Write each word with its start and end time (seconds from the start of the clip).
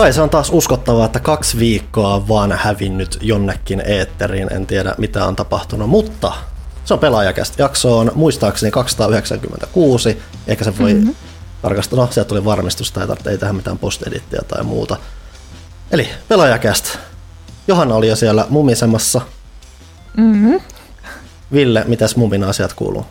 Kai 0.00 0.12
se 0.12 0.22
on 0.22 0.30
taas 0.30 0.50
uskottavaa, 0.52 1.06
että 1.06 1.20
kaksi 1.20 1.58
viikkoa 1.58 2.14
on 2.14 2.28
vaan 2.28 2.52
hävinnyt 2.52 3.18
jonnekin 3.20 3.82
eetteriin. 3.86 4.52
En 4.52 4.66
tiedä 4.66 4.94
mitä 4.98 5.24
on 5.24 5.36
tapahtunut, 5.36 5.90
mutta 5.90 6.32
se 6.84 6.94
on 6.94 7.00
pelaajakästä. 7.00 7.62
Jakso 7.62 7.98
on 7.98 8.12
muistaakseni 8.14 8.70
296, 8.70 10.22
eikä 10.46 10.64
se 10.64 10.78
voi 10.78 10.94
mm-hmm. 10.94 11.14
tarkastaa. 11.62 11.98
No, 11.98 12.08
sieltä 12.10 12.28
tuli 12.28 12.44
varmistusta, 12.44 13.00
ei 13.00 13.06
tarvitse 13.06 13.30
ei 13.30 13.38
tähän 13.38 13.56
mitään 13.56 13.78
post 13.78 14.02
tai 14.48 14.64
muuta. 14.64 14.96
Eli 15.92 16.08
pelaajakästä. 16.28 16.88
Johanna 17.68 17.94
oli 17.94 18.08
jo 18.08 18.16
siellä 18.16 18.46
mumisemassa. 18.48 19.20
Mm-hmm. 20.16 20.60
Ville, 21.52 21.84
mitäs 21.86 22.16
mumin 22.16 22.44
asiat 22.44 22.72
kuuluu? 22.72 23.06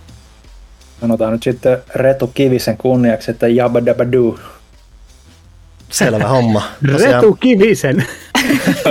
Sanotaan 1.01 1.31
nyt 1.31 1.43
sitten 1.43 1.77
Retu 1.95 2.27
Kivisen 2.27 2.77
kunniaksi, 2.77 3.31
että 3.31 3.47
jabba 3.47 3.85
dabba 3.85 4.11
doo. 4.11 4.39
Selvä 5.89 6.27
homma. 6.27 6.63
Tosiaan... 6.91 7.13
Retu 7.13 7.37
Kivisen. 7.39 8.05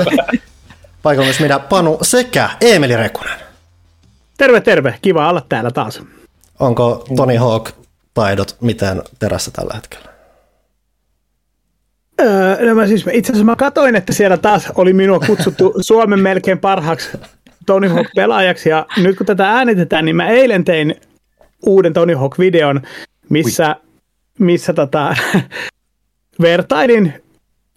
Paikalla 1.02 1.26
myös 1.26 1.40
minä, 1.40 1.58
Panu 1.58 1.98
sekä 2.02 2.50
Eemeli 2.60 2.96
Rekunen. 2.96 3.38
Terve, 4.38 4.60
terve. 4.60 4.98
Kiva 5.02 5.28
olla 5.30 5.42
täällä 5.48 5.70
taas. 5.70 6.02
Onko 6.60 7.04
Tony 7.16 7.36
Hawk 7.36 7.70
taidot 8.14 8.56
miten 8.60 9.02
terässä 9.18 9.50
tällä 9.50 9.74
hetkellä? 9.74 10.08
Öö, 12.20 12.66
no 12.68 12.74
mä 12.74 12.86
siis, 12.86 13.04
itse 13.12 13.32
asiassa 13.32 13.44
mä 13.44 13.56
katoin, 13.56 13.96
että 13.96 14.12
siellä 14.12 14.36
taas 14.36 14.72
oli 14.74 14.92
minua 14.92 15.20
kutsuttu 15.20 15.74
Suomen 15.80 16.20
melkein 16.20 16.58
parhaaksi 16.58 17.08
Tony 17.66 17.88
Hawk-pelaajaksi, 17.88 18.68
ja 18.68 18.86
nyt 18.96 19.16
kun 19.16 19.26
tätä 19.26 19.50
äänitetään, 19.50 20.04
niin 20.04 20.16
mä 20.16 20.28
eilen 20.28 20.64
tein 20.64 20.94
uuden 21.66 21.92
Tony 21.92 22.14
Hawk-videon, 22.14 22.80
missä, 23.28 23.76
missä 24.38 24.72
tota, 24.72 25.16
vertailin 26.40 27.14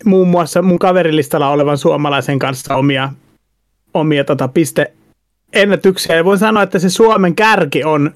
muun 0.06 0.28
muassa 0.28 0.62
mun 0.62 0.80
kaverilistalla 0.80 1.50
olevan 1.50 1.78
suomalaisen 1.78 2.40
kanssa 2.40 2.76
omia, 2.76 3.10
omia 3.94 4.24
tota, 4.24 4.48
pisteennätyksiä. 4.48 6.16
Ja 6.16 6.26
voin 6.26 6.40
sanoa, 6.40 6.64
että 6.64 6.80
se 6.80 6.90
Suomen 6.90 7.36
kärki 7.36 7.84
on 7.84 8.12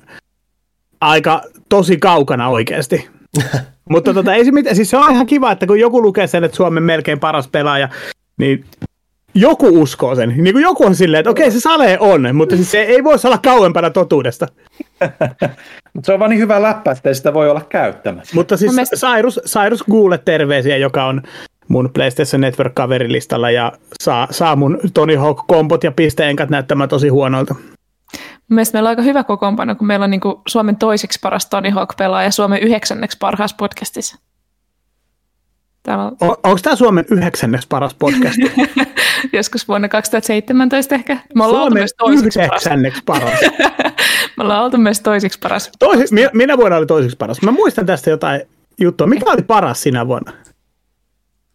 aika 1.01 1.41
tosi 1.69 1.97
kaukana 1.97 2.49
oikeasti. 2.49 3.09
Mutta 3.89 4.13
tota, 4.13 4.33
ei 4.33 4.45
se 4.45 4.51
mitään, 4.51 4.75
siis 4.75 4.89
se 4.89 4.97
on 4.97 5.11
ihan 5.11 5.25
kiva, 5.25 5.51
että 5.51 5.67
kun 5.67 5.79
joku 5.79 6.01
lukee 6.01 6.27
sen, 6.27 6.43
että 6.43 6.57
Suomen 6.57 6.83
melkein 6.83 7.19
paras 7.19 7.47
pelaaja, 7.47 7.89
niin 8.37 8.65
joku 9.35 9.81
uskoo 9.81 10.15
sen. 10.15 10.33
Niin 10.37 10.53
kuin 10.53 10.63
joku 10.63 10.85
on 10.85 10.95
silleen, 10.95 11.19
että 11.19 11.29
okei, 11.29 11.51
se 11.51 11.59
Sale 11.59 11.97
on, 11.99 12.35
mutta 12.35 12.55
siis 12.55 12.71
se 12.71 12.81
ei 12.81 13.03
voi 13.03 13.17
olla 13.23 13.37
kauempana 13.37 13.89
totuudesta. 13.89 14.47
mutta 15.93 16.05
se 16.05 16.13
on 16.13 16.19
vaan 16.19 16.29
niin 16.29 16.41
hyvä 16.41 16.61
läppä, 16.61 16.91
että 16.91 17.13
sitä 17.13 17.33
voi 17.33 17.49
olla 17.49 17.61
käyttämässä. 17.69 18.35
Mutta 18.35 18.57
siis 18.57 18.71
mielestä... 18.71 18.95
Cyrus, 18.95 19.39
Cyrus 19.47 19.83
Google 19.91 20.17
terveisiä, 20.17 20.77
joka 20.77 21.05
on 21.05 21.21
mun 21.67 21.89
PlayStation 21.93 22.41
Network-kaverilistalla 22.41 23.51
ja 23.51 23.71
saa, 24.03 24.27
saa 24.31 24.55
mun 24.55 24.79
Tony 24.93 25.15
Hawk-kompot 25.15 25.83
ja 25.83 25.91
pisteenkat 25.91 26.49
näyttämään 26.49 26.89
tosi 26.89 27.09
huonolta. 27.09 27.55
Mielestäni 28.49 28.77
meillä 28.77 28.87
on 28.87 28.91
aika 28.91 29.01
hyvä 29.01 29.23
kokoonpano, 29.23 29.75
kun 29.75 29.87
meillä 29.87 30.03
on 30.03 30.11
niin 30.11 30.21
kuin 30.21 30.35
Suomen 30.47 30.75
toiseksi 30.75 31.19
paras 31.21 31.45
Tony 31.45 31.69
Hawk-pelaaja 31.69 32.27
ja 32.27 32.31
Suomen 32.31 32.59
yhdeksänneksi 32.59 33.17
parhaassa 33.17 33.55
podcastissa. 33.59 34.17
Täällä 35.83 36.03
on... 36.03 36.17
O- 36.21 36.39
onko 36.43 36.59
tämä 36.61 36.75
Suomen 36.75 37.05
yhdeksänneksi 37.11 37.67
paras 37.67 37.93
podcast? 37.93 38.37
Joskus 39.33 39.67
vuonna 39.67 39.89
2017 39.89 40.95
ehkä. 40.95 41.17
Me 41.35 41.45
ollaan 41.45 41.61
Suomen 41.61 41.81
myös 41.81 41.93
toiseksi 41.97 42.39
yhdeksänneksi 42.39 43.01
paras. 43.05 43.39
paras. 43.39 43.93
Me 44.37 44.43
ollaan 44.43 44.63
oltu 44.63 44.77
myös 44.77 45.01
toiseksi 45.01 45.39
paras. 45.39 45.71
Toiseksi, 45.79 46.13
minä, 46.13 46.29
minä 46.33 46.57
vuonna 46.57 46.77
oli 46.77 46.85
toiseksi 46.85 47.17
paras. 47.17 47.41
Mä 47.41 47.51
muistan 47.51 47.85
tästä 47.85 48.09
jotain 48.09 48.41
juttua. 48.79 49.07
Mikä 49.07 49.31
oli 49.31 49.41
paras 49.41 49.81
sinä 49.81 50.07
vuonna? 50.07 50.31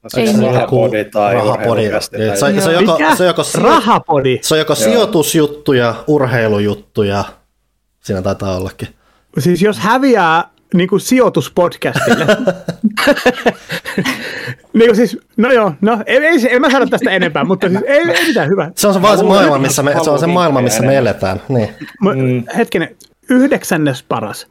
Se 0.08 0.20
on 0.20 0.44
rahapodi 0.44 1.04
tai 1.04 1.34
rahapodi. 1.34 1.90
Se, 2.00 2.36
se, 2.36 2.44
on 2.44 2.54
joko, 2.54 2.98
se, 3.16 3.22
on 3.22 3.26
joko, 3.26 3.42
rahapodi. 3.54 4.38
Se 4.42 4.54
on 4.54 4.58
joko 4.58 4.74
sijoitusjuttuja, 4.74 5.94
urheilujuttuja. 6.06 7.24
Siinä 8.00 8.22
taitaa 8.22 8.56
ollakin. 8.56 8.88
Siis 9.38 9.62
jos 9.62 9.78
häviää 9.78 10.44
niin 10.74 10.88
kuin 10.88 11.00
sijoituspodcastille. 11.00 12.26
niin 14.74 14.86
kuin 14.86 14.96
siis, 14.96 15.18
no 15.36 15.52
joo, 15.52 15.72
no 15.80 16.02
ei, 16.06 16.16
ei, 16.16 16.48
ei 16.48 16.60
mä 16.60 16.70
sano 16.70 16.86
tästä 16.86 17.10
enempää, 17.10 17.44
mutta 17.44 17.68
siis 17.68 17.82
ei, 17.86 17.98
ei 17.98 18.26
mitään 18.26 18.48
hyvä. 18.48 18.70
Se 18.74 18.88
on 18.88 18.94
se, 18.94 19.02
vaan 19.02 19.18
se 19.18 19.24
maailma, 19.24 19.58
missä 19.58 19.82
me, 19.82 19.96
se 20.04 20.10
on 20.10 20.18
se 20.18 20.26
maailma, 20.26 20.62
missä 20.62 20.82
me 20.82 20.96
eletään. 20.96 21.42
Niin. 21.48 21.68
Mm. 22.00 22.44
Hetkinen, 22.56 22.96
yhdeksännes 23.30 24.02
paras. 24.02 24.46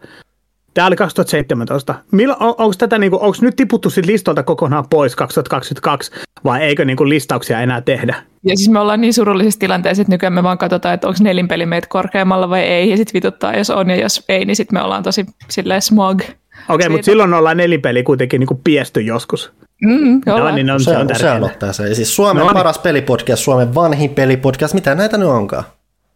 Tämä 0.73 0.87
oli 0.87 0.95
2017. 0.95 1.95
Mil, 2.11 2.31
on, 2.31 2.37
onko, 2.39 2.73
tätä, 2.77 2.97
niin 2.97 3.11
kuin, 3.11 3.21
onko 3.21 3.37
nyt 3.41 3.55
tiputtu 3.55 3.89
sit 3.89 4.05
listolta 4.05 4.43
kokonaan 4.43 4.85
pois 4.89 5.15
2022 5.15 6.11
vai 6.43 6.61
eikö 6.61 6.85
niin 6.85 6.97
kuin, 6.97 7.09
listauksia 7.09 7.61
enää 7.61 7.81
tehdä? 7.81 8.15
Ja 8.43 8.57
siis 8.57 8.69
me 8.69 8.79
ollaan 8.79 9.01
niin 9.01 9.13
surullisessa 9.13 9.59
tilanteessa, 9.59 10.01
että 10.01 10.11
nykyään 10.11 10.33
me 10.33 10.43
vaan 10.43 10.57
katsotaan, 10.57 10.93
että 10.93 11.07
onko 11.07 11.19
nelinpeli 11.23 11.65
meitä 11.65 11.87
korkeammalla 11.89 12.49
vai 12.49 12.61
ei, 12.61 12.89
ja 12.89 12.97
sitten 12.97 13.13
vituttaa, 13.13 13.57
jos 13.57 13.69
on, 13.69 13.89
ja 13.89 13.95
jos 13.95 14.23
ei, 14.29 14.45
niin 14.45 14.55
sitten 14.55 14.79
me 14.79 14.83
ollaan 14.83 15.03
tosi 15.03 15.25
silleen 15.49 15.81
smog. 15.81 16.21
Okei, 16.21 16.35
okay, 16.69 16.89
mutta 16.89 17.05
silloin 17.05 17.33
ollaan 17.33 17.57
nelinpeli 17.57 18.03
kuitenkin 18.03 18.39
niin 18.39 18.47
kuin 18.47 18.61
piesty 18.63 19.01
joskus. 19.01 19.51
Mm, 19.81 20.21
no, 20.25 20.55
niin 20.55 20.71
on, 20.71 20.79
se, 20.79 20.91
se 20.91 20.97
on, 20.97 21.09
se 21.15 21.31
on 21.31 21.43
ottaa 21.43 21.73
se. 21.73 21.89
Ja 21.89 21.95
siis 21.95 22.15
Suomen 22.15 22.41
no, 22.41 22.47
niin. 22.47 22.53
paras 22.53 22.79
pelipodcast, 22.79 23.43
Suomen 23.43 23.75
vanhin 23.75 24.09
pelipodcast, 24.09 24.73
mitä 24.73 24.95
näitä 24.95 25.17
nyt 25.17 25.27
onkaan? 25.27 25.63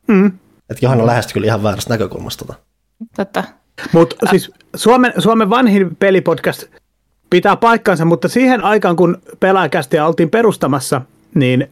Mm. 0.08 0.28
Että 0.70 0.86
Johanna 0.86 1.06
lähestyi 1.06 1.34
kyllä 1.34 1.46
ihan 1.46 1.64
väärästä 1.64 1.94
näkökulmasta. 1.94 2.46
Tota. 2.46 2.60
Totta. 3.16 3.44
Mutta 3.92 4.16
äh. 4.26 4.30
siis 4.30 4.52
Suomen, 4.76 5.14
Suomen 5.18 5.50
vanhin 5.50 5.96
pelipodcast 5.96 6.64
pitää 7.30 7.56
paikkansa, 7.56 8.06
mutta 8.06 8.28
siihen 8.28 8.64
aikaan, 8.64 8.96
kun 8.96 9.18
pelaajakästiä 9.40 10.08
oltiin 10.08 10.30
perustamassa, 10.30 11.02
niin 11.36 11.68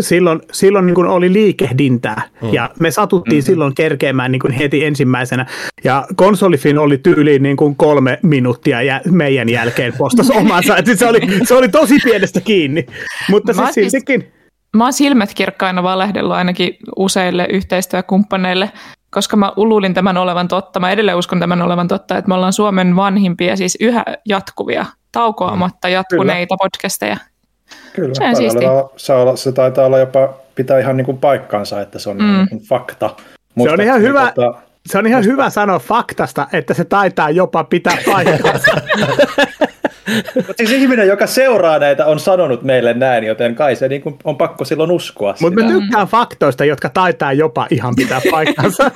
silloin, 0.00 0.40
silloin 0.52 0.86
niin 0.86 0.94
kuin 0.94 1.06
oli 1.06 1.32
liikehdintää 1.32 2.22
mm. 2.42 2.52
ja 2.52 2.70
me 2.80 2.90
satuttiin 2.90 3.34
mm-hmm. 3.34 3.46
silloin 3.46 3.74
kerkeämään 3.74 4.32
niin 4.32 4.40
kuin 4.40 4.52
heti 4.52 4.84
ensimmäisenä 4.84 5.46
ja 5.84 6.06
konsolifin 6.16 6.78
oli 6.78 6.98
tyyliin 6.98 7.42
niin 7.42 7.56
kuin 7.56 7.76
kolme 7.76 8.18
minuuttia 8.22 8.82
ja 8.82 9.00
meidän 9.10 9.48
jälkeen 9.48 9.92
postas 9.98 10.30
omansa, 10.40 10.76
että 10.76 10.96
se 10.96 11.06
oli, 11.06 11.20
se 11.44 11.54
oli 11.54 11.68
tosi 11.68 11.94
pienestä 12.04 12.40
kiinni, 12.40 12.86
mutta 13.30 13.52
mä 13.52 13.72
siis 13.72 13.90
siltikin... 13.90 14.32
Mä 14.76 14.84
oon 14.84 14.92
silmät 14.92 15.34
kirkkaina 15.34 15.82
valehdellut 15.82 16.34
ainakin 16.34 16.76
useille 16.96 17.46
yhteistyökumppaneille 17.50 18.70
koska 19.14 19.36
mä 19.36 19.52
uluulin 19.56 19.94
tämän 19.94 20.16
olevan 20.16 20.48
totta. 20.48 20.80
Mä 20.80 20.90
edelleen 20.90 21.18
uskon 21.18 21.40
tämän 21.40 21.62
olevan 21.62 21.88
totta, 21.88 22.18
että 22.18 22.28
me 22.28 22.34
ollaan 22.34 22.52
Suomen 22.52 22.96
vanhimpia, 22.96 23.56
siis 23.56 23.78
yhä 23.80 24.04
jatkuvia, 24.24 24.86
taukoamatta 25.12 25.88
jatkuneita 25.88 26.56
Kyllä. 26.56 26.64
podcasteja. 26.64 27.16
Kyllä, 27.92 28.14
se, 28.14 28.24
on 29.14 29.36
se, 29.36 29.42
se 29.42 29.52
taitaa 29.52 29.86
olla 29.86 29.98
jopa 29.98 30.34
pitää 30.54 30.78
ihan 30.78 30.96
niin 30.96 31.04
kuin 31.04 31.18
paikkaansa, 31.18 31.80
että 31.80 31.98
se 31.98 32.10
on 32.10 32.16
mm. 32.16 32.46
niin 32.50 32.60
fakta. 32.60 33.10
Musta, 33.54 33.70
se 33.70 33.74
on 33.74 33.80
ihan 33.80 34.00
hyvä, 34.00 34.32
tota, 34.34 34.54
se 34.86 34.98
on 34.98 35.06
ihan 35.06 35.18
musta... 35.18 35.32
hyvä 35.32 35.50
sanoa 35.50 35.78
faktasta, 35.78 36.48
että 36.52 36.74
se 36.74 36.84
taitaa 36.84 37.30
jopa 37.30 37.64
pitää 37.64 37.96
paikkaansa. 38.06 38.72
Mutta 40.34 40.54
siis 40.56 40.72
ihminen, 40.72 41.08
joka 41.08 41.26
seuraa 41.26 41.78
näitä, 41.78 42.06
on 42.06 42.20
sanonut 42.20 42.62
meille 42.62 42.94
näin, 42.94 43.24
joten 43.24 43.54
kai 43.54 43.76
se 43.76 43.88
niin 43.88 44.02
kuin 44.02 44.18
on 44.24 44.36
pakko 44.36 44.64
silloin 44.64 44.90
uskoa 44.90 45.34
Mutta 45.40 45.62
mä 45.62 45.68
tykkään 45.72 46.06
faktoista, 46.06 46.64
jotka 46.64 46.88
taitaa 46.88 47.32
jopa 47.32 47.66
ihan 47.70 47.94
pitää 47.96 48.20
paikkansa. 48.30 48.90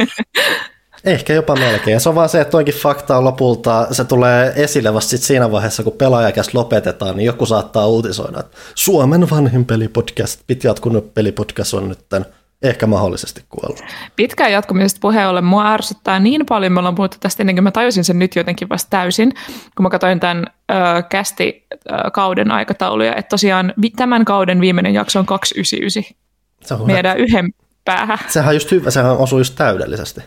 Ehkä 1.05 1.35
jopa 1.35 1.57
melkein. 1.57 1.93
Ja 1.93 2.01
se 2.01 2.09
on 2.09 2.15
vaan 2.15 2.29
se, 2.29 2.41
että 2.41 2.51
toinkin 2.51 2.75
fakta 2.75 3.17
on 3.17 3.25
lopulta, 3.25 3.87
se 3.91 4.05
tulee 4.05 4.53
esille 4.57 4.95
vasta 4.95 5.11
sit 5.11 5.23
siinä 5.23 5.51
vaiheessa, 5.51 5.83
kun 5.83 5.93
pelaajakäs 5.93 6.55
lopetetaan, 6.55 7.17
niin 7.17 7.27
joku 7.27 7.47
saattaa 7.47 7.87
uutisoida, 7.87 8.41
että 8.41 8.57
Suomen 8.75 9.31
vanhin 9.31 9.65
pelipodcast, 9.65 10.41
piti 10.47 10.67
jatkunut 10.67 11.15
pelipodcast 11.15 11.75
on 11.75 11.89
nyt 11.89 11.99
tämän 12.09 12.27
ehkä 12.63 12.87
mahdollisesti 12.87 13.45
kuollut. 13.49 13.85
Pitkään 14.17 14.53
jatkumisesta 14.53 14.99
puheen 15.01 15.29
ollen 15.29 15.45
mua 15.45 15.73
ärsyttää 15.73 16.21
niin 16.21 16.47
paljon, 16.47 16.73
me 16.73 16.79
ollaan 16.79 16.95
puhuttu 16.95 17.17
tästä 17.21 17.43
ennen 17.43 17.57
kuin 17.57 17.65
mä 17.65 17.71
tajusin 17.71 18.05
sen 18.05 18.19
nyt 18.19 18.37
jotenkin 18.37 18.69
vasta 18.69 18.91
täysin, 18.91 19.33
kun 19.77 19.83
mä 19.83 19.91
katsoin 19.91 20.21
tämän 20.21 20.47
ö, 20.71 21.03
kästi 21.03 21.67
ö, 21.73 22.11
kauden 22.11 22.51
aikatauluja, 22.51 23.15
että 23.15 23.29
tosiaan 23.29 23.75
tämän 23.97 24.25
kauden 24.25 24.61
viimeinen 24.61 24.95
jakso 24.95 25.19
on 25.19 25.27
299. 25.27 26.19
Se 26.61 26.75
on 26.75 26.87
Meidän 26.87 27.19
yhden 27.19 27.49
päähän. 27.85 28.19
Sehän 28.29 28.49
on 28.49 28.55
just 28.57 28.71
hyvä, 28.71 28.91
sehän 28.91 29.17
osuu 29.17 29.39
just 29.39 29.55
täydellisesti. 29.57 30.21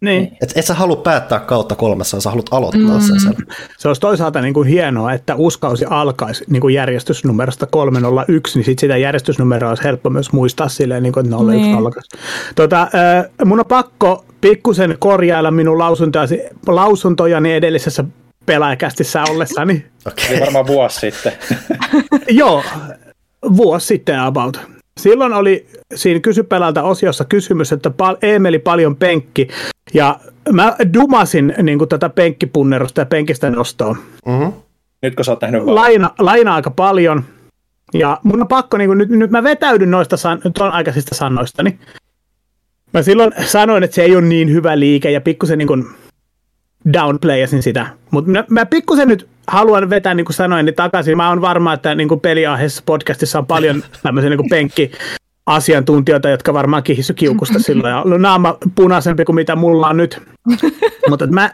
Niin. 0.00 0.36
Et, 0.42 0.52
et 0.56 0.64
sä 0.64 0.74
halua 0.74 0.96
päättää 0.96 1.40
kautta 1.40 1.74
kolmessa, 1.74 2.20
sä 2.20 2.30
haluat 2.30 2.46
aloittaa 2.50 2.98
mm. 2.98 3.00
sen. 3.00 3.20
sen. 3.20 3.34
Se 3.78 3.88
olisi 3.88 4.00
toisaalta 4.00 4.40
niin 4.40 4.54
kuin 4.54 4.68
hienoa, 4.68 5.12
että 5.12 5.34
uskausi 5.34 5.84
alkaisi 5.90 6.44
niin 6.50 6.60
kuin 6.60 6.74
järjestysnumerosta 6.74 7.66
301, 7.66 8.58
niin 8.58 8.64
sit 8.64 8.78
sitä 8.78 8.96
järjestysnumeroa 8.96 9.70
olisi 9.70 9.84
helppo 9.84 10.10
myös 10.10 10.32
muistaa 10.32 10.68
silleen, 10.68 11.02
niin 11.02 11.12
kuin, 11.12 11.26
että 11.26 11.36
01 11.36 11.50
niin. 11.50 11.76
alkaisi. 11.76 12.08
Tota, 12.54 12.82
äh, 12.82 13.46
mun 13.46 13.60
on 13.60 13.66
pakko 13.66 14.24
pikkusen 14.40 14.96
korjailla 14.98 15.50
minun 15.50 15.78
lausuntojani, 15.78 16.42
lausuntojani 16.66 17.52
edellisessä 17.52 18.04
pelaajakästissä 18.46 19.22
ollessani. 19.30 19.86
Okay. 20.06 20.40
varmaan 20.40 20.66
vuosi 20.66 21.00
sitten. 21.00 21.32
Joo, 22.28 22.62
vuosi 23.56 23.86
sitten 23.86 24.20
about. 24.20 24.73
Silloin 25.00 25.32
oli 25.32 25.66
siinä 25.94 26.20
kysypelältä 26.20 26.82
osiossa 26.82 27.24
kysymys, 27.24 27.72
että 27.72 27.90
Eemeli 28.22 28.58
paljon 28.58 28.96
penkki, 28.96 29.48
ja 29.94 30.20
mä 30.52 30.76
dumasin 30.94 31.54
niin 31.62 31.78
kuin 31.78 31.88
tätä 31.88 32.08
penkkipunnerusta 32.08 33.00
ja 33.00 33.06
penkistä 33.06 33.50
nostoa. 33.50 33.96
Mm-hmm. 34.26 34.52
Nyt 35.02 35.14
kun 35.14 35.24
sä 35.24 35.32
oot 35.32 35.38
tehnyt 35.38 35.64
Laina, 35.64 36.10
laina 36.18 36.54
aika 36.54 36.70
paljon, 36.70 37.24
Ja 37.94 38.20
mun 38.22 38.40
on 38.40 38.48
pakko, 38.48 38.78
niin 38.78 38.88
kuin, 38.88 38.98
nyt, 38.98 39.08
nyt 39.08 39.30
mä 39.30 39.42
vetäydyn 39.42 39.90
noista 39.90 40.16
san, 40.16 40.40
tuon 40.54 40.72
aikaisista 40.72 41.14
sanoistani. 41.14 41.78
Mä 42.92 43.02
silloin 43.02 43.32
sanoin, 43.46 43.82
että 43.82 43.94
se 43.94 44.02
ei 44.02 44.16
ole 44.16 44.24
niin 44.24 44.50
hyvä 44.50 44.78
liike 44.78 45.10
ja 45.10 45.20
pikkusen 45.20 45.58
niin 45.58 45.68
kuin 45.68 45.84
downplayasin 46.92 47.62
sitä. 47.62 47.86
Mutta 48.10 48.30
mä, 48.30 48.44
mä 48.50 48.66
pikkusen 48.66 49.08
nyt 49.08 49.28
haluan 49.48 49.90
vetää, 49.90 50.14
niin 50.14 50.24
kuin 50.24 50.34
sanoin, 50.34 50.66
niin 50.66 50.74
takaisin. 50.74 51.16
Mä 51.16 51.28
oon 51.28 51.40
varma, 51.40 51.72
että 51.72 51.94
niin 51.94 52.08
kuin 52.08 52.20
peliaiheessa 52.20 52.82
podcastissa 52.86 53.38
on 53.38 53.46
paljon 53.46 53.82
tämmöisiä 54.02 54.30
niin 54.30 54.50
penkki 54.50 54.90
asiantuntijoita, 55.46 56.28
jotka 56.28 56.54
varmaan 56.54 56.82
kihissu 56.82 57.14
kiukusta 57.14 57.58
silloin 57.58 57.90
ja 57.90 58.02
on 58.02 58.22
naama 58.22 58.58
punaisempi 58.74 59.24
kuin 59.24 59.36
mitä 59.36 59.56
mulla 59.56 59.88
on 59.88 59.96
nyt. 59.96 60.22
Mutta 61.10 61.26
mä 61.26 61.50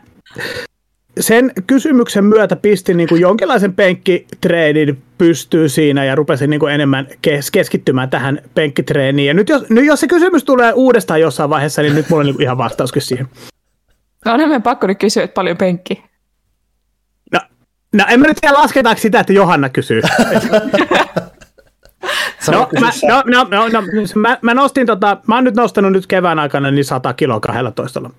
sen 1.20 1.52
kysymyksen 1.66 2.24
myötä 2.24 2.56
pistin 2.56 2.96
niin 2.96 3.08
kuin 3.08 3.20
jonkinlaisen 3.20 3.74
penkkitreidin 3.74 5.02
pystyy 5.18 5.68
siinä 5.68 6.04
ja 6.04 6.14
rupesin 6.14 6.50
niin 6.50 6.60
kuin 6.60 6.74
enemmän 6.74 7.06
kes- 7.22 7.50
keskittymään 7.50 8.10
tähän 8.10 8.42
penkkitreeniin. 8.54 9.26
Ja 9.26 9.34
nyt 9.34 9.48
jos, 9.48 9.70
nyt 9.70 9.84
jos 9.84 10.00
se 10.00 10.06
kysymys 10.06 10.44
tulee 10.44 10.72
uudestaan 10.72 11.20
jossain 11.20 11.50
vaiheessa, 11.50 11.82
niin 11.82 11.94
nyt 11.94 12.08
mulla 12.10 12.20
on 12.20 12.26
niin 12.26 12.34
kuin 12.34 12.42
ihan 12.42 12.58
vastauskin 12.58 13.02
siihen. 13.02 13.28
No 14.24 14.32
on 14.32 14.40
meidän 14.40 14.62
pakko 14.62 14.86
nyt 14.86 14.98
kysyä, 14.98 15.24
että 15.24 15.34
paljon 15.34 15.56
penkki. 15.56 16.09
No, 17.94 18.04
en 18.08 18.20
mä 18.20 18.26
nyt 18.26 18.38
tiedä 18.40 18.54
lasketaanko 18.54 19.00
sitä, 19.00 19.20
että 19.20 19.32
Johanna 19.32 19.68
kysyy. 19.68 20.02
No, 22.50 22.68
mä, 22.80 22.90
no, 23.08 23.22
no, 23.26 23.46
no, 23.50 23.68
no, 23.68 23.82
mä, 24.14 24.38
mä, 24.42 24.54
nostin 24.54 24.86
tota, 24.86 25.16
mä 25.26 25.34
oon 25.34 25.44
nyt 25.44 25.54
nostanut 25.54 25.92
nyt 25.92 26.06
kevään 26.06 26.38
aikana 26.38 26.70
niin 26.70 26.84
100 26.84 27.12
kiloa 27.12 27.40
12. 27.40 28.10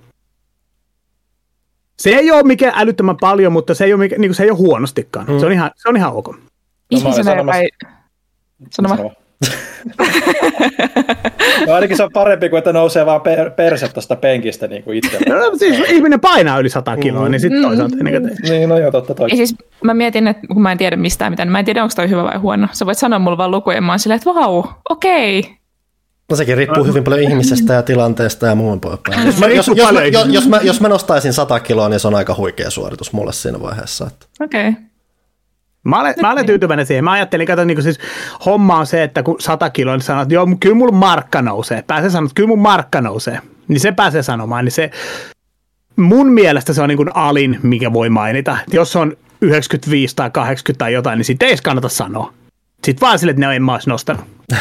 Se 2.00 2.09
ei 2.09 2.31
ole 2.31 2.44
mikään 2.44 2.73
älyttömän 2.75 3.18
paljon, 3.21 3.51
mutta 3.51 3.73
se 3.73 3.85
ei 3.85 3.94
ole, 3.94 4.00
mikä, 4.00 4.15
niin 4.18 4.33
se 4.33 4.44
ei 4.44 4.50
ole 4.50 4.57
huonostikaan. 4.57 5.27
Hmm. 5.27 5.39
Se, 5.39 5.45
on 5.45 5.51
ihan, 5.51 5.71
se 5.75 5.89
on 5.89 5.97
ihan 5.97 6.13
ok. 6.13 6.27
No, 6.27 6.38
Ihmisenä, 6.89 7.35
joka 7.35 7.53
ei... 7.53 7.69
Sano 8.69 8.89
vaan. 8.89 9.15
No 11.67 11.73
ainakin 11.73 11.97
se 11.97 12.03
on 12.03 12.09
parempi 12.13 12.49
kuin, 12.49 12.57
että 12.57 12.73
nousee 12.73 13.05
vaan 13.05 13.21
per, 13.21 13.51
perse 13.51 13.88
tuosta 13.88 14.15
penkistä 14.15 14.67
niin 14.67 14.83
kuin 14.83 14.97
itse. 14.97 15.17
No, 15.29 15.57
siis 15.57 15.89
ihminen 15.89 16.19
painaa 16.19 16.59
yli 16.59 16.69
100 16.69 16.97
kiloa, 16.97 17.25
mm. 17.25 17.31
niin 17.31 17.39
sitten 17.39 17.61
toisaalta 17.61 17.95
mm. 17.95 18.03
niin, 18.05 18.29
niin, 18.49 18.69
no 18.69 18.77
joo, 18.77 18.91
totta 18.91 19.13
toi. 19.13 19.29
Ja 19.29 19.35
siis 19.35 19.55
mä 19.83 19.93
mietin, 19.93 20.27
että 20.27 20.47
kun 20.47 20.61
mä 20.61 20.71
en 20.71 20.77
tiedä 20.77 20.95
mistään 20.95 21.31
mitään, 21.31 21.47
niin 21.47 21.51
mä 21.51 21.59
en 21.59 21.65
tiedä, 21.65 21.83
onko 21.83 21.93
toi 21.95 22.09
hyvä 22.09 22.23
vai 22.23 22.38
huono. 22.38 22.67
Sä 22.71 22.85
voit 22.85 22.97
sanoa 22.97 23.19
mulle 23.19 23.38
vaan 23.38 23.51
lukuja, 23.51 23.77
ja 23.77 23.81
mä 23.81 23.91
oon 23.91 23.99
silleen, 23.99 24.15
että 24.15 24.33
vau, 24.33 24.63
okei. 24.89 25.39
Okay. 25.39 25.51
No 26.29 26.35
sekin 26.35 26.57
riippuu 26.57 26.83
hyvin 26.83 27.03
paljon 27.03 27.21
ihmisestä 27.21 27.73
ja 27.73 27.83
tilanteesta 27.83 28.47
ja 28.47 28.55
muun 28.55 28.81
poispäin. 28.81 29.25
Jos, 29.25 29.39
jos, 29.39 29.67
jos, 29.67 29.77
jos, 30.11 30.27
jos, 30.27 30.47
mä, 30.47 30.59
jos 30.63 30.81
mä 30.81 30.87
nostaisin 30.87 31.33
100 31.33 31.59
kiloa, 31.59 31.89
niin 31.89 31.99
se 31.99 32.07
on 32.07 32.15
aika 32.15 32.35
huikea 32.37 32.69
suoritus 32.69 33.13
mulle 33.13 33.33
siinä 33.33 33.61
vaiheessa. 33.61 34.11
Okei. 34.41 34.69
Okay. 34.69 34.90
Mä 35.83 36.00
olen, 36.00 36.13
mä 36.22 36.31
olen 36.31 36.45
tyytyväinen 36.45 36.86
siihen. 36.86 37.04
Mä 37.04 37.12
ajattelin, 37.12 37.51
että 37.51 37.66
niin 37.66 37.83
siis 37.83 38.00
homma 38.45 38.78
on 38.78 38.88
se, 38.88 39.04
että 39.04 39.24
kun 39.24 39.36
100 39.39 39.69
kiloa, 39.69 39.95
niin 39.95 40.01
sanoo, 40.01 40.24
että 40.24 40.33
joo, 40.33 40.48
kyllä 40.60 40.75
mulla 40.75 40.92
markka 40.92 41.42
nousee. 41.42 41.83
Pääsee 41.88 42.07
että 42.07 42.36
kyllä 42.36 42.48
mun 42.48 42.60
markka 42.60 43.01
nousee. 43.01 43.39
Niin 43.68 43.80
se 43.80 43.92
pääsee 43.92 44.24
sanomaan. 44.24 44.66
Niin 44.66 44.72
se, 44.72 44.92
mun 45.95 46.33
mielestä 46.33 46.74
se 46.74 46.81
on 46.81 46.89
niin 46.89 46.98
kuin 46.98 47.16
alin, 47.16 47.60
mikä 47.63 47.94
voi 47.94 48.10
mainita. 48.10 48.57
Jos 48.74 48.95
on 48.95 49.18
95 49.42 50.16
tai 50.16 50.31
80 50.31 50.80
tai 50.80 50.94
jotain, 50.94 51.18
niin 51.18 51.25
siitä 51.25 51.45
ei 51.45 51.51
edes 51.51 51.62
kannata 51.62 51.89
sanoa. 51.89 52.33
Sitten 52.83 53.07
vaan 53.07 53.19
sille, 53.19 53.31
että 53.31 53.48
ne 53.48 53.56
en 53.56 53.63
mä 53.63 53.74
olisi 53.74 53.89
nostanut. 53.89 54.25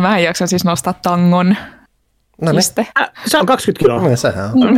mä 0.00 0.18
jaksan 0.18 0.48
siis 0.48 0.64
nostaa 0.64 0.92
tangon. 0.92 1.56
No 2.42 2.52
niin. 2.52 2.62
Se 3.26 3.38
on 3.38 3.46
20 3.46 3.84
kiloa. 3.84 4.08
No, 4.08 4.16
sehän 4.16 4.44
on. 4.44 4.76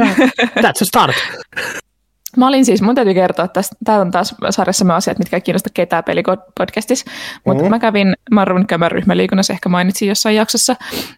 That's 0.61 0.83
a 0.83 0.85
start. 0.85 1.17
Mä 2.37 2.49
olin 2.49 2.65
siis, 2.65 2.83
mun 2.83 2.95
täytyy 2.95 3.15
kertoa, 3.15 3.45
että 3.45 3.61
tämä 3.85 3.99
on 3.99 4.11
taas 4.11 4.35
sarjassamme 4.51 4.95
asiat, 4.95 5.19
mitkä 5.19 5.37
ei 5.37 5.41
kiinnosta 5.41 5.71
ketään 5.75 6.05
pelikodcastissa, 6.05 7.11
mutta 7.45 7.63
mm-hmm. 7.63 7.71
mä 7.71 7.79
kävin, 7.79 8.15
oon 8.37 8.67
käymään 8.67 8.91
ryhmäliikunnassa, 8.91 9.53
ehkä 9.53 9.69
mainitsin 9.69 10.09
jossain 10.09 10.37
jaksossa, 10.37 10.77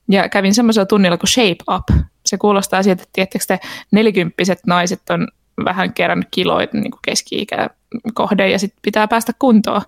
ja 0.09 0.29
kävin 0.29 0.55
semmoisella 0.55 0.87
tunnilla 0.87 1.19
kuin 1.19 1.29
Shape 1.29 1.75
Up. 1.75 2.05
Se 2.26 2.38
kuulostaa 2.38 2.82
siitä, 2.82 3.03
että 3.03 3.12
tiettekö 3.12 3.44
te 3.49 3.61
nelikymppiset 3.91 4.59
naiset 4.67 5.11
on 5.11 5.29
vähän 5.65 5.93
kerännyt 5.93 6.29
kiloita 6.31 6.76
niin 6.76 6.93
keski-ikä 7.05 7.71
kohde 8.14 8.50
ja 8.50 8.59
sitten 8.59 8.79
pitää 8.82 9.09
päästä 9.09 9.32
kuntoon. 9.38 9.82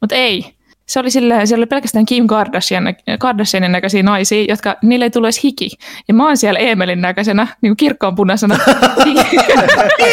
Mutta 0.00 0.14
ei, 0.14 0.54
se 0.86 1.00
oli, 1.00 1.10
silleen, 1.10 1.46
siellä 1.46 1.60
oli 1.60 1.66
pelkästään 1.66 2.06
Kim 2.06 2.26
Kardashian, 2.26 2.84
Kardashianin 3.18 3.72
näköisiä 3.72 4.02
naisia, 4.02 4.44
jotka 4.48 4.76
niille 4.82 5.04
ei 5.04 5.10
tule 5.10 5.26
edes 5.26 5.44
hiki. 5.44 5.70
Ja 6.08 6.14
mä 6.14 6.26
oon 6.26 6.36
siellä 6.36 6.58
Emelin 6.58 7.00
näköisenä, 7.00 7.46
niin 7.60 7.70
kuin 7.70 7.76
kirkkoonpunaisena. 7.76 8.58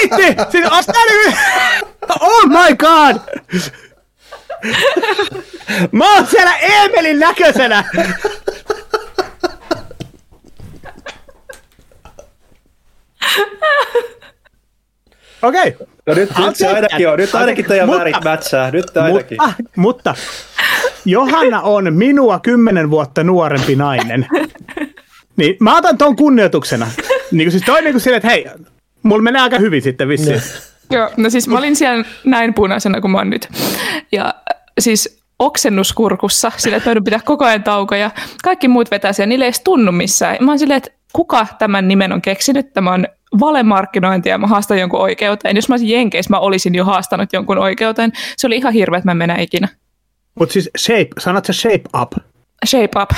Itse! 0.04 0.36
Siis 0.52 0.66
Oh 2.20 2.48
my 2.48 2.76
god! 2.76 3.16
Mä 5.92 6.16
oon 6.16 6.28
siellä 6.28 6.58
Emelin 6.58 7.20
näköisenä! 7.20 7.84
Okei. 15.42 15.68
Okay. 15.68 15.91
No 16.06 16.14
nyt, 16.14 16.30
nyt 16.38 16.56
se 16.56 16.68
ainakin 16.68 17.10
on. 17.10 17.18
Nyt 17.18 17.36
ainakin 17.36 17.66
teidän 17.66 17.88
mutta, 17.88 18.00
värit 18.00 18.24
mätsää. 18.24 18.72
Nyt 18.72 18.98
ainakin. 18.98 19.38
Mutta, 19.42 19.64
mutta 19.76 20.16
Johanna 21.06 21.62
on 21.62 21.94
minua 21.94 22.40
kymmenen 22.40 22.92
vuotta 22.92 23.24
nuorempi 23.24 23.76
nainen. 23.76 24.28
Niin 25.36 25.56
mä 25.60 25.78
otan 25.78 25.98
ton 25.98 26.16
kunnioituksena. 26.16 26.88
Niin 27.32 27.46
kuin 27.46 27.52
siis 27.52 27.64
toi 27.66 27.82
niin 27.82 27.94
kuin 27.94 28.02
sille, 28.02 28.18
että 28.18 28.30
hei, 28.30 28.46
mulla 29.04 29.22
menee 29.22 29.42
aika 29.42 29.60
hyvin 29.60 29.82
sitten 29.82 30.08
vissiin. 30.08 30.36
No. 30.36 30.98
Joo, 30.98 31.10
no 31.18 31.30
siis 31.30 31.48
mä 31.48 31.58
olin 31.58 31.76
siellä 31.76 32.06
näin 32.24 32.54
punaisena 32.54 33.02
kuin 33.02 33.12
mä 33.12 33.18
oon 33.18 33.30
nyt. 33.30 33.50
Ja 34.12 34.34
siis 34.80 35.20
oksennuskurkussa, 35.40 36.52
sillä 36.58 36.78
että 36.78 36.96
pitää 37.06 37.20
koko 37.26 37.46
ajan 37.46 37.64
taukoja. 37.64 38.12
Kaikki 38.44 38.68
muut 38.68 38.92
vetää 38.92 39.14
siellä, 39.14 39.30
niille 39.30 39.46
ei 39.46 39.48
edes 39.48 39.62
tunnu 39.62 39.92
missään. 39.92 40.38
Mä 40.42 40.52
oon 40.52 40.60
silleen, 40.60 40.78
että 40.78 40.92
kuka 41.14 41.48
tämän 41.60 41.88
nimen 41.88 42.14
on 42.14 42.22
keksinyt? 42.22 42.74
Tämä 42.74 42.94
on 42.94 43.08
valemarkkinointia 43.40 44.32
ja 44.32 44.38
mä 44.38 44.48
haastan 44.48 44.80
jonkun 44.80 45.00
oikeuteen. 45.00 45.56
Jos 45.56 45.70
mä 45.70 45.74
olisin 45.74 45.90
Jenkeissä, 45.90 46.30
mä 46.30 46.40
olisin 46.40 46.76
jo 46.76 46.86
haastanut 46.86 47.34
jonkun 47.34 47.58
oikeuteen. 47.58 48.12
Se 48.38 48.48
oli 48.48 48.56
ihan 48.56 48.74
hirveä, 48.74 48.98
että 48.98 49.10
mä 49.10 49.14
mennä 49.14 49.38
ikinä. 49.40 49.68
Mutta 50.40 50.54
siis 50.54 50.70
shape, 50.78 51.08
sanot 51.20 51.46
se 51.46 51.54
shape 51.54 51.84
up? 52.02 52.12
Shape 52.66 53.02
up. 53.02 53.10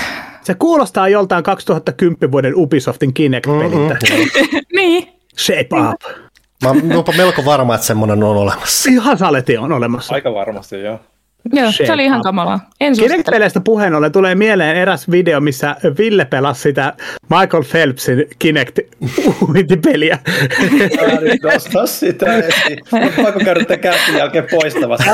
Se 0.41 0.53
kuulostaa 0.53 1.09
joltain 1.09 1.43
2010 1.43 2.31
vuoden 2.31 2.53
Ubisoftin 2.55 3.13
Kinect-peliltä. 3.13 3.97
Mm-hmm. 4.09 4.59
niin. 4.77 5.07
Shape 5.37 5.69
up. 5.91 6.01
Mä 6.63 6.69
oon 6.69 7.15
melko 7.17 7.45
varma, 7.45 7.75
että 7.75 7.87
semmoinen 7.87 8.23
on 8.23 8.37
olemassa. 8.37 8.91
Ihan 8.91 9.17
saleti 9.17 9.57
on 9.57 9.71
olemassa. 9.71 10.13
Aika 10.13 10.33
varmasti, 10.33 10.81
joo. 10.81 10.99
Joo, 11.53 11.71
Shape 11.71 11.85
se 11.85 11.93
oli 11.93 12.05
ihan 12.05 12.21
kamalaa. 12.21 12.69
Kinect-peleistä 12.99 13.61
puheen 13.65 13.95
ollen 13.95 14.11
tulee 14.11 14.35
mieleen 14.35 14.75
eräs 14.75 15.11
video, 15.11 15.41
missä 15.41 15.75
Ville 15.97 16.25
pelasi 16.25 16.61
sitä 16.61 16.93
Michael 17.29 17.63
Phelpsin 17.71 18.25
Kinect-peliä. 18.39 20.19
Nostaa 21.43 21.85
sitä 21.85 22.37
esiin. 22.37 22.79
Pakko 23.23 23.39
käydä 23.45 23.65
tämän 23.65 23.79
käsin 23.79 24.17
jälkeen 24.17 24.47
poistamassa. 24.51 25.11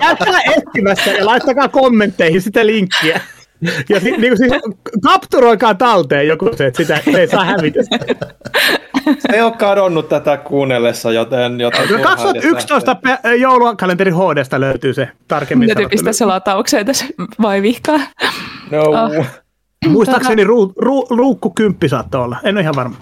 Käykää 0.00 0.40
etsimässä 0.56 1.10
ja 1.10 1.26
laittakaa 1.26 1.68
kommentteihin 1.68 2.42
sitä 2.42 2.66
linkkiä. 2.66 3.20
Ja 3.88 4.00
si, 4.00 4.10
niin 4.10 4.38
siis, 4.38 4.52
kapturoikaa 5.02 5.74
talteen 5.74 6.28
joku 6.28 6.50
se, 6.56 6.66
että 6.66 6.76
sitä 6.76 7.00
se 7.04 7.20
ei 7.20 7.28
saa 7.28 7.44
hävitä. 7.44 7.80
Se 9.18 9.28
ei 9.32 9.40
ole 9.40 9.52
kadonnut 9.52 10.08
tätä 10.08 10.36
kuunnellessa, 10.36 11.12
joten... 11.12 11.60
joten 11.60 11.88
no, 11.90 12.02
2011 12.02 12.94
pe- 12.94 13.36
joulukalenteri 13.36 14.10
HDsta 14.10 14.60
löytyy 14.60 14.94
se 14.94 15.08
tarkemmin. 15.28 15.68
Täytyy 15.68 15.88
pistää 15.88 16.12
se 16.12 16.24
lataukseen 16.24 16.86
tässä 16.86 17.04
vai 17.42 17.62
vihkaa. 17.62 18.00
No. 18.70 18.82
Oh. 18.82 19.26
Muistaakseni 19.88 20.44
ru, 20.44 20.72
ru, 20.76 21.06
ruukku 21.10 21.50
kymppi 21.50 21.88
saattoi 21.88 22.24
olla, 22.24 22.36
en 22.44 22.54
ole 22.54 22.60
ihan 22.60 22.76
varma. 22.76 22.96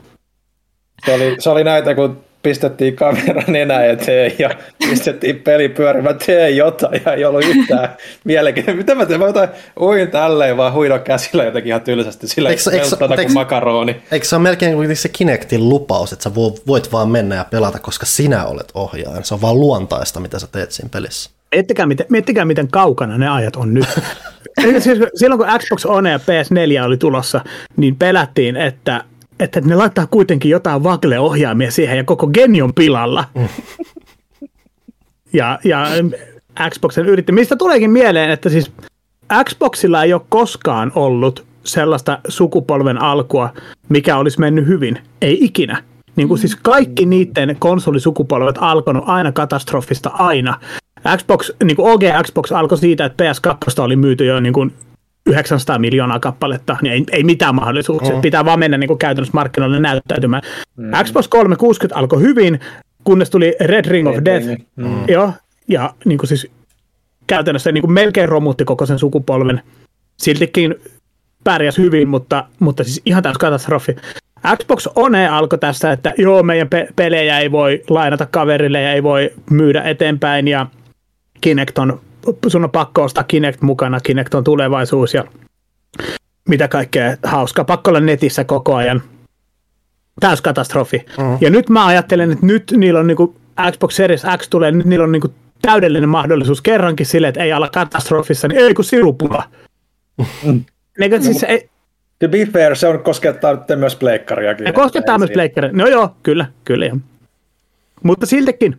Se 1.07 1.15
oli, 1.15 1.37
se 1.39 1.51
oli 1.51 1.65
näitä, 1.65 1.95
kun 1.95 2.26
pistettiin 2.47 2.97
kamera 2.97 3.43
nenä 3.47 3.85
eteen 3.85 4.33
ja 4.39 4.51
pistettiin 4.79 5.37
peli 5.37 5.69
pyörimään, 5.69 6.19
tee 6.27 6.51
jotain 6.51 7.01
ja 7.07 7.13
ei 7.13 7.25
ollut 7.25 7.45
yhtään 7.45 7.89
mielenkiintoista. 8.25 8.79
Mitä 8.79 8.95
mä 8.95 9.07
teen? 9.07 9.21
Mä 9.21 9.27
jotain 9.27 9.49
uin 9.81 10.11
tälleen 10.11 10.57
vaan 10.57 10.73
huidon 10.73 11.01
käsillä 11.01 11.45
jotenkin 11.45 11.69
ihan 11.69 11.81
tylsästi 11.81 12.29
sillä 12.29 12.51
eikö, 12.51 12.71
eikö, 12.71 12.97
kuin 13.17 13.33
makaroni. 13.33 14.03
Eikö 14.13 14.27
se 14.27 14.37
ole 14.37 14.43
melkein 14.43 14.75
kuin 14.75 14.97
se 14.97 15.09
Kinectin 15.09 15.69
lupaus, 15.69 16.13
että 16.13 16.23
sä 16.23 16.35
voit 16.67 16.93
vaan 16.93 17.09
mennä 17.09 17.35
ja 17.35 17.45
pelata, 17.51 17.79
koska 17.79 18.07
sinä 18.07 18.45
olet 18.45 18.69
ohjaaja. 18.75 19.23
Se 19.23 19.35
on 19.35 19.41
vaan 19.41 19.61
luontaista, 19.61 20.21
mitä 20.21 20.39
sä 20.39 20.47
teet 20.53 20.73
siinä 20.73 20.89
pelissä. 20.93 21.31
Miettikää 21.55 21.87
miten, 21.87 22.07
miettikää, 22.09 22.45
miten 22.45 22.69
kaukana 22.69 23.19
ne 23.19 23.29
ajat 23.29 23.57
on 23.57 23.75
nyt. 23.75 23.87
siis 24.79 24.99
silloin 25.15 25.39
kun 25.39 25.49
Xbox 25.59 25.85
One 25.87 26.11
ja 26.11 26.19
PS4 26.19 26.87
oli 26.87 26.97
tulossa, 26.97 27.41
niin 27.77 27.97
pelättiin, 27.97 28.57
että 28.57 29.05
että 29.41 29.61
ne 29.61 29.75
laittaa 29.75 30.07
kuitenkin 30.07 30.51
jotain 30.51 30.83
Vagle-ohjaimia 30.83 31.71
siihen 31.71 31.97
ja 31.97 32.05
koko 32.05 32.27
geni 32.27 32.63
on 32.63 32.75
pilalla. 32.75 33.25
Mm. 33.35 33.49
ja, 35.33 35.59
ja 35.65 35.87
Xboxen 36.71 37.07
yritti. 37.07 37.33
Mistä 37.33 37.57
tuleekin 37.57 37.91
mieleen, 37.91 38.31
että 38.31 38.49
siis 38.49 38.73
Xboxilla 39.45 40.05
ei 40.05 40.13
ole 40.13 40.23
koskaan 40.29 40.93
ollut 40.95 41.45
sellaista 41.65 42.19
sukupolven 42.29 43.03
alkua, 43.03 43.53
mikä 43.89 44.17
olisi 44.17 44.41
mennyt 44.41 44.67
hyvin. 44.67 44.99
Ei 45.23 45.39
ikinä. 45.45 45.83
Niin 46.17 46.29
kuin 46.29 46.39
siis 46.39 46.57
kaikki 46.57 47.07
niiden 47.07 47.57
konsolisukupolvet 47.59 48.57
alkanut 48.61 49.05
aina 49.07 49.33
katastrofista 49.33 50.11
aina. 50.13 50.61
Xbox, 51.17 51.51
niin 51.65 51.77
kuin 51.77 51.93
OG 51.93 52.03
Xbox 52.23 52.53
alkoi 52.53 52.79
siitä, 52.79 53.05
että 53.05 53.25
PS2 53.25 53.83
oli 53.83 53.97
myyty 53.97 54.25
jo 54.25 54.41
niin 54.41 54.53
kuin 54.53 54.73
900 55.27 55.79
miljoonaa 55.79 56.21
kappaletta, 56.21 56.77
niin 56.83 56.93
ei, 56.93 57.05
ei 57.13 57.25
mitään 57.25 57.55
mahdollisuuksia. 57.55 58.15
Mm. 58.15 58.21
Pitää 58.21 58.45
vaan 58.45 58.59
mennä 58.59 58.79
niin 58.79 58.89
kuin 58.89 58.99
käytännössä 58.99 59.35
markkinoille 59.35 59.81
näyttäytymään. 59.81 60.43
Mm. 60.77 60.91
Xbox 61.05 61.29
360 61.29 61.99
alkoi 61.99 62.21
hyvin, 62.21 62.61
kunnes 63.05 63.31
tuli 63.31 63.57
Red 63.61 63.85
Ring 63.85 64.09
of 64.09 64.17
Death. 64.25 64.47
Mm. 64.77 65.09
Joo, 65.09 65.33
ja 65.69 65.95
niin 66.05 66.19
kuin 66.19 66.29
siis 66.29 66.51
käytännössä 67.27 67.73
niin 67.73 67.83
kuin 67.83 67.93
melkein 67.93 68.29
romutti 68.29 68.65
koko 68.65 68.87
sen 68.87 68.99
sukupolven. 68.99 69.63
Siltikin 70.17 70.75
pärjäs 71.45 71.79
hyvin, 71.79 72.09
mutta, 72.09 72.45
mutta 72.59 72.85
siis 72.85 73.03
ihan 73.05 73.23
täys 73.23 73.39
katastrofi. 73.39 73.97
Xbox 74.57 74.87
One 74.95 75.29
alkoi 75.29 75.59
tässä, 75.59 75.93
että 75.93 76.13
joo, 76.19 76.43
meidän 76.43 76.69
pe- 76.69 76.89
pelejä 76.97 77.39
ei 77.39 77.53
voi 77.53 77.83
lainata 77.89 78.27
kaverille 78.27 78.83
ja 78.83 78.93
ei 78.93 79.03
voi 79.03 79.31
myydä 79.51 79.83
eteenpäin 79.83 80.49
ja 80.49 80.67
Kinect 81.41 81.79
on, 81.79 82.01
sun 82.49 82.65
on 82.65 82.71
pakko 82.71 83.03
ostaa 83.03 83.25
Kinect 83.25 83.63
mukana, 83.63 84.01
Kinect 84.01 84.35
on 84.35 84.45
tulevaisuus 84.45 85.15
ja 85.15 85.25
mitä 86.49 86.69
kaikkea 86.69 87.17
hauskaa. 87.23 87.65
Pakko 87.65 87.91
olla 87.91 88.01
netissä 88.01 88.45
koko 88.45 88.75
ajan. 88.75 89.03
Täys 90.21 90.41
katastrofi. 90.41 91.07
Mm. 91.19 91.39
Ja 91.41 91.51
nyt 91.51 91.69
mä 91.69 91.87
ajattelen, 91.87 92.33
että 92.33 92.47
nyt 92.47 92.73
niillä 92.77 93.01
on 93.01 93.07
niinku 93.07 93.37
Xbox 93.73 93.95
Series 93.95 94.23
X 94.37 94.49
tulee, 94.49 94.73
nyt 94.73 94.87
niillä 94.87 95.05
on 95.05 95.13
niinku 95.13 95.35
täydellinen 95.63 96.09
mahdollisuus 96.09 96.63
kerrankin 96.63 97.07
sille, 97.07 97.29
että 97.29 97.43
ei 97.43 97.53
ala 97.53 97.69
katastrofissa, 97.69 98.49
niin 98.49 98.61
ei 98.61 98.75
kun 98.75 98.85
sirupula. 98.85 99.45
Mm. 100.45 100.65
Niin, 100.99 101.23
siis 101.23 101.43
ei, 101.43 101.69
To 102.19 102.29
be 102.29 102.47
fair, 102.47 102.77
se 102.77 102.89
on 102.89 103.03
koskettaa 103.03 103.55
nyt 103.55 103.79
myös 103.79 103.97
pleikkariakin. 103.97 104.67
Se 104.67 104.73
koskettaa 104.73 105.19
myös 105.19 105.31
pleikkaria. 105.31 105.71
No 105.73 105.87
joo, 105.87 106.17
kyllä, 106.23 106.47
kyllä. 106.65 106.97
Mutta 108.03 108.27
siltikin. 108.27 108.77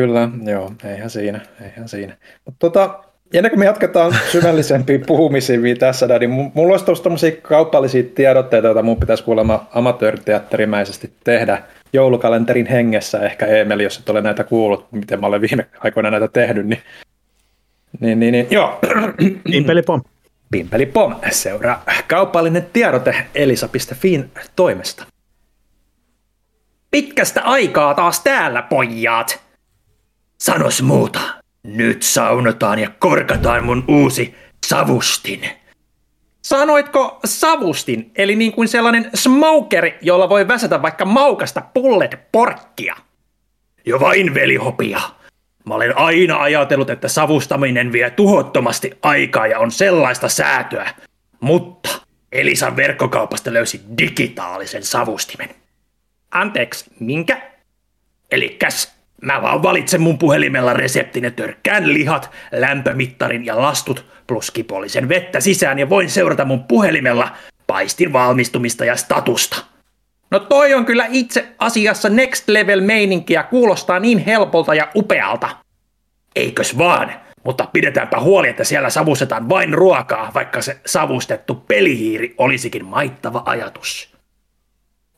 Kyllä, 0.00 0.28
joo, 0.44 0.72
eihän 0.84 1.10
siinä, 1.10 1.40
eihän 1.64 1.88
siinä. 1.88 2.16
Mutta 2.44 2.58
tota, 2.58 3.04
ennen 3.34 3.50
kuin 3.50 3.58
me 3.58 3.64
jatketaan 3.64 4.14
syvällisempiä 4.32 4.98
puhumisia 5.06 5.76
tässä, 5.78 6.18
niin 6.18 6.30
mulla 6.30 6.72
olisi 6.72 6.84
tuossa 6.84 7.26
kaupallisia 7.42 8.02
tiedotteita, 8.14 8.66
joita 8.66 8.82
mun 8.82 8.96
pitäisi 8.96 9.24
kuulemma 9.24 9.66
amatööriteatterimäisesti 9.74 11.12
tehdä 11.24 11.62
joulukalenterin 11.92 12.66
hengessä. 12.66 13.18
Ehkä 13.18 13.46
Emeli, 13.46 13.82
jos 13.82 13.98
et 13.98 14.08
ole 14.08 14.20
näitä 14.20 14.44
kuullut, 14.44 14.92
miten 14.92 15.20
mä 15.20 15.26
olen 15.26 15.40
viime 15.40 15.66
aikoina 15.80 16.10
näitä 16.10 16.28
tehnyt, 16.28 16.66
niin, 16.66 16.82
niin, 18.00 18.20
niin, 18.20 18.32
niin 18.32 18.46
joo. 18.50 18.80
Impelipom. 19.52 20.02
Pimpeli 20.50 20.86
pom 20.86 21.14
seuraa 21.30 21.84
kaupallinen 22.08 22.66
tiedote 22.72 23.14
elisa.fin 23.34 24.30
toimesta. 24.56 25.04
Pitkästä 26.90 27.42
aikaa 27.42 27.94
taas 27.94 28.20
täällä, 28.20 28.62
pojat! 28.62 29.49
Sanos 30.40 30.82
muuta. 30.82 31.20
Nyt 31.62 32.02
saunotaan 32.02 32.78
ja 32.78 32.90
korkataan 32.98 33.64
mun 33.64 33.84
uusi 33.88 34.34
savustin. 34.66 35.48
Sanoitko 36.42 37.20
savustin, 37.24 38.10
eli 38.16 38.36
niin 38.36 38.52
kuin 38.52 38.68
sellainen 38.68 39.10
smokeri, 39.14 39.98
jolla 40.00 40.28
voi 40.28 40.48
väsätä 40.48 40.82
vaikka 40.82 41.04
maukasta 41.04 41.62
pullet 41.74 42.18
porkkia? 42.32 42.96
Jo 43.86 44.00
vain 44.00 44.34
velihopia. 44.34 45.00
Mä 45.64 45.74
olen 45.74 45.98
aina 45.98 46.42
ajatellut, 46.42 46.90
että 46.90 47.08
savustaminen 47.08 47.92
vie 47.92 48.10
tuhottomasti 48.10 48.98
aikaa 49.02 49.46
ja 49.46 49.58
on 49.58 49.70
sellaista 49.70 50.28
säätöä. 50.28 50.94
Mutta 51.40 51.90
Elisan 52.32 52.76
verkkokaupasta 52.76 53.52
löysi 53.52 53.80
digitaalisen 53.98 54.82
savustimen. 54.82 55.48
Anteeksi, 56.30 56.90
minkä? 57.00 57.50
Elikäs, 58.30 58.99
mä 59.22 59.42
vaan 59.42 59.62
valitsen 59.62 60.00
mun 60.00 60.18
puhelimella 60.18 60.72
reseptin 60.72 61.24
ja 61.24 61.30
törkkään 61.30 61.94
lihat, 61.94 62.30
lämpömittarin 62.52 63.46
ja 63.46 63.62
lastut 63.62 64.04
plus 64.26 64.50
kipollisen 64.50 65.08
vettä 65.08 65.40
sisään 65.40 65.78
ja 65.78 65.88
voin 65.88 66.10
seurata 66.10 66.44
mun 66.44 66.64
puhelimella 66.64 67.28
paistin 67.66 68.12
valmistumista 68.12 68.84
ja 68.84 68.96
statusta. 68.96 69.64
No 70.30 70.38
toi 70.38 70.74
on 70.74 70.84
kyllä 70.84 71.06
itse 71.08 71.48
asiassa 71.58 72.08
next 72.08 72.48
level 72.48 72.80
meininkiä, 72.80 73.42
kuulostaa 73.42 73.98
niin 73.98 74.18
helpolta 74.18 74.74
ja 74.74 74.88
upealta. 74.96 75.48
Eikös 76.36 76.78
vaan, 76.78 77.12
mutta 77.44 77.68
pidetäänpä 77.72 78.20
huoli, 78.20 78.48
että 78.48 78.64
siellä 78.64 78.90
savustetaan 78.90 79.48
vain 79.48 79.74
ruokaa, 79.74 80.30
vaikka 80.34 80.62
se 80.62 80.80
savustettu 80.86 81.54
pelihiiri 81.54 82.34
olisikin 82.38 82.84
maittava 82.84 83.42
ajatus. 83.46 84.09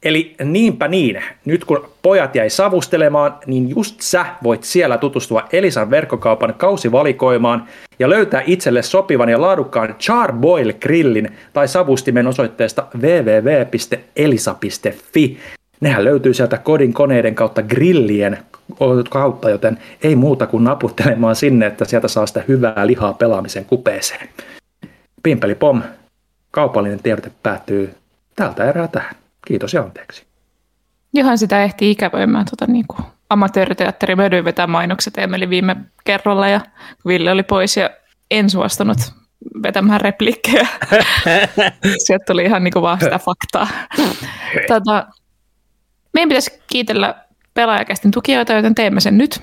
Eli 0.02 0.34
niinpä 0.44 0.88
niin, 0.88 1.22
nyt 1.44 1.64
kun 1.64 1.88
pojat 2.02 2.34
jäi 2.34 2.50
savustelemaan, 2.50 3.34
niin 3.46 3.70
just 3.70 4.00
sä 4.00 4.26
voit 4.42 4.64
siellä 4.64 4.98
tutustua 4.98 5.48
Elisan 5.52 5.90
verkkokaupan 5.90 6.54
kausivalikoimaan 6.54 7.68
ja 7.98 8.10
löytää 8.10 8.42
itselle 8.46 8.82
sopivan 8.82 9.28
ja 9.28 9.40
laadukkaan 9.40 9.94
Charboil 9.98 10.72
grillin 10.72 11.28
tai 11.52 11.68
savustimen 11.68 12.26
osoitteesta 12.26 12.86
www.elisa.fi. 13.00 14.18
Nehän 15.80 16.04
löytyy 16.04 16.34
sieltä 16.34 16.58
kodin 16.58 16.92
koneiden 16.92 17.34
kautta 17.34 17.62
grillien 17.62 18.38
kautta, 19.10 19.50
joten 19.50 19.78
ei 20.02 20.16
muuta 20.16 20.46
kuin 20.46 20.64
naputtelemaan 20.64 21.36
sinne, 21.36 21.66
että 21.66 21.84
sieltä 21.84 22.08
saa 22.08 22.26
sitä 22.26 22.42
hyvää 22.48 22.86
lihaa 22.86 23.12
pelaamisen 23.12 23.64
kupeeseen. 23.64 24.28
Pimpeli 25.22 25.54
pom, 25.54 25.82
kaupallinen 26.50 27.02
tiedote 27.02 27.30
päättyy 27.42 27.94
tältä 28.36 28.64
erää 28.64 28.88
tähän. 28.88 29.21
Kiitos 29.46 29.74
ja 29.74 29.82
anteeksi. 29.82 30.26
Johan 31.14 31.38
sitä 31.38 31.64
ehti 31.64 31.90
ikävöimään 31.90 32.44
tuota, 32.44 32.72
niin 32.72 32.86
kuin 32.86 33.06
amatööriteatteri 33.30 34.16
mödyin 34.16 34.44
vetää 34.44 34.66
mainokset 34.66 35.18
Emeli 35.18 35.50
viime 35.50 35.76
kerralla 36.04 36.48
ja 36.48 36.60
Ville 37.06 37.30
oli 37.30 37.42
pois 37.42 37.76
ja 37.76 37.90
en 38.30 38.50
suostunut 38.50 38.98
vetämään 39.62 40.00
replikkejä. 40.00 40.68
Sieltä 42.04 42.24
tuli 42.26 42.44
ihan 42.44 42.64
niin 42.64 42.72
kuin 42.72 42.82
vaan 42.82 43.00
sitä 43.00 43.18
faktaa. 43.18 43.68
Tota, 44.68 45.06
meidän 46.14 46.28
pitäisi 46.28 46.62
kiitellä 46.72 47.14
pelaajakästin 47.54 48.10
tukijoita, 48.10 48.52
joten 48.52 48.74
teemme 48.74 49.00
sen 49.00 49.18
nyt. 49.18 49.42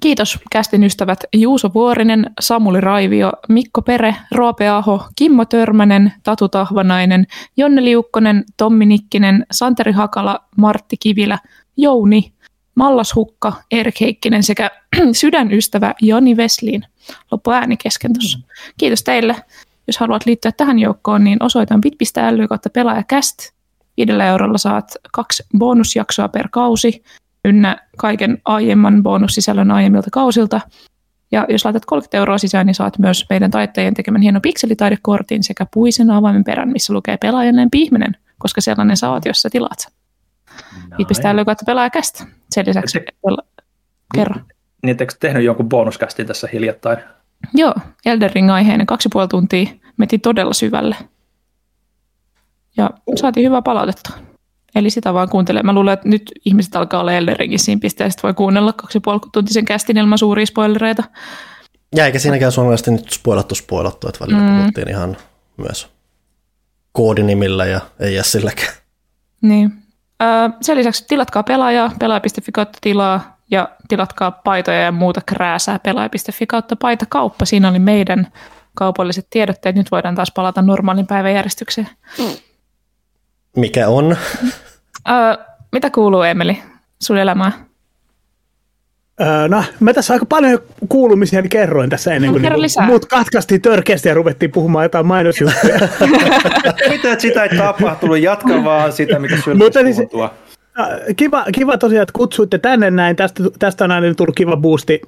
Kiitos 0.00 0.38
kästin 0.50 0.84
ystävät 0.84 1.18
Juuso 1.34 1.70
Vuorinen, 1.74 2.30
Samuli 2.40 2.80
Raivio, 2.80 3.32
Mikko 3.48 3.82
Pere, 3.82 4.16
Roope 4.34 4.68
Aho, 4.68 5.08
Kimmo 5.16 5.44
Törmänen, 5.44 6.12
Tatu 6.22 6.48
Tahvanainen, 6.48 7.26
Jonne 7.56 7.84
Liukkonen, 7.84 8.44
Tommi 8.56 8.86
Nikkinen, 8.86 9.46
Santeri 9.52 9.92
Hakala, 9.92 10.40
Martti 10.56 10.96
Kivilä, 10.96 11.38
Jouni, 11.76 12.32
Mallas 12.74 13.14
Hukka, 13.14 13.52
Erik 13.70 14.00
Heikkinen 14.00 14.42
sekä 14.42 14.70
sydänystävä 15.12 15.94
Joni 16.02 16.36
Vesliin. 16.36 16.82
Loppu 17.30 17.50
ääni 17.50 17.76
kesken 17.76 18.12
tuossa. 18.12 18.38
Kiitos 18.78 19.02
teille. 19.02 19.36
Jos 19.86 19.98
haluat 19.98 20.26
liittyä 20.26 20.52
tähän 20.52 20.78
joukkoon, 20.78 21.24
niin 21.24 21.42
osoitan 21.42 21.80
bit.ly 21.80 22.48
kautta 22.48 22.70
pelaajakäst. 22.70 23.38
Viidellä 23.96 24.26
eurolla 24.26 24.58
saat 24.58 24.92
kaksi 25.12 25.42
bonusjaksoa 25.58 26.28
per 26.28 26.48
kausi, 26.50 27.04
ynnä 27.46 27.76
kaiken 27.98 28.38
aiemman 28.44 29.02
bonussisällön 29.02 29.70
aiemmilta 29.70 30.10
kausilta. 30.12 30.60
Ja 31.32 31.46
jos 31.48 31.64
laitat 31.64 31.86
30 31.86 32.18
euroa 32.18 32.38
sisään, 32.38 32.66
niin 32.66 32.74
saat 32.74 32.98
myös 32.98 33.26
meidän 33.30 33.50
taittajien 33.50 33.94
tekemän 33.94 34.22
hienon 34.22 34.42
pikselitaidekortin 34.42 35.42
sekä 35.42 35.66
puisen 35.74 36.10
avaimen 36.10 36.44
perän, 36.44 36.68
missä 36.68 36.92
lukee 36.92 37.16
pelaajanen 37.16 37.70
pihminen, 37.70 38.16
koska 38.38 38.60
sellainen 38.60 38.96
oot, 39.10 39.24
jos 39.24 39.42
sä 39.42 39.50
tilaat 39.50 39.78
sen. 39.78 39.92
No, 40.90 41.04
pistää 41.08 41.36
lykätä 41.36 41.62
pelaajakästä. 41.66 42.24
Sen 42.50 42.66
lisäksi 42.66 42.98
Ette, 42.98 43.12
pela- 43.28 43.62
kerro. 44.14 44.34
Niin, 44.82 44.90
etteikö 44.90 45.14
tehnyt 45.20 45.44
jonkun 45.44 45.68
bonuskästin 45.68 46.26
tässä 46.26 46.48
hiljattain? 46.52 46.98
Joo, 47.54 47.74
Elden 48.06 48.30
Ring-aiheinen 48.30 48.86
kaksi 48.86 49.08
puoli 49.12 49.28
tuntia. 49.28 49.66
Meti 49.96 50.18
todella 50.18 50.52
syvälle. 50.52 50.96
Ja 52.76 52.90
saatiin 53.14 53.46
hyvää 53.46 53.62
palautetta. 53.62 54.10
Eli 54.76 54.90
sitä 54.90 55.14
vaan 55.14 55.28
kuuntelee. 55.28 55.62
Mä 55.62 55.72
luulen, 55.72 55.94
että 55.94 56.08
nyt 56.08 56.32
ihmiset 56.44 56.76
alkaa 56.76 57.00
olla 57.00 57.12
Elden 57.12 57.36
Ringin 57.36 57.58
siinä 57.58 57.80
pisteessä, 57.80 58.20
voi 58.22 58.34
kuunnella 58.34 58.72
kaksi 58.72 59.00
puoli 59.00 59.20
tuntisen 59.32 59.64
kästin 59.64 59.96
ilman 59.96 60.18
suuria 60.18 60.46
spoilereita. 60.46 61.04
Ja 61.96 62.06
eikä 62.06 62.18
siinäkään 62.18 62.52
suomalaisesti 62.52 62.90
nyt 62.90 63.10
spoilattu 63.10 63.54
spoilattu, 63.54 64.08
että 64.08 64.24
välillä 64.24 64.50
mm. 64.50 64.58
puhuttiin 64.58 64.88
ihan 64.88 65.16
myös 65.56 65.88
koodinimillä 66.92 67.66
ja 67.66 67.80
ei 68.00 68.24
silläkään. 68.24 68.74
Niin. 69.42 69.72
sen 70.60 70.76
lisäksi 70.76 71.04
tilatkaa 71.08 71.42
pelaajaa, 71.42 71.92
pelaaja.fi 71.98 72.52
kautta 72.52 72.78
tilaa 72.82 73.38
ja 73.50 73.68
tilatkaa 73.88 74.30
paitoja 74.30 74.80
ja 74.80 74.92
muuta 74.92 75.20
krääsää 75.26 75.78
pelaaja.fi 75.78 76.46
kautta 76.46 76.76
kauppa. 77.08 77.44
Siinä 77.44 77.68
oli 77.68 77.78
meidän 77.78 78.32
kaupalliset 78.74 79.26
tiedotteet. 79.30 79.76
Nyt 79.76 79.90
voidaan 79.90 80.14
taas 80.14 80.32
palata 80.34 80.62
normaalin 80.62 81.06
päiväjärjestykseen. 81.06 81.88
Mikä 83.56 83.88
on? 83.88 84.16
Öö, 85.08 85.44
mitä 85.72 85.90
kuuluu, 85.90 86.22
Emeli, 86.22 86.62
sun 87.02 87.18
elämään? 87.18 87.52
Öö, 89.20 89.48
no, 89.48 89.64
mä 89.80 89.92
tässä 89.92 90.14
aika 90.14 90.26
paljon 90.26 90.58
kuulumisia 90.88 91.40
niin 91.40 91.50
kerroin 91.50 91.90
tässä 91.90 92.14
ennen 92.14 92.32
kuin 92.32 92.42
no, 92.42 92.56
niin, 92.56 92.84
muut 92.86 93.06
katkaistiin 93.06 93.62
törkeästi 93.62 94.08
ja 94.08 94.14
ruvettiin 94.14 94.52
puhumaan 94.52 94.84
jotain 94.84 95.06
mainosjuttuja. 95.06 95.78
Mitä 96.90 97.18
sitä 97.18 97.44
ei 97.44 97.56
tapahtunut, 97.56 98.18
jatka 98.18 98.64
vaan 98.64 98.92
sitä, 98.92 99.18
mikä 99.18 99.36
syöllä 99.36 99.64
Mutta 99.64 99.80
siis, 99.80 99.96
kiva, 101.16 101.44
kiva 101.54 101.78
tosiaan, 101.78 102.02
että 102.02 102.12
kutsuitte 102.12 102.58
tänne 102.58 102.90
näin. 102.90 103.16
Tästä, 103.16 103.42
tästä 103.58 103.84
on 103.84 103.90
aina 103.90 104.14
tullut 104.14 104.36
kiva 104.36 104.56
boosti 104.56 105.00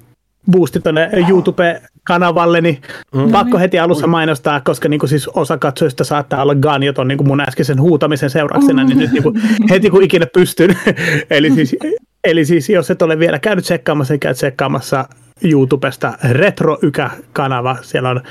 boosti 0.51 0.79
tuonne 0.79 1.09
YouTube-kanavalle, 1.29 2.61
niin 2.61 2.81
mm. 3.15 3.31
pakko 3.31 3.59
heti 3.59 3.79
alussa 3.79 4.07
mainostaa, 4.07 4.61
koska 4.61 4.89
niin 4.89 4.99
kuin 4.99 5.09
siis 5.09 5.27
osa 5.27 5.57
katsojista 5.57 6.03
saattaa 6.03 6.41
olla 6.41 6.55
ganjoton 6.55 7.07
niin 7.07 7.17
kuin 7.17 7.27
mun 7.27 7.41
äskeisen 7.41 7.81
huutamisen 7.81 8.29
seurauksena, 8.29 8.83
niin 8.83 8.97
nyt 8.97 9.11
niin 9.11 9.23
kuin 9.23 9.41
heti 9.69 9.89
kun 9.89 10.03
ikinä 10.03 10.25
pystyn. 10.33 10.77
eli, 11.29 11.51
siis, 11.51 11.75
eli 12.23 12.45
siis 12.45 12.69
jos 12.69 12.91
et 12.91 13.01
ole 13.01 13.19
vielä 13.19 13.39
käynyt 13.39 13.65
tsekkaamassa, 13.65 14.13
niin 14.13 14.19
käy 14.19 14.33
tsekkaamassa 14.33 15.05
YouTubesta 15.43 16.13
Retro 16.31 16.77
Ykä-kanava. 16.81 17.77
Siellä 17.81 18.09
on 18.09 18.21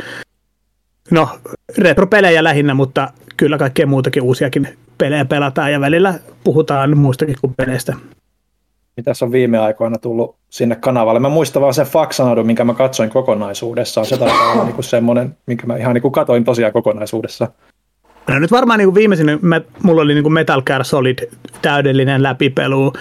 no, 1.10 1.28
retropelejä 1.78 2.44
lähinnä, 2.44 2.74
mutta 2.74 3.08
kyllä 3.36 3.58
kaikkea 3.58 3.86
muutakin 3.86 4.22
uusiakin 4.22 4.68
pelejä 4.98 5.24
pelataan 5.24 5.72
ja 5.72 5.80
välillä 5.80 6.14
puhutaan 6.44 6.98
muistakin 6.98 7.36
kuin 7.40 7.54
peleistä 7.54 7.94
mitäs 8.98 9.22
on 9.22 9.32
viime 9.32 9.58
aikoina 9.58 9.98
tullut 9.98 10.36
sinne 10.50 10.76
kanavalle. 10.76 11.20
Mä 11.20 11.28
muistan 11.28 11.62
vaan 11.62 11.74
sen 11.74 11.86
Faxanadun, 11.86 12.46
minkä 12.46 12.64
mä 12.64 12.74
katsoin 12.74 13.10
kokonaisuudessaan. 13.10 14.06
Se 14.06 14.16
taitaa 14.16 14.52
olla 14.52 14.64
niinku 14.64 14.82
semmoinen, 14.82 15.36
minkä 15.46 15.66
mä 15.66 15.76
ihan 15.76 15.94
niinku 15.94 16.10
katoin 16.10 16.44
tosiaan 16.44 16.72
kokonaisuudessa. 16.72 17.48
No 18.28 18.38
nyt 18.38 18.50
varmaan 18.50 18.78
niinku 18.78 18.94
viimeisin, 18.94 19.38
me, 19.42 19.62
mulla 19.82 20.02
oli 20.02 20.14
niinku 20.14 20.30
Metal 20.30 20.62
Gear 20.62 20.84
Solid 20.84 21.18
täydellinen 21.62 22.22
läpipelu, 22.22 22.92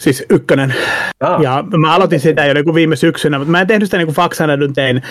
siis 0.00 0.24
ykkönen. 0.30 0.74
Ah. 1.20 1.42
Ja 1.42 1.64
mä 1.76 1.94
aloitin 1.94 2.20
sitä 2.20 2.46
jo 2.46 2.54
niinku 2.54 2.74
viime 2.74 2.96
syksynä, 2.96 3.38
mutta 3.38 3.50
mä 3.50 3.60
en 3.60 3.66
tehnyt 3.66 3.86
sitä 3.86 3.96
niinku 3.96 4.12
Faxanadun 4.12 4.72
tein, 4.72 5.02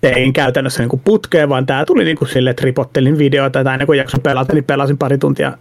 tein 0.00 0.32
käytännössä 0.32 0.82
niinku 0.82 1.00
putkeen, 1.04 1.48
vaan 1.48 1.66
tää 1.66 1.84
tuli 1.84 2.04
niinku 2.04 2.26
sille, 2.26 2.50
että 2.50 2.64
ripottelin 2.64 3.18
videoita 3.18 3.64
tai 3.64 3.74
ennen 3.74 3.86
kuin 3.86 3.98
jakson 3.98 4.20
pelata, 4.20 4.52
niin 4.52 4.64
pelasin 4.64 4.98
pari 4.98 5.18
tuntia 5.18 5.58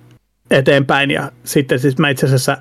eteenpäin 0.52 1.12
ja 1.12 1.32
sitten 1.44 1.80
siis 1.80 1.98
mä 1.98 2.10
itse 2.10 2.26
asiassa, 2.26 2.58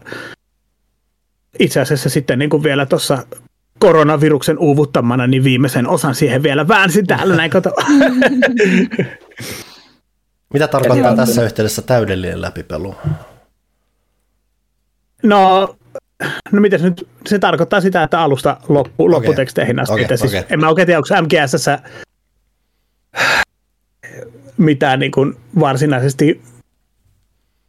itse 1.58 1.80
asiassa 1.80 2.10
sitten 2.10 2.38
niin 2.38 2.50
kuin 2.50 2.62
vielä 2.62 2.86
tuossa 2.86 3.26
koronaviruksen 3.78 4.58
uuvuttamana, 4.58 5.26
niin 5.26 5.44
viimeisen 5.44 5.88
osan 5.88 6.14
siihen 6.14 6.42
vielä 6.42 6.68
väänsin 6.68 7.06
täällä 7.06 7.36
näin 7.36 7.50
kato. 7.50 7.72
Mitä 10.52 10.68
tarkoittaa 10.68 11.16
tässä 11.16 11.44
yhteydessä 11.44 11.82
täydellinen 11.82 12.40
läpipelu? 12.40 12.94
No, 15.22 15.74
no 16.52 16.60
miten 16.60 16.82
nyt, 16.82 17.08
se 17.26 17.38
tarkoittaa 17.38 17.80
sitä, 17.80 18.02
että 18.02 18.20
alusta 18.20 18.56
loppu, 18.68 19.04
okay. 19.04 19.12
lopputeksteihin 19.12 19.80
asti. 19.80 20.04
Okay, 20.04 20.16
siis 20.16 20.34
okay. 20.34 20.44
En 20.50 20.60
mä 20.60 20.68
oikein 20.68 20.86
tiedä, 20.86 20.98
onko 20.98 21.22
MGS 21.22 21.66
mitään 24.56 24.98
niin 24.98 25.12
kuin 25.12 25.36
varsinaisesti 25.60 26.42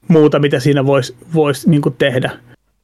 muuta, 0.07 0.39
mitä 0.39 0.59
siinä 0.59 0.85
voisi 0.85 1.15
vois, 1.33 1.67
niin 1.67 1.81
tehdä. 1.97 2.31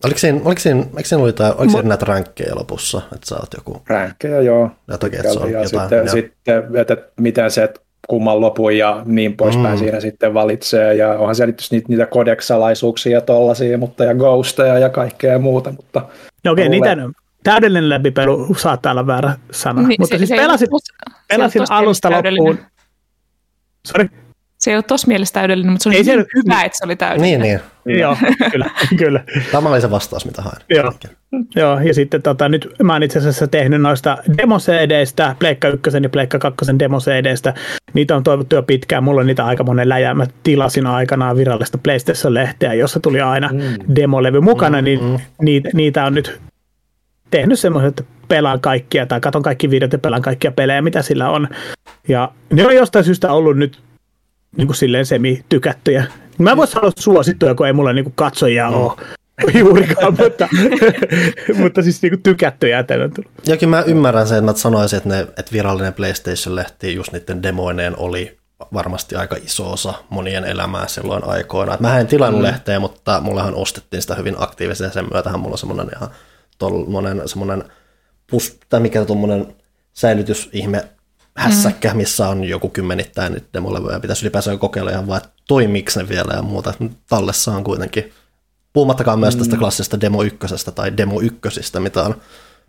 Oliko 0.03 0.19
siinä, 0.19 0.41
oliko 0.45 0.61
siinä, 0.61 0.83
eikö 0.97 1.09
siinä 1.09 1.23
oli 1.23 1.33
tai, 1.33 1.51
oliko 1.57 1.71
siinä 1.71 1.89
näitä 1.89 2.05
ränkkejä 2.05 2.55
lopussa, 2.55 2.97
että 2.97 3.27
sä 3.27 3.35
oot 3.35 3.53
joku? 3.57 3.81
Ränkkejä, 3.87 4.41
joo. 4.41 4.71
Ja 4.87 4.97
toki, 4.97 5.15
että 5.15 5.33
se 5.33 5.39
on 5.39 5.51
ja 5.51 5.63
jotain, 5.63 5.89
sitten, 5.89 6.09
sitten, 6.09 6.63
että 6.75 6.97
miten 7.17 7.51
se, 7.51 7.63
että 7.63 7.79
kumman 8.07 8.41
lopun 8.41 8.77
ja 8.77 9.01
niin 9.05 9.37
poispäin 9.37 9.75
mm. 9.75 9.79
siinä 9.79 9.99
sitten 9.99 10.33
valitsee. 10.33 10.93
Ja 10.93 11.09
onhan 11.09 11.35
siellä 11.35 11.53
niitä, 11.71 11.87
niitä 11.87 12.05
kodeksalaisuuksia 12.05 13.11
ja 13.11 13.21
tollaisia, 13.21 13.77
mutta 13.77 14.03
ja 14.03 14.15
ghosteja 14.15 14.79
ja 14.79 14.89
kaikkea 14.89 15.39
muuta. 15.39 15.71
Mutta 15.71 16.01
no 16.43 16.51
okei, 16.51 16.67
okay, 16.67 16.79
niitä 16.79 16.97
täydellinen 17.43 17.89
läpipelu 17.89 18.55
saattaa 18.57 18.91
olla 18.91 19.07
väärä 19.07 19.35
sana. 19.51 19.81
Niin, 19.81 20.01
mutta 20.01 20.13
se, 20.13 20.17
siis 20.17 20.29
se 20.29 20.35
pelasin, 20.35 20.67
pelasin 21.27 21.61
alusta 21.69 22.11
loppuun. 22.11 22.59
Sorry 23.87 24.09
se 24.59 24.71
ei 24.71 24.77
ole 24.77 24.83
tuossa 24.83 25.07
mielessä 25.07 25.33
täydellinen, 25.33 25.71
mutta 25.71 25.83
se 25.83 25.89
oli 25.89 25.95
ei 25.95 26.03
se 26.03 26.11
hyvä, 26.11 26.23
hyvä, 26.35 26.63
että 26.63 26.77
se 26.77 26.85
oli 26.85 26.95
täydellinen. 26.95 27.41
Niin, 27.41 27.61
niin. 27.85 27.99
Joo, 27.99 28.17
kyllä, 28.51 28.69
kyllä. 28.97 29.23
Tämä 29.51 29.69
oli 29.69 29.81
se 29.81 29.91
vastaus, 29.91 30.25
mitä 30.25 30.41
hain. 30.41 30.57
Joo, 30.69 30.93
Joo 31.55 31.79
ja 31.79 31.93
sitten 31.93 32.21
tota, 32.21 32.49
nyt 32.49 32.69
mä 32.83 32.93
oon 32.93 33.03
itse 33.03 33.19
asiassa 33.19 33.47
tehnyt 33.47 33.81
noista 33.81 34.17
demo 34.37 34.57
CDistä, 34.57 35.35
Pleikka 35.39 35.67
1 35.67 35.89
ja 36.03 36.09
Pleikka 36.09 36.39
2 36.39 36.65
demo 36.79 36.99
CDistä. 36.99 37.53
Niitä 37.93 38.15
on 38.15 38.23
toivottu 38.23 38.55
jo 38.55 38.63
pitkään, 38.63 39.03
mulla 39.03 39.21
on 39.21 39.27
niitä 39.27 39.45
aika 39.45 39.63
monen 39.63 39.89
läjä. 39.89 40.13
Mä 40.13 40.27
tilasin 40.43 40.87
aikanaan 40.87 41.37
virallista 41.37 41.77
PlayStation-lehteä, 41.77 42.73
jossa 42.73 42.99
tuli 42.99 43.21
aina 43.21 43.49
mm. 43.53 43.95
demolevy 43.95 44.41
mukana, 44.41 44.77
mm, 44.77 44.85
niin 44.85 45.03
mm. 45.03 45.19
Niitä, 45.41 45.69
niitä 45.73 46.05
on 46.05 46.13
nyt 46.13 46.41
tehnyt 47.31 47.59
semmoiset, 47.59 47.89
että 47.89 48.03
pelaan 48.27 48.61
kaikkia 48.61 49.05
tai 49.05 49.19
katon 49.19 49.43
kaikki 49.43 49.69
videot 49.69 49.93
ja 49.93 49.99
pelaan 49.99 50.21
kaikkia 50.21 50.51
pelejä, 50.51 50.81
mitä 50.81 51.01
sillä 51.01 51.29
on. 51.29 51.47
Ja 52.07 52.31
ne 52.53 52.65
on 52.65 52.75
jostain 52.75 53.05
syystä 53.05 53.31
ollut 53.31 53.57
nyt 53.57 53.79
niin 54.57 54.67
kuin 54.67 54.75
silleen 54.75 55.05
semi-tykättyjä. 55.05 56.03
Mä 56.37 56.57
voisin 56.57 56.73
sanoa 56.73 56.91
suosittuja, 56.99 57.55
kun 57.55 57.67
ei 57.67 57.73
mulla 57.73 57.93
niin 57.93 58.05
kuin 58.05 58.15
katsojia 58.15 58.69
mm. 58.69 58.75
ole 58.75 58.91
juurikaan, 59.59 60.15
mutta, 60.19 60.47
mutta 61.61 61.81
siis 61.81 62.01
niin 62.01 62.11
kuin 62.11 62.23
tykättyjä 62.23 62.83
tänne 62.83 63.05
on 63.05 63.11
tullut. 63.11 63.31
Jokin 63.45 63.69
mä 63.69 63.81
ymmärrän 63.81 64.27
sen, 64.27 64.49
että 64.49 64.61
sanoisin, 64.61 64.97
että, 64.97 65.09
ne, 65.09 65.19
että 65.19 65.51
virallinen 65.51 65.93
PlayStation-lehti 65.93 66.95
just 66.95 67.11
niiden 67.11 67.43
demoineen 67.43 67.97
oli 67.97 68.39
varmasti 68.73 69.15
aika 69.15 69.35
iso 69.45 69.71
osa 69.71 69.93
monien 70.09 70.45
elämää 70.45 70.87
silloin 70.87 71.23
aikoina. 71.23 71.77
mä 71.79 71.99
en 71.99 72.07
tilannut 72.07 72.41
mm. 72.41 72.47
lehteä, 72.47 72.79
mutta 72.79 73.21
mullahan 73.21 73.55
ostettiin 73.55 74.01
sitä 74.01 74.15
hyvin 74.15 74.35
aktiivisesti 74.37 74.83
ja 74.83 74.89
sen 74.89 75.07
myötähän 75.13 75.39
mulla 75.39 75.53
on 75.53 75.57
semmoinen 75.57 75.89
ihan 75.95 76.09
tolmonen, 76.57 77.21
semmoinen 77.25 77.63
pus, 78.31 78.59
tai 78.69 78.79
mikä 78.79 79.05
tuommoinen 79.05 79.55
säilytysihme 79.93 80.83
hässäkkä, 81.39 81.93
missä 81.93 82.27
on 82.27 82.43
joku 82.43 82.69
kymmenittäin 82.69 83.33
nyt 83.33 83.45
demolevyjä. 83.53 83.99
Pitäisi 83.99 84.25
ylipäänsä 84.25 84.57
kokeilla 84.57 84.91
ihan 84.91 85.07
vaan, 85.07 85.17
että 85.17 85.29
toimiks 85.47 85.97
ne 85.97 86.09
vielä 86.09 86.33
ja 86.35 86.41
muuta. 86.41 86.73
Tallessa 87.09 87.51
on 87.51 87.63
kuitenkin, 87.63 88.11
puhumattakaan 88.73 89.19
myös 89.19 89.35
tästä 89.35 89.55
mm. 89.55 89.59
klassisesta 89.59 90.01
demo 90.01 90.23
ykkösestä 90.23 90.71
tai 90.71 90.97
demo 90.97 91.21
ykkösistä, 91.21 91.79
mitä 91.79 92.03
on. 92.03 92.15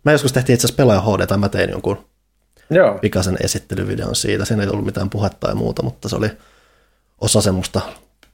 Mä 0.03 0.11
joskus 0.11 0.33
tehtiin 0.33 0.53
itse 0.53 0.67
asiassa 0.67 0.77
pelaaja 0.77 1.01
HD, 1.01 1.27
tai 1.27 1.37
mä 1.37 1.49
tein 1.49 1.69
jonkun 1.69 2.05
Joo. 2.69 2.99
pikaisen 2.99 3.37
esittelyvideon 3.43 4.15
siitä. 4.15 4.45
Siinä 4.45 4.63
ei 4.63 4.69
ollut 4.69 4.85
mitään 4.85 5.09
puhetta 5.09 5.47
tai 5.47 5.55
muuta, 5.55 5.83
mutta 5.83 6.09
se 6.09 6.15
oli 6.15 6.29
osa 7.21 7.41
semmoista 7.41 7.81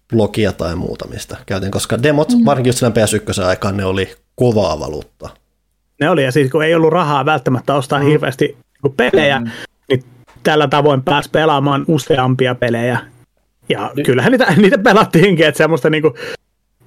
blogia 0.10 0.52
tai 0.52 0.76
muuta, 0.76 1.08
mistä 1.08 1.38
käytiin, 1.46 1.72
koska 1.72 2.04
demot, 2.04 2.30
mm. 2.30 2.46
varsinkin 2.46 2.70
just 2.70 2.84
PS1 2.84 3.46
aikaan, 3.46 3.78
ne 3.78 3.86
oli 3.86 4.16
kovaa 4.36 4.80
valuutta. 4.80 5.30
Ne 6.00 6.10
oli, 6.10 6.24
ja 6.24 6.32
siis 6.32 6.52
kun 6.52 6.64
ei 6.64 6.76
ollut 6.76 6.94
rahaa 6.94 7.26
välttämättä 7.26 7.76
ostaa 7.76 8.00
mm. 8.00 8.06
hirveästi 8.06 8.58
pelejä, 8.98 9.40
mm. 9.40 9.50
niin 9.90 10.04
tällä 10.44 10.68
tavoin 10.68 11.02
pääsi 11.02 11.30
pelaamaan 11.30 11.86
useampia 11.88 12.56
pelejä. 12.56 13.00
Ja 13.70 13.92
Nyt. 13.96 14.06
kyllähän 14.06 14.32
niitä, 14.32 14.54
niitä 14.58 14.78
pelattiinkin, 14.78 15.48
että 15.48 15.58
semmoista 15.58 15.90
niinku 15.90 16.14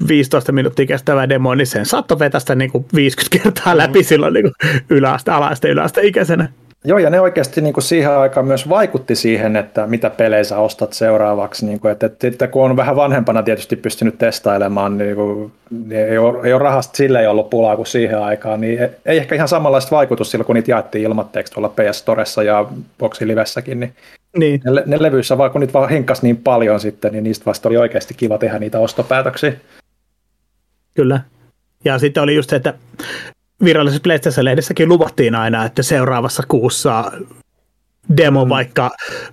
15 0.09 0.53
minuuttia 0.53 0.87
kestävää 0.87 1.29
demoa, 1.29 1.55
niin 1.55 1.67
sen 1.67 1.87
saattoi 1.87 2.19
vetästä 2.19 2.55
niinku 2.55 2.87
50 2.95 3.43
kertaa 3.43 3.77
läpi 3.77 3.99
mm. 3.99 4.05
silloin 4.05 4.35
niinku 4.35 4.51
yläaste, 4.91 5.31
alaste, 5.31 5.69
yläaste 5.69 6.01
ikäisenä. 6.03 6.49
Joo, 6.85 6.99
ja 6.99 7.11
ne 7.11 7.21
oikeasti 7.21 7.61
niin 7.61 7.73
kuin 7.73 7.85
siihen 7.85 8.11
aikaan 8.11 8.47
myös 8.47 8.69
vaikutti 8.69 9.15
siihen, 9.15 9.57
että 9.57 9.87
mitä 9.87 10.11
pelejä 10.11 10.45
sä 10.45 10.59
ostat 10.59 10.93
seuraavaksi. 10.93 11.67
Niin 11.67 11.81
kuin, 11.81 11.93
että, 11.93 12.07
että, 12.07 12.27
että 12.27 12.47
kun 12.47 12.65
on 12.65 12.77
vähän 12.77 12.97
vanhempana 12.97 13.43
tietysti 13.43 13.77
pystynyt 13.77 14.19
testailemaan, 14.19 14.99
niin, 14.99 15.17
kuin, 15.17 15.53
niin 15.71 16.09
ei, 16.09 16.19
ole, 16.19 16.47
ei 16.47 16.53
ole 16.53 16.63
rahasta 16.63 16.97
sille 16.97 17.21
ei 17.21 17.27
ollut 17.27 17.51
pulaa 17.51 17.77
kuin 17.77 17.87
siihen 17.87 18.19
aikaan, 18.19 18.61
niin 18.61 18.79
ei 19.07 19.19
ehkä 19.19 19.35
ihan 19.35 19.49
samanlaista 19.49 19.97
vaikutus 19.97 20.31
silloin, 20.31 20.47
kun 20.47 20.55
niitä 20.55 20.71
jaettiin 20.71 21.05
ilmatteeksi 21.05 21.53
tuolla 21.53 21.69
PS 21.69 21.99
Storessa 21.99 22.43
ja 22.43 22.67
Boxi 22.99 23.29
Livessäkin. 23.29 23.81
Niin 23.81 23.95
niin. 24.37 24.61
Ne, 24.65 24.83
ne 24.87 25.03
levyissä, 25.03 25.39
vaan 25.39 25.51
kun 25.51 25.61
niitä 25.61 25.73
vaan 25.73 25.91
hinkas 25.91 26.23
niin 26.23 26.37
paljon 26.37 26.81
sitten, 26.81 27.13
niin 27.13 27.25
niistä 27.25 27.47
vasta 27.47 27.69
oli 27.69 27.77
oikeasti 27.77 28.15
kiva 28.15 28.39
tehdä 28.39 28.59
niitä 28.59 28.79
ostopäätöksiä. 28.79 29.53
Kyllä. 30.95 31.21
Ja 31.85 31.99
sitten 31.99 32.23
oli 32.23 32.35
just 32.35 32.51
se, 32.51 32.57
että 32.57 32.75
virallisessa 33.65 34.03
PlayStation-lehdessäkin 34.03 34.89
luvattiin 34.89 35.35
aina, 35.35 35.65
että 35.65 35.83
seuraavassa 35.83 36.43
kuussa 36.49 37.13
demo 38.17 38.45
mm. 38.45 38.49
vaikka 38.49 38.91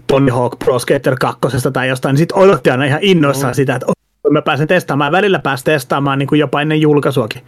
Tony 0.08 0.32
Hawk 0.32 0.60
Pro 0.60 0.80
Skater 0.80 1.16
2 1.20 1.40
tai 1.74 1.88
jostain, 1.88 2.14
niin 2.14 2.18
sitten 2.18 2.38
odotti 2.38 2.70
aina 2.70 2.86
ihan 2.86 3.00
innoissaan 3.04 3.52
mm. 3.52 3.56
sitä, 3.56 3.76
että 3.76 3.88
mä 4.30 4.42
pääsen 4.42 4.68
testaamaan. 4.68 5.12
Välillä 5.12 5.40
pääsin 5.40 5.66
testaamaan 5.66 6.20
niin 6.20 6.28
kuin 6.28 6.40
jopa 6.40 6.62
ennen 6.62 6.82
julkaisuakin. 6.82 7.42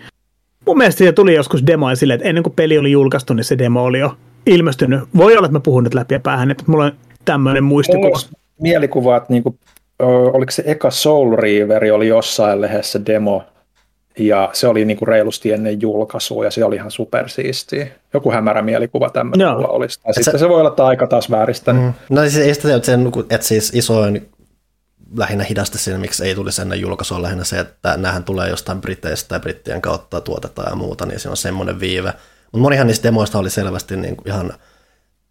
Mun 0.65 0.77
mielestä 0.77 0.97
siitä 0.97 1.13
tuli 1.13 1.35
joskus 1.35 1.67
demoja 1.67 1.95
silleen, 1.95 2.15
että 2.15 2.29
ennen 2.29 2.43
kuin 2.43 2.53
peli 2.53 2.77
oli 2.77 2.91
julkaistu, 2.91 3.33
niin 3.33 3.43
se 3.43 3.57
demo 3.57 3.83
oli 3.83 3.99
jo 3.99 4.15
ilmestynyt. 4.45 4.99
Voi 5.17 5.37
olla, 5.37 5.45
että 5.45 5.57
mä 5.57 5.59
puhun 5.59 5.83
nyt 5.83 5.93
läpi 5.93 6.13
ja 6.13 6.19
päähän, 6.19 6.51
että 6.51 6.63
mulla 6.67 6.85
on 6.85 6.91
tämmöinen 7.25 7.63
muistikuva. 7.63 8.19
Mielikuva, 8.61 9.17
että 9.17 9.33
niin 9.33 9.43
kuin, 9.43 9.59
oliko 10.33 10.51
se 10.51 10.63
eka 10.65 10.91
Soul 10.91 11.35
Reaver 11.35 11.93
oli 11.93 12.07
jossain 12.07 12.61
lehdessä 12.61 13.05
demo, 13.05 13.43
ja 14.19 14.49
se 14.53 14.67
oli 14.67 14.85
niinku 14.85 15.05
reilusti 15.05 15.51
ennen 15.51 15.81
julkaisua 15.81 16.45
ja 16.45 16.51
se 16.51 16.65
oli 16.65 16.75
ihan 16.75 16.91
supersiistiä. 16.91 17.87
Joku 18.13 18.31
hämärä 18.31 18.61
mielikuva 18.61 19.09
tämmöinen 19.09 19.47
no. 19.47 19.67
olisi. 19.69 19.99
Tai 20.01 20.13
sitten 20.13 20.31
se, 20.31 20.37
se 20.37 20.49
voi 20.49 20.59
olla, 20.59 20.69
että 20.69 20.85
aika 20.85 21.07
taas 21.07 21.31
vääristä. 21.31 21.73
Mm. 21.73 21.93
No 22.09 22.21
siis 22.21 22.37
ei 22.37 22.53
sitä, 22.53 22.75
että, 22.75 22.85
sen, 22.85 23.11
että 23.29 23.47
siis 23.47 23.71
isoin 23.75 24.29
lähinnä 25.17 25.43
hidaste 25.43 25.77
siinä, 25.77 25.99
miksi 25.99 26.25
ei 26.25 26.35
tulisi 26.35 26.61
ennen 26.61 26.81
julkaisua, 26.81 27.21
lähinnä 27.21 27.43
se, 27.43 27.59
että 27.59 27.97
näähän 27.97 28.23
tulee 28.23 28.49
jostain 28.49 28.81
Briteistä 28.81 29.27
tai 29.27 29.39
Brittien 29.39 29.81
kautta 29.81 30.21
tuotetaan 30.21 30.69
ja 30.69 30.75
muuta, 30.75 31.05
niin 31.05 31.19
se 31.19 31.29
on 31.29 31.37
semmoinen 31.37 31.79
viive. 31.79 32.13
Mutta 32.43 32.57
monihan 32.57 32.87
niistä 32.87 33.07
demoista 33.07 33.39
oli 33.39 33.49
selvästi 33.49 33.97
niin 33.97 34.15
kuin 34.15 34.27
ihan 34.27 34.53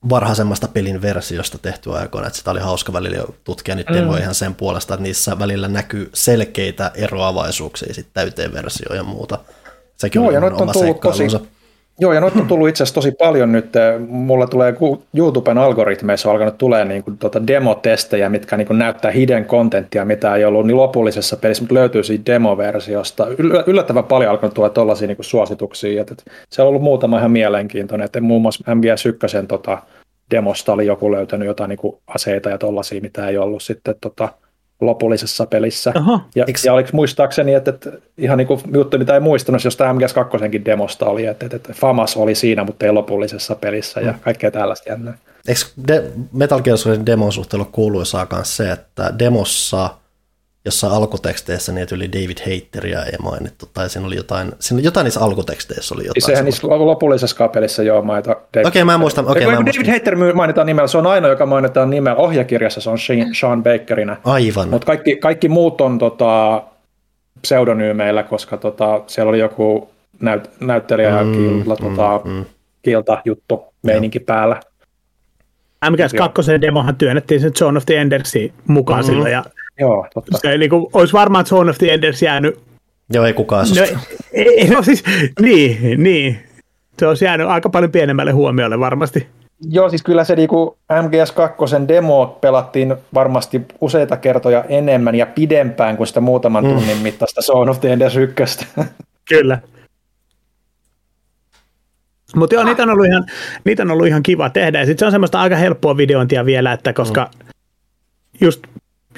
varhaisemmasta 0.09 0.69
pelin 0.69 1.03
versiosta 1.03 1.59
tehty 1.59 1.93
aikoina, 1.97 2.27
että 2.27 2.39
sitä 2.39 2.51
oli 2.51 2.61
hauska 2.61 2.93
välillä 2.93 3.25
tutkia 3.45 3.75
niitä 3.75 3.93
mm. 3.93 3.99
demoja 3.99 4.23
ihan 4.23 4.35
sen 4.35 4.55
puolesta, 4.55 4.95
että 4.95 5.03
niissä 5.03 5.39
välillä 5.39 5.69
näkyy 5.69 6.11
selkeitä 6.15 6.91
eroavaisuuksia 6.95 7.95
sitten 7.95 8.15
täyteen 8.15 8.53
versioon 8.53 8.97
ja 8.97 9.03
muuta. 9.03 9.39
Sekin 9.97 10.23
Joo, 10.23 10.31
ja 10.31 10.41
nyt 10.41 10.53
on 10.53 10.73
tullut 10.73 11.01
tosi, 11.01 11.27
Joo, 12.01 12.13
ja 12.13 12.21
noita 12.21 12.39
on 12.39 12.47
tullut 12.47 12.69
itse 12.69 12.83
asiassa 12.83 12.95
tosi 12.95 13.13
paljon 13.13 13.53
nyt. 13.53 13.73
Mulla 14.09 14.47
tulee 14.47 14.75
YouTuben 15.15 15.59
algoritmeissa 15.59 16.29
on 16.29 16.33
alkanut 16.33 16.59
tulee 16.59 16.85
niin 16.85 17.05
kuin 17.05 17.19
tuota 17.19 17.47
demotestejä, 17.47 18.29
mitkä 18.29 18.57
niin 18.57 18.67
kuin 18.67 18.79
näyttää 18.79 19.11
hidden 19.11 19.45
contenttia, 19.45 20.05
mitä 20.05 20.35
ei 20.35 20.45
ollut 20.45 20.67
niin 20.67 20.77
lopullisessa 20.77 21.37
pelissä, 21.37 21.63
mutta 21.63 21.75
löytyy 21.75 22.03
siitä 22.03 22.33
demoversiosta. 22.33 23.27
Yllättävän 23.67 24.05
paljon 24.05 24.31
alkanut 24.31 24.55
tulla 24.55 24.71
tuollaisia 24.71 25.09
niin 25.09 25.17
suosituksia. 25.21 26.01
Että 26.01 26.15
se 26.51 26.63
on 26.63 26.69
ollut 26.69 26.83
muutama 26.83 27.19
ihan 27.19 27.31
mielenkiintoinen, 27.31 28.05
että 28.05 28.21
muun 28.21 28.43
muassa 28.43 28.65
MGS1 28.75 29.47
tota, 29.47 29.83
demosta 30.31 30.73
oli 30.73 30.87
joku 30.87 31.13
löytänyt 31.13 31.47
jotain 31.47 31.69
niin 31.69 31.79
kuin 31.79 31.97
aseita 32.07 32.51
ja 32.51 32.59
tollaisia, 32.59 33.01
mitä 33.01 33.29
ei 33.29 33.39
ollut 33.39 33.63
sitten 33.63 33.95
tota, 34.01 34.29
lopullisessa 34.81 35.47
pelissä. 35.47 35.93
Aha. 35.95 36.21
Ja, 36.35 36.45
Eks... 36.49 36.65
ja 36.65 36.73
oliko 36.73 36.89
muistaakseni, 36.93 37.55
että, 37.55 37.71
että 37.71 37.91
ihan 38.19 38.39
niin 38.39 38.47
kuin 38.47 38.61
juttu, 38.75 38.99
mitä 38.99 39.15
ei 39.15 39.21
muistanut, 39.21 39.65
jos 39.65 39.77
tämä 39.77 39.93
MGS2 39.93 40.65
demosta 40.65 41.07
oli, 41.07 41.27
että, 41.27 41.47
että, 41.47 41.57
että 41.57 41.73
FAMAS 41.73 42.17
oli 42.17 42.35
siinä, 42.35 42.65
mutta 42.65 42.87
ei 42.87 42.93
lopullisessa 42.93 43.55
pelissä 43.55 44.01
ja 44.01 44.13
mm. 44.13 44.19
kaikkea 44.19 44.51
tällaista 44.51 44.89
jännää. 44.89 45.19
Eikö 45.49 45.61
de- 45.89 46.11
Metal 46.33 46.63
Gear 46.63 46.79
Solidin 46.79 47.07
demon 47.07 47.33
suhteen 47.33 47.67
kuuluisaa 47.73 48.27
myös 48.33 48.57
se, 48.57 48.73
että 48.73 49.15
demossa 49.19 49.91
jossain 50.65 50.93
alkuteksteissä 50.93 51.73
niitä 51.73 51.95
yli 51.95 52.13
David 52.13 52.39
Hateria 52.39 53.05
ei 53.05 53.19
mainittu, 53.23 53.67
tai 53.75 53.91
siinä 53.91 54.07
oli 54.07 54.17
jotain, 54.17 54.53
siinä 54.61 54.83
jotain 54.83 55.05
niissä 55.05 55.21
alkuteksteissä 55.21 55.95
oli 55.95 56.07
jotain. 56.07 56.23
Sehän 56.23 56.45
niissä 56.45 56.69
lopullisessa 56.69 57.37
kapelissa 57.37 57.83
joo 57.83 58.03
mainita 58.03 58.31
Okei, 58.31 58.63
okay, 58.65 58.85
mä 58.85 58.95
en 58.95 59.01
muista. 59.01 59.21
Okay, 59.21 59.47
mä 59.47 59.53
en 59.53 59.67
David. 59.67 59.93
Hater 59.93 60.17
mainitaan 60.35 60.67
nimellä, 60.67 60.87
se 60.89 60.99
on 60.99 61.07
ainoa, 61.07 61.31
joka 61.31 61.47
mainitaan 61.47 61.91
nimellä. 61.91 62.17
Ohjakirjassa 62.17 62.81
se 62.81 62.91
on 62.91 62.99
Sean 63.33 63.63
Bakerina. 63.63 64.17
Aivan. 64.25 64.69
Mutta 64.69 64.87
kaikki, 64.87 65.17
kaikki 65.17 65.49
muut 65.49 65.81
on 65.81 65.99
tota, 65.99 66.63
pseudonyymeillä, 67.43 68.23
koska 68.23 68.57
tota, 68.57 69.01
siellä 69.07 69.29
oli 69.29 69.39
joku 69.39 69.91
näyt, 70.21 70.51
näyttelijä 70.61 71.25
mm, 71.25 71.33
kilta, 71.33 71.83
mm, 71.83 71.97
tota, 71.97 72.21
mm. 72.25 72.45
kilta 72.83 73.23
juttu 73.25 73.65
meininki 73.83 74.21
päällä. 74.21 74.61
MGS2 75.85 76.61
demohan 76.61 76.97
työnnettiin 76.97 77.41
sen 77.41 77.53
John 77.61 77.77
of 77.77 77.87
the 77.87 77.97
Endersin 77.97 78.53
mukaan 78.67 79.01
mm-hmm. 79.01 79.13
silloin, 79.13 79.33
ja 79.33 79.45
Joo, 79.79 80.07
totta. 80.15 80.39
Se, 80.39 80.59
niin 80.59 80.71
kuin, 80.71 80.87
olisi 80.93 81.13
varmaan 81.13 81.47
Zone 81.47 81.71
of 81.71 81.79
the 81.79 81.93
Enders 81.93 82.23
jäänyt... 82.23 82.61
Joo, 83.13 83.25
ei 83.25 83.33
kukaan 83.33 83.67
no, 83.77 84.01
ei, 84.33 84.69
no 84.69 84.83
siis, 84.83 85.05
niin, 85.41 86.03
niin. 86.03 86.39
Se 86.99 87.07
olisi 87.07 87.25
jäänyt 87.25 87.47
aika 87.47 87.69
paljon 87.69 87.93
pienemmälle 87.93 88.33
huomiolle 88.33 88.81
varmasti. 88.81 89.27
Joo, 89.61 89.91
siis 89.91 90.03
kyllä 90.03 90.25
se 90.25 90.37
niinku 90.37 90.79
MGS2 90.93 91.89
demo 91.89 92.39
pelattiin 92.41 92.95
varmasti 93.15 93.63
useita 93.81 94.17
kertoja 94.17 94.65
enemmän 94.69 95.15
ja 95.15 95.27
pidempään 95.27 95.97
kuin 95.97 96.07
sitä 96.07 96.21
muutaman 96.21 96.65
mm. 96.65 96.71
tunnin 96.71 96.99
mittaista 96.99 97.43
Zone 97.43 97.71
of 97.71 97.81
the 97.81 97.93
Enders 97.93 98.17
1. 98.17 98.67
Kyllä. 99.29 99.59
Mutta 102.37 102.55
joo, 102.55 102.65
niitä 102.65 102.83
on, 102.83 102.91
ollut 102.91 103.07
ihan, 103.07 103.27
niitä 103.65 103.83
on 103.83 103.91
ollut 103.91 104.07
ihan 104.07 104.23
kiva 104.23 104.51
tehdä. 104.51 104.79
Ja 104.79 104.87
sitten 104.87 104.99
se 104.99 105.07
on 105.07 105.13
semmoista 105.13 105.41
aika 105.41 105.57
helppoa 105.57 105.97
videointia 105.97 106.45
vielä, 106.45 106.73
että 106.73 106.93
koska 106.93 107.31
mm. 107.35 107.49
just 108.41 108.63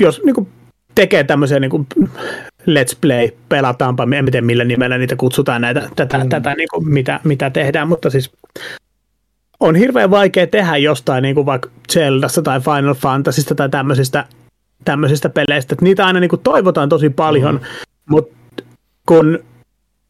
jos 0.01 0.23
niin 0.25 0.35
kuin 0.35 0.49
tekee 0.95 1.25
tämmöisiä 1.25 1.61
niin 1.61 1.71
kuin 1.71 1.87
let's 2.67 2.97
play, 3.01 3.29
pelataanpa, 3.49 4.07
en 4.17 4.25
tiedä 4.25 4.47
millä 4.47 4.65
nimellä 4.65 4.99
niitä 4.99 5.17
kutsutaan 5.17 5.61
näitä, 5.61 5.89
tätä, 5.97 6.19
mm. 6.19 6.29
tätä 6.29 6.55
niin 6.55 6.69
kuin 6.71 6.89
mitä, 6.89 7.21
mitä 7.25 7.51
tehdään, 7.51 7.89
mutta 7.89 8.11
siis 8.11 8.33
on 9.61 9.75
hirveän 9.75 10.11
vaikea 10.11 10.47
tehdä 10.47 10.77
jostain 10.77 11.23
niin 11.23 11.35
kuin 11.35 11.47
vaikka 11.47 11.71
Zeldasta 11.93 12.43
tai 12.43 12.61
Final 12.61 12.95
Fantasysta 12.95 13.55
tai 13.55 13.69
tämmöisistä, 13.69 14.25
tämmöisistä 14.85 15.29
peleistä, 15.29 15.75
että 15.75 15.85
niitä 15.85 16.07
aina 16.07 16.21
niin 16.21 16.31
kuin 16.31 16.43
toivotaan 16.43 16.89
tosi 16.89 17.11
paljon, 17.11 17.55
mm. 17.55 17.61
mutta 18.09 18.35
kun 19.07 19.39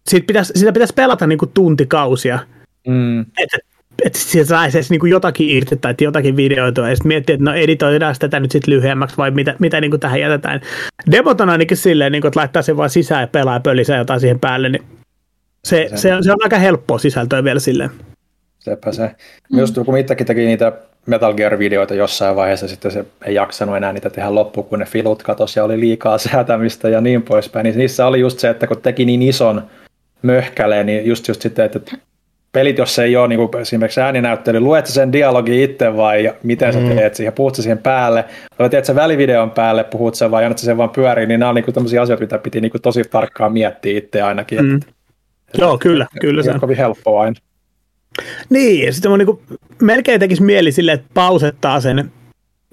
siitä 0.09 0.27
pitäisi, 0.27 0.53
sitä 0.57 0.73
pitäisi 0.73 0.95
pelata 0.95 1.27
niin 1.27 1.39
kuin 1.39 1.51
tuntikausia, 1.55 2.39
mm. 2.87 3.21
että 3.21 3.59
että 4.05 4.19
sieltä 4.19 4.49
saisi 4.49 4.79
edes 4.79 4.91
niin 4.91 5.01
jotakin 5.11 5.49
irti 5.49 5.77
tai 5.77 5.95
jotakin 6.01 6.37
videoitua 6.37 6.89
ja 6.89 6.97
sitten 6.97 7.09
miettiä, 7.09 7.35
että 7.35 7.45
no 7.45 7.55
editoidaan 7.55 8.15
tätä 8.19 8.41
nyt 8.41 8.51
sitten 8.51 8.75
lyhyemmäksi 8.75 9.17
vai 9.17 9.31
mitä, 9.31 9.55
mitä 9.59 9.81
niin 9.81 9.91
kuin 9.91 10.01
tähän 10.01 10.21
jätetään. 10.21 10.61
Demot 11.11 11.41
on 11.41 11.51
ainakin 11.51 11.77
silleen, 11.77 12.13
niin 12.13 12.23
kuin, 12.23 12.29
että 12.29 12.41
laittaa 12.41 12.63
sen 12.63 12.77
vaan 12.77 12.91
sisään 12.91 13.21
ja 13.21 13.27
pelaa 13.27 13.55
ja 13.55 13.61
pölisää 13.61 13.99
jotain 13.99 14.21
siihen 14.21 14.41
päälle, 14.41 14.69
niin 14.69 14.83
se, 15.65 15.87
se, 15.91 15.97
se, 15.97 16.15
on, 16.15 16.25
se 16.25 16.33
on 16.33 16.39
aika 16.43 16.59
helppoa 16.59 16.99
sisältöä 16.99 17.45
vielä 17.45 17.61
silleen. 17.61 17.91
Sepä 18.59 18.93
se. 18.93 19.07
Mm. 19.07 19.57
Myös 19.57 19.73
kun 19.87 19.99
itsekin 19.99 20.27
teki 20.27 20.47
niitä 20.47 20.73
Metal 21.07 21.35
Gear-videoita 21.35 21.95
jossain 21.95 22.37
vaiheessa, 22.37 22.69
sitten 22.69 22.91
se 22.91 23.05
ei 23.25 23.35
jaksanut 23.35 23.77
enää 23.77 23.93
niitä 23.93 24.11
tehdä 24.11 24.35
loppuun, 24.35 24.67
kun 24.67 24.79
ne 24.79 24.85
filut 24.85 25.23
katosi 25.23 25.59
ja 25.59 25.65
oli 25.65 25.81
liikaa 25.81 26.19
säätämistä 26.29 26.89
ja 26.89 27.01
niin 27.01 27.23
poispäin. 27.23 27.65
Niin 27.65 27.79
niissä 27.79 28.07
oli 28.07 28.21
just 28.21 28.39
se, 28.39 28.49
että 28.49 28.67
kun 28.67 28.83
teki 28.83 29.05
niin 29.05 29.23
ison 29.23 29.63
möhkäleen, 30.23 30.87
niin 30.87 31.07
just, 31.07 31.29
just 31.29 31.43
sitten, 31.43 31.65
että 31.65 31.81
pelit, 32.53 32.79
jos 32.79 32.99
ei 32.99 33.17
ole 33.17 33.29
niin 33.29 33.39
kuin 33.39 33.63
esimerkiksi 33.63 34.01
ääninäyttely, 34.01 34.61
luet 34.61 34.87
sen 34.87 35.13
dialogi 35.13 35.63
itse 35.63 35.97
vai 35.97 36.35
miten 36.43 36.73
sä 36.73 36.79
mm. 36.79 36.89
teet 36.89 37.15
siihen, 37.15 37.33
puhut 37.33 37.55
siihen 37.55 37.79
päälle, 37.79 38.25
vai 38.59 38.71
teet 38.71 38.85
sen 38.85 38.97
välivideon 38.97 39.51
päälle, 39.51 39.85
puhut 39.85 40.15
sen 40.15 40.31
vai 40.31 40.45
annat 40.45 40.59
sen 40.59 40.77
vaan 40.77 40.91
pyöriin, 40.91 41.29
niin 41.29 41.41
nämä 41.41 41.49
on 41.49 41.55
niin 41.55 41.75
tämmöisiä 41.75 42.03
asioita, 42.03 42.25
mitä 42.25 42.39
piti 42.39 42.61
niin 42.61 42.71
kuin 42.71 42.83
tosi 42.83 43.03
tarkkaan 43.05 43.53
miettiä 43.53 43.99
itse 43.99 44.23
ainakin. 44.23 44.65
Mm. 44.65 44.77
Että, 44.77 44.87
Joo, 45.59 45.79
kyllä, 45.79 46.07
kyllä 46.21 46.43
se 46.43 46.51
on. 46.51 46.61
kovin 46.61 46.77
helppoa 46.77 47.23
aina. 47.23 47.37
Niin, 48.51 48.87
ja 48.87 48.93
sitten 48.93 49.11
mun 49.11 49.19
niin 49.19 49.61
melkein 49.83 50.21
tekisi 50.21 50.43
mieli 50.43 50.73
sille, 50.73 50.93
että 50.93 51.07
pausettaa 51.15 51.81
sen 51.81 52.11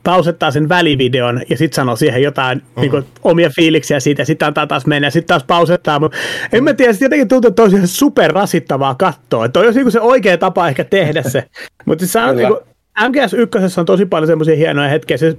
pausettaa 0.07 0.51
sen 0.51 0.69
välivideon 0.69 1.41
ja 1.49 1.57
sitten 1.57 1.75
sanoo 1.75 1.95
siihen 1.95 2.23
jotain 2.23 2.57
mm. 2.57 2.81
niin 2.81 2.91
kuin, 2.91 3.05
omia 3.23 3.49
fiiliksiä 3.55 3.99
siitä 3.99 4.21
ja 4.21 4.25
sitten 4.25 4.47
antaa 4.47 4.67
taas 4.67 4.85
mennä 4.85 5.07
ja 5.07 5.11
sitten 5.11 5.27
taas 5.27 5.43
pausettaa. 5.43 5.99
Mutta 5.99 6.17
en 6.53 6.63
mä 6.63 6.73
tiedä, 6.73 6.93
jotenkin 7.01 7.27
tuntuu, 7.27 7.49
että 7.49 7.63
on 7.63 7.87
super 7.87 8.31
rasittavaa 8.31 8.95
katsoa. 8.95 9.45
Että 9.45 9.59
olisi 9.59 9.83
niin 9.83 9.91
se 9.91 10.01
oikea 10.01 10.37
tapa 10.37 10.67
ehkä 10.67 10.83
tehdä 10.83 11.21
se. 11.21 11.43
Mutta 11.85 12.05
siis 12.05 12.25
niin 12.35 12.47
kuin, 12.47 12.59
MGS1 12.99 13.79
on 13.79 13.85
tosi 13.85 14.05
paljon 14.05 14.27
semmoisia 14.27 14.55
hienoja 14.55 14.89
hetkiä. 14.89 15.17
Se, 15.17 15.37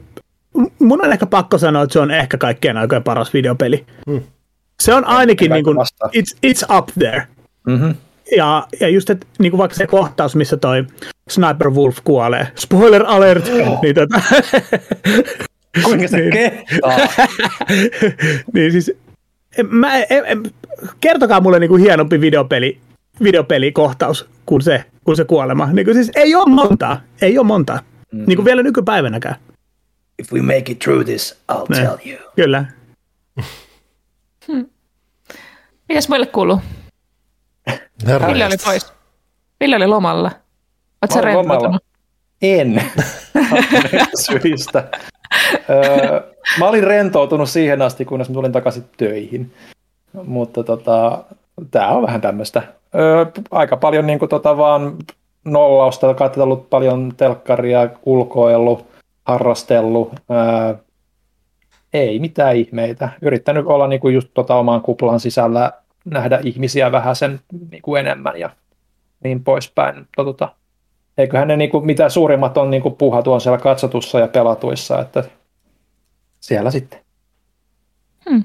mun 0.78 1.04
on 1.04 1.12
ehkä 1.12 1.26
pakko 1.26 1.59
sanoa, 1.59 1.83
että 1.83 1.92
se 1.92 2.00
on 2.00 2.11
ehkä 2.11 2.38
kaikkien 2.38 2.76
aikojen 2.76 3.02
paras 3.02 3.35
videopeli. 3.35 3.85
Mm. 4.07 4.20
Se 4.83 4.94
on 4.94 5.04
ainakin 5.04 5.50
niin 5.50 5.64
kuin, 5.64 5.76
it's, 6.07 6.38
it's 6.46 6.76
up 6.78 6.88
there. 6.98 7.26
Mm-hmm. 7.66 7.94
Ja, 8.37 8.66
ja 8.81 8.88
just, 8.88 9.11
että 9.11 9.26
niin 9.38 9.50
kuin 9.50 9.59
vaikka 9.59 9.76
se 9.76 9.87
kohtaus, 9.87 10.37
missä 10.37 10.57
toi 10.57 10.85
Sniper 11.28 11.70
Wolf 11.70 11.98
kuolee, 12.04 12.46
spoiler 12.54 13.04
alert, 13.06 13.48
oh. 13.48 13.82
niin 13.82 13.94
tota... 13.94 14.20
Kuinka 15.84 16.08
se 16.08 16.16
niin, 16.16 16.32
kehtaa? 16.32 16.98
niin 18.54 18.72
siis, 18.72 18.92
mä, 19.70 19.96
en, 19.96 20.24
en, 20.26 20.42
kertokaa 21.00 21.40
mulle 21.40 21.58
niin 21.58 21.68
kuin 21.68 21.82
hienompi 21.82 22.20
videopeli, 22.20 22.78
videopelikohtaus 23.22 24.28
kuin 24.46 24.62
se, 24.62 24.84
kuin 25.04 25.16
se 25.16 25.24
kuolema. 25.24 25.72
Niin 25.72 25.84
kuin 25.84 25.94
siis 25.94 26.10
ei 26.14 26.34
ole 26.34 26.48
montaa, 26.48 27.00
ei 27.22 27.38
ole 27.38 27.46
montaa. 27.46 27.76
Mm-hmm. 27.76 28.26
Niin 28.26 28.36
kuin 28.36 28.44
vielä 28.44 28.62
nykypäivänäkään. 28.62 29.36
If 30.18 30.32
we 30.32 30.42
make 30.42 30.72
it 30.72 30.78
through 30.78 31.04
this, 31.04 31.38
I'll 31.52 31.66
ne. 31.68 31.76
tell 31.76 31.96
you. 32.06 32.18
Kyllä. 32.36 32.64
Hmm. 34.46 34.66
Mitäs 35.88 36.08
muille 36.08 36.26
kuuluu? 36.26 36.60
Ville 38.06 38.46
oli 38.46 38.56
pois. 38.64 38.92
Ville 39.60 39.76
oli 39.76 39.86
lomalla. 39.86 40.30
Oletko 41.02 41.30
sä 41.30 41.34
lomalla. 41.34 41.78
En. 42.42 42.82
syistä. 44.26 44.84
öö, 45.70 46.20
mä 46.58 46.68
olin 46.68 46.84
rentoutunut 46.84 47.48
siihen 47.48 47.82
asti, 47.82 48.04
kunnes 48.04 48.28
mä 48.28 48.34
tulin 48.34 48.52
takaisin 48.52 48.84
töihin. 48.96 49.52
Mutta 50.24 50.64
tota, 50.64 51.24
tämä 51.70 51.88
on 51.88 52.02
vähän 52.02 52.20
tämmöistä. 52.20 52.62
Öö, 52.94 53.26
aika 53.50 53.76
paljon 53.76 54.06
niin 54.06 54.18
kuin, 54.18 54.28
tota, 54.28 54.56
vaan 54.56 54.96
nollausta, 55.44 56.14
katsellut 56.14 56.70
paljon 56.70 57.12
telkkaria, 57.16 57.88
ulkoillut, 58.06 58.87
harrastellut. 59.24 60.12
Öö, 60.30 60.74
ei 61.92 62.18
mitään 62.18 62.56
ihmeitä. 62.56 63.08
Yrittänyt 63.22 63.66
olla 63.66 63.87
niin 63.87 64.00
kuin 64.00 64.14
just 64.14 64.28
tota, 64.34 64.54
oman 64.54 64.80
kuplan 64.80 65.20
sisällä 65.20 65.72
nähdä 66.04 66.40
ihmisiä 66.44 66.92
vähän 66.92 67.16
sen 67.16 67.40
niin 67.70 67.82
kuin 67.82 68.00
enemmän 68.00 68.40
ja 68.40 68.50
niin 69.24 69.44
poispäin. 69.44 69.96
Mutta 69.98 70.24
tota, 70.24 70.48
eiköhän 71.18 71.48
ne 71.48 71.57
niin 71.57 71.70
kuin, 71.70 71.87
mitä 71.87 72.09
suurimmat 72.09 72.57
on 72.57 72.70
niin 72.70 72.83
kuin 72.83 72.94
puhatu 72.94 73.33
on 73.33 73.40
siellä 73.40 73.59
katsotussa 73.59 74.20
ja 74.20 74.28
pelatuissa, 74.28 75.00
että 75.00 75.24
siellä 76.40 76.70
sitten. 76.70 77.00
Hmm. 78.31 78.44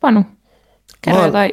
Panu, 0.00 0.24
kerro 1.02 1.20
Mä... 1.20 1.26
jotain 1.26 1.52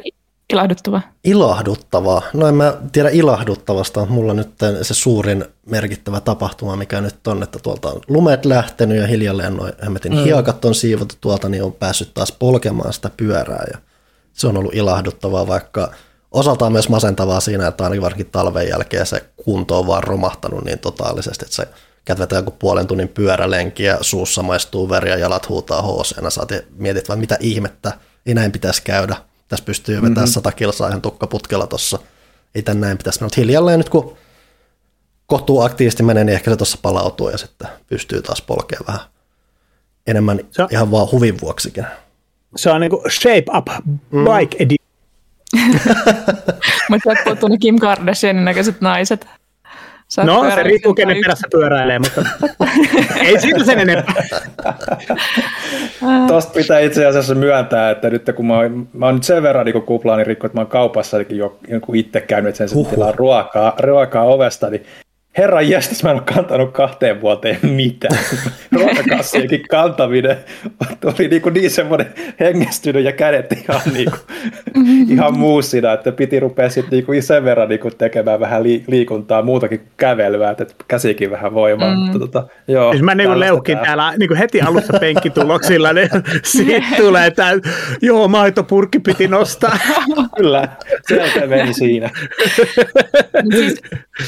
ilahduttavaa. 0.52 1.02
Ilahduttavaa? 1.24 2.22
No 2.32 2.46
en 2.46 2.54
mä 2.54 2.74
tiedä 2.92 3.08
ilahduttavasta. 3.08 4.06
Mulla 4.06 4.34
nyt 4.34 4.50
se 4.82 4.94
suurin 4.94 5.44
merkittävä 5.66 6.20
tapahtuma, 6.20 6.76
mikä 6.76 7.00
nyt 7.00 7.26
on, 7.26 7.42
että 7.42 7.58
tuolta 7.58 7.88
on 7.88 8.00
lumet 8.08 8.44
lähtenyt 8.44 8.98
ja 8.98 9.06
hiljalleen 9.06 9.56
noin 9.56 9.72
hemmetin 9.84 10.12
mm. 10.12 10.24
hiekat 10.24 10.64
on 10.64 10.74
siivottu 10.74 11.14
tuolta, 11.20 11.48
niin 11.48 11.62
on 11.62 11.72
päässyt 11.72 12.14
taas 12.14 12.32
polkemaan 12.32 12.92
sitä 12.92 13.10
pyörää 13.16 13.64
ja 13.72 13.78
se 14.32 14.46
on 14.46 14.56
ollut 14.56 14.74
ilahduttavaa, 14.74 15.46
vaikka 15.46 15.92
osaltaan 16.34 16.72
myös 16.72 16.88
masentavaa 16.88 17.40
siinä, 17.40 17.66
että 17.66 17.84
ainakin 17.84 18.02
varsinkin 18.02 18.30
talven 18.32 18.68
jälkeen 18.68 19.06
se 19.06 19.24
kunto 19.44 19.78
on 19.78 19.86
vaan 19.86 20.02
romahtanut 20.02 20.64
niin 20.64 20.78
totaalisesti, 20.78 21.44
että 21.44 21.56
se 21.56 21.68
kätvetään 22.04 22.40
joku 22.40 22.50
puolen 22.58 22.86
tunnin 22.86 23.08
pyörälenki 23.08 23.82
ja 23.82 23.98
suussa 24.00 24.42
maistuu 24.42 24.88
veri 24.90 25.10
ja 25.10 25.16
jalat 25.16 25.48
huutaa 25.48 25.82
hooseena. 25.82 26.30
Saat 26.30 26.48
mietit 26.76 27.08
vaan, 27.08 27.18
mitä 27.18 27.36
ihmettä, 27.40 27.92
ei 28.26 28.34
näin 28.34 28.52
pitäisi 28.52 28.82
käydä. 28.82 29.16
Tässä 29.48 29.64
pystyy 29.64 29.96
vetämään 29.96 30.14
mm-hmm. 30.14 30.26
sata 30.26 30.52
kilsaa 30.52 30.88
ihan 30.88 31.02
tukkaputkella 31.02 31.66
tuossa 31.66 31.98
ei 32.54 32.62
tän 32.62 32.80
näin 32.80 32.98
pitäisi 32.98 33.18
mennä. 33.18 33.26
Mutta 33.26 33.40
hiljalleen 33.40 33.78
nyt 33.78 33.88
kun 33.88 34.16
kohtuu 35.26 35.60
aktiivisesti 35.60 36.02
menee, 36.02 36.24
niin 36.24 36.34
ehkä 36.34 36.50
se 36.50 36.56
tuossa 36.56 36.78
palautuu 36.82 37.28
ja 37.28 37.38
sitten 37.38 37.68
pystyy 37.86 38.22
taas 38.22 38.42
polkemaan 38.42 38.86
vähän 38.86 39.00
enemmän 40.06 40.40
Se- 40.50 40.66
ihan 40.70 40.90
vaan 40.90 41.10
huvin 41.12 41.40
vuoksikin. 41.40 41.86
Se 42.56 42.70
on 42.70 42.80
niinku 42.80 43.02
shape 43.10 43.44
up 43.56 43.66
bike 44.10 44.56
edition. 44.58 44.83
Mutta 46.90 47.10
puuttuu 47.24 47.48
ne 47.48 47.58
Kim 47.58 47.78
Kardashianin 47.78 48.44
näköiset 48.44 48.80
naiset. 48.80 49.26
Sä 50.08 50.22
oot 50.22 50.26
No, 50.26 50.50
se 50.50 50.62
riippuu 50.62 50.94
kenen 50.94 51.16
perässä 51.22 51.48
pyöräilee, 51.50 51.98
mutta 51.98 52.22
ei 53.26 53.40
siitä 53.40 53.64
sen 53.64 53.78
enempää. 53.78 54.14
Tuosta 56.26 56.52
pitää 56.52 56.80
itse 56.80 57.06
asiassa 57.06 57.34
myöntää, 57.34 57.90
että 57.90 58.10
nyt 58.10 58.22
kun 58.36 58.46
mä 58.46 58.56
oon, 58.56 58.88
mä 58.92 59.06
oon 59.06 59.14
nyt 59.14 59.24
sen 59.24 59.42
verran 59.42 59.66
niin 59.66 59.82
kuplaani 59.82 60.24
rikko, 60.24 60.46
että 60.46 60.56
mä 60.56 60.60
oon 60.60 60.70
kaupassa 60.70 61.16
jo 61.28 61.58
joku 61.68 61.94
itse 61.94 62.20
käynyt, 62.20 62.48
että 62.48 62.58
sen 62.58 62.68
sitten 62.68 62.94
tilaa 62.94 63.12
ruokaa, 63.12 63.74
ruokaa 63.80 64.24
ovesta, 64.24 64.70
niin 64.70 64.86
herran 65.38 65.68
jästäs 65.68 66.02
mä 66.02 66.10
en 66.10 66.16
ole 66.16 66.22
kantanut 66.34 66.72
kahteen 66.72 67.20
vuoteen 67.20 67.58
mitään. 67.62 68.18
Ruokakassienkin 68.72 69.62
kantaminen 69.70 70.36
oli 71.04 71.28
niin, 71.28 71.42
kuin 71.42 71.54
niin 71.54 71.70
semmoinen 71.70 72.06
hengestynyt 72.40 73.04
ja 73.04 73.12
kädet 73.12 73.52
ihan, 73.52 73.80
niin 73.92 74.10
kuin, 74.10 74.20
ihan 75.08 75.38
muusina, 75.38 75.92
että 75.92 76.12
piti 76.12 76.40
rupea 76.40 76.70
sitten 76.70 76.90
niin 76.90 77.06
kuin 77.06 77.22
sen 77.22 77.44
verran 77.44 77.68
niin 77.68 77.80
kuin 77.80 77.96
tekemään 77.98 78.40
vähän 78.40 78.62
li- 78.62 78.84
liikuntaa, 78.86 79.42
muutakin 79.42 79.78
kuin 79.78 79.90
kävelyä, 79.96 80.50
että 80.50 80.66
käsikin 80.88 81.30
vähän 81.30 81.54
voimaa. 81.54 81.94
Mm. 81.94 82.00
Mutta, 82.00 82.18
tota, 82.18 82.46
joo, 82.68 82.92
Siis 82.92 83.02
mä 83.02 83.14
niinku 83.14 83.32
tällaista 83.32 83.52
leuhkin 83.52 83.76
tää. 83.76 83.84
täällä 83.84 84.14
niinku 84.18 84.34
heti 84.38 84.60
alussa 84.60 84.98
penkkituloksilla, 85.00 85.92
niin 85.92 86.08
siitä 86.42 86.86
tulee 87.02 87.30
tää, 87.30 87.52
joo, 88.02 88.28
maitopurkki 88.28 88.98
piti 88.98 89.28
nostaa. 89.28 89.78
Kyllä, 90.36 90.68
sieltä 91.06 91.46
meni 91.46 91.74
siinä. 91.74 92.10
Siis, 93.54 93.82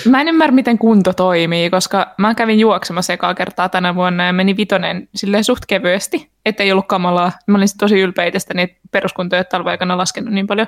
mä 0.08 0.20
en 0.20 0.28
ymmärrä, 0.28 0.54
miten 0.54 0.78
kunto 0.96 1.12
toimii, 1.12 1.70
koska 1.70 2.14
mä 2.18 2.34
kävin 2.34 2.60
juoksemassa 2.60 3.12
ekaa 3.12 3.34
kertaa 3.34 3.68
tänä 3.68 3.94
vuonna 3.94 4.26
ja 4.26 4.32
meni 4.32 4.56
vitonen 4.56 5.08
silleen 5.14 5.44
suht 5.44 5.66
kevyesti, 5.66 6.30
ettei 6.46 6.72
ollut 6.72 6.86
kamalaa. 6.86 7.32
Mä 7.46 7.58
olin 7.58 7.68
tosi 7.78 8.00
ylpeä 8.00 8.24
itsestäni, 8.24 8.62
että 8.62 8.76
peruskunto 8.90 9.36
ei 9.36 9.40
ole 9.40 9.44
talven 9.44 9.70
aikana 9.70 9.98
laskenut 9.98 10.34
niin 10.34 10.46
paljon. 10.46 10.66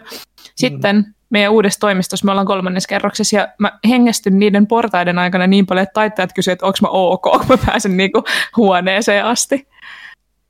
Sitten 0.55 1.14
meidän 1.31 1.53
uudessa 1.53 1.81
toimistossa 1.81 2.25
me 2.25 2.31
ollaan 2.31 2.47
kolmannessa 2.47 2.88
kerroksessa 2.88 3.37
ja 3.37 3.49
mä 3.59 3.79
hengestyn 3.88 4.38
niiden 4.38 4.67
portaiden 4.67 5.19
aikana 5.19 5.47
niin 5.47 5.67
paljon, 5.67 5.83
että 5.83 5.95
taittajat 5.95 6.33
kysyivät, 6.33 6.57
että 6.57 6.67
onko 6.67 6.79
mä 6.83 6.88
ok, 6.88 7.23
kun 7.23 7.47
mä 7.49 7.57
pääsen 7.67 7.97
niinku 7.97 8.25
huoneeseen 8.57 9.25
asti. 9.25 9.69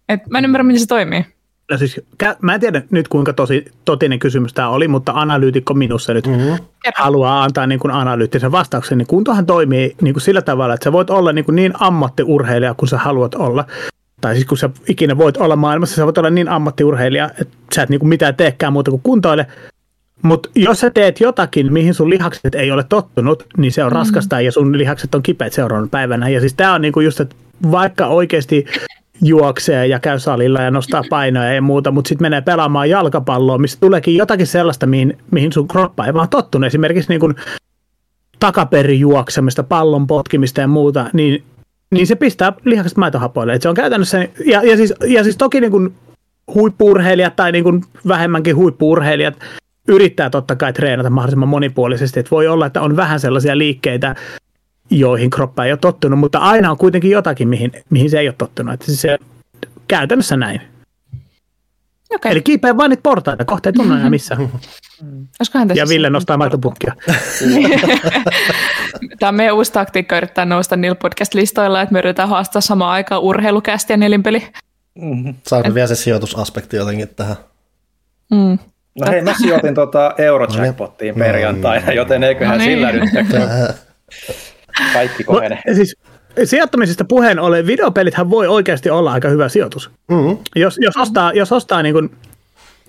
Et 0.08 0.26
mä 0.30 0.38
en 0.38 0.44
ymmärrä, 0.44 0.64
miten 0.64 0.80
se 0.80 0.86
toimii. 0.86 1.24
No 1.70 1.78
siis, 1.78 2.00
mä 2.42 2.54
en 2.54 2.60
tiedä 2.60 2.82
nyt 2.90 3.08
kuinka 3.08 3.32
tosi, 3.32 3.64
totinen 3.84 4.18
kysymys 4.18 4.52
tämä 4.54 4.68
oli, 4.68 4.88
mutta 4.88 5.12
analyytikko 5.14 5.74
minussa 5.74 6.14
nyt 6.14 6.26
mm-hmm. 6.26 6.64
haluaa 6.94 7.42
antaa 7.42 7.66
niin 7.66 7.78
kuin 7.78 7.90
analyyttisen 7.90 8.52
vastauksen. 8.52 8.98
Niin 8.98 9.06
kuntohan 9.06 9.46
toimii 9.46 9.96
niin 10.00 10.14
kuin 10.14 10.22
sillä 10.22 10.42
tavalla, 10.42 10.74
että 10.74 10.84
sä 10.84 10.92
voit 10.92 11.10
olla 11.10 11.32
niin, 11.32 11.44
kuin 11.44 11.56
niin 11.56 11.72
ammattiurheilija 11.80 12.74
kuin 12.74 12.88
sä 12.88 12.98
haluat 12.98 13.34
olla. 13.34 13.64
Tai 14.20 14.34
siis 14.34 14.46
kun 14.46 14.58
sä 14.58 14.70
ikinä 14.88 15.18
voit 15.18 15.36
olla 15.36 15.56
maailmassa, 15.56 15.96
sä 15.96 16.04
voit 16.04 16.18
olla 16.18 16.30
niin 16.30 16.48
ammattiurheilija, 16.48 17.30
että 17.40 17.56
sä 17.74 17.82
et 17.82 17.88
niin 17.88 18.00
kuin 18.00 18.08
mitään 18.08 18.36
teekään 18.36 18.72
muuta 18.72 18.90
kuin 18.90 19.02
kuntoile. 19.02 19.46
Mutta 20.22 20.48
jos 20.54 20.80
sä 20.80 20.90
teet 20.90 21.20
jotakin, 21.20 21.72
mihin 21.72 21.94
sun 21.94 22.10
lihakset 22.10 22.54
ei 22.54 22.70
ole 22.70 22.84
tottunut, 22.88 23.46
niin 23.56 23.72
se 23.72 23.84
on 23.84 23.92
mm. 23.92 23.96
raskasta 23.96 24.40
ja 24.40 24.52
sun 24.52 24.78
lihakset 24.78 25.14
on 25.14 25.22
kipeät 25.22 25.52
seuraavana 25.52 25.88
päivänä. 25.90 26.28
Ja 26.28 26.40
siis 26.40 26.54
tämä 26.54 26.74
on 26.74 26.82
niinku 26.82 27.00
just, 27.00 27.20
että 27.20 27.36
vaikka 27.70 28.06
oikeasti 28.06 28.66
juoksee 29.22 29.86
ja 29.86 29.98
käy 29.98 30.18
salilla 30.18 30.62
ja 30.62 30.70
nostaa 30.70 31.02
painoja 31.10 31.52
ja 31.52 31.62
muuta, 31.62 31.90
mutta 31.90 32.08
sitten 32.08 32.24
menee 32.24 32.40
pelaamaan 32.40 32.90
jalkapalloa, 32.90 33.58
missä 33.58 33.78
tuleekin 33.80 34.16
jotakin 34.16 34.46
sellaista, 34.46 34.86
mihin, 34.86 35.18
mihin 35.30 35.52
sun 35.52 35.68
kroppa 35.68 36.06
ei 36.06 36.14
vaan 36.14 36.28
tottunut. 36.28 36.66
Esimerkiksi 36.66 37.08
niin 37.08 37.20
kuin 37.20 37.34
takaperin 38.38 39.00
juoksemista, 39.00 39.62
pallon 39.62 40.06
potkimista 40.06 40.60
ja 40.60 40.68
muuta, 40.68 41.10
niin, 41.12 41.42
niin 41.90 42.06
se 42.06 42.14
pistää 42.14 42.52
lihakset 42.64 42.98
maitohapoille. 42.98 43.54
Et 43.54 43.62
se 43.62 43.68
on 43.68 43.74
käytännössä, 43.74 44.28
ja, 44.46 44.62
ja, 44.62 44.76
siis, 44.76 44.94
ja 45.06 45.24
siis 45.24 45.36
toki 45.36 45.60
niin 45.60 45.70
kuin 45.70 45.94
huippuurheilijat 46.54 47.36
tai 47.36 47.52
niin 47.52 47.84
vähemmänkin 48.08 48.56
huippuurheilijat 48.56 49.34
yrittää 49.88 50.30
totta 50.30 50.56
kai 50.56 50.72
treenata 50.72 51.10
mahdollisimman 51.10 51.48
monipuolisesti, 51.48 52.20
että 52.20 52.30
voi 52.30 52.48
olla, 52.48 52.66
että 52.66 52.80
on 52.80 52.96
vähän 52.96 53.20
sellaisia 53.20 53.58
liikkeitä, 53.58 54.14
joihin 54.90 55.30
kroppa 55.30 55.64
ei 55.64 55.72
ole 55.72 55.78
tottunut, 55.78 56.18
mutta 56.18 56.38
aina 56.38 56.70
on 56.70 56.78
kuitenkin 56.78 57.10
jotakin, 57.10 57.48
mihin, 57.48 57.72
mihin 57.90 58.10
se 58.10 58.18
ei 58.18 58.28
ole 58.28 58.34
tottunut. 58.38 58.74
Että 58.74 58.86
siis 58.86 59.00
se, 59.00 59.18
käytännössä 59.88 60.36
näin. 60.36 60.60
Okei, 62.14 62.32
Eli 62.32 62.42
kiipeä 62.42 62.76
vain 62.76 62.90
niitä 62.90 63.02
portaita, 63.02 63.44
kohta 63.44 63.68
ei 63.68 63.72
tunne 63.72 63.94
enää 63.94 64.10
missään. 64.10 64.40
Olisikohan 65.40 65.68
tässä 65.68 65.82
Ja 65.82 65.88
Ville 65.88 66.06
se- 66.06 66.10
nostaa 66.10 66.36
maitopukkia. 66.36 66.94
Tämä 69.18 69.28
on 69.28 69.34
meidän 69.34 69.54
uusi 69.54 69.72
taktiikka 69.72 70.16
yrittää 70.16 70.44
nousta 70.44 70.76
niillä 70.76 70.94
podcast-listoilla, 70.94 71.82
että 71.82 71.92
me 71.92 71.98
yritetään 71.98 72.28
haastaa 72.28 72.60
samaan 72.62 72.90
aikaan 72.92 73.22
urheilukästi 73.22 73.92
ja 73.92 73.96
nelinpeli. 73.96 74.46
Saako 75.46 75.74
vielä 75.74 75.86
se 75.86 75.94
sijoitusaspekti 75.94 76.76
jotenkin 76.76 77.08
tähän? 77.08 77.36
Mm. 78.30 78.58
No 79.00 79.10
hei, 79.10 79.22
mä 79.22 79.34
sijoitin 79.34 79.74
tota 79.74 80.14
Eurojackpottiin 80.18 81.14
perjantaina, 81.14 81.92
joten 81.92 82.24
eiköhän 82.24 82.58
No 82.58 82.64
niin. 82.64 82.78
sillä 82.78 82.92
nyt 82.92 83.10
kaikki 84.92 85.22
No, 85.22 85.34
kohene. 85.34 85.62
siis 85.74 85.96
sijoittamisesta 86.44 87.04
puheen 87.04 87.38
ollen, 87.38 87.66
videopelithän 87.66 88.30
voi 88.30 88.46
oikeasti 88.46 88.90
olla 88.90 89.12
aika 89.12 89.28
hyvä 89.28 89.48
sijoitus. 89.48 89.90
Mm-hmm. 90.08 90.38
Jos, 90.56 90.78
jos 90.80 90.96
ostaa, 90.96 91.32
jos 91.32 91.52
ostaa 91.52 91.82
niin 91.82 91.92
kuin 91.92 92.10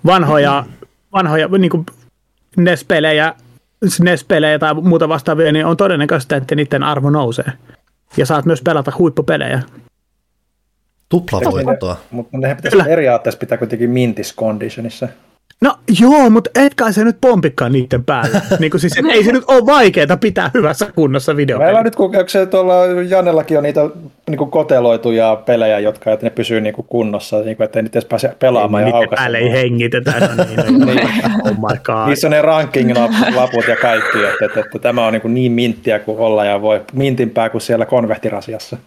vanhoja, 0.06 0.64
vanhoja 1.12 1.48
niin 1.48 1.70
kuin 1.70 1.86
NES-pelejä, 2.56 3.34
NES-pelejä 4.00 4.58
tai 4.58 4.74
muuta 4.74 5.08
vastaavia, 5.08 5.52
niin 5.52 5.66
on 5.66 5.76
todennäköistä, 5.76 6.36
että 6.36 6.54
niiden 6.54 6.82
arvo 6.82 7.10
nousee. 7.10 7.52
Ja 8.16 8.26
saat 8.26 8.44
myös 8.46 8.62
pelata 8.62 8.92
huippupelejä. 8.98 9.62
Tuplavoittoa. 11.08 11.96
Mutta 12.10 12.38
ne 12.38 12.54
pitäisi 12.54 12.76
Kyllä. 12.76 12.84
periaatteessa 12.84 13.38
pitää 13.38 13.58
kuitenkin 13.58 13.90
mintis 13.90 14.34
conditionissa. 14.36 15.08
No 15.64 15.74
joo, 16.00 16.30
mutta 16.30 16.50
et 16.54 16.74
kai 16.74 16.92
se 16.92 17.04
nyt 17.04 17.16
pompikkaan 17.20 17.72
niiden 17.72 18.04
päälle. 18.04 18.42
niin 18.58 18.70
kuin 18.70 18.80
siis, 18.80 18.98
et 18.98 19.06
ei 19.06 19.24
se 19.24 19.32
nyt 19.32 19.44
ole 19.46 19.66
vaikeaa 19.66 20.16
pitää 20.20 20.50
hyvässä 20.54 20.92
kunnossa 20.94 21.34
Meillä 21.34 21.36
videopeliä. 21.36 21.78
on 21.78 21.84
nyt, 21.84 21.96
se 22.28 22.46
tuolla 22.46 22.74
Jannellakin 23.08 23.58
on 23.58 23.64
niitä 23.64 23.80
niin 24.28 24.38
kuin 24.38 24.50
koteloituja 24.50 25.36
pelejä, 25.46 25.78
jotka 25.78 26.12
että 26.12 26.26
ne 26.26 26.30
pysyy 26.30 26.60
niin 26.60 26.74
kuin 26.74 26.86
kunnossa, 26.90 27.40
niin 27.40 27.56
kuin, 27.56 27.64
että 27.64 27.82
niitä 27.82 27.98
edes 27.98 28.08
pääse 28.08 28.34
pelaamaan 28.38 28.82
ja 28.82 28.90
Niiden 28.90 29.08
päälle 29.16 29.38
ei 29.38 29.52
hengitetä. 29.52 30.12
No 30.20 30.44
niin, 30.44 30.80
no, 30.80 30.86
oh 31.44 31.50
my 31.50 31.78
god. 31.84 32.06
Niissä 32.06 32.26
on 32.26 32.30
ne 32.30 32.42
ranking-laput 32.42 33.68
ja 33.68 33.76
kaikki, 33.76 34.24
että, 34.24 34.44
että, 34.44 34.60
että 34.60 34.78
tämä 34.78 35.06
on 35.06 35.12
niin, 35.12 35.22
kuin 35.22 35.34
niin 35.34 35.52
minttiä 35.52 35.98
kuin 35.98 36.18
olla 36.18 36.44
ja 36.44 36.62
voi 36.62 36.80
mintimpää 36.92 37.50
kuin 37.50 37.62
siellä 37.62 37.86
konvehtirasiassa. 37.86 38.76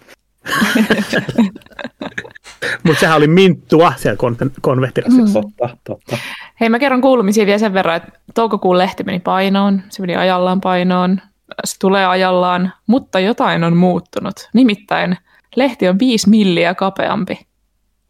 Mutta 2.83 2.99
sehän 2.99 3.17
oli 3.17 3.27
minttua 3.27 3.93
siellä 3.97 4.17
kon- 4.17 4.51
konvehtirasiassa. 4.61 5.41
Totta, 5.41 5.77
totta. 5.83 6.17
Hei, 6.59 6.69
mä 6.69 6.79
kerron 6.79 7.01
kuulumisia 7.01 7.45
vielä 7.45 7.57
sen 7.57 7.73
verran, 7.73 7.95
että 7.95 8.11
toukokuun 8.35 8.77
lehti 8.77 9.03
meni 9.03 9.19
painoon, 9.19 9.81
se 9.89 10.01
meni 10.01 10.15
ajallaan 10.15 10.61
painoon, 10.61 11.21
se 11.63 11.79
tulee 11.79 12.05
ajallaan, 12.05 12.73
mutta 12.87 13.19
jotain 13.19 13.63
on 13.63 13.77
muuttunut. 13.77 14.49
Nimittäin 14.53 15.17
lehti 15.55 15.87
on 15.87 15.99
5 15.99 16.29
milliä 16.29 16.75
kapeampi. 16.75 17.39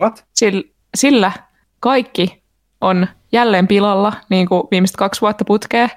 What? 0.01 0.25
Sillä, 0.33 0.61
sillä 0.95 1.31
kaikki 1.79 2.43
on 2.81 3.07
jälleen 3.31 3.67
pilalla, 3.67 4.13
niin 4.29 4.47
kuin 4.47 4.63
viimeiset 4.71 4.95
kaksi 4.95 5.21
vuotta 5.21 5.45
putkea, 5.45 5.89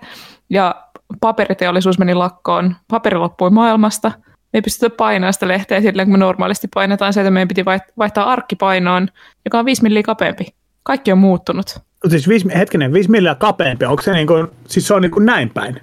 ja 0.50 0.74
paperiteollisuus 1.20 1.98
meni 1.98 2.14
lakkoon, 2.14 2.76
paperi 2.88 3.16
loppui 3.16 3.50
maailmasta, 3.50 4.12
me 4.52 4.56
ei 4.58 4.62
pystytä 4.62 4.90
painamaan 4.96 5.32
sitä 5.32 5.48
lehteä 5.48 5.80
silleen, 5.80 6.08
kun 6.08 6.12
me 6.14 6.18
normaalisti 6.18 6.68
painetaan 6.74 7.12
se, 7.12 7.20
että 7.20 7.30
meidän 7.30 7.48
piti 7.48 7.62
vaiht- 7.62 7.92
vaihtaa 7.98 8.30
arkkipainoon, 8.32 9.08
joka 9.44 9.58
on 9.58 9.64
5 9.64 9.82
milliä 9.82 10.02
kapeampi. 10.02 10.46
Kaikki 10.82 11.12
on 11.12 11.18
muuttunut. 11.18 11.78
Siis 12.08 12.28
viisi, 12.28 12.48
hetkinen, 12.54 12.92
viisi 12.92 13.10
milliä 13.10 13.34
kapeampi, 13.34 13.84
onko 13.84 14.02
se 14.02 14.12
niin 14.12 14.26
kuin, 14.26 14.46
siis 14.68 14.86
se 14.86 14.94
on 14.94 15.02
niin 15.02 15.10
kuin 15.10 15.26
näin 15.26 15.50
päin? 15.50 15.80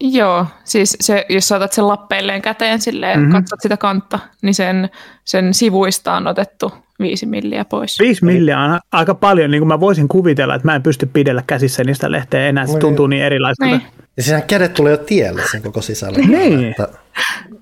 Joo, 0.00 0.46
siis 0.64 0.96
se, 1.00 1.26
jos 1.28 1.48
sä 1.48 1.56
otat 1.56 1.72
sen 1.72 1.88
lappeilleen 1.88 2.42
käteen 2.42 2.80
silleen, 2.80 3.18
Mhm. 3.18 3.20
mm-hmm. 3.26 3.32
katsot 3.40 3.60
sitä 3.60 3.76
kantta, 3.76 4.18
niin 4.42 4.54
sen, 4.54 4.90
sen 5.24 5.54
sivuista 5.54 6.12
on 6.12 6.26
otettu 6.26 6.72
viisi 7.00 7.26
milliä 7.26 7.64
pois. 7.64 7.98
Viisi 8.00 8.24
milliä 8.24 8.58
on 8.60 8.80
aika 8.92 9.14
paljon, 9.14 9.50
niin 9.50 9.60
kuin 9.60 9.68
mä 9.68 9.80
voisin 9.80 10.08
kuvitella, 10.08 10.54
että 10.54 10.68
mä 10.68 10.74
en 10.74 10.82
pysty 10.82 11.06
pidellä 11.06 11.42
käsissä 11.46 11.84
niistä 11.84 12.10
lehteä 12.10 12.46
enää, 12.48 12.66
se 12.66 12.72
No 12.72 12.78
tuntuu 12.78 13.06
niin 13.06 13.22
erilaiselta. 13.22 13.64
Niin, 13.76 13.82
Ja 14.16 14.22
siinähän 14.22 14.46
kädet 14.48 14.74
tulee 14.74 14.90
jo 14.90 14.96
tielle 14.96 15.42
sen 15.50 15.62
koko 15.62 15.82
sisällä. 15.82 16.18
Niin. 16.18 16.64
Että, 16.64 16.88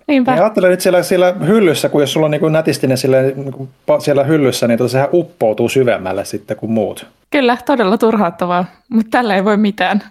niinpä. 0.09 0.35
Ja 0.35 0.42
ajattelen 0.42 0.71
nyt 0.71 0.81
siellä, 0.81 1.03
siellä 1.03 1.35
hyllyssä, 1.47 1.88
kun 1.88 2.01
jos 2.01 2.12
sulla 2.12 2.25
on 2.25 2.31
niin 2.31 2.40
kuin 2.40 2.53
nätisti 2.53 2.87
ne 2.87 2.97
sille, 2.97 3.23
niin 3.23 3.68
siellä 3.99 4.25
hyllyssä, 4.25 4.68
niin 4.68 4.79
tota, 4.79 4.88
sehän 4.88 5.09
uppoutuu 5.12 5.68
syvemmälle 5.68 6.25
sitten 6.25 6.57
kuin 6.57 6.73
muut. 6.73 7.07
Kyllä, 7.31 7.57
todella 7.66 7.99
turhauttavaa, 7.99 8.64
mutta 8.88 9.11
tällä 9.11 9.37
ei 9.37 9.44
voi 9.44 9.57
mitään. 9.57 10.03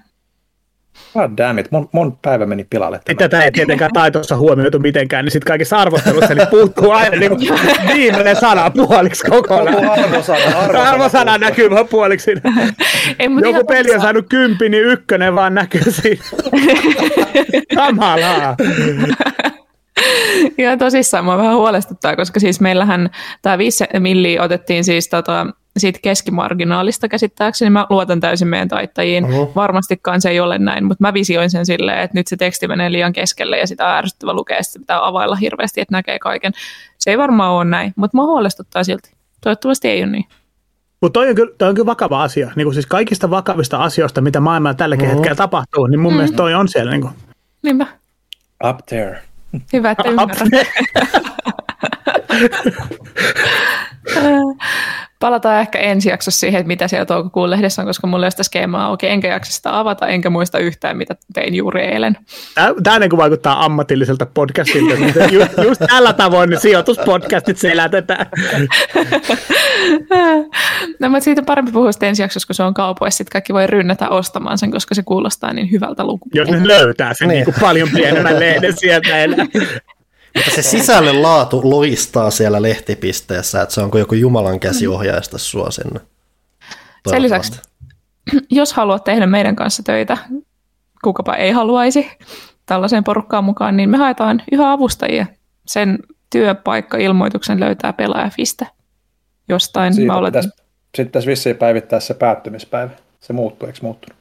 God 1.14 1.32
damn 1.38 1.60
it, 1.60 1.72
mun, 1.72 1.90
mun 1.92 2.18
päivä 2.22 2.46
meni 2.46 2.68
pilalle. 2.70 3.00
Tämä. 3.06 3.18
Tätä 3.18 3.44
ei 3.44 3.52
tietenkään 3.52 3.92
taitossa 3.94 4.38
huomioitu 4.38 4.80
mitenkään, 4.80 5.26
niin 5.26 5.32
sitten 5.32 5.48
kaikissa 5.48 5.78
arvostelussa 5.78 6.36
niin 6.36 6.48
puuttuu 6.48 6.92
aina 6.92 7.18
niin 7.18 7.32
viimeinen 7.94 8.36
sana 8.36 8.70
puoliksi 8.70 9.28
kokonaan. 9.30 9.90
Arvosana, 9.90 10.60
arvosana, 10.60 10.90
arvosana 10.90 11.38
näkyy 11.38 11.70
vaan 11.70 11.88
puoliksi. 11.88 12.32
Ei, 13.20 13.30
Joku 13.42 13.66
peli 13.68 13.96
on 13.96 14.02
saanut 14.02 14.26
kympi, 14.30 14.70
niin 14.70 14.84
ykkönen 14.84 15.36
vaan 15.36 15.56
näkyy 15.56 15.92
siinä. 15.92 16.24
Kamalaa. 17.76 18.56
Joo, 20.58 20.78
tosissaan 20.78 21.26
mua 21.26 21.38
vähän 21.38 21.56
huolestuttaa, 21.56 22.16
koska 22.16 22.40
siis 22.40 22.62
meillähän 22.62 23.10
tämä 23.42 23.58
5 23.58 23.84
milli 24.00 24.40
otettiin 24.40 24.84
siis 24.84 25.10
tota, 25.10 25.48
siitä 25.78 26.00
keskimarginaalista 26.02 27.08
käsittääkseni. 27.08 27.70
Mä 27.70 27.88
luotan 27.90 28.20
täysin 28.20 28.48
meidän 28.48 28.68
taittajiin. 28.68 29.26
Uh-huh. 29.26 29.56
Varmastikaan 29.56 30.22
se 30.22 30.30
ei 30.30 30.40
ole 30.40 30.58
näin, 30.58 30.86
mutta 30.86 31.02
mä 31.04 31.14
visioin 31.14 31.50
sen 31.50 31.66
silleen, 31.66 32.00
että 32.00 32.18
nyt 32.18 32.28
se 32.28 32.38
teksti 32.38 32.68
menee 32.68 32.92
liian 32.92 33.14
keskelle 33.14 33.58
ja 33.58 33.68
sitä 33.68 33.86
on 33.86 33.92
ärsyttävä 33.92 34.34
lukea, 34.34 34.64
sitä 34.64 34.80
pitää 34.80 35.08
availla 35.08 35.36
hirveästi, 35.36 35.82
että 35.82 35.96
näkee 35.96 36.20
kaiken. 36.20 36.54
Se 36.98 37.10
ei 37.10 37.18
varmaan 37.18 37.52
ole 37.52 37.66
näin, 37.66 37.94
mutta 37.96 38.18
mä 38.18 38.24
huolestuttaa 38.24 38.84
silti. 38.84 39.12
Toivottavasti 39.42 39.88
ei 39.88 40.04
ole 40.04 40.12
niin. 40.12 40.26
Mutta 41.02 41.20
toi, 41.20 41.30
on 41.30 41.36
kyllä, 41.36 41.54
toi 41.58 41.70
on 41.70 41.76
kyllä 41.76 41.86
vakava 41.86 42.24
asia. 42.24 42.52
Niin 42.56 42.74
siis 42.74 42.86
kaikista 42.86 43.30
vakavista 43.30 43.78
asioista, 43.78 44.22
mitä 44.22 44.40
maailmalla 44.40 44.74
tälläkin 44.74 45.06
uh-huh. 45.06 45.16
hetkellä 45.18 45.36
tapahtuu, 45.36 45.88
niin 45.88 46.00
mun 46.00 46.12
mm-hmm. 46.12 46.18
mielestä 46.18 46.38
toi 46.38 46.54
on 46.54 46.68
siellä. 46.68 46.92
Niin 46.92 47.02
kuin... 47.02 47.14
Niinpä. 47.64 47.88
Up 48.70 48.78
there. 48.86 49.22
Hyvä, 49.74 49.92
että 49.92 50.10
ymmärrän. 50.10 50.50
Palataan 55.20 55.60
ehkä 55.62 55.80
ensi 55.80 56.10
jaksossa 56.10 56.40
siihen, 56.40 56.60
että 56.60 56.68
mitä 56.68 56.88
siellä 56.88 57.06
toukokuun 57.06 57.50
lehdessä 57.50 57.82
on, 57.82 57.86
koska 57.88 58.08
mulla 58.08 58.24
ei 58.24 58.26
ole 58.26 58.32
sitä 58.32 58.44
skeemaa 58.44 58.86
auki, 58.86 59.08
enkä 59.08 59.28
jaksa 59.28 59.52
sitä 59.52 59.80
avata, 59.80 60.08
enkä 60.08 60.30
muista 60.30 60.60
yhtään, 60.60 60.98
mitä 60.98 61.16
tein 61.34 61.56
juuri 61.56 61.82
eilen. 61.82 62.18
Tämä 62.84 63.00
niin 63.00 63.10
kuin 63.10 63.18
vaikuttaa 63.18 63.66
ammatilliselta 63.66 64.26
podcastilta. 64.26 64.94
just, 65.32 65.52
just 65.64 65.82
tällä 65.90 66.14
tavoin 66.14 66.50
niin 66.50 66.60
sijoituspodcastit 66.60 67.58
selätetään. 67.58 68.26
no, 71.00 71.10
mutta 71.10 71.24
siitä 71.24 71.42
on 71.42 71.46
parempi 71.46 71.72
puhua 71.72 71.92
sitten 71.92 72.10
ensi 72.10 72.22
jaksossa, 72.22 72.48
kun 72.48 72.56
se 72.56 72.64
on 72.64 72.74
kaupoissa. 72.74 73.18
Sitten 73.18 73.32
kaikki 73.32 73.54
voi 73.54 73.68
rynnätä 73.68 74.10
ostamaan 74.10 74.58
sen, 74.58 74.72
koska 74.72 74.96
se 74.96 75.04
kuulostaa 75.04 75.54
niin 75.54 75.72
hyvältä 75.72 76.04
luku. 76.04 76.30
Jos 76.34 76.50
ne 76.50 76.68
löytää 76.68 77.14
sen 77.14 77.28
niin. 77.28 77.36
Niin 77.36 77.46
kuin 77.46 77.56
paljon 77.62 77.90
pienemmän 77.94 78.40
lehden 78.40 78.78
sieltä 78.78 79.18
enää. 79.18 79.46
Mutta 80.36 80.52
se 80.52 80.62
sisällön 80.62 81.22
laatu 81.22 81.70
loistaa 81.70 82.32
siellä 82.32 82.62
lehtipisteessä, 82.62 83.62
että 83.62 83.76
se 83.76 83.82
on 83.82 83.92
kuin 83.92 84.00
joku 84.00 84.16
Jumalan 84.16 84.60
käsi 84.60 84.88
ohjaista 84.88 85.38
sua 85.38 85.72
sinne. 85.72 86.00
Sen 87.10 87.22
lisäksi, 87.22 87.62
jos 88.52 88.74
haluat 88.74 89.04
tehdä 89.04 89.26
meidän 89.26 89.56
kanssa 89.56 89.84
töitä, 89.84 90.18
kukapa 91.04 91.36
ei 91.36 91.52
haluaisi 91.52 92.12
tällaiseen 92.66 93.04
porukkaan 93.04 93.44
mukaan, 93.44 93.78
niin 93.78 93.90
me 93.90 93.98
haetaan 93.98 94.44
yhä 94.52 94.72
avustajia. 94.72 95.26
Sen 95.68 96.00
työpaikka-ilmoituksen 96.30 97.60
löytää 97.60 97.94
pelaajafiste 97.94 98.68
jostain. 99.50 99.94
Siitä 99.94 100.14
mä 100.14 100.18
oletan. 100.18 100.42
Pitäisi, 100.44 100.64
sitten 100.86 101.06
pitäisi 101.06 101.28
vissiin 101.28 101.58
päivittää 101.58 102.00
se 102.00 102.14
päättymispäivä. 102.14 102.92
Se 103.20 103.34
muuttuu, 103.34 103.68
eikö 103.68 103.80
muuttunut? 103.82 104.18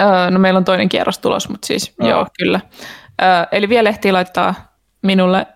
Öö, 0.00 0.30
no 0.30 0.38
meillä 0.38 0.58
on 0.58 0.64
toinen 0.64 0.88
kierros 0.88 1.18
tulos, 1.18 1.48
mutta 1.48 1.66
siis 1.66 1.94
no. 1.98 2.08
joo, 2.08 2.26
kyllä. 2.38 2.60
Öö, 3.22 3.28
eli 3.52 3.68
vielä 3.68 3.88
ehtii 3.88 4.12
laittaa 4.12 4.69
minulle 5.02 5.46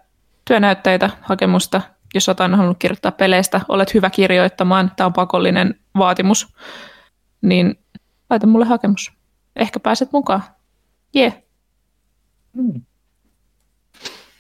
työnäytteitä, 0.44 1.11
hakemusta, 1.22 1.80
jos 2.14 2.28
olet 2.28 2.40
aina 2.40 2.57
halunnut 2.57 2.78
kirjoittaa 2.78 3.12
peleistä, 3.12 3.61
olet 3.68 3.94
hyvä 3.94 4.11
kirjoittamaan, 4.11 4.92
tämä 4.96 5.07
on 5.07 5.12
pakollinen 5.12 5.80
vaatimus, 5.98 6.54
niin 7.42 7.78
laita 8.30 8.46
mulle 8.46 8.64
hakemus. 8.64 9.12
Ehkä 9.57 9.80
pääset 9.80 10.12
mukaan. 10.12 10.42
Jee. 11.14 11.26
Yeah. 11.26 11.42
Mm. 12.52 12.83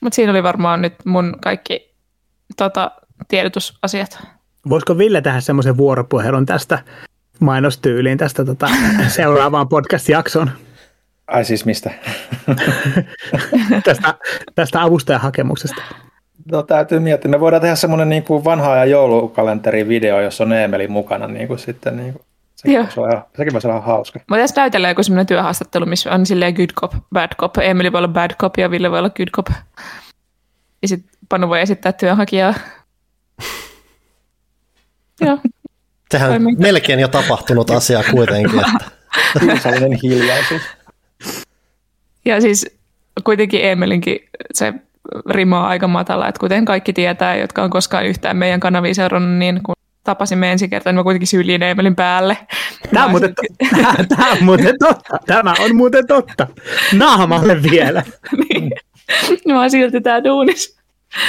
Mutta 0.00 0.16
siinä 0.16 0.32
oli 0.32 0.42
varmaan 0.42 0.82
nyt 0.82 0.94
mun 1.04 1.36
kaikki 1.40 1.94
tota, 2.56 2.90
tiedotusasiat. 3.28 4.26
Voisiko 4.68 4.98
Ville 4.98 5.20
tehdä 5.20 5.40
semmoisen 5.40 5.76
vuoropuhelun 5.76 6.46
tästä 6.46 6.78
mainostyyliin 7.40 8.18
tästä 8.18 8.44
tota, 8.44 8.68
seuraavaan 9.08 9.68
podcast-jaksoon? 9.68 10.50
Ai 11.26 11.44
siis 11.44 11.64
mistä? 11.64 11.90
tästä, 13.84 14.14
tästä 14.54 14.82
avustajahakemuksesta. 14.82 15.82
No 16.52 16.62
täytyy 16.62 17.00
miettiä. 17.00 17.30
Me 17.30 17.40
voidaan 17.40 17.62
tehdä 17.62 17.76
semmoinen 17.76 18.08
niin 18.08 18.22
kuin 18.22 18.44
vanha 18.44 18.72
ajan 18.72 18.90
joulukalenteri-video, 18.90 20.20
jossa 20.20 20.44
on 20.44 20.52
Eemeli 20.52 20.88
mukana 20.88 21.26
niin 21.28 21.48
kuin 21.48 21.58
sitten 21.58 21.96
niin 21.96 22.12
kuin 22.12 22.24
Sekin 22.56 22.82
voisi, 22.82 23.00
olla, 23.00 23.28
sekin 23.36 23.52
voisi 23.52 23.68
olla 23.68 23.80
hauska. 23.80 24.20
Mä 24.30 24.36
tässä 24.36 24.60
näytellä 24.60 24.88
joku 24.88 25.02
semmoinen 25.02 25.26
työhaastattelu, 25.26 25.86
missä 25.86 26.12
on 26.12 26.26
silleen 26.26 26.54
good 26.54 26.72
cop, 26.80 26.92
bad 27.12 27.34
cop. 27.36 27.58
Emeli 27.58 27.92
voi 27.92 27.98
olla 27.98 28.08
bad 28.08 28.30
cop 28.34 28.56
ja 28.58 28.70
Ville 28.70 28.90
voi 28.90 28.98
olla 28.98 29.10
good 29.10 29.28
cop. 29.28 29.46
Ja 30.82 30.88
sitten 30.88 31.10
Panu 31.28 31.48
voi 31.48 31.60
esittää 31.60 31.92
työnhakijaa. 31.92 32.54
Joo. 35.20 35.38
Sehän 36.10 36.32
on 36.32 36.42
melkein 36.58 37.00
jo 37.00 37.08
tapahtunut 37.08 37.70
asia 37.70 38.02
kuitenkin. 38.10 38.60
Että. 38.60 38.90
Sellainen 39.62 39.98
hiljaisuus. 40.02 40.62
Ja 42.24 42.40
siis 42.40 42.66
kuitenkin 43.24 43.64
Emelinkin 43.64 44.18
se 44.54 44.74
rima 45.30 45.60
on 45.60 45.66
aika 45.66 45.88
matala, 45.88 46.28
että 46.28 46.40
kuten 46.40 46.64
kaikki 46.64 46.92
tietää, 46.92 47.36
jotka 47.36 47.62
on 47.62 47.70
koskaan 47.70 48.06
yhtään 48.06 48.36
meidän 48.36 48.60
kanavia 48.60 48.94
seurannut, 48.94 49.38
niin 49.38 49.60
kun 49.62 49.74
tapasimme 50.04 50.52
ensi 50.52 50.68
kertaa, 50.68 50.92
niin 50.92 50.98
mä 50.98 51.02
kuitenkin 51.02 51.26
syliin 51.26 51.62
Emelin 51.62 51.96
päälle. 51.96 52.38
Tämä 52.92 53.04
on, 53.04 53.10
muuten, 53.10 53.34
tämä 54.16 54.32
on 54.32 54.44
muuten 54.44 54.74
totta. 54.78 55.18
Tämä 55.26 55.54
on 55.60 55.76
muuten 55.76 56.06
totta. 56.06 56.46
Naamalle 56.92 57.62
vielä. 57.62 58.02
niin. 58.48 58.70
Mä 59.48 59.60
oon 59.60 59.70
silti 59.70 60.00
tää 60.00 60.24
duunis. 60.24 60.76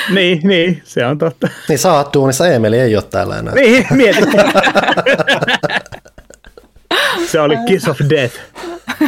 Niin, 0.10 0.40
niin, 0.44 0.82
se 0.84 1.06
on 1.06 1.18
totta. 1.18 1.50
Niin 1.70 1.80
sä 1.80 1.94
oot 1.94 2.14
duunissa, 2.14 2.48
Emeli 2.48 2.80
ei 2.80 2.96
ole 2.96 3.04
täällä 3.04 3.40
enää. 3.40 3.54
Niin, 3.54 3.88
mietit. 3.92 4.30
se 7.32 7.42
oli 7.42 7.58
Kiss 7.68 7.88
of 7.88 8.00
Death. 8.10 8.36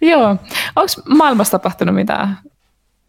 Joo. 0.00 0.36
Onko 0.76 0.92
maailmassa 1.08 1.58
tapahtunut 1.58 1.94
mitään 1.94 2.38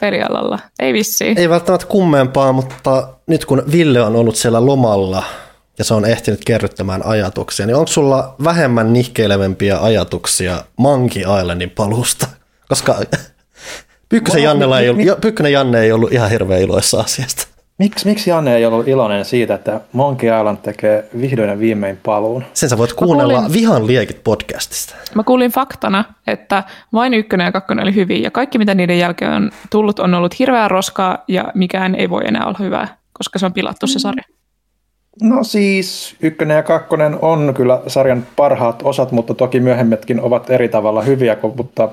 pelialalla? 0.02 0.60
Ei 0.80 0.94
vissiin. 0.94 1.38
Ei 1.38 1.50
välttämättä 1.50 1.88
kummempaa, 1.88 2.52
mutta 2.52 3.08
nyt 3.28 3.46
kun 3.46 3.64
Ville 3.72 4.02
on 4.02 4.16
ollut 4.16 4.36
siellä 4.36 4.66
lomalla 4.66 5.24
ja 5.78 5.84
se 5.84 5.94
on 5.94 6.06
ehtinyt 6.06 6.46
kerryttämään 6.46 7.06
ajatuksia, 7.06 7.66
niin 7.66 7.76
onko 7.76 7.88
sulla 7.88 8.36
vähemmän 8.44 8.94
nihkeilevämpiä 8.94 9.80
ajatuksia 9.80 10.64
Monkey 10.78 11.22
Islandin 11.22 11.70
palusta? 11.70 12.28
Koska 12.70 12.96
Pykkösen, 14.10 14.44
Jannella 14.44 14.80
ei 14.80 14.90
ollut, 14.90 15.22
Pykkönen 15.22 15.52
Janne 15.52 15.82
ei 15.82 15.92
ollut 15.92 16.14
ihan 16.14 16.30
hirveän 16.30 16.62
iloissa 16.62 17.00
asiasta. 17.00 17.48
Miksi, 17.78 18.08
miksi 18.08 18.30
Janne 18.30 18.56
ei 18.56 18.66
ollut 18.66 18.88
iloinen 18.88 19.26
siitä, 19.26 19.54
että 19.54 19.82
Monkey 19.94 20.40
Island 20.40 20.58
tekee 20.58 21.10
vihdoin 21.22 21.50
ja 21.50 21.60
viimein 21.60 22.00
paluun? 22.04 22.44
Sen 22.54 22.70
sä 22.70 22.78
voit 22.78 22.94
kuunnella 22.94 23.34
kuulin, 23.34 23.54
Vihan 23.54 23.88
liekit 23.88 24.24
podcastista. 24.24 24.96
Mä 25.16 25.24
kuulin 25.24 25.52
faktana, 25.52 26.06
että 26.28 26.64
vain 26.94 27.14
ykkönen 27.14 27.46
ja 27.46 27.52
kakkonen 27.52 27.84
oli 27.84 27.96
hyviä 27.96 28.18
ja 28.18 28.32
kaikki 28.32 28.58
mitä 28.58 28.76
niiden 28.76 29.00
jälkeen 29.00 29.32
on 29.32 29.52
tullut 29.70 30.00
on 30.00 30.14
ollut 30.14 30.40
hirveää 30.40 30.68
roskaa 30.68 31.24
ja 31.28 31.46
mikään 31.56 31.96
ei 31.96 32.10
voi 32.10 32.22
enää 32.26 32.46
olla 32.46 32.58
hyvää, 32.60 32.98
koska 33.14 33.40
se 33.40 33.46
on 33.46 33.54
pilattu 33.54 33.88
se 33.88 34.00
sarja. 34.00 34.24
No 35.22 35.44
siis 35.44 36.16
ykkönen 36.22 36.56
ja 36.56 36.64
kakkonen 36.64 37.18
on 37.22 37.54
kyllä 37.56 37.82
sarjan 37.88 38.26
parhaat 38.36 38.82
osat, 38.84 39.12
mutta 39.12 39.34
toki 39.34 39.60
myöhemmätkin 39.60 40.22
ovat 40.22 40.50
eri 40.50 40.70
tavalla 40.70 41.02
hyviä, 41.02 41.38
mutta 41.58 41.90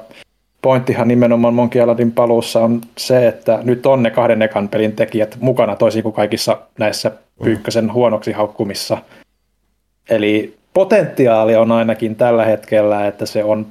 pointtihan 0.63 1.09
nimenomaan 1.09 1.55
Monkey 1.55 1.83
Islandin 1.83 2.13
paluussa 2.13 2.61
on 2.61 2.81
se, 2.99 3.29
että 3.29 3.59
nyt 3.63 3.87
on 3.87 4.03
ne 4.03 4.11
kahden 4.11 4.43
ekan 4.43 4.69
pelin 4.69 4.93
tekijät 4.93 5.37
mukana 5.41 5.77
toisin 5.77 6.03
kuin 6.03 6.13
kaikissa 6.13 6.59
näissä 6.79 7.13
pyykkösen 7.45 7.93
huonoksi 7.93 8.33
haukkumissa. 8.33 8.99
Eli 10.11 10.57
potentiaali 10.75 11.57
on 11.57 11.73
ainakin 11.73 12.17
tällä 12.17 12.45
hetkellä, 12.45 13.07
että 13.07 13.27
se 13.27 13.45
on 13.45 13.67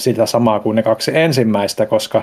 sitä 0.00 0.26
samaa 0.26 0.60
kuin 0.60 0.76
ne 0.76 0.82
kaksi 0.82 1.16
ensimmäistä, 1.16 1.86
koska 1.86 2.22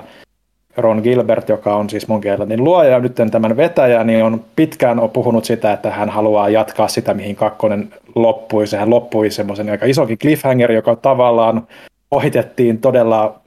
Ron 0.77 1.01
Gilbert, 1.03 1.49
joka 1.49 1.75
on 1.75 1.89
siis 1.89 2.07
Monkey 2.07 2.33
Islandin 2.33 2.63
luoja 2.63 2.89
ja 2.89 2.99
nyt 2.99 3.15
tämän 3.31 3.57
vetäjä, 3.57 4.03
niin 4.03 4.23
on 4.23 4.45
pitkään 4.55 4.99
on 4.99 5.09
puhunut 5.09 5.45
sitä, 5.45 5.73
että 5.73 5.91
hän 5.91 6.09
haluaa 6.09 6.49
jatkaa 6.49 6.87
sitä, 6.87 7.13
mihin 7.13 7.35
kakkonen 7.35 7.93
loppui. 8.15 8.67
Sehän 8.67 8.89
loppui 8.89 9.29
semmoisen 9.29 9.69
aika 9.69 9.85
isokin 9.85 10.17
cliffhanger, 10.17 10.71
joka 10.71 10.95
tavallaan 10.95 11.67
ohitettiin 12.11 12.77
todella 12.77 13.39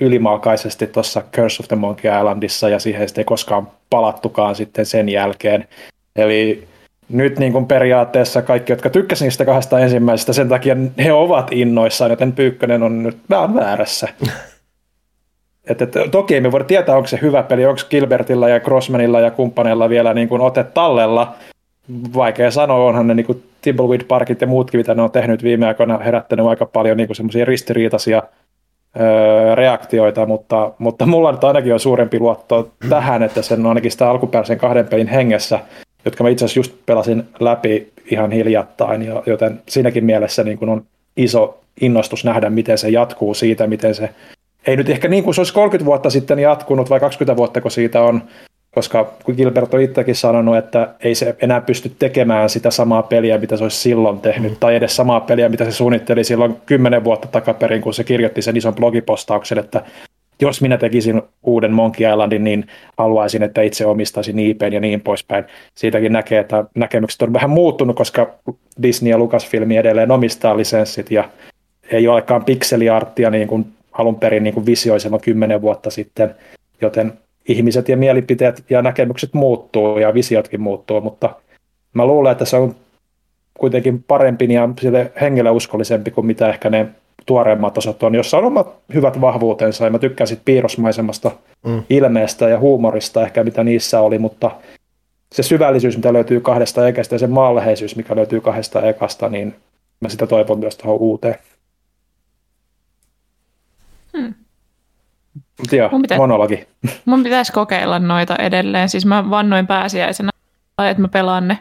ylimalkaisesti 0.00 0.86
tuossa 0.86 1.22
Curse 1.32 1.62
of 1.62 1.68
the 1.68 1.76
Monkey 1.76 2.18
Islandissa 2.18 2.68
ja 2.68 2.78
siihen 2.78 3.08
ei 3.16 3.24
koskaan 3.24 3.68
palattukaan 3.90 4.54
sitten 4.54 4.86
sen 4.86 5.08
jälkeen. 5.08 5.68
Eli 6.16 6.68
nyt 7.08 7.38
niin 7.38 7.52
kuin 7.52 7.66
periaatteessa 7.66 8.42
kaikki, 8.42 8.72
jotka 8.72 8.90
tykkäsivät 8.90 9.26
niistä 9.26 9.44
kahdesta 9.44 9.78
ensimmäisestä, 9.78 10.32
sen 10.32 10.48
takia 10.48 10.76
he 11.04 11.12
ovat 11.12 11.48
innoissaan, 11.52 12.10
joten 12.10 12.32
Pyykkönen 12.32 12.82
on 12.82 13.02
nyt 13.02 13.16
vähän 13.30 13.54
väärässä. 13.54 14.08
Et, 15.68 15.82
et, 15.82 15.92
toki 16.10 16.36
emme 16.36 16.52
voi 16.52 16.64
tietää, 16.64 16.96
onko 16.96 17.06
se 17.06 17.18
hyvä 17.22 17.42
peli, 17.42 17.66
onko 17.66 17.80
Gilbertilla 17.90 18.48
ja 18.48 18.60
Crossmanilla 18.60 19.20
ja 19.20 19.30
kumppaneilla 19.30 19.88
vielä 19.88 20.14
niin 20.14 20.28
kuin 20.28 20.40
ote 20.40 20.64
tallella, 20.64 21.34
vaikea 22.14 22.50
sanoa, 22.50 22.84
onhan 22.84 23.06
ne 23.06 23.14
niin 23.14 23.42
Timbleweed 23.62 24.04
Parkit 24.04 24.40
ja 24.40 24.46
muutkin, 24.46 24.80
mitä 24.80 24.94
ne 24.94 25.02
on 25.02 25.10
tehnyt 25.10 25.42
viime 25.42 25.66
aikoina, 25.66 25.98
herättänyt 25.98 26.46
aika 26.46 26.66
paljon 26.66 26.96
niin 26.96 27.14
semmoisia 27.16 27.44
ristiriitaisia 27.44 28.22
öö, 29.00 29.54
reaktioita, 29.54 30.26
mutta, 30.26 30.72
mutta 30.78 31.06
mulla 31.06 31.32
nyt 31.32 31.44
ainakin 31.44 31.72
on 31.72 31.80
suurempi 31.80 32.18
luotto 32.18 32.70
tähän, 32.88 33.22
että 33.22 33.42
sen 33.42 33.66
ainakin 33.66 33.90
sitä 33.90 34.10
alkuperäisen 34.10 34.58
kahden 34.58 34.86
pelin 34.86 35.08
hengessä, 35.08 35.60
jotka 36.04 36.24
mä 36.24 36.30
itse 36.30 36.44
asiassa 36.44 36.58
just 36.58 36.72
pelasin 36.86 37.24
läpi 37.40 37.92
ihan 38.10 38.32
hiljattain, 38.32 39.12
joten 39.26 39.62
siinäkin 39.68 40.04
mielessä 40.04 40.44
niin 40.44 40.68
on 40.68 40.84
iso 41.16 41.60
innostus 41.80 42.24
nähdä, 42.24 42.50
miten 42.50 42.78
se 42.78 42.88
jatkuu 42.88 43.34
siitä, 43.34 43.66
miten 43.66 43.94
se 43.94 44.10
ei 44.66 44.76
nyt 44.76 44.88
ehkä 44.88 45.08
niin 45.08 45.24
kuin 45.24 45.34
se 45.34 45.40
olisi 45.40 45.54
30 45.54 45.86
vuotta 45.86 46.10
sitten 46.10 46.38
jatkunut 46.38 46.90
vai 46.90 47.00
20 47.00 47.36
vuotta, 47.36 47.60
kun 47.60 47.70
siitä 47.70 48.02
on 48.02 48.22
koska 48.74 49.12
kun 49.24 49.34
Gilbert 49.34 49.74
on 49.74 49.80
itsekin 49.80 50.14
sanonut, 50.14 50.56
että 50.56 50.94
ei 51.00 51.14
se 51.14 51.36
enää 51.42 51.60
pysty 51.60 51.92
tekemään 51.98 52.50
sitä 52.50 52.70
samaa 52.70 53.02
peliä, 53.02 53.38
mitä 53.38 53.56
se 53.56 53.62
olisi 53.62 53.76
silloin 53.76 54.20
tehnyt, 54.20 54.52
mm. 54.52 54.56
tai 54.60 54.76
edes 54.76 54.96
samaa 54.96 55.20
peliä, 55.20 55.48
mitä 55.48 55.64
se 55.64 55.72
suunnitteli 55.72 56.24
silloin 56.24 56.56
kymmenen 56.66 57.04
vuotta 57.04 57.28
takaperin, 57.28 57.82
kun 57.82 57.94
se 57.94 58.04
kirjoitti 58.04 58.42
sen 58.42 58.56
ison 58.56 58.74
blogipostauksen, 58.74 59.58
että 59.58 59.84
jos 60.40 60.62
minä 60.62 60.78
tekisin 60.78 61.22
uuden 61.42 61.72
Monkey 61.72 62.10
Islandin, 62.10 62.44
niin 62.44 62.66
haluaisin, 62.98 63.42
että 63.42 63.62
itse 63.62 63.86
omistaisin 63.86 64.38
IPn 64.38 64.72
ja 64.72 64.80
niin 64.80 65.00
poispäin. 65.00 65.44
Siitäkin 65.74 66.12
näkee, 66.12 66.40
että 66.40 66.64
näkemykset 66.74 67.22
on 67.22 67.32
vähän 67.32 67.50
muuttunut, 67.50 67.96
koska 67.96 68.34
Disney 68.82 69.10
ja 69.10 69.18
Lucasfilm 69.18 69.70
edelleen 69.70 70.10
omistaa 70.10 70.56
lisenssit 70.56 71.10
ja 71.10 71.28
ei 71.92 72.08
olekaan 72.08 72.44
pikseliarttia 72.44 73.30
niin 73.30 73.48
kuin 73.48 73.66
alun 73.92 74.16
perin 74.16 74.42
niin 74.42 74.54
kuin 74.54 74.66
visioi 74.66 74.98
kymmenen 75.22 75.62
vuotta 75.62 75.90
sitten, 75.90 76.34
joten 76.80 77.12
ihmiset 77.48 77.88
ja 77.88 77.96
mielipiteet 77.96 78.64
ja 78.70 78.82
näkemykset 78.82 79.34
muuttuu 79.34 79.98
ja 79.98 80.14
visiotkin 80.14 80.60
muuttuu, 80.60 81.00
mutta 81.00 81.36
mä 81.94 82.06
luulen, 82.06 82.32
että 82.32 82.44
se 82.44 82.56
on 82.56 82.74
kuitenkin 83.58 84.02
parempi 84.02 84.52
ja 84.52 84.68
sille 84.80 85.12
hengelle 85.20 85.50
uskollisempi 85.50 86.10
kuin 86.10 86.26
mitä 86.26 86.48
ehkä 86.48 86.70
ne 86.70 86.86
tuoreemmat 87.26 87.78
osat 87.78 88.02
on, 88.02 88.14
jossa 88.14 88.38
on 88.38 88.44
omat 88.44 88.74
hyvät 88.94 89.20
vahvuutensa 89.20 89.84
ja 89.84 89.90
mä 89.90 89.98
tykkään 89.98 90.28
sit 90.28 90.40
piirrosmaisemasta 90.44 91.30
mm. 91.66 91.82
ilmeestä 91.90 92.48
ja 92.48 92.58
huumorista 92.58 93.22
ehkä 93.22 93.44
mitä 93.44 93.64
niissä 93.64 94.00
oli, 94.00 94.18
mutta 94.18 94.50
se 95.32 95.42
syvällisyys, 95.42 95.96
mitä 95.96 96.12
löytyy 96.12 96.40
kahdesta 96.40 96.88
ekasta 96.88 97.14
ja 97.14 97.18
se 97.18 97.26
maanläheisyys, 97.26 97.96
mikä 97.96 98.16
löytyy 98.16 98.40
kahdesta 98.40 98.82
ekasta, 98.82 99.28
niin 99.28 99.54
mä 100.00 100.08
sitä 100.08 100.26
toivon 100.26 100.58
myös 100.58 100.76
tuohon 100.76 101.00
uuteen. 101.00 101.36
Hmm. 104.16 104.34
Joo, 105.72 105.88
mun 105.92 106.02
pitäisi, 106.02 106.20
monologi. 106.20 106.68
Mun 107.04 107.22
pitäisi 107.22 107.52
kokeilla 107.52 107.98
noita 107.98 108.36
edelleen. 108.36 108.88
Siis 108.88 109.06
mä 109.06 109.30
vannoin 109.30 109.66
pääsiäisenä, 109.66 110.30
että 110.78 111.02
mä 111.02 111.08
pelaan 111.08 111.48
ne. 111.48 111.58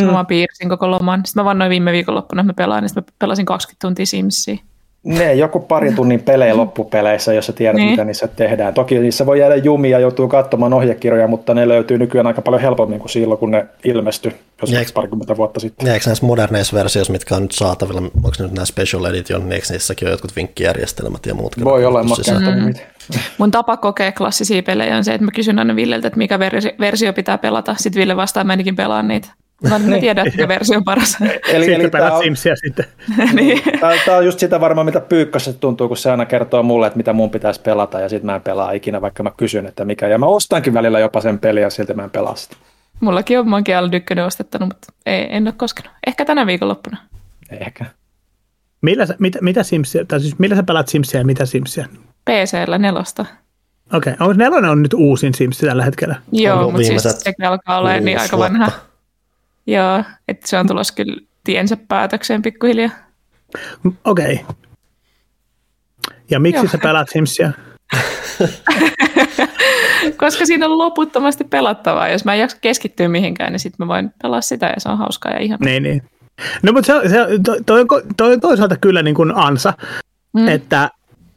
Mm. 0.00 0.06
mä 0.06 0.24
piirsin 0.24 0.68
koko 0.68 0.90
loman. 0.90 1.20
Sitten 1.26 1.40
mä 1.40 1.44
vannoin 1.44 1.70
viime 1.70 1.92
viikonloppuna, 1.92 2.40
että 2.40 2.52
mä 2.52 2.54
pelaan, 2.54 2.82
niin 2.82 2.88
sitten 2.88 3.04
mä 3.06 3.16
pelasin 3.18 3.46
20 3.46 3.86
tuntia 3.86 4.06
Simsia. 4.06 4.56
Ne, 5.04 5.34
joku 5.34 5.60
pari 5.60 5.92
tunnin 5.92 6.22
pelejä 6.22 6.56
loppupeleissä, 6.56 7.32
jos 7.32 7.46
sä 7.46 7.52
tiedät, 7.52 7.76
niin. 7.76 7.90
mitä 7.90 8.04
niissä 8.04 8.28
tehdään. 8.28 8.74
Toki 8.74 8.98
niissä 8.98 9.26
voi 9.26 9.40
jäädä 9.40 9.56
jumia 9.56 9.90
ja 9.90 9.98
joutuu 9.98 10.28
katsomaan 10.28 10.72
ohjekirjoja, 10.72 11.28
mutta 11.28 11.54
ne 11.54 11.68
löytyy 11.68 11.98
nykyään 11.98 12.26
aika 12.26 12.42
paljon 12.42 12.62
helpommin 12.62 12.98
kuin 12.98 13.10
silloin, 13.10 13.38
kun 13.38 13.50
ne 13.50 13.66
ilmestyi 13.84 14.32
joskus 14.62 14.92
parikymmentä 14.92 15.36
vuotta 15.36 15.60
sitten. 15.60 15.86
Ja 15.86 15.94
eikö 15.94 16.06
näissä 16.06 16.26
moderneissa 16.26 16.76
versioissa, 16.76 17.12
mitkä 17.12 17.36
on 17.36 17.42
nyt 17.42 17.52
saatavilla, 17.52 18.00
onko 18.00 18.30
nyt 18.38 18.52
nämä 18.52 18.64
special 18.64 19.04
edition, 19.04 19.40
niin 19.40 19.52
eikö 19.52 19.66
niissäkin 19.70 20.08
ole 20.08 20.12
jotkut 20.12 20.36
vinkkijärjestelmät 20.36 21.26
ja 21.26 21.34
muut? 21.34 21.64
Voi 21.64 21.84
olla, 21.84 22.02
mä 22.02 22.14
mm. 22.56 22.74
Mun 23.38 23.50
tapa 23.50 23.76
kokea 23.76 24.12
klassisia 24.12 24.62
pelejä 24.62 24.96
on 24.96 25.04
se, 25.04 25.14
että 25.14 25.24
mä 25.24 25.30
kysyn 25.30 25.58
aina 25.58 25.76
Villeltä, 25.76 26.08
että 26.08 26.18
mikä 26.18 26.38
versio 26.80 27.12
pitää 27.12 27.38
pelata. 27.38 27.74
Sitten 27.78 28.00
Ville 28.00 28.16
vastaa, 28.16 28.40
että 28.40 28.46
mä 28.46 28.52
ainakin 28.52 28.76
pelaan 28.76 29.08
niitä. 29.08 29.28
Mä 29.62 29.76
en 29.76 29.86
niin. 29.86 30.00
tiedä, 30.00 30.24
mikä 30.24 30.48
versio 30.48 30.76
on 30.76 30.84
paras. 30.84 31.18
Eli, 31.20 31.64
sitten 31.64 31.80
eli 31.80 31.90
pelät 31.90 32.12
on, 32.12 32.22
Simsia 32.22 32.56
sitten. 32.56 32.84
niin. 33.34 33.62
Tämä 34.04 34.16
on 34.16 34.24
just 34.24 34.38
sitä 34.38 34.60
varmaan, 34.60 34.84
mitä 34.84 35.00
Pyykkössä 35.00 35.52
tuntuu, 35.52 35.88
kun 35.88 35.96
se 35.96 36.10
aina 36.10 36.26
kertoo 36.26 36.62
mulle, 36.62 36.86
että 36.86 36.96
mitä 36.96 37.12
mun 37.12 37.30
pitäisi 37.30 37.60
pelata, 37.60 38.00
ja 38.00 38.08
sitten 38.08 38.26
mä 38.26 38.34
en 38.34 38.42
pelaa 38.42 38.72
ikinä, 38.72 39.00
vaikka 39.00 39.22
mä 39.22 39.30
kysyn, 39.36 39.66
että 39.66 39.84
mikä. 39.84 40.08
Ja 40.08 40.18
mä 40.18 40.26
ostankin 40.26 40.74
välillä 40.74 40.98
jopa 41.00 41.20
sen 41.20 41.38
peliä, 41.38 41.62
ja 41.62 41.70
silti 41.70 41.94
mä 41.94 42.04
en 42.04 42.10
pelaa 42.10 42.36
sitä. 42.36 42.56
Mullakin 43.00 43.38
on 43.38 43.48
Monkey 43.48 43.74
Island 43.74 43.94
1 43.94 44.20
ostettanut, 44.20 44.68
mutta 44.68 44.92
ei, 45.06 45.26
en 45.30 45.46
ole 45.46 45.54
koskenut. 45.56 45.92
Ehkä 46.06 46.24
tänä 46.24 46.46
viikonloppuna. 46.46 46.96
Ehkä. 47.60 47.84
Millä 48.82 49.06
sä, 49.06 49.14
mitä, 49.18 49.38
mitä 49.42 49.62
Simsia, 49.62 50.04
tai 50.04 50.20
siis 50.20 50.38
millä 50.38 50.56
sä 50.56 50.62
pelaat 50.62 50.88
Simsia 50.88 51.20
ja 51.20 51.26
mitä 51.26 51.46
Simsia? 51.46 51.86
PCllä 52.30 52.78
nelosta. 52.78 53.26
Okei, 53.92 54.12
okay. 54.12 54.26
onko 54.26 54.38
nelonen 54.38 54.70
on 54.70 54.82
nyt 54.82 54.94
uusin 54.94 55.34
Sims 55.34 55.58
tällä 55.58 55.84
hetkellä? 55.84 56.16
Joo, 56.32 56.70
mutta 56.70 56.86
siis 56.86 57.02
se 57.02 57.46
alkaa 57.46 57.78
olla 57.78 57.96
niin 57.96 58.20
aika 58.20 58.38
vanha. 58.38 58.70
Joo, 59.68 60.04
että 60.28 60.48
se 60.48 60.58
on 60.58 60.66
tulossa 60.66 60.94
kyllä 60.94 61.16
tiensä 61.44 61.76
päätökseen 61.88 62.42
pikkuhiljaa. 62.42 62.90
Okei. 64.04 64.34
Okay. 64.34 64.54
Ja 66.30 66.40
miksi 66.40 66.64
Joo. 66.64 66.72
sä 66.72 66.78
pelaat 66.78 67.08
Simsia? 67.08 67.52
Koska 70.16 70.46
siinä 70.46 70.66
on 70.66 70.78
loputtomasti 70.78 71.44
pelattavaa. 71.44 72.08
Jos 72.08 72.24
mä 72.24 72.34
en 72.34 72.40
jaksa 72.40 72.56
keskittyä 72.60 73.08
mihinkään, 73.08 73.52
niin 73.52 73.60
sitten 73.60 73.86
mä 73.86 73.94
voin 73.94 74.10
pelaa 74.22 74.40
sitä 74.40 74.66
ja 74.66 74.74
se 74.78 74.88
on 74.88 74.98
hauskaa 74.98 75.32
ja 75.32 75.38
ihan. 75.38 75.58
Niin, 75.60 75.82
niin. 75.82 76.02
No 76.62 76.72
mutta 76.72 76.86
se, 76.86 77.08
se, 77.08 77.16
toi, 77.44 77.58
toi, 77.66 77.86
toi 78.16 78.32
on 78.32 78.40
toisaalta 78.40 78.76
kyllä 78.76 79.02
niin 79.02 79.14
kuin 79.14 79.36
ansa, 79.36 79.72
mm. 80.32 80.48
että 80.48 80.90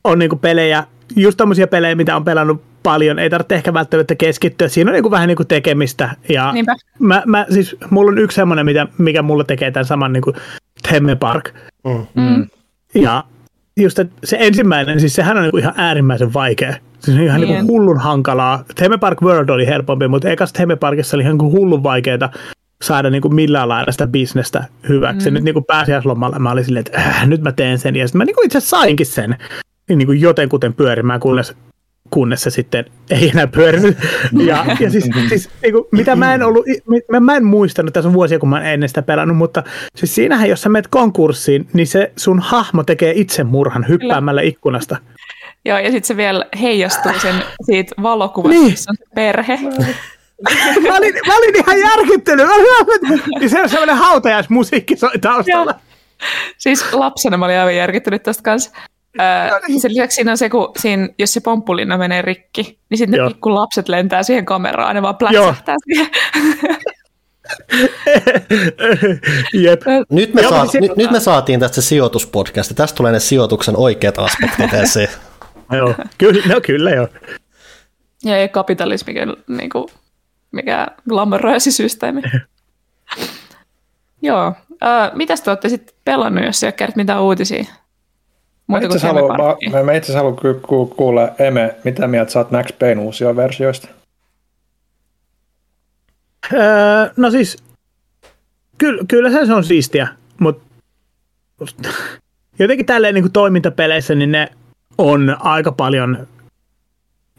on 0.04 0.20
niin 0.20 0.30
kuin 0.30 0.40
pelejä, 0.40 0.84
just 1.16 1.38
tämmöisiä 1.38 1.68
pelejä, 1.68 1.96
mitä 1.96 2.16
on 2.16 2.26
pelannut 2.26 2.71
paljon, 2.84 3.20
ei 3.20 3.30
tarvitse 3.30 3.56
ehkä 3.56 3.74
välttämättä 3.74 4.16
keskittyä. 4.16 4.68
Siinä 4.68 4.92
on 4.92 4.94
niin 4.94 5.04
kuin 5.04 5.12
vähän 5.12 5.28
niin 5.28 5.36
kuin 5.36 5.48
tekemistä. 5.48 6.10
Ja 6.30 6.54
mä, 7.00 7.24
mä, 7.26 7.46
siis, 7.50 7.76
mulla 7.90 8.12
on 8.12 8.18
yksi 8.18 8.36
semmoinen, 8.36 8.66
mikä, 8.66 8.88
mikä 8.98 9.22
mulle 9.22 9.44
tekee 9.44 9.72
tämän 9.72 9.86
saman 9.86 10.14
niin 10.14 10.24
kuin 10.24 10.36
Themme 10.88 11.16
Park. 11.16 11.50
Mm. 11.84 12.06
Mm. 12.16 12.48
Ja 12.96 13.24
just 13.80 14.00
se 14.24 14.38
ensimmäinen, 14.40 15.00
siis 15.00 15.16
sehän 15.16 15.38
on 15.38 15.44
niin 15.44 15.52
kuin 15.52 15.62
ihan 15.62 15.74
äärimmäisen 15.78 16.34
vaikea. 16.34 16.76
Se 17.00 17.12
on 17.12 17.20
ihan 17.20 17.42
niin. 17.42 17.50
niin 17.50 17.68
hullun 17.68 18.00
hankalaa. 18.00 18.64
Theme 18.76 18.98
Park 18.98 19.22
World 19.22 19.50
oli 19.50 19.68
helpompi, 19.68 20.08
mutta 20.08 20.30
ekasta 20.30 20.58
Theme 20.58 20.76
Parkissa 20.76 21.18
oli 21.18 21.24
ihan 21.24 21.38
niin 21.38 21.52
hullun 21.52 21.84
vaikeaa 21.84 22.32
saada 22.82 23.10
niin 23.10 23.22
kuin 23.22 23.36
millään 23.36 23.70
lailla 23.70 23.92
sitä 23.92 24.08
bisnestä 24.08 24.66
hyväksi. 24.90 25.30
Mm. 25.30 25.34
Nyt 25.34 25.44
niin 25.44 25.54
kuin 25.54 25.66
pääsiäislomalla 25.66 26.40
mä 26.40 26.52
olin 26.52 26.66
silleen, 26.66 26.84
että 26.88 27.00
äh, 27.00 27.28
nyt 27.28 27.42
mä 27.42 27.52
teen 27.52 27.80
sen. 27.80 27.96
Ja 27.96 28.08
sitten 28.08 28.18
mä 28.18 28.26
niin 28.26 28.36
kuin 28.36 28.46
itse 28.46 28.60
sainkin 28.60 29.06
sen 29.06 29.38
niin 29.90 30.06
kuin 30.06 30.22
jotenkuten 30.22 30.74
pyörimään, 30.74 31.20
kunnes 31.20 31.56
kunnes 32.10 32.42
se 32.42 32.50
sitten 32.50 32.86
ei 33.10 33.30
enää 33.30 33.48
pyörinyt. 33.48 33.98
Ja, 34.46 34.66
ja 34.80 34.90
siis, 34.90 35.10
siis 35.30 35.50
niin 35.62 35.74
kuin, 35.74 35.86
mitä 35.92 36.16
mä 36.16 36.34
en 36.34 36.44
ollut, 36.44 36.66
mä, 37.12 37.20
mä 37.20 37.36
en 37.36 37.46
muistanut, 37.46 37.94
tässä 37.94 38.08
on 38.08 38.14
vuosia, 38.14 38.40
kun 38.40 38.50
mä 38.50 38.62
en 38.62 38.74
ennen 38.74 38.90
sitä 38.90 39.02
pelannut, 39.02 39.38
mutta 39.38 39.64
siis 39.96 40.16
siinähän, 40.16 40.50
jos 40.50 40.62
sä 40.62 40.70
menet 40.70 40.88
konkurssiin, 40.88 41.68
niin 41.74 41.88
se 41.88 42.12
sun 42.18 42.40
hahmo 42.40 42.84
tekee 42.84 43.14
itsemurhan 43.16 43.86
hyppäämällä 43.88 44.42
ikkunasta. 44.42 44.98
Joo, 45.66 45.78
ja 45.78 45.92
sitten 45.92 46.08
se 46.08 46.18
vielä 46.18 46.46
heijastuu 46.62 47.12
sen 47.22 47.36
siitä 47.66 47.96
valokuvasta, 48.02 48.60
niin. 48.60 48.72
missä 48.72 48.92
on 48.92 48.98
se 48.98 49.06
perhe. 49.16 49.60
mä, 50.88 50.98
olin, 50.98 51.14
mä 51.28 51.38
olin 51.38 51.56
ihan 51.56 51.80
järkyttynyt. 51.80 52.48
Niin 53.40 53.50
se 53.50 53.62
on 53.62 53.70
sellainen 53.70 53.98
hautajaismusiikki 53.98 54.96
soi 54.96 55.20
taustalla. 55.22 55.72
Joo. 55.72 55.82
Siis 56.58 56.94
lapsena 56.94 57.38
mä 57.38 57.46
olin 57.46 57.58
aivan 57.58 57.76
järkyttynyt 57.76 58.24
tästä 58.24 58.44
kanssa. 58.44 58.72
Öö, 59.20 59.80
sen 59.82 59.92
lisäksi 59.92 60.16
siinä 60.16 60.32
on 60.32 60.38
se, 60.38 60.50
kun 60.50 60.72
siinä, 60.78 61.10
jos 61.20 61.34
se 61.34 61.40
pomppulinna 61.40 61.98
menee 61.98 62.22
rikki, 62.22 62.80
niin 62.90 62.98
sitten 62.98 63.20
ne 63.20 63.28
pikku 63.28 63.56
lapset 63.56 63.90
lentää 63.90 64.24
siihen 64.24 64.46
kameraan, 64.46 64.96
ne 64.96 65.02
vaan 65.02 65.18
pläsähtää 65.18 65.76
siihen. 65.86 66.08
Jep. 69.54 69.82
Nyt, 70.10 70.34
me 70.34 70.42
saa, 70.42 70.66
nyt, 70.82 70.96
nyt 70.96 71.12
me 71.12 71.20
saatiin 71.20 71.60
tästä 71.60 71.82
sijoituspodcasta. 71.82 72.74
Tästä 72.74 72.98
tulee 72.98 73.12
ne 73.12 73.20
sijoituksen 73.20 73.78
oikeat 73.78 74.20
aspektit 74.20 74.74
esiin. 74.74 75.10
joo, 75.78 75.96
kyllä, 76.18 76.54
no 76.54 76.62
kyllä 76.62 76.92
joo. 76.92 77.08
Ja 78.24 78.38
ei 78.38 78.50
kapitalismi, 78.50 79.14
niin 79.48 79.70
kuin, 79.70 79.86
mikä 80.52 80.88
glamoröösi-systeemi. 81.10 82.22
joo. 84.22 84.54
Uh, 84.72 85.16
mitäs 85.18 85.42
te 85.42 85.52
olette 85.52 85.70
sitten 85.70 85.96
pelannut, 86.06 86.46
jos 86.46 86.64
ei 86.64 86.72
ole 86.82 86.90
mitään 86.96 87.22
uutisia? 87.22 87.66
Mä 88.72 88.78
itse 88.78 88.88
asiassa 88.88 89.08
haluan, 89.08 89.38
mä, 89.72 89.84
mä 89.84 89.94
itse 89.94 90.14
haluan 90.14 90.36
ku, 90.68 90.86
kuulla, 90.86 91.30
Eme, 91.40 91.76
mitä 91.84 92.08
mieltä 92.08 92.40
oot 92.40 92.52
Max 92.52 92.68
Payne 92.80 93.02
uusia 93.02 93.36
versioista? 93.36 93.88
Öö, 96.54 97.10
no 97.18 97.32
siis, 97.32 97.58
kyllä, 98.78 99.04
kyllä 99.08 99.46
se 99.46 99.54
on 99.54 99.64
siistiä, 99.64 100.08
mutta 100.40 100.64
jotenkin 102.60 102.86
tälleen 102.86 103.14
niin 103.16 103.24
kuin 103.24 103.32
toimintapeleissä, 103.32 104.16
niin 104.16 104.32
ne 104.32 104.50
on 104.98 105.38
aika 105.40 105.72
paljon 105.72 106.28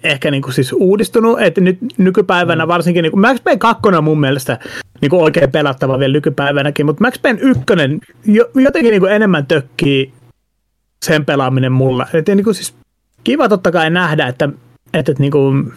ehkä 0.04 0.30
niin 0.30 0.42
kuin 0.42 0.54
siis 0.54 0.72
uudistunut, 0.72 1.40
että 1.40 1.60
nyt 1.60 1.78
nykypäivänä 1.98 2.64
mm. 2.64 2.68
varsinkin, 2.68 3.02
niin 3.02 3.12
kuin 3.12 3.20
Max 3.20 3.42
Payne 3.44 3.58
2 3.58 3.82
on 3.84 4.04
mun 4.04 4.20
mielestä 4.20 4.58
niin 5.00 5.10
kuin 5.10 5.22
oikein 5.22 5.52
pelattava 5.52 5.98
vielä 5.98 6.12
nykypäivänäkin, 6.12 6.86
mutta 6.86 7.04
Max 7.04 7.22
Payne 7.22 7.40
1 7.42 7.62
jotenkin 8.54 8.90
niin 8.90 9.00
kuin 9.00 9.12
enemmän 9.12 9.46
tökkii 9.46 10.12
sen 11.02 11.24
pelaaminen 11.24 11.72
mulla. 11.72 12.06
Et 12.14 12.28
niin 12.28 12.44
kuin 12.44 12.54
siis 12.54 12.74
kiva 13.24 13.48
totta 13.48 13.72
kai 13.72 13.90
nähdä, 13.90 14.26
että, 14.26 14.44
että, 14.44 15.12
että 15.12 15.22
niin 15.22 15.32
kuin, 15.32 15.72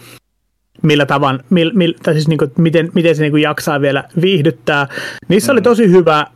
millä 0.81 1.05
tavan, 1.05 1.39
mil, 1.49 1.71
mil, 1.73 1.93
tai 2.03 2.13
siis 2.13 2.27
niin 2.27 2.37
kuin, 2.37 2.51
miten, 2.57 2.91
miten 2.93 3.15
se 3.15 3.21
niin 3.21 3.31
kuin 3.31 3.43
jaksaa 3.43 3.81
vielä 3.81 4.03
viihdyttää. 4.21 4.87
Niissä 5.27 5.51
mm. 5.51 5.55
oli 5.55 5.61
tosi 5.61 5.91
hyvä 5.91 6.27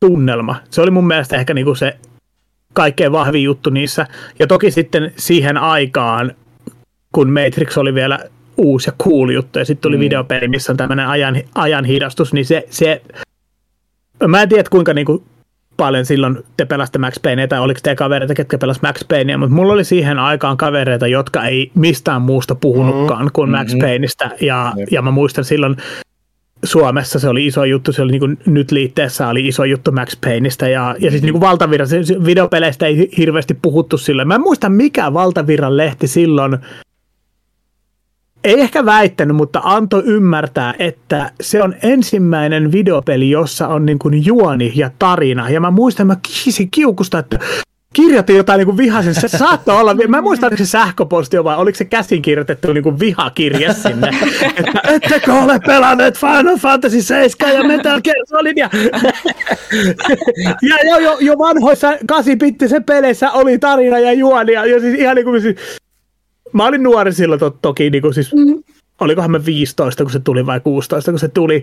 tunnelma. 0.00 0.56
Se 0.70 0.80
oli 0.80 0.90
mun 0.90 1.06
mielestä 1.06 1.36
ehkä 1.36 1.54
niin 1.54 1.64
kuin 1.64 1.76
se 1.76 1.96
kaikkein 2.72 3.12
vahvin 3.12 3.42
juttu 3.42 3.70
niissä. 3.70 4.06
Ja 4.38 4.46
toki 4.46 4.70
sitten 4.70 5.12
siihen 5.16 5.56
aikaan, 5.56 6.34
kun 7.12 7.30
Matrix 7.32 7.76
oli 7.76 7.94
vielä 7.94 8.18
uusi 8.56 8.88
ja 8.88 8.94
cool 9.02 9.28
juttu, 9.28 9.58
ja 9.58 9.64
sitten 9.64 9.82
tuli 9.82 9.96
mm. 9.96 10.00
videopeli, 10.00 10.48
missä 10.48 10.72
on 10.72 10.76
tämmöinen 10.76 11.08
ajan, 11.08 11.42
ajan 11.54 11.84
hidastus, 11.84 12.32
niin 12.32 12.46
se, 12.46 12.66
se 12.70 13.02
mä 14.26 14.42
en 14.42 14.48
tiedä 14.48 14.68
kuinka 14.70 14.94
niinku 14.94 15.24
paljon 15.78 16.04
silloin 16.04 16.38
te 16.56 16.64
pelasitte 16.64 16.98
Max 16.98 17.22
Payneä, 17.22 17.48
tai 17.48 17.60
oliko 17.60 17.80
te 17.82 17.94
kavereita, 17.94 18.34
ketkä 18.34 18.58
pelas 18.58 18.82
Max 18.82 19.08
Payneä, 19.08 19.38
mutta 19.38 19.54
mulla 19.54 19.72
oli 19.72 19.84
siihen 19.84 20.18
aikaan 20.18 20.56
kavereita, 20.56 21.06
jotka 21.06 21.44
ei 21.44 21.70
mistään 21.74 22.22
muusta 22.22 22.54
puhunutkaan 22.54 23.24
mm, 23.24 23.30
kuin 23.32 23.50
Max 23.50 23.68
mm-hmm. 23.68 23.86
Payneista, 23.86 24.30
ja, 24.40 24.72
ja 24.90 25.02
mä 25.02 25.10
muistan 25.10 25.44
silloin 25.44 25.76
Suomessa 26.64 27.18
se 27.18 27.28
oli 27.28 27.46
iso 27.46 27.64
juttu, 27.64 27.92
se 27.92 28.02
oli 28.02 28.12
niin 28.12 28.20
kuin 28.20 28.38
nyt 28.46 28.70
liitteessä 28.70 29.28
oli 29.28 29.46
iso 29.46 29.64
juttu 29.64 29.92
Max 29.92 30.16
Payneista 30.24 30.68
ja, 30.68 30.96
ja 30.98 31.10
siis 31.10 31.22
niin 31.22 31.32
kuin 31.32 31.40
valtavirran, 31.40 31.88
videopeleistä 32.24 32.86
ei 32.86 33.10
hirveästi 33.16 33.54
puhuttu 33.62 33.98
silloin. 33.98 34.28
Mä 34.28 34.34
en 34.34 34.40
muista 34.40 34.68
mikä 34.68 35.12
valtavirran 35.12 35.76
lehti 35.76 36.06
silloin 36.06 36.58
ei 38.44 38.60
ehkä 38.60 38.84
väittänyt, 38.84 39.36
mutta 39.36 39.60
antoi 39.64 40.02
ymmärtää, 40.04 40.74
että 40.78 41.30
se 41.40 41.62
on 41.62 41.74
ensimmäinen 41.82 42.72
videopeli, 42.72 43.30
jossa 43.30 43.68
on 43.68 43.86
niin 43.86 43.98
kuin 43.98 44.26
juoni 44.26 44.72
ja 44.74 44.90
tarina. 44.98 45.50
Ja 45.50 45.60
mä 45.60 45.70
muistan, 45.70 46.06
mä 46.06 46.16
kiisin 46.22 46.70
kiukusta, 46.70 47.18
että 47.18 47.38
kirjoitin 47.92 48.36
jotain 48.36 48.66
niin 48.66 48.76
vihaisen. 48.76 49.14
Se 49.14 49.28
saattoi 49.28 49.80
olla, 49.80 49.94
mä 50.08 50.16
en 50.16 50.22
muista, 50.22 50.46
oliko 50.46 50.64
se 50.64 50.66
sähköposti 50.66 51.44
vai 51.44 51.56
oliko 51.56 51.76
se 51.76 51.84
käsin 51.84 52.22
kirjoitettu 52.22 52.72
niin 52.72 53.00
vihakirje 53.00 53.74
sinne. 53.74 54.08
että 54.58 54.80
ettekö 54.84 55.32
ole 55.32 55.60
pelanneet 55.66 56.18
Final 56.18 56.56
Fantasy 56.58 57.02
7 57.02 57.54
ja 57.54 57.64
Metal 57.64 58.00
Gear 58.00 58.26
Solid 58.26 58.56
ja, 58.56 58.70
ja 60.62 60.76
jo, 60.84 60.98
jo, 60.98 61.16
jo 61.20 61.38
vanhoissa 61.38 61.88
8 62.06 62.38
peleissä 62.86 63.30
oli 63.30 63.58
tarina 63.58 63.98
ja 63.98 64.12
juoni 64.12 64.52
ja, 64.52 64.66
ja 64.66 64.80
siis 64.80 64.98
ihan 64.98 65.16
niin 65.16 65.24
kuin 65.24 65.42
siis, 65.42 65.56
mä 66.52 66.66
olin 66.66 66.82
nuori 66.82 67.12
silloin 67.12 67.40
to, 67.40 67.50
toki, 67.50 67.90
niin 67.90 68.02
kuin 68.02 68.14
siis, 68.14 68.34
mm. 68.34 68.62
olikohan 69.00 69.30
me 69.30 69.44
15, 69.44 70.04
kun 70.04 70.12
se 70.12 70.20
tuli 70.20 70.46
vai 70.46 70.60
16, 70.60 71.10
kun 71.10 71.18
se 71.18 71.28
tuli, 71.28 71.62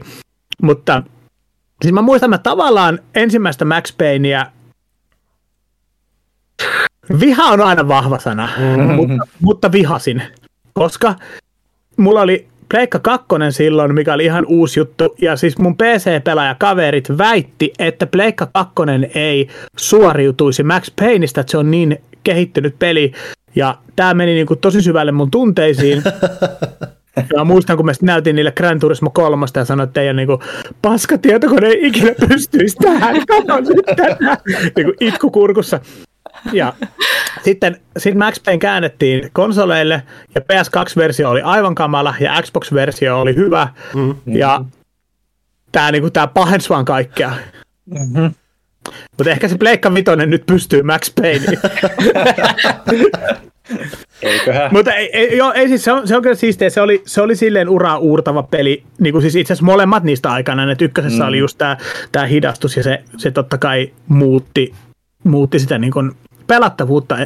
mutta 0.62 1.04
siis 1.82 1.94
mä 1.94 2.02
muistan, 2.02 2.34
että 2.34 2.50
tavallaan 2.50 3.00
ensimmäistä 3.16 3.66
Max 3.66 3.98
Payneä 3.98 4.52
Viha 7.20 7.44
on 7.44 7.62
aina 7.62 7.88
vahva 7.88 8.20
sana, 8.20 8.50
mm-hmm. 8.58 8.94
mutta, 8.94 9.28
mutta 9.42 9.72
vihasin, 9.72 10.22
koska 10.74 11.16
mulla 11.98 12.22
oli 12.22 12.48
Pleikka 12.70 13.00
2 13.00 13.28
silloin, 13.50 13.96
mikä 13.96 14.14
oli 14.14 14.26
ihan 14.26 14.46
uusi 14.48 14.80
juttu, 14.80 15.16
ja 15.22 15.36
siis 15.36 15.58
mun 15.58 15.76
PC-pelaajakaverit 15.76 17.18
väitti, 17.18 17.74
että 17.80 18.08
Pleikka 18.08 18.48
2 18.54 18.74
ei 19.16 19.48
suoriutuisi 19.78 20.64
Max 20.64 20.92
Payneista, 21.00 21.42
että 21.42 21.52
se 21.52 21.58
on 21.58 21.72
niin 21.72 22.02
kehittynyt 22.24 22.76
peli, 22.80 23.12
ja 23.56 23.78
tämä 23.96 24.14
meni 24.14 24.34
niin 24.34 24.48
kuin 24.48 24.60
tosi 24.60 24.82
syvälle 24.82 25.12
mun 25.12 25.32
tunteisiin. 25.32 26.04
Ja 27.36 27.44
muistan, 27.44 27.78
kun 27.78 27.86
mä 27.86 27.92
näytin 28.02 28.36
niille 28.36 28.52
Gran 28.52 28.80
Turismo 28.80 29.10
3 29.10 29.46
ja 29.56 29.66
sanoin, 29.66 29.88
että 29.88 29.94
teidän 29.94 30.16
niin 30.16 30.28
paska 30.82 31.18
tietokone 31.18 31.68
ei 31.68 31.88
ikinä 31.88 32.12
pystyisi 32.28 32.76
tähän. 32.76 33.16
Kato 33.28 33.60
nyt 33.60 33.86
tätä. 33.86 34.38
Niin 34.76 34.86
kuin 34.86 34.96
itku 35.00 35.32
kurkussa. 35.32 35.80
Ja 36.54 36.74
sitten 37.44 37.82
sit 37.98 38.16
Max 38.16 38.44
Payne 38.46 38.60
käännettiin 38.60 39.30
konsoleille 39.34 40.04
ja 40.36 40.42
PS2-versio 40.42 41.30
oli 41.30 41.42
aivan 41.42 41.76
kamala 41.76 42.14
ja 42.20 42.42
Xbox-versio 42.42 43.22
oli 43.22 43.36
hyvä. 43.36 43.68
Mm-hmm. 43.94 44.38
Ja 44.38 44.66
tämä 45.72 45.92
niinku, 45.92 46.10
tää 46.10 46.28
pahensi 46.28 46.70
vaan 46.70 46.86
kaikkea. 46.86 47.34
Mm-hmm. 47.86 48.32
Mutta 49.18 49.32
ehkä 49.32 49.48
se 49.48 49.58
Pleikka 49.58 49.94
Vitoinen 49.94 50.30
nyt 50.30 50.46
pystyy 50.46 50.84
Max 50.84 51.12
Payne. 51.22 51.46
Eiköhän. 54.22 54.74
Mutta 54.74 54.94
ei, 54.94 55.10
ei, 55.14 55.38
joo, 55.38 55.54
ei 55.54 55.68
siis 55.68 55.84
se 55.84 55.92
on, 55.92 56.08
se 56.08 56.16
on 56.16 56.22
kyllä 56.22 56.36
siistiä. 56.36 56.70
Se 56.70 56.82
oli, 56.82 57.02
se 57.06 57.22
oli 57.22 57.36
silleen 57.36 57.70
uraa 57.70 57.98
uurtava 57.98 58.44
peli. 58.44 58.84
Niin 59.00 59.14
kuin 59.14 59.22
siis 59.22 59.36
itse 59.36 59.54
asiassa 59.54 59.66
molemmat 59.66 60.04
niistä 60.04 60.32
aikana. 60.32 60.72
Että 60.72 60.86
ykkösessä 60.86 61.24
mm. 61.24 61.28
oli 61.28 61.38
just 61.38 61.58
tämä 61.58 61.78
tää 62.12 62.26
hidastus 62.26 62.78
ja 62.78 62.84
se, 62.84 63.04
se 63.18 63.32
totta 63.32 63.58
kai 63.58 63.92
muutti, 64.08 64.74
muutti 65.24 65.60
sitä 65.60 65.78
niin 65.78 65.92
kuin 65.92 66.12
pelattavuutta 66.48 67.18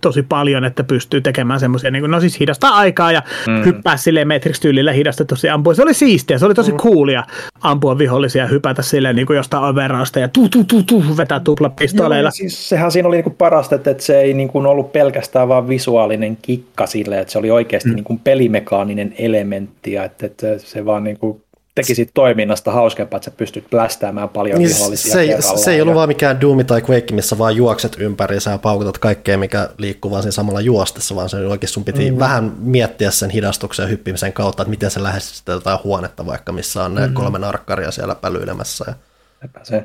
tosi 0.00 0.22
paljon, 0.22 0.64
että 0.64 0.84
pystyy 0.84 1.20
tekemään 1.20 1.60
semmoisia, 1.60 1.90
niin 1.90 2.10
no 2.10 2.20
siis 2.20 2.40
hidastaa 2.40 2.70
aikaa 2.70 3.12
ja 3.12 3.22
mm. 3.46 3.64
hyppää 3.64 3.96
silleen 3.96 4.28
Matrix-tyylillä 4.28 4.92
hidastetusti 4.92 5.48
ampua. 5.48 5.74
Se 5.74 5.82
oli 5.82 5.94
siistiä, 5.94 6.38
se 6.38 6.46
oli 6.46 6.54
tosi 6.54 6.72
mm. 6.72 6.78
coolia 6.78 7.24
ampua 7.60 7.98
vihollisia 7.98 8.42
ja 8.42 8.48
hypätä 8.48 8.82
silleen 8.82 9.16
niin 9.16 9.26
kuin 9.26 9.36
jostain 9.36 9.64
overrasta 9.64 10.18
ja 10.18 10.28
tu 10.28 10.48
tu 10.48 10.64
tu 10.64 10.82
tu 10.82 11.04
vetää 11.16 11.40
tuplapistoleilla. 11.40 12.28
Joo, 12.28 12.30
siis 12.30 12.68
sehän 12.68 12.92
siinä 12.92 13.08
oli 13.08 13.16
niin 13.16 13.24
kuin 13.24 13.36
parasta, 13.36 13.74
että 13.74 13.94
se 13.98 14.20
ei 14.20 14.34
niin 14.34 14.48
kuin 14.48 14.66
ollut 14.66 14.92
pelkästään 14.92 15.48
vaan 15.48 15.68
visuaalinen 15.68 16.38
kikka 16.42 16.86
sille, 16.86 17.20
että 17.20 17.32
se 17.32 17.38
oli 17.38 17.50
oikeasti 17.50 17.88
mm. 17.88 17.94
niin 17.94 18.04
kuin 18.04 18.20
pelimekaaninen 18.24 19.14
elementti 19.18 19.92
ja 19.92 20.04
että, 20.04 20.26
että 20.26 20.58
se 20.58 20.84
vaan 20.84 21.04
niin 21.04 21.18
kuin 21.18 21.42
tekisit 21.80 22.10
toiminnasta 22.14 22.72
hauskempaa, 22.72 23.16
että 23.16 23.24
sä 23.24 23.36
pystyt 23.36 23.64
plästäämään 23.70 24.28
paljon 24.28 24.58
niin 24.58 24.68
vihollisia 24.68 25.12
se, 25.12 25.20
ei, 25.20 25.42
se 25.42 25.70
ei 25.70 25.80
ollut 25.80 25.94
vaan 25.94 26.08
mikään 26.08 26.40
Doom 26.40 26.66
tai 26.66 26.82
Quake, 26.90 27.14
missä 27.14 27.38
vaan 27.38 27.56
juokset 27.56 27.96
ympäri 27.98 28.36
ja 28.36 28.58
paukutat 28.58 28.98
kaikkea, 28.98 29.38
mikä 29.38 29.68
liikkuu 29.78 30.10
vaan 30.10 30.22
siinä 30.22 30.32
samalla 30.32 30.60
juostessa, 30.60 31.16
vaan 31.16 31.28
se 31.28 31.36
oikeasti 31.36 31.74
sun 31.74 31.84
piti 31.84 32.10
mm. 32.10 32.18
vähän 32.18 32.52
miettiä 32.58 33.10
sen 33.10 33.30
hidastuksen 33.30 33.82
ja 33.82 33.88
hyppimisen 33.88 34.32
kautta, 34.32 34.62
että 34.62 34.70
miten 34.70 34.90
se 34.90 35.02
lähestyy 35.02 35.54
jotain 35.54 35.78
huonetta 35.84 36.26
vaikka, 36.26 36.52
missä 36.52 36.84
on 36.84 36.94
ne 36.94 37.06
mm. 37.06 37.14
kolme 37.14 37.38
narkkaria 37.38 37.90
siellä 37.90 38.14
pälyilemässä. 38.14 38.84
Ja... 38.88 39.48
se. 39.62 39.84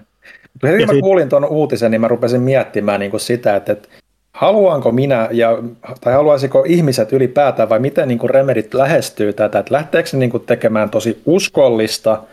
Heti 0.64 0.86
mä 0.86 0.94
kuulin 1.02 1.30
tuon 1.30 1.46
uutisen, 1.46 1.92
niin 1.92 2.02
mä 2.02 2.08
rupesin 2.08 2.42
miettimään 2.42 3.00
niin 3.00 3.12
kuin 3.12 3.22
sitä, 3.22 3.56
että, 3.56 3.72
että 3.72 3.90
haluanko 4.36 4.92
minä, 4.92 5.30
ja, 5.32 5.58
tai 6.02 6.14
haluaisiko 6.14 6.64
ihmiset 6.68 7.14
ylipäätään, 7.14 7.70
vai 7.70 7.80
miten 7.80 8.08
niin 8.08 8.30
Remedit 8.30 8.74
lähestyy 8.74 9.34
tätä, 9.34 9.60
että 9.60 9.74
lähteekö 9.74 10.10
se 10.10 10.18
niin 10.18 10.32
tekemään 10.46 10.90
tosi 10.90 11.22
uskollista 11.26 12.24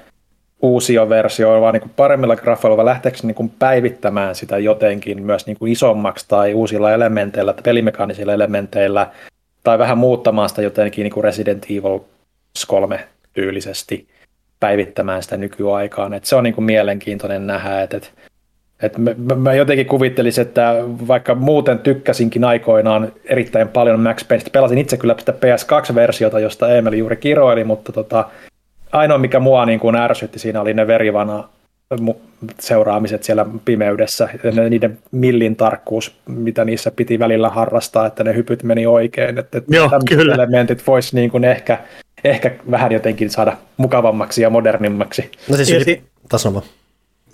uusia 0.62 1.08
versioita, 1.08 1.60
vaan 1.60 1.74
niin 1.74 1.90
paremmilla 1.96 2.36
graffoilla, 2.36 2.76
vai 2.76 2.84
lähteekö 2.84 3.18
se 3.18 3.26
niin 3.26 3.52
päivittämään 3.58 4.34
sitä 4.34 4.58
jotenkin 4.58 5.22
myös 5.22 5.46
niin 5.46 5.56
isommaksi 5.66 6.24
tai 6.28 6.54
uusilla 6.54 6.92
elementeillä, 6.92 7.52
tai 7.52 7.62
pelimekaanisilla 7.62 8.32
elementeillä, 8.32 9.06
tai 9.64 9.78
vähän 9.78 9.98
muuttamaan 9.98 10.48
sitä 10.48 10.62
jotenkin 10.62 11.02
niin 11.02 11.24
Resident 11.24 11.64
Evil 11.64 11.98
3 12.68 13.00
tyylisesti 13.32 14.06
päivittämään 14.60 15.22
sitä 15.22 15.36
nykyaikaan. 15.36 16.14
Et 16.14 16.24
se 16.24 16.36
on 16.36 16.44
niin 16.44 16.64
mielenkiintoinen 16.64 17.46
nähdä, 17.46 17.82
että 17.82 18.00
et 18.82 18.98
mä, 18.98 19.10
mä 19.36 19.54
jotenkin 19.54 19.86
kuvittelisin, 19.86 20.42
että 20.42 20.74
vaikka 21.08 21.34
muuten 21.34 21.78
tykkäsinkin 21.78 22.44
aikoinaan 22.44 23.12
erittäin 23.24 23.68
paljon 23.68 24.00
Max 24.00 24.28
Payneista, 24.28 24.50
pelasin 24.50 24.78
itse 24.78 24.96
kyllä 24.96 25.14
sitä 25.18 25.32
PS2-versiota, 25.32 26.40
josta 26.40 26.74
Emeli 26.74 26.98
juuri 26.98 27.16
kiroili, 27.16 27.64
mutta 27.64 27.92
tota, 27.92 28.24
ainoa 28.92 29.18
mikä 29.18 29.40
mua 29.40 29.66
niin 29.66 29.80
kuin 29.80 29.96
ärsytti 29.96 30.38
siinä 30.38 30.60
oli 30.60 30.74
ne 30.74 30.86
verivana 30.86 31.48
seuraamiset 32.60 33.22
siellä 33.22 33.46
pimeydessä, 33.64 34.28
ja 34.44 34.68
niiden 34.68 34.98
millin 35.10 35.56
tarkkuus, 35.56 36.16
mitä 36.26 36.64
niissä 36.64 36.90
piti 36.90 37.18
välillä 37.18 37.48
harrastaa, 37.48 38.06
että 38.06 38.24
ne 38.24 38.34
hypyt 38.34 38.62
meni 38.62 38.86
oikein, 38.86 39.38
että 39.38 39.62
Joo, 39.68 39.90
kyllä. 40.08 40.34
elementit 40.34 40.86
voisi 40.86 41.16
niin 41.16 41.30
kuin 41.30 41.44
ehkä, 41.44 41.78
ehkä 42.24 42.50
vähän 42.70 42.92
jotenkin 42.92 43.30
saada 43.30 43.56
mukavammaksi 43.76 44.42
ja 44.42 44.50
modernimmaksi. 44.50 45.30
No 45.48 45.56
siis, 45.56 45.68
vaan 46.54 46.62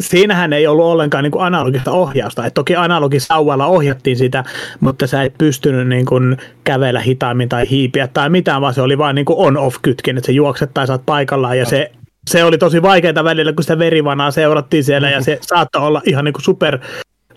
siinähän 0.01 0.53
ei 0.53 0.67
ollut 0.67 0.85
ollenkaan 0.85 1.25
niin 1.25 1.31
kuin 1.31 1.45
analogista 1.45 1.91
ohjausta. 1.91 2.47
Et 2.47 2.55
toki 2.55 2.77
analogisauvalla 2.77 3.67
ohjattiin 3.67 4.17
sitä, 4.17 4.45
mutta 4.81 5.07
sä 5.07 5.23
et 5.23 5.35
pystynyt 5.39 5.89
niin 5.89 6.07
kuin 6.07 6.37
kävellä 6.65 7.01
hitaammin 7.01 7.49
tai 7.49 7.71
hiipiä 7.71 8.09
tai 8.09 8.31
mitään, 8.31 8.61
vaan 8.61 8.75
se 8.75 8.83
oli 8.83 8.99
vain 8.99 9.15
niin 9.15 9.27
on-off-kytkin, 9.29 10.19
että 10.19 10.27
se 10.27 10.33
juokset 10.33 10.75
tai 10.75 10.87
saat 10.87 11.03
paikallaan. 11.07 11.59
Ja 11.59 11.67
se, 11.67 11.91
se 12.27 12.45
oli 12.45 12.59
tosi 12.59 12.83
vaikeaa 12.83 13.25
välillä, 13.25 13.53
kun 13.53 13.63
sitä 13.63 13.79
verivanaa 13.79 14.31
seurattiin 14.31 14.85
siellä 14.85 15.11
ja 15.11 15.21
se 15.21 15.39
saattoi 15.41 15.83
olla 15.83 16.03
ihan 16.07 16.25
niin 16.25 16.33
kuin 16.33 16.45
super 16.45 16.79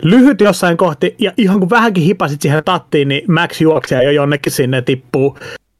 lyhyt 0.02 0.40
jossain 0.40 0.76
kohti. 0.76 1.14
Ja 1.18 1.32
ihan 1.36 1.60
kun 1.60 1.70
vähänkin 1.70 2.04
hipasit 2.04 2.42
siihen 2.42 2.64
tattiin, 2.64 3.08
niin 3.08 3.32
Max 3.32 3.60
juoksee 3.60 4.04
jo 4.04 4.10
jonnekin 4.10 4.52
sinne 4.52 4.82
tippuu 4.82 5.38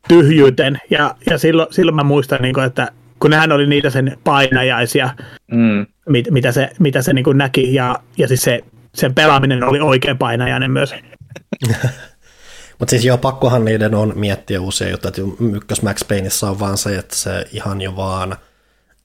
tyhjyyteen. 0.09 0.78
Ja, 0.91 1.14
ja 1.30 1.39
silloin, 1.39 1.68
silloin 1.70 1.97
mä 1.97 2.03
muistan, 2.03 2.43
niin 2.43 2.55
kuin, 2.55 2.66
että 2.66 2.89
kun 3.23 3.31
nehän 3.31 3.53
oli 3.53 3.66
niitä 3.66 3.91
sen 3.91 4.18
painajaisia, 4.25 5.11
mm. 5.53 5.87
mit, 6.09 6.31
mitä 6.31 6.53
se, 6.53 6.70
mitä 6.79 7.03
se 7.03 7.12
niin 7.12 7.25
kuin 7.25 7.39
näki, 7.39 7.75
ja, 7.75 7.97
ja 8.18 8.29
siis 8.29 8.43
se, 8.43 8.61
sen 8.95 9.14
pelaaminen 9.14 9.64
oli 9.64 9.81
oikein 9.81 10.18
painajainen 10.18 10.70
myös. 10.70 10.95
Mutta 12.79 12.91
siis 12.91 13.05
joo, 13.05 13.18
pakkohan 13.18 13.64
niiden 13.64 13.95
on 13.95 14.12
miettiä 14.16 14.61
uusia 14.61 14.91
juttuja, 14.91 15.09
että 15.09 15.45
ykkös 15.57 15.83
Max 15.83 16.09
Payneissa 16.09 16.51
on 16.51 16.61
vaan 16.61 16.79
se, 16.79 16.99
että 16.99 17.16
se 17.16 17.47
ihan 17.53 17.81
jo 17.81 17.97
vaan, 17.97 18.37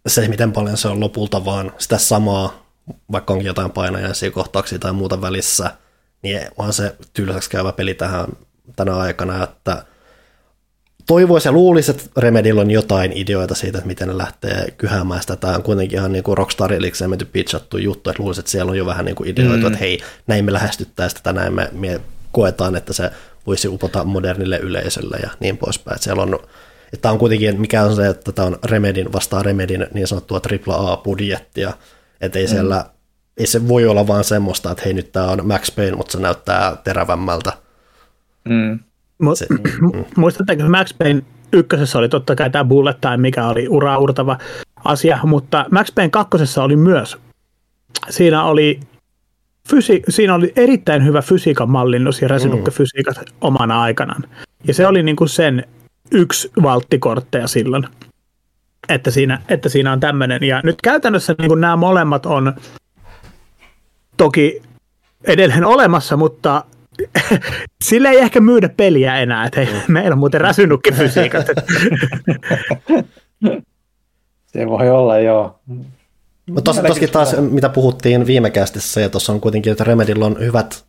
se 0.07 0.27
miten 0.27 0.51
paljon 0.51 0.77
se 0.77 0.87
on 0.87 0.99
lopulta 0.99 1.45
vaan 1.45 1.71
sitä 1.77 1.97
samaa, 1.97 2.65
vaikka 3.11 3.33
onkin 3.33 3.47
jotain 3.47 3.71
painajaisia 3.71 4.31
kohtauksia 4.31 4.79
tai 4.79 4.93
muuta 4.93 5.21
välissä, 5.21 5.71
niin 6.21 6.41
vaan 6.57 6.73
se 6.73 6.95
tylsäksi 7.13 7.49
käyvä 7.49 7.71
peli 7.71 7.93
tähän 7.93 8.27
tänä 8.75 8.95
aikana, 8.95 9.43
että 9.43 9.85
toivoisi 11.07 11.47
ja 11.47 11.51
luulisi, 11.51 11.91
että 11.91 12.03
Remedillä 12.17 12.61
on 12.61 12.71
jotain 12.71 13.11
ideoita 13.15 13.55
siitä, 13.55 13.77
että 13.77 13.87
miten 13.87 14.07
ne 14.07 14.17
lähtee 14.17 14.71
kyhäämään 14.77 15.21
sitä. 15.21 15.35
Tämä 15.35 15.55
on 15.55 15.63
kuitenkin 15.63 15.99
ihan 15.99 16.11
niin 16.11 16.23
kuin 16.23 16.37
Rockstar 16.37 16.73
elikseen 16.73 17.09
menty 17.09 17.25
pitchattu 17.25 17.77
juttu, 17.77 18.09
että 18.09 18.23
luulisi, 18.23 18.39
että 18.39 18.51
siellä 18.51 18.69
on 18.69 18.77
jo 18.77 18.85
vähän 18.85 19.05
niin 19.05 19.15
kuin 19.15 19.29
ideoita, 19.29 19.57
mm. 19.57 19.67
että 19.67 19.79
hei, 19.79 19.99
näin 20.27 20.45
me 20.45 20.53
lähestyttäisiin 20.53 21.23
tätä, 21.23 21.39
näin 21.39 21.53
me, 21.53 21.69
me 21.71 22.01
koetaan, 22.31 22.75
että 22.75 22.93
se 22.93 23.11
voisi 23.47 23.67
upota 23.67 24.03
modernille 24.03 24.57
yleisölle 24.57 25.17
ja 25.23 25.29
niin 25.39 25.57
poispäin. 25.57 25.95
Että 25.95 26.03
siellä 26.03 26.23
on, 26.23 26.39
että 26.93 27.11
on 27.11 27.17
kuitenkin, 27.17 27.61
mikä 27.61 27.83
on 27.83 27.95
se, 27.95 28.07
että 28.07 28.31
tämä 28.31 28.47
on 28.47 28.59
Remedin 28.63 29.13
vastaan 29.13 29.45
Remedin 29.45 29.87
niin 29.93 30.07
sanottua 30.07 30.41
AAA-budjettia, 30.67 31.73
että 32.21 32.39
ei 32.39 32.45
mm. 32.45 32.49
siellä, 32.49 32.85
ei 33.37 33.47
se 33.47 33.67
voi 33.67 33.85
olla 33.85 34.07
vaan 34.07 34.23
semmoista, 34.23 34.71
että 34.71 34.83
hei 34.85 34.93
nyt 34.93 35.11
tämä 35.11 35.27
on 35.27 35.47
Max 35.47 35.75
Payne, 35.75 35.97
mutta 35.97 36.11
se 36.11 36.19
näyttää 36.19 36.77
terävämmältä. 36.83 37.53
Mm. 38.49 38.79
Mm. 39.81 40.05
Muistatteko, 40.17 40.69
Max 40.69 40.93
Payne 40.97 41.23
ykkösessä 41.53 41.99
oli 41.99 42.09
totta 42.09 42.35
kai 42.35 42.49
tämä 42.49 42.65
bullet 42.65 43.01
time, 43.01 43.17
mikä 43.17 43.47
oli 43.47 43.67
uraurtava 43.69 44.37
asia, 44.85 45.19
mutta 45.23 45.65
Max 45.71 45.95
Payne 45.95 46.09
kakkosessa 46.09 46.63
oli 46.63 46.75
myös, 46.75 47.17
siinä 48.09 48.43
oli, 48.43 48.79
fysi- 49.69 50.03
siinä 50.09 50.35
oli 50.35 50.53
erittäin 50.55 51.05
hyvä 51.05 51.21
fysiikan 51.21 51.69
mallinnus 51.69 52.21
ja 52.21 52.27
resinukka-fysiikat 52.27 53.17
mm. 53.17 53.23
omana 53.41 53.81
aikanaan. 53.81 54.23
Ja 54.67 54.73
se 54.73 54.87
oli 54.87 55.03
niinku 55.03 55.27
sen 55.27 55.65
yksi 56.11 56.51
valttikortteja 56.63 57.47
silloin, 57.47 57.87
että 58.89 59.11
siinä, 59.11 59.41
että 59.49 59.69
siinä 59.69 59.91
on 59.91 59.99
tämmöinen. 59.99 60.43
Ja 60.43 60.61
nyt 60.63 60.81
käytännössä 60.81 61.35
niinku 61.37 61.55
nämä 61.55 61.75
molemmat 61.75 62.25
on 62.25 62.53
toki 64.17 64.61
edelleen 65.23 65.65
olemassa, 65.65 66.17
mutta 66.17 66.63
Sille 67.85 68.09
ei 68.09 68.19
ehkä 68.19 68.39
myydä 68.39 68.69
peliä 68.69 69.17
enää, 69.17 69.45
että 69.45 69.59
hei, 69.59 69.73
mm. 69.73 69.93
meillä 69.93 70.13
on 70.13 70.19
muuten 70.19 70.41
räsynukkifysiikat. 70.41 71.45
Se 74.47 74.67
voi 74.67 74.89
olla, 74.89 75.19
joo. 75.19 75.59
Mutta 76.49 76.73
tos, 76.73 76.83
toskin 76.87 77.09
taas, 77.09 77.35
mitä 77.37 77.69
puhuttiin 77.69 78.27
viime 78.27 78.49
kästissä, 78.49 79.01
ja 79.01 79.09
tuossa 79.09 79.33
on 79.33 79.41
kuitenkin, 79.41 79.71
että 79.71 79.83
Remedillä 79.83 80.25
on 80.25 80.39
hyvät 80.39 80.85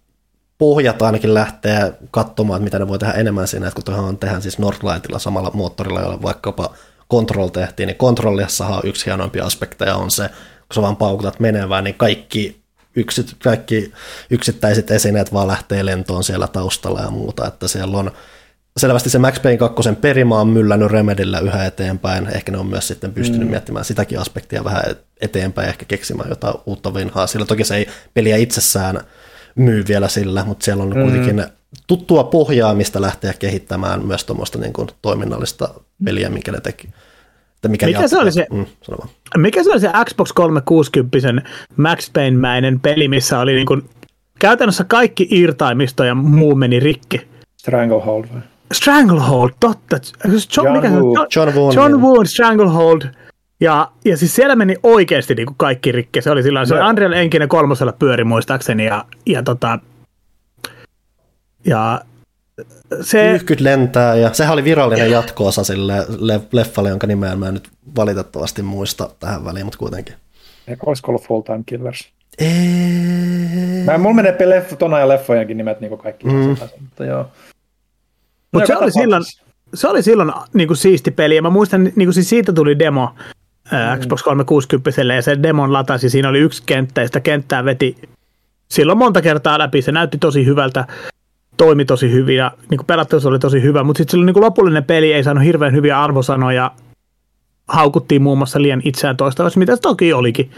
pohjat 0.58 1.02
ainakin 1.02 1.34
lähteä 1.34 1.92
katsomaan, 2.10 2.62
mitä 2.62 2.78
ne 2.78 2.88
voi 2.88 2.98
tehdä 2.98 3.12
enemmän 3.12 3.48
siinä, 3.48 3.68
että 3.68 3.74
kun 3.74 3.84
tuohon 3.84 4.18
tehdään 4.18 4.42
siis 4.42 4.58
Northlightilla 4.58 5.18
samalla 5.18 5.50
moottorilla, 5.54 6.00
jolla 6.00 6.22
vaikkapa 6.22 6.74
Control 7.10 7.48
tehtiin, 7.48 7.86
niin 7.86 7.96
Controllissahan 7.96 8.80
yksi 8.84 9.06
hienoimpia 9.06 9.44
aspekteja 9.44 9.96
on 9.96 10.10
se, 10.10 10.28
kun 10.28 10.74
sä 10.74 10.82
vaan 10.82 10.96
paukutat 10.96 11.40
menevään, 11.40 11.84
niin 11.84 11.94
kaikki 11.94 12.60
yksit, 12.96 13.36
kaikki 13.42 13.92
yksittäiset 14.30 14.90
esineet 14.90 15.32
vaan 15.32 15.48
lähtee 15.48 15.86
lentoon 15.86 16.24
siellä 16.24 16.48
taustalla 16.48 17.00
ja 17.00 17.10
muuta, 17.10 17.46
että 17.46 17.68
siellä 17.68 17.98
on 17.98 18.10
selvästi 18.76 19.10
se 19.10 19.18
Max 19.18 19.42
Payne 19.42 19.58
2 19.58 19.92
perimä 20.00 20.40
on 20.40 20.48
myllännyt 20.48 20.90
Remedillä 20.90 21.38
yhä 21.38 21.66
eteenpäin. 21.66 22.26
Ehkä 22.26 22.52
ne 22.52 22.58
on 22.58 22.66
myös 22.66 22.88
sitten 22.88 23.12
pystynyt 23.12 23.46
mm. 23.46 23.50
miettimään 23.50 23.84
sitäkin 23.84 24.18
aspektia 24.18 24.64
vähän 24.64 24.82
eteenpäin, 25.20 25.68
ehkä 25.68 25.84
keksimään 25.84 26.28
jotain 26.28 26.54
uutta 26.66 26.94
vinhaa. 26.94 27.26
Sillä 27.26 27.46
toki 27.46 27.64
se 27.64 27.76
ei 27.76 27.88
peliä 28.14 28.36
itsessään 28.36 29.00
myy 29.54 29.84
vielä 29.88 30.08
sillä, 30.08 30.44
mutta 30.44 30.64
siellä 30.64 30.82
on 30.82 30.96
mm. 30.96 31.02
kuitenkin 31.02 31.44
tuttua 31.86 32.24
pohjaa, 32.24 32.74
mistä 32.74 33.00
lähteä 33.00 33.32
kehittämään 33.32 34.06
myös 34.06 34.24
tuommoista 34.24 34.58
niin 34.58 34.72
kuin 34.72 34.88
toiminnallista 35.02 35.74
peliä, 36.04 36.28
minkä 36.28 36.52
ne 36.52 36.60
teki. 36.60 36.88
Että 37.58 37.68
mikä, 37.68 37.86
mikä, 37.86 38.08
se 38.08 38.18
oli 38.18 38.32
se, 38.32 38.46
mm, 38.50 38.66
mikä 39.36 39.64
se 39.64 39.70
oli 39.70 39.80
se 39.80 39.90
Xbox 40.04 40.32
360 40.32 41.42
Max 41.76 42.10
Payne-mäinen 42.12 42.80
peli, 42.80 43.08
missä 43.08 43.38
oli 43.38 43.54
niin 43.54 43.66
kuin, 43.66 43.82
käytännössä 44.38 44.84
kaikki 44.84 45.28
irtaimisto 45.30 46.04
ja 46.04 46.14
muu 46.14 46.54
meni 46.54 46.80
rikki? 46.80 47.26
Stranglehold 47.56 48.24
vai? 48.34 48.40
Stranglehold, 48.72 49.50
totta. 49.60 49.98
John, 50.24 50.38
John, 50.56 50.76
mikä 50.76 50.90
Woo. 50.90 51.26
John, 51.36 51.74
John 51.74 51.92
niin. 51.92 52.02
Woo, 52.02 52.24
Stranglehold. 52.24 53.02
Ja, 53.60 53.90
ja 54.04 54.16
siis 54.16 54.34
siellä 54.34 54.56
meni 54.56 54.76
oikeasti 54.82 55.34
niin 55.34 55.46
kuin 55.46 55.56
kaikki 55.58 55.92
rikki. 55.92 56.22
Se 56.22 56.30
oli 56.30 56.42
silloin, 56.42 56.66
se 56.66 56.74
oli 56.74 56.90
Unreal 56.90 57.12
Engine 57.12 57.46
kolmosella 57.46 57.92
pyöri 57.92 58.24
muistaakseni 58.24 58.86
ja, 58.86 59.04
ja, 59.26 59.42
tota, 59.42 59.78
ja 61.66 62.00
se... 63.00 63.32
Yhkyt 63.32 63.60
lentää 63.60 64.14
ja 64.14 64.32
sehän 64.32 64.52
oli 64.52 64.64
virallinen 64.64 65.10
jatkoosa 65.10 65.64
sille 65.64 66.06
leffalle, 66.52 66.88
jonka 66.88 67.06
nimeä 67.06 67.36
mä 67.36 67.48
en 67.48 67.54
nyt 67.54 67.68
valitettavasti 67.96 68.62
muista 68.62 69.10
tähän 69.20 69.44
väliin, 69.44 69.66
mutta 69.66 69.78
kuitenkin. 69.78 70.14
Eikö 70.68 70.82
olisiko 70.86 71.10
ollut 71.12 71.26
Full 71.26 71.40
Time 71.40 71.62
Killers? 71.66 72.08
Eee... 72.38 73.84
Mä, 73.84 73.98
mulla 73.98 74.14
menee 74.14 74.48
leff, 74.48 74.72
tona 74.78 74.98
ja 74.98 75.08
leffojenkin 75.08 75.56
nimet 75.56 75.80
niin 75.80 75.98
kaikki. 75.98 76.26
Mm. 76.26 76.56
mutta 76.80 77.04
joo. 77.04 77.28
Mut 78.52 78.66
se, 78.66 78.76
oli 78.76 78.92
silloin, 78.92 79.22
se 79.74 79.88
oli 79.88 80.02
silloin 80.02 80.32
niin 80.52 80.68
kuin 80.68 80.76
siisti 80.76 81.10
peli 81.10 81.36
ja 81.36 81.42
mä 81.42 81.50
muistan, 81.50 81.84
niin 81.84 82.06
kuin 82.06 82.14
siis 82.14 82.28
siitä 82.28 82.52
tuli 82.52 82.78
demo 82.78 83.14
mm. 83.72 84.00
Xbox 84.00 84.22
360 84.22 85.14
ja 85.14 85.22
se 85.22 85.42
demon 85.42 85.72
latasi, 85.72 86.10
siinä 86.10 86.28
oli 86.28 86.38
yksi 86.38 86.62
kenttä 86.66 87.00
ja 87.00 87.06
sitä 87.06 87.20
kenttää 87.20 87.64
veti 87.64 87.96
silloin 88.68 88.98
monta 88.98 89.22
kertaa 89.22 89.58
läpi, 89.58 89.82
se 89.82 89.92
näytti 89.92 90.18
tosi 90.18 90.46
hyvältä 90.46 90.86
toimi 91.58 91.84
tosi 91.84 92.12
hyvin 92.12 92.36
ja 92.36 92.50
niin 92.70 92.86
pelattavuus 92.86 93.26
oli 93.26 93.38
tosi 93.38 93.62
hyvä, 93.62 93.82
mutta 93.82 93.98
sitten 93.98 94.26
niin 94.26 94.40
lopullinen 94.40 94.84
peli 94.84 95.12
ei 95.12 95.24
saanut 95.24 95.44
hirveän 95.44 95.74
hyviä 95.74 96.02
arvosanoja. 96.02 96.70
Haukuttiin 97.68 98.22
muun 98.22 98.38
muassa 98.38 98.62
liian 98.62 98.82
itseään 98.84 99.16
toistavasti, 99.16 99.58
mitä 99.58 99.76
se 99.76 99.82
toki 99.82 100.12
olikin. 100.12 100.50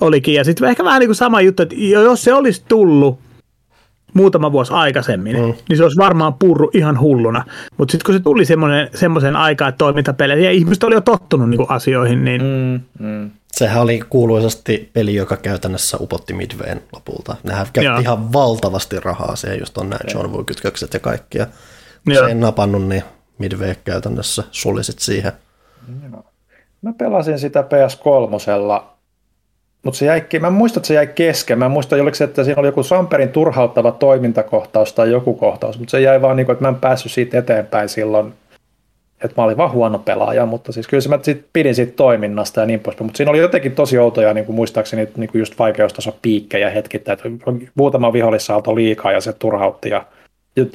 olikin. 0.00 0.34
Ja 0.34 0.44
sitten 0.44 0.68
ehkä 0.68 0.84
vähän 0.84 1.00
niin 1.00 1.08
kuin 1.08 1.16
sama 1.16 1.40
juttu, 1.40 1.62
että 1.62 1.74
jos 1.78 2.24
se 2.24 2.34
olisi 2.34 2.62
tullut 2.68 3.18
muutama 4.14 4.52
vuosi 4.52 4.72
aikaisemmin, 4.72 5.36
mm. 5.36 5.54
niin 5.68 5.76
se 5.76 5.82
olisi 5.82 5.98
varmaan 5.98 6.34
purru 6.34 6.70
ihan 6.74 7.00
hulluna. 7.00 7.44
Mutta 7.76 7.92
sitten 7.92 8.06
kun 8.06 8.14
se 8.14 8.20
tuli 8.20 8.44
semmoisen 8.94 9.36
aikaan, 9.36 9.68
että 9.68 9.78
toimintapelejä, 9.78 10.44
ja 10.44 10.50
ihmiset 10.50 10.84
oli 10.84 10.94
jo 10.94 11.00
tottunut 11.00 11.50
niin 11.50 11.58
kuin 11.58 11.70
asioihin, 11.70 12.24
niin... 12.24 12.42
Mm, 12.42 13.06
mm. 13.06 13.30
Sehän 13.60 13.82
oli 13.82 14.00
kuuluisasti 14.10 14.90
peli, 14.92 15.14
joka 15.14 15.36
käytännössä 15.36 15.96
upotti 16.00 16.32
Midwayn 16.32 16.82
lopulta. 16.92 17.36
Nehän 17.42 17.66
käytti 17.72 18.02
ihan 18.02 18.32
valtavasti 18.32 19.00
rahaa 19.00 19.36
siihen, 19.36 19.58
just 19.58 19.78
on 19.78 19.90
nämä 19.90 20.00
John 20.14 20.32
Woo-kytkökset 20.32 20.94
ja 20.94 21.00
kaikkia. 21.00 21.46
Kun 22.04 22.14
se 22.14 22.20
ei 22.20 22.34
napannut, 22.34 22.88
niin 22.88 23.02
Midway 23.38 23.74
käytännössä 23.84 24.42
sulisit 24.50 24.98
siihen. 24.98 25.32
Joo. 26.12 26.24
Mä 26.82 26.92
pelasin 26.98 27.38
sitä 27.38 27.60
PS3, 27.60 28.30
mutta 29.84 29.98
se 29.98 30.06
jäi, 30.06 30.26
mä 30.40 30.50
muistan, 30.50 30.80
että 30.80 30.88
se 30.88 30.94
jäi 30.94 31.06
kesken. 31.06 31.58
Mä 31.58 31.68
muistan, 31.68 32.00
oliko 32.00 32.14
se, 32.14 32.24
että 32.24 32.44
siinä 32.44 32.60
oli 32.60 32.68
joku 32.68 32.82
Samperin 32.82 33.28
turhauttava 33.28 33.92
toimintakohtaus 33.92 34.92
tai 34.92 35.10
joku 35.10 35.34
kohtaus, 35.34 35.78
mutta 35.78 35.90
se 35.90 36.00
jäi 36.00 36.22
vaan 36.22 36.36
niin 36.36 36.46
kuin, 36.46 36.54
että 36.54 36.64
mä 36.64 36.68
en 36.68 36.74
päässyt 36.74 37.12
siitä 37.12 37.38
eteenpäin 37.38 37.88
silloin 37.88 38.34
että 39.24 39.34
mä 39.36 39.44
olin 39.44 39.56
vaan 39.56 39.72
huono 39.72 39.98
pelaaja, 39.98 40.46
mutta 40.46 40.72
siis 40.72 40.88
kyllä 40.88 41.08
mä 41.08 41.18
sit 41.22 41.46
pidin 41.52 41.74
siitä 41.74 41.92
toiminnasta 41.96 42.60
ja 42.60 42.66
niin 42.66 42.80
poispäin, 42.80 43.06
mutta 43.06 43.16
siinä 43.16 43.30
oli 43.30 43.38
jotenkin 43.38 43.72
tosi 43.72 43.98
outoja, 43.98 44.34
niin 44.34 44.46
kuin 44.46 44.56
muistaakseni 44.56 45.08
niin 45.16 45.30
kuin 45.30 45.38
just 45.38 45.58
vaikeustaso 45.58 46.16
piikkejä 46.22 46.70
hetkittäin, 46.70 47.18
että 47.18 47.28
muutama 47.74 48.12
vihollissaalto 48.12 48.74
liikaa 48.74 49.12
ja 49.12 49.20
se 49.20 49.32
turhautti 49.32 49.88
ja 49.88 50.04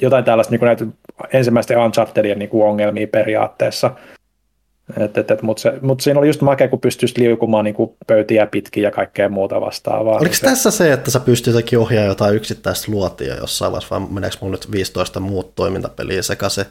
jotain 0.00 0.24
tällaista 0.24 0.50
niin 0.50 0.58
kuin 0.58 0.66
näitä 0.66 0.86
ensimmäisten 1.32 1.78
Unchartedien 1.78 2.38
niin 2.38 2.48
kuin 2.48 2.68
ongelmia 2.68 3.06
periaatteessa. 3.06 3.90
Et, 5.00 5.18
et, 5.18 5.30
et, 5.30 5.42
mutta 5.42 5.72
mut 5.80 6.00
siinä 6.00 6.20
oli 6.20 6.26
just 6.26 6.40
makea, 6.40 6.68
kun 6.68 6.80
pystyisi 6.80 7.20
liukumaan 7.20 7.64
niin 7.64 7.74
kuin 7.74 7.90
pöytiä 8.06 8.46
pitkin 8.46 8.82
ja 8.82 8.90
kaikkea 8.90 9.28
muuta 9.28 9.60
vastaavaa. 9.60 10.18
Oliko 10.18 10.34
se... 10.34 10.46
tässä 10.46 10.70
se, 10.70 10.92
että 10.92 11.10
sä 11.10 11.20
pystyt 11.20 11.54
ohjaamaan 11.78 12.08
jotain 12.08 12.36
yksittäistä 12.36 12.92
luotia 12.92 13.36
jossain 13.36 13.72
vaiheessa, 13.72 14.00
vai 14.00 14.08
meneekö 14.10 14.36
mun 14.40 14.50
nyt 14.50 14.70
15 14.72 15.20
muut 15.20 15.54
toimintapeliä 15.54 16.22
sekä 16.22 16.48
se? 16.48 16.66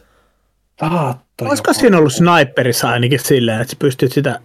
Taatto 0.76 1.46
Olisiko 1.46 1.70
jopa. 1.70 1.80
siinä 1.80 1.98
ollut 1.98 2.14
sniperissa 2.14 2.90
ainakin 2.90 3.20
silleen, 3.20 3.62
että 3.62 3.72
sä 3.72 3.78
pystyt 3.80 4.12
sitä... 4.12 4.40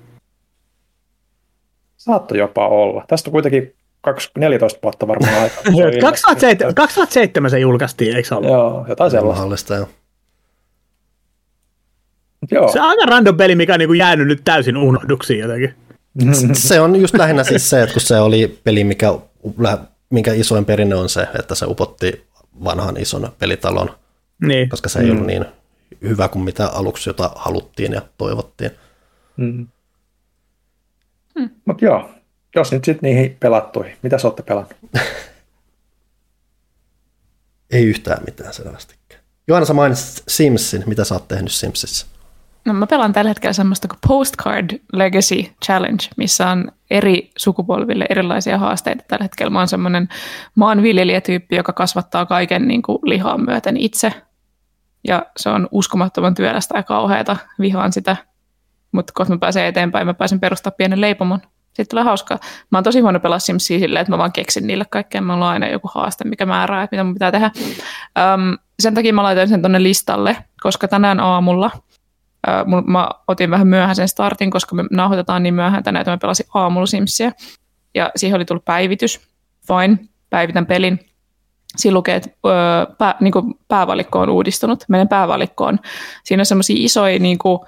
Saattoi 1.97 2.39
jopa 2.39 2.69
olla. 2.69 3.05
Tästä 3.09 3.31
on 3.31 3.33
kuitenkin 3.33 3.75
14 4.39 4.79
vuotta 4.83 5.09
varmaan 5.09 5.35
aikaa. 5.43 6.01
2007, 6.01 6.75
2007 6.75 7.51
se 7.51 7.59
julkaistiin, 7.59 8.17
eikö 8.17 8.29
se 8.29 8.35
ollut? 8.35 8.51
Joo, 8.51 8.85
jotain 8.89 9.11
sellaista. 9.11 9.41
Mahdollista, 9.41 9.75
joo. 9.75 9.89
Joo. 12.51 12.73
Se 12.73 12.81
on 12.81 12.89
aika 12.89 13.07
random 13.07 13.37
peli, 13.37 13.55
mikä 13.55 13.73
on 13.75 13.79
niin 13.79 13.99
jäänyt 13.99 14.27
nyt 14.27 14.41
täysin 14.45 14.77
unohduksiin 14.77 15.41
jotenkin. 15.41 15.75
se 16.53 16.81
on 16.81 17.01
just 17.01 17.15
lähinnä 17.15 17.45
siis 17.45 17.71
se, 17.71 17.83
että 17.83 17.93
kun 17.93 18.03
se 18.03 18.21
oli 18.21 18.61
peli, 18.65 18.85
mikä, 18.85 19.15
minkä 20.11 20.33
isoin 20.33 20.65
perinne 20.65 20.95
on 20.95 21.09
se, 21.09 21.27
että 21.39 21.55
se 21.55 21.67
upotti 21.67 22.27
vanhan 22.65 22.97
ison 22.97 23.33
pelitalon, 23.39 23.91
niin. 24.47 24.69
koska 24.69 24.89
se 24.89 24.99
ei 24.99 25.05
mm. 25.05 25.13
ollut 25.13 25.27
niin 25.27 25.45
hyvä 26.03 26.29
kuin 26.29 26.45
mitä 26.45 26.69
aluksi 26.69 27.11
jota 27.11 27.31
haluttiin 27.35 27.93
ja 27.93 28.03
toivottiin. 28.19 28.71
Mm. 29.37 29.67
Mm. 31.35 31.51
Mutta 31.65 31.85
joo, 31.85 32.11
jos 32.55 32.73
nyt 32.73 32.85
sitten 32.85 33.11
niihin 33.11 33.37
pelattuihin, 33.41 33.97
mitä 34.03 34.19
sä 34.19 34.29
olette 34.29 34.43
pelannut? 34.43 34.77
Ei 37.71 37.85
yhtään 37.85 38.25
mitään 38.27 38.53
selvästikään. 38.53 39.21
Johanna, 39.49 39.67
sä 39.67 39.75
mainitsit 39.75 40.25
Simsin. 40.29 40.83
Mitä 40.87 41.05
sä 41.05 41.15
oot 41.15 41.29
tehnyt 41.29 41.53
Simsissä? 41.53 42.07
No 42.65 42.73
mä 42.73 42.87
pelaan 42.87 43.13
tällä 43.13 43.29
hetkellä 43.29 43.53
semmoista 43.53 43.89
kuin 43.89 43.99
Postcard 44.09 44.81
Legacy 44.93 45.45
Challenge, 45.65 46.05
missä 46.17 46.51
on 46.51 46.73
eri 46.91 47.31
sukupolville 47.39 48.07
erilaisia 48.11 48.59
haasteita. 48.59 49.05
Tällä 49.09 49.25
hetkellä 49.25 49.51
mä 49.51 49.59
oon 49.59 49.69
semmoinen 49.69 50.09
maanviljelijätyyppi, 50.55 51.57
joka 51.57 51.73
kasvattaa 51.73 52.27
kaiken 52.27 52.69
niin 52.69 52.83
kuin 52.83 52.99
lihaa 53.03 53.39
myöten 53.39 53.77
itse 53.77 54.13
Ja 55.09 55.27
se 55.37 55.49
on 55.49 55.69
uskomattoman 55.71 56.35
työlästä 56.35 56.79
ja 56.79 56.83
kauheata. 56.83 57.37
Vihaan 57.61 57.93
sitä. 57.93 58.17
Mutta 58.93 59.13
kohta 59.17 59.33
mä 59.33 59.39
pääsen 59.39 59.65
eteenpäin, 59.65 60.07
mä 60.07 60.15
pääsen 60.15 60.41
perustaa 60.41 60.71
pienen 60.71 61.01
leipomon. 61.01 61.41
Sitten 61.67 61.87
tulee 61.91 62.05
hauskaa. 62.05 62.39
Mä 62.71 62.79
oon 62.79 62.85
tosi 62.85 63.01
huono 63.01 63.21
pelaa 63.21 63.39
Simsia 63.39 63.79
silleen, 63.79 64.01
että 64.01 64.13
mä 64.13 64.19
vaan 64.19 64.33
keksin 64.33 64.67
niille 64.67 64.85
kaikkea. 64.91 65.21
Mä 65.21 65.35
on 65.35 65.43
aina 65.43 65.69
joku 65.69 65.91
haaste, 65.95 66.25
mikä 66.25 66.47
määrää, 66.47 66.83
että 66.83 66.97
mitä 66.97 67.05
mun 67.05 67.15
pitää 67.15 67.33
tehdä. 67.33 67.51
Öm, 68.19 68.59
sen 68.81 68.95
takia 68.95 69.13
mä 69.13 69.23
laitoin 69.23 69.49
sen 69.49 69.63
tonne 69.63 69.83
listalle, 69.83 70.37
koska 70.63 70.89
tänään 70.89 71.21
aamulla 71.21 71.71
mun, 72.67 72.85
mä 72.87 73.09
otin 73.29 73.51
vähän 73.51 73.67
myöhäisen 73.67 74.09
startin, 74.09 74.51
koska 74.51 74.75
me 74.75 74.85
nauhoitetaan 74.91 75.43
niin 75.43 75.55
myöhään 75.55 75.83
tänään, 75.83 76.01
että 76.01 76.11
mä 76.11 76.19
pelasin 76.19 76.47
aamulla 76.55 76.87
Simsia. 76.87 77.33
Ja 77.95 78.11
siihen 78.17 78.37
oli 78.37 78.45
tullut 78.45 78.65
päivitys. 78.65 79.21
Fine, 79.67 79.99
päivitän 80.31 80.67
pelin. 80.67 81.10
Siinä 81.77 81.95
lukee, 81.95 82.17
että 82.17 82.31
ö, 82.47 82.95
pää, 82.99 83.15
niin 83.21 83.33
kuin 83.33 83.55
päävalikko 83.69 84.19
on 84.19 84.31
uudistunut. 84.31 84.85
Meidän 84.89 85.09
päävalikko 85.09 85.65
on. 85.65 85.79
Siinä 86.25 86.41
on 86.41 86.47
semmoisia 86.47 86.77
isoja 86.79 87.19
niin 87.19 87.39
kuin 87.39 87.59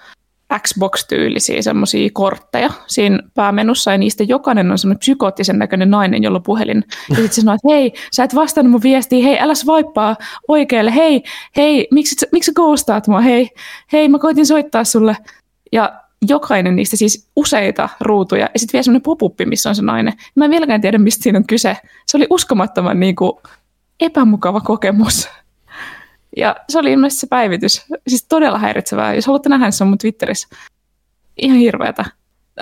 Xbox-tyylisiä 0.58 1.62
semmoisia 1.62 2.10
kortteja 2.12 2.70
siinä 2.86 3.18
päämenussa, 3.34 3.92
ja 3.92 3.98
niistä 3.98 4.24
jokainen 4.24 4.70
on 4.70 4.78
semmoinen 4.78 4.98
psykoottisen 4.98 5.58
näköinen 5.58 5.90
nainen, 5.90 6.22
jolla 6.22 6.38
on 6.38 6.42
puhelin. 6.42 6.84
Ja 7.08 7.14
sitten 7.16 7.32
se 7.32 7.40
sanoo, 7.40 7.54
että 7.54 7.74
hei, 7.74 7.92
sä 8.12 8.24
et 8.24 8.34
vastannut 8.34 8.70
mun 8.70 8.82
viestiin, 8.82 9.24
hei, 9.24 9.40
älä 9.40 9.54
swipea 9.54 10.16
oikealle, 10.48 10.94
hei, 10.94 11.22
hei, 11.56 11.88
miksi, 11.90 12.26
miksi 12.32 12.46
sä 12.46 12.52
ghostaat 12.54 13.08
mua, 13.08 13.20
hei, 13.20 13.50
hei, 13.92 14.08
mä 14.08 14.18
koitin 14.18 14.46
soittaa 14.46 14.84
sulle. 14.84 15.16
Ja 15.72 15.92
jokainen 16.28 16.76
niistä 16.76 16.96
siis 16.96 17.28
useita 17.36 17.88
ruutuja, 18.00 18.48
ja 18.54 18.58
sitten 18.58 18.72
vielä 18.72 18.82
semmoinen 18.82 19.02
popuppi, 19.02 19.46
missä 19.46 19.68
on 19.68 19.74
se 19.74 19.82
nainen. 19.82 20.12
Mä 20.34 20.44
en 20.44 20.50
vieläkään 20.50 20.80
tiedä, 20.80 20.98
mistä 20.98 21.22
siinä 21.22 21.38
on 21.38 21.46
kyse. 21.46 21.76
Se 22.06 22.16
oli 22.16 22.26
uskomattoman 22.30 23.00
niin 23.00 23.16
kuin, 23.16 23.32
epämukava 24.04 24.60
kokemus. 24.60 25.28
Ja 26.36 26.56
se 26.68 26.78
oli 26.78 26.92
ilmeisesti 26.92 27.20
se 27.20 27.26
päivitys. 27.26 27.86
Siis 28.08 28.24
todella 28.24 28.58
häiritsevää. 28.58 29.14
Jos 29.14 29.26
haluatte 29.26 29.48
nähdä, 29.48 29.70
se 29.70 29.84
on 29.84 29.88
mun 29.88 29.98
Twitterissä. 29.98 30.48
Ihan 31.36 31.58
hirveätä. 31.58 32.04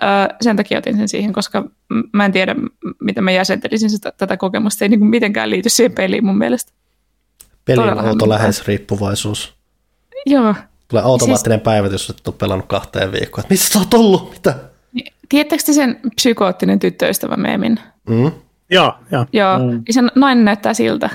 Öö, 0.02 0.36
sen 0.40 0.56
takia 0.56 0.78
otin 0.78 0.96
sen 0.96 1.08
siihen, 1.08 1.32
koska 1.32 1.64
mä 2.12 2.24
en 2.24 2.32
tiedä, 2.32 2.54
miten 3.00 3.24
mä 3.24 3.30
jäsentelisin 3.30 3.90
sitä, 3.90 4.12
tätä 4.12 4.36
kokemusta. 4.36 4.78
Se 4.78 4.84
ei 4.84 4.88
niin 4.88 5.04
mitenkään 5.04 5.50
liity 5.50 5.68
siihen 5.68 5.92
peliin 5.92 6.24
mun 6.24 6.38
mielestä. 6.38 6.72
Pelin 7.64 8.00
outo 8.00 8.28
läheisriippuvaisuus. 8.28 9.54
Joo. 10.26 10.54
Tulee 10.88 11.02
automaattinen 11.02 11.58
siis... 11.58 11.64
päivitys, 11.64 12.10
että 12.10 12.30
on 12.30 12.34
pelannut 12.34 12.66
kahteen 12.66 13.12
viikkoon. 13.12 13.44
Missä 13.50 13.72
sä 13.72 13.78
oot 13.78 13.94
ollut? 13.94 14.30
Mitä? 14.30 14.54
Tiedättekö 15.28 15.62
te 15.66 15.72
sen 15.72 16.00
psykoottinen 16.16 16.78
tyttöystävä 16.78 17.36
meemin? 17.36 17.78
Mm? 18.08 18.32
Joo, 18.70 18.94
joo. 19.12 19.26
Joo, 19.32 19.58
mm. 19.58 19.82
ja 19.86 19.92
sen 19.92 20.10
nainen 20.14 20.44
näyttää 20.44 20.74
siltä. 20.74 21.10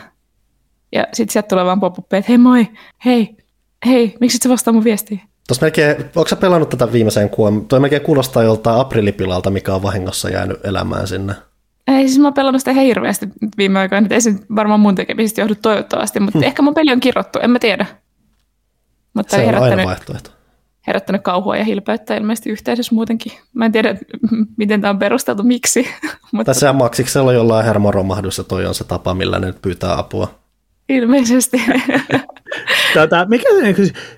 Ja 0.92 1.08
sitten 1.14 1.34
sieltä 1.34 1.48
tulee 1.48 1.66
vaan 1.66 1.80
pop 1.80 1.98
että 2.00 2.26
hei 2.30 2.38
moi, 2.38 2.68
hei, 3.06 3.38
hei, 3.86 4.16
miksi 4.20 4.38
sä 4.38 4.50
vastaa 4.50 4.74
mun 4.74 4.84
viestiin? 4.84 5.22
Tuossa 5.48 5.66
melkein, 5.66 5.98
onko 6.16 6.28
sä 6.28 6.36
pelannut 6.36 6.70
tätä 6.70 6.92
viimeiseen 6.92 7.30
kuun? 7.30 7.68
Toi 7.68 7.80
melkein 7.80 8.02
kuulostaa 8.02 8.44
joltain 8.44 8.80
aprilipilalta, 8.80 9.50
mikä 9.50 9.76
on 9.76 9.84
vahingossa 9.84 10.30
jäänyt 10.30 10.66
elämään 10.66 11.08
sinne. 11.08 11.34
Ei, 11.88 12.08
siis 12.08 12.20
mä 12.20 12.28
oon 12.28 12.34
pelannut 12.34 12.62
sitä 12.62 12.74
hirveästi 12.74 13.28
viime 13.58 13.80
aikoina, 13.80 14.08
ei 14.12 14.22
se 14.22 14.36
varmaan 14.56 14.80
mun 14.80 14.96
tekemisistä 14.96 15.42
johdu 15.42 15.56
toivottavasti, 15.56 16.20
mutta 16.20 16.40
hmm. 16.40 16.48
ehkä 16.48 16.62
mun 16.62 16.74
peli 16.74 16.92
on 16.92 17.00
kirottu, 17.00 17.40
en 17.40 17.52
mä 17.52 17.60
tiedä. 17.60 17.86
Mutta 19.14 19.36
se 19.36 19.42
on 19.42 19.46
herättänyt, 19.46 19.80
aina 19.80 19.90
vaihtoehto. 19.90 20.30
Herättänyt 20.88 21.22
kauhua 21.22 21.58
ja 21.58 21.64
hilpeyttä 21.64 22.16
ilmeisesti 22.16 22.50
yhteisössä 22.50 22.96
muutenkin. 22.96 23.32
Mä 23.54 23.66
en 23.66 23.72
tiedä, 23.72 23.96
miten 24.58 24.82
tämä 24.82 24.90
on 24.90 25.00
perusteltu, 25.00 25.44
miksi. 25.44 25.88
mutta... 26.32 26.54
Tässä 26.54 26.74
maksiksella 26.74 27.34
jollain 27.34 27.66
hermoromahdus 27.66 28.38
ja 28.38 28.44
toi 28.44 28.66
on 28.66 28.76
se 28.76 28.84
tapa, 28.84 29.14
millä 29.14 29.40
ne 29.40 29.48
nyt 29.48 29.62
pyytää 29.62 29.98
apua. 29.98 30.45
Ilmeisesti. 30.90 31.62
tota, 32.94 33.26
mikä 33.30 33.50
niin 33.62 33.76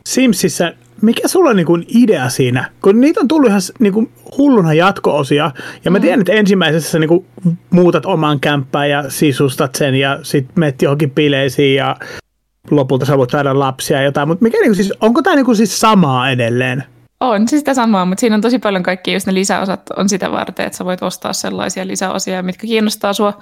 Simsissä, 0.08 0.74
mikä 1.02 1.28
sulla 1.28 1.50
on 1.50 1.56
niin 1.56 1.66
kuin 1.66 1.86
idea 1.88 2.30
siinä? 2.30 2.70
Kun 2.82 3.02
niitä 3.02 3.20
on 3.20 3.28
tullut 3.28 3.50
ihan 3.50 3.62
niin 3.80 3.94
kuin 3.94 4.12
hulluna 4.38 4.74
jatko-osia, 4.74 5.52
ja 5.86 5.92
mä 5.92 5.98
mm. 5.98 6.02
tiedän, 6.02 6.20
että 6.20 6.34
ensimmäisessä 6.34 7.00
niin 7.00 7.08
kuin 7.08 7.26
muutat 7.70 8.06
oman 8.06 8.40
kämppään 8.40 8.90
ja 8.90 9.10
sisustat 9.10 9.76
sen, 9.76 9.96
ja 9.96 10.20
sitten 10.24 10.54
menet 10.60 10.82
johonkin 10.82 11.12
bileisiin, 11.12 11.76
ja 11.76 11.96
lopulta 12.72 13.06
sä 13.06 13.18
voit 13.18 13.30
saada 13.30 13.60
lapsia 13.60 13.98
ja 13.98 14.04
jotain, 14.04 14.28
mutta 14.28 14.44
mikä, 14.44 14.58
niin 14.58 14.70
kuin, 14.70 14.76
siis, 14.76 14.94
onko 15.02 15.22
tämä 15.22 15.36
niin 15.36 15.46
kuin 15.46 15.58
siis 15.58 15.80
samaa 15.80 16.32
edelleen? 16.32 16.84
On 17.20 17.48
siis 17.48 17.60
sitä 17.60 17.74
samaa, 17.74 18.06
mutta 18.06 18.20
siinä 18.20 18.36
on 18.36 18.42
tosi 18.42 18.60
paljon 18.60 18.84
kaikkia, 18.84 19.14
jos 19.14 19.28
ne 19.28 19.34
lisäosat 19.34 19.82
on 19.98 20.10
sitä 20.10 20.32
varten, 20.32 20.66
että 20.66 20.78
sä 20.78 20.86
voit 20.86 21.04
ostaa 21.04 21.34
sellaisia 21.34 21.88
lisäosia, 21.88 22.44
mitkä 22.44 22.68
kiinnostaa 22.68 23.14
sua 23.14 23.40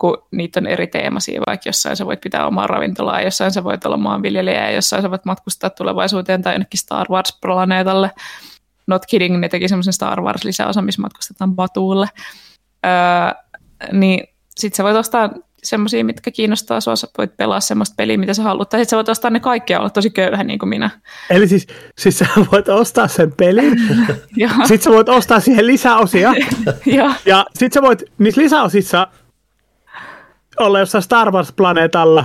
kun 0.00 0.26
niitä 0.30 0.60
on 0.60 0.66
eri 0.66 0.86
teemaisia, 0.86 1.40
vaikka 1.46 1.68
jossain 1.68 1.96
sä 1.96 2.06
voit 2.06 2.20
pitää 2.20 2.46
omaa 2.46 2.66
ravintolaa, 2.66 3.22
jossain 3.22 3.52
sä 3.52 3.64
voit 3.64 3.86
olla 3.86 3.96
maanviljelijä, 3.96 4.64
ja 4.64 4.70
jossain 4.70 5.02
sä 5.02 5.10
voit 5.10 5.24
matkustaa 5.24 5.70
tulevaisuuteen 5.70 6.42
tai 6.42 6.54
jonnekin 6.54 6.80
Star 6.80 7.06
Wars-planeetalle. 7.10 8.10
Not 8.86 9.06
kidding, 9.06 9.38
ne 9.38 9.48
teki 9.48 9.68
semmoisen 9.68 9.92
Star 9.92 10.20
Wars-lisäosan, 10.20 10.84
missä 10.84 11.02
matkustetaan 11.02 11.54
Batuulle. 11.54 12.06
Öö, 12.86 12.90
niin 13.92 14.24
sit 14.58 14.74
sä 14.74 14.84
voit 14.84 14.96
ostaa 14.96 15.30
semmoisia, 15.62 16.04
mitkä 16.04 16.30
kiinnostaa 16.30 16.80
sua, 16.80 16.96
sä 16.96 17.08
voit 17.18 17.36
pelaa 17.36 17.60
semmoista 17.60 17.94
peliä, 17.96 18.18
mitä 18.18 18.34
sä 18.34 18.42
haluat, 18.42 18.68
tai 18.68 18.80
sit 18.80 18.88
sä 18.88 18.96
voit 18.96 19.08
ostaa 19.08 19.30
ne 19.30 19.40
kaikki 19.40 19.72
ja 19.72 19.78
olla 19.78 19.90
tosi 19.90 20.10
köyhä 20.10 20.44
niin 20.44 20.58
kuin 20.58 20.68
minä. 20.68 20.90
Eli 21.30 21.48
siis, 21.48 21.66
siis 21.98 22.18
sä 22.18 22.26
voit 22.52 22.68
ostaa 22.68 23.08
sen 23.08 23.32
pelin, 23.32 23.76
sit 24.68 24.82
sä 24.82 24.90
voit 24.90 25.08
ostaa 25.08 25.40
siihen 25.40 25.66
lisäosia, 25.66 26.32
ja 27.26 27.46
sit 27.54 27.72
sä 27.72 27.82
voit 27.82 28.02
niissä 28.18 28.40
lisäosissa 28.40 29.06
olla 30.60 30.78
jossain 30.78 31.02
Star 31.02 31.30
Wars-planeetalla. 31.30 32.24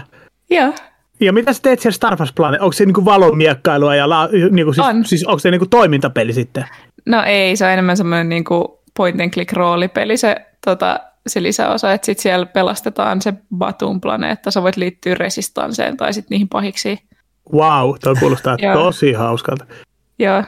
Joo. 0.49 0.73
Ja 1.19 1.33
mitä 1.33 1.53
sä 1.53 1.61
teet 1.61 1.79
siellä 1.79 1.95
Star 1.95 2.15
Wars-planeetalla? 2.15 2.63
Onko 2.63 2.73
se 2.73 2.85
niinku 2.85 3.05
valonmiekkailua 3.05 3.95
ja 3.95 4.09
la, 4.09 4.29
niinku 4.51 4.73
siis, 4.73 4.87
on. 4.87 5.05
siis 5.05 5.25
onko 5.25 5.39
se 5.39 5.51
niinku 5.51 5.65
toimintapeli 5.65 6.33
sitten? 6.33 6.65
No 7.05 7.23
ei, 7.23 7.55
se 7.55 7.65
on 7.65 7.71
enemmän 7.71 7.97
semmoinen 7.97 8.29
niinku 8.29 8.83
point 8.97 9.21
and 9.21 9.29
click 9.29 9.53
roolipeli 9.53 10.17
se, 10.17 10.35
tota, 10.65 10.99
se 11.27 11.43
lisäosa, 11.43 11.93
että 11.93 12.05
sitten 12.05 12.23
siellä 12.23 12.45
pelastetaan 12.45 13.21
se 13.21 13.33
Batun 13.55 14.01
planeetta, 14.01 14.51
sä 14.51 14.63
voit 14.63 14.77
liittyä 14.77 15.15
resistanseen 15.15 15.97
tai 15.97 16.13
sitten 16.13 16.35
niihin 16.35 16.49
pahiksi. 16.49 16.99
Wow, 17.53 17.95
toi 18.03 18.15
kuulostaa 18.19 18.57
tosi 18.73 19.13
hauskalta. 19.13 19.65
Joo, 20.19 20.43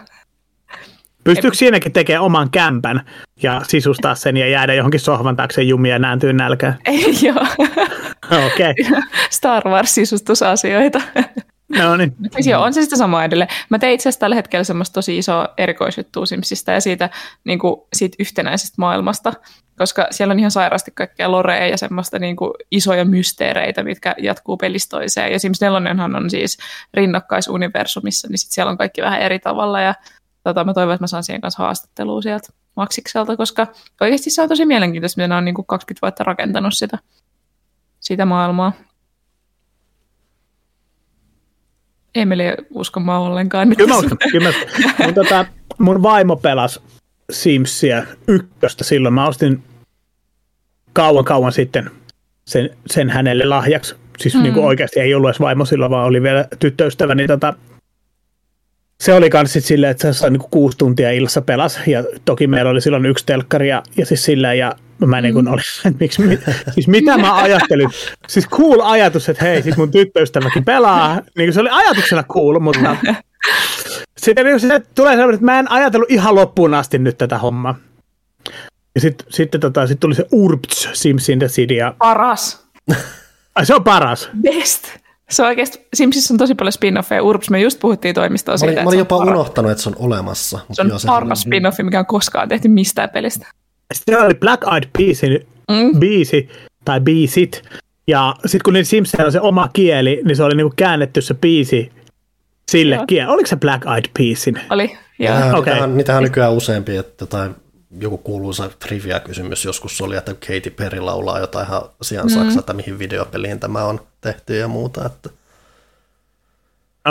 Pystyykö 1.27 1.57
siinäkin 1.57 1.91
tekemään 1.91 2.23
oman 2.23 2.49
kämpän 2.49 3.01
ja 3.43 3.61
sisustaa 3.67 4.15
sen 4.15 4.37
ja 4.37 4.47
jäädä 4.47 4.73
johonkin 4.73 4.99
sohvan 4.99 5.35
taakse 5.35 5.61
jumia 5.61 5.95
ja 5.95 5.99
nääntyä 5.99 6.33
nälkään? 6.33 6.77
Ei, 6.85 7.13
joo. 7.21 7.45
Okei. 8.45 8.71
Okay. 8.71 9.01
Star 9.29 9.63
Wars-sisustusasioita. 9.67 11.01
No 11.69 11.97
niin. 11.97 12.15
Siis 12.33 12.47
joo, 12.47 12.63
on 12.63 12.73
se 12.73 12.81
sitä 12.81 12.95
samaa 12.95 13.23
edelleen. 13.23 13.49
Mä 13.69 13.79
tein 13.79 13.93
itse 13.93 14.09
asiassa 14.09 14.19
tällä 14.19 14.35
hetkellä 14.35 14.63
semmoista 14.63 14.93
tosi 14.93 15.17
isoa 15.17 15.53
erikoisjuttua 15.57 16.25
Simsistä 16.25 16.71
ja 16.71 16.81
siitä, 16.81 17.09
niin 17.43 17.59
kuin, 17.59 17.81
siitä 17.93 18.15
yhtenäisestä 18.19 18.75
maailmasta, 18.77 19.33
koska 19.77 20.07
siellä 20.11 20.31
on 20.31 20.39
ihan 20.39 20.51
sairaasti 20.51 20.91
kaikkea 20.95 21.31
lorea 21.31 21.67
ja 21.67 21.77
semmoista 21.77 22.19
niin 22.19 22.35
kuin, 22.35 22.51
isoja 22.71 23.05
mysteereitä, 23.05 23.83
mitkä 23.83 24.15
jatkuu 24.17 24.57
pelistä 24.57 24.97
toiseen. 24.97 25.31
Ja 25.31 25.39
Sims 25.39 25.61
4 25.61 25.79
on 26.17 26.29
siis 26.29 26.57
rinnakkaisuniversumissa, 26.93 28.27
niin 28.27 28.37
sit 28.37 28.51
siellä 28.51 28.69
on 28.69 28.77
kaikki 28.77 29.01
vähän 29.01 29.21
eri 29.21 29.39
tavalla 29.39 29.81
ja 29.81 29.95
tota, 30.47 30.63
mä 30.63 30.73
toivon, 30.73 30.93
että 30.93 31.03
mä 31.03 31.07
saan 31.07 31.23
siihen 31.23 31.41
kanssa 31.41 31.63
haastattelua 31.63 32.21
sieltä 32.21 32.47
Maksikselta, 32.75 33.37
koska 33.37 33.67
oikeasti 34.01 34.29
se 34.29 34.41
on 34.41 34.49
tosi 34.49 34.65
mielenkiintoista, 34.65 35.19
miten 35.19 35.29
ne 35.29 35.35
on 35.35 35.45
niin 35.45 35.55
kuin 35.55 35.65
20 35.65 36.05
vuotta 36.05 36.23
rakentanut 36.23 36.73
sitä, 36.73 36.97
sitä 37.99 38.25
maailmaa. 38.25 38.73
Emeli 42.15 42.43
usko 42.69 42.99
mä 42.99 43.19
ollenkaan. 43.19 43.75
Kyllä 43.75 43.93
mä 43.93 43.99
uskon, 43.99 44.17
kyllä 44.31 44.49
mä 44.49 44.55
mun, 45.05 45.13
tota, 45.13 45.45
mun 45.77 46.03
vaimo 46.03 46.35
pelasi 46.35 46.79
Simsia 47.31 48.03
ykköstä 48.27 48.83
silloin. 48.83 49.13
Mä 49.13 49.27
ostin 49.27 49.63
kauan 50.93 51.25
kauan 51.25 51.51
sitten 51.51 51.91
sen, 52.45 52.69
sen 52.87 53.09
hänelle 53.09 53.45
lahjaksi. 53.45 53.95
Siis 54.19 54.35
mm. 54.35 54.43
niin 54.43 54.53
kuin 54.53 54.65
oikeasti 54.65 54.99
ei 54.99 55.13
ollut 55.13 55.29
edes 55.29 55.39
vaimo 55.39 55.65
silloin, 55.65 55.91
vaan 55.91 56.05
oli 56.05 56.21
vielä 56.21 56.47
tyttöystävä. 56.59 57.15
Niin 57.15 57.27
tota, 57.27 57.53
se 59.03 59.13
oli 59.13 59.29
kans 59.29 59.53
sit 59.53 59.65
silleen, 59.65 59.91
että 59.91 60.13
se 60.13 60.19
sai 60.19 60.29
niinku 60.29 60.47
kuusi 60.51 60.77
tuntia 60.77 61.11
illassa 61.11 61.41
pelas, 61.41 61.79
ja 61.87 62.03
toki 62.25 62.47
meillä 62.47 62.71
oli 62.71 62.81
silloin 62.81 63.05
yksi 63.05 63.25
telkkari, 63.25 63.69
ja, 63.69 63.83
ja 63.97 64.05
siis 64.05 64.25
sillä, 64.25 64.53
ja 64.53 64.75
mä 65.05 65.21
niin 65.21 65.33
kuin 65.33 65.45
mm. 65.45 65.53
olin, 65.53 65.63
että 65.85 65.97
miksi, 65.99 66.21
mit, 66.21 66.39
siis 66.71 66.87
mitä 66.87 67.17
mä 67.17 67.35
ajattelin, 67.35 67.89
siis 68.27 68.47
cool 68.47 68.79
ajatus, 68.83 69.29
että 69.29 69.45
hei, 69.45 69.61
sit 69.61 69.77
mun 69.77 69.91
tyttöystäväkin 69.91 70.65
pelaa, 70.65 71.21
niin 71.37 71.53
se 71.53 71.59
oli 71.59 71.69
ajatuksena 71.71 72.23
cool, 72.23 72.59
mutta 72.59 72.95
sitten 74.23 74.45
niin 74.45 74.59
se 74.59 74.81
tulee 74.95 75.11
sellainen, 75.11 75.33
että 75.33 75.45
mä 75.45 75.59
en 75.59 75.71
ajatellut 75.71 76.11
ihan 76.11 76.35
loppuun 76.35 76.73
asti 76.73 76.99
nyt 76.99 77.17
tätä 77.17 77.37
hommaa. 77.37 77.75
Ja 78.95 79.01
sitten 79.01 79.27
sit, 79.29 79.51
tota, 79.59 79.87
sit 79.87 79.99
tuli 79.99 80.15
se 80.15 80.25
Urbts 80.31 80.89
Sims 80.93 81.29
in 81.29 81.39
the 81.39 81.47
City. 81.47 81.73
Ja... 81.73 81.95
Paras. 81.97 82.67
Ai 83.55 83.65
se 83.65 83.75
on 83.75 83.83
paras. 83.83 84.29
Best. 84.41 84.83
Se 85.29 85.41
on 85.41 85.47
oikeasti, 85.47 85.87
Simsissä 85.93 86.33
on 86.33 86.37
tosi 86.37 86.55
paljon 86.55 86.73
spin-offeja. 86.73 87.21
Urps, 87.21 87.49
me 87.49 87.61
just 87.61 87.79
puhuttiin 87.79 88.15
toimistoa 88.15 88.53
mä 88.53 88.57
siitä. 88.57 88.71
Olin, 88.71 88.83
mä 88.83 88.89
olin 88.89 88.99
jopa 88.99 89.17
paras. 89.17 89.33
unohtanut, 89.33 89.71
että 89.71 89.83
se 89.83 89.89
on 89.89 89.95
olemassa. 89.99 90.59
Se 90.71 90.81
on 90.81 90.91
paras 91.07 91.45
spin-offi, 91.45 91.83
mikä 91.83 91.99
on 91.99 92.05
koskaan 92.05 92.49
tehty 92.49 92.67
mistään 92.67 93.09
pelistä. 93.09 93.47
Sitten 93.93 94.21
oli 94.21 94.33
Black 94.33 94.63
Eyed 94.73 94.89
Peasin 94.97 95.47
mm. 95.71 95.99
biisi, 95.99 96.49
tai 96.85 96.99
biisit. 97.01 97.61
Ja 98.07 98.35
sitten 98.41 98.61
kun 98.63 98.73
niillä 98.73 98.85
Simpsons 98.85 99.25
on 99.25 99.31
se 99.31 99.41
oma 99.41 99.69
kieli, 99.73 100.21
niin 100.25 100.35
se 100.35 100.43
oli 100.43 100.55
niinku 100.55 100.73
käännetty 100.75 101.21
se 101.21 101.33
biisi 101.33 101.91
sille 102.71 102.99
kiel. 103.07 103.29
Oliko 103.29 103.47
se 103.47 103.55
Black 103.55 103.85
Eyed 103.85 104.05
Peasin? 104.17 104.59
Oli, 104.69 104.97
joo. 105.19 105.39
Ja, 105.39 105.57
Okei. 105.57 105.73
niitähän, 105.73 105.97
niitähän 105.97 106.17
on 106.17 106.23
nykyään 106.23 106.53
useampi, 106.53 106.97
että 106.97 107.23
jotain, 107.23 107.55
joku 107.99 108.17
kuuluisa 108.17 108.69
trivia-kysymys 108.79 109.65
joskus 109.65 110.01
oli, 110.01 110.15
että 110.15 110.33
Katy 110.33 110.69
Perry 110.69 110.99
laulaa 110.99 111.39
jotain 111.39 111.67
ihan 111.67 111.81
sian 112.01 112.29
saksa, 112.29 112.59
että 112.59 112.73
mihin 112.73 112.99
videopeliin 112.99 113.59
tämä 113.59 113.83
on 113.83 113.99
tehty 114.21 114.57
ja 114.57 114.67
muuta. 114.67 115.05
Että 115.05 115.29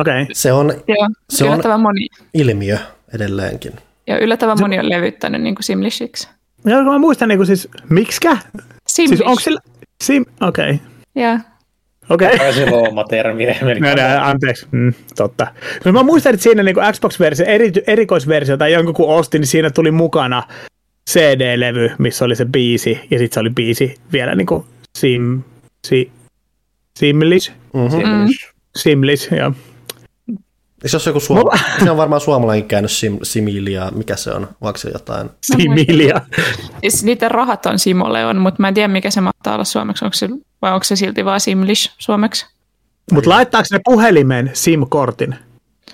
Okei. 0.01 0.23
Okay. 0.23 0.35
se 0.35 0.53
on 0.53 0.67
Joo, 0.89 1.09
Se 1.31 1.45
on- 1.45 1.51
yllättävän 1.51 1.81
moni. 1.81 2.09
ilmiö 2.35 2.79
edelleenkin. 3.15 3.73
Ja 4.07 4.19
yllättävän 4.19 4.61
moni 4.61 4.79
on 4.79 4.91
levyttänyt 4.91 5.43
niin 5.43 5.55
kuin 5.55 5.65
Simlishiksi. 5.65 6.29
Joo, 6.65 6.83
kun 6.85 6.93
mä 6.93 6.99
muistan 6.99 7.29
niinku 7.29 7.45
siis, 7.45 7.69
miksikä? 7.91 8.37
Simlish. 8.89 9.09
Siis 9.17 9.21
onko 9.21 9.41
sillä... 9.41 9.61
Sim... 10.05 10.25
Okei. 10.41 10.71
Okay. 10.71 10.87
Joo. 11.15 11.39
Okei. 12.11 12.27
Okay. 12.27 12.39
Taisi 12.39 12.71
looma-termi. 12.71 13.47
No, 13.81 13.89
no, 13.95 14.03
anteeksi, 14.21 14.67
mm, 14.71 14.93
totta. 15.17 15.47
No, 15.85 15.93
mä 15.93 16.03
muistan, 16.03 16.35
että 16.35 16.43
siinä 16.43 16.63
niin 16.63 16.77
Xbox-versio, 16.93 17.47
eri, 17.47 17.73
erikoisversio 17.87 18.57
tai 18.57 18.73
jonkun 18.73 18.95
kun 18.95 19.09
ostin, 19.09 19.41
niin 19.41 19.47
siinä 19.47 19.71
tuli 19.71 19.91
mukana 19.91 20.43
CD-levy, 21.11 21.91
missä 21.99 22.25
oli 22.25 22.37
se 22.37 22.45
biisi, 22.45 23.01
ja 23.11 23.19
sitten 23.19 23.35
se 23.35 23.41
oli 23.41 23.51
biisi 23.51 23.95
vielä 24.13 24.35
niin 24.35 24.47
kuin 24.47 24.65
Sim, 24.99 25.43
si, 25.87 26.11
Simlish, 26.99 27.53
Mm-hmm. 27.75 28.29
Simlish, 28.77 29.33
joo. 29.35 29.53
Se, 30.87 30.97
on 30.97 31.03
joku 31.07 31.21
suom- 31.21 31.59
se 31.85 31.91
on 31.91 31.97
varmaan 31.97 32.21
suomalainen 32.21 32.69
käännös 32.69 33.01
sim- 33.01 33.19
similia, 33.23 33.91
mikä 33.95 34.17
se 34.17 34.31
on, 34.31 34.49
vaikka 34.63 34.79
se 34.81 34.91
jotain. 34.91 35.31
Similia. 35.57 36.21
Siis 36.81 37.05
niiden 37.05 37.31
rahat 37.31 37.67
on 37.67 37.79
Simoleon, 37.79 38.37
mutta 38.37 38.63
mä 38.63 38.69
en 38.69 38.75
tiedä 38.75 38.89
mikä 38.89 39.11
se 39.11 39.21
mahtaa 39.21 39.55
olla 39.55 39.65
suomeksi. 39.65 40.05
Onko 40.05 40.15
se, 40.15 40.29
vai 40.63 40.73
onko 40.73 40.85
se 40.85 40.97
silti 40.97 41.25
vaan 41.25 41.41
Simlish 41.41 41.95
suomeksi? 41.99 42.47
Mutta 43.13 43.31
laittaako 43.31 43.67
ne 43.73 43.81
puhelimeen 43.85 44.51
SIM-kortin? 44.55 45.35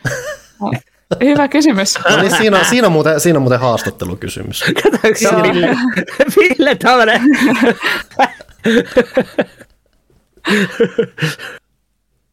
Hyvä 1.24 1.49
kysymys. 1.49 1.99
No 2.11 2.16
niin, 2.22 2.37
siinä, 2.37 2.59
on, 2.59 2.64
siinä, 2.64 2.87
on 2.87 2.93
muuten, 2.93 3.20
siinä 3.20 3.39
on 3.39 3.43
muuten 3.43 3.61
haastattelukysymys. 3.61 4.64
Katsotaanko. 4.83 5.49
Ville? 5.53 5.76
Ville 6.37 6.74
tämmönen. 6.74 7.22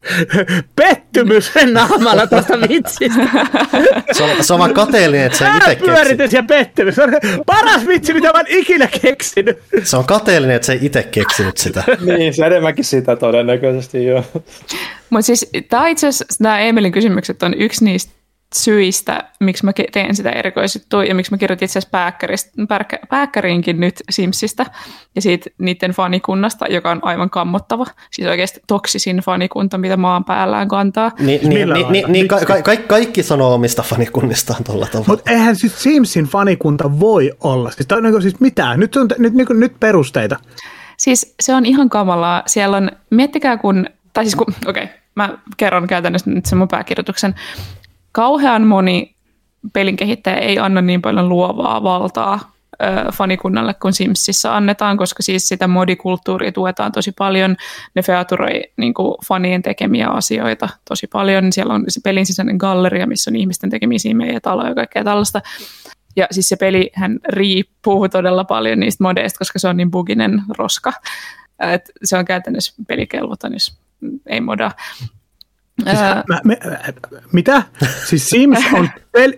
Pettymys 0.76 1.52
sen 1.52 1.72
naamalla 1.72 2.26
tuosta 2.26 2.58
vitsistä. 2.68 3.28
Se 4.12 4.22
on, 4.22 4.30
se 4.44 4.52
on 4.52 4.58
vaan 4.58 4.74
kateellinen, 4.74 5.26
että 5.26 5.38
se 5.38 5.44
ei 5.44 5.56
itse 5.56 5.68
keksi. 5.74 5.84
Pyöritys 5.84 6.32
ja 6.32 6.42
pettymys. 6.42 6.94
Se 6.94 7.02
on 7.02 7.10
paras 7.46 7.86
vitsi, 7.86 8.14
mitä 8.14 8.26
mä 8.32 8.38
oon 8.38 8.46
ikinä 8.48 8.88
keksinyt. 9.02 9.58
Se 9.82 9.96
on 9.96 10.04
kateellinen, 10.04 10.56
että 10.56 10.66
se 10.66 10.72
ei 10.72 10.78
itse 10.82 11.02
keksinyt 11.02 11.58
sitä. 11.58 11.84
Niin, 12.00 12.34
se 12.34 12.46
enemmänkin 12.46 12.84
sitä 12.84 13.16
todennäköisesti 13.16 14.04
joo. 14.04 14.24
Mutta 15.10 15.26
siis 15.26 15.50
tämä 15.68 15.88
itse 15.88 16.06
asiassa, 16.06 16.34
nämä 16.40 16.60
Emilin 16.60 16.92
kysymykset 16.92 17.42
on 17.42 17.54
yksi 17.54 17.84
niistä 17.84 18.12
syistä, 18.54 19.24
miksi 19.40 19.64
mä 19.64 19.72
teen 19.92 20.16
sitä 20.16 20.30
erikoisjuttua 20.30 21.04
ja 21.04 21.14
miksi 21.14 21.32
mä 21.32 21.38
kirjoitin 21.38 21.66
itse 21.66 21.78
asiassa 21.78 22.94
pääkkäriinkin 23.08 23.80
nyt 23.80 24.02
Simsistä 24.10 24.66
ja 25.14 25.22
siitä 25.22 25.50
niiden 25.58 25.90
fanikunnasta, 25.90 26.66
joka 26.66 26.90
on 26.90 26.98
aivan 27.02 27.30
kammottava. 27.30 27.86
Siis 28.10 28.28
oikeasti 28.28 28.60
toksisin 28.66 29.16
fanikunta, 29.16 29.78
mitä 29.78 29.96
maan 29.96 30.24
päällään 30.24 30.68
kantaa. 30.68 31.10
Niin, 31.18 31.48
niin, 31.48 31.68
niin, 31.68 31.92
niin, 31.92 32.12
niin 32.12 32.28
ka- 32.28 32.40
ka- 32.40 32.62
ka- 32.62 32.76
kaikki 32.76 33.22
sanoo 33.22 33.54
omista 33.54 33.82
fanikunnistaan 33.82 34.64
tuolla 34.64 34.86
tavalla. 34.86 35.06
Mutta 35.08 35.30
eihän 35.30 35.56
siis 35.56 35.82
Simsin 35.82 36.24
fanikunta 36.24 37.00
voi 37.00 37.32
olla. 37.40 37.70
Siis, 37.70 37.86
tää 37.86 37.98
on 37.98 38.04
niinku 38.04 38.20
siis 38.20 38.40
mitään. 38.40 38.80
Nyt, 38.80 38.96
on, 38.96 39.08
nyt, 39.18 39.34
niinku, 39.34 39.52
nyt 39.52 39.80
perusteita. 39.80 40.36
Siis 40.96 41.34
se 41.40 41.54
on 41.54 41.66
ihan 41.66 41.88
kamalaa. 41.88 42.42
Siellä 42.46 42.76
on, 42.76 42.90
miettikää 43.10 43.56
kun, 43.56 43.86
tai 44.12 44.24
siis 44.24 44.34
kun, 44.34 44.46
okei, 44.66 44.84
okay, 44.84 44.96
mä 45.14 45.38
kerron 45.56 45.86
käytännössä 45.86 46.30
nyt 46.30 46.46
sen 46.46 46.58
mun 46.58 46.68
pääkirjoituksen. 46.68 47.34
Kauhean 48.12 48.66
moni 48.66 49.16
pelin 49.72 49.96
kehittäjä 49.96 50.36
ei 50.36 50.58
anna 50.58 50.80
niin 50.80 51.02
paljon 51.02 51.28
luovaa 51.28 51.82
valtaa 51.82 52.52
ö, 52.82 53.12
fanikunnalle 53.12 53.74
kuin 53.74 53.92
Simsissä 53.92 54.56
annetaan, 54.56 54.96
koska 54.96 55.22
siis 55.22 55.48
sitä 55.48 55.68
modikulttuuria 55.68 56.52
tuetaan 56.52 56.92
tosi 56.92 57.12
paljon. 57.18 57.56
Ne 57.94 58.02
featuroi 58.02 58.62
niin 58.76 58.94
kuin 58.94 59.14
fanien 59.26 59.62
tekemiä 59.62 60.08
asioita 60.08 60.68
tosi 60.88 61.06
paljon. 61.06 61.52
Siellä 61.52 61.74
on 61.74 61.84
se 61.88 62.00
pelin 62.04 62.26
sisäinen 62.26 62.56
galleria, 62.56 63.06
missä 63.06 63.30
on 63.30 63.36
ihmisten 63.36 63.70
tekemiä 63.70 63.98
siimejä 63.98 64.32
ja 64.32 64.40
taloja 64.40 64.68
ja 64.68 64.74
kaikkea 64.74 65.04
tällaista. 65.04 65.40
Ja 66.16 66.26
siis 66.30 66.48
se 66.48 66.56
peli 66.56 66.90
hän 66.94 67.18
riippuu 67.28 68.08
todella 68.08 68.44
paljon 68.44 68.80
niistä 68.80 69.04
modeista, 69.04 69.38
koska 69.38 69.58
se 69.58 69.68
on 69.68 69.76
niin 69.76 69.90
buginen 69.90 70.42
roska. 70.58 70.92
Et 71.60 71.90
se 72.04 72.16
on 72.16 72.24
käytännössä 72.24 72.74
pelikelvoton, 72.88 73.52
jos 73.52 73.80
ei 74.26 74.40
modaa. 74.40 74.72
Siis, 75.84 75.98
Ää, 75.98 76.24
mä, 76.28 76.40
me, 76.44 76.58
mitä? 77.32 77.62
Siis 78.04 78.30
Sims 78.30 78.58
on 78.72 78.90
peli... 79.12 79.36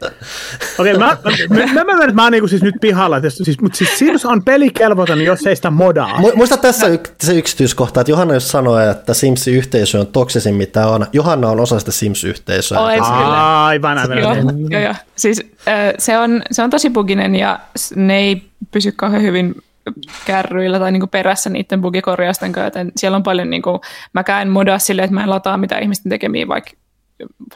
Okei, 0.78 0.98
mä, 0.98 0.98
mä, 0.98 1.16
mä, 1.50 1.66
mä, 1.66 1.84
mä, 1.84 2.06
mä, 2.06 2.12
mä 2.12 2.22
oon 2.22 2.32
niinku 2.32 2.48
siis 2.48 2.62
nyt 2.62 2.74
pihalla. 2.80 3.20
Siis, 3.28 3.60
mutta 3.60 3.78
siis 3.78 3.98
Sims 3.98 4.24
on 4.24 4.44
pelikelvoton, 4.44 5.20
jos 5.24 5.46
ei 5.46 5.56
sitä 5.56 5.70
modaa. 5.70 6.16
Mu- 6.18 6.36
Muista 6.36 6.56
tässä 6.56 6.86
yk- 6.86 7.10
se 7.20 7.34
yksityiskohta, 7.34 8.00
että 8.00 8.10
Johanna 8.10 8.34
jos 8.34 8.48
sanoi, 8.48 8.90
että 8.90 9.14
Sims-yhteisö 9.14 10.00
on 10.00 10.06
toksisin 10.06 10.54
mitä 10.54 10.86
on. 10.86 11.06
Johanna 11.12 11.48
on 11.48 11.60
osa 11.60 11.78
sitä 11.78 11.92
Sims-yhteisöä. 11.92 12.78
Olen 12.78 12.94
kyllä. 13.02 13.64
Aivan, 13.66 13.98
aivan. 13.98 14.18
Joo, 14.18 14.34
joo, 14.70 14.82
joo. 14.82 14.94
Siis, 15.16 15.40
äh, 15.68 15.94
se, 15.98 16.18
on, 16.18 16.42
se 16.50 16.62
on 16.62 16.70
tosi 16.70 16.90
buginen 16.90 17.34
ja 17.34 17.60
ne 17.96 18.18
ei 18.18 18.42
pysy 18.70 18.92
kauhean 18.92 19.22
hyvin 19.22 19.54
kärryillä 20.26 20.78
tai 20.78 20.92
niinku 20.92 21.06
perässä 21.06 21.50
niiden 21.50 21.80
bugikorjausten 21.80 22.52
kanssa, 22.52 22.66
joten 22.66 22.92
siellä 22.96 23.16
on 23.16 23.22
paljon, 23.22 23.50
niinku, 23.50 23.80
mäkään 24.12 24.42
en 24.42 24.48
modaa 24.48 24.78
silleen, 24.78 25.04
että 25.04 25.14
mä 25.14 25.22
en 25.22 25.30
lataa 25.30 25.56
mitään 25.56 25.82
ihmisten 25.82 26.10
tekemiä 26.10 26.48
vaikka 26.48 26.70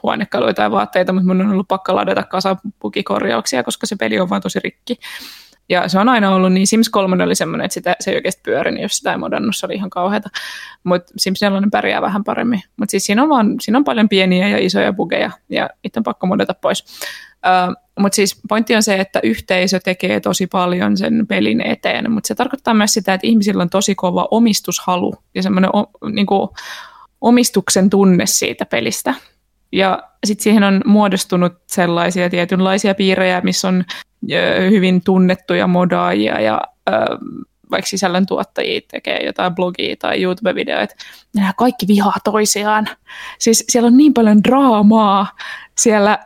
huonekaluja 0.03 0.55
tai 0.55 0.71
vaatteita, 0.71 1.13
mutta 1.13 1.27
mun 1.27 1.41
on 1.41 1.53
ollut 1.53 1.69
pakko 1.69 1.97
ladata 1.97 2.23
kasa 2.23 2.57
bugikorjauksia, 2.81 3.63
koska 3.63 3.87
se 3.87 3.97
peli 3.97 4.21
on 4.21 4.31
vaan 4.31 4.43
tosi 4.43 4.61
rikki. 4.65 4.99
Ja 5.69 5.89
se 5.89 5.99
on 5.99 6.09
aina 6.09 6.35
ollut 6.35 6.53
niin, 6.53 6.67
Sims 6.67 6.89
3 6.89 7.25
oli 7.25 7.35
semmoinen, 7.35 7.65
että 7.65 7.75
sitä, 7.75 7.97
se 8.01 8.11
ei 8.11 8.17
oikeasti 8.17 8.41
pyörinyt, 8.45 8.83
jos 8.83 8.97
sitä 8.97 9.11
ei 9.11 9.19
modannut, 9.19 9.57
se 9.57 9.67
oli 9.67 9.75
ihan 9.75 9.91
kauheata. 9.91 10.29
Mutta 10.85 11.13
Sims 11.17 11.41
4 11.41 11.61
pärjää 11.73 12.03
vähän 12.03 12.25
paremmin. 12.25 12.63
Mutta 12.77 12.91
siis 12.91 13.05
siinä 13.05 13.23
on, 13.23 13.29
vaan, 13.29 13.55
siinä 13.61 13.79
on 13.79 13.85
paljon 13.85 14.09
pieniä 14.09 14.49
ja 14.49 14.59
isoja 14.59 14.93
bugeja, 14.93 15.31
ja 15.49 15.71
niitä 15.83 16.01
on 16.01 16.05
pakko 16.05 16.27
modata 16.27 16.55
pois. 16.55 16.85
Uh, 17.47 17.75
mutta 18.01 18.17
siis 18.17 18.41
pointti 18.49 18.77
on 18.77 18.83
se, 18.83 18.95
että 18.95 19.21
yhteisö 19.23 19.81
tekee 19.81 20.21
tosi 20.21 20.47
paljon 20.47 20.97
sen 20.97 21.27
pelin 21.27 21.61
eteen, 21.61 22.13
mutta 22.13 22.29
se 22.29 22.35
tarkoittaa 22.35 22.75
myös 22.75 22.95
sitä, 22.95 23.15
että 23.15 23.27
ihmisillä 23.27 23.63
on 23.63 23.71
tosi 23.71 23.95
kova 23.95 24.29
omistushalu 24.31 25.15
ja 25.35 25.43
semmoinen 25.43 25.71
o, 25.77 25.87
niinku, 26.13 26.55
omistuksen 27.21 27.91
tunne 27.91 28.27
siitä 28.27 28.67
pelistä. 28.67 29.15
Ja 29.73 30.03
sitten 30.27 30.43
siihen 30.43 30.63
on 30.63 30.81
muodostunut 30.85 31.53
sellaisia 31.67 32.31
tietynlaisia 32.31 32.95
piirejä, 32.95 33.41
missä 33.41 33.69
on 33.69 33.85
hyvin 34.71 35.05
tunnettuja 35.05 35.67
modaajia 35.67 36.41
ja 36.41 36.61
ö, 36.89 36.93
vaikka 37.71 37.89
sisällöntuottajia 37.89 38.81
tekee 38.91 39.27
jotain 39.27 39.55
blogia 39.55 39.97
tai 39.99 40.23
YouTube-videoita, 40.23 40.95
ja 41.35 41.41
nämä 41.41 41.53
kaikki 41.57 41.87
vihaa 41.89 42.17
toisiaan. 42.25 42.89
Siis 43.39 43.65
siellä 43.69 43.87
on 43.87 43.97
niin 43.97 44.15
paljon 44.15 44.45
draamaa 44.45 45.27
siellä 45.79 46.19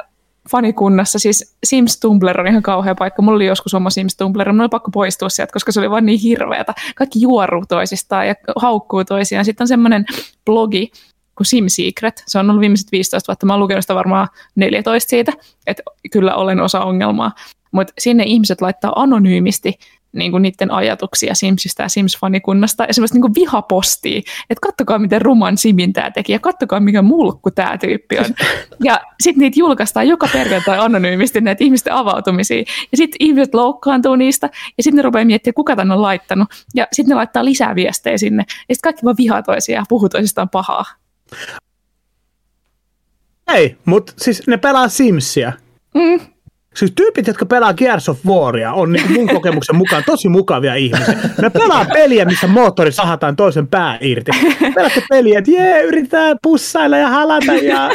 fanikunnassa. 0.50 1.18
Siis 1.18 1.56
Sims 1.64 2.00
Tumblr 2.00 2.40
on 2.40 2.46
ihan 2.46 2.62
kauhea 2.62 2.94
paikka. 2.94 3.22
Mulla 3.22 3.36
oli 3.36 3.46
joskus 3.46 3.74
oma 3.74 3.90
Sims 3.90 4.16
Tumblr, 4.16 4.52
mulla 4.52 4.62
oli 4.62 4.68
pakko 4.68 4.90
poistua 4.90 5.28
sieltä, 5.28 5.52
koska 5.52 5.72
se 5.72 5.80
oli 5.80 5.90
vaan 5.90 6.06
niin 6.06 6.20
hirveätä. 6.20 6.74
Kaikki 6.96 7.20
juoruu 7.20 7.64
toisistaan 7.68 8.28
ja 8.28 8.34
haukkuu 8.56 9.04
toisiaan. 9.04 9.44
Sitten 9.44 9.64
on 9.64 9.68
semmoinen 9.68 10.04
blogi, 10.44 10.92
kuin 11.36 11.46
Sim 11.46 11.64
Secret. 11.68 12.22
Se 12.26 12.38
on 12.38 12.50
ollut 12.50 12.60
viimeiset 12.60 12.92
15 12.92 13.32
vuotta. 13.32 13.46
Mä 13.46 13.52
oon 13.52 13.60
lukenut 13.60 13.84
sitä 13.84 13.94
varmaan 13.94 14.28
14 14.54 15.10
siitä, 15.10 15.32
että 15.66 15.82
kyllä 16.10 16.34
olen 16.34 16.60
osa 16.60 16.80
ongelmaa. 16.80 17.32
Mutta 17.70 17.92
sinne 17.98 18.24
ihmiset 18.26 18.60
laittaa 18.60 18.92
anonyymisti 18.96 19.78
niin 20.12 20.30
kuin 20.30 20.42
niiden 20.42 20.70
ajatuksia 20.70 21.34
Simsistä 21.34 21.82
ja 21.82 21.88
Sims-fanikunnasta 21.88 22.84
ja 22.88 22.94
semmoista 22.94 23.14
niin 23.14 23.22
kuin 23.22 23.34
vihapostia, 23.34 24.18
että 24.50 24.60
kattokaa 24.62 24.98
miten 24.98 25.22
ruman 25.22 25.58
Simin 25.58 25.92
tämä 25.92 26.10
teki 26.10 26.32
ja 26.32 26.38
kattokaa 26.38 26.80
mikä 26.80 27.02
mulkku 27.02 27.50
tämä 27.50 27.78
tyyppi 27.78 28.18
on. 28.18 28.24
Ja 28.84 29.00
sitten 29.20 29.40
niitä 29.40 29.60
julkaistaan 29.60 30.08
joka 30.08 30.28
perjantai 30.32 30.78
anonyymisti 30.78 31.40
näitä 31.40 31.64
ihmisten 31.64 31.92
avautumisia 31.92 32.58
ja 32.92 32.96
sitten 32.96 33.16
ihmiset 33.20 33.54
loukkaantuu 33.54 34.16
niistä 34.16 34.50
ja 34.76 34.82
sitten 34.82 34.96
ne 34.96 35.02
rupeaa 35.02 35.24
miettimään, 35.24 35.54
kuka 35.54 35.76
tänne 35.76 35.94
on 35.94 36.02
laittanut 36.02 36.48
ja 36.74 36.86
sitten 36.92 37.10
ne 37.10 37.14
laittaa 37.14 37.44
lisää 37.44 37.74
viestejä 37.74 38.18
sinne 38.18 38.44
ja 38.48 38.74
sitten 38.74 38.82
kaikki 38.82 39.04
vaan 39.04 39.16
vihaa 39.18 39.42
toisiaan 39.42 39.82
ja 39.82 39.86
puhuu 39.88 40.08
toisistaan 40.08 40.48
pahaa. 40.48 40.84
Ei, 43.54 43.76
mutta 43.84 44.12
siis 44.16 44.46
ne 44.46 44.56
pelaa 44.56 44.88
Simsia. 44.88 45.52
Mm. 45.94 46.20
Siis 46.74 46.92
tyypit, 46.94 47.26
jotka 47.26 47.46
pelaa 47.46 47.74
Gears 47.74 48.08
of 48.08 48.26
Waria, 48.26 48.72
on 48.72 48.92
niin 48.92 49.12
mun 49.12 49.28
kokemuksen 49.36 49.76
mukaan 49.76 50.02
tosi 50.06 50.28
mukavia 50.28 50.74
ihmisiä. 50.74 51.18
Ne 51.42 51.50
pelaa 51.50 51.84
peliä, 51.84 52.24
missä 52.24 52.46
moottori 52.46 52.92
sahataan 52.92 53.36
toisen 53.36 53.68
pää 53.68 53.98
irti. 54.00 54.30
Pelaatte 54.74 55.02
peliä, 55.08 55.38
että 55.38 55.50
jee, 55.50 55.82
yritetään 55.82 56.36
pussailla 56.42 56.96
ja 56.96 57.08
halata 57.08 57.52
ja 57.52 57.90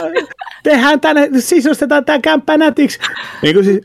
tehdään 0.63 0.99
tänne, 0.99 1.29
sisustetaan 1.39 2.05
tämä 2.05 2.19
kämppä 2.19 2.57
nätiksi. 2.57 2.99
Niin 3.41 3.55
kuin 3.55 3.65
siis, 3.65 3.81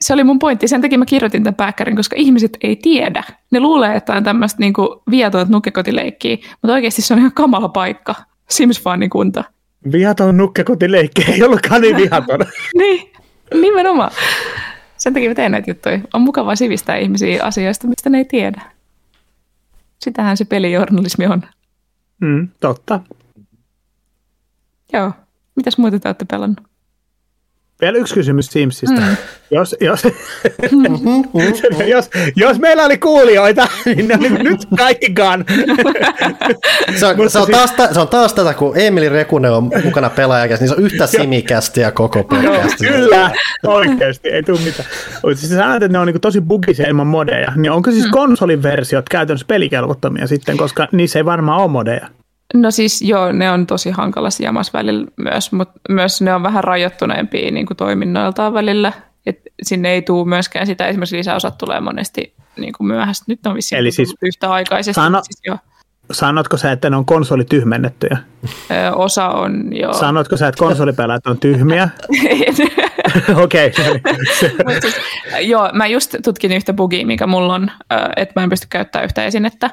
se 0.00 0.12
oli 0.12 0.24
mun 0.24 0.38
pointti. 0.38 0.68
Sen 0.68 0.82
takia 0.82 0.98
mä 0.98 1.06
kirjoitin 1.06 1.44
tämän 1.44 1.54
pääkkärin, 1.54 1.96
koska 1.96 2.16
ihmiset 2.18 2.56
ei 2.60 2.76
tiedä. 2.76 3.24
Ne 3.50 3.60
luulee, 3.60 3.96
että 3.96 4.12
on 4.12 4.24
tämmöistä 4.24 4.60
niinku 4.60 5.02
viatonta 5.10 5.52
nukkekotileikkiä, 5.52 6.36
mutta 6.36 6.72
oikeasti 6.72 7.02
se 7.02 7.14
on 7.14 7.20
ihan 7.20 7.32
kamala 7.32 7.68
paikka. 7.68 8.14
Sims-fanikunta. 8.52 9.44
Vihaton 9.92 10.36
nukkekotileikki 10.36 11.24
ei 11.32 11.42
ollutkaan 11.42 11.80
niin 11.80 11.96
vihaton. 11.96 12.40
niin, 12.78 13.10
nimenomaan. 13.54 14.10
Sen 14.96 15.14
takia 15.14 15.30
mä 15.30 15.34
teen 15.34 15.52
näitä 15.52 15.70
juttuja. 15.70 16.00
On 16.14 16.20
mukavaa 16.20 16.56
sivistää 16.56 16.96
ihmisiä 16.96 17.44
asioista, 17.44 17.86
mistä 17.86 18.10
ne 18.10 18.18
ei 18.18 18.24
tiedä. 18.24 18.62
Sitähän 20.00 20.36
se 20.36 20.44
pelijournalismi 20.44 21.26
on. 21.26 21.42
Mm, 22.20 22.48
totta. 22.60 23.00
Joo. 24.92 25.12
Mitäs 25.56 25.78
muuta 25.78 25.98
te 25.98 26.08
olette 26.08 26.24
pelannut? 26.24 26.60
Vielä 27.80 27.98
yksi 27.98 28.14
kysymys 28.14 28.46
Simsistä. 28.46 29.00
Mm. 29.00 29.16
Jos, 29.50 29.76
jos, 29.80 30.02
jos, 31.86 32.10
jos 32.36 32.58
meillä 32.58 32.84
oli 32.84 32.98
kuulijoita, 32.98 33.68
niin 33.84 34.08
ne 34.08 34.18
oli 34.20 34.28
nyt 34.28 34.60
kaikkikaan. 34.78 35.44
se, 37.00 37.06
on, 37.06 37.30
se, 37.30 37.38
on 37.38 37.50
taas, 37.50 37.74
se 37.92 38.00
on 38.00 38.08
taas 38.08 38.34
tätä, 38.34 38.54
kun 38.54 38.78
Emili 38.78 39.08
Rekunen 39.08 39.52
on 39.52 39.70
mukana 39.84 40.10
pelaajakäs, 40.10 40.60
niin 40.60 40.68
se 40.68 40.74
on 40.74 40.82
yhtä 40.82 41.06
simikästiä 41.06 41.90
koko 41.90 42.24
podcast. 42.24 42.78
Kyllä, 42.78 43.30
oikeasti, 43.66 44.28
ei 44.28 44.42
tule 44.42 44.60
mitään. 44.64 44.88
Siis 45.34 45.52
sanoit, 45.52 45.82
että 45.82 45.92
ne 45.92 45.98
on 45.98 46.06
niin 46.06 46.20
tosi 46.20 46.40
bugisia 46.40 46.88
ilman 46.88 47.06
modeja, 47.06 47.52
niin 47.56 47.72
onko 47.72 47.90
siis 47.90 48.06
konsoliversiot 48.06 49.08
käytännössä 49.08 49.46
pelikelvottomia 49.48 50.26
sitten, 50.26 50.56
koska 50.56 50.88
niissä 50.92 51.18
ei 51.18 51.24
varmaan 51.24 51.60
ole 51.60 51.70
modeja? 51.70 52.08
No 52.54 52.70
siis 52.70 53.02
joo, 53.02 53.32
ne 53.32 53.50
on 53.50 53.66
tosi 53.66 53.90
hankalassa 53.90 54.42
jamassa 54.42 54.78
välillä 54.78 55.06
myös, 55.16 55.52
mutta 55.52 55.80
myös 55.88 56.22
ne 56.22 56.34
on 56.34 56.42
vähän 56.42 56.64
rajoittuneempia 56.64 57.50
niin 57.50 57.66
kuin 57.66 57.76
toiminnoiltaan 57.76 58.54
välillä. 58.54 58.92
Et 59.26 59.40
sinne 59.62 59.90
ei 59.90 60.02
tule 60.02 60.28
myöskään 60.28 60.66
sitä, 60.66 60.86
esimerkiksi 60.86 61.16
lisäosat 61.16 61.58
tulee 61.58 61.80
monesti 61.80 62.34
niin 62.56 62.72
kuin 62.72 62.86
myöhäistä. 62.86 63.24
Nyt 63.28 63.46
on 63.46 63.54
vissiin 63.54 63.78
Eli 63.78 63.92
siis 63.92 64.14
yhtä 64.22 64.50
aikaisesti. 64.50 64.94
Sano, 64.94 65.22
siis 65.22 65.40
jo. 65.46 65.56
Sanotko 66.12 66.56
sä, 66.56 66.72
että 66.72 66.90
ne 66.90 66.96
on 66.96 67.04
konsolityhmennettyjä? 67.04 68.18
Ö, 68.70 68.94
osa 68.94 69.28
on 69.28 69.76
jo. 69.76 69.92
Sanotko 69.92 70.36
sä, 70.36 70.48
että 70.48 70.58
konsolipelaajat 70.58 71.26
on 71.26 71.38
tyhmiä? 71.38 71.88
Okei. 73.44 73.72
Siis, 74.80 74.96
joo, 75.40 75.70
mä 75.72 75.86
just 75.86 76.14
tutkin 76.24 76.52
yhtä 76.52 76.72
bugia, 76.72 77.06
mikä 77.06 77.26
mulla 77.26 77.54
on, 77.54 77.70
että 78.16 78.40
mä 78.40 78.44
en 78.44 78.50
pysty 78.50 78.66
käyttämään 78.70 79.04
yhtä 79.04 79.24
esinettä. 79.24 79.70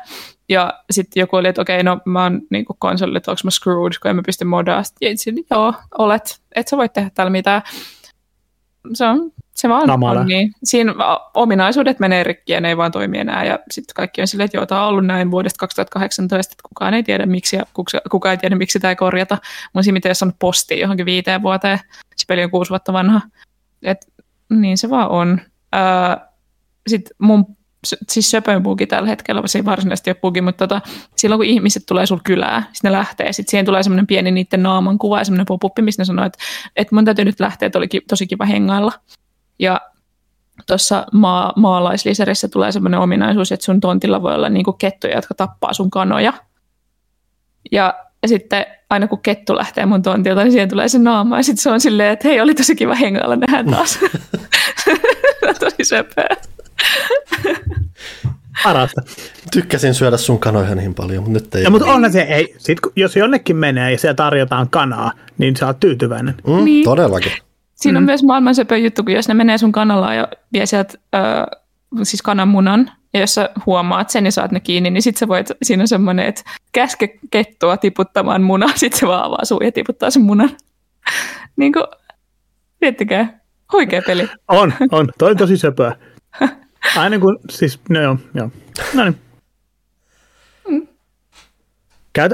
Ja 0.49 0.73
sitten 0.91 1.21
joku 1.21 1.35
oli, 1.35 1.47
että 1.47 1.61
okei, 1.61 1.75
okay, 1.75 1.83
no 1.83 1.99
mä 2.05 2.23
oon 2.23 2.41
niin 2.49 2.65
konsoli, 2.79 3.17
että 3.17 3.31
onko 3.31 3.41
mä 3.43 3.51
screwed, 3.51 3.93
kun 4.01 4.09
en 4.09 4.15
mä 4.15 4.21
pysty 4.25 4.45
modaa. 4.45 4.83
Ja 5.01 5.09
itse, 5.09 5.31
joo, 5.51 5.73
olet, 5.97 6.39
et 6.55 6.67
sä 6.67 6.77
voi 6.77 6.89
tehdä 6.89 7.09
täällä 7.13 7.29
mitään. 7.29 7.61
Se 8.93 9.05
on, 9.05 9.31
se 9.55 9.69
vaan 9.69 9.87
Namala. 9.87 10.19
on 10.19 10.27
niin. 10.27 10.51
Siinä 10.63 10.93
ominaisuudet 11.33 11.99
menee 11.99 12.23
rikki 12.23 12.53
ja 12.53 12.61
ne 12.61 12.69
ei 12.69 12.77
vaan 12.77 12.91
toimi 12.91 13.19
enää. 13.19 13.45
Ja 13.45 13.59
sitten 13.71 13.93
kaikki 13.95 14.21
on 14.21 14.27
silleen, 14.27 14.45
että 14.45 14.57
joo, 14.57 14.65
tämä 14.65 14.83
on 14.83 14.89
ollut 14.89 15.05
näin 15.05 15.31
vuodesta 15.31 15.57
2018, 15.57 16.53
että 16.53 16.69
kukaan 16.69 16.93
ei 16.93 17.03
tiedä 17.03 17.25
miksi 17.25 17.55
ja 17.55 17.63
kukaan 18.11 18.31
ei 18.31 18.37
tiedä 18.37 18.55
miksi 18.55 18.73
sitä 18.73 18.89
ei 18.89 18.95
korjata. 18.95 19.37
Mun 19.73 19.83
siinä 19.83 19.93
miten 19.93 20.13
on 20.21 20.33
posti 20.39 20.79
johonkin 20.79 21.05
viiteen 21.05 21.41
vuoteen. 21.41 21.79
Se 22.15 22.25
peli 22.27 22.43
on 22.43 22.51
kuusi 22.51 22.69
vuotta 22.69 22.93
vanha. 22.93 23.21
Et, 23.83 24.07
niin 24.49 24.77
se 24.77 24.89
vaan 24.89 25.09
on. 25.09 25.41
Öö, 25.75 26.25
sitten 26.87 27.15
mun 27.19 27.45
siis 28.09 28.31
söpön 28.31 28.63
bugi 28.63 28.87
tällä 28.87 29.09
hetkellä, 29.09 29.41
se 29.45 29.59
ei 29.59 29.65
varsinaisesti 29.65 30.09
ole 30.09 30.17
bugi, 30.21 30.41
mutta 30.41 30.67
tota, 30.67 30.81
silloin 31.15 31.39
kun 31.39 31.45
ihmiset 31.45 31.83
tulee 31.85 32.05
sul 32.05 32.19
kylää, 32.23 32.63
sitten 32.73 32.91
ne 32.91 32.97
lähtee, 32.97 33.33
sitten 33.33 33.51
siihen 33.51 33.65
tulee 33.65 33.83
semmoinen 33.83 34.07
pieni 34.07 34.31
niiden 34.31 34.63
naaman 34.63 34.97
kuva 34.97 35.19
ja 35.19 35.23
semmoinen 35.23 35.45
pop 35.45 35.79
missä 35.81 36.01
ne 36.01 36.05
sanoo, 36.05 36.25
että, 36.25 36.39
että 36.75 36.95
mun 36.95 37.05
täytyy 37.05 37.25
nyt 37.25 37.39
lähteä, 37.39 37.65
että 37.65 37.77
oli 37.77 37.87
tosi 38.09 38.27
kiva 38.27 38.45
hengailla. 38.45 38.91
Ja 39.63 39.81
tuossa 40.67 41.05
maa, 41.11 41.53
maalaisliserissä 41.55 42.47
tulee 42.47 42.71
semmoinen 42.71 42.99
ominaisuus, 42.99 43.51
että 43.51 43.65
sun 43.65 43.79
tontilla 43.79 44.21
voi 44.21 44.35
olla 44.35 44.49
niinku 44.49 44.73
kettuja, 44.73 45.15
jotka 45.15 45.33
tappaa 45.33 45.73
sun 45.73 45.89
kanoja. 45.89 46.33
Ja 47.71 47.93
sitten 48.25 48.65
aina 48.89 49.07
kun 49.07 49.21
kettu 49.21 49.55
lähtee 49.55 49.85
mun 49.85 50.01
tontilta, 50.01 50.43
niin 50.43 50.51
siihen 50.51 50.69
tulee 50.69 50.89
se 50.89 50.99
naama. 50.99 51.37
Ja 51.37 51.43
sitten 51.43 51.63
se 51.63 51.69
on 51.69 51.81
silleen, 51.81 52.13
että 52.13 52.27
hei, 52.27 52.41
oli 52.41 52.55
tosi 52.55 52.75
kiva 52.75 52.95
hengailla, 52.95 53.35
nähdään 53.35 53.65
taas. 53.65 53.99
tosi 55.59 55.83
söpöä. 55.83 56.27
Parasta. 58.63 59.01
Tykkäsin 59.51 59.93
syödä 59.93 60.17
sun 60.17 60.39
kanoja 60.39 60.75
niin 60.75 60.93
paljon, 60.93 61.23
mutta 61.23 61.33
nyt 61.33 61.55
ei. 61.55 61.63
Ja, 61.63 61.69
mutta 61.69 61.87
onhan 61.87 62.11
se, 62.11 62.21
ei, 62.21 62.55
sit, 62.57 62.77
jos 62.95 63.15
jonnekin 63.15 63.55
menee 63.55 63.91
ja 63.91 63.97
siellä 63.97 64.15
tarjotaan 64.15 64.69
kanaa, 64.69 65.11
niin 65.37 65.55
sä 65.55 65.67
oot 65.67 65.79
tyytyväinen. 65.79 66.35
Mm, 66.47 66.65
niin. 66.65 66.83
Todellakin. 66.83 67.31
Siinä 67.83 67.97
on 67.97 68.03
mm. 68.03 68.05
myös 68.05 68.23
maailman 68.23 68.55
söpö 68.55 68.77
juttu, 68.77 69.03
kun 69.03 69.13
jos 69.13 69.27
ne 69.27 69.33
menee 69.33 69.57
sun 69.57 69.71
kanalla 69.71 70.13
ja 70.13 70.27
vie 70.53 70.65
sieltä 70.65 70.97
äh, 71.15 71.21
siis 72.03 72.21
kananmunan, 72.21 72.91
ja 73.13 73.19
jos 73.19 73.35
sä 73.35 73.49
huomaat 73.65 74.09
sen 74.09 74.25
ja 74.25 74.31
saat 74.31 74.51
ne 74.51 74.59
kiinni, 74.59 74.89
niin 74.89 75.01
sit 75.01 75.17
sä 75.17 75.27
voit, 75.27 75.47
siinä 75.63 75.83
on 75.83 75.87
semmoinen, 75.87 76.25
että 76.25 76.41
käske 76.71 77.19
kettua 77.31 77.77
tiputtamaan 77.77 78.43
munaa, 78.43 78.69
sit 78.75 78.93
se 78.93 79.07
vaan 79.07 79.23
avaa 79.23 79.45
suu 79.45 79.59
ja 79.59 79.71
tiputtaa 79.71 80.09
sen 80.09 80.21
munan. 80.21 80.49
niin 81.57 81.73
kuin, 81.73 81.83
miettikää, 82.81 83.39
huikea 83.73 84.01
peli. 84.07 84.29
On, 84.47 84.73
on, 84.91 85.09
toi 85.17 85.31
on 85.31 85.37
tosi 85.37 85.57
söpöä. 85.57 85.95
Aina 86.97 87.19
kun, 87.19 87.39
siis, 87.49 87.79
no 87.89 88.01
joo, 88.01 88.17
joo. 88.33 88.49
No 88.93 89.03
niin. 89.03 89.17
Mm. 90.69 90.87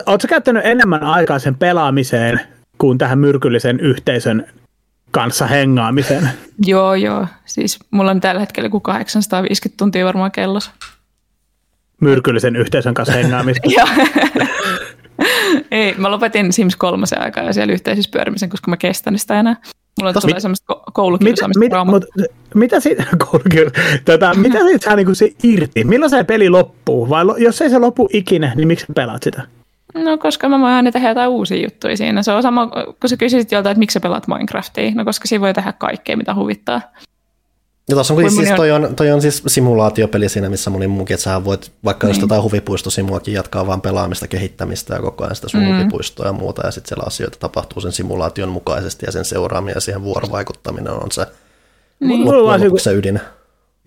Oletko 0.06 0.28
käyttänyt 0.28 0.66
enemmän 0.66 1.04
aikaa 1.04 1.40
sen 1.40 1.56
pelaamiseen 1.56 2.40
kuin 2.78 2.98
tähän 2.98 3.20
myrkyllisen 3.20 3.80
yhteisön 3.80 4.48
kanssa 5.12 5.48
hengaamiseen? 5.48 6.30
joo, 6.66 6.96
joo. 6.96 7.28
Siis 7.46 7.80
mulla 7.92 8.12
on 8.12 8.22
tällä 8.22 8.40
hetkellä 8.40 8.70
kuin 8.70 8.82
850 8.82 9.78
tuntia 9.78 10.06
varmaan 10.06 10.32
kellossa. 10.32 10.72
Myrkyllisen 12.02 12.56
yhteisön 12.56 12.94
kanssa 12.94 13.14
hengaamista? 13.14 13.70
Joo. 13.78 13.88
Ei, 15.72 15.96
mä 15.98 16.12
lopetin 16.12 16.54
Sims 16.54 16.76
3 16.76 17.06
aikaa 17.20 17.44
ja 17.44 17.54
siellä 17.54 17.74
yhteisössä 17.74 18.12
pyörimisen, 18.14 18.50
koska 18.50 18.72
mä 18.72 18.78
kestän 18.78 19.20
sitä 19.20 19.40
enää. 19.40 19.56
Mulla 20.00 20.14
Tos, 20.14 20.22
tulee 20.22 20.34
mit, 20.34 20.42
semmoista 20.42 20.76
koulukiusaamista 20.94 21.60
mit, 21.60 21.72
mit, 21.72 22.04
mit, 22.16 22.26
mitä 22.56 22.80
siitä, 22.80 23.06
tota, 24.06 24.34
mitä 24.34 24.60
siitä 24.60 24.86
saa 24.86 24.96
niinku 24.96 25.16
se 25.16 25.32
irti? 25.44 25.84
Milloin 25.84 26.10
se 26.10 26.24
peli 26.24 26.50
loppuu? 26.50 27.10
Vai 27.10 27.26
lo, 27.26 27.38
jos 27.38 27.62
ei 27.62 27.70
se 27.70 27.80
lopu 27.80 28.10
ikinä, 28.14 28.54
niin 28.56 28.68
miksi 28.68 28.86
pelaat 28.96 29.24
sitä? 29.24 29.48
No 29.94 30.18
koska 30.18 30.50
mä 30.50 30.60
voin 30.60 30.74
aina 30.74 30.92
tehdä 30.92 31.10
jotain 31.10 31.30
uusia 31.30 31.64
juttuja 31.64 31.98
siinä. 31.98 32.24
Se 32.24 32.32
on 32.32 32.42
sama, 32.42 32.68
kun 33.00 33.10
sä 33.10 33.18
kysysit 33.18 33.52
joltain, 33.52 33.72
että 33.72 33.80
miksi 33.80 33.94
sä 33.94 34.00
pelaat 34.00 34.28
Minecraftia. 34.28 34.92
No 34.96 35.06
koska 35.06 35.28
siinä 35.28 35.42
voi 35.42 35.54
tehdä 35.54 35.74
kaikkea, 35.74 36.18
mitä 36.18 36.36
huvittaa. 36.36 36.82
Ja 37.90 37.96
tuossa 37.96 38.14
on, 38.14 38.32
siis, 38.32 38.52
toi 38.52 38.72
on, 38.72 38.96
toi 38.96 39.12
on 39.12 39.22
siis 39.22 39.44
simulaatiopeli 39.48 40.30
siinä, 40.30 40.50
missä 40.50 40.70
moni 40.70 40.88
muukin, 40.88 41.14
että 41.14 41.24
sä 41.24 41.46
voit 41.46 41.72
vaikka 41.84 42.08
niin. 42.08 42.16
jos 42.16 42.22
jotain 42.22 42.44
huvipuistosimuakin 42.44 43.34
jatkaa 43.34 43.68
vaan 43.68 43.82
pelaamista, 43.82 44.28
kehittämistä 44.28 44.94
ja 44.96 45.02
koko 45.02 45.24
ajan 45.24 45.36
sitä 45.36 45.50
sun 45.50 45.62
mm. 45.62 45.76
huvipuistoa 45.76 46.26
ja 46.26 46.34
muuta, 46.34 46.66
ja 46.66 46.72
sitten 46.72 46.90
siellä 46.90 47.04
asioita 47.08 47.38
tapahtuu 47.40 47.82
sen 47.82 47.92
simulaation 47.92 48.50
mukaisesti, 48.50 49.06
ja 49.06 49.12
sen 49.12 49.26
seuraaminen 49.26 49.76
ja 49.76 49.82
siihen 49.82 50.04
vuorovaikuttaminen 50.04 50.94
on 50.94 51.12
se 51.12 51.26
niin. 52.00 52.26
loppujen 52.26 52.80
se 52.80 52.94
ydin 52.94 53.20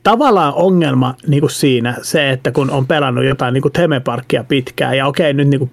tavallaan 0.03 0.55
ongelma 0.55 1.15
niin 1.27 1.41
kuin 1.41 1.51
siinä 1.51 1.95
se, 2.03 2.31
että 2.31 2.53
kun 2.53 2.71
on 2.71 2.87
pelannut 2.87 3.25
jotain 3.25 3.55
niin 3.55 3.63
kuin 3.63 3.73
Temeparkia 3.73 4.45
pitkään 4.45 4.97
ja 4.97 5.07
okei, 5.07 5.33
nyt 5.33 5.49
niin 5.49 5.59
kuin 5.59 5.71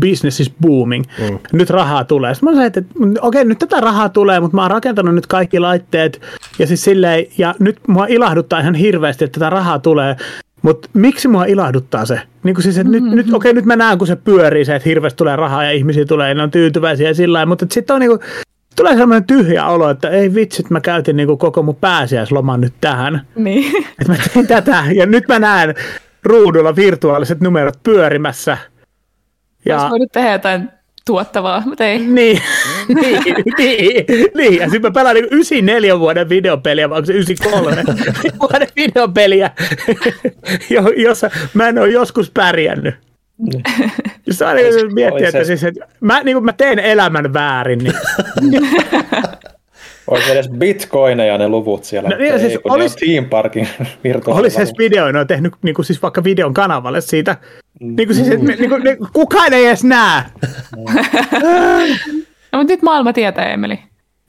business 0.00 0.40
is 0.40 0.52
booming, 0.60 1.04
mm. 1.18 1.38
nyt 1.52 1.70
rahaa 1.70 2.04
tulee. 2.04 2.34
Sitten 2.34 2.48
mä 2.48 2.52
sanoin, 2.52 2.66
että 2.66 2.82
okei, 3.20 3.44
nyt 3.44 3.58
tätä 3.58 3.80
rahaa 3.80 4.08
tulee, 4.08 4.40
mutta 4.40 4.54
mä 4.54 4.62
oon 4.62 4.70
rakentanut 4.70 5.14
nyt 5.14 5.26
kaikki 5.26 5.58
laitteet 5.58 6.20
ja 6.58 6.66
siis 6.66 6.84
silleen, 6.84 7.26
ja 7.38 7.54
nyt 7.58 7.80
mua 7.88 8.06
ilahduttaa 8.06 8.60
ihan 8.60 8.74
hirveästi, 8.74 9.24
että 9.24 9.40
tätä 9.40 9.50
rahaa 9.50 9.78
tulee, 9.78 10.16
mutta 10.62 10.88
miksi 10.92 11.28
mua 11.28 11.44
ilahduttaa 11.44 12.06
se? 12.06 12.20
Niin 12.42 12.54
kuin 12.54 12.62
siis, 12.62 12.78
että 12.78 12.92
mm-hmm. 12.92 13.16
nyt, 13.16 13.26
nyt, 13.26 13.34
okei, 13.34 13.52
nyt 13.52 13.64
mä 13.64 13.76
näen, 13.76 13.98
kun 13.98 14.06
se 14.06 14.16
pyörii 14.16 14.64
se, 14.64 14.76
että 14.76 14.88
hirveästi 14.88 15.16
tulee 15.16 15.36
rahaa 15.36 15.64
ja 15.64 15.70
ihmisiä 15.70 16.04
tulee 16.04 16.28
ja 16.28 16.34
ne 16.34 16.42
on 16.42 16.50
tyytyväisiä 16.50 17.08
ja 17.08 17.14
sillä 17.14 17.46
mutta 17.46 17.66
sitten 17.70 17.94
on 17.94 18.00
niin 18.00 18.10
kuin, 18.10 18.20
tulee 18.76 18.96
sellainen 18.96 19.26
tyhjä 19.26 19.66
olo, 19.66 19.90
että 19.90 20.08
ei 20.08 20.34
vitsit, 20.34 20.70
mä 20.70 20.80
käytin 20.80 21.16
niin 21.16 21.38
koko 21.38 21.62
mun 21.62 21.76
pääsiäisloman 21.76 22.60
nyt 22.60 22.74
tähän. 22.80 23.26
Niin. 23.34 23.76
Että 24.00 24.12
mä 24.12 24.16
tein 24.34 24.46
tätä 24.46 24.84
ja 24.94 25.06
nyt 25.06 25.28
mä 25.28 25.38
näen 25.38 25.74
ruudulla 26.22 26.76
virtuaaliset 26.76 27.40
numerot 27.40 27.82
pyörimässä. 27.82 28.58
Ja... 29.64 29.76
Olisi 29.76 29.90
voinut 29.90 30.12
tehdä 30.12 30.32
jotain 30.32 30.70
tuottavaa, 31.06 31.62
mutta 31.66 31.84
ei. 31.84 31.98
Niin, 31.98 32.42
niin, 33.00 33.22
niin, 33.58 34.06
niin. 34.34 34.56
ja 34.56 34.64
sitten 34.70 34.82
mä 34.82 34.90
pelaan 34.90 35.14
niin 35.14 35.28
94 35.30 35.98
vuoden 35.98 36.28
videopeliä, 36.28 36.90
vai 36.90 36.98
onko 36.98 37.06
se 37.06 37.12
93 37.12 37.76
vuoden 38.40 38.68
videopeliä, 38.76 39.50
jossa 40.96 41.30
mä 41.54 41.68
en 41.68 41.78
ole 41.78 41.90
joskus 41.90 42.30
pärjännyt. 42.30 42.94
Niin. 43.42 43.62
Se 44.30 44.44
on 44.44 44.56
niin 44.56 44.94
miettiä, 44.94 45.28
että, 45.28 45.44
siis, 45.44 45.64
että 45.64 45.86
mä, 46.00 46.22
niin 46.22 46.34
kuin 46.34 46.44
mä 46.44 46.52
teen 46.52 46.78
elämän 46.78 47.32
väärin. 47.32 47.78
Niin. 47.78 48.68
Olisi 50.06 50.32
edes 50.32 50.48
bitcoineja 50.48 51.38
ne 51.38 51.48
luvut 51.48 51.84
siellä. 51.84 52.08
No, 52.08 52.16
niin, 52.16 52.40
siis 52.40 52.52
ei, 52.52 52.58
olisi, 52.64 52.96
Team 52.96 53.24
Parkin 53.24 53.68
Olisi 54.26 54.58
edes 54.58 54.72
video, 54.78 55.12
ne 55.12 55.20
on 55.20 55.26
tehnyt 55.26 55.52
niin 55.62 55.74
kuin 55.74 55.86
siis 55.86 56.02
vaikka 56.02 56.24
videon 56.24 56.54
kanavalle 56.54 57.00
siitä. 57.00 57.36
Mm. 57.80 57.96
Niin 57.96 58.08
kuin 58.08 58.16
siis, 58.16 58.28
mm. 58.28 58.46
niin 58.46 58.68
kuin, 58.68 58.84
niin, 58.84 58.96
kukaan 59.12 59.52
ei 59.52 59.66
edes 59.66 59.84
näe. 59.84 60.22
no, 62.52 62.58
mutta 62.58 62.72
nyt 62.72 62.82
maailma 62.82 63.12
tietää, 63.12 63.52
Emeli. 63.52 63.78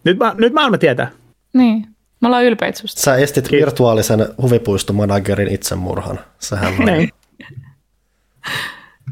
Nyt, 0.03 0.18
ma- 0.18 0.36
nyt 0.38 0.53
maailma 0.53 0.78
tietää. 0.78 1.11
Niin. 1.53 1.88
Me 2.22 2.28
ollaan 2.28 2.43
ylpeitä 2.43 2.80
susta. 2.80 3.01
Sä 3.01 3.16
estit 3.16 3.47
Kiitos. 3.47 3.66
virtuaalisen 3.66 4.28
huvipuistomanagerin 4.41 5.53
itsemurhan. 5.53 6.20
Sehän 6.39 6.74
on. 6.80 7.07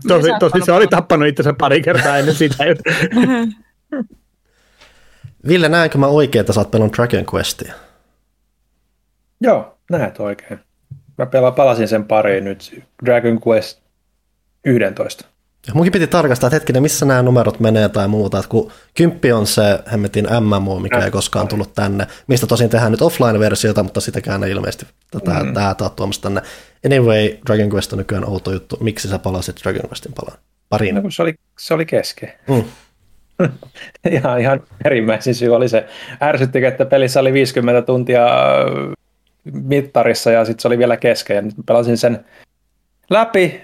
Tosi, 0.08 0.30
tosi 0.40 0.66
se 0.66 0.72
oli 0.72 0.88
tappanut 0.88 1.28
itsensä 1.28 1.54
pari 1.54 1.82
kertaa 1.82 2.18
ennen 2.18 2.36
sitä. 2.36 2.64
Ville, 5.48 5.70
näenkö 5.70 5.98
mä 5.98 6.08
oikein, 6.08 6.40
että 6.40 6.54
sä 6.54 6.60
oot 6.60 6.72
pelannut 6.72 6.96
Dragon 6.98 7.26
Questia? 7.34 7.74
Joo, 9.42 9.78
näet 9.92 10.20
oikein. 10.20 10.60
Mä 11.18 11.26
pela, 11.26 11.52
palasin 11.52 11.88
sen 11.88 12.06
pariin 12.06 12.44
nyt, 12.44 12.84
Dragon 13.06 13.40
Quest 13.48 13.82
11. 14.66 15.26
Munkin 15.74 15.92
piti 15.92 16.08
tarkastaa, 16.08 16.48
että 16.48 16.56
hetkinen, 16.56 16.82
missä 16.82 17.06
nämä 17.06 17.22
numerot 17.22 17.60
menee 17.60 17.90
tai 17.90 18.08
muuta, 18.08 18.38
että 18.38 18.50
kun 18.50 18.72
kymppi 18.94 19.32
on 19.32 19.48
se 19.48 19.80
hemmetin 19.92 20.28
MMO, 20.40 20.80
mikä 20.80 21.00
ei 21.00 21.12
koskaan 21.12 21.48
tullut 21.48 21.74
tänne, 21.74 22.08
mistä 22.28 22.48
tosin 22.48 22.70
tehdään 22.70 22.92
nyt 22.92 23.02
offline-versiota, 23.02 23.84
mutta 23.84 24.02
sitäkään 24.02 24.44
ei 24.44 24.52
ilmeisesti 24.52 24.86
tätä, 25.12 25.44
mm. 25.44 25.54
tätä 25.54 25.90
tuomassa 25.96 26.22
tänne. 26.22 26.42
Anyway, 26.86 27.38
Dragon 27.46 27.74
Quest 27.74 27.94
on 27.94 28.00
nykyään 28.00 28.30
outo 28.30 28.52
juttu. 28.52 28.78
Miksi 28.80 29.08
sä 29.08 29.20
palasit 29.20 29.56
Dragon 29.64 29.90
Questin 29.90 30.14
palaan? 30.14 30.38
Pariin. 30.70 30.96
No 30.96 31.02
kun 31.02 31.12
se 31.12 31.22
oli, 31.22 31.36
se 31.60 31.74
oli 31.74 31.86
kesken. 31.86 32.34
Mm. 32.48 32.64
ihan, 34.12 34.42
ihan 34.42 34.64
perimmäisin 34.84 35.36
syy 35.36 35.56
oli 35.56 35.70
se. 35.70 35.88
Ärsytti, 36.22 36.66
että 36.66 36.86
pelissä 36.86 37.20
oli 37.20 37.34
50 37.34 37.82
tuntia 37.82 38.28
mittarissa 39.44 40.32
ja 40.32 40.46
sitten 40.46 40.62
se 40.62 40.68
oli 40.68 40.78
vielä 40.78 40.98
kesken. 40.98 41.36
Ja 41.36 41.42
nyt 41.42 41.56
pelasin 41.66 41.98
sen 41.98 42.26
läpi 43.10 43.62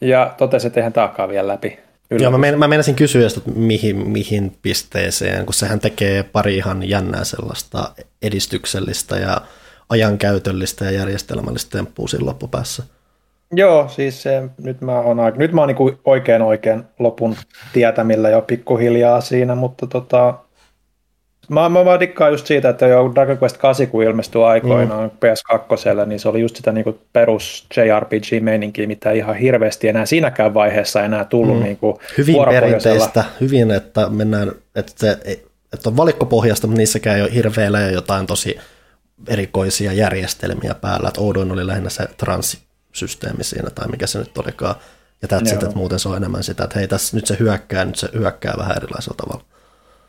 ja 0.00 0.34
totesin, 0.36 0.66
että 0.68 0.80
eihän 0.80 0.92
taakaan 0.92 1.28
vielä 1.28 1.48
läpi. 1.48 1.78
Yllätys. 2.10 2.22
Joo, 2.22 2.30
mä, 2.30 2.38
men, 2.38 2.58
mä 2.58 2.68
menisin 2.68 2.94
kysyä, 2.94 3.26
että 3.26 3.50
mihin, 3.54 4.08
mihin 4.08 4.56
pisteeseen, 4.62 5.44
kun 5.46 5.54
sehän 5.54 5.80
tekee 5.80 6.22
pari 6.22 6.56
ihan 6.56 6.88
jännää 6.88 7.24
sellaista 7.24 7.90
edistyksellistä 8.22 9.16
ja 9.16 9.40
ajankäytöllistä 9.88 10.84
ja 10.84 10.90
järjestelmällistä 10.90 11.78
temppua 11.78 12.08
siinä 12.08 12.26
loppupäässä. 12.26 12.82
Joo, 13.52 13.88
siis 13.88 14.22
se, 14.22 14.42
nyt 14.62 14.80
mä 14.80 15.00
oon, 15.00 15.16
nyt 15.36 15.52
mä 15.52 15.60
oon 15.60 15.68
niin 15.68 15.98
oikein 16.04 16.42
oikein 16.42 16.84
lopun 16.98 17.36
tietämillä 17.72 18.30
jo 18.30 18.42
pikkuhiljaa 18.42 19.20
siinä, 19.20 19.54
mutta 19.54 19.86
tota, 19.86 20.34
Mä, 21.48 21.68
mä, 21.68 21.84
mä 21.84 22.00
dikkaan 22.00 22.30
just 22.30 22.46
siitä, 22.46 22.68
että 22.68 22.86
jo 22.86 23.12
Dragon 23.14 23.38
Quest 23.42 23.56
8 23.56 23.88
kun 23.88 24.02
ilmestyi 24.02 24.44
aikoinaan 24.44 25.10
mm. 25.10 25.10
PS2, 25.10 26.06
niin 26.06 26.20
se 26.20 26.28
oli 26.28 26.40
just 26.40 26.56
sitä 26.56 26.72
niinku 26.72 26.98
perus 27.12 27.66
JRPG-meininkiä, 27.76 28.86
mitä 28.86 29.10
ihan 29.10 29.36
hirveästi 29.36 29.88
enää 29.88 30.06
siinäkään 30.06 30.54
vaiheessa 30.54 31.04
enää 31.04 31.24
tullut 31.24 31.56
mm. 31.56 31.62
niinku 31.62 32.00
Hyvin 32.18 32.36
perinteistä, 32.48 33.24
hyvin, 33.40 33.70
että 33.70 34.08
mennään, 34.08 34.52
että, 34.74 34.92
se, 34.96 35.18
että 35.72 35.88
on 35.88 35.96
valikkopohjasta, 35.96 36.66
mutta 36.66 36.78
niissäkään 36.78 37.16
ei 37.16 37.22
ole 37.22 37.34
hirveellä 37.34 37.80
ja 37.80 37.90
jotain 37.90 38.26
tosi 38.26 38.58
erikoisia 39.28 39.92
järjestelmiä 39.92 40.74
päällä. 40.74 41.08
Että 41.08 41.20
Oudoin 41.20 41.52
oli 41.52 41.66
lähinnä 41.66 41.90
se 41.90 42.06
transsysteemi 42.16 43.44
siinä, 43.44 43.70
tai 43.70 43.88
mikä 43.88 44.06
se 44.06 44.18
nyt 44.18 44.38
olikaan. 44.38 44.74
Ja 45.22 45.28
that's 45.28 45.54
it, 45.54 45.62
että 45.62 45.76
muuten 45.76 45.98
se 45.98 46.08
on 46.08 46.16
enemmän 46.16 46.42
sitä, 46.42 46.64
että 46.64 46.78
hei, 46.78 46.88
tässä 46.88 47.16
nyt 47.16 47.26
se 47.26 47.36
hyökkää, 47.40 47.84
nyt 47.84 47.96
se 47.96 48.08
hyökkää 48.14 48.54
vähän 48.58 48.76
erilaisella 48.76 49.16
tavalla. 49.16 49.55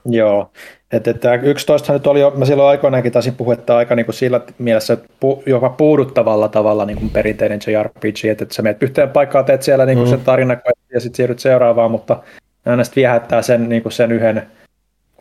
Joo, 0.09 0.51
että, 0.91 1.11
että 1.11 1.33
11 1.33 1.93
nyt 1.93 2.07
oli 2.07 2.19
jo, 2.19 2.33
mä 2.35 2.45
silloin 2.45 2.69
aikoinaankin 2.69 3.11
taisin 3.11 3.35
puhua, 3.35 3.53
että 3.53 3.77
aika 3.77 3.95
niin 3.95 4.05
kuin 4.05 4.15
sillä 4.15 4.41
mielessä 4.57 4.97
pu, 5.19 5.43
jopa 5.45 5.69
puuduttavalla 5.69 6.47
tavalla 6.47 6.85
niin 6.85 6.97
kuin 6.97 7.09
perinteinen 7.09 7.59
JRPG, 7.67 8.25
että, 8.25 8.43
että 8.43 8.55
sä 8.55 8.61
menet 8.61 8.83
yhteen 8.83 9.09
paikkaan, 9.09 9.45
teet 9.45 9.63
siellä 9.63 9.85
niin 9.85 9.97
kuin 9.97 10.07
mm. 10.07 10.09
sen 10.09 10.21
tarina 10.21 10.57
ja 10.93 10.99
sitten 10.99 11.17
siirryt 11.17 11.39
seuraavaan, 11.39 11.91
mutta 11.91 12.23
aina 12.65 12.83
sitten 12.83 13.01
viehättää 13.01 13.41
sen, 13.41 13.69
niin 13.69 13.83
kuin 13.83 13.93
sen 13.93 14.11
yhden 14.11 14.47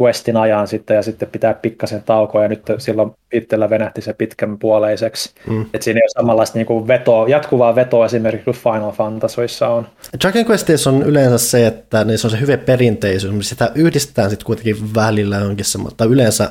questin 0.02 0.36
ajan 0.36 0.68
sitten 0.68 0.94
ja 0.94 1.02
sitten 1.02 1.28
pitää 1.28 1.54
pikkasen 1.54 2.02
taukoa 2.02 2.42
ja 2.42 2.48
nyt 2.48 2.62
silloin 2.78 3.10
itsellä 3.32 3.70
venähti 3.70 4.00
se 4.00 4.12
pitkän 4.12 4.58
puoleiseksi. 4.58 5.34
Mm. 5.46 5.62
Että 5.62 5.84
siinä 5.84 5.98
ei 5.98 6.04
ole 6.04 6.22
samanlaista 6.22 6.58
niin 6.58 6.66
kuin 6.66 6.88
vetoa, 6.88 7.28
jatkuvaa 7.28 7.74
vetoa 7.74 8.06
esimerkiksi 8.06 8.44
kuin 8.44 8.56
Final 8.56 8.92
Fantasyissa 8.92 9.68
on. 9.68 9.86
Dragon 10.20 10.44
Questissa 10.50 10.90
on 10.90 11.02
yleensä 11.02 11.38
se, 11.38 11.66
että 11.66 12.04
niissä 12.04 12.28
on 12.28 12.32
se 12.32 12.40
hyvä 12.40 12.56
perinteisyys, 12.56 13.32
mutta 13.32 13.48
sitä 13.48 13.72
yhdistetään 13.74 14.30
sitten 14.30 14.46
kuitenkin 14.46 14.94
välillä 14.94 15.36
johonkin 15.36 15.64
semmoista, 15.64 15.96
tai 15.96 16.06
yleensä 16.06 16.50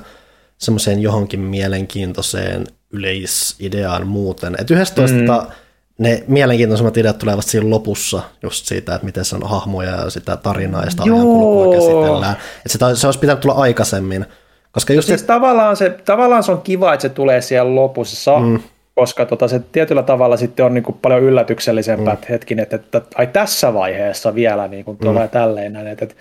semmoiseen 0.57 0.99
johonkin 1.01 1.39
mielenkiintoiseen 1.39 2.63
yleisideaan 2.91 4.07
muuten. 4.07 4.55
Että 4.59 4.73
11 4.73 5.15
mm 5.17 5.64
ne 5.97 6.23
mielenkiintoisemmat 6.27 6.97
ideat 6.97 7.17
tulevat 7.17 7.45
siinä 7.45 7.69
lopussa, 7.69 8.21
just 8.43 8.65
siitä, 8.65 8.95
että 8.95 9.05
miten 9.05 9.25
se 9.25 9.35
on 9.35 9.49
hahmoja 9.49 9.91
ja 9.91 10.09
sitä 10.09 10.37
tarinaa 10.37 10.83
ja 10.83 10.91
sitä 10.91 11.03
ajankulkua 11.03 11.75
käsitellään. 11.75 12.35
Että 12.57 12.69
sitä, 12.69 12.95
se 12.95 13.07
olisi 13.07 13.19
pitänyt 13.19 13.39
tulla 13.39 13.55
aikaisemmin. 13.55 14.25
Koska 14.71 14.93
just 14.93 15.07
siis 15.07 15.21
se... 15.21 15.25
tavallaan, 15.25 15.75
se, 15.75 15.89
tavallaan 16.05 16.43
se 16.43 16.51
on 16.51 16.61
kiva, 16.61 16.93
että 16.93 17.01
se 17.01 17.09
tulee 17.09 17.41
siellä 17.41 17.75
lopussa, 17.75 18.39
mm. 18.39 18.59
koska 18.95 19.25
tota, 19.25 19.47
se 19.47 19.61
tietyllä 19.71 20.03
tavalla 20.03 20.37
sitten 20.37 20.65
on 20.65 20.73
niin 20.73 20.83
kuin 20.83 20.97
paljon 21.01 21.23
yllätyksellisempää, 21.23 22.13
mm. 22.13 22.17
että 22.17 22.27
hetkin, 22.29 22.59
että, 22.59 22.75
että, 22.75 23.01
ai 23.15 23.27
tässä 23.27 23.73
vaiheessa 23.73 24.35
vielä 24.35 24.67
niin 24.67 24.85
kuin 24.85 24.97
tulee 24.97 25.25
mm. 25.25 25.29
tälleen 25.29 25.73
näin, 25.73 25.87
että, 25.87 26.05
että, 26.05 26.15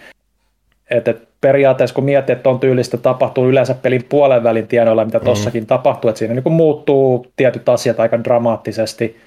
että 0.90 1.14
periaatteessa 1.40 1.94
kun 1.94 2.04
miettii, 2.04 2.32
että 2.32 2.50
on 2.50 2.60
tyylistä 2.60 2.96
tapahtuu 2.96 3.48
yleensä 3.48 3.74
pelin 3.74 4.04
puolen 4.08 4.42
välin 4.42 4.68
tiedoilla, 4.68 5.04
mitä 5.04 5.20
tossakin 5.20 5.62
mm. 5.62 5.66
tapahtuu, 5.66 6.08
että 6.08 6.18
siinä 6.18 6.34
niin 6.34 6.42
kuin 6.42 6.52
muuttuu 6.52 7.26
tietyt 7.36 7.68
asiat 7.68 8.00
aika 8.00 8.24
dramaattisesti– 8.24 9.16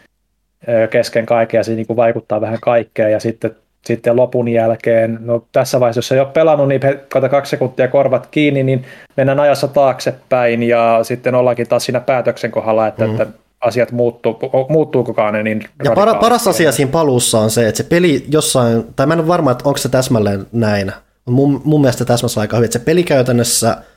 kesken 0.90 1.26
kaikkea, 1.26 1.64
se 1.64 1.76
niin 1.76 1.88
kuin 1.88 1.98
vaikuttaa 1.98 2.42
vähän 2.42 2.60
kaikkeen. 2.62 3.12
Ja 3.12 3.20
sitten, 3.20 3.56
sitten 3.86 4.16
lopun 4.16 4.48
jälkeen, 4.48 5.20
no 5.22 5.44
tässä 5.52 5.80
vaiheessa, 5.80 5.98
jos 5.98 6.12
ei 6.12 6.20
ole 6.20 6.28
pelannut, 6.28 6.68
niin 6.68 6.82
kato 7.10 7.30
kaksi 7.30 7.50
sekuntia 7.50 7.88
korvat 7.88 8.28
kiinni, 8.32 8.64
niin 8.64 8.86
mennään 9.18 9.40
ajassa 9.40 9.68
taaksepäin. 9.68 10.64
Ja 10.64 11.00
sitten 11.04 11.36
ollaankin 11.36 11.68
taas 11.68 11.86
siinä 11.86 12.00
päätöksen 12.00 12.52
kohdalla, 12.52 12.88
että, 12.88 13.08
mm. 13.08 13.12
että 13.12 13.28
asiat 13.62 13.92
muuttuu, 13.92 14.40
muuttuukokaan 14.70 15.34
ne 15.34 15.44
niin 15.44 15.64
Ja 15.84 15.92
para, 15.92 16.16
paras 16.16 16.48
asia 16.48 16.72
siinä 16.72 16.92
paluussa 16.92 17.40
on 17.40 17.50
se, 17.50 17.68
että 17.68 17.78
se 17.78 17.84
peli 17.84 18.26
jossain, 18.30 18.84
tai 18.96 19.08
mä 19.08 19.14
en 19.14 19.20
ole 19.20 19.28
varma, 19.28 19.52
että 19.52 19.64
onko 19.66 19.78
se 19.78 19.90
täsmälleen 19.90 20.46
näin, 20.52 20.92
mun, 21.26 21.62
mun 21.64 21.82
mielestä 21.82 22.06
täsmässä 22.06 22.42
aika 22.42 22.58
hyvin, 22.58 22.66
että 22.66 22.80
se 22.80 22.86
peli 22.86 23.04
käytännössä– 23.04 23.78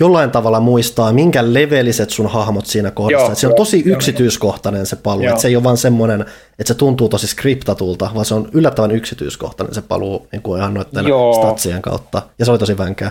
jollain 0.00 0.30
tavalla 0.30 0.60
muistaa, 0.60 1.12
minkä 1.12 1.54
leveliset 1.54 2.10
sun 2.10 2.26
hahmot 2.26 2.66
siinä 2.66 2.90
kohdassa. 2.90 3.26
Joo, 3.26 3.34
se 3.34 3.46
on 3.46 3.54
tosi 3.54 3.82
joo, 3.86 3.96
yksityiskohtainen 3.96 4.86
se 4.86 4.96
paluu, 4.96 5.24
se 5.36 5.48
ei 5.48 5.56
ole 5.56 5.64
vaan 5.64 5.76
semmoinen, 5.76 6.20
että 6.20 6.72
se 6.72 6.74
tuntuu 6.74 7.08
tosi 7.08 7.26
skriptatulta, 7.26 8.10
vaan 8.14 8.24
se 8.24 8.34
on 8.34 8.48
yllättävän 8.52 8.90
yksityiskohtainen 8.90 9.74
se 9.74 9.82
paluu 9.82 10.26
niin 10.32 10.42
kuin 10.42 10.60
ihan 10.60 10.74
noiden 10.74 11.06
joo. 11.06 11.34
statsien 11.34 11.82
kautta, 11.82 12.22
ja 12.38 12.44
se 12.44 12.50
oli 12.50 12.58
tosi 12.58 12.78
vänkää. 12.78 13.10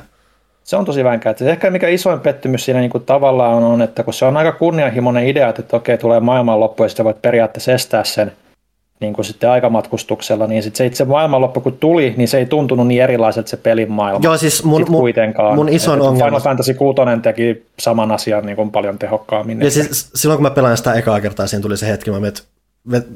Se 0.63 0.75
on 0.77 0.85
tosi 0.85 1.03
vänkää. 1.03 1.29
Että 1.29 1.49
ehkä 1.49 1.69
mikä 1.69 1.87
isoin 1.87 2.19
pettymys 2.19 2.65
siinä 2.65 2.79
niin 2.79 2.91
kuin 2.91 3.05
tavallaan 3.05 3.63
on, 3.63 3.81
että 3.81 4.03
kun 4.03 4.13
se 4.13 4.25
on 4.25 4.37
aika 4.37 4.51
kunnianhimoinen 4.51 5.27
idea, 5.27 5.49
että 5.49 5.77
okei, 5.77 5.97
tulee 5.97 6.19
maailmanloppu 6.19 6.83
ja 6.83 6.89
sitten 6.89 7.05
voit 7.05 7.21
periaatteessa 7.21 7.71
estää 7.71 8.03
sen 8.03 8.31
niin 9.01 9.13
kuin 9.13 9.25
sitten 9.25 9.49
aikamatkustuksella, 9.49 10.47
niin 10.47 10.63
sitten 10.63 10.77
se 10.77 10.85
itse 10.85 11.05
maailmanloppu 11.05 11.61
kun 11.61 11.77
tuli, 11.77 12.13
niin 12.17 12.27
se 12.27 12.37
ei 12.37 12.45
tuntunut 12.45 12.87
niin 12.87 13.01
erilaiselta 13.01 13.49
se 13.49 13.57
pelin 13.57 13.91
maailma. 13.91 14.19
Joo, 14.23 14.37
siis 14.37 14.63
mun, 14.63 14.85
mun, 14.89 15.01
kuitenkaan. 15.01 15.55
mun 15.55 15.69
isoin 15.69 15.99
Et 15.99 16.05
ongelma... 16.05 16.25
Final 16.25 16.41
Fantasy 16.41 16.73
6 16.73 17.01
teki 17.21 17.65
saman 17.79 18.11
asian 18.11 18.45
niin 18.45 18.55
kuin 18.55 18.71
paljon 18.71 18.99
tehokkaammin. 18.99 19.61
Ja 19.61 19.71
siis, 19.71 20.09
silloin 20.15 20.37
kun 20.37 20.43
mä 20.43 20.51
pelaan 20.51 20.77
sitä 20.77 20.93
ekaa 20.93 21.21
kertaa, 21.21 21.47
siinä 21.47 21.61
tuli 21.61 21.77
se 21.77 21.87
hetki, 21.87 22.11
mä 22.11 22.19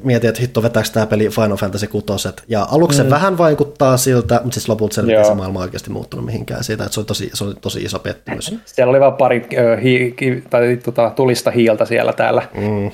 mietin, 0.04 0.28
että 0.28 0.40
hitto 0.40 0.62
vetääkö 0.62 0.88
tämä 0.92 1.06
peli 1.06 1.28
Final 1.28 1.56
Fantasy 1.56 1.86
6. 1.86 2.06
Ja 2.48 2.66
aluksi 2.70 2.98
mm. 2.98 3.04
se 3.04 3.10
vähän 3.10 3.38
vaikuttaa 3.38 3.96
siltä, 3.96 4.34
mutta 4.34 4.54
siis 4.54 4.68
lopulta 4.68 4.94
se, 4.94 5.02
se 5.02 5.34
maailma 5.34 5.60
oikeasti 5.60 5.90
muuttunut 5.90 6.26
mihinkään 6.26 6.64
siitä, 6.64 6.84
että 6.84 6.94
se 6.94 7.00
oli 7.00 7.06
tosi, 7.06 7.30
se 7.34 7.44
oli 7.44 7.54
tosi 7.60 7.82
iso 7.82 7.98
pettymys. 7.98 8.54
Siellä 8.64 8.90
oli 8.90 9.00
vain 9.00 9.12
pari 9.12 9.36
äh, 9.36 9.82
hi, 9.82 10.14
hi, 10.20 10.44
tai, 10.50 10.78
tota, 10.84 11.10
tulista 11.10 11.50
hiiltä 11.50 11.84
siellä 11.84 12.12
täällä. 12.12 12.42
Mm 12.54 12.90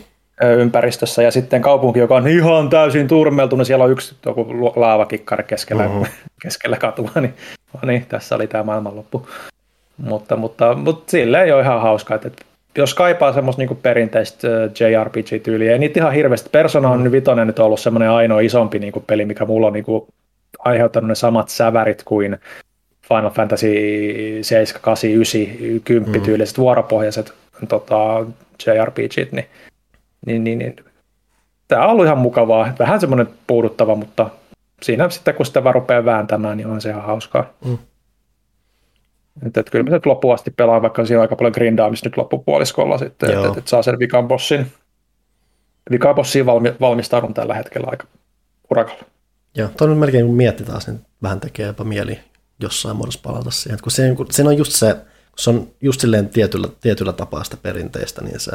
ympäristössä 0.51 1.23
ja 1.23 1.31
sitten 1.31 1.62
kaupunki, 1.62 1.98
joka 1.98 2.16
on 2.16 2.28
ihan 2.28 2.70
täysin 2.70 3.09
turmeltunut, 3.09 3.59
niin 3.59 3.66
siellä 3.66 3.85
on 3.85 3.90
yksi 3.90 4.14
joku 4.27 4.73
laavakikkari 4.77 5.44
keskellä, 5.44 5.86
uh-huh. 5.86 6.06
keskellä 6.43 6.77
katua, 6.77 7.10
niin, 7.20 7.35
no 7.74 7.86
niin, 7.86 8.06
tässä 8.09 8.35
oli 8.35 8.47
tämä 8.47 8.64
maailmanloppu. 8.64 9.28
Mutta, 9.97 10.36
mutta, 10.36 10.74
mutta 10.74 11.10
silleen 11.10 11.44
ei 11.44 11.52
ole 11.52 11.62
ihan 11.62 11.81
hauskaa, 11.81 12.14
että 12.14 12.31
jos 12.77 12.94
kaipaa 12.94 13.32
semmoista 13.32 13.60
niinku 13.60 13.74
perinteistä 13.74 14.48
JRPG-tyyliä, 14.81 15.73
ei 15.73 15.78
niitä 15.78 16.01
ihan 16.01 16.12
hirveästi. 16.12 16.48
Persona 16.52 16.90
on 16.90 17.02
mm. 17.02 17.12
vitonen 17.12 17.47
nyt 17.47 17.59
ollut 17.59 17.81
semmoinen 17.81 18.10
ainoa 18.10 18.40
isompi 18.40 18.78
niinku 18.78 19.01
peli, 19.01 19.24
mikä 19.24 19.44
mulla 19.44 19.66
on 19.66 19.73
niinku 19.73 20.09
aiheuttanut 20.59 21.09
ne 21.09 21.14
samat 21.14 21.48
sävärit 21.48 22.02
kuin 22.05 22.39
Final 23.09 23.31
Fantasy 23.31 23.74
7, 24.43 24.82
8, 24.82 25.10
9, 25.10 25.40
10 25.85 26.20
mm. 26.20 26.24
tyyliset 26.24 26.59
vuoropohjaiset 26.59 27.32
tota, 27.69 28.27
JRPGt, 28.66 29.32
niin 29.32 29.47
niin, 30.27 30.44
niin, 30.44 30.59
niin 30.59 30.77
tämä 31.69 31.85
on 31.85 31.90
ollut 31.90 32.07
ihan 32.07 32.19
mukavaa. 32.19 32.73
Vähän 32.78 33.01
semmoinen 33.01 33.28
puuduttava, 33.47 33.94
mutta 33.94 34.31
siinä 34.82 35.11
sitten 35.11 35.35
kun 35.35 35.47
sitä 35.47 35.65
vaan 35.65 35.74
rupeaa 35.74 36.05
vääntämään, 36.05 36.57
niin 36.57 36.66
on 36.66 36.81
se 36.81 36.90
ihan 36.90 37.03
hauskaa. 37.03 37.53
Mm. 37.65 37.78
Että, 39.47 39.61
että 39.61 39.73
kyllä 39.73 39.85
mä 39.85 39.90
nyt 39.90 40.07
loppuun 40.07 40.35
asti 40.35 40.51
pelaan, 40.51 40.82
vaikka 40.82 41.07
siinä 41.07 41.19
on 41.19 41.23
aika 41.23 41.36
paljon 41.36 41.53
grindaamista 41.55 42.09
nyt 42.09 42.16
loppupuoliskolla 42.16 42.99
sitten, 42.99 43.31
että, 43.31 43.47
että, 43.47 43.59
että, 43.59 43.70
saa 43.70 43.82
sen 43.82 43.99
vikan 43.99 44.28
bossin. 44.28 44.73
Vikan 45.90 46.15
bossiin 46.15 46.47
valmi, 46.47 46.74
valmistaudun 46.81 47.35
tällä 47.35 47.55
hetkellä 47.55 47.89
aika 47.90 48.07
urakalla. 48.70 49.03
Joo, 49.55 49.69
toi 49.77 49.89
nyt 49.89 49.99
melkein 49.99 50.27
kun 50.27 50.35
miettii 50.35 50.66
taas, 50.66 50.86
niin 50.86 51.01
vähän 51.23 51.40
tekee 51.40 51.66
jopa 51.66 51.85
mieli 51.85 52.20
jossain 52.61 52.97
muodossa 52.97 53.20
palata 53.23 53.51
siihen. 53.51 53.78
Kun 53.82 53.93
se, 53.93 54.15
kun 54.16 54.27
siinä 54.31 54.51
on 54.51 54.59
just 54.59 54.73
se, 54.73 54.94
kun 54.94 55.39
se 55.39 55.51
on 55.51 55.69
just 55.81 56.01
silleen 56.01 56.28
tietyllä, 56.28 56.69
tietyllä 56.81 57.12
tapaa 57.12 57.44
sitä 57.44 57.57
perinteistä, 57.57 58.24
niin 58.24 58.40
se 58.40 58.53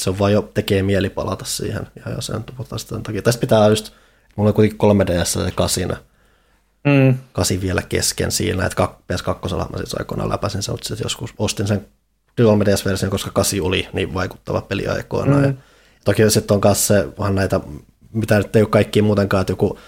se 0.00 0.10
on 0.10 0.18
vaan 0.18 0.32
jo 0.32 0.50
tekee 0.54 0.82
mieli 0.82 1.10
palata 1.10 1.44
siihen 1.44 1.86
ihan 1.98 2.14
jo 2.14 2.20
sen 2.20 2.44
takia. 3.02 3.22
Tästä 3.22 3.40
pitää 3.40 3.68
just, 3.68 3.92
mulla 4.36 4.48
on 4.50 4.54
kuitenkin 4.54 4.78
3DS 4.78 5.44
ja 5.44 5.50
kasina, 5.54 5.96
Mm. 6.84 7.18
kasi 7.32 7.60
vielä 7.60 7.82
kesken 7.82 8.32
siinä, 8.32 8.66
että 8.66 8.84
kak- 8.84 9.02
PS2 9.12 9.56
mä 9.70 9.76
siis 9.78 9.94
aikoinaan 9.98 10.30
läpäisin 10.30 10.62
sen, 10.62 10.72
mutta 10.74 10.94
joskus 11.02 11.34
ostin 11.38 11.66
sen 11.66 11.86
3DS-version, 12.40 13.10
koska 13.10 13.30
kasi 13.30 13.60
oli 13.60 13.88
niin 13.92 14.14
vaikuttava 14.14 14.60
peli 14.60 14.86
aikoinaan. 14.86 15.42
Mm. 15.42 15.48
Ja 15.48 15.54
toki 16.04 16.30
sitten 16.30 16.54
on 16.54 16.60
kanssa 16.60 16.86
se, 16.94 17.08
vähän 17.18 17.34
näitä, 17.34 17.60
mitä 18.12 18.38
nyt 18.38 18.56
ei 18.56 18.62
ole 18.62 18.68
kaikki 18.70 19.02
muutenkaan, 19.02 19.40
että 19.40 19.52
joku 19.52 19.78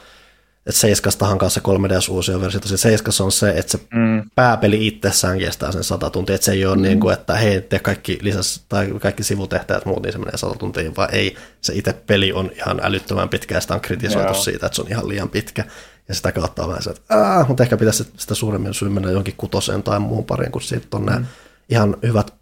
että 0.66 0.80
Seiskastahan 0.80 1.38
kanssa 1.38 1.60
3DS 1.60 2.10
uusia 2.10 2.40
versio. 2.40 2.60
Tosi 2.60 2.76
Seiskas 2.76 3.20
on 3.20 3.32
se, 3.32 3.50
että 3.50 3.72
se 3.72 3.78
Mm. 3.94 4.30
pääpeli 4.34 4.86
itsessään 4.86 5.38
kestää 5.38 5.72
sen 5.72 5.84
100 5.84 6.10
tuntia, 6.10 6.34
että 6.34 6.44
se 6.44 6.52
ei 6.52 6.66
ole 6.66 6.76
mm. 6.76 6.82
niin 6.82 7.00
kuin, 7.00 7.12
että 7.12 7.34
hei, 7.34 7.60
tee 7.60 7.78
kaikki 7.78 8.18
lisäs, 8.22 8.64
tai 8.68 8.94
kaikki 9.00 9.22
sivutehtäjät 9.22 9.84
muut, 9.84 10.02
niin 10.02 10.12
se 10.12 10.18
menee 10.18 10.36
100 10.36 10.58
tuntia, 10.58 10.92
vaan 10.96 11.14
ei, 11.14 11.36
se 11.60 11.72
itse 11.74 11.92
peli 11.92 12.32
on 12.32 12.50
ihan 12.56 12.80
älyttömän 12.82 13.28
pitkä, 13.28 13.54
ja 13.54 13.60
sitä 13.60 13.74
on 13.74 13.80
kritisoitu 13.80 14.32
Joo. 14.32 14.42
siitä, 14.42 14.66
että 14.66 14.76
se 14.76 14.82
on 14.82 14.88
ihan 14.88 15.08
liian 15.08 15.28
pitkä, 15.28 15.64
ja 16.08 16.14
sitä 16.14 16.32
kautta 16.32 16.62
on 16.62 16.68
vähän 16.68 16.82
se, 16.82 16.90
että 16.90 17.18
Aa, 17.18 17.44
mutta 17.48 17.62
ehkä 17.62 17.76
pitäisi 17.76 18.04
sitä 18.16 18.34
suuremmin 18.34 18.74
syy 18.74 18.88
mennä 18.88 19.10
johonkin 19.10 19.34
kutoseen 19.36 19.82
tai 19.82 20.00
muuhun 20.00 20.24
pariin, 20.24 20.52
kun 20.52 20.62
siitä 20.62 20.96
on 20.96 21.02
mm. 21.02 21.06
nämä 21.06 21.24
ihan 21.68 21.96
hyvät 22.02 22.34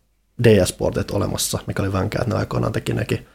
DS-portit 0.45 1.11
olemassa, 1.11 1.59
mikä 1.67 1.83
oli 1.83 1.93
vänkää, 1.93 2.23
että 2.23 2.35
ne 2.35 2.41
aikoinaan 2.41 2.73
teki 2.73 2.93
nekin. 2.93 3.27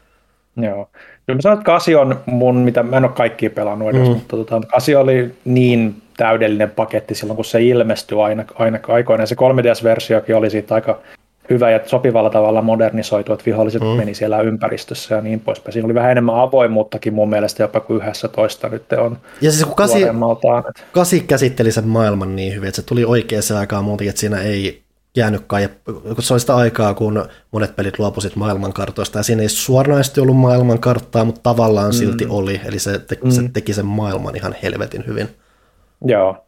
Joo. 0.57 0.90
Kyllä 1.26 1.38
mä 1.38 1.41
sanon, 1.41 1.57
että 1.57 1.65
kasi 1.65 1.95
on 1.95 2.19
mun, 2.26 2.57
mitä 2.57 2.84
mä 2.84 2.97
en 2.97 3.06
ole 3.06 3.11
kaikkia 3.11 3.49
pelannut 3.49 3.89
edes, 3.89 4.07
mm. 4.07 4.14
mutta 4.14 4.38
tota, 4.38 4.61
kasi 4.68 4.95
oli 4.95 5.35
niin 5.45 6.02
täydellinen 6.18 6.72
paketti 6.72 7.15
silloin, 7.15 7.35
kun 7.35 7.45
se 7.45 7.64
ilmestyi 7.64 8.22
aina, 8.22 8.45
aina 8.56 8.80
aikoinaan. 8.88 9.27
Se 9.27 9.35
3DS-versiokin 9.35 10.35
oli 10.35 10.49
siitä 10.49 10.76
aika 10.76 10.99
hyvä 11.49 11.72
ja 11.72 11.80
sopivalla 11.85 12.30
tavalla 12.30 12.61
modernisoitu, 12.61 13.34
että 13.34 13.45
viholliset 13.45 13.81
mm. 13.81 13.88
meni 13.88 14.14
siellä 14.14 14.41
ympäristössä 14.41 15.15
ja 15.15 15.22
niin 15.22 15.39
poispäin. 15.39 15.73
Siinä 15.73 15.85
oli 15.85 15.93
vähän 15.93 16.11
enemmän 16.11 16.39
avoimuuttakin 16.39 17.14
mun 17.14 17.30
mielestä 17.30 17.64
jopa 17.64 17.80
kuin 17.80 18.02
yhdessä 18.02 18.27
toista 18.27 18.69
nyt 18.69 18.93
on 18.93 19.18
Ja 19.41 19.52
siis 19.52 19.65
kun 19.65 19.76
kasi, 19.76 20.06
kasi 20.91 21.19
käsitteli 21.19 21.72
sen 21.72 21.88
maailman 21.88 22.35
niin 22.35 22.56
hyvin, 22.56 22.68
että 22.68 22.81
se 22.81 22.88
tuli 22.88 23.06
oikeaan 23.06 23.43
aikaan 23.60 23.84
muutenkin, 23.84 24.10
että 24.10 24.19
siinä 24.19 24.41
ei 24.41 24.85
jäänytkaan, 25.16 25.62
ja 25.62 25.70
kun 25.86 26.24
se 26.24 26.34
oli 26.34 26.40
sitä 26.40 26.56
aikaa, 26.56 26.94
kun 26.94 27.26
monet 27.52 27.76
pelit 27.76 28.00
luopuisit 28.00 28.36
maailmankartoista, 28.36 29.20
ja 29.20 29.24
siinä 29.24 29.42
ei 29.42 29.50
suoranaisesti 29.50 30.22
ollut 30.22 30.38
maailmankarttaa, 30.38 31.26
mutta 31.26 31.42
tavallaan 31.44 31.90
mm. 31.90 31.94
silti 31.94 32.26
oli, 32.30 32.62
eli 32.66 32.80
se, 32.80 33.00
te, 33.00 33.18
mm. 33.24 33.32
se 33.32 33.42
teki 33.54 33.74
sen 33.74 33.86
maailman 33.86 34.36
ihan 34.36 34.56
helvetin 34.64 35.04
hyvin. 35.08 35.30
Joo, 36.06 36.46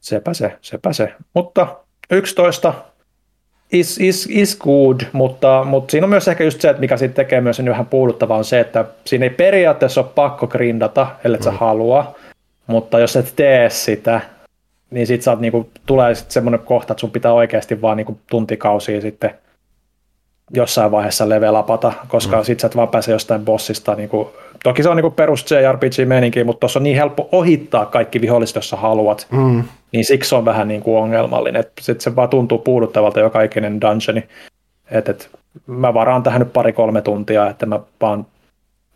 sepä 0.00 0.34
se, 0.34 0.58
sepä 0.60 0.92
se. 0.92 1.12
Mutta 1.34 1.76
11 2.10 2.74
is, 3.72 3.98
is, 3.98 4.28
is 4.30 4.58
good, 4.58 5.00
mutta, 5.12 5.64
mutta 5.64 5.90
siinä 5.90 6.04
on 6.04 6.10
myös 6.10 6.28
ehkä 6.28 6.44
just 6.44 6.60
se, 6.60 6.68
että 6.68 6.80
mikä 6.80 6.96
siitä 6.96 7.14
tekee 7.14 7.40
myös 7.40 7.56
sen 7.56 7.70
vähän 7.70 7.86
puuduttavaa 7.86 8.38
on 8.38 8.44
se, 8.44 8.60
että 8.60 8.84
siinä 9.06 9.24
ei 9.24 9.30
periaatteessa 9.30 10.00
ole 10.00 10.10
pakko 10.14 10.46
grindata, 10.46 11.06
ellei 11.24 11.40
mm. 11.40 11.44
sä 11.44 11.50
halua, 11.50 12.14
mutta 12.66 12.98
jos 12.98 13.16
et 13.16 13.32
tee 13.36 13.70
sitä, 13.70 14.20
niin 14.90 15.06
sit 15.06 15.22
saat 15.22 15.40
niinku, 15.40 15.70
tulee 15.86 16.14
sit 16.14 16.30
semmoinen 16.30 16.60
kohta, 16.60 16.92
että 16.92 17.00
sun 17.00 17.10
pitää 17.10 17.32
oikeasti 17.32 17.82
vaan 17.82 17.96
niinku 17.96 18.18
tuntikausia 18.30 19.00
sitten 19.00 19.34
jossain 20.50 20.90
vaiheessa 20.90 21.28
levelapata, 21.28 21.92
koska 22.08 22.36
mm. 22.36 22.44
sit 22.44 22.60
sä 22.60 22.66
et 22.66 22.76
vaan 22.76 22.88
pääse 22.88 23.12
jostain 23.12 23.44
bossista. 23.44 23.94
Niinku, 23.94 24.32
toki 24.62 24.82
se 24.82 24.88
on 24.88 24.96
niinku 24.96 25.10
perus 25.10 25.46
JRPG-meininki, 25.50 26.44
mutta 26.44 26.60
tuossa 26.60 26.78
on 26.78 26.82
niin 26.82 26.96
helppo 26.96 27.28
ohittaa 27.32 27.86
kaikki 27.86 28.20
viholliset, 28.20 28.56
jos 28.56 28.70
sä 28.70 28.76
haluat. 28.76 29.26
Mm. 29.30 29.64
Niin 29.92 30.04
siksi 30.04 30.28
se 30.28 30.34
on 30.34 30.44
vähän 30.44 30.68
niinku 30.68 30.96
ongelmallinen. 30.96 31.60
Et 31.60 31.72
sit 31.80 32.00
se 32.00 32.16
vaan 32.16 32.28
tuntuu 32.28 32.58
puuduttavalta 32.58 33.20
joka 33.20 33.42
ikinen 33.42 33.80
dungeoni. 33.80 34.28
Et, 34.90 35.08
et, 35.08 35.30
mä 35.66 35.94
varaan 35.94 36.22
tähän 36.22 36.40
nyt 36.40 36.52
pari-kolme 36.52 37.02
tuntia, 37.02 37.50
että 37.50 37.66
mä 37.66 37.80
vaan 38.00 38.26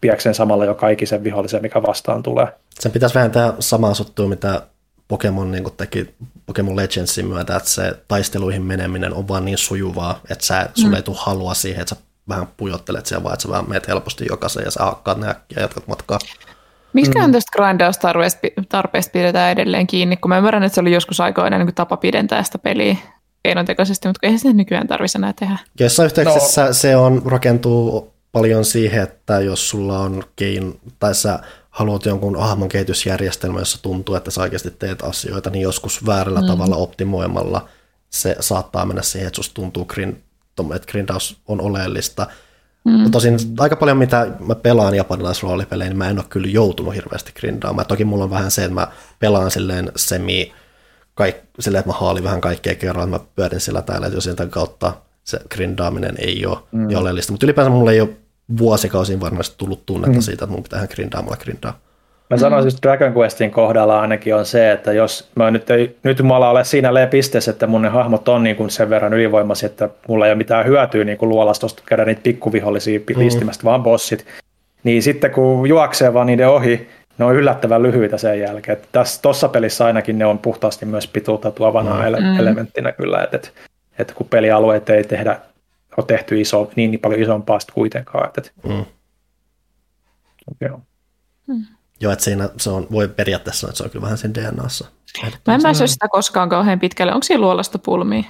pieksen 0.01 0.35
samalla 0.35 0.65
joka 0.65 0.89
ikisen 0.89 1.25
vihollisen, 1.25 1.63
mikä 1.63 1.83
vastaan 1.83 2.23
tulee. 2.23 2.47
Sen 2.81 2.93
pitäisi 2.93 3.15
vähän 3.15 3.31
tehdä 3.31 3.53
samaa 3.59 3.95
suttua, 3.95 4.29
mitä 4.29 4.63
Pokemon 5.09 5.51
niin 5.51 5.65
teki 5.77 6.15
Pokemon 6.47 6.77
Legendsin 6.77 7.27
myötä, 7.27 7.57
että 7.57 7.69
se 7.71 7.99
taisteluihin 8.09 8.63
meneminen 8.63 9.15
on 9.15 9.29
vaan 9.29 9.45
niin 9.45 9.59
sujuvaa, 9.59 10.21
että 10.31 10.47
sä, 10.47 10.69
sulle 10.75 10.97
ei 10.97 11.03
tule 11.03 11.17
halua 11.21 11.55
siihen, 11.55 11.81
että 11.81 11.95
sä 11.95 12.01
vähän 12.29 12.49
pujottelet 12.57 13.07
siellä, 13.07 13.25
vaan 13.25 13.35
että 13.35 13.43
sä 13.43 13.49
vaan 13.49 13.69
meet 13.69 13.89
helposti 13.89 14.27
jokaisen 14.29 14.65
ja 14.65 14.71
sä 14.71 14.85
hakkaat 14.85 15.19
ne 15.19 15.29
äkkiä 15.29 15.57
ja 15.57 15.63
jatkat 15.63 15.87
matkaa. 15.87 16.19
Miksi 16.93 17.13
mm. 17.27 17.33
tästä 17.33 17.53
grindaustarpeesta 17.57 18.41
tarpeesta 18.69 19.13
pidetään 19.13 19.53
edelleen 19.53 19.87
kiinni, 19.87 20.17
kun 20.17 20.29
mä 20.29 20.39
ymmärrän, 20.39 20.63
että 20.63 20.75
se 20.75 20.81
oli 20.81 20.93
joskus 20.93 21.21
aikoina 21.21 21.59
niin 21.59 21.75
tapa 21.75 21.97
pidentää 21.97 22.43
sitä 22.43 22.59
peliä 22.59 22.97
keinotekoisesti, 23.43 24.09
mutta 24.09 24.21
eihän 24.23 24.39
sitä 24.39 24.53
nykyään 24.53 24.89
tarvitsisi 24.89 25.19
enää 25.19 25.33
tehdä. 25.33 25.59
Jossain 25.81 26.05
yhteyksessä 26.05 26.65
no. 26.65 26.73
se 26.73 26.97
on, 26.97 27.23
rakentuu 27.27 28.15
paljon 28.33 28.65
siihen, 28.65 29.03
että 29.03 29.41
jos 29.41 29.69
sulla 29.69 29.99
on 29.99 30.25
kein, 30.37 30.81
tai 30.99 31.15
sä 31.15 31.39
haluat 31.71 32.05
jonkun 32.05 32.41
hahmon 32.41 32.69
kehitysjärjestelmä, 32.69 33.59
jossa 33.59 33.83
tuntuu, 33.83 34.15
että 34.15 34.31
sä 34.31 34.41
oikeasti 34.41 34.71
teet 34.71 35.03
asioita, 35.03 35.51
niin 35.51 35.63
joskus 35.63 36.07
väärällä 36.07 36.41
mm. 36.41 36.47
tavalla 36.47 36.77
optimoimalla 36.77 37.69
se 38.11 38.37
saattaa 38.41 38.87
mennä 38.87 39.03
siihen, 39.03 39.27
että 39.27 39.37
susta 39.37 39.55
tuntuu, 39.55 39.85
grind, 39.85 40.17
että 40.75 40.91
grindaus 40.91 41.41
on 41.49 41.61
oleellista. 41.61 42.27
Mm. 42.85 43.11
Tosin 43.11 43.39
aika 43.59 43.77
paljon 43.77 43.97
mitä 43.97 44.27
mä 44.41 44.55
pelaan 44.55 44.95
japanilaisroolipelejä, 44.95 45.91
niin 45.91 45.99
mä 45.99 46.11
en 46.11 46.19
ole 46.19 46.27
kyllä 46.29 46.49
joutunut 46.49 46.95
hirveästi 46.95 47.33
grindaamaan. 47.33 47.87
Toki 47.87 48.05
mulla 48.05 48.25
on 48.25 48.31
vähän 48.31 48.51
se, 48.51 48.65
että 48.65 48.75
mä 48.75 48.89
pelaan 49.19 49.51
silleen 49.51 49.93
semi, 49.97 50.53
kaik, 51.15 51.37
silleen, 51.61 51.81
että 51.81 51.91
mä 51.93 51.99
haalin 51.99 52.25
vähän 52.25 52.41
kaikkea 52.41 52.75
kerran, 52.75 53.09
että 53.09 53.19
mä 53.19 53.33
pyörin 53.37 53.61
sillä 53.61 53.83
täällä, 53.83 54.07
että 54.07 54.17
jos 54.17 54.25
sieltä 54.25 54.47
kautta 54.47 54.93
se 55.25 55.41
grindaaminen 55.51 56.15
ei 56.19 56.47
ole 56.47 56.59
mm. 56.73 56.97
oleellista. 56.97 57.33
Mutta 57.33 57.47
ylipäänsä 57.47 57.71
mulla 57.71 57.93
ei 57.93 58.01
ole 58.01 58.17
vuosikausiin 58.59 59.21
varmasti 59.21 59.55
tullut 59.59 59.87
tunnetta 59.87 60.17
mm. 60.17 60.23
siitä, 60.23 60.45
että 60.45 60.55
mun 60.55 60.63
pitää 60.63 60.77
ihan 60.77 60.89
grindaamalla 60.95 61.37
grindaa. 61.37 61.79
Mä 62.31 62.37
sanoisin, 62.37 62.69
että 62.69 62.89
Dragon 62.89 63.15
Questin 63.17 63.51
kohdalla 63.51 64.01
ainakin 64.01 64.35
on 64.35 64.47
se, 64.47 64.73
että 64.73 64.93
jos 64.93 65.31
mä 65.35 65.51
nyt, 65.51 65.71
ei, 65.71 65.97
nyt 66.03 66.23
mulla 66.23 66.51
ole 66.51 66.65
siinä 66.65 67.07
pisteessä, 67.11 67.51
että 67.51 67.67
mun 67.67 67.83
ne 67.83 67.89
hahmot 67.89 68.29
on 68.29 68.43
niin 68.43 68.57
kuin 68.57 68.71
sen 68.71 68.91
verran 68.91 69.15
ylivoimaisia, 69.15 69.67
että 69.67 69.89
mulla 70.09 70.27
ei 70.27 70.33
ole 70.33 70.39
mitään 70.39 70.67
hyötyä 70.67 71.05
niin 71.05 71.19
kuin 71.19 71.29
luolastosta 71.29 71.83
käydä 71.87 72.05
niitä 72.05 72.21
pikkuvihollisia 72.23 72.99
mm. 72.99 73.19
listimästä, 73.19 73.65
vaan 73.65 73.83
bossit, 73.83 74.27
niin 74.85 75.03
sitten 75.03 75.31
kun 75.31 75.69
juoksee 75.69 76.15
vaan 76.15 76.27
niiden 76.27 76.49
ohi, 76.49 76.89
ne 77.19 77.25
on 77.25 77.35
yllättävän 77.35 77.83
lyhyitä 77.83 78.19
sen 78.19 78.41
jälkeen. 78.41 78.79
Tässä 78.93 79.23
tossa 79.23 79.49
pelissä 79.49 79.85
ainakin 79.85 80.19
ne 80.19 80.27
on 80.27 80.39
puhtaasti 80.39 80.87
myös 80.87 81.07
pituutta 81.07 81.51
tuovana 81.51 81.95
mm. 81.95 82.01
ele- 82.01 82.41
elementtinä 82.41 82.93
kyllä, 82.93 83.23
että, 83.23 83.37
että, 83.37 83.49
että 83.99 84.15
kun 84.15 84.27
pelialueet 84.31 84.91
ei 84.91 85.05
tehdä, 85.05 85.39
ole 85.99 86.07
tehty 86.07 86.41
iso, 86.41 86.71
niin, 86.77 86.91
niin 86.91 87.01
paljon 87.01 87.23
isompaa 87.23 87.61
sitten 87.61 87.75
kuitenkaan. 87.75 88.29
Että, 88.29 88.51
mm. 88.69 88.85
Joo. 90.61 90.81
Mm. 91.47 91.67
Joo, 92.01 92.13
että 92.13 92.25
siinä 92.25 92.49
se 92.57 92.71
on, 92.71 92.87
voi 92.91 93.09
periaatteessa 93.09 93.61
sanoa, 93.61 93.71
että 93.71 93.79
se 93.79 93.85
on 93.85 93.91
kyllä 93.91 94.03
vähän 94.03 94.19
sen 94.19 94.35
DNAssa. 94.35 94.87
Mä 95.47 95.55
en 95.55 95.63
päässyt 95.63 95.91
sitä 95.91 96.09
koskaan 96.09 96.49
kauhean 96.49 96.81
pitkälle. 96.81 97.13
Onko 97.15 97.25
siinä 97.25 97.41
luolasta 97.41 97.79
pulmia? 97.79 98.25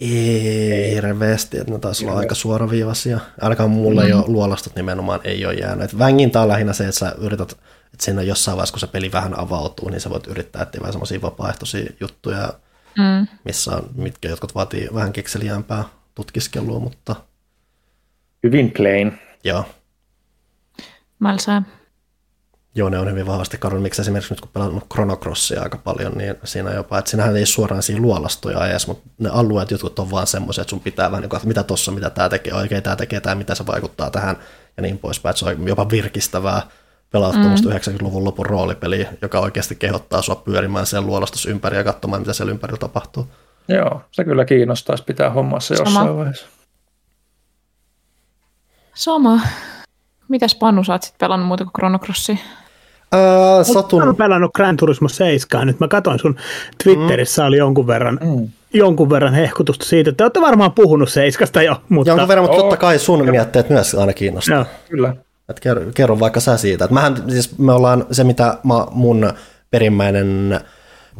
Ei 0.00 0.94
hirveästi, 0.94 1.58
että 1.58 1.72
ne 1.72 1.78
taisi 1.78 2.06
olla 2.06 2.18
aika 2.18 2.34
suoraviivaisia. 2.34 3.20
Ainakaan 3.40 3.70
mulle 3.70 4.00
mm. 4.00 4.06
ei 4.06 4.12
ole 4.12 4.24
luolastot 4.26 4.76
nimenomaan 4.76 5.20
ei 5.24 5.46
ole 5.46 5.54
jäänyt. 5.54 5.84
Et 5.84 5.98
vängintä 5.98 6.40
on 6.40 6.48
lähinnä 6.48 6.72
se, 6.72 6.84
että 6.84 6.98
sä 6.98 7.14
yrität, 7.18 7.52
että 7.52 8.04
siinä 8.04 8.22
jossain 8.22 8.56
vaiheessa, 8.56 8.72
kun 8.72 8.80
se 8.80 8.86
peli 8.86 9.12
vähän 9.12 9.38
avautuu, 9.38 9.88
niin 9.88 10.00
sä 10.00 10.10
voit 10.10 10.26
yrittää 10.26 10.62
etsiä 10.62 10.80
vähän 10.80 10.92
semmoisia 10.92 11.22
vapaaehtoisia 11.22 11.92
juttuja, 12.00 12.52
mm. 12.98 13.26
missä 13.44 13.76
on, 13.76 13.90
mitkä 13.94 14.28
jotkut 14.28 14.54
vaatii 14.54 14.88
vähän 14.94 15.12
kekseliäämpää 15.12 15.84
tutkiskelua, 16.14 16.80
mutta... 16.80 17.16
Hyvin 18.42 18.70
plain. 18.70 19.18
Joo. 19.44 19.64
Mälsää. 21.18 21.62
Joo, 22.74 22.88
ne 22.88 22.98
on 22.98 23.10
hyvin 23.10 23.26
vahvasti 23.26 23.58
kadonnut. 23.58 23.82
Miksi 23.82 24.00
esimerkiksi 24.00 24.32
nyt 24.32 24.40
kun 24.40 24.50
pelannut 24.52 24.88
Chrono 24.92 25.16
Crossia 25.16 25.62
aika 25.62 25.78
paljon, 25.78 26.12
niin 26.12 26.34
siinä 26.44 26.70
jopa, 26.70 26.98
että 26.98 27.10
siinähän 27.10 27.36
ei 27.36 27.46
suoraan 27.46 27.82
siinä 27.82 28.02
luolastoja 28.02 28.66
edes, 28.66 28.86
mutta 28.86 29.08
ne 29.18 29.28
alueet 29.28 29.70
jotkut 29.70 29.98
on 29.98 30.10
vaan 30.10 30.26
semmoisia, 30.26 30.62
että 30.62 30.70
sun 30.70 30.80
pitää 30.80 31.10
vähän, 31.10 31.22
niin 31.22 31.36
että 31.36 31.48
mitä 31.48 31.62
tossa, 31.62 31.92
mitä 31.92 32.10
tämä 32.10 32.28
tekee, 32.28 32.54
oikein 32.54 32.82
tämä 32.82 32.96
tekee, 32.96 33.20
tämä 33.20 33.34
mitä 33.34 33.54
se 33.54 33.66
vaikuttaa 33.66 34.10
tähän 34.10 34.36
ja 34.76 34.82
niin 34.82 34.98
poispäin. 34.98 35.30
Että 35.30 35.38
se 35.38 35.46
on 35.46 35.68
jopa 35.68 35.90
virkistävää 35.90 36.62
pelata 37.10 37.38
mm. 37.38 37.54
90-luvun 37.54 38.24
lopun 38.24 38.46
roolipeli, 38.46 39.08
joka 39.22 39.40
oikeasti 39.40 39.76
kehottaa 39.76 40.22
sua 40.22 40.36
pyörimään 40.36 40.86
siellä 40.86 41.06
luolastossa 41.06 41.50
ympäri 41.50 41.76
ja 41.76 41.84
katsomaan, 41.84 42.22
mitä 42.22 42.32
siellä 42.32 42.50
ympärillä 42.50 42.78
tapahtuu. 42.78 43.28
Joo, 43.68 44.00
se 44.10 44.24
kyllä 44.24 44.44
kiinnostaisi 44.44 45.04
pitää 45.04 45.30
hommassa 45.30 45.74
jossain 45.74 45.94
Sama. 45.94 46.16
vaiheessa. 46.16 46.46
Sama. 48.94 49.40
Mitäs 50.28 50.54
Pannu, 50.54 50.84
sä 50.84 50.92
oot 50.92 51.02
sit 51.02 51.18
pelannut 51.18 51.48
muuta 51.48 51.64
kuin 51.64 51.72
Chrono 51.72 51.98
Crossia? 51.98 52.36
Öö, 53.14 53.64
satun... 53.64 54.02
Mä 54.02 54.06
oon 54.06 54.16
pelannut 54.16 54.52
Gran 54.54 54.76
Turismo 54.76 55.08
7 55.08 55.66
nyt. 55.66 55.80
Mä 55.80 55.88
katsoin 55.88 56.18
sun 56.18 56.36
Twitterissä 56.84 57.42
mm. 57.42 57.48
oli 57.48 57.56
jonkun 57.56 57.86
verran, 57.86 58.18
mm. 58.22 58.48
jonkun 58.74 59.10
verran 59.10 59.34
hehkutusta 59.34 59.84
siitä, 59.84 60.10
että 60.10 60.24
olette 60.24 60.40
varmaan 60.40 60.72
puhunut 60.72 61.08
Seiskasta 61.08 61.62
jo. 61.62 61.82
Mutta... 61.88 62.10
Jonkun 62.10 62.28
verran, 62.28 62.44
mutta 62.44 62.60
totta 62.60 62.76
kai 62.76 62.98
sun 62.98 63.30
mietteet 63.30 63.70
myös 63.70 63.94
aina 63.94 64.12
kiinnostaa. 64.12 64.56
Joo, 64.56 64.66
kyllä. 64.88 65.16
Et 65.48 65.60
kerro, 65.60 65.82
kerro 65.94 66.20
vaikka 66.20 66.40
sä 66.40 66.56
siitä. 66.56 66.84
Et 66.84 66.90
mähän, 66.90 67.16
siis 67.30 67.58
me 67.58 67.72
ollaan 67.72 68.06
se, 68.10 68.24
mitä 68.24 68.58
mä, 68.64 68.86
mun 68.90 69.32
perimmäinen 69.70 70.60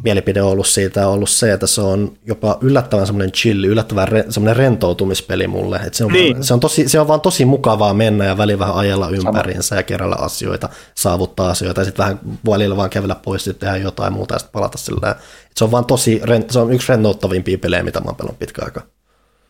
mielipide 0.03 0.41
on 0.41 0.51
ollut 0.51 0.67
siitä 0.67 1.07
on 1.07 1.13
ollut 1.13 1.29
se, 1.29 1.53
että 1.53 1.67
se 1.67 1.81
on 1.81 2.13
jopa 2.25 2.57
yllättävän 2.61 3.05
semmoinen 3.05 3.31
chilli, 3.31 3.67
yllättävän 3.67 4.07
re, 4.07 4.25
semmoinen 4.29 4.55
rentoutumispeli 4.55 5.47
mulle. 5.47 5.75
Että 5.75 5.97
se, 5.97 6.05
on 6.05 6.11
Niin. 6.11 6.35
vaan, 6.35 6.43
se, 6.43 6.53
on 6.53 6.59
tosi, 6.59 6.89
se 6.89 6.99
on 6.99 7.07
vaan 7.07 7.21
tosi 7.21 7.45
mukavaa 7.45 7.93
mennä 7.93 8.25
ja 8.25 8.37
välillä 8.37 8.59
vähän 8.59 8.75
ajella 8.75 9.09
ympäriinsä 9.09 9.75
ja 9.75 9.83
kerralla 9.83 10.15
asioita, 10.15 10.69
saavuttaa 10.95 11.49
asioita 11.49 11.81
ja 11.81 11.85
sitten 11.85 12.03
vähän 12.03 12.19
välillä 12.49 12.77
vaan 12.77 12.89
kävellä 12.89 13.15
pois 13.15 13.47
ja 13.47 13.53
tehdä 13.53 13.77
jotain 13.77 14.13
muuta 14.13 14.35
ja 14.35 14.39
sitten 14.39 14.53
palata 14.53 14.77
sillä. 14.77 15.11
Et 15.11 15.57
se 15.57 15.63
on 15.63 15.71
vaan 15.71 15.85
tosi, 15.85 16.21
se 16.49 16.59
on 16.59 16.73
yksi 16.73 16.87
rentouttavimpia 16.89 17.57
pelejä, 17.57 17.83
mitä 17.83 17.99
mä 17.99 18.05
oon 18.05 18.15
pelannut 18.15 18.39
pitkään 18.39 18.67
aikaa. 18.67 18.94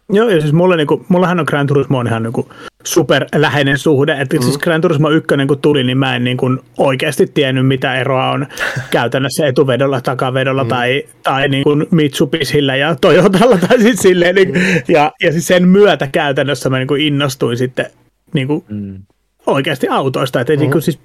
Joo, 0.10 0.30
ja 0.30 0.42
siis 0.42 0.54
mulle, 0.54 0.78
niinku, 0.78 1.06
mullahan 1.08 1.40
on 1.40 1.46
Gran 1.48 1.68
Turismo 1.68 1.98
on 1.98 2.08
ihan 2.08 2.24
niinku 2.24 2.50
super 2.84 3.26
läheinen 3.36 3.78
suhde. 3.78 4.18
Että 4.22 4.38
mm. 4.38 4.44
siis 4.44 4.58
Gran 4.58 4.82
Turismo 4.82 5.10
1 5.10 5.28
kun 5.48 5.60
tuli, 5.60 5.84
niin 5.84 5.98
mä 5.98 6.16
en 6.16 6.24
niinku 6.24 6.58
oikeasti 6.78 7.28
tiennyt, 7.28 7.68
mitä 7.68 7.96
eroa 7.96 8.32
on 8.32 8.48
käytännössä 8.92 9.48
etuvedolla, 9.48 10.02
takavedolla 10.02 10.64
mm. 10.64 10.68
tai, 10.68 11.04
tai 11.24 11.50
niinku 11.50 11.70
Mitsubishillä 11.92 12.76
ja 12.76 12.96
Toyotalla. 12.96 13.58
Tai 13.58 13.82
siis 13.82 14.00
silleen, 14.00 14.36
niinku, 14.36 14.60
ja, 14.88 15.12
ja 15.24 15.32
siis 15.32 15.48
sen 15.48 15.68
myötä 15.68 16.08
käytännössä 16.08 16.70
mä 16.70 16.78
niinku 16.78 16.96
innostuin 16.96 17.58
sitten 17.58 17.86
niinku 18.34 18.66
mm. 18.70 19.00
oikeasti 19.46 19.88
autoista. 19.88 20.42
Että 20.42 20.56
niinku, 20.56 20.82
siis, 20.82 21.00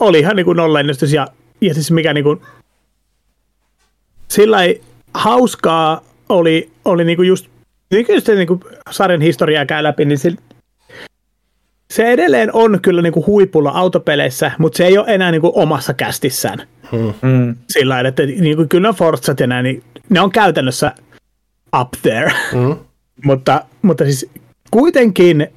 oli 0.00 0.18
ihan 0.18 0.36
niinku 0.36 0.52
nollainnostus 0.52 1.12
ja, 1.12 1.28
ja 1.60 1.74
siis 1.74 1.90
mikä 1.90 2.14
niinku, 2.14 2.42
sillä 4.28 4.62
ei 4.62 4.82
hauskaa 5.14 6.04
oli, 6.28 6.70
oli 6.84 7.04
niinku 7.04 7.22
just, 7.22 7.50
niin 7.90 8.06
kyllä 8.06 8.20
se 8.20 8.34
niinku 8.34 8.60
sarjan 8.90 9.20
historiaa 9.20 9.66
käy 9.66 9.82
läpi, 9.82 10.04
niin 10.04 10.18
se, 10.18 10.32
se 11.90 12.12
edelleen 12.12 12.50
on 12.52 12.78
kyllä 12.82 13.02
niinku 13.02 13.26
huipulla 13.26 13.70
autopeleissä, 13.70 14.52
mutta 14.58 14.76
se 14.76 14.86
ei 14.86 14.98
ole 14.98 15.14
enää 15.14 15.30
niinku 15.30 15.52
omassa 15.54 15.94
kästissään. 15.94 16.58
Mm. 17.22 17.54
Sillä 17.68 17.94
lailla, 17.94 18.08
että 18.08 18.22
niinku, 18.26 18.66
kyllä 18.68 18.92
Forzat 18.92 19.40
ja 19.40 19.46
näin, 19.46 19.64
niin 19.64 19.82
ne 20.08 20.20
on 20.20 20.32
käytännössä 20.32 20.92
up 21.80 21.88
there. 22.02 22.32
Mm. 22.52 22.76
mutta, 23.24 23.64
mutta 23.82 24.04
siis 24.04 24.30
kuitenkin 24.70 25.48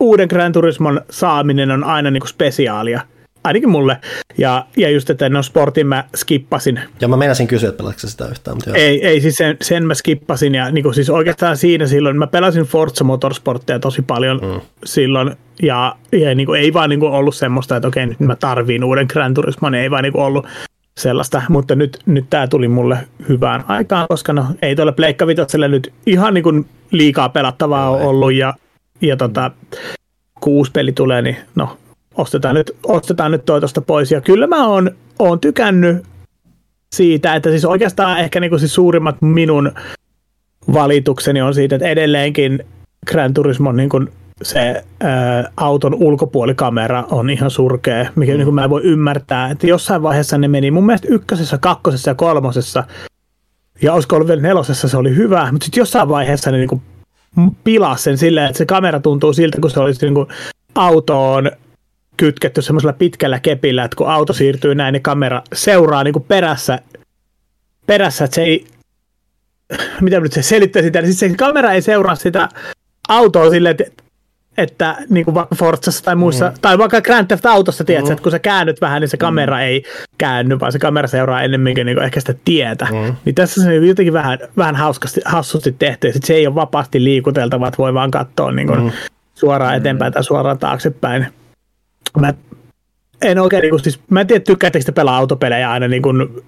uuden 0.00 0.28
Gran 0.28 0.52
Turismon 0.52 1.00
saaminen 1.10 1.70
on 1.70 1.84
aina 1.84 2.10
niinku 2.10 2.26
spesiaalia. 2.26 3.00
Ainakin 3.44 3.68
mulle. 3.68 3.96
Ja, 4.38 4.66
ja 4.76 4.90
just, 4.90 5.10
että 5.10 5.28
no 5.28 5.42
sportin 5.42 5.86
mä 5.86 6.04
skippasin 6.16 6.80
Ja 7.00 7.08
mä 7.08 7.16
meinasin 7.16 7.46
kysyä, 7.46 7.68
että 7.68 7.78
pelatko 7.78 8.00
sä 8.00 8.10
sitä 8.10 8.28
yhtään, 8.28 8.56
mutta 8.56 8.70
joo. 8.70 8.76
ei, 8.76 9.06
ei 9.06 9.20
siis 9.20 9.34
sen, 9.34 9.56
sen 9.62 9.86
mä 9.86 9.94
skippasin 9.94 10.54
ja 10.54 10.70
niin 10.70 10.94
siis 10.94 11.10
oikeastaan 11.10 11.56
siinä 11.56 11.86
silloin, 11.86 12.16
mä 12.16 12.26
pelasin 12.26 12.64
Forza 12.64 13.04
Motorsporttia 13.04 13.78
tosi 13.78 14.02
paljon 14.02 14.40
mm. 14.42 14.60
silloin 14.84 15.36
ja, 15.62 15.96
ja 16.12 16.34
niin 16.34 16.46
kuin, 16.46 16.60
ei 16.60 16.72
vaan 16.72 16.90
niin 16.90 17.00
kuin 17.00 17.12
ollut 17.12 17.34
semmoista, 17.34 17.76
että 17.76 17.88
okei 17.88 18.06
nyt 18.06 18.20
mä 18.20 18.36
tarviin 18.36 18.84
uuden 18.84 19.06
Gran 19.08 19.34
Turismon, 19.34 19.74
ei 19.74 19.90
vaan 19.90 20.02
niin 20.02 20.12
kuin 20.12 20.24
ollut 20.24 20.46
sellaista, 20.96 21.42
mutta 21.48 21.74
nyt, 21.74 21.98
nyt 22.06 22.24
tämä 22.30 22.46
tuli 22.46 22.68
mulle 22.68 22.98
hyvään 23.28 23.64
aikaan, 23.68 24.06
koska 24.08 24.32
no 24.32 24.46
ei 24.62 24.76
tuolla 24.76 24.92
Pleikka 24.92 25.26
Vitoselle 25.26 25.68
nyt 25.68 25.92
ihan 26.06 26.34
niin 26.34 26.44
kuin 26.44 26.66
liikaa 26.90 27.28
pelattavaa 27.28 27.86
no, 27.86 28.08
ollut 28.08 28.32
ja, 28.32 28.54
ja 29.00 29.16
tota, 29.16 29.50
kuusi 30.40 30.72
peli 30.72 30.92
tulee, 30.92 31.22
niin 31.22 31.36
no 31.54 31.76
ostetaan 32.16 32.54
nyt, 32.54 32.76
ostetaan 32.86 33.30
nyt 33.30 33.44
toi 33.44 33.60
tosta 33.60 33.80
pois. 33.80 34.10
Ja 34.10 34.20
kyllä 34.20 34.46
mä 34.46 34.68
oon, 34.68 34.90
oon 35.18 35.40
tykännyt 35.40 36.06
siitä, 36.94 37.34
että 37.34 37.50
siis 37.50 37.64
oikeastaan 37.64 38.18
ehkä 38.18 38.40
niin 38.40 38.50
kuin 38.50 38.60
siis 38.60 38.74
suurimmat 38.74 39.16
minun 39.20 39.72
valitukseni 40.72 41.42
on 41.42 41.54
siitä, 41.54 41.76
että 41.76 41.88
edelleenkin 41.88 42.64
Gran 43.06 43.34
Turismon 43.34 43.76
niin 43.76 43.88
kuin 43.88 44.08
se 44.42 44.84
ää, 45.00 45.50
auton 45.56 45.94
ulkopuolikamera 45.94 47.04
on 47.10 47.30
ihan 47.30 47.50
surkea, 47.50 48.10
mikä 48.14 48.32
mm. 48.32 48.38
niin 48.38 48.44
kuin 48.44 48.54
mä 48.54 48.64
en 48.64 48.70
voi 48.70 48.82
ymmärtää, 48.84 49.50
että 49.50 49.66
jossain 49.66 50.02
vaiheessa 50.02 50.38
ne 50.38 50.48
meni 50.48 50.70
mun 50.70 50.86
mielestä 50.86 51.08
ykkösessä, 51.10 51.58
kakkosessa 51.58 52.10
ja 52.10 52.14
kolmosessa, 52.14 52.84
ja 53.82 53.92
olisiko 53.92 54.16
ollut 54.16 54.28
vielä 54.28 54.42
nelosessa 54.42 54.88
se 54.88 54.96
oli 54.96 55.16
hyvä, 55.16 55.52
mutta 55.52 55.64
sitten 55.64 55.80
jossain 55.80 56.08
vaiheessa 56.08 56.50
ne 56.50 56.56
niin 56.58 56.68
kuin 56.68 56.82
pilasi 57.64 58.02
sen 58.02 58.18
silleen, 58.18 58.46
että 58.46 58.58
se 58.58 58.66
kamera 58.66 59.00
tuntuu 59.00 59.32
siltä, 59.32 59.58
kun 59.60 59.70
se 59.70 59.80
olisi 59.80 60.06
niin 60.06 60.14
kuin 60.14 60.28
autoon 60.74 61.50
kytketty 62.16 62.62
semmoisella 62.62 62.92
pitkällä 62.92 63.40
kepillä, 63.40 63.84
että 63.84 63.96
kun 63.96 64.10
auto 64.10 64.32
siirtyy 64.32 64.74
näin, 64.74 64.92
niin 64.92 65.02
kamera 65.02 65.42
seuraa 65.52 66.04
niin 66.04 66.12
kuin 66.12 66.24
perässä, 66.28 66.78
perässä, 67.86 68.24
että 68.24 68.34
se 68.34 68.42
ei, 68.42 68.66
mitä 70.00 70.20
nyt 70.20 70.32
se 70.32 70.42
selittää 70.42 70.82
sitä, 70.82 71.00
niin 71.00 71.14
siis 71.14 71.32
se 71.32 71.36
kamera 71.36 71.72
ei 71.72 71.82
seuraa 71.82 72.14
sitä 72.14 72.48
autoa 73.08 73.50
silleen, 73.50 73.76
että, 73.80 74.02
että 74.58 74.96
niin 75.10 75.24
kuin 75.24 75.36
Forzassa 75.56 76.04
tai 76.04 76.16
muissa, 76.16 76.48
mm. 76.48 76.54
tai 76.60 76.78
vaikka 76.78 77.00
Grand 77.00 77.26
Theft 77.26 77.46
Autossa, 77.46 77.84
tiedätkö, 77.84 78.08
mm. 78.08 78.12
että 78.12 78.22
kun 78.22 78.32
sä 78.32 78.38
käännyt 78.38 78.80
vähän, 78.80 79.00
niin 79.00 79.08
se 79.08 79.16
kamera 79.16 79.56
mm. 79.56 79.62
ei 79.62 79.84
käänny, 80.18 80.60
vaan 80.60 80.72
se 80.72 80.78
kamera 80.78 81.08
seuraa 81.08 81.42
ennemminkin 81.42 81.86
niin 81.86 81.96
kuin 81.96 82.04
ehkä 82.04 82.20
sitä 82.20 82.34
tietä. 82.44 82.88
Mm. 82.92 83.14
Niin 83.24 83.34
tässä 83.34 83.62
se 83.62 83.68
on 83.68 83.88
jotenkin 83.88 84.12
vähän, 84.12 84.38
vähän 84.56 84.76
hauskasti, 84.76 85.20
hassusti 85.24 85.72
tehty, 85.78 86.06
ja 86.06 86.12
sit 86.12 86.24
se 86.24 86.34
ei 86.34 86.46
ole 86.46 86.54
vapaasti 86.54 87.04
liikuteltava, 87.04 87.68
että 87.68 87.78
voi 87.78 87.94
vaan 87.94 88.10
katsoa 88.10 88.52
niin 88.52 88.66
kuin 88.66 88.82
mm. 88.82 88.90
suoraan 89.34 89.76
eteenpäin 89.76 90.12
tai 90.12 90.24
suoraan 90.24 90.58
taaksepäin 90.58 91.26
mä 92.20 92.34
en 93.22 93.38
oikein, 93.38 93.60
niin 93.60 93.70
kuin, 93.70 93.82
siis, 93.82 94.00
mä 94.10 94.20
en 94.20 94.26
tiedä, 94.26 94.44
tykkäättekö 94.44 94.84
te 94.84 94.92
pelaa 94.92 95.16
autopelejä 95.16 95.70
aina 95.70 95.88
niin 95.88 96.02
kuin, 96.02 96.42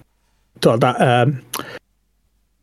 tuolta 0.61 0.95
ää, 0.99 1.27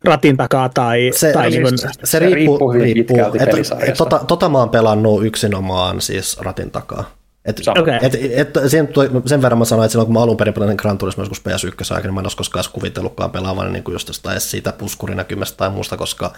ratin 0.04 0.36
takaa 0.36 0.68
tai... 0.68 1.10
Se, 1.14 1.32
tai 1.32 1.50
niin 1.50 1.62
kuin, 1.62 1.78
se, 1.78 1.88
se 2.04 2.18
riippuu, 2.18 2.36
riippuu 2.36 2.70
riippuu. 2.72 3.16
pitkälti 3.16 3.38
Et, 3.42 3.50
pelisarjasta. 3.50 3.92
et, 3.92 3.98
tota, 3.98 4.24
tota 4.28 4.48
mä 4.48 4.58
oon 4.58 4.70
pelannut 4.70 5.26
yksinomaan 5.26 6.00
siis 6.00 6.38
ratin 6.40 6.70
takaa. 6.70 7.10
Et, 7.44 7.60
Sama. 7.62 7.80
Okei. 7.80 7.98
et, 8.02 8.14
et, 8.14 8.70
sen, 8.70 8.88
sen 9.26 9.42
verran 9.42 9.58
mä 9.58 9.64
sanoin, 9.64 9.84
että 9.84 9.92
silloin 9.92 10.06
kun 10.06 10.14
mä 10.14 10.22
alun 10.22 10.36
perin 10.36 10.54
pelasin 10.54 10.76
Gran 10.78 10.98
Turismo 10.98 11.22
joskus 11.22 11.42
PS1 11.48 11.94
aikana, 11.94 12.12
mä 12.12 12.20
en 12.20 12.24
olisi 12.24 12.36
koskaan 12.36 12.64
kuvitellutkaan 12.72 13.30
pelaavan 13.30 13.72
niin 13.72 13.84
kuin 13.84 13.92
just 13.92 14.08
jostain 14.08 14.40
siitä 14.40 14.72
puskurinäkymästä 14.72 15.56
tai 15.56 15.70
muusta, 15.70 15.96
koska 15.96 16.32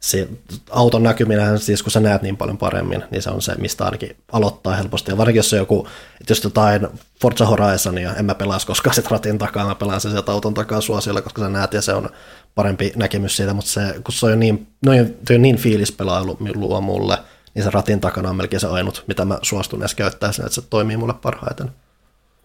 se 0.00 0.28
auton 0.70 1.02
näkyminen, 1.02 1.58
siis 1.58 1.82
kun 1.82 1.92
sä 1.92 2.00
näet 2.00 2.22
niin 2.22 2.36
paljon 2.36 2.58
paremmin, 2.58 3.04
niin 3.10 3.22
se 3.22 3.30
on 3.30 3.42
se, 3.42 3.54
mistä 3.54 3.84
ainakin 3.84 4.16
aloittaa 4.32 4.74
helposti. 4.74 5.10
Ja 5.10 5.18
varsinkin 5.18 5.38
jos 5.38 5.52
on 5.52 5.58
joku, 5.58 5.88
että 6.20 6.30
jos 6.30 6.44
jotain 6.44 6.88
Forza 7.22 7.46
Horizonia, 7.46 8.14
en 8.14 8.24
mä 8.24 8.34
pelaisi 8.34 8.66
koskaan 8.66 8.94
sit 8.94 9.10
ratin 9.10 9.38
takaa, 9.38 9.66
mä 9.66 9.74
pelaan 9.74 10.00
sen 10.00 10.10
sieltä 10.10 10.32
auton 10.32 10.54
takaa 10.54 10.80
suosiolla, 10.80 11.22
koska 11.22 11.42
sä 11.42 11.48
näet 11.48 11.72
ja 11.72 11.82
se 11.82 11.92
on 11.92 12.10
parempi 12.54 12.92
näkemys 12.96 13.36
siitä, 13.36 13.54
mutta 13.54 13.70
se, 13.70 13.80
kun 14.04 14.14
se 14.14 14.26
on 14.26 14.40
niin, 14.40 14.66
noin, 14.86 15.16
on 15.34 15.42
niin 15.42 15.56
fiilispelailu 15.56 16.38
luo 16.54 16.80
mulle, 16.80 17.18
niin 17.54 17.62
se 17.62 17.70
ratin 17.70 18.00
takana 18.00 18.30
on 18.30 18.36
melkein 18.36 18.60
se 18.60 18.66
ainut, 18.66 19.04
mitä 19.06 19.24
mä 19.24 19.38
suostun 19.42 19.80
edes 19.80 19.94
käyttää 19.94 20.32
sen, 20.32 20.44
että 20.46 20.54
se 20.54 20.62
toimii 20.70 20.96
mulle 20.96 21.14
parhaiten. 21.22 21.70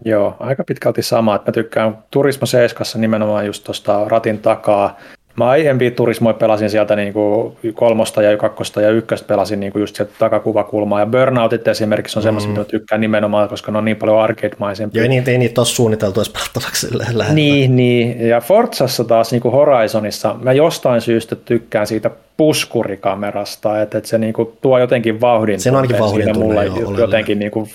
Joo, 0.05 0.35
aika 0.39 0.63
pitkälti 0.63 1.01
sama. 1.01 1.35
Että 1.35 1.51
mä 1.51 1.53
tykkään 1.53 2.03
Turismo 2.11 2.45
7 2.45 3.01
nimenomaan 3.01 3.45
just 3.45 3.63
tuosta 3.63 4.05
ratin 4.07 4.39
takaa. 4.39 4.97
Mä 5.35 5.49
aiemmin 5.49 5.93
turismoja 5.93 6.33
pelasin 6.33 6.69
sieltä 6.69 6.95
niin 6.95 7.13
kuin 7.13 7.57
kolmosta 7.73 8.21
ja 8.21 8.37
kakkosta 8.37 8.81
ja 8.81 8.89
ykköstä 8.89 9.27
pelasin 9.27 9.59
niin 9.59 9.71
kuin 9.71 9.81
just 9.81 9.95
sieltä 9.95 10.13
takakuvakulmaa. 10.19 10.99
Ja 10.99 11.05
Burnoutit 11.05 11.67
esimerkiksi 11.67 12.19
on 12.19 12.23
semmoista, 12.23 12.51
mm. 12.51 12.57
mitä 12.57 12.69
tykkään 12.71 13.01
nimenomaan, 13.01 13.49
koska 13.49 13.71
ne 13.71 13.77
on 13.77 13.85
niin 13.85 13.97
paljon 13.97 14.21
arcade-maisempia. 14.21 14.99
Joo, 14.99 15.03
ei 15.03 15.09
niitä, 15.09 15.31
ei 15.31 15.37
niitä 15.37 15.61
ole 15.61 15.65
suunniteltu 15.65 16.19
edes 16.19 16.29
pelattavaksi 16.29 16.81
silleen 16.87 17.35
Niin, 17.35 17.75
niin, 17.75 18.27
ja 18.27 18.41
Forzassa 18.41 19.03
taas 19.03 19.31
niin 19.31 19.41
kuin 19.41 19.51
Horizonissa 19.51 20.35
mä 20.41 20.53
jostain 20.53 21.01
syystä 21.01 21.35
tykkään 21.35 21.87
siitä 21.87 22.11
puskurikamerasta, 22.37 23.81
että, 23.81 23.97
että 23.97 24.09
se 24.09 24.17
niin 24.17 24.33
kuin 24.33 24.49
tuo 24.61 24.79
jotenkin 24.79 25.21
vauhdin. 25.21 25.59
Se 25.59 25.69
on 25.69 25.75
ainakin 25.75 25.99
vauhdin 25.99 26.23
siinä 26.23 26.39
mulle 26.39 26.65
tunne, 26.65 26.81
joo, 26.81 26.99
jotenkin 26.99 27.39
niin 27.39 27.51
kuin, 27.51 27.69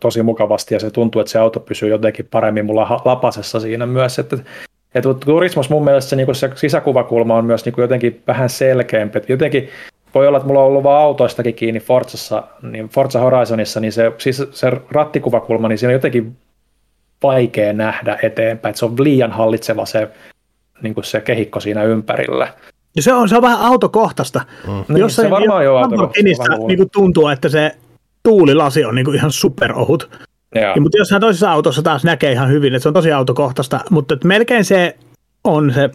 tosi 0.00 0.22
mukavasti 0.22 0.74
ja 0.74 0.80
se 0.80 0.90
tuntuu, 0.90 1.20
että 1.20 1.32
se 1.32 1.38
auto 1.38 1.60
pysyy 1.60 1.88
jotenkin 1.88 2.28
paremmin 2.30 2.66
mulla 2.66 3.00
lapasessa 3.04 3.60
siinä 3.60 3.86
myös, 3.86 4.18
että 4.18 4.36
ja 4.94 5.02
Turismos 5.02 5.70
mun 5.70 5.84
mielestä 5.84 6.10
se, 6.10 6.16
niin 6.16 6.34
se 6.34 6.50
sisäkuvakulma 6.54 7.36
on 7.36 7.44
myös 7.44 7.64
niin 7.64 7.74
jotenkin 7.76 8.22
vähän 8.26 8.48
selkeämpi. 8.48 9.18
Et 9.18 9.28
jotenkin 9.28 9.68
voi 10.14 10.28
olla, 10.28 10.38
että 10.38 10.46
mulla 10.46 10.60
on 10.60 10.66
ollut 10.66 10.82
vaan 10.82 11.02
autoistakin 11.02 11.54
kiinni 11.54 11.80
Forzassa, 11.80 12.42
niin 12.62 12.88
Forza 12.88 13.20
Horizonissa, 13.20 13.80
niin 13.80 13.92
se, 13.92 14.12
siis 14.18 14.42
se 14.50 14.72
rattikuvakulma, 14.90 15.68
niin 15.68 15.78
siinä 15.78 15.90
on 15.90 15.94
jotenkin 15.94 16.36
vaikea 17.22 17.72
nähdä 17.72 18.18
eteenpäin. 18.22 18.70
Että 18.70 18.78
se 18.78 18.84
on 18.84 18.94
liian 18.98 19.32
hallitseva 19.32 19.86
se, 19.86 20.08
niin 20.82 20.94
se 21.02 21.20
kehikko 21.20 21.60
siinä 21.60 21.84
ympärillä. 21.84 22.48
ja 22.96 23.02
se 23.02 23.12
on, 23.12 23.28
se 23.28 23.36
on 23.36 23.42
vähän 23.42 23.60
autokohtaista. 23.60 24.40
Mm. 24.66 24.94
Niin, 24.94 25.10
se 25.10 25.30
varmaan 25.30 25.64
jo 25.64 25.76
autokohtaista. 25.76 26.58
Niin 26.66 26.90
tuntuu, 26.92 27.28
että 27.28 27.48
se 27.48 27.72
tuulilasi 28.22 28.84
on 28.84 28.94
niin 28.94 29.04
kuin 29.04 29.16
ihan 29.16 29.32
superohut. 29.32 30.10
Ja, 30.54 30.80
mutta 30.80 30.98
jossain 30.98 31.20
toisessa 31.20 31.52
autossa 31.52 31.82
taas 31.82 32.04
näkee 32.04 32.32
ihan 32.32 32.48
hyvin, 32.48 32.74
että 32.74 32.82
se 32.82 32.88
on 32.88 32.94
tosi 32.94 33.12
autokohtaista, 33.12 33.80
mutta 33.90 34.14
että 34.14 34.28
melkein 34.28 34.64
se 34.64 34.96
on 35.44 35.72
se 35.74 35.90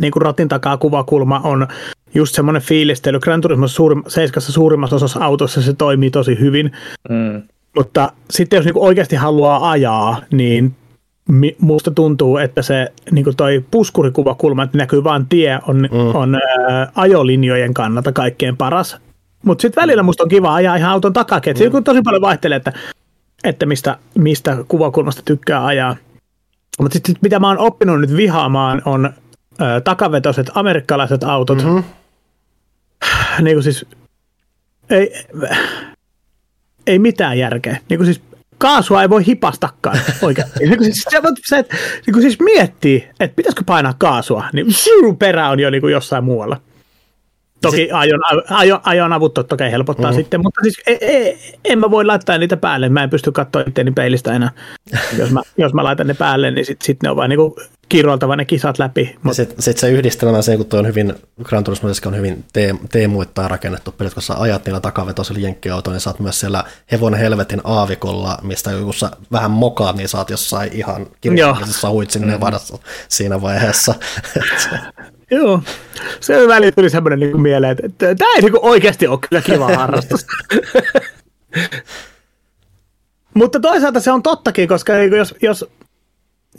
niin 0.00 0.12
kuin 0.12 0.22
ratin 0.22 0.48
takaa 0.48 0.76
kuvakulma 0.76 1.40
on 1.44 1.66
just 2.14 2.34
semmoinen 2.34 2.62
fiilistely. 2.62 3.20
Gran 3.20 3.40
Turismo 3.40 3.68
suurim, 3.68 4.02
seiskassa 4.08 4.52
suurimmassa 4.52 4.96
osassa 4.96 5.24
autossa 5.24 5.62
se 5.62 5.72
toimii 5.72 6.10
tosi 6.10 6.40
hyvin, 6.40 6.72
mm. 7.08 7.42
mutta 7.76 8.12
sitten 8.30 8.56
jos 8.56 8.64
niin 8.64 8.74
kuin 8.74 8.84
oikeasti 8.84 9.16
haluaa 9.16 9.70
ajaa, 9.70 10.20
niin 10.32 10.74
musta 11.58 11.90
tuntuu, 11.90 12.36
että 12.36 12.62
se 12.62 12.92
niin 13.10 13.24
kuin 13.24 13.36
toi 13.36 13.64
puskurikuvakulma, 13.70 14.62
että 14.62 14.78
näkyy 14.78 15.04
vaan 15.04 15.26
tie, 15.26 15.58
on, 15.68 15.88
mm. 15.92 16.14
on 16.14 16.34
ää, 16.34 16.92
ajolinjojen 16.94 17.74
kannalta 17.74 18.12
kaikkein 18.12 18.56
paras. 18.56 18.96
Mutta 19.44 19.62
sitten 19.62 19.82
välillä 19.82 20.02
musta 20.02 20.22
on 20.22 20.28
kiva 20.28 20.54
ajaa 20.54 20.76
ihan 20.76 20.92
auton 20.92 21.12
takakin, 21.12 21.54
mm. 21.54 21.58
se 21.58 21.70
tosi 21.84 22.02
paljon 22.02 22.22
vaihtelee, 22.22 22.56
että 22.56 22.72
että 23.44 23.66
mistä, 23.66 23.98
mistä 24.14 24.56
kuvakulmasta 24.68 25.22
tykkää 25.24 25.66
ajaa. 25.66 25.96
Mutta 26.80 26.94
sitten 26.94 27.16
mitä 27.20 27.38
mä 27.38 27.48
oon 27.48 27.58
oppinut 27.58 28.00
nyt 28.00 28.16
vihaamaan 28.16 28.82
on 28.84 29.12
ö, 29.60 29.80
takavetoiset 29.80 30.50
amerikkalaiset 30.54 31.24
autot. 31.24 31.64
Mm-hmm. 31.64 31.84
Niin 33.42 33.56
kuin 33.56 33.62
siis, 33.62 33.86
ei, 34.90 35.26
ei 36.86 36.98
mitään 36.98 37.38
järkeä. 37.38 37.78
Niin 37.88 37.98
kuin 37.98 38.06
siis 38.06 38.22
kaasua 38.58 39.02
ei 39.02 39.10
voi 39.10 39.26
hipastakaan 39.26 39.98
oikeasti. 40.22 40.58
niin 40.58 40.78
kuin 40.78 40.94
siis, 40.94 41.06
se, 41.10 41.20
se, 41.44 41.64
niin 42.06 42.12
kuin 42.12 42.22
siis 42.22 42.40
miettii, 42.40 43.08
että 43.20 43.36
pitäisikö 43.36 43.62
painaa 43.66 43.94
kaasua, 43.98 44.44
niin 44.52 44.66
perä 45.18 45.48
on 45.48 45.60
jo 45.60 45.70
niin 45.70 45.80
kuin 45.80 45.92
jossain 45.92 46.24
muualla. 46.24 46.60
Toki 47.62 47.88
ajon, 47.92 48.20
ajon, 48.50 48.80
ajon 48.84 49.12
avut 49.12 49.34
totta 49.34 49.56
kai 49.56 49.70
helpottaa 49.70 50.10
mm. 50.10 50.16
sitten, 50.16 50.40
mutta 50.42 50.60
siis 50.62 50.80
ei, 50.86 50.98
ei, 51.00 51.38
en 51.64 51.78
mä 51.78 51.90
voi 51.90 52.04
laittaa 52.04 52.38
niitä 52.38 52.56
päälle. 52.56 52.88
Mä 52.88 53.02
en 53.02 53.10
pysty 53.10 53.32
katsoa 53.32 53.62
itseäni 53.66 53.90
peilistä 53.90 54.32
enää. 54.32 54.50
jos, 55.18 55.30
mä, 55.30 55.42
jos 55.58 55.74
mä 55.74 55.84
laitan 55.84 56.06
ne 56.06 56.14
päälle, 56.14 56.50
niin 56.50 56.66
sitten 56.66 56.86
sit 56.86 57.02
ne 57.02 57.10
on 57.10 57.16
vain 57.16 57.28
niinku 57.28 57.56
kiroiltava 57.92 58.36
ne 58.36 58.44
kisat 58.44 58.78
läpi. 58.78 59.16
Mut... 59.22 59.36
Sitten 59.36 59.62
sit 59.62 59.78
se 59.78 59.90
yhdistelmä, 59.90 60.42
se 60.42 60.56
kun 60.56 60.66
on 60.72 60.86
hyvin, 60.86 61.14
Gran 61.42 61.64
Turismo 61.64 61.88
on 62.06 62.16
hyvin 62.16 62.44
teemuittain 62.92 63.50
rakennettu 63.50 63.92
pelit, 63.92 64.14
kun 64.14 64.22
sä 64.22 64.34
ajat 64.34 64.64
niillä 64.64 64.80
takavetoisilla 64.80 65.40
jenkkiautoilla, 65.40 65.94
niin 65.94 66.00
saat 66.00 66.20
myös 66.20 66.40
siellä 66.40 66.64
hevon 66.92 67.14
helvetin 67.14 67.60
aavikolla, 67.64 68.38
mistä 68.42 68.70
kun 68.84 68.94
sä 68.94 69.10
vähän 69.32 69.50
mokaat, 69.50 69.96
niin 69.96 70.08
saat 70.08 70.30
jossain 70.30 70.72
ihan 70.72 71.06
kirjallisessa 71.20 71.90
huitsin 71.90 72.26
mm. 72.26 72.40
vadassa 72.40 72.78
siinä 73.08 73.42
vaiheessa. 73.42 73.94
Joo, 75.30 75.62
se 76.20 76.48
väliin 76.48 76.74
tuli 76.74 76.90
semmoinen 76.90 77.20
niin 77.20 77.32
kuin 77.32 77.42
mieleen, 77.42 77.76
että 77.82 78.14
tämä 78.14 78.34
ei 78.34 78.42
niin 78.42 78.52
kuin 78.52 78.64
oikeasti 78.64 79.06
ole 79.06 79.18
kyllä 79.28 79.42
kiva 79.42 79.76
harrastus. 79.76 80.26
Mutta 83.34 83.60
toisaalta 83.60 84.00
se 84.00 84.12
on 84.12 84.22
tottakin, 84.22 84.68
koska 84.68 84.92
niin 84.92 85.16
jos, 85.16 85.34
jos, 85.42 85.64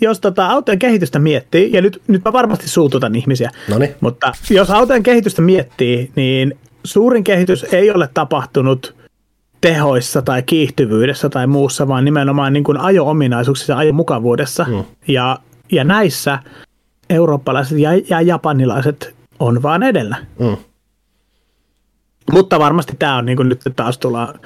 jos 0.02 0.20
tota 0.20 0.48
autojen 0.48 0.80
kehitystä 0.80 1.20
miettii, 1.20 1.74
ja 1.74 1.82
nyt, 1.82 2.02
nyt 2.08 2.22
mä 2.26 2.34
varmasti 2.34 2.70
suututan 2.70 3.16
ihmisiä, 3.16 3.52
Noniin. 3.70 3.96
mutta 4.02 4.32
jos 4.50 4.70
autojen 4.70 5.04
kehitystä 5.04 5.42
miettii, 5.42 6.12
niin 6.16 6.58
suurin 6.84 7.24
kehitys 7.24 7.64
ei 7.64 7.92
ole 7.92 8.10
tapahtunut 8.14 8.96
tehoissa 9.62 10.22
tai 10.22 10.44
kiihtyvyydessä 10.44 11.30
tai 11.30 11.48
muussa, 11.48 11.88
vaan 11.88 12.06
nimenomaan 12.06 12.54
niin 12.54 12.64
kuin 12.64 12.78
ajo-ominaisuuksissa 12.78 13.74
ja 13.74 13.78
ajomukavuudessa. 13.78 14.64
Hmm. 14.64 14.84
Ja, 15.08 15.40
ja 15.72 15.84
näissä 15.84 16.40
eurooppalaiset 17.10 17.78
ja, 17.78 17.90
ja 18.10 18.22
japanilaiset 18.22 19.16
on 19.40 19.64
vaan 19.64 19.84
edellä. 19.84 20.18
Mm. 20.40 20.58
Mutta 22.32 22.60
varmasti 22.60 22.96
tämä 23.00 23.18
on 23.18 23.26
niin 23.26 23.36
kuin 23.36 23.50
nyt 23.50 23.62
taas 23.76 23.98
tullaan, 23.98 24.40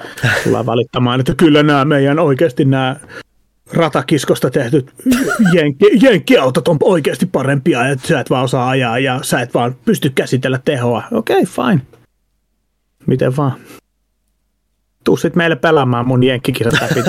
tullaan 0.44 0.66
valittamaan, 0.66 1.20
että 1.20 1.34
kyllä 1.34 1.62
nämä 1.62 1.84
meidän 1.84 2.18
oikeasti 2.18 2.64
nämä 2.64 2.96
ratakiskosta 3.72 4.50
tehtyt 4.50 4.92
jenkki, 5.52 5.86
jenkkiautot 6.02 6.68
on 6.68 6.76
oikeasti 6.82 7.26
parempia, 7.26 7.88
että 7.88 8.08
sä 8.08 8.20
et 8.20 8.30
vaan 8.30 8.44
osaa 8.44 8.68
ajaa 8.68 8.98
ja 8.98 9.20
sä 9.22 9.40
et 9.40 9.54
vaan 9.54 9.76
pysty 9.84 10.10
käsitellä 10.10 10.60
tehoa. 10.64 11.02
Okei, 11.12 11.42
okay, 11.42 11.46
fine. 11.46 11.80
Miten 13.06 13.36
vaan. 13.36 13.52
Tuu 15.04 15.16
sit 15.16 15.36
meille 15.36 15.56
pelaamaan 15.56 16.08
mun 16.08 16.22
jenkkikisat 16.22 16.74
läpi 16.80 17.00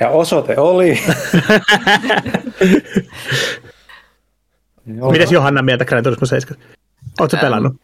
Ja 0.00 0.08
osoite 0.08 0.58
oli. 0.58 0.98
Mites 5.10 5.32
Johanna 5.32 5.62
mieltä 5.62 5.84
Gran 5.84 6.02
Turismo 6.02 6.26
7? 6.26 6.62
Oletko 7.20 7.36
ähm, 7.36 7.46
pelannut? 7.46 7.76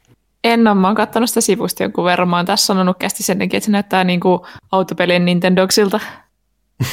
En 0.47 0.66
ole, 0.68 0.74
mä 0.74 0.86
oon 0.86 0.97
katsonut 0.97 1.31
sitä 1.31 1.40
sivusta 1.40 1.82
jonkun 1.82 2.05
verran. 2.05 2.28
Mä 2.28 2.36
oon 2.36 2.47
tässä 2.47 2.66
sanonut 2.66 2.97
kästi 2.98 3.23
sen, 3.23 3.43
että 3.43 3.60
se 3.60 3.70
näyttää 3.70 4.05
niin 4.05 4.20
kuin 4.20 4.40
autopelien 4.73 5.24
Nintendogsilta. 5.24 6.01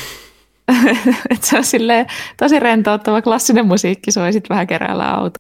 että 1.32 1.48
se 1.48 1.58
on 1.58 1.64
silleen 1.64 2.08
tosi 2.38 2.60
rentouttava 2.60 3.22
klassinen 3.22 3.68
musiikki, 3.68 4.12
soi 4.12 4.34
sitten 4.34 4.50
vähän 4.50 4.68
keräällä 4.68 5.12
auto. 5.12 5.40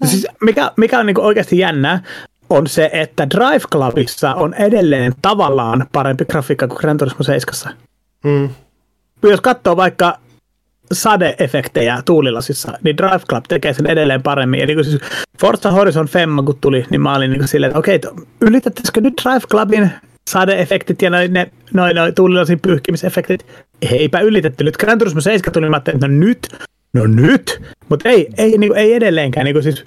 No. 0.00 0.08
Siis 0.08 0.26
mikä, 0.40 0.72
mikä 0.76 0.98
on 0.98 1.06
niin 1.06 1.20
oikeasti 1.20 1.58
jännää, 1.58 2.02
on 2.50 2.66
se, 2.66 2.90
että 2.92 3.26
Drive 3.30 3.64
Clubissa 3.72 4.34
on 4.34 4.54
edelleen 4.54 5.12
tavallaan 5.22 5.86
parempi 5.92 6.24
grafiikka 6.24 6.68
kuin 6.68 6.78
Gran 6.80 6.98
Turismo 6.98 7.22
7. 7.22 7.74
Mm. 8.24 8.48
Jos 9.22 9.40
katsoo 9.40 9.76
vaikka 9.76 10.18
sadeefektejä 10.92 12.02
tuulilasissa, 12.04 12.72
niin 12.84 12.96
Drive 12.96 13.22
Club 13.28 13.44
tekee 13.48 13.72
sen 13.72 13.86
edelleen 13.86 14.22
paremmin. 14.22 14.60
Eli 14.60 14.74
kun 14.74 14.84
siis 14.84 15.00
Forza 15.40 15.70
Horizon 15.70 16.08
Femma 16.08 16.42
kun 16.42 16.58
tuli, 16.60 16.86
niin 16.90 17.00
mä 17.00 17.16
olin 17.16 17.30
niin 17.30 17.48
silleen, 17.48 17.70
että 17.70 17.78
okei, 17.78 17.96
okay, 17.96 18.24
ylitättäisikö 18.40 19.00
nyt 19.00 19.14
Drive 19.22 19.46
Clubin 19.50 19.90
sadeefektit 20.30 21.02
ja 21.02 21.10
noin 21.10 21.32
ne, 21.32 21.50
noin, 21.74 21.96
noin 21.96 22.14
tuulilasin 22.14 22.60
pyyhkimisefektit? 22.60 23.46
Eipä 23.82 24.20
ylitetty. 24.20 24.64
Nyt 24.64 24.76
Gran 24.76 24.98
Turismo 24.98 25.20
7 25.20 25.52
tuli, 25.52 25.68
mä 25.68 25.76
että 25.76 25.92
no 26.00 26.06
nyt, 26.06 26.48
no 26.92 27.06
nyt, 27.06 27.62
mutta 27.88 28.08
ei, 28.08 28.28
ei, 28.38 28.58
niin 28.58 28.70
kuin, 28.70 28.78
ei 28.78 28.94
edelleenkään. 28.94 29.44
Niin 29.44 29.54
kuin 29.54 29.62
siis 29.62 29.84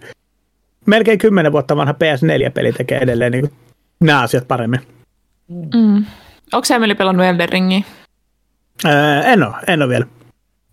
melkein 0.86 1.20
kymmenen 1.20 1.52
vuotta 1.52 1.76
vanha 1.76 1.94
PS4-peli 1.94 2.74
tekee 2.74 2.98
edelleen 2.98 3.32
niin 3.32 3.48
kuin, 3.48 3.58
nämä 4.00 4.22
asiat 4.22 4.48
paremmin. 4.48 4.80
Mm. 5.48 6.06
Onko 6.54 6.66
sä 6.66 6.76
Emeli 6.76 6.96
pelannut 6.96 7.26
Elden 7.26 7.50
Ringia? 7.50 7.82
Öö, 8.86 9.22
en 9.22 9.44
ole, 9.44 9.56
en 9.68 9.82
ole 9.82 9.90
vielä. 9.90 10.06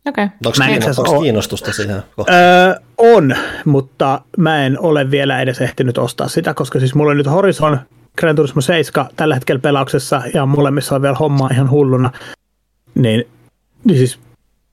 Okei. 0.09 0.25
Okay. 0.25 0.37
Onko 0.47 0.59
kiinnostusta, 0.67 1.21
kiinnostusta 1.21 1.73
siihen 1.73 2.03
öö, 2.19 2.75
On, 2.99 3.37
mutta 3.65 4.21
mä 4.37 4.67
en 4.67 4.81
ole 4.81 5.11
vielä 5.11 5.41
edes 5.41 5.61
ehtinyt 5.61 5.99
ostaa 5.99 6.29
sitä, 6.29 6.55
koska 6.55 6.79
siis 6.79 6.95
mulla 6.95 7.11
on 7.11 7.17
nyt 7.17 7.31
Horizon 7.31 7.81
Gran 8.19 8.37
Turismo 8.37 8.61
7 8.61 9.07
tällä 9.17 9.35
hetkellä 9.35 9.61
pelauksessa 9.61 10.23
ja 10.35 10.47
molemmissa 10.47 10.95
on 10.95 11.03
vielä 11.03 11.15
hommaa 11.15 11.49
ihan 11.53 11.71
hulluna. 11.71 12.11
Niin, 12.95 13.25
niin 13.85 13.99
siis 13.99 14.19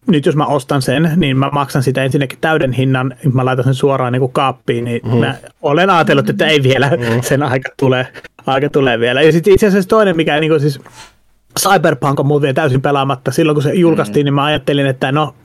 nyt 0.08 0.26
jos 0.26 0.36
mä 0.36 0.46
ostan 0.46 0.82
sen, 0.82 1.12
niin 1.16 1.38
mä 1.38 1.50
maksan 1.52 1.84
sitä 1.84 2.04
ensinnäkin 2.04 2.38
täyden 2.42 2.74
hinnan, 2.74 3.16
mä 3.34 3.46
laitan 3.46 3.66
sen 3.66 3.74
suoraan 3.74 4.14
niin 4.14 4.20
kuin 4.20 4.32
kaappiin, 4.32 4.84
niin 4.84 5.02
mm. 5.04 5.18
mä 5.18 5.36
olen 5.62 5.90
ajatellut, 5.90 6.30
että 6.30 6.48
ei 6.48 6.64
vielä, 6.64 6.90
mm. 6.90 7.22
sen 7.30 7.44
aika 7.44 7.70
tulee, 7.80 8.08
aika 8.46 8.70
tulee 8.70 9.00
vielä. 9.00 9.22
Ja 9.22 9.32
sitten 9.32 9.54
itse 9.54 9.68
asiassa 9.68 9.90
toinen, 9.90 10.16
mikä 10.16 10.40
niin 10.40 10.52
kuin 10.52 10.62
siis 10.62 10.80
Cyberpunk 11.60 12.20
on 12.20 12.26
muuten 12.26 12.56
täysin 12.56 12.82
pelaamatta. 12.82 13.32
Silloin 13.32 13.56
kun 13.56 13.64
se 13.64 13.74
julkaistiin, 13.74 14.24
mm. 14.24 14.26
niin 14.26 14.34
mä 14.34 14.44
ajattelin, 14.44 14.86
että 14.86 15.12
no, 15.12 15.36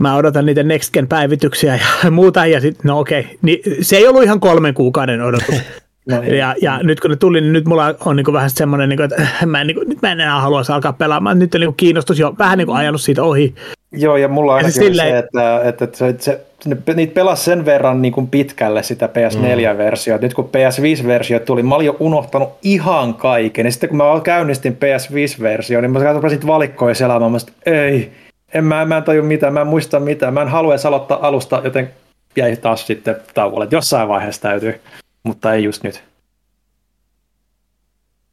mä 0.00 0.16
odotan 0.16 0.46
niitä 0.46 0.62
Next 0.62 0.92
Gen-päivityksiä 0.92 1.78
ja 2.04 2.10
muuta, 2.10 2.46
ja 2.46 2.60
sitten, 2.60 2.88
no 2.88 2.98
okei, 2.98 3.20
okay. 3.20 3.36
niin 3.42 3.58
se 3.80 3.96
ei 3.96 4.08
ollut 4.08 4.22
ihan 4.22 4.40
kolmen 4.40 4.74
kuukauden 4.74 5.22
odotus. 5.22 5.54
No, 6.06 6.20
niin. 6.20 6.38
ja, 6.38 6.54
ja 6.62 6.80
nyt 6.82 7.00
kun 7.00 7.10
ne 7.10 7.16
tuli, 7.16 7.40
niin 7.40 7.52
nyt 7.52 7.66
mulla 7.66 7.94
on 8.04 8.16
niin 8.16 8.32
vähän 8.32 8.50
semmoinen, 8.50 8.88
niin 8.88 8.96
kuin, 8.96 9.04
että 9.04 9.46
mä 9.46 9.60
en, 9.60 9.66
niin 9.66 9.74
kuin, 9.74 9.88
nyt 9.88 10.02
mä 10.02 10.12
en 10.12 10.20
enää 10.20 10.40
halua 10.40 10.62
alkaa 10.68 10.92
pelaamaan. 10.92 11.38
Nyt 11.38 11.54
on 11.54 11.60
niin 11.60 11.74
kiinnostus 11.74 12.18
jo 12.18 12.34
vähän 12.38 12.58
niin 12.58 12.66
kuin 12.66 12.76
ajanut 12.76 13.00
siitä 13.00 13.22
ohi. 13.22 13.54
Joo, 13.92 14.16
ja 14.16 14.28
mulla 14.28 14.54
on 14.54 14.64
se, 14.64 14.70
silleen... 14.70 15.08
se, 15.08 15.18
että, 15.18 15.60
että, 15.64 15.84
että 15.84 15.98
se, 15.98 16.14
se, 16.18 16.46
niitä 16.94 17.14
pelasi 17.14 17.44
sen 17.44 17.64
verran 17.64 18.02
niin 18.02 18.12
kuin 18.12 18.28
pitkälle 18.28 18.82
sitä 18.82 19.06
PS4-versiota. 19.06 20.18
Mm. 20.18 20.22
Nyt 20.22 20.34
kun 20.34 20.50
PS5-versio 20.50 21.40
tuli, 21.40 21.62
mä 21.62 21.74
olin 21.74 21.86
jo 21.86 21.96
unohtanut 22.00 22.48
ihan 22.62 23.14
kaiken. 23.14 23.66
Ja 23.66 23.72
sitten 23.72 23.88
kun 23.88 23.96
mä 23.96 24.20
käynnistin 24.24 24.76
PS5-versio, 24.76 25.80
niin 25.80 25.90
mä 25.90 26.00
katsoin 26.00 26.46
valikkoja 26.46 26.94
selaamaan. 26.94 27.32
Mä 27.32 27.38
sanoin, 27.38 27.56
ei, 27.66 28.12
en 28.54 28.64
mä, 28.64 28.84
mä 28.84 28.96
en 28.96 29.02
taju 29.02 29.22
mitään, 29.22 29.52
mä 29.52 29.60
en 29.60 29.66
muista 29.66 30.00
mitään. 30.00 30.34
Mä 30.34 30.42
en 30.42 30.48
halua 30.48 30.72
edes 30.72 30.86
aloittaa 30.86 31.26
alusta, 31.26 31.60
joten 31.64 31.90
jäi 32.36 32.56
taas 32.56 32.86
sitten 32.86 33.16
tauolle. 33.34 33.68
Jossain 33.70 34.08
vaiheessa 34.08 34.42
täytyy, 34.42 34.80
mutta 35.22 35.54
ei 35.54 35.64
just 35.64 35.82
nyt. 35.82 36.04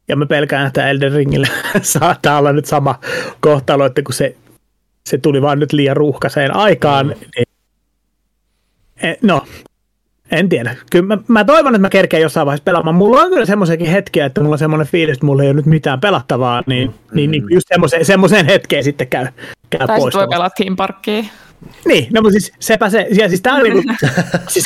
Ja 0.08 0.16
mä 0.16 0.26
pelkään, 0.26 0.66
että 0.66 0.90
Elden 0.90 1.12
Ringillä 1.12 1.48
saattaa 1.82 2.38
olla 2.38 2.52
nyt 2.52 2.64
sama 2.64 2.98
kohtalo, 3.40 3.86
että 3.86 4.02
kun 4.02 4.14
se 4.14 4.36
se 5.08 5.18
tuli 5.18 5.42
vaan 5.42 5.58
nyt 5.58 5.72
liian 5.72 5.96
ruuhkaiseen 5.96 6.56
aikaan. 6.56 7.06
Mm. 7.06 7.14
Niin, 7.36 7.48
e, 9.02 9.14
no, 9.22 9.42
en 10.30 10.48
tiedä. 10.48 10.76
Kyllä 10.90 11.06
mä, 11.06 11.18
mä 11.28 11.44
toivon, 11.44 11.74
että 11.74 11.82
mä 11.82 11.90
kerkeen 11.90 12.22
jossain 12.22 12.46
vaiheessa 12.46 12.64
pelaamaan. 12.64 12.96
Mulla 12.96 13.20
on 13.20 13.30
kyllä 13.30 13.46
semmoisiakin 13.46 13.86
hetkiä, 13.86 14.26
että 14.26 14.40
mulla 14.40 14.54
on 14.54 14.58
semmoinen 14.58 14.86
fiilis, 14.86 15.12
että 15.16 15.26
mulla 15.26 15.42
ei 15.42 15.48
ole 15.48 15.56
nyt 15.56 15.66
mitään 15.66 16.00
pelattavaa, 16.00 16.62
niin, 16.66 16.88
mm. 16.88 16.94
niin, 17.12 17.30
niin 17.30 17.44
just 17.50 17.68
semmoiseen, 17.68 18.04
semmoiseen 18.04 18.46
hetkeen 18.46 18.84
sitten 18.84 19.08
käy, 19.08 19.26
käy 19.70 19.86
tai 19.86 19.98
pois. 19.98 20.12
Tai 20.12 20.20
voi 20.20 20.28
pelata 20.28 20.54
Team 20.56 20.76
Parkia. 20.76 21.24
Niin, 21.86 22.06
no 22.14 22.22
mutta 22.22 22.32
siis 22.32 22.52
sepä 22.60 22.90
se, 22.90 23.06
ja 23.14 23.28
siis 23.28 23.42
tää 23.42 23.54
on 23.54 23.62
niinku, 23.62 23.82
siis 24.52 24.64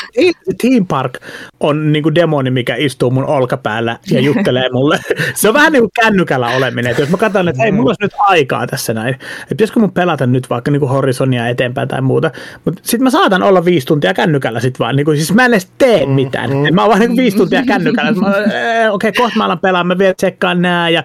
Team 0.62 0.86
Park 0.86 1.18
on 1.60 1.92
niinku 1.92 2.14
demoni, 2.14 2.50
mikä 2.50 2.76
istuu 2.76 3.10
mun 3.10 3.24
olkapäällä 3.24 3.98
ja 4.10 4.20
juttelee 4.20 4.68
mulle. 4.72 4.98
Se 5.34 5.48
on 5.48 5.54
vähän 5.54 5.72
niinku 5.72 5.90
kännykällä 6.00 6.48
oleminen, 6.48 6.90
että 6.90 7.02
jos 7.02 7.10
mä 7.10 7.16
katson, 7.16 7.48
että 7.48 7.62
hei, 7.62 7.72
mulla 7.72 7.88
olisi 7.90 8.02
nyt 8.02 8.12
aikaa 8.18 8.66
tässä 8.66 8.94
näin, 8.94 9.14
että 9.14 9.48
pitäisikö 9.48 9.80
mun 9.80 9.92
pelata 9.92 10.26
nyt 10.26 10.50
vaikka 10.50 10.70
niinku 10.70 10.86
Horizonia 10.86 11.48
eteenpäin 11.48 11.88
tai 11.88 12.00
muuta, 12.00 12.30
mutta 12.64 12.80
sitten 12.84 13.04
mä 13.04 13.10
saatan 13.10 13.42
olla 13.42 13.64
viisi 13.64 13.86
tuntia 13.86 14.14
kännykällä 14.14 14.60
sit 14.60 14.78
vaan, 14.78 14.96
niinku, 14.96 15.12
siis 15.12 15.34
mä 15.34 15.44
en 15.44 15.52
edes 15.52 15.72
tee 15.78 16.06
mitään, 16.06 16.50
mm. 16.50 16.74
mä 16.74 16.82
oon 16.82 16.88
vaan 16.88 17.00
niinku 17.00 17.16
viisi 17.16 17.36
tuntia 17.36 17.62
kännykällä, 17.66 18.10
okei, 18.10 18.88
okay, 18.90 19.12
kohta 19.16 19.38
mä 19.38 19.44
alan 19.44 19.58
pelaamaan, 19.58 19.86
mä 19.86 19.98
vielä 19.98 20.14
tsekkaan 20.14 20.62
nää 20.62 20.88
ja 20.88 21.02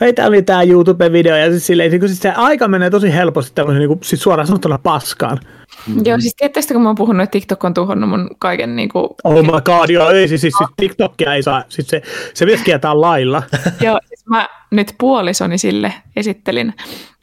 hei, 0.00 0.12
tää 0.12 0.26
oli 0.26 0.42
tää 0.42 0.62
YouTube-video, 0.62 1.36
ja 1.36 1.50
siis, 1.50 1.66
silleen, 1.66 1.90
niin 1.90 2.08
siis 2.08 2.18
se 2.18 2.30
aika 2.30 2.68
menee 2.68 2.90
tosi 2.90 3.14
helposti 3.14 3.52
tämmöisen 3.54 3.78
niin 3.78 3.88
kuin, 3.88 4.00
siis 4.02 4.22
suoraan 4.22 4.46
sanottuna 4.46 4.78
paskaan. 4.78 5.38
Mm. 5.86 6.02
Joo, 6.04 6.20
siis 6.20 6.34
tietysti 6.36 6.74
kun 6.74 6.82
mä 6.82 6.88
oon 6.88 6.96
puhunut, 6.96 7.22
että 7.22 7.32
TikTok 7.32 7.64
on 7.64 7.74
tuhonnut 7.74 8.10
mun 8.10 8.30
kaiken 8.38 8.76
niin 8.76 8.88
kuin... 8.88 9.08
Oh 9.24 9.42
my 9.42 9.60
god, 9.64 9.90
joo, 9.90 10.10
ei, 10.10 10.28
siis, 10.28 10.40
siis, 10.40 10.54
siis 10.58 10.70
TikTokia 10.76 11.34
ei 11.34 11.42
saa, 11.42 11.64
siis 11.68 11.88
se, 11.88 12.02
se 12.34 12.44
pitäisi 12.44 12.64
kieltää 12.64 13.00
lailla. 13.00 13.42
joo, 13.86 13.98
siis 14.08 14.26
mä 14.26 14.48
nyt 14.70 14.94
puolisoni 14.98 15.58
sille 15.58 15.94
esittelin. 16.16 16.74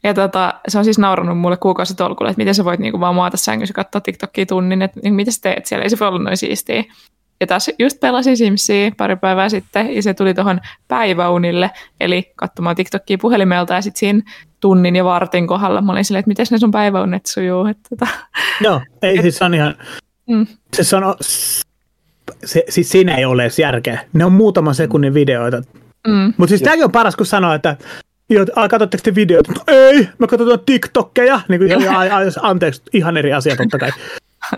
Ja 0.02 0.14
tota, 0.14 0.54
se 0.68 0.78
on 0.78 0.84
siis 0.84 0.98
nauranut 0.98 1.38
mulle 1.38 1.56
kuukausitolkulle, 1.56 2.30
että 2.30 2.40
miten 2.40 2.54
sä 2.54 2.64
voit 2.64 2.80
niinku 2.80 3.00
vaan 3.00 3.14
maata 3.14 3.36
sängyssä 3.36 3.74
katsoa 3.74 4.00
TikTokia 4.00 4.46
tunnin, 4.46 4.82
että 4.82 5.00
niin 5.02 5.14
mitä 5.14 5.30
sä 5.30 5.38
teet 5.42 5.66
siellä, 5.66 5.82
ei 5.82 5.90
se 5.90 5.98
voi 5.98 6.08
olla 6.08 6.18
noin 6.18 6.36
siistiä. 6.36 6.84
Ja 7.40 7.46
taas 7.46 7.70
just 7.78 8.00
pelasin 8.00 8.36
Simsia 8.36 8.90
pari 8.96 9.16
päivää 9.16 9.48
sitten, 9.48 9.96
ja 9.96 10.02
se 10.02 10.14
tuli 10.14 10.34
tuohon 10.34 10.60
päiväunille, 10.88 11.70
eli 12.00 12.32
katsomaan 12.36 12.76
TikTokia 12.76 13.18
puhelimelta, 13.18 13.74
ja 13.74 13.82
sitten 13.82 13.98
siinä 13.98 14.22
tunnin 14.60 14.96
ja 14.96 15.04
vartin 15.04 15.46
kohdalla 15.46 15.82
mä 15.82 15.92
olin 15.92 16.04
silleen, 16.04 16.20
että 16.20 16.28
miten 16.28 16.46
ne 16.50 16.58
sun 16.58 16.70
päiväunet 16.70 17.26
sujuu. 17.26 17.66
Että 17.66 17.88
tota. 17.90 18.06
Joo, 18.60 18.80
ei 19.02 19.22
siis 19.22 19.36
se 19.38 19.44
on 19.44 19.54
ihan, 19.54 19.74
Mm. 20.30 20.46
se 20.76 20.84
sano, 20.84 21.16
se, 22.44 22.64
siis 22.68 22.90
siinä 22.90 23.14
ei 23.16 23.24
ole 23.24 23.42
edes 23.42 23.58
järkeä. 23.58 24.00
Ne 24.12 24.24
on 24.24 24.32
muutaman 24.32 24.74
sekunnin 24.74 25.14
videoita. 25.14 25.62
Mm. 26.06 26.34
Mutta 26.36 26.48
siis 26.48 26.62
tämäkin 26.62 26.84
on 26.84 26.92
paras, 26.92 27.16
kun 27.16 27.26
sanoo, 27.26 27.54
että 27.54 27.76
joo, 28.30 28.46
a, 28.56 28.68
katsotteko 28.68 29.02
te 29.02 29.14
videoita? 29.14 29.52
Ei, 29.66 30.08
me 30.18 30.26
katsotaan 30.26 30.60
TikTokkeja. 30.66 31.40
Niin 31.48 31.60
kuin, 31.60 31.70
ja, 31.70 32.04
ja, 32.04 32.16
anteeksi, 32.42 32.82
ihan 32.92 33.16
eri 33.16 33.32
asia 33.32 33.56
totta 33.56 33.78
kai. 33.78 33.90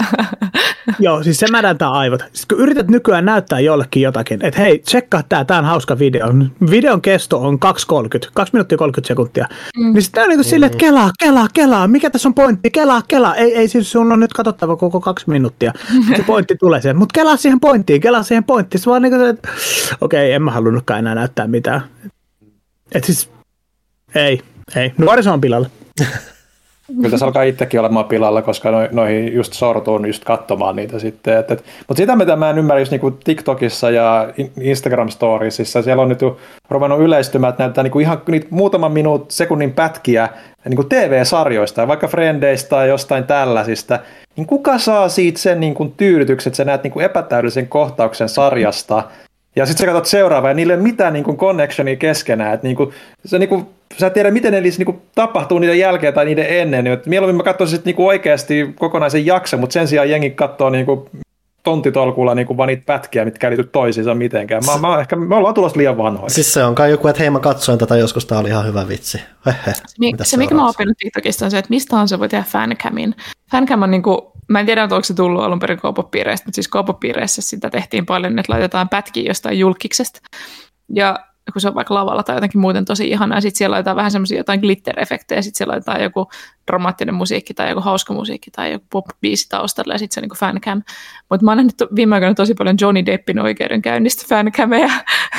Joo, 0.99 1.23
siis 1.23 1.39
se 1.39 1.47
mädäntää 1.51 1.91
aivot. 1.91 2.21
Siis 2.33 2.47
kun 2.47 2.59
yrität 2.59 2.89
nykyään 2.89 3.25
näyttää 3.25 3.61
jollekin 3.61 4.03
jotakin, 4.03 4.45
että 4.45 4.61
hei, 4.61 4.79
tsekkaa 4.79 5.23
tää, 5.29 5.45
tää 5.45 5.59
on 5.59 5.65
hauska 5.65 5.99
video. 5.99 6.27
Videon 6.71 7.03
kesto 7.03 7.39
on 7.39 7.55
2.30, 7.55 8.31
2 8.35 8.53
minuuttia 8.53 8.79
30 8.79 9.09
sekuntia. 9.09 9.47
Mm. 9.77 9.93
Niin 9.93 10.03
sitten 10.03 10.23
on 10.23 10.29
niin 10.29 10.45
silleen, 10.45 10.73
että 10.73 10.79
kelaa, 10.79 11.11
kelaa, 11.21 11.47
kelaa, 11.55 11.89
mikä 11.89 12.11
tässä 12.11 12.29
on 12.29 12.35
pointti, 12.35 12.71
kelaa, 12.71 13.03
kelaa. 13.09 13.35
Ei, 13.35 13.55
ei 13.55 13.69
siis 13.69 13.93
sun 13.93 14.13
on 14.13 14.21
nyt 14.21 14.33
katsottava 14.33 14.77
koko 14.77 15.01
kaksi 15.01 15.31
minuuttia. 15.31 15.73
Se 16.17 16.23
pointti 16.23 16.57
tulee 16.57 16.81
siihen, 16.81 16.97
mutta 16.97 17.13
kelaa 17.15 17.37
siihen 17.37 17.61
pointtiin, 17.61 18.01
kelaa 18.01 18.23
siihen 18.23 18.45
pointtiin. 18.45 18.81
Se 18.81 18.91
vaan 18.91 19.03
niin 19.03 19.13
kuin, 19.13 19.29
että 19.29 19.49
okei, 20.01 20.27
okay, 20.27 20.33
en 20.33 20.43
mä 20.43 20.51
halunnutkaan 20.51 20.99
enää 20.99 21.15
näyttää 21.15 21.47
mitään. 21.47 21.83
Et 22.93 23.05
siis, 23.05 23.31
ei, 24.15 24.41
ei. 24.77 24.93
Nuoriso 24.99 25.33
on 25.33 25.41
pilalla. 25.41 25.71
Kyllä 26.97 27.11
tässä 27.11 27.27
alkaa 27.27 27.43
itsekin 27.43 27.81
olemaan 27.81 28.05
pilalla, 28.05 28.43
koska 28.43 28.71
no, 28.71 28.79
noihin 28.93 29.35
just 29.35 29.53
sortuun 29.53 30.07
just 30.07 30.25
katsomaan 30.25 30.77
niitä 30.77 30.99
sitten. 30.99 31.39
Et, 31.39 31.51
et, 31.51 31.65
mutta 31.89 32.01
sitä, 32.01 32.17
mitä 32.17 32.37
mä 32.37 32.51
en 32.51 32.59
ymmärrä 32.59 32.81
just 32.81 32.91
niinku 32.91 33.11
TikTokissa 33.11 33.91
ja 33.91 34.29
Instagram-storiesissa, 34.61 35.83
siellä 35.83 36.03
on 36.03 36.09
nyt 36.09 36.21
ruvennut 36.71 37.01
yleistymään, 37.01 37.51
että 37.51 37.63
näyttää 37.63 37.85
niinku 37.85 38.01
ihan 38.01 38.23
niitä 38.29 38.47
muutaman 38.51 38.93
minuut 38.93 39.31
sekunnin 39.31 39.73
pätkiä 39.73 40.29
niinku 40.65 40.85
TV-sarjoista, 40.85 41.89
vaikka 41.89 42.09
Frendeistä 42.09 42.69
tai 42.69 42.89
jostain 42.89 43.25
tällaisista, 43.25 43.99
niin 44.37 44.47
kuka 44.47 44.79
saa 44.79 45.09
siitä 45.09 45.39
sen 45.39 45.61
niinku 45.61 45.95
tyydytyksen, 45.97 46.51
että 46.51 46.57
sä 46.57 46.65
näet 46.65 46.83
niinku 46.83 47.01
epätäydellisen 47.01 47.69
kohtauksen 47.69 48.29
sarjasta, 48.29 49.03
ja 49.57 49.67
sitten 49.67 49.87
sä 49.87 49.93
katsot 49.93 50.07
seuraavaa, 50.07 50.51
ja 50.51 50.55
niillä 50.55 50.73
ei 50.73 50.77
ole 50.77 50.83
mitään 50.83 51.13
niin 51.13 51.25
kuin 51.25 51.37
connectionia 51.37 51.97
keskenään. 51.97 52.55
Että 52.55 52.67
niin 52.67 52.77
kuin, 52.77 52.91
sä, 53.27 53.39
niin 53.39 53.49
kuin, 53.49 53.67
sä 53.99 54.07
et 54.07 54.13
tiedä, 54.13 54.31
miten 54.31 54.53
ne 54.53 54.61
niin 54.61 54.85
kuin, 54.85 55.03
tapahtuu 55.15 55.59
niiden 55.59 55.79
jälkeen 55.79 56.15
tai 56.15 56.25
niiden 56.25 56.47
ennen. 56.49 56.85
Niin, 56.85 56.99
mieluummin 57.07 57.37
mä 57.37 57.43
katsoisin 57.43 57.81
niin 57.85 57.97
kuin 57.97 58.07
oikeasti 58.07 58.75
kokonaisen 58.79 59.27
jakson, 59.27 59.61
mutta 59.61 59.75
sen 59.75 59.89
sijaan 59.89 60.11
jengi 60.11 60.31
katsoo 60.31 60.71
niin 60.71 60.87
kuin, 60.87 61.11
tontitolkulla 61.63 62.35
niin 62.35 62.47
kuin 62.47 62.57
vaan 62.57 62.67
niitä 62.67 62.83
pätkiä, 62.87 63.25
mitkä 63.25 63.49
ei 63.49 63.51
liity 63.51 63.71
toisiinsa 63.73 64.15
mitenkään. 64.15 64.63
Mä, 64.67 64.89
mä, 64.89 65.01
ehkä, 65.01 65.17
me 65.17 65.35
ollaan 65.35 65.55
tulossa 65.55 65.79
liian 65.79 65.99
vanhoja. 65.99 66.31
Siis 66.31 66.53
se 66.53 66.65
on 66.65 66.75
kai 66.75 66.91
joku, 66.91 67.09
että 67.09 67.21
hei 67.21 67.31
mä 67.31 67.41
katsoin 67.41 67.79
tätä 67.79 67.97
joskus, 67.97 68.27
tää 68.27 68.39
oli 68.39 68.49
ihan 68.49 68.67
hyvä 68.67 68.89
vitsi. 68.89 69.21
Hehe, 69.47 69.75
Mi- 69.99 70.13
se, 70.23 70.37
mikä 70.37 70.55
mä 70.55 70.61
oon 70.61 70.71
oppinut 70.71 70.99
TikTokista 70.99 71.45
on 71.45 71.51
se, 71.51 71.59
että 71.59 71.71
mistä 71.71 72.07
se 72.07 72.19
voi 72.19 72.29
tehdä 72.29 72.45
fancamin. 72.49 73.15
Fancam 73.51 73.83
on 73.83 73.91
niinku, 73.91 74.33
mä 74.49 74.61
en 74.61 74.67
tiedä, 74.67 74.83
onko 74.83 75.03
se 75.03 75.15
tullut 75.15 75.43
alun 75.43 75.59
perin 75.59 75.81
koopopiireistä, 75.81 76.47
mutta 76.47 76.55
siis 76.55 76.69
koopopiireissä 76.69 77.43
sitä 77.43 77.71
tehtiin 77.71 78.07
paljon, 78.07 78.39
että 78.39 78.53
laitetaan 78.53 78.89
pätkiä 78.89 79.31
jostain 79.31 79.59
julkiksesta. 79.59 80.21
Ja 80.95 81.19
kun 81.53 81.61
se 81.61 81.69
on 81.69 81.75
vaikka 81.75 81.95
lavalla 81.95 82.23
tai 82.23 82.37
jotenkin 82.37 82.61
muuten 82.61 82.85
tosi 82.85 83.09
ihanaa, 83.09 83.37
ja 83.37 83.41
sitten 83.41 83.59
siellä 83.59 83.75
laitetaan 83.75 83.97
vähän 83.97 84.11
semmoisia 84.11 84.39
jotain 84.39 84.61
glitter-efektejä, 84.61 85.43
sitten 85.43 85.59
siellä 85.59 85.73
laitetaan 85.73 86.03
joku 86.03 86.29
dramaattinen 86.67 87.15
musiikki 87.15 87.55
tai 87.55 87.69
joku 87.69 87.81
hauska 87.81 88.15
musiikki 88.15 88.51
tai 88.51 88.73
joku 88.73 88.85
pop-biisi 88.91 89.47
taustalla, 89.49 89.95
ja 89.95 89.99
sitten 89.99 90.15
se 90.15 90.21
on 90.21 90.29
niin 90.29 90.39
fancam. 90.39 90.83
Mutta 91.31 91.45
mä 91.45 91.51
oon 91.51 91.57
nähnyt 91.57 91.75
viime 91.97 92.15
aikoina 92.15 92.35
tosi 92.35 92.55
paljon 92.55 92.77
Johnny 92.81 93.07
Deppin 93.07 93.39
oikeudenkäynnistä 93.39 94.25
fancameja, 94.29 94.87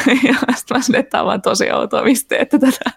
ja 0.08 0.34
sitten 0.56 0.78
mä 0.78 0.82
sanoin, 0.82 1.00
että 1.00 1.10
tämä 1.10 1.22
on 1.22 1.28
vaan 1.28 1.42
tosi 1.42 1.72
outoa, 1.72 2.04
mistä 2.04 2.36
teette 2.36 2.60
tätä. 2.60 2.92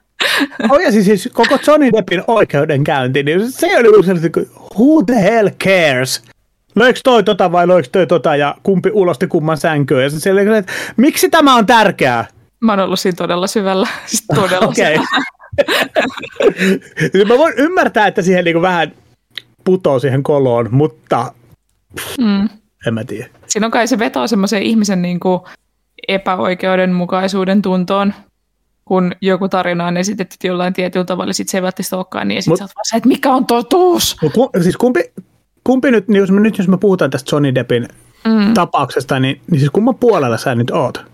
Oh, 0.70 0.78
ja 0.78 0.92
siis, 0.92 1.04
siis 1.04 1.28
koko 1.32 1.58
Johnny 1.66 1.92
Deppin 1.92 2.22
oikeudenkäynti, 2.26 3.22
niin 3.22 3.52
se 3.52 3.66
ei 3.66 3.76
ole 3.76 4.04
sellainen, 4.04 4.46
who 4.78 5.02
the 5.06 5.22
hell 5.22 5.48
cares? 5.64 6.22
Löikö 6.74 7.00
toi 7.04 7.24
tota 7.24 7.52
vai 7.52 7.68
löikö 7.68 7.88
toi 7.92 8.06
tota 8.06 8.36
ja 8.36 8.54
kumpi 8.62 8.90
ulosti 8.92 9.26
kumman 9.26 9.56
sänkyyn? 9.56 10.02
Ja 10.02 10.10
se 10.10 10.30
että 10.58 10.72
miksi 10.96 11.28
tämä 11.28 11.56
on 11.56 11.66
tärkeää? 11.66 12.35
Mä 12.60 12.72
oon 12.72 12.80
ollut 12.80 13.00
siinä 13.00 13.16
todella 13.16 13.46
syvällä. 13.46 13.88
Siis 14.06 14.24
todella 14.34 14.66
Okei. 14.66 14.98
Mä 17.28 17.38
voin 17.38 17.54
ymmärtää, 17.56 18.06
että 18.06 18.22
siihen 18.22 18.44
niinku 18.44 18.62
vähän 18.62 18.92
putoo 19.64 19.98
siihen 19.98 20.22
koloon, 20.22 20.68
mutta 20.70 21.32
mm. 22.18 22.48
en 22.86 22.94
mä 22.94 23.04
tiedä. 23.04 23.28
Siinä 23.46 23.66
on 23.66 23.70
kai 23.70 23.86
se 23.86 23.98
vetoo 23.98 24.26
semmoisen 24.26 24.62
ihmisen 24.62 25.02
niinku 25.02 25.46
epäoikeudenmukaisuuden 26.08 27.62
tuntoon, 27.62 28.14
kun 28.84 29.12
joku 29.20 29.48
tarina 29.48 29.86
on 29.86 29.96
esitetty 29.96 30.46
jollain 30.46 30.72
tietyllä 30.72 31.04
tavalla, 31.04 31.32
sitten 31.32 31.50
se 31.50 31.58
ei 31.58 31.62
välttämättä 31.62 31.96
olekaan 31.96 32.28
niin, 32.28 32.36
ja 32.36 32.42
sitten 32.42 32.52
Mut, 32.52 32.58
sä 32.58 32.64
oot 32.64 32.74
vaan 32.74 32.98
että 32.98 33.08
mikä 33.08 33.32
on 33.32 33.46
totuus? 33.46 34.16
Ku, 34.34 34.50
siis 34.62 34.76
kumpi, 34.76 35.12
kumpi 35.64 35.90
nyt, 35.90 36.08
niin 36.08 36.20
jos 36.20 36.30
me, 36.30 36.40
nyt 36.40 36.58
jos 36.58 36.68
me 36.68 36.78
puhutaan 36.78 37.10
tästä 37.10 37.36
Johnny 37.36 37.54
Deppin 37.54 37.88
mm. 38.24 38.54
tapauksesta, 38.54 39.20
niin, 39.20 39.40
niin 39.50 39.58
siis 39.58 39.70
kumman 39.70 39.94
puolella 39.94 40.36
sä 40.36 40.54
nyt 40.54 40.70
oot? 40.70 41.04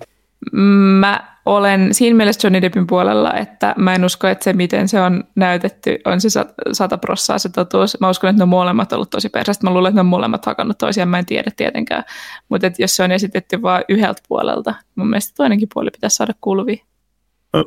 Mä 1.01 1.33
olen 1.47 1.95
siinä 1.95 2.17
mielessä 2.17 2.47
Johnny 2.47 2.63
Deppin 2.63 2.87
puolella, 2.87 3.35
että 3.35 3.75
mä 3.79 3.95
en 3.95 4.05
usko, 4.05 4.27
että 4.27 4.45
se 4.45 4.53
miten 4.53 4.89
se 4.89 5.01
on 5.01 5.25
näytetty 5.35 5.99
on 6.05 6.21
se 6.21 6.29
sata 6.73 6.99
prossaa 6.99 7.39
se 7.39 7.49
totuus. 7.49 8.01
Mä 8.01 8.11
uskon, 8.11 8.31
että 8.31 8.39
ne 8.39 8.43
on 8.43 8.49
molemmat 8.49 8.93
ollut 8.93 9.11
tosi 9.11 9.29
persästä. 9.29 9.67
Mä 9.67 9.75
luulen, 9.75 9.91
että 9.91 9.97
ne 9.97 10.01
on 10.01 10.07
molemmat 10.07 10.47
hakannut 10.47 10.79
toisiaan, 10.79 11.09
mä 11.09 11.19
en 11.19 11.27
tiedä 11.27 11.51
tietenkään. 11.57 12.05
Mutta 12.49 12.71
jos 12.79 12.97
se 12.97 13.03
on 13.03 13.13
esitetty 13.13 13.63
vain 13.63 13.85
yhdeltä 13.89 14.23
puolelta, 14.29 14.75
mun 14.95 15.11
mielestä 15.11 15.33
toinenkin 15.37 15.69
puoli 15.75 15.91
pitäisi 15.91 16.17
saada 16.17 16.33
kuuluviin. 16.41 16.81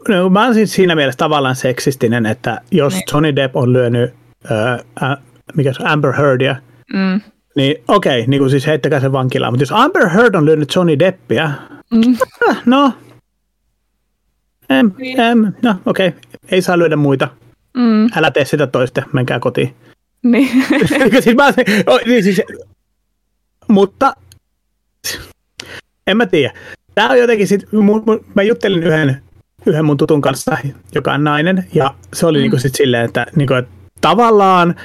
No, 0.10 0.30
mä 0.30 0.44
olen 0.44 0.54
siis 0.54 0.74
siinä 0.74 0.96
mielessä 0.96 1.18
tavallaan 1.18 1.56
seksistinen, 1.56 2.26
että 2.26 2.62
jos 2.72 2.94
niin. 2.94 3.04
Johnny 3.12 3.36
Depp 3.36 3.56
on 3.56 3.74
lyönyt 3.74 4.14
äh, 4.52 5.10
äh, 5.12 5.18
mikä 5.56 5.74
se 5.74 5.84
Amber 5.84 6.14
Heardia, 6.14 6.56
mm. 6.94 7.22
Niin 7.56 7.76
okei, 7.88 8.20
okay, 8.20 8.30
niin 8.30 8.40
kuin 8.40 8.50
siis 8.50 8.68
heittäkää 8.68 9.00
se 9.00 9.12
vankilaan. 9.12 9.54
Mutta 9.54 9.62
jos 9.62 9.72
Amber 9.72 10.10
Heard 10.10 10.36
on 10.36 10.46
lyönyt 10.46 10.76
Johnny 10.76 11.00
Deppia, 11.00 11.52
mm. 11.92 12.18
no, 12.66 12.94
em, 14.70 14.92
niin. 14.98 15.20
em, 15.20 15.54
no 15.62 15.76
okei, 15.86 16.08
okay. 16.08 16.20
ei 16.52 16.62
saa 16.62 16.78
lyödä 16.78 16.96
muita. 16.96 17.28
Mm. 17.78 18.10
Älä 18.16 18.32
tee 18.32 18.46
sitä 18.46 18.68
toista, 18.68 19.04
menkää 19.14 19.40
kotiin. 19.40 19.76
Niin. 20.24 20.66
siis 21.24 21.36
mä, 21.36 21.54
niin 22.06 22.24
siis, 22.24 22.42
mutta 23.68 24.14
en 26.08 26.18
mä 26.18 26.26
tiedä. 26.26 26.54
Tämä 26.96 27.10
on 27.10 27.20
jotenkin 27.20 27.48
sit, 27.48 27.66
mä 28.36 28.44
juttelin 28.44 28.84
yhden 28.84 29.22
yhden 29.66 29.86
mun 29.86 29.98
tutun 29.98 30.22
kanssa, 30.22 30.58
joka 30.96 31.14
on 31.14 31.24
nainen, 31.24 31.66
ja 31.74 31.96
se 32.14 32.26
oli 32.26 32.38
mm. 32.38 32.42
niinku 32.42 32.58
sit 32.58 32.76
silleen, 32.76 33.06
että, 33.06 33.26
niinku, 33.36 33.54
että 33.54 33.72
tavallaan 34.02 34.76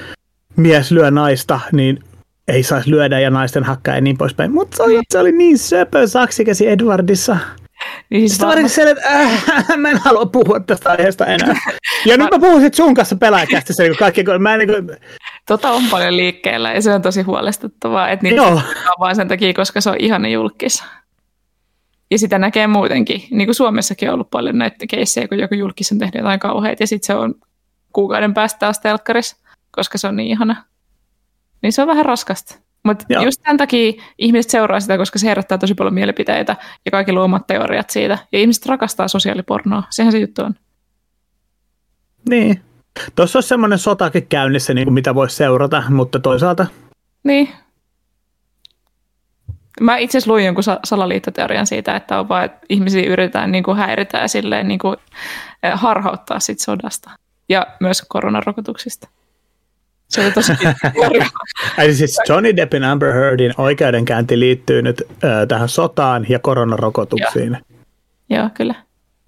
mies 0.55 0.91
lyö 0.91 1.11
naista, 1.11 1.59
niin 1.71 2.03
ei 2.51 2.63
saisi 2.63 2.91
lyödä 2.91 3.19
ja 3.19 3.29
naisten 3.29 3.63
hakkaa 3.63 3.95
ja 3.95 4.01
niin 4.01 4.17
poispäin. 4.17 4.51
Mutta 4.51 4.77
se, 4.77 4.87
niin. 4.87 5.03
se 5.11 5.19
oli 5.19 5.31
niin 5.31 5.57
söpö 5.57 6.07
saksikäsi 6.07 6.67
Edwardissa. 6.67 7.37
Niin 8.09 8.29
Sitten 8.29 8.47
varmaan... 8.47 8.69
se, 8.69 8.89
että 8.89 9.09
äh, 9.09 9.77
mä 9.77 9.89
en 9.89 9.97
halua 9.97 10.25
puhua 10.25 10.59
tästä 10.59 10.89
aiheesta 10.89 11.25
enää. 11.25 11.55
Ja 12.05 12.17
nyt 12.17 12.31
mä 12.31 12.39
puhun 12.39 12.61
sit 12.61 12.73
sun 12.73 12.93
kanssa 12.93 13.15
pelaajakästissä, 13.15 13.83
niin 13.83 13.97
kaikki, 13.97 14.23
mä 14.39 14.53
en 14.53 14.59
niin 14.59 14.69
kuin... 14.69 14.97
Tota 15.47 15.71
on 15.71 15.83
paljon 15.91 16.17
liikkeellä 16.17 16.73
ja 16.73 16.81
se 16.81 16.93
on 16.93 17.01
tosi 17.01 17.21
huolestuttavaa, 17.21 18.09
että 18.09 18.23
niitä 18.23 18.35
Joo. 18.35 18.61
vaan 18.99 19.15
sen 19.15 19.27
takia, 19.27 19.53
koska 19.53 19.81
se 19.81 19.89
on 19.89 19.95
ihana 19.99 20.27
julkis. 20.27 20.83
Ja 22.11 22.19
sitä 22.19 22.39
näkee 22.39 22.67
muutenkin. 22.67 23.23
Niin 23.31 23.47
kuin 23.47 23.55
Suomessakin 23.55 24.09
on 24.09 24.13
ollut 24.13 24.29
paljon 24.29 24.57
näitä 24.57 24.87
keissejä, 24.89 25.27
kun 25.27 25.39
joku 25.39 25.55
julkis 25.55 25.91
on 25.91 25.97
tehnyt 25.97 26.15
jotain 26.15 26.39
kauheita 26.39 26.83
ja 26.83 26.87
sitten 26.87 27.07
se 27.07 27.15
on 27.15 27.35
kuukauden 27.93 28.33
päästä 28.33 28.59
taas 28.59 28.79
telkkarissa, 28.79 29.37
koska 29.71 29.97
se 29.97 30.07
on 30.07 30.15
niin 30.15 30.29
ihana. 30.29 30.70
Niin 31.61 31.73
se 31.73 31.81
on 31.81 31.87
vähän 31.87 32.05
raskasta. 32.05 32.55
Mutta 32.83 33.05
just 33.23 33.41
tämän 33.41 33.57
takia 33.57 33.93
ihmiset 34.17 34.51
seuraa 34.51 34.79
sitä, 34.79 34.97
koska 34.97 35.19
se 35.19 35.27
herättää 35.27 35.57
tosi 35.57 35.75
paljon 35.75 35.93
mielipiteitä 35.93 36.55
ja 36.85 36.91
kaikki 36.91 37.13
luomat 37.13 37.47
teoriat 37.47 37.89
siitä. 37.89 38.17
Ja 38.31 38.39
ihmiset 38.39 38.65
rakastaa 38.65 39.07
sosiaalipornoa. 39.07 39.83
Sehän 39.89 40.11
se 40.11 40.19
juttu 40.19 40.41
on. 40.41 40.55
Niin. 42.29 42.61
Tuossa 43.15 43.39
on 43.39 43.43
semmoinen 43.43 43.79
sotakin 43.79 44.27
käynnissä, 44.27 44.73
niin 44.73 44.85
kuin 44.85 44.93
mitä 44.93 45.15
voisi 45.15 45.35
seurata, 45.35 45.83
mutta 45.89 46.19
toisaalta... 46.19 46.65
Niin, 47.23 47.49
Mä 49.81 49.97
itse 49.97 50.17
asiassa 50.17 50.31
luin 50.31 50.45
jonkun 50.45 50.63
salaliittoteorian 50.83 51.67
siitä, 51.67 51.95
että 51.95 52.19
on 52.19 52.29
vaan, 52.29 52.45
että 52.45 52.59
ihmisiä 52.69 53.11
yritetään 53.11 53.51
niin 53.51 53.63
kuin 53.63 53.77
häiritä 53.77 54.17
ja 54.17 54.27
silleen 54.27 54.67
niin 54.67 54.79
kuin 54.79 54.97
eh, 55.63 55.71
harhauttaa 55.75 56.39
sit 56.39 56.59
sodasta 56.59 57.11
ja 57.49 57.67
myös 57.79 58.05
koronarokotuksista. 58.07 59.07
Se 60.11 60.21
oli 60.21 60.31
tosi 60.31 60.53
Eli 61.77 61.93
siis 61.93 62.19
Johnny 62.29 62.55
Deppin 62.55 62.83
Amber 62.83 63.13
Heardin 63.13 63.53
oikeudenkäynti 63.57 64.39
liittyy 64.39 64.81
nyt 64.81 65.01
äh, 65.23 65.47
tähän 65.47 65.69
sotaan 65.69 66.25
ja 66.29 66.39
koronarokotuksiin. 66.39 67.57
Joo, 68.29 68.39
Joo 68.39 68.49
kyllä. 68.53 68.75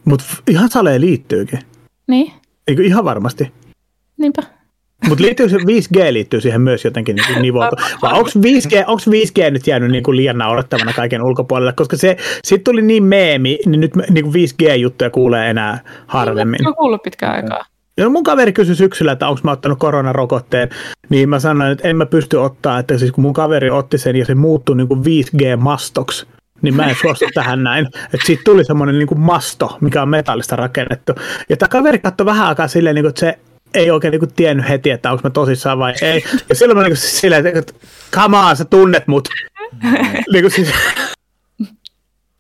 Mutta 0.06 0.26
ihan 0.48 0.70
saleen 0.70 1.02
liittyykin. 1.02 1.60
Niin, 2.08 2.34
Eikö 2.68 2.84
ihan 2.84 3.06
varmasti? 3.06 3.52
niinpä. 4.18 4.44
Mutta 5.08 5.24
liittyy 5.24 5.50
se 5.50 5.58
5G 5.58 6.14
liittyy 6.14 6.42
siihen 6.42 6.62
myös 6.62 6.86
jotenkin 6.86 7.16
niin 7.16 7.42
nivoutu. 7.42 7.76
Vai 8.02 8.14
onko 8.14 8.30
5G, 8.30 8.84
onks 8.88 9.08
5G 9.08 9.52
nyt 9.52 9.68
jäänyt 9.68 9.92
niin 9.92 10.04
kuin 10.04 10.18
liian 10.18 10.38
naurettavana 10.38 10.94
kaiken 10.94 11.24
ulkopuolelle? 11.24 11.74
Koska 11.74 11.98
se 11.98 12.18
sitten 12.44 12.64
tuli 12.64 12.82
niin 12.82 13.04
meemi, 13.04 13.60
niin 13.66 13.82
nyt 13.82 13.96
niin 14.10 14.24
kuin 14.24 14.34
5G-juttuja 14.36 15.10
kuulee 15.10 15.50
enää 15.50 15.80
harvemmin. 16.08 16.60
Mä 16.64 16.70
oon 16.70 16.76
kuullut 16.76 17.04
pitkään 17.04 17.36
aikaa. 17.36 17.66
Ja 17.98 18.10
mun 18.10 18.24
kaveri 18.24 18.54
kysyi 18.54 18.76
syksyllä, 18.76 19.12
että 19.12 19.28
onko 19.28 19.42
mä 19.44 19.52
ottanut 19.52 19.80
koronarokotteen, 19.80 20.70
niin 21.10 21.30
mä 21.30 21.40
sanoin, 21.40 21.72
että 21.72 21.88
en 21.88 21.96
mä 21.96 22.06
pysty 22.06 22.38
ottaa, 22.38 22.80
että 22.80 22.98
siis 22.98 23.12
kun 23.12 23.22
mun 23.22 23.34
kaveri 23.34 23.70
otti 23.70 23.98
sen 23.98 24.16
ja 24.16 24.26
se 24.26 24.36
muuttui 24.36 24.78
niin 24.78 24.88
kuin 24.88 25.00
5G-mastoksi, 25.00 26.26
niin 26.62 26.76
mä 26.76 26.86
en 26.86 26.96
suostu 27.02 27.26
tähän 27.34 27.64
näin. 27.64 27.86
Että 27.86 28.26
siitä 28.26 28.42
tuli 28.46 28.66
semmoinen 28.66 29.00
niin 29.00 29.08
kuin 29.08 29.20
masto, 29.20 29.78
mikä 29.82 30.02
on 30.02 30.10
metallista 30.10 30.56
rakennettu. 30.56 31.14
Ja 31.50 31.58
tämä 31.58 31.70
kaveri 31.70 32.00
katsoi 32.00 32.26
vähän 32.26 32.48
aikaa 32.48 32.68
silleen, 32.68 32.96
niin 32.96 33.04
kuin, 33.04 33.10
että 33.10 33.20
se 33.20 33.40
ei 33.74 33.92
oikein 33.92 34.12
niin 34.12 34.20
kuin 34.20 34.34
tiennyt 34.34 34.70
heti, 34.70 34.90
että 34.90 35.12
onko 35.12 35.22
mä 35.24 35.30
tosissaan 35.30 35.80
vai 35.80 35.94
ei. 36.02 36.24
Ja 36.50 36.56
silloin 36.56 36.78
mä 36.78 36.84
niin 36.84 36.92
kuin 36.92 36.98
silleen, 36.98 37.48
että 37.48 37.74
come 38.12 38.38
on, 38.38 38.56
sä 38.56 38.66
tunnet 38.66 39.08
mut. 39.08 39.30
niin 40.34 40.44
kuin 40.44 40.52
siis, 40.52 40.70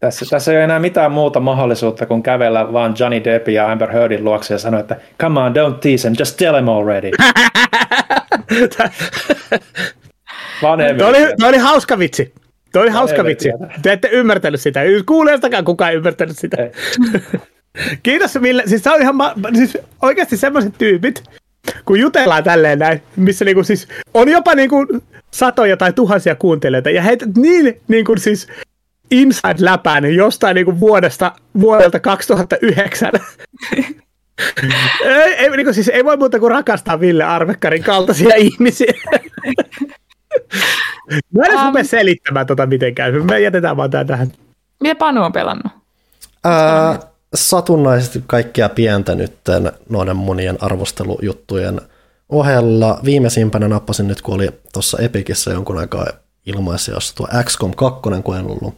Tässä, 0.03 0.25
tässä 0.29 0.51
ei 0.51 0.57
ole 0.57 0.63
enää 0.63 0.79
mitään 0.79 1.11
muuta 1.11 1.39
mahdollisuutta 1.39 2.05
kuin 2.05 2.23
kävellä 2.23 2.73
vaan 2.73 2.95
Johnny 2.99 3.23
Deppin 3.23 3.53
ja 3.53 3.71
Amber 3.71 3.91
Heardin 3.91 4.23
luokse 4.23 4.53
ja 4.53 4.57
sanoa, 4.57 4.79
että 4.79 4.95
come 5.21 5.39
on, 5.39 5.51
don't 5.51 5.79
tease 5.79 6.07
him, 6.07 6.15
just 6.19 6.37
tell 6.37 6.55
him 6.55 6.67
already. 6.67 7.11
Vanhemmille. 10.63 10.97
Toi 10.97 11.09
oli, 11.09 11.33
toi 11.39 11.49
oli 11.49 11.57
hauska 11.57 11.99
vitsi. 11.99 12.33
Toi 12.73 12.81
oli 12.81 12.89
hauska 12.91 13.23
vitsi. 13.23 13.49
Te 13.81 13.91
ette 13.91 14.09
ymmärtänyt 14.11 14.61
sitä. 14.61 14.79
Kuulijastakaan 15.05 15.65
kukaan 15.65 15.91
ei 15.91 15.97
ymmärtänyt 15.97 16.37
sitä. 16.37 16.57
Ei. 16.63 16.71
Kiitos 18.03 18.41
Ville. 18.41 18.63
Siis 18.65 18.87
on 18.87 19.01
ihan, 19.01 19.15
ma- 19.15 19.33
siis 19.53 19.77
oikeasti 20.01 20.37
semmoiset 20.37 20.73
tyypit, 20.77 21.23
kun 21.85 21.99
jutellaan 21.99 22.43
tälleen 22.43 22.79
näin, 22.79 23.01
missä 23.15 23.45
niinku 23.45 23.63
siis 23.63 23.87
on 24.13 24.29
jopa 24.29 24.55
niinku 24.55 24.87
satoja 25.31 25.77
tai 25.77 25.93
tuhansia 25.93 26.35
kuuntelijoita 26.35 26.89
ja 26.89 27.01
heitä 27.01 27.25
niin 27.37 27.81
niinku 27.87 28.15
siis 28.17 28.47
inside 29.13 29.55
läpää 29.59 30.01
niin 30.01 30.15
jostain 30.15 30.55
niinku 30.55 30.79
vuodesta, 30.79 31.31
vuodelta 31.59 31.99
2009. 31.99 33.11
ei, 35.05 35.33
ei, 35.33 35.49
niinku 35.49 35.73
siis 35.73 35.89
ei 35.89 36.05
voi 36.05 36.17
muuta 36.17 36.39
kuin 36.39 36.51
rakastaa 36.51 36.99
Ville 36.99 37.23
Arvekkarin 37.23 37.83
kaltaisia 37.83 38.35
ihmisiä. 38.35 38.93
Mä 41.37 41.45
en 41.45 41.59
Um, 41.59 41.65
rupea 41.65 41.83
selittämään 41.83 42.47
tota 42.47 42.65
mitenkään. 42.65 43.25
Me 43.25 43.39
jätetään 43.39 43.77
vaan 43.77 43.89
tää 43.89 44.05
tähän. 44.05 44.31
Mitä 44.81 44.95
Panu 44.95 45.23
on 45.23 45.31
pelannut? 45.31 45.71
Ää, 46.43 46.99
satunnaisesti 47.35 48.23
kaikkia 48.27 48.69
pientä 48.69 49.15
nytten 49.15 49.71
noiden 49.89 50.15
monien 50.15 50.57
arvostelujuttujen 50.61 51.81
ohella. 52.29 52.99
Viimeisimpänä 53.03 53.67
nappasin 53.67 54.07
nyt, 54.07 54.21
kun 54.21 54.35
oli 54.35 54.49
tuossa 54.73 54.97
Epicissä 54.99 55.51
jonkun 55.51 55.77
aikaa 55.77 56.07
ilmaisijassa 56.45 57.15
tuo 57.15 57.27
XCOM 57.43 57.73
2, 57.75 58.01
kun 58.01 58.37
en 58.37 58.45
ollut 58.45 58.73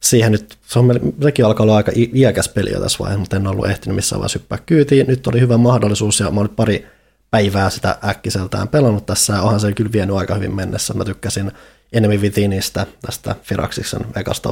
siihen 0.00 0.32
nyt, 0.32 0.58
se 0.66 0.78
on, 0.78 1.00
sekin 1.22 1.44
alkaa 1.44 1.64
olla 1.64 1.76
aika 1.76 1.92
iäkäs 2.14 2.48
peli 2.48 2.72
jo 2.72 2.80
tässä 2.80 2.98
vaiheessa, 2.98 3.20
mutta 3.20 3.36
en 3.36 3.46
ollut 3.46 3.66
ehtinyt 3.66 3.96
missään 3.96 4.20
vaiheessa 4.20 4.38
hyppää 4.38 4.58
kyytiin. 4.66 5.06
Nyt 5.06 5.26
oli 5.26 5.40
hyvä 5.40 5.56
mahdollisuus 5.56 6.20
ja 6.20 6.30
mä 6.30 6.42
nyt 6.42 6.56
pari 6.56 6.86
päivää 7.30 7.70
sitä 7.70 7.98
äkkiseltään 8.08 8.68
pelannut 8.68 9.06
tässä 9.06 9.32
ja 9.32 9.42
onhan 9.42 9.60
se 9.60 9.72
kyllä 9.72 9.92
vienyt 9.92 10.16
aika 10.16 10.34
hyvin 10.34 10.54
mennessä. 10.54 10.94
Mä 10.94 11.04
tykkäsin 11.04 11.52
Enemy 11.92 12.16
Withinistä, 12.16 12.86
tästä 13.00 13.34
Firaxiksen 13.42 14.06
ekasta 14.16 14.48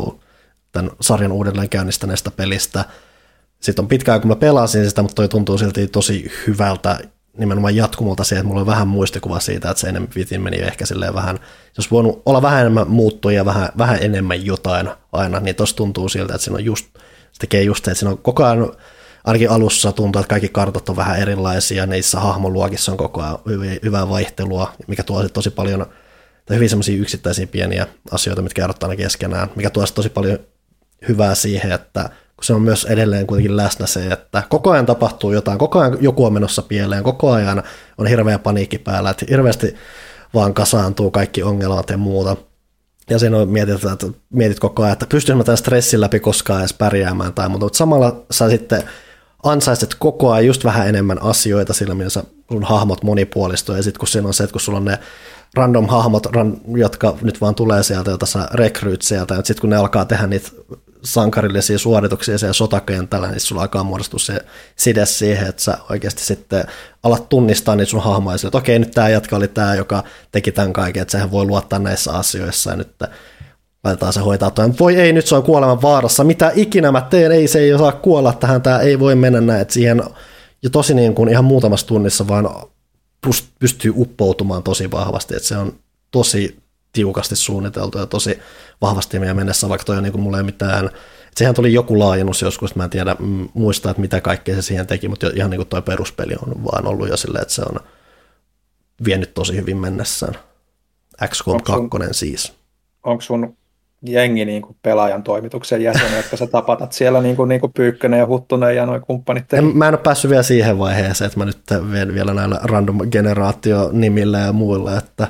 tämän 0.72 0.90
sarjan 1.00 1.32
uudelleen 1.32 1.68
käynnistäneestä 1.68 2.30
pelistä. 2.30 2.84
Sitten 3.60 3.82
on 3.82 3.88
pitkään, 3.88 4.20
kun 4.20 4.28
mä 4.28 4.36
pelasin 4.36 4.88
sitä, 4.88 5.02
mutta 5.02 5.14
toi 5.14 5.28
tuntuu 5.28 5.58
silti 5.58 5.86
tosi 5.86 6.32
hyvältä 6.46 7.00
nimenomaan 7.38 7.76
jatkumolta 7.76 8.24
siihen, 8.24 8.40
että 8.40 8.48
mulla 8.48 8.60
on 8.60 8.66
vähän 8.66 8.88
muistikuva 8.88 9.40
siitä, 9.40 9.70
että 9.70 9.80
se 9.80 9.88
enemmän 9.88 10.10
Within 10.16 10.42
meni 10.42 10.56
ehkä 10.56 10.86
silleen 10.86 11.14
vähän, 11.14 11.38
jos 11.76 11.90
voinut 11.90 12.22
olla 12.26 12.42
vähän 12.42 12.60
enemmän 12.60 12.90
muuttuja 12.90 13.36
ja 13.36 13.44
vähän, 13.44 13.68
vähän 13.78 13.98
enemmän 14.02 14.46
jotain 14.46 14.90
aina, 15.12 15.40
niin 15.40 15.56
tossa 15.56 15.76
tuntuu 15.76 16.08
siltä, 16.08 16.34
että 16.34 16.44
siinä 16.44 16.56
on 16.56 16.64
just, 16.64 16.86
se 17.32 17.40
tekee 17.40 17.62
just 17.62 17.84
se, 17.84 17.90
että 17.90 17.98
siinä 17.98 18.10
on 18.10 18.18
koko 18.18 18.44
ajan, 18.44 18.72
ainakin 19.24 19.50
alussa 19.50 19.92
tuntuu, 19.92 20.20
että 20.20 20.30
kaikki 20.30 20.48
kartat 20.48 20.88
on 20.88 20.96
vähän 20.96 21.18
erilaisia, 21.18 21.86
niissä 21.86 22.20
hahmoluokissa 22.20 22.92
on 22.92 22.98
koko 22.98 23.22
ajan 23.22 23.38
hyvää 23.84 24.08
vaihtelua, 24.08 24.72
mikä 24.86 25.02
tuo 25.02 25.28
tosi 25.28 25.50
paljon, 25.50 25.86
tai 26.46 26.56
hyvin 26.56 26.68
semmoisia 26.68 27.00
yksittäisiä 27.00 27.46
pieniä 27.46 27.86
asioita, 28.10 28.42
mitkä 28.42 28.64
erottaa 28.64 28.88
ne 28.88 28.96
keskenään, 28.96 29.50
mikä 29.56 29.70
tuo 29.70 29.86
tosi 29.94 30.08
paljon 30.08 30.38
hyvää 31.08 31.34
siihen, 31.34 31.72
että 31.72 32.10
kun 32.36 32.44
se 32.44 32.54
on 32.54 32.62
myös 32.62 32.84
edelleen 32.84 33.26
kuitenkin 33.26 33.56
läsnä 33.56 33.86
se, 33.86 34.06
että 34.06 34.42
koko 34.48 34.70
ajan 34.70 34.86
tapahtuu 34.86 35.32
jotain, 35.32 35.58
koko 35.58 35.78
ajan 35.78 35.98
joku 36.00 36.24
on 36.24 36.32
menossa 36.32 36.62
pieleen, 36.62 37.02
koko 37.02 37.32
ajan 37.32 37.62
on 37.98 38.06
hirveä 38.06 38.38
paniikki 38.38 38.78
päällä, 38.78 39.10
että 39.10 39.26
hirveästi 39.30 39.74
vaan 40.34 40.54
kasaantuu 40.54 41.10
kaikki 41.10 41.42
ongelmat 41.42 41.90
ja 41.90 41.96
muuta. 41.96 42.36
Ja 43.10 43.18
siinä 43.18 43.36
on 43.36 43.48
mietit, 43.48 43.84
että 43.84 44.06
mietit 44.30 44.60
koko 44.60 44.82
ajan, 44.82 44.92
että 44.92 45.06
pystyisikö 45.08 45.36
mä 45.36 45.44
tämän 45.44 45.58
stressin 45.58 46.00
läpi 46.00 46.20
koskaan 46.20 46.60
edes 46.60 46.72
pärjäämään 46.72 47.32
tai 47.32 47.48
muuta, 47.48 47.64
mutta 47.64 47.76
samalla 47.76 48.24
sä 48.30 48.50
sitten 48.50 48.82
ansaiset 49.42 49.94
koko 49.98 50.32
ajan 50.32 50.46
just 50.46 50.64
vähän 50.64 50.88
enemmän 50.88 51.22
asioita 51.22 51.72
sillä, 51.72 51.94
missä 51.94 52.22
sun 52.50 52.64
hahmot 52.64 53.02
monipuolistuu, 53.02 53.74
ja 53.74 53.82
sitten 53.82 53.98
kun 53.98 54.08
siinä 54.08 54.28
on 54.28 54.34
se, 54.34 54.44
että 54.44 54.52
kun 54.52 54.60
sulla 54.60 54.78
on 54.78 54.84
ne 54.84 54.98
random 55.54 55.86
hahmot, 55.86 56.26
jotka 56.76 57.16
nyt 57.22 57.40
vaan 57.40 57.54
tulee 57.54 57.82
sieltä, 57.82 58.10
joita 58.10 58.26
sä 58.26 58.48
rekryyt 58.52 59.02
sieltä, 59.02 59.34
ja 59.34 59.40
sitten 59.44 59.60
kun 59.60 59.70
ne 59.70 59.76
alkaa 59.76 60.04
tehdä 60.04 60.26
niitä 60.26 60.48
sankarillisia 61.06 61.78
suorituksia 61.78 62.38
siellä 62.38 62.52
sotakentällä, 62.52 63.28
niin 63.28 63.40
sulla 63.40 63.62
alkaa 63.62 63.84
muodostua 63.84 64.18
se 64.18 64.40
side 64.76 65.06
siihen, 65.06 65.46
että 65.48 65.62
sä 65.62 65.78
oikeasti 65.90 66.24
sitten 66.24 66.64
alat 67.02 67.28
tunnistaa 67.28 67.76
niitä 67.76 67.90
sun 67.90 68.02
hahmoja 68.02 68.36
että 68.46 68.58
okei, 68.58 68.78
nyt 68.78 68.90
tämä 68.90 69.08
jatka 69.08 69.36
oli 69.36 69.48
tämä, 69.48 69.74
joka 69.74 70.04
teki 70.32 70.52
tämän 70.52 70.72
kaiken, 70.72 71.02
että 71.02 71.12
sehän 71.12 71.30
voi 71.30 71.44
luottaa 71.44 71.78
näissä 71.78 72.12
asioissa, 72.12 72.70
ja 72.70 72.76
nyt 72.76 72.88
laitetaan 73.84 74.12
se 74.12 74.20
hoitaa 74.20 74.50
toi. 74.50 74.72
Voi 74.80 74.96
ei, 74.96 75.12
nyt 75.12 75.26
se 75.26 75.34
on 75.34 75.42
kuoleman 75.42 75.82
vaarassa. 75.82 76.24
Mitä 76.24 76.52
ikinä 76.54 76.92
mä 76.92 77.00
teen, 77.00 77.32
ei 77.32 77.48
se 77.48 77.58
ei 77.58 77.78
saa 77.78 77.92
kuolla 77.92 78.32
tähän, 78.32 78.62
tämä 78.62 78.78
ei 78.78 78.98
voi 78.98 79.14
mennä 79.14 79.40
näin. 79.40 79.60
että 79.60 79.74
siihen 79.74 80.02
jo 80.62 80.70
tosi 80.70 80.94
niin 80.94 81.14
kuin 81.14 81.28
ihan 81.28 81.44
muutamassa 81.44 81.86
tunnissa 81.86 82.28
vaan 82.28 82.48
pystyy 83.58 83.92
uppoutumaan 83.96 84.62
tosi 84.62 84.90
vahvasti, 84.90 85.36
että 85.36 85.48
se 85.48 85.56
on 85.56 85.72
tosi 86.10 86.65
tiukasti 86.96 87.36
suunniteltu 87.36 87.98
ja 87.98 88.06
tosi 88.06 88.38
vahvasti 88.80 89.18
meidän 89.18 89.36
mennessä, 89.36 89.68
vaikka 89.68 89.84
toi 89.84 89.96
on 89.96 90.02
niin 90.02 90.12
kuin 90.12 90.22
mulla 90.22 90.38
ei 90.38 90.44
mitään, 90.44 90.86
että 90.86 90.98
sehän 91.36 91.54
tuli 91.54 91.72
joku 91.72 91.98
laajennus 91.98 92.42
joskus, 92.42 92.74
mä 92.74 92.84
en 92.84 92.90
tiedä 92.90 93.16
mm, 93.18 93.48
muista, 93.54 93.90
että 93.90 94.00
mitä 94.00 94.20
kaikkea 94.20 94.54
se 94.54 94.62
siihen 94.62 94.86
teki, 94.86 95.08
mutta 95.08 95.30
ihan 95.34 95.50
niin 95.50 95.58
kuin 95.58 95.68
toi 95.68 95.82
peruspeli 95.82 96.34
on 96.46 96.64
vaan 96.64 96.86
ollut 96.86 97.08
jo 97.08 97.16
silleen, 97.16 97.42
että 97.42 97.54
se 97.54 97.62
on 97.62 97.76
vienyt 99.04 99.34
tosi 99.34 99.56
hyvin 99.56 99.76
mennessään. 99.76 100.34
XCOM 101.28 101.54
Onks 101.54 101.70
sun- 101.70 101.90
2 101.90 102.14
siis. 102.14 102.52
Onko 103.02 103.20
sun 103.20 103.56
jengi 104.02 104.44
niin 104.44 104.62
kuin 104.62 104.76
pelaajan 104.82 105.22
toimituksen 105.22 105.82
jäseniä, 105.82 106.16
jotka 106.22 106.36
sä 106.36 106.46
tapatat 106.46 106.92
siellä 106.92 107.20
niin 107.20 107.36
kuin, 107.36 107.48
niin 107.48 107.60
kuin 107.60 107.72
Pyykkönen 107.72 108.18
ja 108.18 108.26
Huttunen 108.26 108.76
ja 108.76 108.86
noin 108.86 109.02
kumppanit? 109.02 109.52
En, 109.52 109.76
mä 109.76 109.88
en 109.88 109.94
ole 109.94 110.00
päässyt 110.02 110.30
vielä 110.30 110.42
siihen 110.42 110.78
vaiheeseen, 110.78 111.26
että 111.26 111.38
mä 111.38 111.44
nyt 111.44 111.58
vien 111.92 112.14
vielä 112.14 112.34
näillä 112.34 112.60
random 112.62 112.98
generaatio-nimillä 113.10 114.38
ja 114.38 114.52
muilla, 114.52 114.98
että 114.98 115.28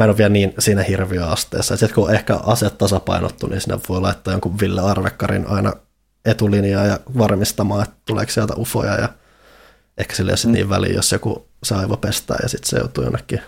mä 0.00 0.04
en 0.04 0.10
ole 0.10 0.18
vielä 0.18 0.28
niin 0.28 0.54
siinä 0.58 0.82
hirviöasteessa. 0.82 1.76
Sitten 1.76 1.94
kun 1.94 2.08
on 2.08 2.14
ehkä 2.14 2.36
aset 2.36 2.78
tasapainottu, 2.78 3.46
niin 3.46 3.60
sinne 3.60 3.78
voi 3.88 4.00
laittaa 4.00 4.34
jonkun 4.34 4.60
Ville 4.60 4.80
Arvekkarin 4.80 5.46
aina 5.46 5.72
etulinjaa 6.24 6.84
ja 6.84 7.00
varmistamaan, 7.18 7.82
että 7.82 7.96
tuleeko 8.06 8.32
sieltä 8.32 8.54
ufoja 8.56 8.94
ja 8.94 9.08
ehkä 9.98 10.14
sille 10.14 10.30
ei 10.30 10.32
ole 10.32 10.36
sit 10.36 10.50
niin 10.50 10.70
väliä, 10.70 10.92
jos 10.92 11.12
joku 11.12 11.48
saa 11.64 11.80
aivopestää 11.80 12.36
ja 12.42 12.48
sitten 12.48 12.68
se 12.68 12.78
joutuu 12.78 13.04
jonnekin 13.04 13.40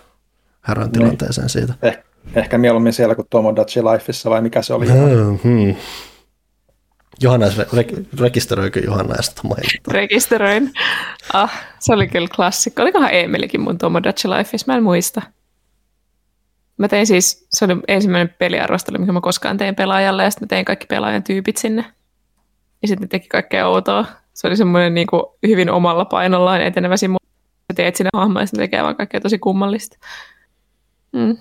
härön 0.61 0.91
tilanteeseen 0.91 1.49
siitä. 1.49 1.75
Eh, 1.83 1.99
ehkä 2.35 2.59
mieluummin 2.59 2.93
siellä 2.93 3.15
kuin 3.15 3.27
Tomodachi 3.31 3.83
Lifeissa 3.83 4.31
vai 4.31 4.43
mikä 4.43 4.63
se 4.63 4.75
oli? 4.75 4.87
Hmm. 4.89 5.77
Johanna, 7.21 7.47
re- 7.47 8.21
rekisteröikö 8.21 8.81
Johanna 8.81 9.15
ja 9.17 9.23
sitä 9.23 9.41
mainittaa? 9.45 9.95
Rekisteröin. 10.01 10.73
Ah, 11.33 11.53
se 11.79 11.93
oli 11.93 12.09
kyllä 12.09 12.29
klassikko. 12.37 12.83
Olikohan 12.83 13.15
Emilikin 13.15 13.61
mun 13.61 13.79
Tomodachi 13.79 14.29
Lifeissa? 14.29 14.73
Mä 14.73 14.77
en 14.77 14.83
muista. 14.83 15.23
Mä 16.79 16.89
tein 16.89 17.07
siis, 17.07 17.47
se 17.51 17.65
oli 17.65 17.77
ensimmäinen 17.89 18.35
peliarvostelu, 18.39 18.99
mikä 18.99 19.13
mä 19.13 19.21
koskaan 19.21 19.59
tein 19.59 19.75
pelaajalle, 19.75 20.25
ja 20.25 20.31
sitten 20.31 20.47
mä 20.47 20.49
tein 20.49 20.65
kaikki 20.65 20.87
pelaajan 20.87 21.23
tyypit 21.23 21.57
sinne. 21.57 21.85
Ja 22.83 22.89
sitten 22.89 23.05
ne 23.05 23.09
teki 23.09 23.29
kaikkea 23.29 23.69
outoa. 23.69 24.05
Se 24.35 24.47
oli 24.47 24.57
semmoinen 24.57 24.95
niin 24.95 25.07
kuin 25.07 25.23
hyvin 25.47 25.71
omalla 25.71 26.05
painollaan 26.05 26.61
etenevä 26.61 26.97
simu. 26.97 27.17
Sä 27.73 27.75
teet 27.77 27.97
sinne 27.97 28.11
hahmoja, 28.15 28.43
ja 28.43 28.47
sitten 28.47 28.65
tekee 28.65 28.83
vaan 28.83 28.97
kaikkea 28.97 29.21
tosi 29.21 29.39
kummallista. 29.39 29.97
Mm. 31.13 31.37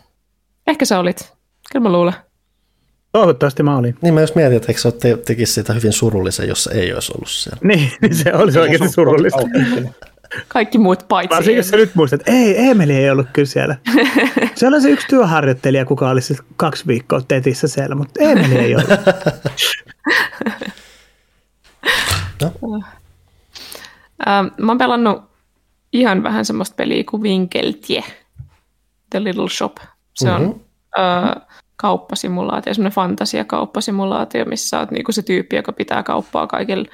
Ehkä 0.68 0.86
sä 0.86 1.00
olit. 1.00 1.34
Kyllä 1.72 1.84
mä 1.84 1.92
luulen. 1.92 2.14
Toivottavasti 3.12 3.64
mä 3.64 3.78
olin. 3.78 3.96
Niin 4.02 4.14
mä 4.14 4.22
just 4.22 4.36
mietin, 4.36 4.58
että 4.58 4.72
eikö 4.72 4.92
te- 4.92 5.18
tekisi 5.26 5.54
sitä 5.54 5.74
hyvin 5.74 5.94
surullisen, 5.94 6.48
jos 6.48 6.68
ei 6.68 6.94
olisi 6.94 7.12
ollut 7.16 7.30
siellä. 7.30 7.60
Niin, 7.64 7.92
niin 8.02 8.16
se 8.24 8.34
olisi 8.34 8.60
oikeasti 8.60 8.90
surullista. 8.90 9.42
Kaikki 10.48 10.78
muut 10.78 11.06
paitsi 11.08 11.36
Varsinkin 11.36 11.58
jos 11.58 11.70
sä 11.70 11.78
nyt 11.78 11.96
muistat, 11.96 12.20
että 12.20 12.32
ei, 12.32 12.70
Emeli 12.70 12.96
ei 12.96 13.10
ollut 13.10 13.28
kyllä 13.34 13.46
siellä. 13.46 13.76
Se 14.56 14.68
oli 14.68 14.82
se 14.82 14.90
yksi 14.90 15.08
työharjoittelija, 15.08 15.86
kuka 15.86 16.10
oli 16.10 16.22
siis 16.22 16.44
kaksi 16.56 16.88
viikkoa 16.88 17.22
tetissä 17.22 17.68
siellä, 17.68 17.96
mutta 17.96 18.24
Emeli 18.24 18.58
ei 18.58 18.76
ollut. 18.76 18.90
No. 22.42 22.82
Mä 24.58 24.72
oon 24.72 24.78
pelannut 24.78 25.24
ihan 25.94 26.24
vähän 26.24 26.46
semmoista 26.46 26.76
peliä 26.76 27.04
kuin 27.10 27.24
Winkeltie, 27.24 28.04
The 29.10 29.24
Little 29.24 29.50
Shop. 29.50 29.78
Se 30.14 30.30
mm-hmm. 30.30 30.46
on 30.46 30.62
äh, 31.00 31.48
kauppasimulaatio, 31.76 32.74
semmoinen 32.74 32.96
fantasiakauppasimulaatio, 32.96 34.46
missä 34.46 34.80
olet 34.80 34.92
niinku 34.92 35.12
se 35.12 35.22
tyyppi, 35.22 35.56
joka 35.56 35.74
pitää 35.74 36.04
kauppaa 36.04 36.48
kaikille 36.48 36.90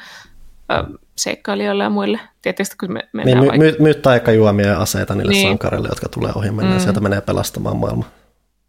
seikkailijoille 1.18 1.84
ja 1.84 1.90
muille. 1.90 2.20
Tietysti 2.42 2.76
kun 2.80 2.94
me 2.94 3.10
mennään 3.14 3.40
Niin, 3.40 3.50
vaikka... 3.50 3.66
my, 3.66 3.76
myy 3.80 3.94
taikajuomia 3.94 4.68
ja 4.68 4.80
aseita 4.80 5.16
niille 5.16 5.32
Niin. 5.32 5.48
sankareille, 5.48 5.88
jotka 5.88 6.10
tulee 6.10 6.32
ohi 6.36 6.52
mennä, 6.52 6.74
mm. 6.74 6.80
sieltä 6.80 7.00
menee 7.00 7.22
pelastamaan 7.22 7.78
maailmaa. 7.78 8.10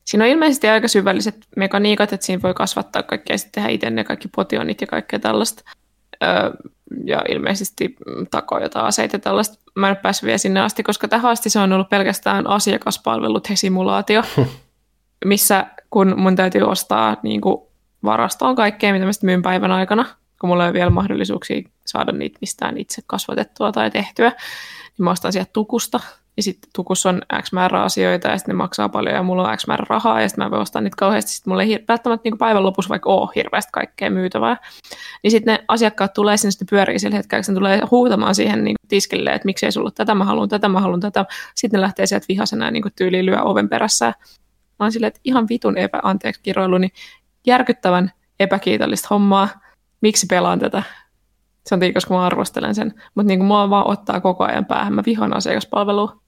Siinä 0.04 0.24
on 0.24 0.30
ilmeisesti 0.30 0.68
aika 0.68 0.88
syvälliset 0.88 1.36
mekaniikat, 1.56 2.12
että 2.12 2.26
siinä 2.26 2.42
voi 2.42 2.54
kasvattaa 2.54 3.02
kaikkea 3.02 3.34
ja 3.34 3.38
sitten 3.38 3.52
tehdä 3.62 3.68
itse 3.68 3.90
ne 3.90 4.04
kaikki 4.04 4.28
potionit 4.36 4.80
ja 4.80 4.86
kaikkea 4.86 5.18
tällaista. 5.18 5.62
Öö, 6.22 6.50
ja 7.04 7.22
ilmeisesti 7.28 7.96
takoo 8.30 8.58
jotain 8.60 8.86
aseita 8.86 9.16
ja 9.16 9.20
tällaista. 9.20 9.58
Mä 9.74 9.86
en 9.86 9.90
ole 9.90 9.98
päässyt 10.02 10.26
vielä 10.26 10.38
sinne 10.38 10.60
asti, 10.60 10.82
koska 10.82 11.08
tähän 11.08 11.30
asti 11.30 11.50
se 11.50 11.58
on 11.58 11.72
ollut 11.72 11.88
pelkästään 11.88 12.46
asiakaspalvelut 12.46 13.50
he 13.50 13.56
simulaatio, 13.56 14.22
missä 15.24 15.66
kun 15.90 16.14
mun 16.16 16.36
täytyy 16.36 16.62
ostaa 16.62 17.16
niin 17.22 17.40
kuin 17.40 17.56
varastoon 18.04 18.56
kaikkea, 18.56 18.92
mitä 18.92 19.04
mä 19.04 19.12
sitten 19.12 19.28
myyn 19.28 19.42
päivän 19.42 19.72
aikana, 19.72 20.06
kun 20.40 20.48
mulla 20.48 20.64
ei 20.64 20.68
ole 20.68 20.74
vielä 20.74 20.90
mahdollisuuksia 20.90 21.62
saada 21.86 22.12
niitä 22.12 22.38
mistään 22.40 22.78
itse 22.78 23.02
kasvatettua 23.06 23.72
tai 23.72 23.90
tehtyä, 23.90 24.28
niin 24.28 25.04
mä 25.04 25.10
ostan 25.10 25.32
sieltä 25.32 25.50
tukusta. 25.52 26.00
Ja 26.36 26.42
sitten 26.42 26.70
tukussa 26.74 27.08
on 27.08 27.22
X 27.42 27.52
määrä 27.52 27.82
asioita 27.82 28.28
ja 28.28 28.38
sitten 28.38 28.52
ne 28.52 28.56
maksaa 28.56 28.88
paljon 28.88 29.14
ja 29.14 29.22
mulla 29.22 29.48
on 29.48 29.56
X 29.56 29.66
määrä 29.66 29.84
rahaa 29.88 30.20
ja 30.20 30.28
sitten 30.28 30.44
mä 30.44 30.50
voin 30.50 30.62
ostaa 30.62 30.82
niitä 30.82 30.96
kauheasti. 30.98 31.32
Sitten 31.32 31.50
mulla 31.50 31.62
ei 31.62 31.84
välttämättä 31.88 32.20
niin 32.24 32.38
päivän 32.38 32.62
lopussa 32.62 32.88
vaikka 32.88 33.10
ole 33.10 33.30
hirveästi 33.36 33.70
kaikkea 33.72 34.10
myytävää. 34.10 34.56
Niin 35.22 35.30
sitten 35.30 35.54
ne 35.54 35.64
asiakkaat 35.68 36.12
tulee 36.12 36.36
sinne 36.36 36.50
sitten 36.50 36.66
pyörii 36.70 36.98
sillä 36.98 37.16
hetkellä, 37.16 37.42
ne 37.48 37.54
tulee 37.54 37.80
huutamaan 37.90 38.34
siihen 38.34 38.64
niin 38.64 38.76
tiskille, 38.88 39.30
että 39.30 39.46
miksei 39.46 39.72
sulla 39.72 39.90
tätä, 39.90 40.14
mä 40.14 40.24
haluan 40.24 40.48
tätä, 40.48 40.68
mä 40.68 40.80
haluan 40.80 41.00
tätä. 41.00 41.24
Sitten 41.54 41.78
ne 41.78 41.82
lähtee 41.82 42.06
sieltä 42.06 42.26
vihasena 42.28 42.64
ja 42.64 42.70
niin 42.70 42.84
tyyliin 42.96 43.26
lyö 43.26 43.42
oven 43.42 43.68
perässä. 43.68 44.06
Mä 44.78 44.84
oon 44.84 44.92
silleen, 44.92 45.08
että 45.08 45.20
ihan 45.24 45.48
vitun 45.48 45.78
epä, 45.78 46.00
anteeksi 46.02 46.42
kiroilu, 46.42 46.78
niin 46.78 46.92
järkyttävän 47.46 48.12
epäkiitollista 48.40 49.08
hommaa. 49.10 49.48
Miksi 50.00 50.26
pelaan 50.26 50.58
tätä? 50.58 50.82
Se 51.66 51.74
on 51.74 51.80
tii, 51.80 51.92
koska 51.92 52.14
mä 52.14 52.26
arvostelen 52.26 52.74
sen. 52.74 52.94
Mutta 53.14 53.28
niin 53.28 53.44
mua 53.44 53.70
vaan 53.70 53.90
ottaa 53.90 54.20
koko 54.20 54.44
ajan 54.44 54.64
päähän. 54.64 54.92
Mä 54.92 55.02
vihaan 55.06 55.36
asiakaspalvelua. 55.36 56.20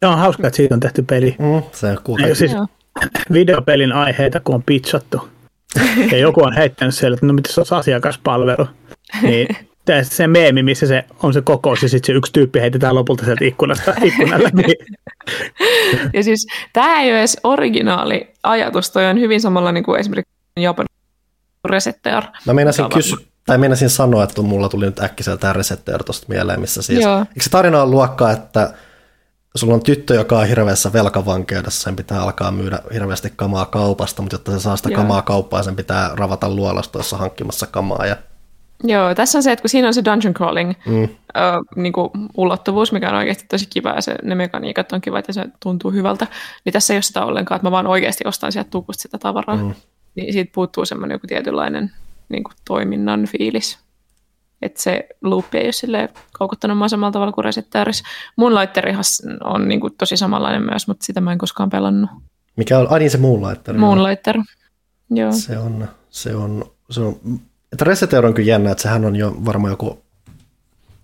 Se 0.00 0.06
on 0.06 0.18
hauska, 0.18 0.46
että 0.46 0.56
siitä 0.56 0.74
on 0.74 0.80
tehty 0.80 1.02
peli. 1.02 1.36
Mm, 1.38 1.62
se. 1.72 1.88
Eikö 1.90 2.34
siis 2.34 2.52
Joo. 2.52 2.66
videopelin 3.32 3.92
aiheita, 3.92 4.40
kun 4.40 4.54
on 4.54 4.62
pitchattu. 4.62 5.28
Ja 6.12 6.18
joku 6.18 6.44
on 6.44 6.52
heittänyt 6.52 6.94
siellä, 6.94 7.14
että 7.14 7.26
no 7.26 7.32
mitä 7.32 7.52
se 7.52 7.60
olisi 7.60 7.74
asiakaspalvelu. 7.74 8.66
Niin 9.22 9.56
tää 9.84 10.02
se 10.02 10.26
meemi, 10.26 10.62
missä 10.62 10.86
se 10.86 11.04
on 11.22 11.32
se 11.32 11.40
kokous 11.40 11.82
ja 11.82 11.88
sitten 11.88 12.06
se 12.06 12.16
yksi 12.16 12.32
tyyppi 12.32 12.60
heitetään 12.60 12.94
lopulta 12.94 13.24
sieltä 13.24 13.44
ikkunasta 13.44 13.94
ikkunalle. 14.02 14.50
Niin, 14.52 14.76
Ja 16.12 16.22
siis 16.22 16.46
tämä 16.72 17.00
ei 17.00 17.10
ole 17.10 17.18
edes 17.18 17.40
originaali 17.44 18.32
ajatus. 18.42 18.90
Toi 18.90 19.06
on 19.06 19.20
hyvin 19.20 19.40
samalla 19.40 19.72
niin 19.72 19.84
kuin 19.84 20.00
esimerkiksi 20.00 20.32
Japan 21.68 21.74
resettear. 21.74 22.24
Mä 22.46 22.52
meinasin, 22.52 22.88
kysy- 22.94 23.28
tai 23.46 23.58
meinasin 23.58 23.90
sanoa, 23.90 24.24
että 24.24 24.42
mulla 24.42 24.68
tuli 24.68 24.86
nyt 24.86 25.00
äkkiseltä 25.00 25.40
tämä 25.40 25.52
Resetteer 25.52 26.04
tuosta 26.04 26.26
mieleen, 26.28 26.60
missä 26.60 26.82
siis... 26.82 27.00
Joo. 27.00 27.18
Eikö 27.18 27.40
se 27.40 27.50
tarina 27.50 27.82
on 27.82 27.90
luokkaa, 27.90 28.32
että 28.32 28.74
sulla 29.54 29.74
on 29.74 29.82
tyttö, 29.82 30.14
joka 30.14 30.38
on 30.38 30.48
hirveässä 30.48 30.92
velkavankeudessa, 30.92 31.82
sen 31.82 31.96
pitää 31.96 32.22
alkaa 32.22 32.50
myydä 32.50 32.78
hirveästi 32.92 33.32
kamaa 33.36 33.66
kaupasta, 33.66 34.22
mutta 34.22 34.34
jotta 34.34 34.52
se 34.52 34.60
saa 34.60 34.76
sitä 34.76 34.88
Joo. 34.88 34.96
kamaa 34.96 35.22
kauppaa, 35.22 35.62
sen 35.62 35.76
pitää 35.76 36.10
ravata 36.14 36.48
luolastoissa 36.48 37.16
hankkimassa 37.16 37.66
kamaa. 37.66 38.06
Ja, 38.06 38.16
Joo, 38.84 39.14
tässä 39.14 39.38
on 39.38 39.42
se, 39.42 39.52
että 39.52 39.62
kun 39.62 39.70
siinä 39.70 39.88
on 39.88 39.94
se 39.94 40.04
dungeon 40.04 40.34
crawling 40.34 40.72
mm. 40.86 41.02
ö, 41.02 41.08
niin 41.76 41.92
kuin 41.92 42.10
ulottuvuus, 42.36 42.92
mikä 42.92 43.08
on 43.08 43.14
oikeasti 43.14 43.44
tosi 43.48 43.66
kiva 43.70 43.90
ja 43.90 44.00
se, 44.00 44.14
ne 44.22 44.34
mekaniikat 44.34 44.92
on 44.92 45.00
kivat 45.00 45.28
ja 45.28 45.34
se 45.34 45.44
tuntuu 45.62 45.90
hyvältä, 45.90 46.26
niin 46.64 46.72
tässä 46.72 46.92
ei 46.92 46.96
ole 46.96 47.02
sitä 47.02 47.24
ollenkaan, 47.24 47.56
että 47.56 47.66
mä 47.66 47.70
vaan 47.70 47.86
oikeasti 47.86 48.24
ostan 48.26 48.52
sieltä 48.52 48.70
tukusta 48.70 49.02
sitä 49.02 49.18
tavaraa. 49.18 49.56
Mm. 49.56 49.74
Niin 50.18 50.32
siitä 50.32 50.50
puuttuu 50.54 50.84
semmoinen 50.84 51.14
joku 51.14 51.26
tietynlainen 51.26 51.92
niin 52.28 52.44
kuin 52.44 52.54
toiminnan 52.64 53.26
fiilis. 53.26 53.78
Että 54.62 54.82
se 54.82 55.08
loop 55.22 55.54
ei 55.54 55.64
ole 55.64 55.72
silleen 55.72 56.08
koukuttanut 56.38 56.78
mua 56.78 56.88
samalla 56.88 57.12
tavalla 57.12 57.32
kuin 57.32 57.44
Resetteris. 57.44 58.02
Mun 58.36 58.54
laitterihan 58.54 59.04
on 59.44 59.68
niin 59.68 59.80
kuin 59.80 59.94
tosi 59.98 60.16
samanlainen 60.16 60.62
myös, 60.62 60.88
mutta 60.88 61.06
sitä 61.06 61.20
mä 61.20 61.32
en 61.32 61.38
koskaan 61.38 61.70
pelannut. 61.70 62.10
mikä 62.56 62.78
on, 62.78 62.86
ai 62.90 62.98
niin 62.98 63.10
se 63.10 63.18
Moonlighter. 63.18 63.78
Moonlighter. 63.78 64.38
Joo. 65.10 65.32
Se 65.32 65.58
on, 65.58 65.88
se 66.10 66.34
on, 66.34 66.64
se 66.90 67.00
on, 67.00 67.20
että 67.72 67.84
Resetteer 67.84 68.26
on 68.26 68.34
kyllä 68.34 68.48
jännä, 68.48 68.70
että 68.70 68.82
sehän 68.82 69.04
on 69.04 69.16
jo 69.16 69.36
varmaan 69.44 69.72
joku, 69.72 70.02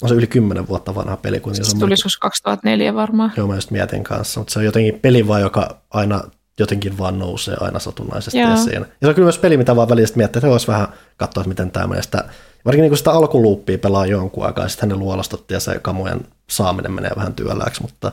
on 0.03 0.09
se 0.09 0.15
yli 0.15 0.27
10 0.27 0.69
vuotta 0.69 0.95
vanha 0.95 1.17
peli, 1.17 1.41
kun 1.41 1.55
se 1.55 1.79
tuli 1.79 1.93
joskus 1.93 2.17
2004 2.19 2.95
varmaan. 2.95 3.33
Joo, 3.37 3.47
mä 3.47 3.55
just 3.55 3.71
mietin 3.71 4.05
kanssa, 4.05 4.41
mutta 4.41 4.53
se 4.53 4.59
on 4.59 4.65
jotenkin 4.65 5.01
peli 5.01 5.29
vaan, 5.29 5.41
joka 5.41 5.81
aina 5.91 6.23
jotenkin 6.59 6.99
vaan 6.99 7.19
nousee 7.19 7.57
aina 7.61 7.79
satunnaisesti 7.79 8.39
Joo. 8.39 8.55
esiin. 8.55 8.81
Ja 8.81 8.87
se 9.03 9.09
on 9.09 9.15
kyllä 9.15 9.27
myös 9.27 9.39
peli, 9.39 9.57
mitä 9.57 9.77
vaan 9.77 9.89
välistä 9.89 10.17
miettii, 10.17 10.39
että 10.39 10.49
olisi 10.49 10.67
vähän 10.67 10.89
katsoa, 11.17 11.41
että 11.41 11.49
miten 11.49 11.71
tämä 11.71 11.87
menee. 11.87 12.03
Sitä, 12.03 12.25
varsinkin 12.65 12.83
niin 12.83 12.91
kun 12.91 12.99
sitä 12.99 13.13
alkuluuppia 13.13 13.79
pelaa 13.79 14.07
jonkun 14.07 14.47
aikaa, 14.47 14.69
sitten 14.69 14.89
ne 14.89 14.97
luolastotti 14.97 15.55
ja 15.55 15.61
se 15.61 15.79
kamujen 15.79 16.21
saaminen 16.51 16.93
menee 16.93 17.11
vähän 17.17 17.35
työlääksi, 17.35 17.83
mutta 17.83 18.13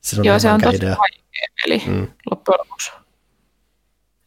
siis 0.00 0.18
on 0.18 0.24
Joo, 0.24 0.38
se 0.38 0.52
on 0.52 0.60
tosi 0.60 0.76
idea. 0.76 0.96
vaikea 0.98 1.48
peli 1.62 1.82
mm. 1.86 2.06
loppujen 2.30 2.58
lopuksi. 2.58 2.92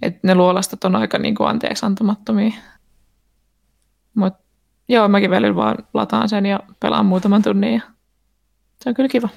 Et 0.02 0.24
ne 0.24 0.36
luolastot 0.36 0.84
on 0.84 0.96
aika 0.96 1.18
niinku 1.18 1.44
anteeksi 1.44 1.86
antamattomia. 1.86 2.54
Mut 4.14 4.34
joo, 4.90 5.08
mäkin 5.08 5.30
välillä 5.30 5.56
vaan 5.56 5.78
lataan 5.94 6.30
sen 6.30 6.46
ja 6.46 6.60
pelaan 6.80 7.06
muutaman 7.06 7.42
tunnin 7.42 7.74
ja 7.74 7.82
se 8.84 8.90
on 8.90 8.96
kyllä 8.96 9.10
kiva. 9.10 9.30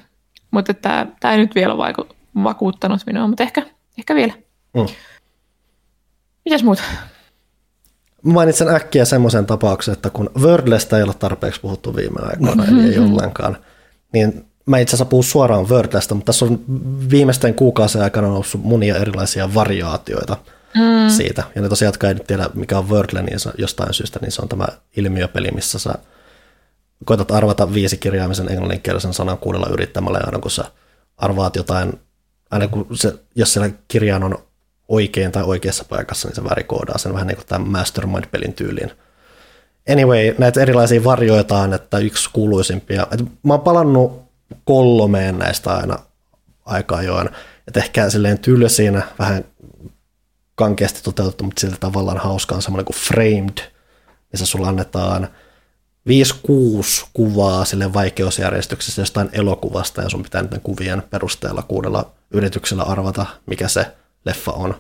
Mutta 0.50 0.74
tämä 0.74 1.32
ei 1.32 1.38
nyt 1.38 1.54
vielä 1.54 1.76
vaiku, 1.76 2.08
vakuuttanut 2.44 3.00
minua, 3.06 3.26
mutta 3.26 3.42
ehkä, 3.42 3.62
ehkä 3.98 4.14
vielä. 4.14 4.32
Mm. 4.74 4.86
Mitäs 6.44 6.62
muuta? 6.62 6.82
Mä 8.22 8.32
Mainitsen 8.32 8.68
äkkiä 8.68 9.04
semmoisen 9.04 9.46
tapauksen, 9.46 9.92
että 9.92 10.10
kun 10.10 10.30
Wordlesta 10.40 10.96
ei 10.96 11.02
ole 11.02 11.14
tarpeeksi 11.14 11.60
puhuttu 11.60 11.96
viime 11.96 12.20
aikoina, 12.22 12.64
eli 12.64 12.92
ei 12.92 12.98
ollenkaan, 12.98 13.56
niin 14.12 14.46
mä 14.66 14.78
itse 14.78 14.90
asiassa 14.90 15.04
puhun 15.04 15.24
suoraan 15.24 15.68
Wordlesta, 15.68 16.14
mutta 16.14 16.26
tässä 16.26 16.44
on 16.44 16.60
viimeisten 17.10 17.54
kuukausien 17.54 18.04
aikana 18.04 18.28
noussut 18.28 18.64
monia 18.64 18.96
erilaisia 18.96 19.54
variaatioita 19.54 20.36
mm. 20.74 21.10
siitä. 21.16 21.42
Ja 21.54 21.62
ne 21.62 21.68
tosiaan, 21.68 21.88
jotka 21.88 22.08
ei 22.08 22.14
nyt 22.14 22.26
tiedä, 22.26 22.50
mikä 22.54 22.78
on 22.78 22.88
Wordle, 22.88 23.22
niin 23.22 23.40
se, 23.40 23.50
jostain 23.58 23.94
syystä, 23.94 24.18
niin 24.22 24.32
se 24.32 24.42
on 24.42 24.48
tämä 24.48 24.66
ilmiöpeli, 24.96 25.50
missä 25.50 25.78
sä 25.78 25.94
koetat 27.04 27.30
arvata 27.30 27.74
viisi 27.74 27.96
kirjaimisen 27.96 28.50
englanninkielisen 28.50 29.14
sanan 29.14 29.38
kuudella 29.38 29.68
yrittämällä, 29.72 30.18
ja 30.18 30.26
aina 30.26 30.38
kun 30.38 30.50
sä 30.50 30.64
arvaat 31.16 31.56
jotain, 31.56 31.92
aina 32.54 32.68
kun 32.68 32.86
se, 32.92 33.14
jos 33.34 33.52
siellä 33.52 33.70
kirjaan 33.88 34.22
on 34.22 34.38
oikein 34.88 35.32
tai 35.32 35.42
oikeassa 35.42 35.84
paikassa, 35.88 36.28
niin 36.28 36.36
se 36.36 36.44
värikoodaa 36.44 36.98
sen 36.98 37.12
vähän 37.12 37.26
niin 37.26 37.36
kuin 37.36 37.46
tämän 37.46 37.68
Mastermind-pelin 37.68 38.52
tyyliin. 38.52 38.90
Anyway, 39.92 40.34
näitä 40.38 40.60
erilaisia 40.60 41.04
varjoita 41.04 41.58
on, 41.58 41.74
että 41.74 41.98
yksi 41.98 42.30
kuuluisimpia. 42.32 43.06
Et 43.10 43.20
mä 43.42 43.52
oon 43.54 43.60
palannut 43.60 44.22
kolmeen 44.64 45.38
näistä 45.38 45.74
aina 45.74 45.98
aika 46.64 46.96
ajoin. 46.96 47.30
Että 47.68 47.80
ehkä 47.80 48.10
silleen 48.10 48.38
tylsinä, 48.38 49.02
vähän 49.18 49.44
kankeasti 50.54 51.02
toteutettu, 51.02 51.44
mutta 51.44 51.60
sillä 51.60 51.76
tavallaan 51.80 52.18
hauska 52.18 52.54
on 52.54 52.62
semmoinen 52.62 52.84
kuin 52.84 52.96
Framed, 52.96 53.72
missä 54.32 54.46
sulla 54.46 54.68
annetaan 54.68 55.28
5-6 56.08 57.06
kuvaa 57.12 57.64
sille 57.64 57.92
vaikeusjärjestyksessä 57.92 59.02
jostain 59.02 59.28
elokuvasta, 59.32 60.02
ja 60.02 60.08
sun 60.08 60.22
pitää 60.22 60.42
niiden 60.42 60.60
kuvien 60.60 61.02
perusteella 61.10 61.62
kuudella 61.62 62.10
yrityksellä 62.30 62.82
arvata, 62.82 63.26
mikä 63.46 63.68
se 63.68 63.86
leffa 64.24 64.52
on. 64.52 64.74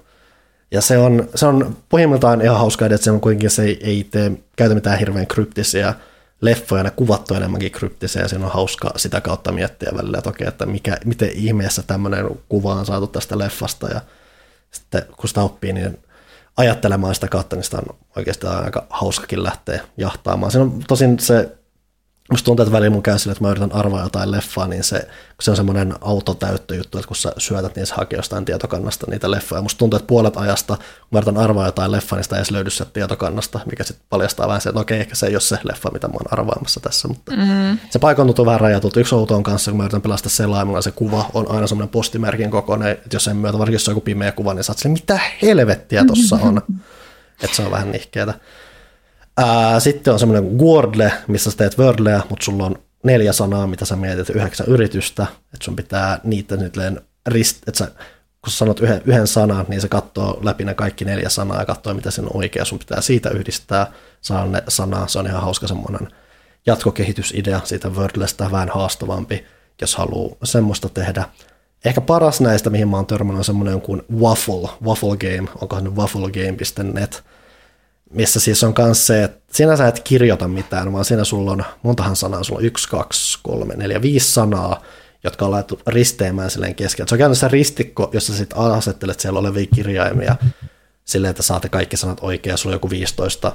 Ja 0.70 0.80
se 0.80 0.98
on, 0.98 1.28
se 1.34 1.46
on 1.46 1.76
pohjimmiltaan 1.88 2.42
ihan 2.42 2.58
hauska, 2.58 2.86
että 2.86 2.96
se 2.96 3.10
on 3.10 3.20
kuitenkin 3.20 3.50
se 3.50 3.62
ei, 3.62 3.78
ei 3.82 4.04
tee, 4.10 4.32
käytä 4.56 4.74
mitään 4.74 4.98
hirveän 4.98 5.26
kryptisiä 5.26 5.94
leffoja, 6.40 6.82
ne 6.82 6.90
kuvat 6.90 7.30
on 7.30 7.36
enemmänkin 7.36 7.72
kryptisiä, 7.72 8.22
ja 8.22 8.28
siinä 8.28 8.44
on 8.44 8.52
hauska 8.52 8.92
sitä 8.96 9.20
kautta 9.20 9.52
miettiä 9.52 9.92
välillä, 9.96 10.18
että 10.18 10.30
okei, 10.30 10.48
että 10.48 10.66
mikä, 10.66 10.96
miten 11.04 11.30
ihmeessä 11.34 11.82
tämmöinen 11.82 12.26
kuva 12.48 12.74
on 12.74 12.86
saatu 12.86 13.06
tästä 13.06 13.38
leffasta, 13.38 13.88
ja 13.88 14.00
sitten 14.70 15.02
kun 15.16 15.28
sitä 15.28 15.42
oppii, 15.42 15.72
niin 15.72 15.98
ajattelemaan 16.56 17.14
sitä 17.14 17.28
kautta, 17.28 17.56
niin 17.56 17.64
sitä 17.64 17.76
on 17.76 17.96
oikeastaan 18.16 18.64
aika 18.64 18.86
hauskakin 18.90 19.42
lähteä 19.42 19.80
jahtaamaan. 19.96 20.52
Siinä 20.52 20.62
on 20.64 20.82
tosin 20.88 21.18
se, 21.18 21.56
musta 22.30 22.44
tuntuu, 22.44 22.62
että 22.62 22.72
välillä 22.72 22.90
mun 22.90 23.02
käy 23.02 23.18
sille, 23.18 23.32
että 23.32 23.44
mä 23.44 23.50
yritän 23.50 23.72
arvaa 23.72 24.02
jotain 24.02 24.30
leffaa, 24.30 24.68
niin 24.68 24.84
se, 24.84 25.00
kun 25.00 25.42
se 25.42 25.50
on 25.50 25.56
semmoinen 25.56 25.94
autotäyttöjuttu, 26.00 26.98
että 26.98 27.08
kun 27.08 27.16
sä 27.16 27.32
syötät, 27.38 27.76
niin 27.76 27.86
se 27.86 27.94
hakee 27.94 28.16
jostain 28.16 28.44
tietokannasta 28.44 29.06
niitä 29.10 29.30
leffoja. 29.30 29.62
Musta 29.62 29.78
tuntuu, 29.78 29.96
että 29.96 30.06
puolet 30.06 30.36
ajasta, 30.36 30.76
kun 30.76 30.86
mä 31.10 31.18
yritän 31.18 31.36
arvaa 31.36 31.66
jotain 31.66 31.92
leffaa, 31.92 32.16
niin 32.16 32.24
sitä 32.24 32.36
ei 32.36 32.38
edes 32.38 32.50
löydy 32.50 32.70
sieltä 32.70 32.92
tietokannasta, 32.92 33.60
mikä 33.70 33.84
sitten 33.84 34.06
paljastaa 34.10 34.48
vähän 34.48 34.60
se, 34.60 34.68
että 34.68 34.80
okei, 34.80 35.00
ehkä 35.00 35.14
se 35.14 35.26
ei 35.26 35.34
ole 35.34 35.40
se 35.40 35.58
leffa, 35.64 35.90
mitä 35.92 36.08
mä 36.08 36.12
oon 36.14 36.32
arvaamassa 36.32 36.80
tässä, 36.80 37.08
mutta 37.08 37.32
mm. 37.32 37.78
se 37.90 37.98
paikan 37.98 38.26
tuntuu 38.26 38.46
vähän 38.46 38.60
rajatulta. 38.60 39.00
Yksi 39.00 39.14
outo 39.14 39.36
on 39.36 39.42
kanssa, 39.42 39.70
kun 39.70 39.78
mä 39.78 39.84
yritän 39.84 40.02
pelastaa 40.02 40.30
selaimella, 40.30 40.82
se 40.82 40.90
kuva 40.90 41.30
on 41.34 41.50
aina 41.50 41.66
semmoinen 41.66 41.92
postimerkin 41.92 42.50
kokoinen, 42.50 42.88
että 42.88 43.16
jos 43.16 43.24
sen 43.24 43.36
myötä, 43.36 43.58
varsinkin 43.58 43.74
jos 43.74 43.84
se 43.84 43.90
on 43.90 43.92
joku 43.92 44.04
pimeä 44.04 44.32
kuva, 44.32 44.54
niin 44.54 44.64
sä 44.64 44.72
oot 44.72 44.78
silleen, 44.78 45.00
mitä 45.00 45.20
helvettiä 45.42 46.04
tossa 46.04 46.38
on. 46.42 46.62
Että 47.42 47.56
se 47.56 47.62
on 47.62 47.70
vähän 47.70 47.90
nihkeetä. 47.92 48.34
Ää, 49.36 49.80
sitten 49.80 50.12
on 50.12 50.18
semmoinen 50.18 50.58
Wordle, 50.58 51.12
missä 51.28 51.50
sä 51.50 51.56
teet 51.56 51.78
Wordleä, 51.78 52.22
mutta 52.30 52.44
sulla 52.44 52.66
on 52.66 52.78
neljä 53.02 53.32
sanaa, 53.32 53.66
mitä 53.66 53.84
sä 53.84 53.96
mietit, 53.96 54.30
yhdeksän 54.30 54.66
yritystä, 54.66 55.26
että 55.54 55.64
sun 55.64 55.76
pitää 55.76 56.20
niitä 56.24 56.56
nyt 56.56 56.74
rist, 57.26 57.68
että 57.68 57.78
sä, 57.78 57.86
kun 58.42 58.52
sä 58.52 58.58
sanot 58.58 58.80
yhden, 58.80 59.02
yhden 59.04 59.26
sanan, 59.26 59.66
niin 59.68 59.80
se 59.80 59.88
katsoo 59.88 60.40
läpi 60.42 60.64
ne 60.64 60.74
kaikki 60.74 61.04
neljä 61.04 61.28
sanaa 61.28 61.58
ja 61.58 61.66
katsoo, 61.66 61.94
mitä 61.94 62.10
sen 62.10 62.24
on 62.24 62.36
oikea. 62.36 62.64
Sun 62.64 62.78
pitää 62.78 63.00
siitä 63.00 63.30
yhdistää 63.30 63.92
saa 64.20 64.46
ne 64.46 64.62
sanaa. 64.68 65.06
Se 65.06 65.18
on 65.18 65.26
ihan 65.26 65.42
hauska 65.42 65.66
semmoinen 65.66 66.08
jatkokehitysidea 66.66 67.60
siitä 67.64 67.88
Wordlestä, 67.88 68.50
vähän 68.50 68.68
haastavampi, 68.74 69.44
jos 69.80 69.96
haluaa 69.96 70.36
semmoista 70.44 70.88
tehdä. 70.88 71.24
Ehkä 71.84 72.00
paras 72.00 72.40
näistä, 72.40 72.70
mihin 72.70 72.88
mä 72.88 72.96
oon 72.96 73.06
törmännyt, 73.06 73.38
on 73.38 73.44
semmoinen 73.44 73.80
kuin 73.80 74.02
Waffle, 74.20 74.68
Waffle 74.84 75.16
Game, 75.16 75.48
onkohan 75.60 75.84
nyt 75.84 75.94
wafflegame.net, 75.94 77.24
missä 78.14 78.40
siis 78.40 78.64
on 78.64 78.74
myös 78.78 79.06
se, 79.06 79.24
että 79.24 79.40
siinä 79.52 79.76
sä 79.76 79.88
et 79.88 80.00
kirjoita 80.00 80.48
mitään, 80.48 80.92
vaan 80.92 81.04
siinä 81.04 81.24
sulla 81.24 81.52
on, 81.52 81.64
montahan 81.82 82.16
sanaa, 82.16 82.42
sulla 82.42 82.58
on 82.58 82.64
yksi, 82.64 82.88
kaksi, 82.88 83.38
kolme, 83.42 83.74
neljä, 83.76 84.02
viisi 84.02 84.32
sanaa, 84.32 84.82
jotka 85.24 85.44
on 85.44 85.50
laittu 85.50 85.80
risteämään 85.86 86.50
silleen 86.50 86.74
kesken. 86.74 87.08
Se 87.08 87.14
on 87.14 87.18
käynyt 87.18 87.38
se 87.38 87.48
ristikko, 87.48 88.10
jossa 88.12 88.34
sitten 88.34 88.58
asettelet 88.58 89.20
siellä 89.20 89.38
olevia 89.38 89.66
kirjaimia 89.74 90.36
silleen, 91.04 91.30
että 91.30 91.42
saatte 91.42 91.68
kaikki 91.68 91.96
sanat 91.96 92.18
oikein, 92.20 92.58
sulla 92.58 92.72
on 92.72 92.76
joku 92.76 92.90
15 92.90 93.52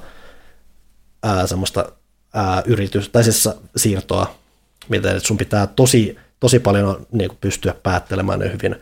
ää, 1.24 1.48
semmoista 1.48 1.92
ää, 2.34 2.64
yritys, 2.66 3.10
tai 3.10 3.24
siis 3.24 3.50
siirtoa, 3.76 4.36
miten 4.90 5.22
sun 5.22 5.38
pitää 5.38 5.68
tosi, 5.68 6.18
tosi 6.40 6.60
paljon 6.60 7.08
niin 7.12 7.38
pystyä 7.42 7.74
päättelemään 7.84 8.40
ne 8.40 8.52
hyvin 8.52 8.76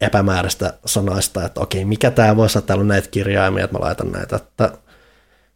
epämääräistä 0.00 0.74
sanoista, 0.84 1.44
että 1.44 1.60
okei, 1.60 1.84
mikä 1.84 2.10
tämä 2.10 2.36
voisi 2.36 2.58
olla, 2.58 2.66
täällä 2.66 2.82
on 2.82 2.88
näitä 2.88 3.08
kirjaimia, 3.10 3.64
että 3.64 3.78
mä 3.78 3.84
laitan 3.84 4.12
näitä, 4.12 4.36
että 4.36 4.72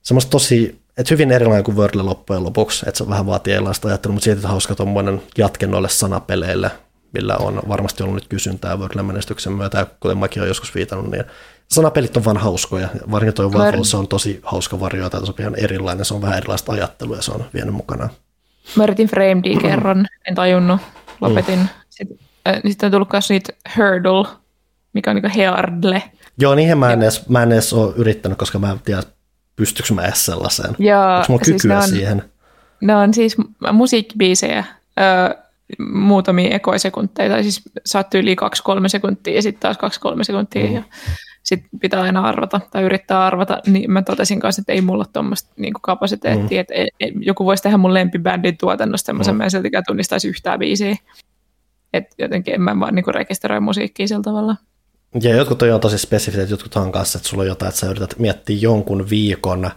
semmoista 0.02 0.30
tosi, 0.30 0.80
että 0.98 1.14
hyvin 1.14 1.32
erilainen 1.32 1.64
kuin 1.64 1.76
Wordle 1.76 2.02
loppujen 2.02 2.44
lopuksi, 2.44 2.88
että 2.88 2.98
se 2.98 3.08
vähän 3.08 3.26
vaatii 3.26 3.52
erilaista 3.54 3.88
ajattelua, 3.88 4.12
mutta 4.12 4.24
siitä 4.24 4.48
hauska 4.48 4.74
tuommoinen 4.74 5.22
jatke 5.38 5.66
noille 5.66 5.88
sanapeleille, 5.88 6.70
millä 7.12 7.36
on 7.36 7.62
varmasti 7.68 8.02
ollut 8.02 8.14
nyt 8.14 8.28
kysyntää 8.28 8.76
Wordle 8.76 9.02
menestyksen 9.02 9.52
myötä, 9.52 9.86
kuten 10.00 10.18
mäkin 10.18 10.42
olen 10.42 10.50
joskus 10.50 10.74
viitannut, 10.74 11.10
niin 11.10 11.24
sanapelit 11.68 12.16
on 12.16 12.24
vaan 12.24 12.36
hauskoja. 12.36 12.88
Varsinkin 13.10 13.34
tuo 13.34 13.48
Waffle, 13.48 13.84
se 13.84 13.96
on 13.96 14.08
tosi 14.08 14.40
hauska 14.42 14.80
varjo, 14.80 15.06
että 15.06 15.18
se 15.18 15.26
on 15.26 15.34
ihan 15.38 15.54
erilainen, 15.56 16.04
se 16.04 16.14
on 16.14 16.22
vähän 16.22 16.38
erilaista 16.38 16.72
ajattelua 16.72 17.16
ja 17.16 17.22
se 17.22 17.32
on 17.32 17.44
vienyt 17.54 17.74
mukana. 17.74 18.08
Mä 18.76 18.84
yritin 18.84 19.08
FrameD 19.08 19.60
kerran, 19.60 20.06
en 20.28 20.34
tajunnut, 20.34 20.80
lopetin. 21.20 21.58
Mm. 21.58 21.68
Sitten, 21.90 22.18
äh, 22.48 22.60
sitten 22.68 22.86
on 22.86 22.90
tullut 22.90 23.12
myös 23.12 23.30
niitä 23.30 23.52
Hurdle, 23.76 24.28
mikä 24.92 25.10
on 25.10 25.16
niin 25.16 25.30
Herdle. 25.30 26.02
Joo, 26.38 26.54
niihin 26.54 26.78
mä 26.78 26.92
en, 26.92 27.02
edes, 27.02 27.28
mä 27.28 27.42
en 27.42 27.52
edes 27.52 27.72
ole 27.72 27.92
yrittänyt, 27.96 28.38
koska 28.38 28.58
mä 28.58 28.70
en 28.70 28.78
tiedä, 28.78 29.02
pystyykö 29.56 29.94
mä 29.94 30.02
edes 30.02 30.26
sellaiseen. 30.26 30.76
Joo, 30.78 31.16
Onko 31.16 31.26
mulla 31.28 31.44
siis 31.44 31.62
kykyä 31.62 31.78
on, 31.78 31.88
siihen? 31.88 32.22
Ne 32.80 32.96
on 32.96 33.14
siis 33.14 33.36
musiikkibiisejä, 33.72 34.64
öö, 35.00 35.34
muutamia 35.92 36.54
ekoisekunteja, 36.54 37.30
tai 37.30 37.42
siis 37.42 37.62
saat 37.86 38.14
yli 38.14 38.36
2-3 38.84 38.88
sekuntia 38.88 39.34
ja 39.34 39.42
sitten 39.42 39.60
taas 39.60 39.92
2-3 40.18 40.24
sekuntia. 40.24 40.66
Mm. 40.66 40.74
Ja 40.74 40.82
sitten 41.42 41.80
pitää 41.80 42.02
aina 42.02 42.20
arvata 42.20 42.60
tai 42.70 42.82
yrittää 42.82 43.26
arvata, 43.26 43.58
niin 43.66 43.92
mä 43.92 44.02
totesin 44.02 44.40
kanssa, 44.40 44.60
että 44.60 44.72
ei 44.72 44.80
mulla 44.80 45.00
ole 45.00 45.12
tuommoista 45.12 45.52
niin 45.56 45.72
kapasiteettia, 45.82 46.58
mm. 46.58 46.60
että 46.60 46.74
ei, 46.74 46.88
ei, 47.00 47.12
joku 47.20 47.44
voisi 47.44 47.62
tehdä 47.62 47.76
mun 47.76 47.94
lempibändin 47.94 48.56
tuotannosta 48.56 49.06
semmoisen, 49.06 49.34
mm. 49.34 49.38
mä 49.38 49.44
en 49.44 49.50
siltikään 49.50 49.84
tunnistaisi 49.86 50.28
yhtään 50.28 50.58
biisiä. 50.58 50.96
Että 51.92 52.14
jotenkin 52.18 52.54
en 52.54 52.60
mä 52.60 52.80
vaan 52.80 52.94
niin 52.94 53.14
rekisteröi 53.14 53.60
musiikkia 53.60 54.08
sillä 54.08 54.22
tavalla. 54.22 54.56
Ja 55.22 55.36
jotkut 55.36 55.62
on 55.62 55.68
jo 55.68 55.78
tosi 55.78 55.98
spesifit, 55.98 56.50
jotkut 56.50 56.76
on 56.76 56.92
kanssa, 56.92 57.18
että 57.18 57.28
sulla 57.28 57.42
on 57.42 57.48
jotain, 57.48 57.68
että 57.68 57.80
sä 57.80 57.86
yrität 57.86 58.18
miettiä 58.18 58.56
jonkun 58.60 59.10
viikon 59.10 59.70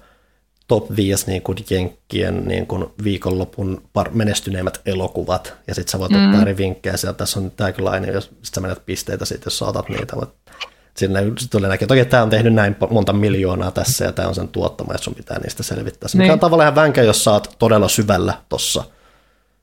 top 0.68 0.96
5 0.96 1.28
niin 1.28 1.42
kuin 1.42 1.58
jenkkien 1.70 2.46
niin 2.46 2.68
kuin 2.68 2.86
viikonlopun 3.04 3.82
par- 4.00 4.12
menestyneimmät 4.12 4.82
elokuvat, 4.86 5.54
ja 5.68 5.76
sitten 5.76 5.92
sä 5.92 6.00
voit 6.00 6.12
mm. 6.12 6.26
ottaa 6.26 6.42
eri 6.42 6.58
vinkkejä 6.58 6.98
sieltä, 6.98 7.18
tässä 7.18 7.40
on 7.40 7.52
tämäkin 7.52 7.86
jos 8.14 8.32
sä 8.56 8.62
menet 8.62 8.86
pisteitä 8.86 9.26
sitten, 9.26 9.46
jos 9.46 9.60
saatat 9.60 9.90
niitä, 9.90 10.16
mutta 10.16 10.52
Sinne 10.98 11.22
tulee 11.52 11.70
näkee, 11.70 11.88
että 11.92 12.06
tämä 12.06 12.24
on 12.24 12.30
tehnyt 12.30 12.54
näin 12.54 12.76
monta 12.90 13.14
miljoonaa 13.14 13.72
tässä 13.72 14.06
ja 14.06 14.12
tämä 14.12 14.28
on 14.28 14.36
sen 14.36 14.48
tuottama, 14.48 14.94
että 14.94 15.04
sun 15.04 15.16
pitää 15.16 15.40
niistä 15.40 15.64
selvittää. 15.64 16.10
Se 16.10 16.18
niin. 16.18 16.32
on 16.32 16.40
tavallaan 16.40 16.66
ihan 16.66 16.76
vänkä, 16.76 17.02
jos 17.02 17.24
sä 17.24 17.32
oot 17.32 17.56
todella 17.60 17.90
syvällä 17.90 18.34
tuossa 18.50 18.84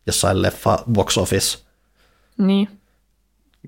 jossain 0.06 0.42
leffa 0.42 0.78
box 0.92 1.18
office. 1.18 1.58
Niin. 2.40 2.68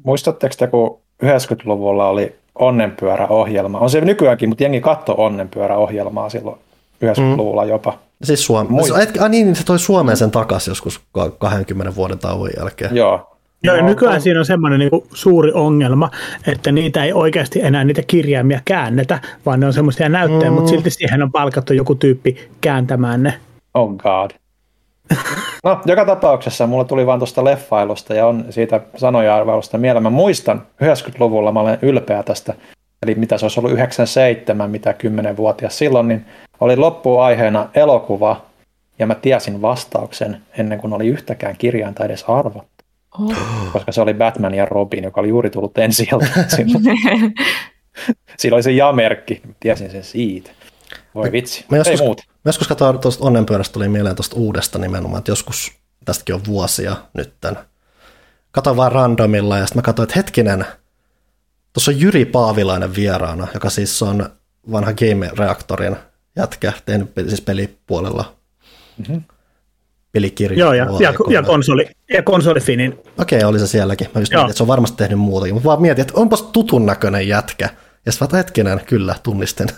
Muistatteko 0.04 0.54
te, 0.58 0.66
kun 0.66 0.98
90-luvulla 1.24 2.08
oli 2.08 2.34
onnenpyöräohjelma? 2.54 3.78
On 3.78 3.90
se 3.90 4.00
nykyäänkin, 4.00 4.48
mutta 4.48 4.64
jengi 4.64 4.80
katto 4.80 5.14
onnenpyöräohjelmaa 5.18 6.28
silloin 6.28 6.58
90-luvulla 7.04 7.62
mm. 7.62 7.68
jopa. 7.68 7.98
Siis 8.22 8.46
Suomessa. 8.46 8.94
Ah, 8.94 9.30
niin, 9.30 9.46
niin, 9.46 9.56
se 9.56 9.64
toi 9.64 9.78
Suomeen 9.78 10.16
sen 10.16 10.30
takaisin 10.30 10.70
joskus 10.70 11.00
20 11.38 11.94
vuoden 11.94 12.18
tauon 12.18 12.50
jälkeen. 12.58 12.96
Joo, 12.96 13.32
Joo, 13.64 13.76
ja 13.76 13.82
nykyään 13.82 14.20
siinä 14.20 14.40
on 14.40 14.46
semmoinen 14.46 14.78
niin 14.78 14.90
suuri 15.14 15.52
ongelma, 15.54 16.10
että 16.46 16.72
niitä 16.72 17.04
ei 17.04 17.12
oikeasti 17.12 17.60
enää 17.62 17.84
niitä 17.84 18.02
kirjaimia 18.06 18.60
käännetä, 18.64 19.20
vaan 19.46 19.60
ne 19.60 19.66
on 19.66 19.72
semmoisia 19.72 20.08
näyttöjä, 20.08 20.50
mm. 20.50 20.54
mutta 20.54 20.70
silti 20.70 20.90
siihen 20.90 21.22
on 21.22 21.32
palkattu 21.32 21.72
joku 21.72 21.94
tyyppi 21.94 22.48
kääntämään 22.60 23.22
ne. 23.22 23.34
Oh 23.74 23.96
god. 23.96 24.30
No, 25.64 25.80
joka 25.86 26.04
tapauksessa 26.04 26.66
mulla 26.66 26.84
tuli 26.84 27.06
vaan 27.06 27.18
tuosta 27.18 27.44
leffailusta 27.44 28.14
ja 28.14 28.26
on 28.26 28.44
siitä 28.50 28.80
sanoja 28.96 29.36
arvailusta 29.36 29.78
mieleen. 29.78 30.02
Mä 30.02 30.10
muistan 30.10 30.66
90-luvulla, 30.82 31.52
mä 31.52 31.60
olen 31.60 31.78
ylpeä 31.82 32.22
tästä, 32.22 32.54
eli 33.02 33.14
mitä 33.14 33.38
se 33.38 33.44
olisi 33.44 33.60
ollut 33.60 33.72
97, 33.72 34.70
mitä 34.70 34.92
10-vuotias 34.92 35.78
silloin, 35.78 36.08
niin 36.08 36.26
oli 36.60 36.76
loppuaiheena 36.76 37.68
elokuva, 37.74 38.40
ja 38.98 39.06
mä 39.06 39.14
tiesin 39.14 39.62
vastauksen 39.62 40.42
ennen 40.58 40.78
kuin 40.78 40.92
oli 40.92 41.08
yhtäkään 41.08 41.56
kirjainta 41.58 42.04
edes 42.04 42.24
arvo. 42.28 42.64
Oh. 43.20 43.36
Koska 43.72 43.92
se 43.92 44.00
oli 44.00 44.14
Batman 44.14 44.54
ja 44.54 44.66
Robin, 44.66 45.04
joka 45.04 45.20
oli 45.20 45.28
juuri 45.28 45.50
tullut 45.50 45.78
ensi 45.78 46.08
Siinä 48.38 48.54
oli 48.54 48.62
se 48.62 48.70
ja-merkki, 48.70 49.42
tiesin 49.60 49.90
sen 49.90 50.04
siitä. 50.04 50.50
Voi 51.14 51.32
vitsi, 51.32 51.64
mä 51.70 51.76
joskus, 51.76 52.00
ei 52.00 52.06
muuta. 52.06 52.22
Mä 52.28 52.48
joskus 52.48 52.68
katsoin 52.68 52.98
tuosta 52.98 53.24
onnenpyörästä, 53.24 53.72
tuli 53.72 53.88
mieleen 53.88 54.16
tuosta 54.16 54.36
uudesta 54.36 54.78
nimenomaan, 54.78 55.18
että 55.18 55.30
joskus, 55.30 55.72
tästäkin 56.04 56.34
on 56.34 56.40
vuosia 56.46 56.96
nytten. 57.14 57.58
Katoin 58.50 58.76
vaan 58.76 58.92
randomilla 58.92 59.58
ja 59.58 59.66
sitten 59.66 59.78
mä 59.78 59.82
katsoin, 59.82 60.04
että 60.04 60.18
hetkinen, 60.18 60.66
tuossa 61.72 61.90
on 61.90 62.00
Jyri 62.00 62.24
Paavilainen 62.24 62.94
vieraana, 62.94 63.46
joka 63.54 63.70
siis 63.70 64.02
on 64.02 64.30
vanha 64.72 64.92
Game-reaktorin 64.92 65.96
jätkä, 66.36 66.72
tehnyt 66.84 67.12
siis 67.28 67.40
pelipuolella 67.40 68.34
mm-hmm 68.98 69.22
pelikirja. 70.12 70.58
Joo, 70.58 70.72
ja, 70.72 70.86
ja, 71.00 71.14
ja, 71.30 71.42
konsoli, 71.42 71.86
ja 72.12 72.22
konsolifinin. 72.22 72.98
Okei, 73.18 73.38
okay, 73.38 73.48
oli 73.50 73.58
se 73.58 73.66
sielläkin. 73.66 74.08
Mä 74.14 74.20
just 74.20 74.32
mietin, 74.32 74.50
että 74.50 74.56
se 74.56 74.62
on 74.62 74.66
varmasti 74.66 74.96
tehnyt 74.96 75.18
muutakin. 75.18 75.54
Mä 75.54 75.64
vaan 75.64 75.82
mietin, 75.82 76.02
että 76.02 76.14
onpas 76.16 76.42
tutun 76.42 76.86
näköinen 76.86 77.28
jätkä. 77.28 77.68
Ja 78.06 78.12
sitten 78.12 78.30
hetkinen, 78.32 78.80
kyllä, 78.86 79.14
tunnistin. 79.22 79.68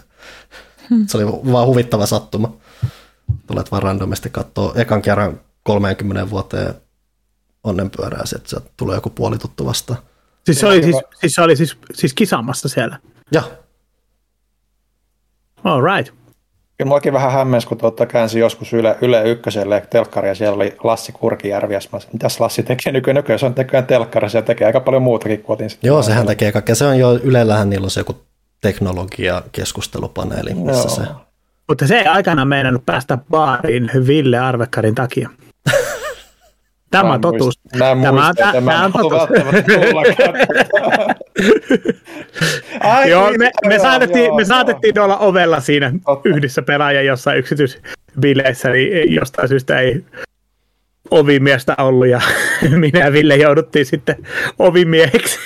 Se 1.09 1.16
oli 1.16 1.27
vaan 1.27 1.66
huvittava 1.66 2.06
sattuma. 2.06 2.56
Tulet 3.47 3.70
vaan 3.70 3.82
randomisti 3.82 4.31
katsoa 4.31 4.73
ekan 4.77 5.02
kerran 5.02 5.40
30 5.62 6.31
vuoteen 6.31 6.74
onnenpyörää, 7.65 8.24
että 8.36 8.51
se 8.51 8.56
tulee 8.77 8.94
joku 8.94 9.11
puolituttu 9.11 9.66
vasta. 9.66 9.97
Siis 10.44 10.61
se 10.61 10.66
oli, 10.66 10.82
siis, 10.82 10.97
siis, 11.20 11.35
se 11.35 11.43
oli 11.43 11.56
siis, 11.56 11.77
siis 11.94 12.15
kisaamassa 12.15 12.69
siellä? 12.69 12.98
Joo. 13.32 13.44
All 15.65 15.82
right. 15.82 16.15
Kyllä 16.78 16.89
muakin 16.89 17.12
vähän 17.12 17.32
hämmensi, 17.32 17.66
kun 17.66 17.78
tuota 17.78 18.06
käänsi 18.06 18.39
joskus 18.39 18.73
Yle, 18.73 18.98
Yle 19.01 19.31
Ykköselle 19.31 19.86
telkkari 19.90 20.28
ja 20.28 20.35
siellä 20.35 20.56
oli 20.56 20.77
Lassi 20.85 21.12
Kurkijärvi. 21.12 21.74
Ja 21.74 21.81
mä 21.93 21.98
mitäs 22.12 22.40
Lassi 22.40 22.62
tekee 22.62 22.93
nykyään? 22.93 23.15
Nykyään 23.15 23.39
se 23.39 23.47
on 23.47 23.55
tekemään 23.55 23.86
telkkari, 23.86 24.31
se 24.31 24.43
tekee 24.43 24.66
aika 24.66 24.81
paljon 24.81 25.02
muutakin 25.02 25.43
kuin 25.43 25.55
otin 25.55 25.70
Joo, 25.82 26.02
sehän 26.02 26.27
tekee 26.27 26.52
kaikkea. 26.52 26.74
Se 26.74 26.85
on 26.85 26.98
jo 26.98 27.15
Ylellähän 27.23 27.70
niillä 27.70 27.85
on 27.85 27.90
se 27.90 28.01
joku 28.01 28.16
teknologia-keskustelupaneeli, 28.65 30.55
missä 30.55 30.89
Joo. 30.89 30.89
se... 30.89 31.03
Mutta 31.69 31.86
se 31.86 31.99
ei 31.99 32.07
aikana 32.07 32.45
meinannut 32.45 32.86
päästä 32.86 33.19
baariin 33.31 33.91
Ville 34.07 34.39
Arvekkarin 34.39 34.95
takia. 34.95 35.31
Tämä 36.91 37.12
on 37.12 37.20
totuus. 37.20 37.61
Mä 37.78 37.91
en 37.91 38.03
tämä, 38.03 38.12
muista, 38.12 38.53
tämä, 38.53 38.73
tämä 38.73 38.85
on 38.85 38.93
totuus. 38.93 39.23
Ai, 42.81 43.11
Joo, 43.11 43.32
me, 43.39 43.51
me, 43.66 43.78
saatettiin, 43.78 44.35
me 44.35 44.45
saatettiin 44.45 44.99
olla 44.99 45.19
ovella 45.19 45.61
siinä 45.61 45.93
Totta. 46.05 46.28
yhdessä 46.28 46.62
pelaaja 46.62 47.03
jossain 47.03 47.39
yksityisbileissä, 47.39 48.69
niin 48.69 49.15
jostain 49.15 49.49
syystä 49.49 49.81
ei 49.81 50.05
ovimiestä 51.10 51.74
ollut 51.78 52.06
ja 52.06 52.20
minä 52.81 52.98
ja 52.98 53.12
Ville 53.12 53.36
jouduttiin 53.36 53.86
sitten 53.86 54.16
ovimieheksi, 54.59 55.39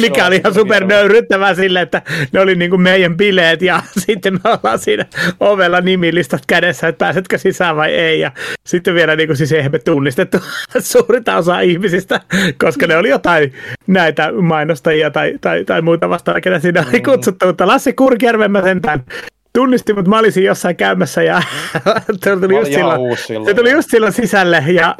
mikä 0.00 0.26
oli 0.26 0.36
ihan 0.36 0.54
super 0.54 0.84
nöyryttävää 0.84 1.54
sille, 1.54 1.80
että 1.80 2.02
ne 2.32 2.40
oli 2.40 2.54
niin 2.54 2.70
kuin 2.70 2.80
meidän 2.80 3.16
bileet 3.16 3.62
ja 3.62 3.82
sitten 4.06 4.34
me 4.34 4.40
ollaan 4.50 4.78
siinä 4.78 5.06
ovella 5.40 5.80
nimilistat 5.80 6.42
kädessä, 6.46 6.88
että 6.88 7.04
pääsetkö 7.04 7.38
sisään 7.38 7.76
vai 7.76 7.94
ei. 7.94 8.20
Ja 8.20 8.32
sitten 8.66 8.94
vielä 8.94 9.16
niin 9.16 9.28
kuin 9.28 9.36
siis 9.36 9.52
ehme 9.52 9.78
tunnistettu 9.78 10.38
suurinta 10.80 11.36
osa 11.36 11.60
ihmisistä, 11.60 12.20
koska 12.58 12.86
ne 12.86 12.96
oli 12.96 13.08
jotain 13.08 13.52
näitä 13.86 14.32
mainostajia 14.32 15.10
tai, 15.10 15.34
tai, 15.40 15.64
tai 15.64 15.82
muuta 15.82 16.08
vastaavaa, 16.08 16.40
ketä 16.40 16.58
siinä 16.58 16.84
oli 16.88 16.98
mm. 16.98 17.02
kutsuttu, 17.02 17.46
mutta 17.46 17.66
Lassi 17.66 17.92
Kurkjärven 17.92 18.50
mä 18.50 18.62
sentään 18.62 19.04
tunnisti, 19.58 19.94
mutta 19.94 20.10
mä 20.10 20.18
olisin 20.18 20.44
jossain 20.44 20.76
käymässä 20.76 21.22
ja 21.22 21.42
se 22.24 22.36
tuli, 22.36 22.56
just 22.56 22.72
silloin, 22.72 23.46
se 23.46 23.54
tuli 23.54 23.70
just 23.70 23.90
silloin 23.90 24.12
sisälle 24.12 24.64
ja 24.72 24.96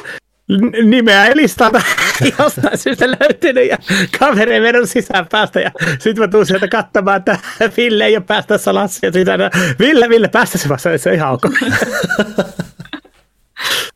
nimeä 0.85 1.27
Elistalta 1.27 1.83
jostain 2.39 2.79
syystä 2.79 3.07
löytynyt 3.09 3.69
ja 3.69 3.79
kaveri 4.19 4.53
ei 4.53 4.61
mennyt 4.61 4.91
sisään 4.91 5.27
päästä 5.33 5.61
ja 5.61 5.71
sitten 5.99 6.19
mä 6.19 6.29
tuun 6.29 6.47
sieltä 6.47 6.69
katsomaan, 6.69 7.17
että 7.17 7.39
Ville 7.77 8.05
ei 8.05 8.17
ole 8.17 8.25
päästä 8.27 8.75
lassia 8.75 9.13
sisään. 9.13 9.41
Ville, 9.79 10.09
Ville, 10.09 10.29
päästä 10.29 10.59
se 10.59 10.69
vasta, 10.69 10.99
se 10.99 11.09
on 11.09 11.15
ihan 11.15 11.33
ok. 11.33 11.43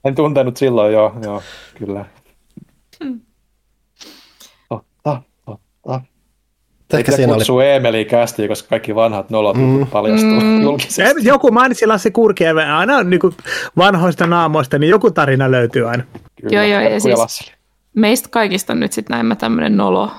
En 0.05 0.15
tuntenut 0.15 0.57
silloin, 0.57 0.93
joo, 0.93 1.15
joo 1.23 1.43
kyllä. 1.79 2.05
Totta, 4.69 4.85
totta. 5.03 5.32
Ehkä 6.99 7.13
siinä 7.13 7.35
kutsuu 7.35 7.57
oli... 7.57 7.71
Emeli 7.71 8.05
kästi, 8.05 8.49
koska 8.49 8.69
kaikki 8.69 8.95
vanhat 8.95 9.31
nolot 9.31 9.57
mm. 9.57 9.87
paljastuu 9.87 10.41
mm. 10.41 10.63
julkisesti. 10.63 11.03
Joku 11.23 11.51
mainitsi 11.51 11.87
Lassi 11.87 12.11
Kurkiemen, 12.11 12.71
aina 12.71 13.03
niin 13.03 13.21
kuin 13.21 13.35
vanhoista 13.77 14.27
naamoista, 14.27 14.79
niin 14.79 14.91
joku 14.91 15.11
tarina 15.11 15.51
löytyy 15.51 15.89
aina. 15.89 16.05
Kyllä, 16.41 16.57
joo, 16.57 16.65
joo, 16.65 16.81
ja 16.81 17.01
siis 17.01 17.53
meistä 17.95 18.29
kaikista 18.29 18.75
nyt 18.75 18.93
sitten 18.93 19.27
näin 19.27 19.39
tämmöinen 19.39 19.77
nolo, 19.77 20.11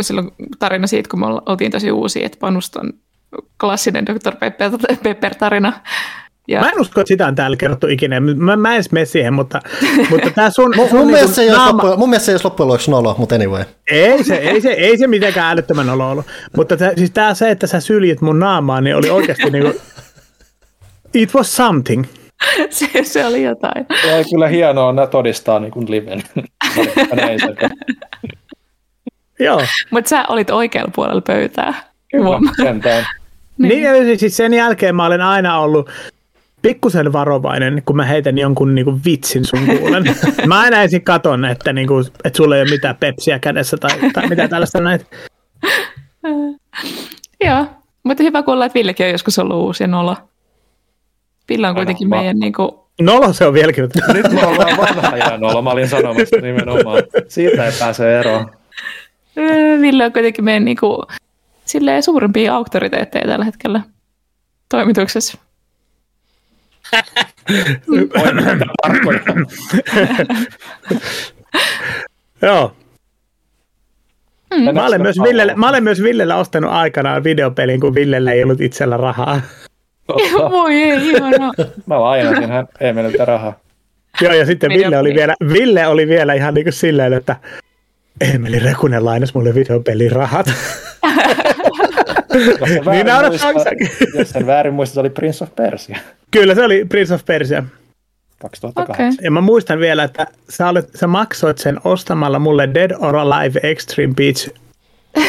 silloin 0.00 0.30
tarina 0.58 0.86
siitä, 0.86 1.08
kun 1.10 1.20
me 1.20 1.26
oltiin 1.46 1.72
tosi 1.72 1.90
uusia, 1.90 2.26
että 2.26 2.38
Panuston 2.40 2.92
klassinen 3.60 4.06
Dr. 4.06 4.36
Pepper, 4.36 4.70
Pepper-tarina, 5.02 5.72
ja. 6.48 6.60
Mä 6.60 6.68
en 6.68 6.80
usko, 6.80 7.00
että 7.00 7.08
sitä 7.08 7.26
on 7.26 7.34
täällä 7.34 7.56
kerrottu 7.56 7.86
ikinä. 7.86 8.20
Mä, 8.20 8.56
mä 8.56 8.68
en 8.70 8.74
edes 8.74 8.92
mene 8.92 9.06
siihen, 9.06 9.34
mutta, 9.34 9.60
mutta 10.10 10.30
tämä 10.30 10.50
sun... 10.50 10.72
mun, 10.76 10.88
sun 10.88 10.98
mun, 10.98 11.10
mielestä 11.10 11.34
se 11.34 11.50
naama... 11.50 11.82
loppu, 11.82 11.98
mun 11.98 12.10
mielestä 12.10 12.26
se 12.26 12.32
ei 12.32 12.34
olisi 12.34 12.44
loppujen 12.44 12.68
lopuksi 12.68 12.90
nolo, 12.90 13.14
mutta 13.18 13.34
anyway. 13.34 13.64
Ei 13.90 14.24
se, 14.24 14.34
ei 14.34 14.60
se, 14.60 14.70
ei 14.70 14.98
se 14.98 15.06
mitenkään 15.16 15.52
älyttömän 15.52 15.86
nolo 15.86 16.10
ollut. 16.10 16.26
Mutta 16.56 16.76
tämä, 16.76 16.92
siis 16.96 17.10
tää 17.10 17.34
se, 17.34 17.50
että 17.50 17.66
sä 17.66 17.80
syljit 17.80 18.20
mun 18.20 18.38
naamaa, 18.38 18.80
niin 18.80 18.96
oli 18.96 19.10
oikeasti 19.10 19.50
niinku... 19.50 19.80
It 21.14 21.34
was 21.34 21.56
something. 21.56 22.04
se, 22.70 22.88
se 23.02 23.26
oli 23.26 23.42
jotain. 23.42 23.86
Se 24.02 24.14
oli 24.14 24.24
kyllä 24.24 24.48
hienoa 24.48 24.92
nää 24.92 25.06
todistaa 25.06 25.58
niin 25.60 25.70
kuin 25.70 25.90
liven. 25.90 26.22
Joo. 29.38 29.62
Mutta 29.90 30.08
sä 30.08 30.24
olit 30.28 30.50
oikealla 30.50 30.90
puolella 30.94 31.20
pöytää. 31.20 31.74
Kyllä, 32.10 32.38
sentään. 32.56 33.04
Niin. 33.58 33.92
niin, 33.92 34.18
siis 34.18 34.36
sen 34.36 34.54
jälkeen 34.54 34.96
mä 34.96 35.06
olen 35.06 35.20
aina 35.20 35.58
ollut 35.58 35.90
pikkusen 36.66 37.12
varovainen, 37.12 37.82
kun 37.86 37.96
mä 37.96 38.04
heitän 38.04 38.38
jonkun 38.38 38.74
niinku 38.74 39.00
vitsin 39.04 39.44
sun 39.44 39.66
kuulen. 39.78 40.04
mä 40.46 40.60
aina 40.60 40.82
ensin 40.82 41.02
katon, 41.02 41.44
että, 41.44 41.72
niinku, 41.72 41.98
että 42.24 42.36
sulla 42.36 42.56
ei 42.56 42.62
ole 42.62 42.70
mitään 42.70 42.96
pepsiä 42.96 43.38
kädessä 43.38 43.76
tai, 43.76 43.90
tai 44.12 44.28
mitä 44.28 44.48
tällaista 44.48 44.80
näitä. 44.80 45.04
Joo, 47.44 47.66
mutta 48.02 48.22
hyvä 48.22 48.42
kuulla, 48.42 48.66
että 48.66 48.74
Villekin 48.74 49.06
on 49.06 49.12
joskus 49.12 49.38
ollut 49.38 49.56
uusi 49.56 49.86
nolo. 49.86 50.16
Ville 51.48 51.68
on 51.68 51.74
kuitenkin 51.74 52.06
Aina, 52.06 52.16
meidän... 52.16 52.38
Niinku... 52.38 52.88
Nolo 53.00 53.32
se 53.32 53.46
on 53.46 53.54
vieläkin. 53.54 53.88
Nyt 54.12 54.32
me 54.32 54.46
ollaan 54.46 54.76
vanha 54.76 55.16
ja 55.16 55.38
nolo, 55.38 55.62
mä 55.62 55.70
olin 55.70 55.88
sanomassa 55.88 56.36
nimenomaan. 56.42 57.02
Siitä 57.28 57.66
ei 57.66 57.72
pääse 57.78 58.18
eroon. 58.18 58.50
Ville 59.80 60.04
on 60.04 60.12
kuitenkin 60.12 60.44
meidän 60.44 60.64
niinku, 60.64 61.04
silleen 61.64 62.02
suurimpia 62.02 62.54
auktoriteetteja 62.54 63.26
tällä 63.26 63.44
hetkellä 63.44 63.80
toimituksessa. 64.68 65.45
Joo. 72.42 72.72
Mm. 74.56 74.74
Mä, 74.74 74.86
olen 74.86 75.02
myös 75.02 75.16
Villelle, 75.22 75.54
mä 75.54 75.68
olen 75.68 75.84
myös 75.84 76.02
Villelle 76.02 76.34
ostanut 76.34 76.70
aikanaan 76.70 77.24
videopelin, 77.24 77.80
kun 77.80 77.94
Villelle 77.94 78.32
ei 78.32 78.42
ollut 78.42 78.60
itsellä 78.60 78.96
rahaa. 78.96 79.40
Voi 80.50 80.74
ei, 80.74 81.08
ihana. 81.08 81.52
Mä 81.86 82.00
lainasin 82.00 82.48
hän 82.48 82.66
Emeliltä 82.80 83.24
rahaa. 83.24 83.58
Joo, 84.20 84.32
ja 84.32 84.46
sitten 84.46 84.70
Ville 84.70 84.98
oli, 84.98 85.14
vielä, 85.14 85.34
Ville 85.52 85.86
oli 85.86 86.08
vielä 86.08 86.34
ihan 86.34 86.54
niin 86.54 86.64
kuin 86.64 86.72
silleen, 86.72 87.12
että 87.12 87.36
Emeli 88.20 88.58
Rekunen 88.58 89.04
lainasi 89.04 89.32
mulle 89.34 89.54
videopelin 89.54 90.12
rahat. 90.12 90.46
niin 92.36 93.06
muista, 93.52 93.70
jos 94.18 94.30
sen 94.30 94.46
väärin 94.46 94.74
muista, 94.74 94.94
se 94.94 95.00
oli 95.00 95.10
Prince 95.10 95.44
of 95.44 95.54
Persia. 95.56 95.98
Kyllä, 96.30 96.54
se 96.54 96.64
oli 96.64 96.84
Prince 96.84 97.14
of 97.14 97.24
Persia. 97.24 97.64
2008. 98.38 99.06
Okay. 99.06 99.16
Ja 99.22 99.30
mä 99.30 99.40
muistan 99.40 99.78
vielä, 99.78 100.04
että 100.04 100.26
sä, 100.48 100.68
olet, 100.68 100.90
sä 100.94 101.06
maksoit 101.06 101.58
sen 101.58 101.80
ostamalla 101.84 102.38
mulle 102.38 102.68
Dead 102.74 102.90
or 102.98 103.16
Alive 103.16 103.60
Extreme 103.62 104.14
Beach. 104.14 104.50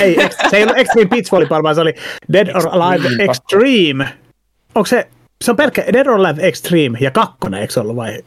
ei, 0.01 0.17
se 0.49 0.57
ei 0.57 0.63
ollut 0.63 0.77
Extreme 0.77 1.09
Beach 1.09 1.31
Volleyball, 1.31 1.63
vaan 1.63 1.75
se 1.75 1.81
oli 1.81 1.95
Dead 2.33 2.47
or 2.55 2.67
Alive 2.71 3.23
Extreme. 3.23 4.07
Onko 4.75 4.85
se, 4.85 5.07
se 5.43 5.51
on 5.51 5.57
pelkkä 5.57 5.83
Dead 5.93 6.07
or 6.07 6.19
Alive 6.19 6.47
Extreme 6.47 6.97
ja 7.01 7.11
kakkonen, 7.11 7.61
eikö 7.61 7.73
se 7.73 7.79
ollut 7.79 7.95
vai? 7.95 8.23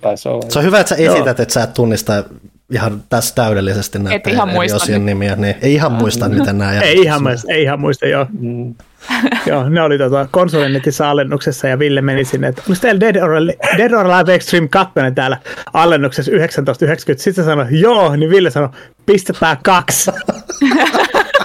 Se 0.49 0.59
on 0.59 0.65
hyvä, 0.65 0.81
että 0.81 0.89
sä 0.89 0.95
esität, 0.95 1.17
Joo. 1.17 1.31
että 1.31 1.55
sä 1.55 1.63
et 1.63 1.75
tunnista 1.75 2.25
ihan 2.71 3.03
tässä 3.09 3.35
täydellisesti 3.35 3.99
näitä 3.99 4.31
ihan 4.31 4.51
eri 4.51 4.73
osien 4.73 5.07
nimiä. 5.07 5.37
Niin 5.37 5.55
ei 5.63 5.75
ihan 5.75 5.93
muista, 5.93 6.29
miten 6.29 6.59
nämä 6.59 6.73
Ei 6.81 7.01
ihan 7.03 7.23
muista, 7.23 7.53
ei 7.53 7.63
ihan 7.63 7.81
muista, 7.81 8.07
joo. 8.07 8.27
Mm. 8.41 8.75
joo, 9.47 9.69
ne 9.69 9.83
oli 9.83 9.99
tota, 9.99 10.29
konsolinetissä 10.31 11.09
alennuksessa 11.09 11.69
ja 11.69 11.79
Ville 11.79 12.03
meni 12.03 12.25
sinne, 12.25 12.49
että 12.49 12.63
onko 12.69 12.81
teillä 12.81 13.01
Dead 13.01 13.17
or, 13.17 13.31
Dead 13.77 13.93
or 13.93 14.07
Alive 14.07 14.35
Extreme 14.35 14.69
2 14.69 14.95
täällä 15.15 15.39
alennuksessa 15.73 16.31
1990? 16.31 17.25
Sitten 17.25 17.45
sanoi, 17.45 17.67
joo, 17.71 18.17
niin 18.17 18.31
Ville 18.31 18.51
sanoi, 18.51 18.69
pistetään 19.07 19.57
kaksi. 19.63 20.11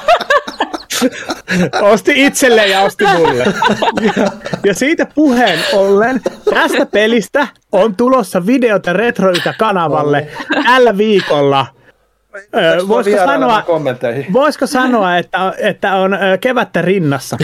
osti 1.81 2.25
itselleen 2.25 2.71
ja 2.71 2.81
osti 2.81 3.05
mulle. 3.17 3.43
Ja, 4.01 4.27
ja 4.65 4.73
siitä 4.73 5.07
puheen 5.15 5.59
ollen 5.73 6.21
tästä 6.53 6.85
pelistä 6.85 7.47
on 7.71 7.95
tulossa 7.95 8.45
videota 8.45 8.93
Retroita 8.93 9.53
kanavalle 9.59 10.27
tällä 10.65 10.97
viikolla. 10.97 11.65
Voisiko 12.87 13.17
sanoa, 13.17 13.63
voisiko 14.33 14.67
sanoa, 14.67 15.17
että, 15.17 15.53
että 15.57 15.95
on 15.95 16.17
kevättä 16.41 16.81
rinnassa? 16.81 17.37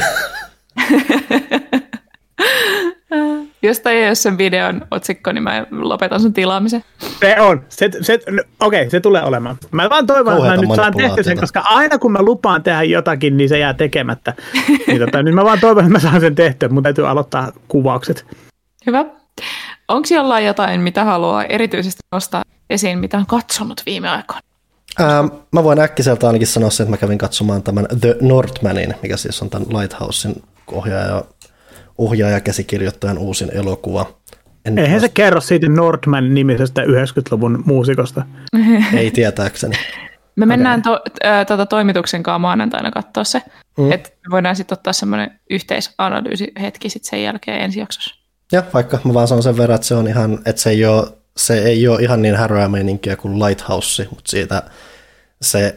Jos 3.64 3.80
tai 3.80 3.96
ei 3.96 4.08
ole 4.08 4.16
sen 4.16 4.38
videon 4.38 4.88
otsikko, 4.92 5.32
niin 5.32 5.44
mä 5.44 5.66
lopetan 5.72 6.22
sun 6.22 6.34
tilaamisen. 6.34 6.84
Se 7.20 7.42
on. 7.42 7.66
Se, 7.70 7.90
se, 8.02 8.20
no, 8.30 8.44
Okei, 8.60 8.82
okay, 8.82 8.90
se 8.90 9.00
tulee 9.00 9.24
olemaan. 9.24 9.58
Mä 9.72 9.90
vaan 9.90 10.08
toivon, 10.08 10.34
että 10.38 10.48
mä 10.48 10.56
nyt 10.56 10.76
saan 10.76 10.94
tehty 10.98 11.24
sen, 11.24 11.40
koska 11.40 11.64
aina 11.66 11.98
kun 11.98 12.12
mä 12.12 12.22
lupaan 12.22 12.64
tehdä 12.64 12.84
jotakin, 12.84 13.38
niin 13.38 13.50
se 13.50 13.60
jää 13.60 13.74
tekemättä. 13.74 14.34
niin, 14.88 15.00
tota, 15.00 15.24
nyt 15.24 15.36
mä 15.36 15.44
vaan 15.44 15.60
toivon, 15.60 15.84
että 15.84 15.94
mä 15.94 16.00
saan 16.00 16.22
sen 16.22 16.36
tehtyä. 16.36 16.70
Mun 16.70 16.84
täytyy 16.84 17.08
aloittaa 17.08 17.52
kuvaukset. 17.68 18.26
Hyvä. 18.86 19.06
Onko 19.88 20.08
jollain 20.12 20.46
jotain, 20.46 20.82
mitä 20.82 21.04
haluaa 21.04 21.44
erityisesti 21.44 22.00
nostaa 22.12 22.44
esiin, 22.70 23.00
mitä 23.00 23.18
on 23.18 23.26
katsonut 23.26 23.84
viime 23.86 24.10
aikoina? 24.10 24.42
Ähm, 25.00 25.26
mä 25.52 25.64
voin 25.64 25.80
äkkiseltä 25.80 26.28
ainakin 26.28 26.48
sanoa 26.48 26.70
sen, 26.70 26.84
että 26.84 26.92
mä 26.92 26.98
kävin 26.98 27.18
katsomaan 27.18 27.64
tämän 27.64 27.86
The 28.02 28.18
Northmanin, 28.22 28.96
mikä 29.02 29.18
siis 29.18 29.42
on 29.42 29.50
tämän 29.50 29.68
Lighthousein 29.70 30.44
ohjaaja 30.68 31.24
ohjaaja 31.98 32.42
käsikirjoittajan 32.42 33.18
uusin 33.18 33.50
elokuva. 33.54 34.06
En 34.66 34.78
Eihän 34.78 34.96
vasta... 34.96 35.08
se 35.08 35.14
kerro 35.14 35.42
siitä 35.42 35.70
Nordman 35.70 36.34
nimisestä 36.34 36.82
90-luvun 36.82 37.64
muusikosta. 37.66 38.26
Ei 38.98 39.12
tietääkseni. 39.12 39.76
Me 40.36 40.46
mennään 40.46 40.82
to, 40.82 41.00
äh, 41.26 41.68
toimituksen 41.70 42.24
kanssa 42.24 42.40
maanantaina 42.40 42.92
katsoa 42.92 43.24
se, 43.24 43.42
mm. 43.78 43.92
että 43.92 44.10
me 44.10 44.32
voidaan 44.32 44.56
sitten 44.56 44.76
ottaa 44.78 44.94
semmoinen 44.94 45.40
yhteisanalyysi 45.50 46.52
hetki 46.62 46.90
sitten 46.90 47.10
sen 47.10 47.24
jälkeen 47.24 47.62
ensi 47.62 47.80
jaksossa. 47.80 48.16
Ja 48.52 48.64
vaikka 48.74 49.00
mä 49.04 49.14
vaan 49.14 49.28
sanon 49.28 49.44
sen 49.44 49.58
verran, 49.58 49.76
että 49.76 49.88
se 49.88 49.96
on 49.96 50.08
ihan, 50.08 50.40
että 50.46 50.62
se 50.62 50.70
ei 50.70 50.86
ole, 50.86 51.08
se 51.38 51.58
ei 51.58 51.88
ole 51.88 52.02
ihan 52.02 52.22
niin 52.22 52.36
häröä 52.36 52.68
meininkiä 52.68 53.16
kuin 53.16 53.40
Lighthouse, 53.40 54.08
mutta 54.10 54.32
siitä 54.32 54.64
se, 55.42 55.68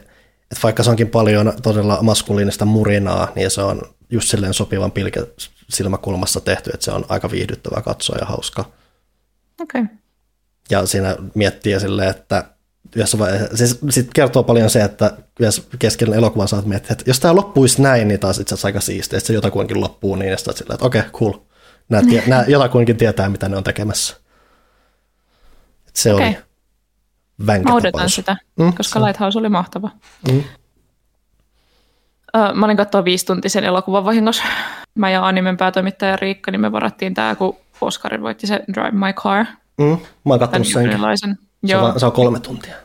että 0.51 0.63
vaikka 0.63 0.83
se 0.83 0.89
onkin 0.89 1.09
paljon 1.09 1.53
todella 1.63 1.97
maskuliinista 2.01 2.65
murinaa, 2.65 3.31
niin 3.35 3.51
se 3.51 3.61
on 3.61 3.81
just 4.09 4.29
silleen 4.29 4.53
sopivan 4.53 4.91
pilke 4.91 5.23
silmäkulmassa 5.69 6.41
tehty, 6.41 6.71
että 6.73 6.85
se 6.85 6.91
on 6.91 7.05
aika 7.09 7.31
viihdyttävä 7.31 7.81
katsoa 7.81 8.17
ja 8.17 8.25
hauska. 8.25 8.61
Okei. 9.61 9.81
Okay. 9.81 9.95
Ja 10.69 10.85
siinä 10.85 11.15
miettii 11.33 11.79
silleen, 11.79 12.09
että 12.09 12.43
jos 12.95 13.17
siis 13.55 13.79
sit 13.89 14.09
kertoo 14.13 14.43
paljon 14.43 14.69
se, 14.69 14.83
että 14.83 15.17
keskellä 15.79 16.15
elokuvan 16.15 16.47
saat 16.47 16.65
miettiä, 16.65 16.91
että 16.91 17.03
jos 17.07 17.19
tämä 17.19 17.35
loppuisi 17.35 17.81
näin, 17.81 18.07
niin 18.07 18.19
taas 18.19 18.39
itse 18.39 18.53
asiassa 18.53 18.67
aika 18.67 18.81
siistiä, 18.81 19.17
että 19.17 19.27
se 19.27 19.33
jotakuinkin 19.33 19.81
loppuu 19.81 20.15
niin, 20.15 20.33
että 20.33 20.53
silleen, 20.53 20.73
että 20.73 20.85
okei, 20.85 20.99
okay, 20.99 21.11
cool. 21.11 21.33
Nämä, 21.89 22.09
tie, 22.09 22.23
nämä 22.27 22.45
jotakuinkin 22.55 22.97
tietää, 22.97 23.29
mitä 23.29 23.49
ne 23.49 23.57
on 23.57 23.63
tekemässä. 23.63 24.15
Et 25.87 25.95
se 25.95 26.13
okay. 26.13 26.27
oli 26.27 26.37
Mä 27.37 27.73
odotan 27.73 28.09
sitä, 28.09 28.35
mm, 28.59 28.73
koska 28.73 28.99
se. 28.99 29.05
Lighthouse 29.05 29.39
oli 29.39 29.49
mahtava. 29.49 29.91
Mm. 30.31 30.43
Mä 32.53 32.65
olin 32.65 32.77
katsoa 32.77 33.05
viisituntisen 33.05 33.63
elokuvan 33.63 34.05
vahingossa. 34.05 34.43
Mä 34.95 35.09
ja 35.09 35.27
animen 35.27 35.57
päätoimittaja 35.57 36.15
Riikka, 36.15 36.51
niin 36.51 36.61
me 36.61 36.71
varattiin 36.71 37.13
tämä, 37.13 37.35
kun 37.35 37.55
Oscarin 37.81 38.21
voitti 38.21 38.47
se 38.47 38.63
Drive 38.73 38.91
My 38.91 39.13
Car. 39.13 39.45
Mm, 39.77 39.97
mä 40.25 40.33
oon 40.33 40.39
katsonut 40.39 40.67
senkin. 40.67 40.99
Se, 41.15 41.27
Joo. 41.63 41.85
on, 41.85 41.99
se 41.99 42.05
on 42.05 42.11
kolme 42.11 42.39
tuntia. 42.39 42.75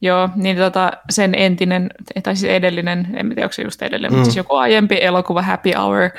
Joo, 0.00 0.28
niin 0.36 0.56
tota, 0.56 0.92
sen 1.10 1.34
entinen, 1.34 1.90
tai 2.22 2.36
siis 2.36 2.52
edellinen, 2.52 3.08
en 3.14 3.28
tiedä 3.28 3.42
onko 3.42 3.52
se 3.52 3.62
just 3.62 3.82
edellinen, 3.82 4.12
mm. 4.12 4.16
mutta 4.16 4.24
siis 4.24 4.36
joku 4.36 4.54
aiempi 4.54 4.98
elokuva 5.00 5.42
Happy 5.42 5.72
Hour 5.72 6.10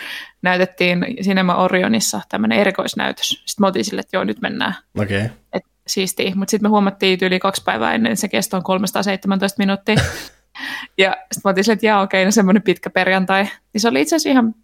näytettiin 0.42 1.06
Cinema 1.24 1.56
Orionissa 1.56 2.22
tämmöinen 2.30 2.60
erikoisnäytös. 2.60 3.30
Sitten 3.30 3.64
me 3.64 3.68
oltiin 3.68 3.86
sille, 3.86 4.00
että 4.00 4.18
joo, 4.18 4.24
nyt 4.24 4.42
mennään. 4.42 4.76
Okei. 5.00 5.18
Okay. 5.18 5.30
Et 5.54 5.64
siistiä. 5.88 6.32
Mutta 6.36 6.52
sitten 6.52 6.66
me 6.66 6.70
huomattiin 6.70 7.20
yli 7.22 7.40
kaksi 7.40 7.62
päivää 7.66 7.94
ennen, 7.94 8.18
se 8.18 8.28
kesto 8.28 8.58
on 8.58 8.64
317 8.64 9.62
minuuttia. 9.62 9.96
ja 10.98 11.12
sitten 11.12 11.42
me 11.44 11.50
oltiin 11.50 11.64
sille, 11.64 11.74
että 11.74 11.86
jaa, 11.86 12.02
okei, 12.02 12.22
okay, 12.22 12.26
no 12.26 12.32
semmoinen 12.32 12.64
pitkä 12.64 12.90
perjantai. 12.90 13.44
Niin 13.74 13.82
se 13.82 13.88
oli 13.88 14.02
itse 14.02 14.16
asiassa 14.16 14.30
ihan, 14.30 14.56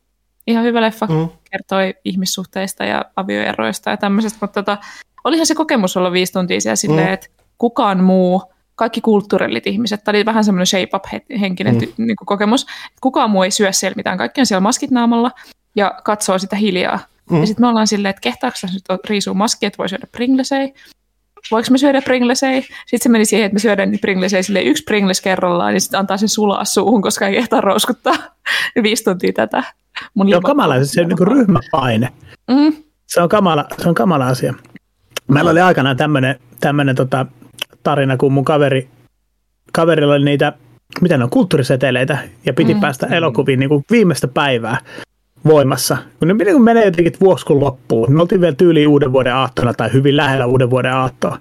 ihan 0.48 0.64
hyvä 0.64 0.82
leffa, 0.82 1.06
mm. 1.06 1.30
kertoi 1.52 1.94
ihmissuhteista 2.06 2.86
ja 2.86 3.06
avioeroista 3.16 3.90
ja 3.90 3.98
tämmöisestä, 3.98 4.38
mutta 4.42 4.64
tota, 4.64 4.78
olihan 5.24 5.46
se 5.46 5.56
kokemus 5.56 5.98
olla 5.98 6.12
viisi 6.12 6.34
tuntia 6.34 6.62
siellä 6.62 6.76
silleen, 6.76 7.08
mm. 7.08 7.14
että 7.14 7.28
kukaan 7.58 8.04
muu 8.04 8.44
kaikki 8.76 9.02
kulttuurillit 9.02 9.68
ihmiset. 9.68 10.04
Tämä 10.04 10.18
oli 10.18 10.26
vähän 10.26 10.44
semmoinen 10.44 10.66
shape-up-henkinen 10.66 11.76
mm. 11.76 12.06
niin 12.06 12.16
kokemus. 12.26 12.66
Kukaan 13.02 13.30
muu 13.30 13.44
ei 13.44 13.52
syö 13.52 13.72
siellä 13.72 13.96
mitään. 13.96 14.18
Kaikki 14.18 14.42
on 14.42 14.46
siellä 14.46 14.62
maskit 14.62 14.92
naamalla 14.92 15.32
ja 15.76 15.94
katsoo 16.04 16.40
sitä 16.40 16.56
hiljaa. 16.56 17.00
Mm. 17.30 17.40
Ja 17.40 17.48
sitten 17.48 17.64
me 17.64 17.68
ollaan 17.68 17.88
silleen, 17.88 18.10
että 18.10 18.22
kehtaako 18.22 18.58
nyt 18.74 19.06
riisua 19.06 19.34
maski, 19.34 19.66
että 19.66 19.78
voi 19.78 19.90
syödä 19.90 20.08
pringlesei. 20.12 20.74
Voiko 21.52 21.68
me 21.72 21.78
syödä 21.78 22.02
pringlesei? 22.02 22.62
Sitten 22.62 23.00
se 23.04 23.10
meni 23.10 23.26
siihen, 23.26 23.46
että 23.46 23.54
me 23.54 23.60
syödään 23.60 23.92
pringlesei 24.02 24.44
sille 24.44 24.62
yksi 24.62 24.84
pringles 24.84 25.22
kerrallaan, 25.22 25.74
niin 25.74 25.82
sitten 25.82 26.00
antaa 26.00 26.18
sen 26.18 26.30
sulaa 26.30 26.66
suuhun, 26.66 27.02
koska 27.02 27.28
ei 27.28 27.34
kehtaa 27.34 27.62
rouskuttaa 27.62 28.16
viisi 28.84 29.04
tuntia 29.04 29.34
tätä. 29.34 29.64
Mun 30.14 30.30
Joo, 30.30 30.42
kamala, 30.42 30.84
se 30.84 31.02
on 31.02 31.08
niin 31.08 31.28
ryhmäpaine. 31.28 32.10
Mm. 32.52 32.74
Se, 33.08 33.22
on 33.22 33.30
kamala, 33.30 33.66
se 33.82 33.90
on 33.90 33.96
kamala 33.96 34.28
asia. 34.28 34.54
Meillä 35.28 35.52
oli 35.52 35.62
aikanaan 35.62 35.98
tämmöinen, 35.98 36.40
tämmöinen 36.60 36.96
tota, 36.96 37.26
tarina, 37.84 38.18
kun 38.18 38.34
mun 38.34 38.46
kaveri, 38.46 38.90
kaverilla 39.74 40.14
oli 40.14 40.26
niitä, 40.26 40.54
mitä 41.02 41.18
ne 41.18 41.24
on, 41.24 41.30
kulttuuriseteleitä, 41.30 42.18
ja 42.46 42.54
piti 42.54 42.74
mm. 42.74 42.80
päästä 42.80 43.08
elokuviin 43.08 43.60
niin 43.60 43.70
kuin 43.70 43.84
viimeistä 43.92 44.28
päivää 44.28 44.78
voimassa. 45.46 45.98
Kun 46.20 46.28
ne 46.28 46.34
niin 46.34 46.62
menee 46.62 46.86
jotenkin 46.86 47.14
vuoskun 47.22 47.60
loppuun. 47.60 48.14
Me 48.14 48.22
oltiin 48.22 48.42
vielä 48.42 48.56
tyyliin 48.56 48.88
uuden 48.88 49.12
vuoden 49.12 49.36
aattona 49.36 49.74
tai 49.74 49.94
hyvin 49.94 50.18
lähellä 50.18 50.46
uuden 50.46 50.70
vuoden 50.70 50.94
aattoa. 50.94 51.38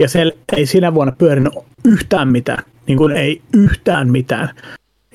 Ja 0.00 0.08
se 0.08 0.32
ei 0.56 0.66
sinä 0.66 0.94
vuonna 0.94 1.12
pyörinyt 1.18 1.52
yhtään 1.84 2.28
mitään. 2.28 2.64
Niin 2.86 2.98
kuin 2.98 3.12
ei 3.12 3.42
yhtään 3.54 4.10
mitään. 4.10 4.48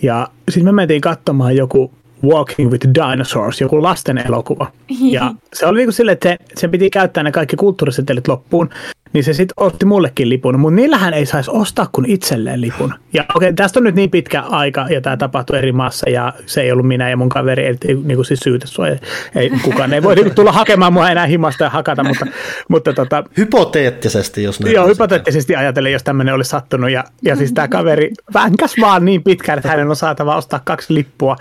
Ja 0.02 0.28
sitten 0.50 0.66
me 0.66 0.72
mentiin 0.72 1.02
katsomaan 1.02 1.56
joku 1.56 1.92
Walking 2.24 2.72
with 2.72 2.88
Dinosaurs, 2.88 3.62
joku 3.62 3.84
lasten 3.84 4.18
elokuva. 4.18 4.72
Ja 5.12 5.34
se 5.54 5.66
oli 5.66 5.78
niin 5.78 5.88
kuin 5.88 5.94
silleen, 5.94 6.14
että 6.14 6.30
se, 6.30 6.38
se 6.56 6.68
piti 6.68 6.90
käyttää 6.90 7.24
ne 7.24 7.32
kaikki 7.32 7.56
kulttuurisetelit 7.56 8.28
loppuun 8.28 8.70
niin 9.14 9.24
se 9.24 9.34
sitten 9.34 9.54
otti 9.58 9.86
mullekin 9.86 10.30
lipun, 10.30 10.60
mutta 10.60 10.76
niillähän 10.76 11.14
ei 11.14 11.26
saisi 11.26 11.52
ostaa 11.54 11.90
kuin 11.92 12.10
itselleen 12.10 12.62
lipun. 12.62 12.94
Ja 13.14 13.26
okei, 13.36 13.48
okay, 13.50 13.54
tästä 13.54 13.80
on 13.80 13.84
nyt 13.84 13.96
niin 13.96 14.12
pitkä 14.12 14.42
aika 14.42 14.88
ja 14.90 15.02
tämä 15.02 15.18
tapahtui 15.18 15.58
eri 15.58 15.72
maassa 15.72 16.10
ja 16.10 16.34
se 16.46 16.62
ei 16.62 16.72
ollut 16.72 16.88
minä 16.88 17.10
ja 17.10 17.18
mun 17.18 17.30
kaveri, 17.30 17.66
ei 17.66 17.78
niin 17.84 18.16
kuin 18.16 18.26
siis 18.26 18.40
syytä 18.40 18.68
sua, 18.68 18.88
ei, 18.88 18.98
ei, 19.36 19.50
kukaan 19.50 19.94
ei 19.94 20.04
voi 20.04 20.16
niin 20.16 20.36
tulla 20.36 20.52
hakemaan 20.52 20.94
mua 20.94 21.10
enää 21.10 21.26
himasta 21.26 21.64
ja 21.64 21.70
hakata, 21.70 22.04
mutta, 22.04 22.26
mutta 22.70 22.94
tota, 22.94 23.24
Hypoteettisesti, 23.38 24.44
jos 24.44 24.60
näin 24.60 24.76
Joo, 24.76 24.88
hypoteettisesti 24.88 25.56
ajatellen, 25.56 25.92
jos 25.92 26.04
tämmöinen 26.04 26.34
olisi 26.34 26.50
sattunut 26.50 26.92
ja, 26.92 27.04
ja 27.22 27.36
siis 27.36 27.54
tämä 27.54 27.68
kaveri 27.68 28.12
vänkäs 28.34 28.76
vaan 28.82 29.06
niin 29.06 29.24
pitkään, 29.24 29.60
että 29.60 29.70
hänen 29.70 29.90
on 29.90 29.96
saatava 29.96 30.36
ostaa 30.36 30.62
kaksi 30.64 30.94
lippua 30.94 31.36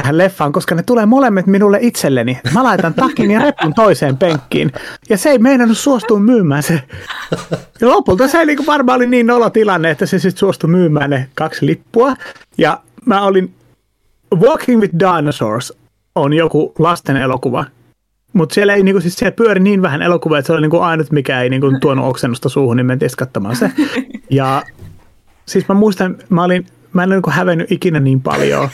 tähän 0.00 0.18
leffaan, 0.18 0.52
koska 0.52 0.74
ne 0.74 0.82
tulee 0.82 1.06
molemmat 1.06 1.46
minulle 1.46 1.78
itselleni. 1.80 2.38
Mä 2.54 2.64
laitan 2.64 2.94
takin 2.94 3.30
ja 3.30 3.40
repun 3.40 3.74
toiseen 3.74 4.16
penkkiin. 4.16 4.72
Ja 5.08 5.18
se 5.18 5.30
ei 5.30 5.38
meinannut 5.38 5.78
suostua 5.78 6.20
myymään 6.20 6.62
se. 6.62 6.82
Ja 7.80 7.88
lopulta 7.88 8.28
se 8.28 8.44
niin 8.44 8.66
varmaan 8.66 8.96
oli 8.96 9.06
niin 9.06 9.26
nolo 9.26 9.50
tilanne, 9.50 9.90
että 9.90 10.06
se 10.06 10.18
sitten 10.18 10.38
suostui 10.38 10.70
myymään 10.70 11.10
ne 11.10 11.28
kaksi 11.34 11.66
lippua. 11.66 12.14
Ja 12.58 12.80
mä 13.04 13.22
olin 13.22 13.54
Walking 14.34 14.80
with 14.80 14.94
Dinosaurs 14.98 15.72
on 16.14 16.32
joku 16.32 16.72
lasten 16.78 17.16
elokuva. 17.16 17.64
Mutta 18.32 18.54
siellä 18.54 18.74
ei 18.74 18.82
niinku, 18.82 19.00
siis 19.00 19.16
siellä 19.16 19.36
pyöri 19.36 19.60
niin 19.60 19.82
vähän 19.82 20.02
elokuvia, 20.02 20.38
että 20.38 20.46
se 20.46 20.52
oli 20.52 20.60
niinku 20.60 20.78
ainut, 20.78 21.10
mikä 21.10 21.40
ei 21.40 21.50
niinku 21.50 21.78
tuonut 21.80 22.06
oksennusta 22.06 22.48
suuhun, 22.48 22.76
niin 22.76 22.86
mentiin 22.86 23.10
katsomaan 23.18 23.56
se. 23.56 23.72
Ja 24.30 24.62
siis 25.46 25.68
mä 25.68 25.74
muistan, 25.74 26.16
mä 26.28 26.44
olin 26.44 26.66
mä 26.92 27.02
en 27.02 27.12
ole 27.12 27.20
niin 27.26 27.34
hävennyt 27.34 27.72
ikinä 27.72 28.00
niin 28.00 28.20
paljon. 28.22 28.68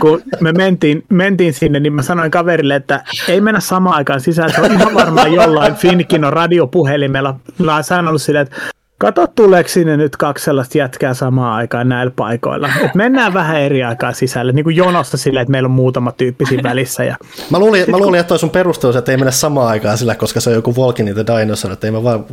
Kun 0.00 0.22
me 0.40 0.52
mentiin, 0.52 1.04
mentiin 1.08 1.54
sinne, 1.54 1.80
niin 1.80 1.92
mä 1.92 2.02
sanoin 2.02 2.30
kaverille, 2.30 2.74
että 2.74 3.04
ei 3.28 3.40
mennä 3.40 3.60
samaan 3.60 3.96
aikaan 3.96 4.20
sisään. 4.20 4.52
Se 4.52 4.60
on 4.60 4.72
ihan 4.72 4.94
varmaan 4.94 5.32
jollain 5.32 5.74
Finkinon 5.74 6.32
radiopuhelimella. 6.32 7.40
Mä 7.58 7.74
oon 7.74 7.84
sanonut 7.84 8.22
sille, 8.22 8.40
että 8.40 8.56
Kato, 9.00 9.26
tuleeko 9.26 9.68
sinne 9.68 9.96
nyt 9.96 10.16
kaksi 10.16 10.44
sellaista 10.44 10.78
jätkää 10.78 11.14
samaan 11.14 11.52
aikaan 11.52 11.88
näillä 11.88 12.12
paikoilla. 12.16 12.70
Et 12.84 12.94
mennään 12.94 13.34
vähän 13.34 13.60
eri 13.60 13.84
aikaa 13.84 14.12
sisälle, 14.12 14.52
niin 14.52 14.64
kuin 14.64 14.76
jonossa 14.76 15.16
silleen, 15.16 15.42
että 15.42 15.50
meillä 15.50 15.66
on 15.66 15.70
muutama 15.70 16.12
tyyppi 16.12 16.46
siinä 16.46 16.62
välissä. 16.70 17.04
Ja... 17.04 17.16
Mä 17.50 17.58
luulin, 17.58 17.90
mä 17.90 17.98
luulin, 17.98 18.20
että 18.20 18.28
toi 18.28 18.38
sun 18.38 18.50
perustus, 18.50 18.96
että 18.96 19.12
ei 19.12 19.16
mennä 19.16 19.30
samaan 19.30 19.68
aikaan 19.68 19.98
sillä, 19.98 20.14
koska 20.14 20.40
se 20.40 20.50
on 20.50 20.56
joku 20.56 20.74
Walking 20.74 21.08
in 21.08 21.14
the 21.14 21.24
Dinosaur, 21.26 21.72
että 21.72 21.86
ei 21.86 21.90
me 21.90 22.04
vaan 22.04 22.24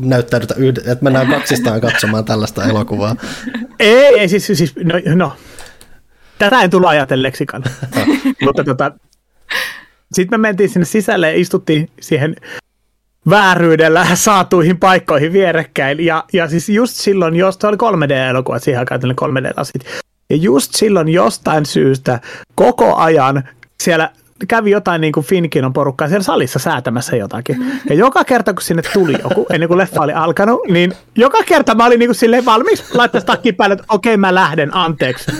näyttäydytä 0.00 0.54
yhden, 0.56 0.82
että 0.86 1.04
mennään 1.04 1.26
kaksistaan 1.26 1.80
katsomaan 1.80 2.24
tällaista 2.24 2.64
elokuvaa. 2.64 3.16
Ei, 3.80 4.18
ei 4.18 4.28
siis, 4.28 4.46
siis 4.46 4.74
no, 4.76 4.94
no. 5.14 5.32
tätä 6.38 6.60
en 6.60 6.70
tullut 6.70 6.88
ajatelleeksikaan. 6.88 7.64
Mutta 8.44 8.64
tota, 8.64 8.92
sitten 10.12 10.40
me 10.40 10.48
mentiin 10.48 10.68
sinne 10.68 10.86
sisälle 10.86 11.30
ja 11.30 11.40
istuttiin 11.40 11.90
siihen 12.00 12.36
vääryydellä 13.30 14.06
saatuihin 14.14 14.78
paikkoihin 14.78 15.32
vierekkäin. 15.32 16.04
Ja, 16.04 16.24
ja 16.32 16.48
siis 16.48 16.68
just 16.68 16.94
silloin, 16.96 17.36
jos 17.36 17.56
se 17.60 17.66
oli 17.66 17.76
3D-elokuva, 17.76 18.58
siihen 18.58 18.78
aikaan 18.78 19.00
3D-lasit. 19.02 20.02
Ja 20.30 20.36
just 20.36 20.74
silloin 20.74 21.08
jostain 21.08 21.66
syystä 21.66 22.20
koko 22.54 22.96
ajan 22.96 23.48
siellä 23.82 24.10
kävi 24.48 24.70
jotain 24.70 25.00
niin 25.00 25.12
kuin 25.12 25.26
Finkinon 25.26 25.72
porukkaa 25.72 26.08
siellä 26.08 26.22
salissa 26.22 26.58
säätämässä 26.58 27.16
jotakin. 27.16 27.72
Ja 27.88 27.94
joka 27.94 28.24
kerta, 28.24 28.54
kun 28.54 28.62
sinne 28.62 28.82
tuli 28.92 29.16
joku, 29.22 29.46
ennen 29.50 29.68
kuin 29.68 29.78
leffa 29.78 30.00
oli 30.00 30.12
alkanut, 30.12 30.60
niin 30.68 30.92
joka 31.16 31.38
kerta 31.46 31.74
mä 31.74 31.86
olin 31.86 31.98
niin 31.98 32.08
kuin 32.08 32.16
silleen 32.16 32.44
valmis 32.44 32.94
laittaa 32.94 33.20
takkiin 33.20 33.54
päälle, 33.54 33.72
että 33.72 33.84
okei, 33.88 34.14
okay, 34.14 34.20
mä 34.20 34.34
lähden, 34.34 34.76
anteeksi. 34.76 35.32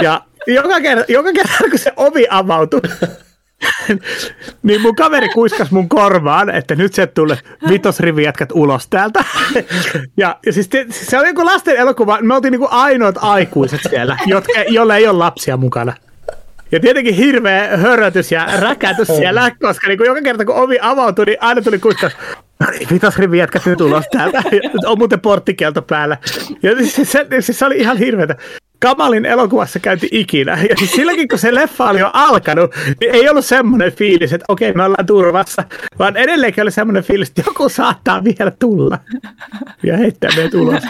Ja 0.00 0.22
joka 0.46 0.80
kerta, 0.80 1.12
joka 1.12 1.32
kerta 1.32 1.54
kun 1.70 1.78
se 1.78 1.92
ovi 1.96 2.26
avautui, 2.30 2.80
niin 4.62 4.80
mun 4.80 4.96
kaveri 4.96 5.28
kuiskas 5.28 5.70
mun 5.70 5.88
korvaan, 5.88 6.50
että 6.50 6.74
nyt 6.74 6.94
se 6.94 7.06
tulee 7.06 7.38
vitosrivi 7.68 8.24
jätkät 8.24 8.52
ulos 8.52 8.86
täältä. 8.88 9.24
ja, 10.16 10.38
ja 10.46 10.52
siis 10.52 10.70
se 10.90 11.18
oli 11.18 11.28
joku 11.28 11.44
lasten 11.44 11.76
elokuva, 11.76 12.18
me 12.22 12.34
oltiin 12.34 12.52
niinku 12.52 12.68
ainoat 12.70 13.16
aikuiset 13.18 13.80
siellä, 13.90 14.16
jotka, 14.26 14.52
joilla 14.68 14.96
ei 14.96 15.06
ole 15.06 15.18
lapsia 15.18 15.56
mukana. 15.56 15.92
Ja 16.72 16.80
tietenkin 16.80 17.14
hirveä 17.14 17.76
hörötys 17.76 18.32
ja 18.32 18.48
räkätys 18.60 19.08
siellä, 19.08 19.50
koska 19.60 19.88
niin 19.88 19.98
joka 20.06 20.22
kerta 20.22 20.44
kun 20.44 20.54
ovi 20.54 20.78
avautui, 20.80 21.24
niin 21.24 21.38
aina 21.40 21.62
tuli 21.62 21.78
kuiskas, 21.78 22.12
no 22.60 22.66
niin, 22.70 22.88
vitosrivi 22.92 23.38
jätkät 23.38 23.66
nyt 23.66 23.80
ulos 23.80 24.04
täältä. 24.12 24.42
On 24.86 24.98
muuten 24.98 25.20
porttikielto 25.20 25.82
päällä. 25.82 26.16
Ja 26.62 26.76
siis 26.76 27.12
se, 27.12 27.26
siis 27.40 27.58
se 27.58 27.66
oli 27.66 27.76
ihan 27.76 27.96
hirveätä 27.96 28.36
kamalin 28.78 29.26
elokuvassa 29.26 29.78
käynti 29.78 30.08
ikinä. 30.10 30.58
Ja 30.70 30.76
siis 30.78 30.92
silläkin, 30.92 31.28
kun 31.28 31.38
se 31.38 31.54
leffa 31.54 31.90
oli 31.90 31.98
jo 31.98 32.10
alkanut, 32.12 32.74
niin 33.00 33.14
ei 33.14 33.28
ollut 33.28 33.44
semmoinen 33.44 33.92
fiilis, 33.92 34.32
että 34.32 34.44
okei, 34.48 34.72
me 34.72 34.84
ollaan 34.84 35.06
turvassa, 35.06 35.64
vaan 35.98 36.16
edelleenkin 36.16 36.62
oli 36.62 36.70
semmoinen 36.70 37.02
fiilis, 37.02 37.28
että 37.28 37.42
joku 37.46 37.68
saattaa 37.68 38.24
vielä 38.24 38.52
tulla 38.58 38.98
ja 39.82 39.96
heittää 39.96 40.30
meidät 40.36 40.54
ulos. 40.54 40.82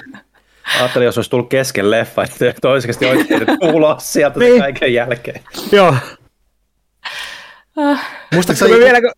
Ajattelin, 0.78 1.06
jos 1.06 1.19
olisi 1.19 1.31
tullut 1.31 1.48
kesken 1.48 1.90
leffa, 1.90 2.24
että 2.24 2.55
toiseksi 2.62 3.06
oikein 3.06 3.47
ulos 3.74 4.12
sieltä 4.12 4.39
niin. 4.39 4.60
kaiken 4.60 4.94
jälkeen. 4.94 5.40
Joo. 5.73 5.97
Uh. 7.77 7.98
Muistaakseni... 8.35 8.78
Vielä, 8.78 9.01
kun, 9.01 9.10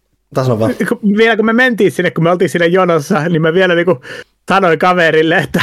kun, 0.89 1.17
vielä 1.17 1.37
kun 1.37 1.47
me 1.47 1.53
mentiin 1.53 1.93
sinne, 1.93 2.11
kun 2.11 2.25
me 2.25 2.31
oltiin 2.31 2.49
siinä 2.49 2.67
jonossa, 2.67 3.29
niin 3.29 3.43
mä 3.43 3.55
vielä 3.55 3.75
niin 3.75 3.85
kuin 3.85 3.99
sanoin 4.49 4.79
kaverille, 4.79 5.37
että 5.37 5.63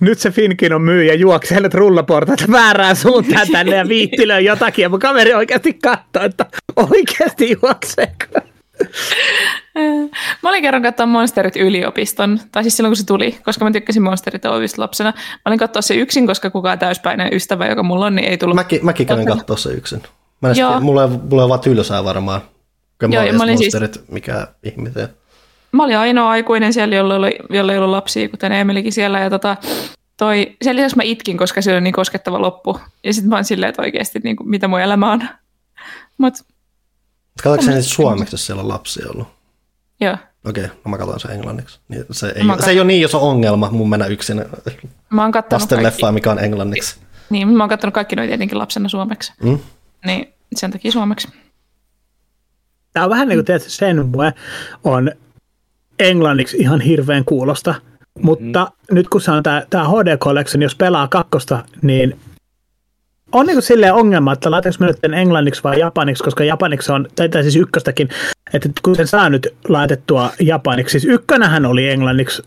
nyt 0.00 0.18
se 0.18 0.30
Finkin 0.30 0.72
on 0.72 0.82
myyjä 0.82 1.14
juoksee 1.14 1.60
nyt 1.60 1.74
rullaportaita 1.74 2.44
väärään 2.52 2.96
suuntaan 2.96 3.46
tänne 3.52 3.76
ja 3.76 3.88
viittilöi 3.88 4.44
jotakin. 4.44 4.82
Ja 4.82 4.88
mun 4.88 4.98
kaveri 4.98 5.34
oikeasti 5.34 5.72
katsoi, 5.72 6.24
että 6.24 6.46
oikeasti 6.76 7.56
juokseeko. 7.62 8.26
Mä 10.42 10.48
olin 10.48 10.62
kerran 10.62 10.82
katsoa 10.82 11.06
Monsterit 11.06 11.56
yliopiston, 11.56 12.40
tai 12.52 12.62
siis 12.62 12.76
silloin 12.76 12.90
kun 12.90 12.96
se 12.96 13.06
tuli, 13.06 13.38
koska 13.44 13.64
mä 13.64 13.70
tykkäsin 13.70 14.02
Monsterit 14.02 14.42
lapsena. 14.76 15.12
Mä 15.16 15.42
olin 15.44 15.58
katsoa 15.58 15.82
se 15.82 15.94
yksin, 15.94 16.26
koska 16.26 16.50
kukaan 16.50 16.78
täyspäinen 16.78 17.34
ystävä, 17.34 17.66
joka 17.66 17.82
mulla 17.82 18.06
on, 18.06 18.14
niin 18.14 18.28
ei 18.28 18.38
tullut. 18.38 18.54
Mäkin, 18.54 18.84
mäkin 18.84 19.06
kävin 19.06 19.26
katsoa 19.26 19.56
se 19.56 19.70
yksin. 19.70 20.02
Mä 20.42 20.52
Joo. 20.56 20.80
mulla, 20.80 21.08
mulla 21.08 21.42
on 21.42 21.48
vaan 21.48 21.60
tylsää 21.60 22.04
varmaan. 22.04 22.40
Joo, 23.02 23.32
mä 23.32 23.42
olin 23.42 23.58
siis... 23.58 23.74
Monsterit, 23.74 23.94
siis... 23.94 24.08
mikä 24.08 24.46
ihminen 24.62 25.08
mä 25.72 25.84
olin 25.84 25.98
ainoa 25.98 26.30
aikuinen 26.30 26.72
siellä, 26.72 26.96
jolla, 26.96 27.14
oli, 27.14 27.38
jolla 27.50 27.72
ei 27.72 27.78
ollut 27.78 27.90
lapsia, 27.90 28.28
kuten 28.28 28.52
Emilikin 28.52 28.92
siellä. 28.92 29.20
Ja 29.20 29.30
tota, 29.30 29.56
toi, 30.16 30.56
sen 30.62 30.76
lisäksi 30.76 30.96
mä 30.96 31.02
itkin, 31.02 31.38
koska 31.38 31.62
se 31.62 31.72
oli 31.72 31.80
niin 31.80 31.94
koskettava 31.94 32.40
loppu. 32.40 32.80
Ja 33.04 33.12
sitten 33.12 33.28
mä 33.28 33.34
oon 33.34 33.44
silleen, 33.44 33.70
että 33.70 33.82
oikeasti 33.82 34.18
niin 34.18 34.36
kuin, 34.36 34.48
mitä 34.48 34.68
mun 34.68 34.80
elämä 34.80 35.12
on. 35.12 35.28
Mut, 36.18 36.34
Katsoitko 37.42 37.64
sä 37.64 37.70
niitä 37.70 37.82
suomeksi, 37.82 38.34
jos 38.34 38.46
siellä 38.46 38.62
on 38.62 38.68
lapsia 38.68 39.06
ollut? 39.10 39.28
Joo. 40.00 40.16
Okei, 40.46 40.64
okay, 40.64 40.76
no 40.84 40.90
mä 40.90 40.98
katson 40.98 41.20
sen 41.20 41.30
englanniksi. 41.30 41.80
Niin 41.88 42.04
se, 42.10 42.32
ei, 42.36 42.46
kat... 42.46 42.64
se 42.64 42.70
ei 42.70 42.80
ole 42.80 42.86
niin 42.86 43.04
iso 43.04 43.28
ongelma 43.28 43.70
mun 43.70 43.88
mennä 43.88 44.06
yksin 44.06 44.44
mä 45.10 45.22
oon 45.22 45.32
lasten 45.50 45.82
leffaa, 45.82 46.12
mikä 46.12 46.30
on 46.30 46.38
englanniksi. 46.38 46.96
Niin, 47.30 47.48
mä 47.48 47.62
oon 47.62 47.68
katsonut 47.68 47.94
kaikki 47.94 48.16
noita 48.16 48.28
tietenkin 48.28 48.58
lapsena 48.58 48.88
suomeksi. 48.88 49.32
Mm? 49.42 49.58
Niin, 50.06 50.34
sen 50.56 50.70
takia 50.70 50.92
suomeksi. 50.92 51.28
Tämä 52.92 53.04
on 53.04 53.10
vähän 53.10 53.28
niin 53.28 53.36
kuin 53.36 53.44
tietysti 53.44 53.70
sen 53.70 54.12
on 54.84 55.12
englanniksi 55.98 56.56
ihan 56.56 56.80
hirveän 56.80 57.24
kuulosta, 57.24 57.74
mutta 58.22 58.72
mm. 58.90 58.94
nyt 58.94 59.08
kun 59.08 59.20
se 59.20 59.30
on 59.30 59.42
tämä, 59.42 59.62
tämä 59.70 59.88
HD 59.88 60.16
Collection, 60.16 60.62
jos 60.62 60.74
pelaa 60.74 61.08
kakkosta, 61.08 61.64
niin 61.82 62.16
on 63.32 63.46
niin 63.46 63.62
silleen 63.62 63.94
ongelma, 63.94 64.32
että 64.32 64.50
laitaanko 64.50 64.76
me 64.80 64.86
nyt 64.86 65.14
englanniksi 65.14 65.62
vai 65.64 65.80
japaniksi, 65.80 66.24
koska 66.24 66.44
japaniksi 66.44 66.92
on, 66.92 67.08
tai, 67.16 67.28
tai 67.28 67.42
siis 67.42 67.56
ykköstäkin, 67.56 68.08
että 68.52 68.68
kun 68.82 68.96
sen 68.96 69.06
saa 69.06 69.30
nyt 69.30 69.54
laitettua 69.68 70.30
japaniksi, 70.40 71.00
siis 71.00 71.14
ykkönähän 71.14 71.66
oli 71.66 71.88
englanniksi 71.88 72.42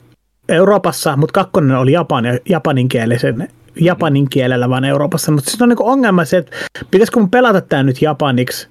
Euroopassa, 0.50 1.18
mutta 1.18 1.34
kakkonen 1.34 1.78
oli 1.78 1.92
japani, 1.92 2.30
japaninkielisen, 2.50 3.48
japanin 3.82 4.30
kielellä 4.30 4.70
vaan 4.70 4.86
Euroopassa, 4.86 5.32
mutta 5.32 5.52
siis 5.52 5.62
on 5.62 5.70
niin 5.70 5.82
ongelma 5.82 6.26
se, 6.26 6.38
että 6.38 6.58
pitäisikö 6.92 7.20
mun 7.20 7.30
pelata 7.30 7.62
tämä 7.62 7.84
nyt 7.84 8.02
japaniksi 8.02 8.68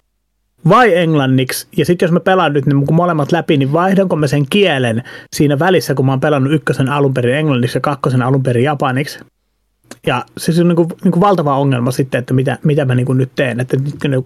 vai 0.68 0.96
englanniksi, 0.96 1.66
ja 1.76 1.84
sitten 1.84 2.06
jos 2.06 2.12
mä 2.12 2.20
pelaan 2.20 2.52
nyt 2.52 2.66
niin 2.66 2.94
molemmat 2.94 3.32
läpi, 3.32 3.56
niin 3.56 3.72
vaihdanko 3.72 4.16
mä 4.16 4.26
sen 4.26 4.46
kielen 4.50 5.02
siinä 5.36 5.58
välissä, 5.58 5.94
kun 5.94 6.06
mä 6.06 6.12
oon 6.12 6.20
pelannut 6.20 6.52
ykkösen 6.52 6.88
alun 6.88 7.14
perin 7.14 7.34
englanniksi 7.34 7.76
ja 7.76 7.80
kakkosen 7.80 8.22
alun 8.22 8.42
perin 8.42 8.64
japaniksi. 8.64 9.18
Ja 10.06 10.24
se 10.36 10.60
on 10.60 10.68
niin 10.68 10.76
kuin, 10.76 10.88
niin 11.04 11.12
kuin 11.12 11.20
valtava 11.20 11.58
ongelma 11.58 11.90
sitten, 11.90 12.18
että 12.18 12.34
mitä, 12.34 12.58
mitä 12.64 12.84
mä 12.84 12.94
niin 12.94 13.06
kuin 13.06 13.18
nyt 13.18 13.30
teen. 13.34 13.60
Että 13.60 13.76
okei, 13.76 14.18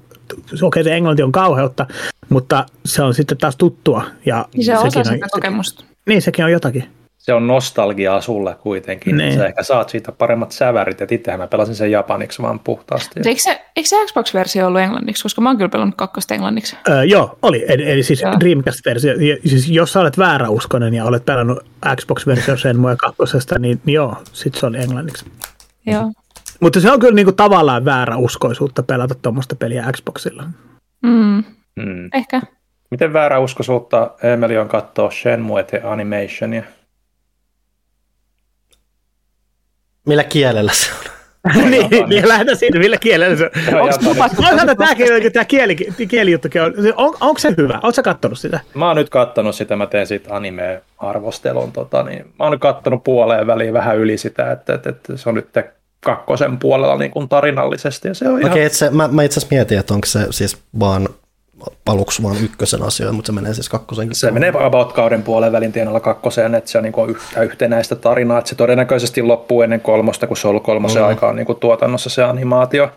okay, 0.62 0.84
se 0.84 0.94
englanti 0.94 1.22
on 1.22 1.32
kauheutta, 1.32 1.86
mutta 2.28 2.66
se 2.84 3.02
on 3.02 3.14
sitten 3.14 3.38
taas 3.38 3.56
tuttua. 3.56 4.04
Ja 4.26 4.48
niin 4.54 4.64
se 4.64 4.78
on 4.78 4.86
osa 4.86 5.04
sitä 5.04 5.26
kokemusta. 5.30 5.84
Niin, 6.06 6.22
sekin 6.22 6.44
on 6.44 6.52
jotakin 6.52 6.84
se 7.22 7.34
on 7.34 7.46
nostalgiaa 7.46 8.20
sulle 8.20 8.56
kuitenkin. 8.60 9.16
Niin. 9.16 9.34
Sä 9.34 9.46
ehkä 9.46 9.62
saat 9.62 9.88
siitä 9.88 10.12
paremmat 10.12 10.52
sävärit, 10.52 11.00
ja 11.00 11.06
itsehän 11.10 11.40
mä 11.40 11.46
pelasin 11.46 11.74
sen 11.74 11.90
japaniksi 11.90 12.42
vaan 12.42 12.58
puhtaasti. 12.58 13.20
Eikö 13.26 13.40
se, 13.40 13.62
eikö 13.76 13.88
se 13.88 13.96
Xbox-versio 14.06 14.66
ollut 14.66 14.80
englanniksi, 14.80 15.22
koska 15.22 15.40
mä 15.40 15.48
oon 15.48 15.56
kyllä 15.56 15.68
pelannut 15.68 15.96
kakkosta 15.96 16.34
englanniksi? 16.34 16.76
Öö, 16.88 17.04
joo, 17.04 17.38
oli. 17.42 17.64
Eli, 17.68 17.90
eli 17.90 18.02
siis 18.02 18.22
joo. 18.22 18.32
Dreamcast-versio. 18.40 19.14
Siis 19.46 19.68
jos 19.68 19.92
sä 19.92 20.00
olet 20.00 20.18
vääräuskonen 20.18 20.94
ja 20.94 21.04
olet 21.04 21.24
pelannut 21.24 21.64
Xbox-versio 21.96 22.56
sen 22.56 22.78
mua 22.78 22.96
kakkosesta, 22.96 23.58
niin, 23.58 23.80
niin 23.84 23.94
joo, 23.94 24.16
sit 24.32 24.54
se 24.54 24.66
oli 24.66 24.78
englanniksi. 24.78 25.24
Joo. 25.86 26.12
Mutta 26.60 26.80
se 26.80 26.92
on 26.92 27.00
kyllä 27.00 27.14
niinku 27.14 27.32
tavallaan 27.32 27.84
vääräuskoisuutta 27.84 28.82
pelata 28.82 29.14
tuommoista 29.14 29.56
peliä 29.56 29.84
Xboxilla. 29.92 30.44
Mm. 31.02 31.44
Mm. 31.76 32.10
Ehkä. 32.14 32.40
Miten 32.90 33.12
vääräuskoisuutta 33.12 34.10
Emeli 34.22 34.58
on 34.58 34.68
katsoa 34.68 35.10
Shenmue 35.10 35.66
Animationia? 35.84 36.62
Millä 40.06 40.24
kielellä 40.24 40.72
se 40.72 40.90
on? 40.92 41.12
niin, 41.70 42.08
niin 42.08 42.28
lähdetään 42.28 42.56
siitä, 42.56 42.78
millä 42.78 42.96
kielellä 42.96 43.36
se 43.36 43.50
on. 43.74 43.80
Onko 43.80 44.74
tämä, 44.76 44.94
kieli, 44.94 45.30
tämä 45.30 45.44
kieli, 45.44 45.76
kielijuttukin 46.08 46.62
on, 46.62 46.74
on, 46.96 47.14
onko 47.20 47.38
se 47.38 47.54
hyvä? 47.56 47.80
Oletko 47.82 48.02
kattonut 48.02 48.38
sitä? 48.38 48.60
Mä 48.74 48.86
oon 48.86 48.96
nyt 48.96 49.10
kattonut 49.10 49.54
sitä, 49.54 49.76
mä 49.76 49.86
teen 49.86 50.06
siitä 50.06 50.34
anime-arvostelun. 50.34 51.72
Tota, 51.72 52.02
niin, 52.02 52.24
mä 52.38 52.44
oon 52.44 52.52
nyt 52.52 52.60
kattonut 52.60 53.04
puoleen 53.04 53.46
väliin 53.46 53.72
vähän 53.72 53.98
yli 53.98 54.18
sitä, 54.18 54.52
että, 54.52 54.74
että, 54.74 54.90
että 54.90 55.16
se 55.16 55.28
on 55.28 55.34
nyt 55.34 55.48
kakkosen 56.00 56.58
puolella 56.58 56.96
niin 56.96 57.10
kuin 57.10 57.28
tarinallisesti. 57.28 58.08
Ja 58.08 58.14
se 58.14 58.28
on 58.28 58.46
Okei, 58.46 58.62
ihan... 58.62 58.70
se, 58.70 58.90
mä, 58.90 59.08
mä 59.08 59.22
itse 59.22 59.40
asiassa 59.40 59.54
mietin, 59.54 59.78
että 59.78 59.94
onko 59.94 60.06
se 60.06 60.26
siis 60.30 60.56
vaan 60.80 61.08
aluksi 61.86 62.22
vaan 62.22 62.36
ykkösen 62.44 62.82
asioita, 62.82 63.12
mutta 63.12 63.26
se 63.26 63.32
menee 63.32 63.54
siis 63.54 63.68
kakkosenkin. 63.68 64.16
Se 64.16 64.30
menee 64.30 64.52
about 64.58 64.92
kauden 64.92 65.22
puolen 65.22 65.52
välin 65.52 65.72
tienoilla 65.72 66.00
kakkoseen, 66.00 66.54
että 66.54 66.70
se 66.70 66.78
on 66.78 66.84
niin 66.84 66.92
kuin 66.92 67.10
yhtä 67.10 67.42
yhtenäistä 67.42 67.96
tarinaa, 67.96 68.38
että 68.38 68.48
se 68.48 68.54
todennäköisesti 68.54 69.22
loppuu 69.22 69.62
ennen 69.62 69.80
kolmosta, 69.80 70.26
kun 70.26 70.36
se 70.36 70.48
on 70.48 70.50
ollut 70.50 70.62
kolmosen 70.62 71.02
mm. 71.02 71.08
aikaan 71.08 71.36
niin 71.36 71.46
kuin 71.46 71.58
tuotannossa 71.58 72.10
se 72.10 72.22
animaatio. 72.22 72.90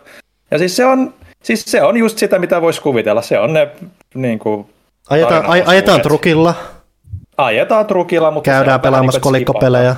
Ja 0.50 0.58
siis 0.58 0.76
se 0.76 0.86
on, 0.86 1.14
siis 1.42 1.64
se 1.64 1.82
on 1.82 1.96
just 1.96 2.18
sitä, 2.18 2.38
mitä 2.38 2.60
voisi 2.62 2.82
kuvitella. 2.82 3.22
Se 3.22 3.38
on 3.38 3.52
ne 3.52 3.68
niin 4.14 4.38
kuin, 4.38 4.66
Ajetaan, 5.10 5.46
aj, 5.46 5.62
ajetaan 5.66 6.00
trukilla. 6.00 6.54
Ajetaan 7.36 7.86
trukilla, 7.86 8.30
mutta 8.30 8.50
Käydään 8.50 8.80
pelaamassa 8.80 9.18
niin 9.18 9.22
kolikkopelejä. 9.22 9.96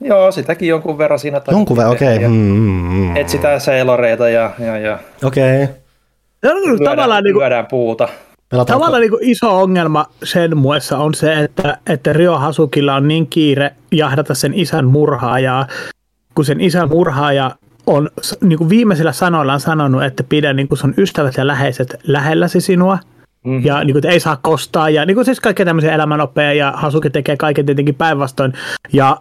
Joo, 0.00 0.32
sitäkin 0.32 0.68
jonkun 0.68 0.98
verran 0.98 1.18
siinä. 1.18 1.40
Jonkun 1.50 1.76
verran, 1.76 1.92
okei. 1.92 2.16
Okay. 2.16 2.28
Mm, 2.28 3.16
Etsitään 3.16 3.60
seiloreita 3.60 4.28
ja... 4.28 4.50
ja, 4.58 4.78
ja. 4.78 4.98
Okei. 5.24 5.64
Okay. 5.64 5.74
Se 6.40 6.52
on 6.52 6.62
lyödään, 6.62 6.96
tavallaan, 6.96 7.24
niin 7.24 7.34
kuin, 7.34 7.44
puuta. 7.70 8.08
Pelataanko? 8.50 8.78
Tavallaan 8.78 9.00
niin 9.00 9.10
kuin 9.10 9.24
iso 9.24 9.60
ongelma 9.60 10.06
sen 10.24 10.56
muessa 10.56 10.98
on 10.98 11.14
se, 11.14 11.40
että, 11.40 11.78
että 11.86 12.12
Rio 12.12 12.38
Hasukilla 12.38 12.94
on 12.94 13.08
niin 13.08 13.26
kiire 13.26 13.70
jahdata 13.92 14.34
sen 14.34 14.54
isän 14.54 14.84
murhaajaa, 14.84 15.66
kun 16.34 16.44
sen 16.44 16.60
isän 16.60 16.88
murhaaja 16.88 17.50
on 17.86 18.10
niin 18.40 18.58
kuin 18.58 18.70
viimeisillä 18.70 19.12
sanoillaan 19.12 19.60
sanonut, 19.60 20.04
että 20.04 20.22
pidä 20.22 20.52
niin 20.52 20.68
kuin 20.68 20.78
sun 20.78 20.94
ystävät 20.98 21.36
ja 21.36 21.46
läheiset 21.46 21.96
lähelläsi 22.06 22.60
sinua. 22.60 22.98
Mm-hmm. 23.44 23.66
Ja 23.66 23.84
niin 23.84 23.94
kuin, 23.94 24.06
ei 24.06 24.20
saa 24.20 24.38
kostaa 24.42 24.90
ja 24.90 25.06
niin 25.06 25.14
kuin 25.14 25.24
siis 25.24 25.40
kaikkea 25.40 25.66
tämmöisiä 25.66 25.94
elämänoppeja 25.94 26.52
ja 26.52 26.72
Hasuki 26.76 27.10
tekee 27.10 27.36
kaiken 27.36 27.66
tietenkin 27.66 27.94
päinvastoin. 27.94 28.52
Ja 28.92 29.16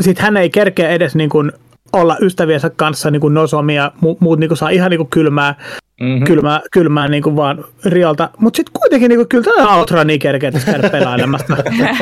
sitten 0.00 0.24
hän 0.24 0.36
ei 0.36 0.50
kerkeä 0.50 0.88
edes 0.88 1.14
niin 1.14 1.30
kuin 1.30 1.52
olla 1.94 2.16
ystäviensä 2.20 2.70
kanssa 2.70 3.10
niin 3.10 3.20
kuin 3.20 3.34
nosomia, 3.34 3.90
mu- 3.96 4.16
muut 4.20 4.38
niin 4.38 4.48
kuin 4.48 4.58
saa 4.58 4.70
ihan 4.70 4.90
niin 4.90 4.98
kuin 4.98 5.10
kylmää 5.10 5.54
mm-hmm. 6.00 6.24
kylmää, 6.24 6.60
kylmää 6.72 7.08
niin 7.08 7.22
kuin 7.22 7.36
vaan 7.36 7.64
Riolta. 7.84 8.30
Mutta 8.38 8.56
sitten 8.56 8.72
kuitenkin 8.80 9.08
niin 9.08 9.18
kuin, 9.18 9.28
kyllä 9.28 9.44
tämä 9.44 9.76
Outrun 9.76 10.06
niin 10.06 10.20
kerkeä 10.20 10.52
käydä 10.64 10.88
pelailemasta. 10.90 11.56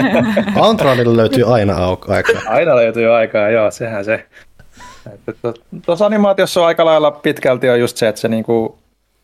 Outrunilla 0.67 1.17
löytyy 1.17 1.55
aina 1.55 1.75
aikaa. 2.09 2.43
Aina 2.47 2.77
löytyy 2.77 3.15
aikaa, 3.15 3.51
joo, 3.51 3.71
sehän 3.71 4.05
se. 4.05 4.27
Tuossa 5.87 6.07
animaatiossa 6.07 6.61
on 6.61 6.67
aika 6.67 6.85
lailla 6.85 7.11
pitkälti 7.11 7.71
on 7.71 7.81
just 7.81 7.97
se, 7.97 8.09
että 8.09 8.21
se 8.21 8.29
niinku, 8.29 8.79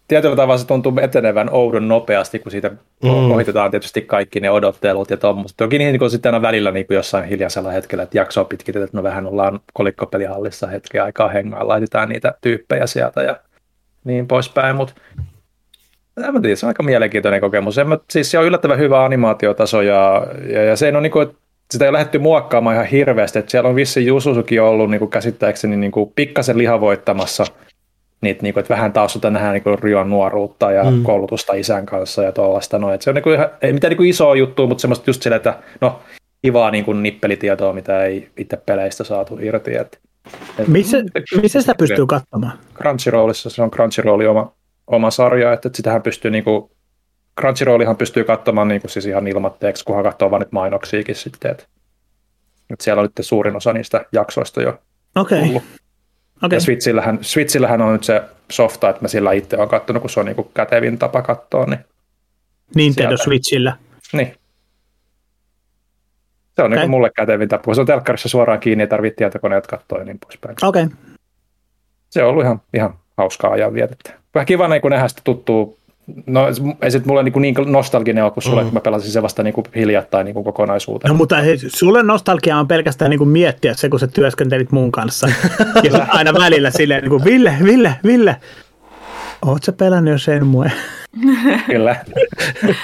tietyllä 0.09 0.37
tavalla 0.37 0.59
se 0.59 0.67
tuntuu 0.67 0.93
etenevän 1.03 1.51
oudon 1.51 1.89
nopeasti, 1.89 2.39
kun 2.39 2.53
siitä 2.53 2.71
mm. 3.03 3.31
ohitetaan 3.31 3.71
tietysti 3.71 4.03
kaikki 4.03 4.41
ne 4.41 4.51
odottelut 4.51 5.11
ja 5.11 5.17
tuommoista. 5.17 5.65
Toki 5.65 5.79
niin 5.79 5.99
kuin 5.99 6.11
sitten 6.11 6.35
aina 6.35 6.49
välillä 6.49 6.71
niin 6.71 6.87
kuin 6.87 6.95
jossain 6.95 7.25
hiljaisella 7.25 7.71
hetkellä, 7.71 8.03
että 8.03 8.19
jaksoa 8.19 8.45
pitkitetään, 8.45 8.85
että 8.85 8.97
no 8.97 9.03
vähän 9.03 9.27
ollaan 9.27 9.61
kolikkopelihallissa 9.73 10.67
hetken 10.67 11.03
aikaa 11.03 11.29
hengaa, 11.29 11.69
laitetaan 11.69 12.09
niitä 12.09 12.35
tyyppejä 12.41 12.87
sieltä 12.87 13.23
ja 13.23 13.37
niin 14.05 14.29
poispäin, 14.29 14.77
mutta 14.77 14.95
en 16.27 16.35
mä 16.35 16.41
tiedä, 16.41 16.57
se 16.57 16.67
on 16.67 16.69
aika 16.69 16.83
mielenkiintoinen 16.83 17.41
kokemus. 17.41 17.79
En 17.79 17.89
mä, 17.89 17.99
siis 18.11 18.31
se 18.31 18.39
on 18.39 18.45
yllättävän 18.45 18.79
hyvä 18.79 19.05
animaatiotaso 19.05 19.83
ja, 19.83 20.27
ja, 20.53 20.65
ja 20.65 20.77
se 20.77 20.97
on 20.97 21.03
niin 21.03 21.11
kuin, 21.11 21.29
sitä 21.71 21.85
ei 21.85 21.89
ole 21.89 21.97
lähdetty 21.97 22.19
muokkaamaan 22.19 22.75
ihan 22.75 22.87
hirveästi. 22.87 23.39
Että 23.39 23.51
siellä 23.51 23.69
on 23.69 23.77
vissi 23.77 24.07
Jususukin 24.07 24.63
ollut 24.63 24.91
niin 24.91 24.99
kuin 24.99 25.11
käsittääkseni 25.11 25.77
niin 25.77 25.93
kuin 25.93 26.13
pikkasen 26.15 26.59
lihavoittamassa 26.59 27.45
niitä, 28.21 28.43
niin 28.43 28.55
kuin, 28.55 28.61
että 28.61 28.75
vähän 28.75 28.93
taas 28.93 29.19
nähdään 29.31 29.53
niin 29.53 29.63
kuin 29.63 29.79
Rion 29.79 30.11
nuoruutta 30.11 30.73
ja 30.73 30.91
mm. 30.91 31.03
koulutusta 31.03 31.55
isän 31.55 31.87
kanssa 31.87 32.23
ja 32.23 32.33
tuollaista. 32.33 32.79
No, 32.79 32.93
että 32.93 33.05
se 33.05 33.11
on 33.11 33.15
niin 33.15 33.23
kuin 33.23 33.35
ihan, 33.35 33.51
ei 33.63 33.73
mitään 33.73 33.91
niin 33.91 33.97
kuin 33.97 34.11
isoa 34.11 34.37
juttua, 34.37 34.67
mutta 34.67 34.81
semmoista 34.81 35.11
just 35.11 35.23
sille, 35.23 35.37
että 35.37 35.59
no, 35.81 36.01
kivaa 36.43 36.71
niin 36.71 36.85
kuin 36.85 37.03
nippelitietoa, 37.03 37.73
mitä 37.73 38.05
ei 38.05 38.31
itse 38.37 38.57
peleistä 38.57 39.05
saatu 39.05 39.39
irti. 39.41 39.77
Että 39.77 39.99
missä, 40.67 40.99
missä 41.43 41.61
sitä 41.61 41.75
pystyy 41.75 42.07
katsomaan? 42.07 42.59
Crunchyrollissa 42.75 43.51
se 43.51 43.63
on 43.63 43.71
Crunchyrollin 43.71 44.29
oma, 44.29 44.53
oma 44.87 45.11
sarja, 45.11 45.53
että 45.53 45.71
sitähän 45.75 46.03
pystyy 46.03 46.31
niinku, 46.31 46.71
Crunchyrollihan 47.41 47.97
pystyy 47.97 48.25
katsomaan 48.25 48.69
niinku 48.69 48.89
siis 48.89 49.07
ihan 49.07 49.27
ilmatteeksi, 49.27 49.85
kunhan 49.85 50.05
katsoo 50.05 50.31
vain 50.31 50.41
nyt 50.41 50.53
mainoksiakin 50.53 51.15
sitten, 51.15 51.51
että, 51.51 51.65
että 52.71 52.85
siellä 52.85 53.01
on 53.01 53.09
nyt 53.17 53.27
suurin 53.27 53.57
osa 53.57 53.73
niistä 53.73 54.05
jaksoista 54.13 54.63
jo 54.63 54.79
Okei. 55.17 55.43
Okay. 55.43 55.61
Okay. 56.43 56.57
Ja 56.57 56.61
Switchillähän, 56.61 57.19
Switchillähän 57.23 57.83
on 57.83 57.93
nyt 57.93 58.05
se 58.05 58.23
softa, 58.51 58.91
että 58.91 59.03
mä 59.03 59.09
sillä 59.09 59.33
itse 59.33 59.57
olen 59.57 59.69
katsonut, 59.69 60.01
kun 60.01 60.11
se 60.11 60.21
on 60.21 60.27
niinku 60.27 60.51
kätevin 60.55 60.99
tapa 60.99 61.23
katsoa. 61.23 61.67
Niin 61.67 61.85
Nintendo 62.75 63.09
sieltä... 63.09 63.25
Switchillä? 63.25 63.77
Niin. 64.13 64.35
Se 66.57 66.63
on 66.63 66.73
okay. 66.73 66.79
niin 66.79 66.91
mulle 66.91 67.11
kätevin 67.17 67.49
tapa. 67.49 67.75
Se 67.75 67.81
on 67.81 67.87
telkkarissa 67.87 68.29
suoraan 68.29 68.61
kiinni, 68.61 68.83
ei 68.83 68.89
tarvitse 68.89 69.17
tietokoneet 69.17 69.67
katsoa 69.67 69.99
ja 69.99 70.05
niin 70.05 70.19
poispäin. 70.19 70.57
Okei. 70.63 70.83
Okay. 70.83 70.97
Se 72.11 72.23
on 72.23 72.31
ollut 72.31 72.45
ihan, 72.45 72.61
ihan 72.75 72.95
hauskaa 73.17 73.51
ajan 73.51 73.75
vietettä. 73.75 74.15
Vähän 74.35 74.47
kiva 74.47 74.69
niin 74.69 74.83
nähdä 74.91 75.09
sitä 75.09 75.21
tuttuu 75.25 75.78
No 76.27 76.47
ei 76.83 76.91
se 76.91 77.01
mulle 77.05 77.23
niin, 77.23 77.43
niin 77.43 77.55
nostalginen 77.67 78.25
ole 78.25 78.33
kuin 78.33 78.45
sulle, 78.45 78.61
mm. 78.61 78.67
kun 78.67 78.75
mä 78.75 78.81
pelasin 78.81 79.11
se 79.11 79.23
vasta 79.23 79.43
niin 79.43 79.55
kuin 79.55 79.65
hiljattain 79.77 80.25
niin 80.25 80.35
kuin 80.35 80.45
kokonaisuuteen. 80.45 81.09
No 81.09 81.17
mutta 81.17 81.37
hei, 81.37 81.59
sulle 81.59 82.03
nostalgia 82.03 82.59
on 82.59 82.69
pelkästään 82.69 83.11
niin 83.11 83.19
kuin 83.19 83.31
miettiä 83.31 83.75
se, 83.75 83.89
kun 83.89 84.01
sä 84.01 84.07
työskentelit 84.07 84.73
mun 84.73 84.93
kanssa. 84.93 85.29
ja 85.93 86.07
aina 86.09 86.35
välillä 86.35 86.71
silleen 86.71 87.03
niin 87.03 87.11
kuin, 87.11 87.25
Ville, 87.25 87.57
Ville, 87.65 87.95
Ville, 88.05 88.37
oot 89.45 89.63
sä 89.63 89.73
pelannut 89.73 90.13
jo 90.13 90.19
sen 90.19 90.47
mue? 90.47 90.73
Kyllä. 91.67 91.97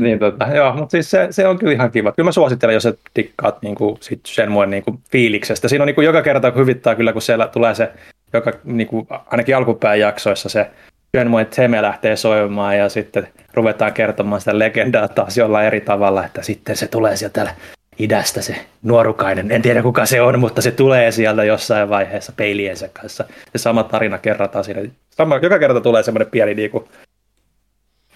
niin, 0.00 0.18
tota, 0.18 0.46
joo, 0.54 0.74
mutta 0.74 0.90
siis 0.90 1.10
se, 1.10 1.28
se, 1.30 1.48
on 1.48 1.58
kyllä 1.58 1.72
ihan 1.72 1.90
kiva. 1.90 2.12
Kyllä 2.12 2.28
mä 2.28 2.32
suosittelen, 2.32 2.74
jos 2.74 2.86
et 2.86 3.00
tikkaat 3.14 3.62
niin 3.62 3.74
kuin, 3.74 3.96
sit 4.00 4.20
sen 4.26 4.50
muen 4.50 4.70
niin 4.70 4.82
kuin, 4.82 4.98
fiiliksestä. 5.10 5.68
Siinä 5.68 5.82
on 5.82 5.86
niin 5.86 5.94
kuin, 5.94 6.04
joka 6.04 6.22
kerta, 6.22 6.50
kun 6.50 6.60
hyvittää 6.60 6.94
kyllä, 6.94 7.12
kun 7.12 7.22
siellä 7.22 7.48
tulee 7.48 7.74
se, 7.74 7.92
joka, 8.32 8.52
niin 8.64 8.86
kuin, 8.86 9.06
ainakin 9.26 9.56
alkupään 9.56 10.00
jaksoissa 10.00 10.48
se 10.48 10.70
Shenmue 11.16 11.44
Teme 11.44 11.82
lähtee 11.82 12.16
soimaan 12.16 12.78
ja 12.78 12.88
sitten 12.88 13.28
ruvetaan 13.54 13.92
kertomaan 13.92 14.40
sitä 14.40 14.58
legendaa 14.58 15.08
taas 15.08 15.36
jollain 15.36 15.66
eri 15.66 15.80
tavalla, 15.80 16.24
että 16.24 16.42
sitten 16.42 16.76
se 16.76 16.86
tulee 16.86 17.16
sieltä 17.16 17.54
idästä 17.98 18.42
se 18.42 18.66
nuorukainen. 18.82 19.52
En 19.52 19.62
tiedä 19.62 19.82
kuka 19.82 20.06
se 20.06 20.22
on, 20.22 20.38
mutta 20.40 20.62
se 20.62 20.70
tulee 20.70 21.12
sieltä 21.12 21.44
jossain 21.44 21.88
vaiheessa 21.88 22.32
peiliensä 22.36 22.88
kanssa. 22.88 23.24
Se 23.52 23.58
sama 23.58 23.84
tarina 23.84 24.18
kerrataan 24.18 24.64
siinä. 24.64 24.82
Sama, 25.10 25.36
joka 25.36 25.58
kerta 25.58 25.80
tulee 25.80 26.02
semmoinen 26.02 26.30
pieni 26.30 26.54
niinku, 26.54 26.88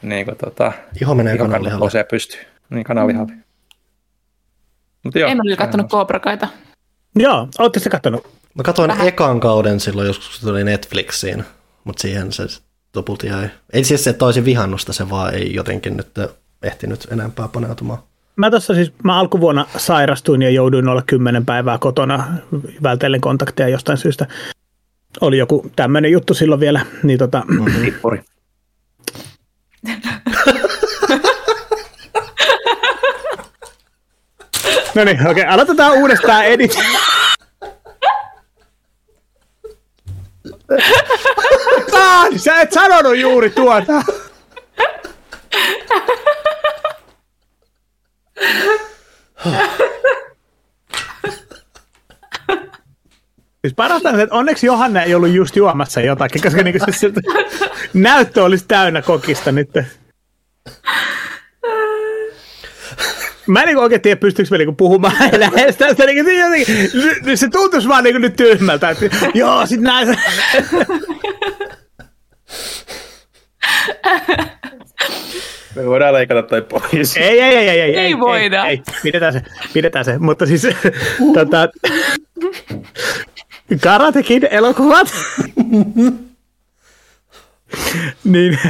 niinku 0.02 0.34
tota, 0.34 0.72
Iho 1.02 1.14
menee 1.14 1.34
iho 1.34 1.44
kananlihalle. 1.44 1.80
nousee 1.80 2.04
pystyy. 2.04 2.40
Niin 2.70 2.84
kananlihalle. 2.84 3.32
Mutta 5.02 5.18
joo. 5.18 5.30
En 5.30 5.40
ole 5.40 5.56
kattonut 5.56 5.90
Kobrakaita. 5.90 6.48
Joo, 7.16 7.48
ootte 7.58 7.80
se 7.80 7.90
kattonut? 7.90 8.26
Mä 8.54 8.62
katsoin 8.62 9.00
ekan 9.00 9.40
kauden 9.40 9.80
silloin 9.80 10.06
joskus, 10.06 10.28
kun 10.28 10.36
se 10.36 10.46
tuli 10.46 10.64
Netflixiin, 10.64 11.44
mutta 11.84 12.00
siihen 12.02 12.32
se 12.32 12.42
lopulta 12.96 13.26
jäi. 13.26 13.48
Ei 13.72 13.84
siis 13.84 14.04
se, 14.04 14.10
että 14.10 14.24
olisin 14.24 14.44
vihannusta, 14.44 14.92
se 14.92 15.10
vaan 15.10 15.34
ei 15.34 15.54
jotenkin 15.54 15.96
nyt 15.96 16.08
ehtinyt 16.62 17.08
enempää 17.10 17.48
paneutumaan. 17.48 17.98
Mä 18.36 18.50
tuossa 18.50 18.74
siis, 18.74 18.92
mä 19.04 19.18
alkuvuonna 19.18 19.66
sairastuin 19.76 20.42
ja 20.42 20.50
jouduin 20.50 20.88
olla 20.88 21.02
kymmenen 21.02 21.46
päivää 21.46 21.78
kotona 21.78 22.24
vältellen 22.82 23.20
kontakteja 23.20 23.68
jostain 23.68 23.98
syystä. 23.98 24.26
Oli 25.20 25.38
joku 25.38 25.70
tämmöinen 25.76 26.12
juttu 26.12 26.34
silloin 26.34 26.60
vielä, 26.60 26.86
niin 27.02 27.18
tota, 27.18 27.42
Tippuri. 27.84 28.24
no 34.94 35.04
niin, 35.04 35.26
okei, 35.26 35.44
aloitetaan 35.44 35.92
uudestaan 35.92 36.44
edit. 36.44 36.78
Taan, 41.92 42.38
sä 42.38 42.60
et 42.60 42.72
sanonut 42.72 43.16
juuri 43.18 43.50
tuota. 43.50 44.02
Siis 53.60 53.74
parasta 53.76 54.08
on, 54.08 54.20
että 54.20 54.34
onneksi 54.34 54.66
Johanna 54.66 55.02
ei 55.02 55.14
ollut 55.14 55.30
just 55.30 55.56
juomassa 55.56 56.00
jotakin, 56.00 56.42
koska 56.42 56.62
niinku 56.62 56.84
se, 56.86 56.92
se 56.98 57.10
näyttö 57.94 58.44
olisi 58.44 58.64
täynnä 58.68 59.02
kokista 59.02 59.52
nyt. 59.52 59.70
Mä 63.46 63.60
en 63.60 63.66
niinku 63.66 63.82
oikein 63.82 64.00
tiedä, 64.00 64.20
pystyykö 64.20 64.50
mä 64.50 64.58
niinku 64.58 64.72
puhumaan 64.74 65.14
lähestä. 65.38 65.94
Se, 65.94 66.06
niinku, 66.06 66.30
se, 66.30 66.34
jotenkin- 66.34 67.38
se 67.38 67.48
tuntuisi 67.48 67.88
vaan 67.88 68.04
niinku 68.04 68.18
nyt 68.18 68.36
tyhmältä. 68.36 68.90
Että, 68.90 69.10
joo, 69.34 69.66
sit 69.66 69.80
näin. 69.80 70.16
Me 75.74 75.86
voidaan 75.86 76.14
leikata 76.14 76.42
toi 76.42 76.62
pois. 76.62 77.16
Ei, 77.16 77.40
ei, 77.40 77.56
ei, 77.56 77.68
ei, 77.68 77.80
ei, 77.80 77.96
Ei 77.98 78.18
voida. 78.18 78.64
Ei, 78.66 78.70
ei, 78.70 78.82
pidetään 79.02 79.32
se, 79.32 79.42
pidetään 79.72 80.04
se. 80.04 80.18
Mutta 80.18 80.46
siis 80.46 80.62
tota, 81.34 81.68
Karate 83.80 84.22
Kid 84.22 84.42
elokuvat. 84.50 85.08
niin. 88.24 88.58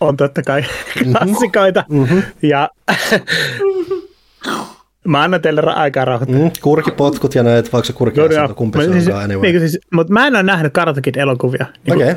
on 0.00 0.16
totta 0.16 0.42
kai 0.42 0.64
klassikoita. 1.02 1.84
Mm-hmm. 1.88 2.22
Ja 2.42 2.68
mä 5.04 5.22
annan 5.22 5.42
teille 5.42 5.60
ra- 5.60 5.78
aikaa 5.78 6.04
rauhoittaa. 6.04 6.38
Mm, 6.38 6.50
kurkipotkut 6.62 7.34
ja 7.34 7.42
näet, 7.42 7.72
vaikka 7.72 7.86
se 7.86 7.92
kurki 7.92 8.20
Joo, 8.20 8.28
joo. 8.28 8.44
on 8.44 8.54
kumpi 8.54 8.78
Mä 8.78 8.84
se 8.84 8.92
siis, 8.92 9.06
onkaan 9.06 9.24
anyway. 9.24 9.52
niin 9.52 9.60
siis, 9.60 9.78
mutta 9.92 10.12
mä 10.12 10.26
en 10.26 10.34
ole 10.34 10.42
nähnyt 10.42 10.72
Karate 10.72 11.00
Kid 11.02 11.16
elokuvia. 11.16 11.66
Niin 11.86 11.96
okay. 11.96 12.14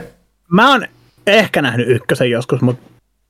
Mä 0.50 0.72
oon 0.72 0.86
ehkä 1.28 1.62
nähnyt 1.62 1.90
ykkösen 1.90 2.32
joskus, 2.32 2.62
mutta 2.62 2.84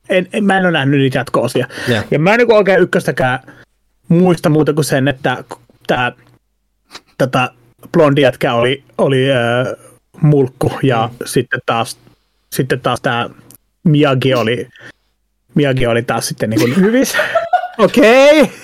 en, 0.08 0.28
en, 0.32 0.44
mä 0.44 0.58
en 0.58 0.64
ole 0.64 0.72
nähnyt 0.72 1.00
niitä 1.00 1.18
jatko-osia. 1.18 1.66
Joo. 1.88 2.02
Ja 2.10 2.18
mä 2.18 2.32
en 2.32 2.38
niinku 2.38 2.54
oikein 2.54 2.80
ykköstäkään 2.80 3.38
muista 4.08 4.48
muuta 4.48 4.72
kuin 4.72 4.84
sen, 4.84 5.08
että 5.08 5.44
tämä 5.86 6.12
tätä 7.18 7.50
blondi 7.92 8.20
jätkä 8.20 8.54
oli, 8.54 8.84
oli 8.98 9.32
äh, 9.32 9.38
mulkku 10.20 10.72
ja 10.82 11.10
mm. 11.12 11.26
sitten 11.26 11.60
taas, 11.66 11.98
sitten 12.52 12.80
taas 12.80 13.00
tämä 13.00 13.30
Miyagi 13.84 14.34
oli, 14.34 14.68
Miyagi 15.54 15.86
oli 15.86 16.02
taas 16.02 16.28
sitten 16.28 16.50
niin 16.50 16.76
hyvissä. 16.76 17.18
Okei, 17.78 18.40
okay. 18.40 18.54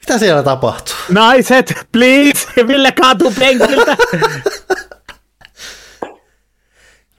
Mitä 0.00 0.18
siellä 0.18 0.42
tapahtuu? 0.42 0.94
naiset, 1.08 1.74
please, 1.92 2.66
Ville 2.68 2.92
kaatuu 2.92 3.32
penkiltä. 3.38 3.96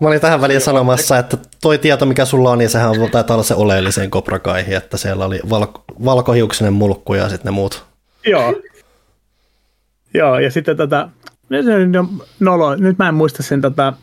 Mä 0.01 0.07
olin 0.07 0.21
tähän 0.21 0.41
väliin 0.41 0.61
sanomassa, 0.61 1.17
että 1.17 1.37
toi 1.61 1.77
tieto, 1.77 2.05
mikä 2.05 2.25
sulla 2.25 2.51
on, 2.51 2.57
niin 2.57 2.69
sehän 2.69 2.89
on 2.89 3.11
taitaa 3.11 3.35
olla 3.35 3.43
se 3.43 3.55
oleellisin 3.55 4.11
koprakaihi, 4.11 4.73
että 4.73 4.97
siellä 4.97 5.25
oli 5.25 5.39
valko, 5.49 5.83
valkohiuksinen 6.05 6.73
mulkku 6.73 7.13
ja 7.13 7.29
sitten 7.29 7.45
ne 7.45 7.51
muut. 7.51 7.85
Joo. 8.27 8.53
Joo, 10.13 10.39
ja 10.39 10.51
sitten 10.51 10.77
tota, 10.77 11.09
nyt 11.49 11.65
se 11.65 11.99
on 11.99 12.21
nolo, 12.39 12.75
nyt 12.75 12.97
mä 12.97 13.07
en 13.07 13.15
muista 13.15 13.43
sen 13.43 13.61
tota, 13.61 13.93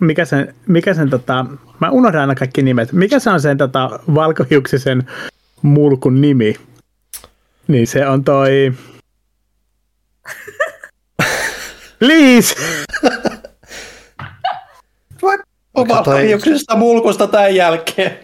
mikä 0.00 0.24
sen, 0.24 0.54
mikä 0.66 0.94
sen 0.94 1.10
tota, 1.10 1.46
mä 1.80 1.90
unohdan 1.90 2.20
aina 2.20 2.34
kaikki 2.34 2.62
nimet. 2.62 2.92
Mikä 2.92 3.18
se 3.18 3.30
on 3.30 3.40
sen 3.40 3.58
tota, 3.58 3.90
valkohiuksisen 4.14 5.10
mulkun 5.62 6.20
nimi? 6.20 6.56
Niin 7.68 7.86
se 7.86 8.06
on 8.06 8.24
toi... 8.24 8.72
Please! 11.98 12.54
Omasta 15.74 16.02
toi- 16.04 16.28
hiuksista 16.28 16.76
mulkusta 16.76 17.26
tämän 17.26 17.54
jälkeen. 17.54 18.18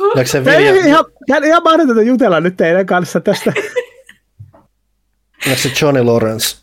Onko 0.00 0.24
se 0.24 0.38
Ei, 0.38 0.44
Vilja, 0.44 0.86
ihan, 0.86 1.04
ihan, 1.28 1.44
ihan 1.44 1.62
mahdotonta 1.62 2.02
jutella 2.02 2.40
nyt 2.40 2.56
teidän 2.56 2.86
kanssa 2.86 3.20
tästä. 3.20 3.52
onko 5.46 5.58
se 5.58 5.70
Johnny 5.82 6.02
Lawrence? 6.04 6.56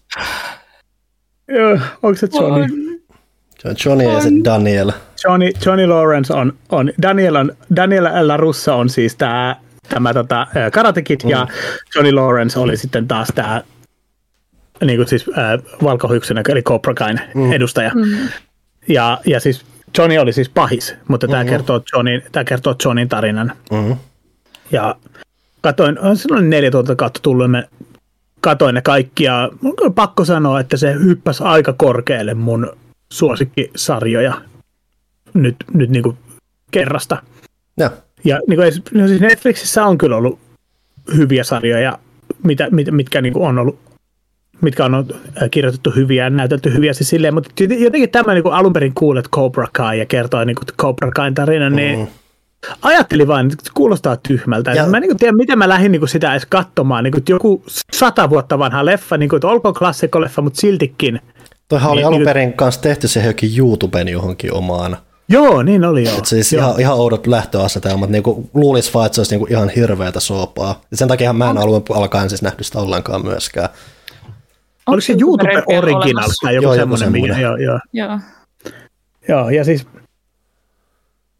Joo, 1.48 1.80
Onko 2.04 2.16
se 2.16 2.28
Johnny? 2.34 3.00
Se 3.60 3.68
on 3.68 3.76
Johnny 3.86 4.14
ja 4.14 4.22
se 4.22 4.30
Daniel. 4.44 4.92
Johnny, 5.24 5.52
Johnny 5.66 5.88
Lawrence 5.88 6.34
on, 6.34 6.54
on 6.70 6.92
Daniel, 7.02 7.36
on, 7.36 7.58
Daniel 7.76 8.08
LaRusso 8.28 8.80
on 8.80 8.90
siis 8.90 9.16
tämä 9.16 9.56
tämä 9.90 10.14
tota, 10.14 10.48
Karate 10.74 11.02
Kid 11.02 11.20
mm. 11.24 11.30
ja 11.30 11.48
Johnny 11.96 12.12
Lawrence 12.12 12.60
oli 12.60 12.78
sitten 12.78 13.08
taas 13.08 13.28
tämä 13.36 13.62
niin 14.86 14.98
kuin 14.98 15.08
siis 15.08 15.26
äh, 15.38 15.80
valkohiuksinen, 15.84 16.44
eli 16.50 16.62
Cobra 16.62 16.94
Kain 16.94 17.22
mm. 17.36 17.52
edustaja. 17.52 17.92
Mm. 17.96 18.30
Ja, 18.88 19.20
ja 19.26 19.40
siis 19.40 19.66
Johnny 19.98 20.18
oli 20.18 20.34
siis 20.34 20.50
pahis, 20.50 20.96
mutta 21.08 21.28
tämä 21.28 21.44
Mm-hmm. 21.44 21.50
kertoo, 21.50 21.82
Johnny, 21.94 22.22
tämä 22.32 22.44
kertoo 22.44 22.76
Johnin 22.86 23.10
tarinan. 23.10 23.52
Mm-hmm. 23.72 23.96
Ja 24.72 24.96
katoin, 25.62 26.00
on 26.00 26.18
silloin 26.18 26.50
neljä 26.50 26.72
tuota 26.72 26.96
kautta 26.96 27.20
tullut, 27.24 27.44
ja 27.44 27.48
mä 27.48 27.64
katoin 28.42 28.76
ne 28.76 28.82
kaikki, 28.82 29.24
ja 29.24 29.50
mun 29.62 29.74
on 29.82 29.94
pakko 29.94 30.26
sanoa, 30.26 30.60
että 30.60 30.78
se 30.78 30.94
hyppäsi 30.94 31.44
aika 31.44 31.74
korkealle 31.74 32.34
mun 32.34 32.78
suosikkisarjoja 33.12 34.42
nyt, 35.34 35.56
nyt 35.74 35.90
niin 35.90 36.04
kuin 36.04 36.18
kerrasta. 36.72 37.24
Joo. 37.78 37.90
Ja 38.24 38.40
niin 38.48 38.58
kuin, 38.60 39.02
no 39.02 39.08
siis 39.08 39.22
Netflixissä 39.22 39.86
on 39.86 39.98
kyllä 39.98 40.16
ollut 40.18 40.40
hyviä 41.18 41.44
sarjoja, 41.44 42.00
mitä, 42.44 42.68
mit, 42.72 42.92
mitkä 42.92 43.22
niin 43.22 43.34
kuin 43.34 43.48
on 43.48 43.58
ollut 43.60 43.80
mitkä 44.62 44.86
on 44.86 44.96
äh, 44.96 45.50
kirjoitettu 45.52 45.92
hyviä 45.96 46.24
ja 46.24 46.30
näytelty 46.30 46.74
hyviä 46.74 46.94
siis 46.94 47.10
silleen, 47.10 47.34
mutta 47.34 47.50
jotenkin 47.80 48.10
tämä 48.10 48.34
niin 48.34 48.48
alun 48.52 48.74
perin 48.74 48.94
kuulet 48.96 49.30
Cobra 49.30 49.68
Kai 49.74 50.00
ja 50.00 50.06
kertoi 50.06 50.46
niin 50.46 50.56
kuin 50.56 50.66
Cobra 50.78 51.12
Kain 51.12 51.36
tarinan, 51.36 51.76
niin 51.76 52.00
Mm. 52.00 52.08
ajattelin 52.82 53.28
vain, 53.28 53.46
että 53.52 53.64
se 53.66 53.72
kuulostaa 53.74 54.18
tyhmältä. 54.18 54.72
Ja-. 54.72 54.88
Mä 54.88 54.98
en 54.98 55.02
niin 55.04 55.18
tiedä, 55.18 55.38
miten 55.38 55.58
mä 55.58 55.70
lähdin 55.70 55.92
niin 55.92 56.08
sitä 56.08 56.32
edes 56.32 56.46
katsomaan. 56.46 57.04
Niin 57.04 57.12
kuin, 57.12 57.24
joku 57.30 57.64
sata 57.94 58.30
vuotta 58.30 58.60
vanha 58.60 58.86
leffa, 58.86 59.18
niin 59.18 59.30
kuin, 59.30 59.46
olkoon 59.46 59.74
klassikkoleffa, 59.74 60.42
mutta 60.42 60.62
siltikin. 60.62 61.20
Toihan 61.70 61.92
oli 61.92 62.00
Niin, 62.00 62.08
alun 62.08 62.20
niin- 62.20 62.26
perin 62.26 62.54
kanssa 62.54 62.82
tehty 62.82 63.08
se 63.08 63.20
johonkin 63.20 63.58
YouTuben 63.58 64.08
johonkin 64.08 64.54
omaan. 64.54 64.98
Joo, 65.30 65.64
niin 65.64 65.86
oli 65.86 66.04
joo. 66.04 66.18
Et 66.18 66.26
siis 66.26 66.54
joo. 66.54 66.64
ihan, 66.64 66.80
ihan 66.80 66.96
oudot 66.96 67.28
lähtöasetelmat. 67.28 68.10
Niinku, 68.10 68.50
luulisi 68.54 68.94
vaan, 68.94 69.06
että 69.06 69.16
se 69.16 69.22
olisi 69.22 69.36
niinku 69.36 69.48
ihan 69.50 69.70
hirveätä 69.70 70.20
soopaa. 70.20 70.82
Ja 70.92 70.98
sen 70.98 71.08
takia 71.08 71.34
mä 71.34 71.50
en 71.50 71.58
alun 71.58 71.84
alkaen 71.90 72.30
siis 72.30 72.42
nähnyt 72.42 72.66
sitä 72.66 72.80
ollenkaan 72.80 73.26
myöskään. 73.26 73.70
Oliko 74.88 75.02
se 75.02 75.16
YouTube 75.20 75.64
Original 75.78 76.30
tai 76.44 76.56
joku 76.56 76.64
Joo, 76.64 76.74
joku 76.74 76.98
semmoinen? 76.98 77.22
mikä- 77.22 77.34
semmoinen. 77.34 77.64
Joo, 77.64 77.80
joo. 77.94 78.08
Joo. 78.08 78.20
Joo, 79.28 79.50
ja 79.50 79.64
siis 79.64 79.88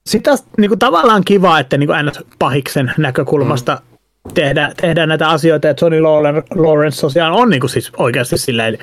sitä 0.06 0.36
niin 0.58 0.70
kuin 0.70 0.80
tavallaan 0.80 1.24
kiva, 1.26 1.60
että 1.60 1.78
niin 1.78 1.88
kuin 1.88 2.12
pahiksen 2.40 2.94
näkökulmasta 2.98 3.82
mm. 4.26 4.34
tehdään, 4.34 4.74
tehdään 4.82 5.10
näitä 5.10 5.30
asioita, 5.30 5.70
että 5.70 5.86
Johnny 5.86 6.00
Lawren- 6.00 6.62
Lawrence 6.64 7.02
tosiaan 7.02 7.34
on 7.34 7.50
niin 7.50 7.60
kuin 7.60 7.70
siis 7.70 7.92
oikeasti 7.98 8.38
silleen 8.38 8.78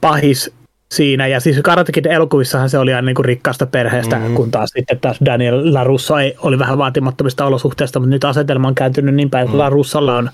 pahis 0.00 0.52
siinä, 0.92 1.26
ja 1.26 1.40
siis 1.40 1.60
Karate 1.62 1.92
Kid 1.92 2.06
elokuvissahan 2.06 2.70
se 2.70 2.78
oli 2.78 2.94
aina 2.94 3.06
niin 3.06 3.14
kuin 3.14 3.24
rikkaasta 3.24 3.66
perheestä, 3.66 4.16
mm-hmm. 4.16 4.34
kun 4.34 4.50
taas 4.50 4.70
sitten 4.76 5.00
taas 5.00 5.18
Daniel 5.24 5.74
LaRusso 5.74 6.18
ei, 6.18 6.34
oli 6.38 6.58
vähän 6.58 6.78
vaatimattomista 6.78 7.46
olosuhteista, 7.46 8.00
mutta 8.00 8.10
nyt 8.10 8.24
asetelma 8.24 8.68
on 8.68 8.74
kääntynyt 8.74 9.14
niin 9.14 9.30
päin, 9.30 9.44
että 9.44 9.54
mm. 9.54 9.58
LaRussolla 9.58 10.16
on 10.16 10.30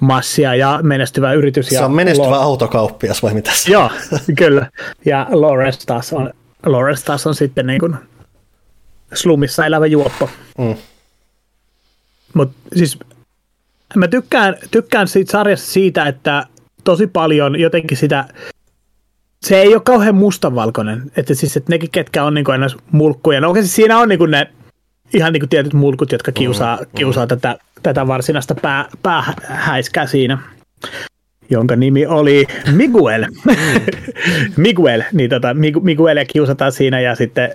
massia 0.00 0.54
ja 0.54 0.80
menestyvä 0.82 1.32
yritys. 1.32 1.68
Se 1.68 1.74
ja 1.74 1.84
on 1.84 1.94
menestyvä 1.94 2.30
Lo- 2.30 2.40
autokauppias 2.40 3.22
vai 3.22 3.34
mitä 3.34 3.50
se 3.54 3.72
Joo, 3.72 3.90
kyllä. 4.38 4.66
Ja 5.04 5.26
Lawrence 5.30 5.86
taas 5.86 6.12
on, 6.12 6.30
Lawrence 6.66 7.04
taas 7.04 7.26
on 7.26 7.34
sitten 7.34 7.66
niin 7.66 7.80
kuin 7.80 7.96
slumissa 9.14 9.66
elävä 9.66 9.86
juoppo. 9.86 10.30
Mm. 10.58 10.74
Mutta 12.34 12.56
siis 12.76 12.98
mä 13.96 14.08
tykkään, 14.08 14.56
tykkään 14.70 15.08
siitä 15.08 15.32
sarjasta 15.32 15.66
siitä, 15.66 16.06
että 16.06 16.46
tosi 16.84 17.06
paljon 17.06 17.60
jotenkin 17.60 17.96
sitä, 17.96 18.24
se 19.44 19.60
ei 19.60 19.74
ole 19.74 19.82
kauhean 19.84 20.14
mustavalkoinen. 20.14 21.02
Että 21.16 21.34
siis 21.34 21.56
että 21.56 21.72
nekin, 21.72 21.90
ketkä 21.90 22.24
on 22.24 22.34
niin 22.34 22.44
kuin 22.44 22.60
mulkkuja, 22.92 23.40
no 23.40 23.48
oikeasti 23.48 23.72
siinä 23.72 23.98
on 23.98 24.08
niin 24.08 24.18
kuin 24.18 24.30
ne 24.30 24.48
ihan 25.14 25.32
niin 25.32 25.40
kuin 25.40 25.50
tietyt 25.50 25.72
mulkut, 25.72 26.12
jotka 26.12 26.32
kiusaa, 26.32 26.76
mm, 26.76 26.86
kiusaa 26.94 27.26
tätä, 27.26 27.58
tätä 27.82 28.06
varsinaista 28.06 28.54
pää, 28.54 28.88
päähäiskää 29.02 30.06
siinä 30.06 30.38
jonka 31.50 31.76
nimi 31.76 32.06
oli 32.06 32.46
Miguel. 32.72 33.26
Miguel, 34.56 35.02
niin 35.12 35.30
tota, 35.30 35.52
Mig- 35.54 35.82
Miguelia 35.82 36.24
kiusataan 36.24 36.72
siinä 36.72 37.00
ja 37.00 37.14
sitten, 37.14 37.50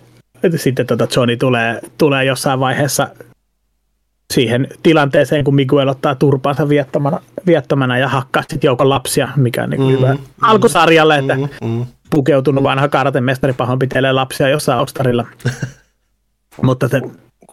sitten 0.56 0.88
tota 0.88 1.08
Johnny 1.16 1.38
tulee, 1.38 1.80
tulee 1.98 2.26
jossain 2.26 2.60
vaiheessa 2.60 3.08
siihen 4.34 4.68
tilanteeseen, 4.84 5.44
kun 5.44 5.56
Miguel 5.56 5.88
ottaa 5.88 6.16
turpaansa 6.16 6.70
viettomana, 6.70 7.20
viettomana 7.46 7.98
ja 7.98 8.08
hakkaa 8.08 8.44
sitten 8.50 8.68
joukon 8.68 8.90
lapsia, 8.90 9.30
mikä 9.36 9.64
on 9.64 9.70
niin 9.70 9.82
mm, 9.82 9.88
hyvä 9.88 10.16
alkusarjalle, 10.42 11.18
että 11.18 11.36
Mm, 11.36 11.50
mm. 11.64 11.86
pukeutunut 12.10 12.64
vanha 12.64 12.88
karatemestari 12.88 13.54
pahoinpitelee 13.54 14.12
lapsia 14.12 14.50
jossain 14.50 14.80
Ostarilla. 14.80 15.26
Mutta 16.64 16.88
se 16.88 17.02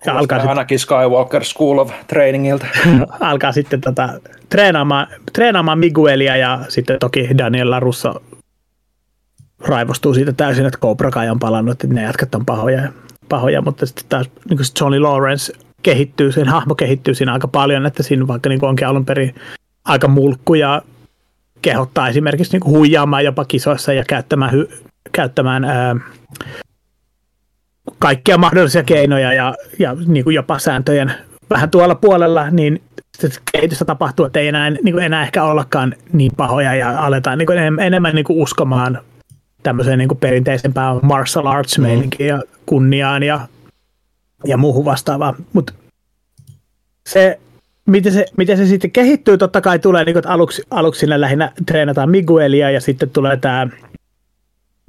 ja 0.06 0.18
alkaa, 0.18 0.40
sit, 0.40 0.50
Anakin 0.50 0.78
Skywalker 0.78 1.44
School 1.44 1.78
of 1.78 1.92
Trainingilta. 2.06 2.66
alkaa 3.20 3.52
sitten 3.52 3.80
tota, 3.80 4.08
treenaamaan, 4.48 5.06
treenaamaan 5.32 5.78
Miguelia 5.78 6.36
ja 6.36 6.60
sitten 6.68 6.98
toki 6.98 7.28
Daniela 7.38 7.80
Russo 7.80 8.22
raivostuu 9.58 10.14
siitä 10.14 10.32
täysin, 10.32 10.66
että 10.66 10.78
Cobra 10.78 11.10
Kai 11.10 11.28
on 11.28 11.38
palannut, 11.38 11.72
että 11.72 11.94
ne 11.94 12.02
jätkät 12.02 12.34
on 12.34 12.46
pahoja, 12.46 12.92
pahoja 13.28 13.62
mutta 13.62 13.86
sitten 13.86 14.04
taas 14.08 14.30
niin 14.48 14.56
kuin 14.56 14.66
Johnny 14.80 15.00
Lawrence 15.00 15.52
kehittyy, 15.86 16.32
sen 16.32 16.48
hahmo 16.56 16.74
kehittyy 16.74 17.14
siinä 17.14 17.32
aika 17.32 17.48
paljon, 17.48 17.86
että 17.86 18.02
siinä 18.02 18.26
vaikka 18.26 18.48
niin 18.48 18.64
onkin 18.64 18.86
alun 18.86 19.06
perin 19.06 19.34
aika 19.84 20.08
mulkku 20.08 20.54
ja 20.54 20.82
kehottaa 21.62 22.08
esimerkiksi 22.08 22.58
niin 22.58 22.72
huijaamaan 22.72 23.24
jopa 23.24 23.44
kisoissa 23.44 23.92
ja 23.92 24.04
käyttämään, 24.04 24.52
hy, 24.52 24.68
käyttämään 25.12 25.64
ää, 25.64 25.96
kaikkia 27.98 28.38
mahdollisia 28.38 28.82
keinoja 28.82 29.32
ja, 29.32 29.54
ja 29.78 29.96
niin 30.06 30.24
kuin 30.24 30.34
jopa 30.34 30.58
sääntöjen 30.58 31.12
vähän 31.50 31.70
tuolla 31.70 31.94
puolella, 31.94 32.50
niin 32.50 32.82
kehitystä 33.52 33.84
tapahtuu, 33.84 34.26
että 34.26 34.40
ei 34.40 34.48
enää, 34.48 34.70
niin 34.70 34.92
kuin 34.92 35.04
enää 35.04 35.22
ehkä 35.22 35.44
ollakaan 35.44 35.94
niin 36.12 36.32
pahoja 36.36 36.74
ja 36.74 37.00
aletaan 37.00 37.38
niin 37.38 37.46
kuin 37.46 37.58
enemmän, 37.58 37.86
enemmän 37.86 38.14
niin 38.14 38.24
kuin 38.24 38.42
uskomaan 38.42 38.98
tämmöiseen 39.62 39.98
niin 39.98 40.08
kuin 40.08 40.18
perinteisempään 40.18 40.98
martial 41.02 41.46
arts 41.46 41.78
meininkiin 41.78 42.28
ja 42.28 42.42
kunniaan 42.66 43.22
ja, 43.22 43.40
ja 44.44 44.56
muuhun 44.56 44.84
vastaavaan. 44.84 45.34
Mutta 45.52 45.72
se, 47.08 47.38
miten 47.86 48.12
se, 48.12 48.26
miten 48.36 48.56
se 48.56 48.66
sitten 48.66 48.90
kehittyy, 48.90 49.38
totta 49.38 49.60
kai 49.60 49.78
tulee, 49.78 50.04
niin 50.04 50.18
että 50.18 50.30
aluksi, 50.30 50.62
aluksi 50.70 50.98
sinne 50.98 51.20
lähinnä 51.20 51.52
treenataan 51.66 52.10
Miguelia 52.10 52.70
ja 52.70 52.80
sitten 52.80 53.10
tulee 53.10 53.36
tämä 53.36 53.68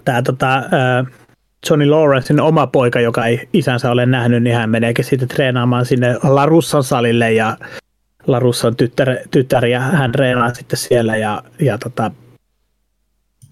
tää, 0.06 0.22
tota, 0.22 0.64
Johnny 1.70 1.90
Lawrencein 1.90 2.40
oma 2.40 2.68
poika, 2.68 3.00
joka 3.00 3.26
ei 3.26 3.50
isänsä 3.54 3.92
ole 3.92 4.06
nähnyt, 4.06 4.44
niin 4.44 4.56
hän 4.56 4.70
meneekin 4.70 5.06
sitten 5.06 5.28
treenaamaan 5.28 5.86
sinne 5.86 6.18
Larussan 6.24 6.84
salille 6.84 7.34
ja 7.34 7.58
Larussan 8.28 8.76
tyttär, 8.76 9.18
tyttär 9.32 9.66
ja 9.66 9.80
hän 9.80 10.12
treenaa 10.12 10.54
sitten 10.54 10.78
siellä 10.78 11.18
ja, 11.18 11.44
ja 11.60 11.78
tota, 11.78 12.12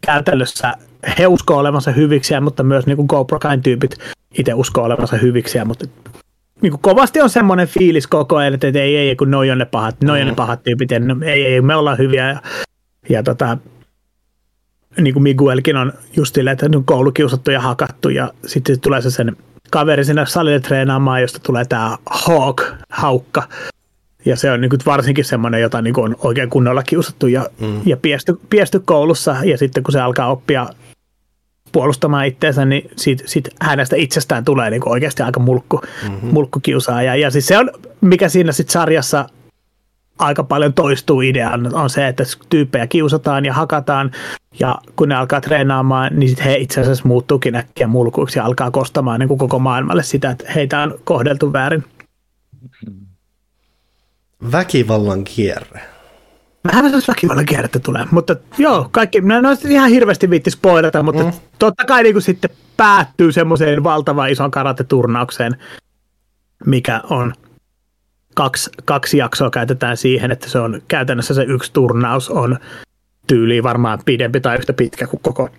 käytännössä 0.01 0.73
he 1.19 1.27
uskoo 1.27 1.57
olevansa 1.57 1.91
hyviksiä, 1.91 2.41
mutta 2.41 2.63
myös 2.63 2.85
niin 2.85 2.97
kuin 2.97 3.07
Cobra 3.07 3.39
Kain 3.39 3.61
tyypit 3.61 3.97
itse 4.37 4.53
uskoo 4.53 4.83
olevansa 4.83 5.17
hyviksiä, 5.17 5.65
mutta 5.65 5.85
niin 6.61 6.71
kuin 6.71 6.81
kovasti 6.81 7.21
on 7.21 7.29
semmoinen 7.29 7.67
fiilis 7.67 8.07
koko 8.07 8.35
ajan, 8.35 8.53
että 8.53 8.67
ei, 8.67 8.97
ei, 8.97 9.15
kun 9.15 9.31
noi 9.31 9.51
on 9.51 9.57
ne 9.57 9.65
pahat, 9.65 9.95
noi 10.03 10.21
on 10.21 10.27
ne 10.27 10.33
pahat 10.33 10.63
tyypit, 10.63 10.91
ja 10.91 10.99
no, 10.99 11.15
ei, 11.23 11.45
ei, 11.45 11.61
me 11.61 11.75
ollaan 11.75 11.97
hyviä. 11.97 12.29
Ja, 12.29 12.39
ja 13.09 13.23
tota, 13.23 13.57
niin 15.01 15.13
kuin 15.13 15.23
Miguelkin 15.23 15.77
on 15.77 15.93
just 16.15 16.35
silleen, 16.35 16.53
että 16.53 16.77
on 16.77 16.85
koulukiusattu 16.85 17.51
ja 17.51 17.61
hakattu, 17.61 18.09
ja 18.09 18.33
sitten 18.45 18.79
tulee 18.79 19.01
se 19.01 19.11
sen 19.11 19.35
kaveri 19.71 20.05
sinne 20.05 20.25
salille 20.25 20.59
treenaamaan, 20.59 21.21
josta 21.21 21.39
tulee 21.39 21.65
tämä 21.65 21.97
Hawk, 22.05 22.61
haukka, 22.89 23.43
ja 24.25 24.35
se 24.35 24.51
on 24.51 24.61
niin 24.61 24.69
kuin 24.69 24.79
varsinkin 24.85 25.25
semmoinen, 25.25 25.61
jota 25.61 25.81
niin 25.81 25.93
kuin 25.93 26.05
on 26.05 26.15
oikein 26.19 26.49
kunnolla 26.49 26.83
kiusattu 26.83 27.27
ja, 27.27 27.49
mm. 27.59 27.81
ja 27.85 27.97
piesty, 27.97 28.39
piesty 28.49 28.79
koulussa, 28.79 29.35
ja 29.43 29.57
sitten 29.57 29.83
kun 29.83 29.91
se 29.91 30.01
alkaa 30.01 30.31
oppia 30.31 30.67
puolustamaan 31.75 32.25
itseensä, 32.25 32.65
niin 32.65 32.91
sit, 32.95 33.23
sit 33.25 33.49
hänestä 33.61 33.95
itsestään 33.95 34.45
tulee 34.45 34.69
niin 34.69 34.89
oikeasti 34.89 35.23
aika 35.23 35.39
mulkku, 35.39 35.81
mm-hmm. 36.03 36.29
mulkkukiusaaja. 36.31 37.15
Ja 37.15 37.31
siis 37.31 37.47
se 37.47 37.57
on, 37.57 37.69
mikä 38.01 38.29
siinä 38.29 38.51
sit 38.51 38.69
sarjassa 38.69 39.29
aika 40.19 40.43
paljon 40.43 40.73
toistuu 40.73 41.21
ideaan, 41.21 41.75
on 41.75 41.89
se, 41.89 42.07
että 42.07 42.23
tyyppejä 42.49 42.87
kiusataan 42.87 43.45
ja 43.45 43.53
hakataan, 43.53 44.11
ja 44.59 44.75
kun 44.95 45.09
ne 45.09 45.15
alkaa 45.15 45.41
treenaamaan, 45.41 46.19
niin 46.19 46.29
sit 46.29 46.45
he 46.45 46.55
itse 46.55 46.81
asiassa 46.81 47.07
muuttuukin 47.07 47.55
äkkiä 47.55 47.87
mulkuiksi 47.87 48.39
ja 48.39 48.45
alkaa 48.45 48.71
kostamaan 48.71 49.19
niin 49.19 49.27
kuin 49.27 49.37
koko 49.37 49.59
maailmalle 49.59 50.03
sitä, 50.03 50.29
että 50.29 50.51
heitä 50.55 50.79
on 50.81 50.99
kohdeltu 51.03 51.53
väärin. 51.53 51.83
Väkivallan 54.51 55.23
kierre. 55.23 55.94
Vähän 56.67 56.85
sellaista 56.85 57.11
väkivallan 57.11 57.45
kierrettä 57.45 57.79
tulee, 57.79 58.05
mutta 58.11 58.35
joo, 58.57 58.89
kaikki, 58.91 59.21
no, 59.21 59.41
no 59.41 59.49
ihan 59.69 59.89
hirveästi 59.89 60.29
viitti 60.29 60.51
spoilata, 60.51 61.03
mutta 61.03 61.23
mm. 61.23 61.31
totta 61.59 61.85
kai 61.85 62.03
niin 62.03 62.13
kuin 62.13 62.23
sitten 62.23 62.49
päättyy 62.77 63.31
semmoiseen 63.31 63.83
valtavan 63.83 64.29
ison 64.29 64.51
karate-turnaukseen, 64.51 65.57
mikä 66.65 67.01
on 67.09 67.33
kaksi, 68.33 68.69
kaksi 68.85 69.17
jaksoa 69.17 69.49
käytetään 69.49 69.97
siihen, 69.97 70.31
että 70.31 70.49
se 70.49 70.59
on 70.59 70.81
käytännössä 70.87 71.33
se 71.33 71.43
yksi 71.43 71.73
turnaus 71.73 72.29
on 72.29 72.57
tyyliin 73.27 73.63
varmaan 73.63 73.99
pidempi 74.05 74.41
tai 74.41 74.57
yhtä 74.57 74.73
pitkä 74.73 75.07
kuin 75.07 75.21
koko 75.23 75.49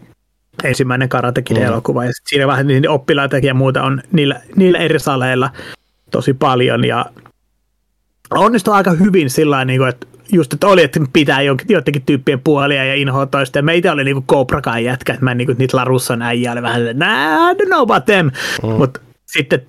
ensimmäinen 0.65 1.09
karatekin 1.09 1.57
mm. 1.57 1.63
elokuva. 1.63 2.05
Ja 2.05 2.13
sit 2.13 2.27
siinä 2.27 2.47
vähän 2.47 2.67
niin 2.67 2.89
oppilaita 2.89 3.39
ja 3.39 3.55
muuta 3.55 3.83
on 3.83 4.03
niillä, 4.13 4.41
niillä 4.57 4.79
eri 4.79 4.99
saleilla 4.99 5.51
tosi 6.11 6.35
paljon 6.35 6.85
ja 6.85 7.07
onnistuu 8.31 8.75
aika 8.75 8.91
hyvin 8.91 9.31
sillä 9.31 9.65
niin 9.65 9.81
kuin, 9.81 9.89
että 9.89 10.07
just, 10.33 10.53
että 10.53 10.67
oli, 10.67 10.83
että 10.83 11.01
pitää 11.13 11.43
joidenkin 11.43 12.03
tyyppien 12.07 12.41
puolia 12.41 12.85
ja 12.85 12.95
inhoa 12.95 13.27
toista. 13.27 13.59
Ja 13.59 13.63
meitä 13.63 13.93
oli 13.93 14.05
niinku 14.05 14.25
Cobra 14.29 14.61
Kai 14.61 14.85
jätkä, 14.85 15.13
että 15.13 15.25
mä 15.25 15.35
niinku 15.35 15.55
niitä 15.59 15.77
Larussan 15.77 16.23
äijä 16.23 16.53
oli 16.53 16.63
vähän, 16.63 16.83
nah, 16.95 17.51
I 17.51 17.55
don't 17.55 17.67
know 17.67 17.83
about 17.83 18.05
them. 18.05 18.31
Mm. 18.63 18.69
Mutta 18.69 19.01
sitten 19.27 19.63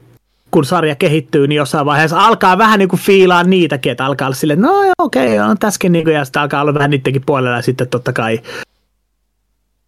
kun 0.51 0.65
sarja 0.65 0.95
kehittyy, 0.95 1.47
niin 1.47 1.57
jossain 1.57 1.85
vaiheessa 1.85 2.19
alkaa 2.19 2.57
vähän 2.57 2.79
niin 2.79 2.89
kuin 2.89 2.99
fiilaa 2.99 3.43
niitäkin, 3.43 3.91
että 3.91 4.05
alkaa 4.05 4.27
olla 4.27 4.35
silleen, 4.35 4.61
no 4.61 4.93
okei, 4.97 5.39
okay, 5.39 5.49
on 5.49 5.57
tässäkin, 5.57 5.91
niin 5.91 6.03
kuin, 6.03 6.15
ja 6.15 6.25
sitten 6.25 6.41
alkaa 6.41 6.61
olla 6.61 6.73
vähän 6.73 6.89
niidenkin 6.89 7.23
puolella, 7.25 7.55
ja 7.55 7.61
sitten 7.61 7.87
totta 7.87 8.13
kai, 8.13 8.39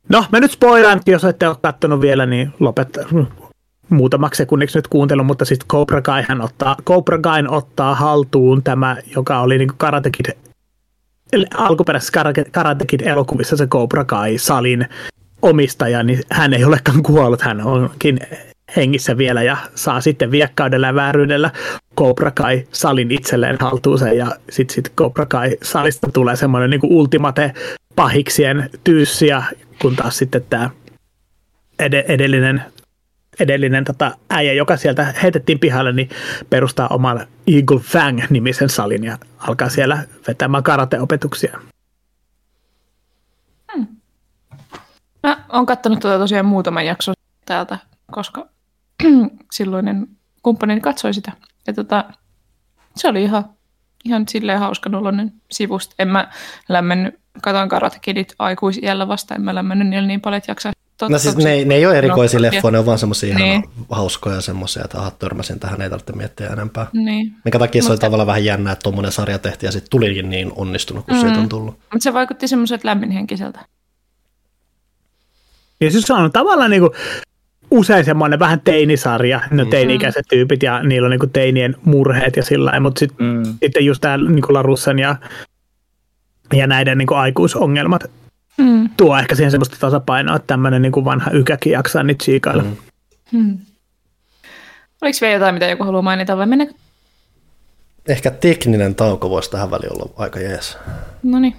no 0.09 0.25
mä 0.31 0.39
nyt 0.39 0.51
spoilaan, 0.51 1.01
jos 1.05 1.23
ette 1.23 1.47
ole 1.47 1.57
katsonut 1.61 2.01
vielä, 2.01 2.25
niin 2.25 2.53
lopettaa 2.59 3.03
muutamaksi 3.89 4.37
sekunniksi 4.37 4.77
nyt 4.77 4.87
kuuntelun, 4.87 5.25
mutta 5.25 5.45
sitten 5.45 5.67
Cobra 5.67 6.01
Kai 6.01 6.23
hän 6.27 6.41
ottaa, 6.41 6.75
Cobra 6.85 7.19
Kai 7.19 7.43
ottaa 7.47 7.95
haltuun 7.95 8.63
tämä, 8.63 8.97
joka 9.15 9.39
oli 9.39 9.57
niin 9.57 9.71
Karate 9.77 10.09
Kid, 10.11 10.35
alkuperäisessä 11.57 12.13
Karate 12.51 12.85
Kid 12.85 13.01
elokuvissa 13.01 13.57
se 13.57 13.67
Cobra 13.67 14.05
Kai 14.05 14.37
salin 14.37 14.87
omistaja, 15.41 16.03
niin 16.03 16.19
hän 16.31 16.53
ei 16.53 16.63
olekaan 16.63 17.03
kuollut, 17.03 17.41
hän 17.41 17.61
onkin 17.61 18.19
hengissä 18.75 19.17
vielä 19.17 19.43
ja 19.43 19.57
saa 19.75 20.01
sitten 20.01 20.31
viekkaudella 20.31 20.87
ja 20.87 20.95
vääryydellä. 20.95 21.51
Cobra 21.97 22.31
Kai 22.31 22.67
salin 22.71 23.11
itselleen 23.11 23.57
haltuunsa 23.59 24.07
ja 24.07 24.31
sitten 24.49 24.75
sit 24.75 24.93
Cobra 24.95 25.25
Kai 25.25 25.57
salista 25.63 26.07
tulee 26.13 26.35
semmoinen 26.35 26.69
niin 26.69 26.81
ultimate 26.83 27.53
pahiksien 27.95 28.69
tyyssiä, 28.83 29.43
kun 29.81 29.95
taas 29.95 30.17
sitten 30.17 30.45
tämä 30.49 30.69
ed- 31.79 32.05
edellinen 32.07 32.63
edellinen 33.39 33.83
tota, 33.83 34.11
äijä, 34.29 34.53
joka 34.53 34.77
sieltä 34.77 35.13
heitettiin 35.23 35.59
pihalle, 35.59 35.91
niin 35.91 36.09
perustaa 36.49 36.87
oman 36.87 37.27
Eagle 37.47 37.79
Fang-nimisen 37.79 38.69
salin 38.69 39.03
ja 39.03 39.17
alkaa 39.37 39.69
siellä 39.69 40.03
vetämään 40.27 40.63
karateopetuksia. 40.63 41.59
Hmm. 43.75 43.87
Mä 45.23 45.45
oon 45.49 45.65
kattonut 45.65 45.99
tuota 45.99 46.17
tosiaan 46.17 46.45
muutaman 46.45 46.85
jakson 46.85 47.15
täältä, 47.45 47.77
koska 48.11 48.47
silloinen 49.51 50.07
kumppani 50.43 50.81
katsoi 50.81 51.13
sitä. 51.13 51.31
Ja 51.67 51.73
tota, 51.73 52.03
se 52.95 53.07
oli 53.07 53.23
ihan, 53.23 53.45
ihan 54.05 54.27
silleen 54.27 54.59
hauska 54.59 54.89
nolonen 54.89 55.33
sivusta. 55.51 55.95
En 55.99 56.07
mä 56.07 56.31
lämmennyt, 56.69 57.19
katoin 57.41 57.69
Karate 57.69 57.97
Kidit 58.01 58.35
aikuisiellä 58.39 59.07
vasta, 59.07 59.35
en 59.35 59.41
mä 59.41 59.55
lämmennyt 59.55 59.87
niillä 59.87 60.07
niin 60.07 60.21
paljon, 60.21 60.37
että 60.37 60.51
jaksaa 60.51 60.71
totta, 60.99 61.11
No 61.13 61.19
siis 61.19 61.37
ne, 61.37 61.65
ne 61.65 61.75
ei 61.75 61.85
ole 61.85 61.97
erikoisia 61.97 62.39
no, 62.39 62.41
leffoja, 62.41 62.71
ne 62.71 62.79
on 62.79 62.85
vaan 62.85 62.97
semmoisia 62.99 63.35
Niin. 63.35 63.61
niin. 63.61 63.69
hauskoja 63.89 64.41
semmoisia, 64.41 64.83
että 64.85 64.97
aha, 64.97 65.11
törmäsin 65.11 65.59
tähän, 65.59 65.81
ei 65.81 65.89
tarvitse 65.89 66.13
miettiä 66.13 66.47
enempää. 66.47 66.87
Niin. 66.93 67.33
Minkä 67.45 67.59
takia 67.59 67.81
se 67.83 67.89
oli 67.91 67.97
tavallaan 67.97 68.27
vähän 68.27 68.45
jännä, 68.45 68.71
että 68.71 68.83
tuommoinen 68.83 69.11
sarja 69.11 69.39
tehtiin 69.39 69.67
ja 69.67 69.71
sitten 69.71 69.89
tulikin 69.89 70.29
niin 70.29 70.51
onnistunut, 70.55 71.05
kun 71.05 71.15
mm. 71.15 71.21
siitä 71.21 71.39
on 71.39 71.49
tullut. 71.49 71.73
Mutta 71.73 72.03
se 72.03 72.13
vaikutti 72.13 72.47
semmoiselta 72.47 72.87
lämminhenkiseltä. 72.87 73.59
Ja 75.81 75.91
siis 75.91 76.07
se 76.07 76.13
on 76.13 76.31
tavallaan 76.31 76.71
niinku 76.71 76.91
usein 77.71 78.05
semmoinen 78.05 78.39
vähän 78.39 78.61
teinisarja, 78.61 79.41
no 79.51 79.65
teini-ikäiset 79.65 80.25
tyypit 80.29 80.63
ja 80.63 80.83
niillä 80.83 81.05
on 81.05 81.11
niinku 81.11 81.27
teinien 81.27 81.75
murheet 81.85 82.35
ja 82.35 82.43
sillä 82.43 82.65
lailla, 82.65 82.79
mutta 82.79 82.99
sit, 82.99 83.11
Mm. 83.19 83.43
sitten 83.63 83.85
just 83.85 84.01
tämä 84.01 84.17
niinku 84.17 84.53
Larussen 84.53 84.99
ja, 84.99 85.15
ja 86.53 86.67
näiden 86.67 86.97
niinku 86.97 87.13
aikuisongelmat 87.13 88.11
Mm. 88.59 88.89
tuo 88.97 89.17
ehkä 89.17 89.35
siihen 89.35 89.51
semmoista 89.51 89.77
tasapainoa, 89.79 90.35
että 90.35 90.47
tämmöinen 90.47 90.81
niinku 90.81 91.05
vanha 91.05 91.31
ykäkin 91.31 91.73
jaksaa 91.73 92.03
niitä 92.03 92.25
siikailla. 92.25 92.63
Mm. 92.63 92.75
Hmm. 93.31 93.57
Oliko 95.01 95.17
vielä 95.21 95.33
jotain, 95.33 95.55
mitä 95.55 95.65
joku 95.67 95.83
haluaa 95.83 96.01
mainita 96.01 96.37
vai 96.37 96.45
mennäänkö? 96.45 96.75
Ehkä 98.07 98.31
tekninen 98.31 98.95
tauko 98.95 99.29
voisi 99.29 99.51
tähän 99.51 99.71
väliin 99.71 99.93
olla 99.93 100.13
aika 100.17 100.39
jees. 100.39 100.77
No 101.23 101.39
niin. 101.39 101.55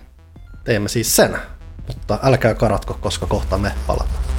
Teemme 0.65 0.89
siis 0.89 1.17
sen, 1.17 1.39
mutta 1.87 2.19
älkää 2.23 2.55
karatko, 2.55 2.99
koska 3.01 3.27
kohta 3.27 3.59
me 3.59 3.73
palataan. 3.87 4.30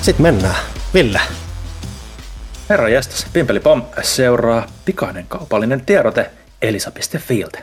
Sitten 0.00 0.22
mennään. 0.22 0.56
Ville, 0.94 1.20
Herra 2.68 2.88
jästäs, 2.88 3.26
Pimpeli 3.32 3.60
Pom 3.60 3.82
seuraa 4.02 4.66
pikainen 4.84 5.26
kaupallinen 5.28 5.80
tiedote 5.86 6.30
elisa.fiiltä. 6.62 7.58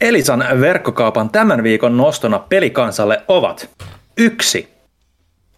Elisan 0.00 0.44
verkkokaupan 0.60 1.30
tämän 1.30 1.62
viikon 1.62 1.96
nostona 1.96 2.38
pelikansalle 2.38 3.22
ovat 3.28 3.70
1. 4.16 4.68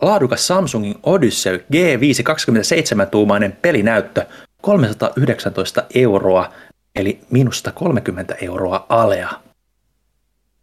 Laadukas 0.03 0.47
Samsungin 0.47 0.95
Odyssey 1.03 1.65
G5 1.73 2.33
27-tuumainen 2.33 3.53
pelinäyttö 3.63 4.27
319 4.63 5.85
euroa, 5.95 6.53
eli 6.97 7.21
minusta 7.31 7.73
30 7.73 8.35
euroa 8.41 8.87
alea. 8.89 9.31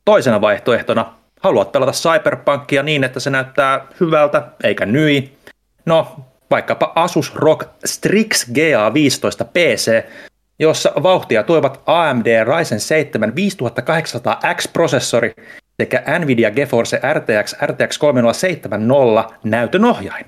Toisena 0.06 0.42
vaihtoehtona 0.42 1.21
haluat 1.42 1.72
pelata 1.72 1.92
Cyberpunkia 1.92 2.84
niin, 2.84 3.04
että 3.04 3.20
se 3.20 3.30
näyttää 3.30 3.88
hyvältä 4.00 4.44
eikä 4.64 4.86
nyi. 4.86 5.38
No, 5.86 6.26
vaikkapa 6.52 6.92
Asus 6.96 7.36
ROG 7.36 7.64
Strix 7.86 8.50
GA15 8.50 9.46
PC, 9.54 10.04
jossa 10.60 10.92
vauhtia 11.04 11.44
tuovat 11.44 11.82
AMD 11.86 12.26
Ryzen 12.44 12.80
7 12.80 13.34
5800X-prosessori 13.36 15.34
sekä 15.80 16.20
Nvidia 16.20 16.52
GeForce 16.52 17.02
RTX 17.14 17.56
RTX 17.66 17.98
3070 17.98 19.36
näytön 19.44 19.86
ohjain. 19.86 20.26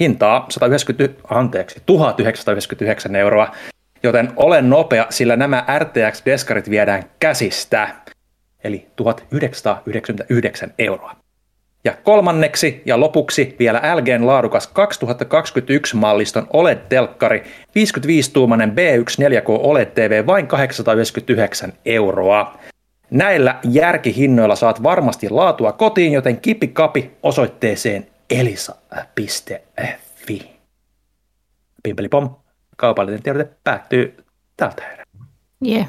Hintaa 0.00 0.46
190, 0.50 1.22
anteeksi, 1.30 1.82
1999 1.86 3.16
euroa, 3.16 3.54
joten 4.02 4.32
olen 4.36 4.70
nopea, 4.70 5.06
sillä 5.10 5.36
nämä 5.36 5.64
RTX-deskarit 5.78 6.70
viedään 6.70 7.02
käsistä, 7.20 7.88
eli 8.64 8.86
1999 8.96 10.74
euroa. 10.78 11.16
Ja 11.84 11.94
kolmanneksi 12.02 12.82
ja 12.84 13.00
lopuksi 13.00 13.56
vielä 13.58 13.82
LGn 13.94 14.26
laadukas 14.26 14.70
2021-malliston 14.70 16.46
OLED-telkkari, 16.52 17.42
55-tuumainen 17.68 18.70
B1 18.70 19.40
4K 19.40 19.48
OLED-TV 19.48 20.26
vain 20.26 20.46
899 20.46 21.72
euroa. 21.84 22.58
Näillä 23.10 23.58
järkihinnoilla 23.64 24.56
saat 24.56 24.82
varmasti 24.82 25.30
laatua 25.30 25.72
kotiin, 25.72 26.12
joten 26.12 26.40
kipikapi 26.40 27.10
osoitteeseen 27.22 28.06
elisa.fi. 28.30 29.42
Pimpelipom, 31.82 32.30
kaupallinen 32.76 33.22
tiedote 33.22 33.50
päättyy 33.64 34.24
tältä 34.56 34.82
erää. 34.92 35.04
Yeah. 35.66 35.86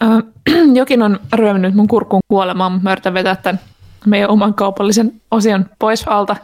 Jokin 0.74 1.02
on 1.02 1.20
ryöminyt 1.32 1.74
mun 1.74 1.88
kurkkuun 1.88 2.22
kuolemaan, 2.28 2.72
mutta 2.72 2.84
mä 2.84 2.92
yritän 2.92 3.14
vetää 3.14 3.36
tämän 3.36 3.60
meidän 4.06 4.30
oman 4.30 4.54
kaupallisen 4.54 5.12
osion 5.30 5.70
pois 5.78 6.08
alta. 6.08 6.36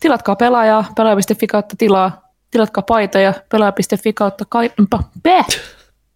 Tilatkaa 0.00 0.36
pelaajaa, 0.36 0.84
pelaaja.fi 0.96 1.46
kautta 1.46 1.76
tilaa, 1.78 2.30
tilatkaa 2.50 2.82
paitoja, 2.82 3.34
pelaaja.fi 3.48 4.12
kautta 4.12 4.44
kaippa. 4.48 5.02
Bäh! 5.22 5.46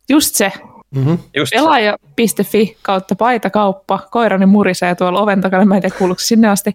Just 0.09 0.35
se. 0.35 0.53
Just 1.37 1.51
se. 1.51 1.57
Pelaaja.fi 1.57 2.77
kautta 2.83 3.15
paitakauppa. 3.17 3.99
Koirani 4.11 4.47
murisee 4.47 4.95
tuolla 4.95 5.21
oven 5.21 5.41
takana, 5.41 5.65
mä 5.65 5.75
en 5.75 5.83
tiedä 5.83 5.97
kuuluuko 5.99 6.21
sinne 6.21 6.49
asti. 6.49 6.75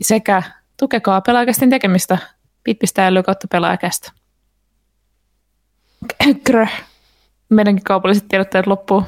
Sekä 0.00 0.42
tukekaa 0.76 1.20
pelaajakästin 1.20 1.70
tekemistä. 1.70 2.18
Pit.ly 2.64 3.22
kautta 3.22 3.48
pelaajakästä. 3.50 4.12
Meidänkin 7.48 7.84
kaupalliset 7.84 8.28
tiedotteet 8.28 8.66
loppuu. 8.66 9.02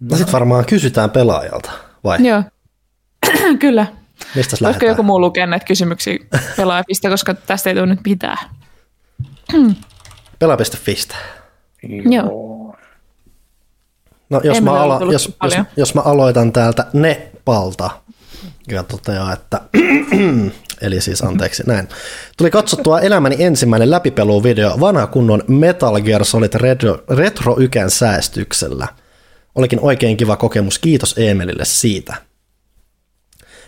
No 0.00 0.16
sitten 0.16 0.32
varmaan 0.32 0.64
kysytään 0.64 1.10
pelaajalta, 1.10 1.70
vai? 2.04 2.26
Joo. 2.26 2.42
Kyllä. 3.60 3.86
Mistä 4.34 4.56
lähdetään? 4.60 4.90
joku 4.90 5.02
muu 5.02 5.20
lukea 5.20 5.46
näitä 5.46 5.66
kysymyksiä 5.66 6.18
pelaajapista, 6.56 7.08
koska 7.08 7.34
tästä 7.34 7.70
ei 7.70 7.76
tule 7.76 7.86
nyt 7.86 8.00
mitään. 8.06 8.38
Pelaa.fistä. 10.38 11.14
Joo. 12.10 12.76
No 14.30 14.40
jos 14.44 14.62
mä, 14.62 14.70
tullut 14.98 15.12
jos, 15.12 15.36
jos, 15.42 15.54
jos 15.76 15.94
mä 15.94 16.00
aloitan 16.00 16.52
täältä 16.52 16.86
Nepalta 16.92 17.90
ja 18.68 18.82
toteaa, 18.82 19.32
että 19.32 19.60
eli 20.80 21.00
siis 21.00 21.22
anteeksi 21.22 21.62
näin. 21.66 21.88
Tuli 22.36 22.50
katsottua 22.50 23.00
elämäni 23.00 23.36
ensimmäinen 23.38 23.90
läpipeluvideo 23.90 24.80
vanha 24.80 25.06
kunnon 25.06 25.42
Metal 25.48 26.00
Gear 26.00 26.24
Solid 26.24 26.54
Retro, 26.54 26.98
Retro 27.10 27.56
Ykän 27.58 27.90
säästyksellä. 27.90 28.88
Olikin 29.56 29.80
oikein 29.80 30.16
kiva 30.16 30.36
kokemus, 30.36 30.78
kiitos 30.78 31.14
Emelille 31.18 31.64
siitä. 31.64 32.14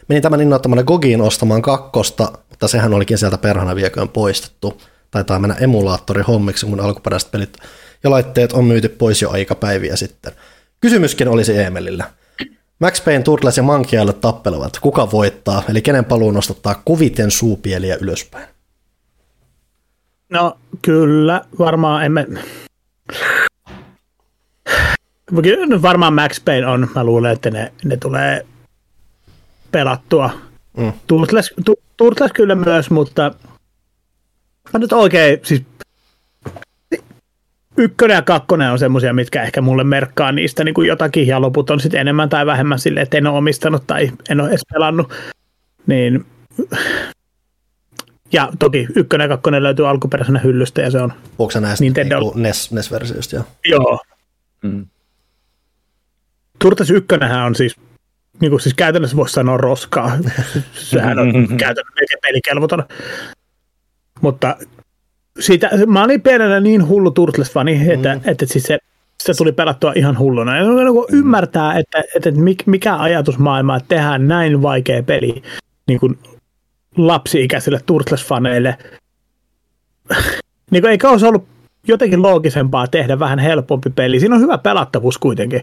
Menin 0.08 0.22
tämän 0.22 0.40
innoittamana 0.40 0.82
Gogiin 0.82 1.20
ostamaan 1.20 1.62
kakkosta, 1.62 2.32
mutta 2.50 2.68
sehän 2.68 2.94
olikin 2.94 3.18
sieltä 3.18 3.38
perhana 3.38 3.74
vieköön 3.74 4.08
poistettu. 4.08 4.82
Taitaa 5.10 5.38
mennä 5.38 5.56
emulaattori 5.60 6.22
hommiksi, 6.22 6.66
kun 6.66 6.80
alkuperäiset 6.80 7.30
pelit 7.30 7.56
ja 8.04 8.10
laitteet 8.10 8.52
on 8.52 8.64
myyty 8.64 8.88
pois 8.88 9.22
jo 9.22 9.30
aikapäiviä 9.30 9.96
sitten. 9.96 10.32
Kysymyskin 10.80 11.28
olisi 11.28 11.58
Emelillä. 11.58 12.10
Max 12.78 13.04
Payne, 13.04 13.22
Turtles 13.22 13.56
ja 13.56 13.62
Island 13.92 14.12
tappelevat. 14.20 14.78
Kuka 14.80 15.10
voittaa? 15.10 15.62
Eli 15.68 15.82
kenen 15.82 16.04
paluu 16.04 16.30
nostattaa 16.30 16.82
koviten 16.84 17.30
suupieliä 17.30 17.96
ylöspäin? 18.00 18.48
No 20.30 20.58
kyllä, 20.82 21.44
varmaan 21.58 22.04
emme... 22.04 22.26
Kyllä 25.42 25.66
nyt 25.66 25.82
varmaan 25.82 26.14
Max 26.14 26.44
Payne 26.44 26.66
on, 26.66 26.88
mä 26.94 27.04
luulen, 27.04 27.32
että 27.32 27.50
ne, 27.50 27.72
ne 27.84 27.96
tulee 27.96 28.46
pelattua. 29.72 30.30
Mm. 30.76 30.92
Turtles, 31.06 31.54
tu, 31.64 31.74
Turtles 31.96 32.32
kyllä 32.32 32.54
myös, 32.54 32.90
mutta 32.90 33.34
mä 34.72 34.78
nyt 34.78 34.92
oikein, 34.92 35.40
siis 35.42 35.62
ykkönen 37.76 38.14
ja 38.14 38.22
kakkonen 38.22 38.72
on 38.72 38.78
semmoisia, 38.78 39.12
mitkä 39.12 39.42
ehkä 39.42 39.60
mulle 39.60 39.84
merkkaa 39.84 40.32
niistä 40.32 40.64
niin 40.64 40.74
kuin 40.74 40.88
jotakin, 40.88 41.26
ja 41.26 41.40
loput 41.40 41.70
on 41.70 41.80
sitten 41.80 42.00
enemmän 42.00 42.28
tai 42.28 42.46
vähemmän 42.46 42.78
sille, 42.78 43.00
että 43.00 43.18
en 43.18 43.26
ole 43.26 43.38
omistanut 43.38 43.86
tai 43.86 44.10
en 44.28 44.40
ole 44.40 44.48
edes 44.48 44.62
pelannut. 44.72 45.12
Niin 45.86 46.26
ja 48.32 48.48
toki 48.58 48.86
ykkönen 48.96 49.24
ja 49.24 49.28
kakkonen 49.28 49.62
löytyy 49.62 49.88
alkuperäisenä 49.88 50.38
hyllystä 50.38 50.82
ja 50.82 50.90
se 50.90 50.98
on, 51.00 51.12
Onko 51.38 51.50
se 51.50 51.60
näistä 51.60 51.84
Nintendo. 51.84 52.20
niinku 52.20 52.38
NES, 52.38 52.72
NES-versioista? 52.72 53.36
Joo. 53.36 53.44
joo. 53.64 54.00
Mm. 54.62 54.86
Turtles 56.58 56.90
ykkönenhän 56.90 57.46
on 57.46 57.54
siis, 57.54 57.76
niin 58.40 58.50
kuin 58.50 58.60
siis 58.60 58.74
käytännössä 58.74 59.16
voisi 59.16 59.32
sanoa 59.32 59.56
roskaa. 59.56 60.18
Sehän 60.74 61.18
on 61.18 61.32
käytännössä 61.32 61.94
melkein 61.94 62.20
pelikelvoton. 62.22 62.84
Mutta 64.20 64.56
siitä, 65.40 65.70
mä 65.86 66.04
olin 66.04 66.22
pienenä 66.22 66.60
niin 66.60 66.88
hullu 66.88 67.10
Turtles-fani, 67.10 67.90
että, 67.92 68.14
mm. 68.14 68.20
että 68.24 68.46
siis 68.46 68.64
se, 68.64 68.78
se 69.22 69.32
tuli 69.34 69.52
pelattua 69.52 69.92
ihan 69.96 70.18
hulluna. 70.18 70.56
Ja 70.56 70.62
niin 70.62 71.04
ymmärtää, 71.12 71.78
että, 71.78 72.02
että 72.16 72.30
mik- 72.30 72.64
mikä 72.66 72.96
ajatusmaailma, 72.96 73.76
että 73.76 73.88
tehdään 73.88 74.28
näin 74.28 74.62
vaikea 74.62 75.02
peli 75.02 75.42
niin 75.86 76.00
kuin 76.00 76.18
lapsi-ikäisille 76.96 77.80
Turtles-faneille. 77.86 78.74
niin 80.70 80.82
kuin, 80.82 80.90
eikö 80.90 81.08
olisi 81.08 81.26
ollut 81.26 81.48
jotenkin 81.88 82.22
loogisempaa 82.22 82.86
tehdä 82.86 83.18
vähän 83.18 83.38
helpompi 83.38 83.90
peli. 83.90 84.20
Siinä 84.20 84.34
on 84.34 84.40
hyvä 84.40 84.58
pelattavuus 84.58 85.18
kuitenkin, 85.18 85.62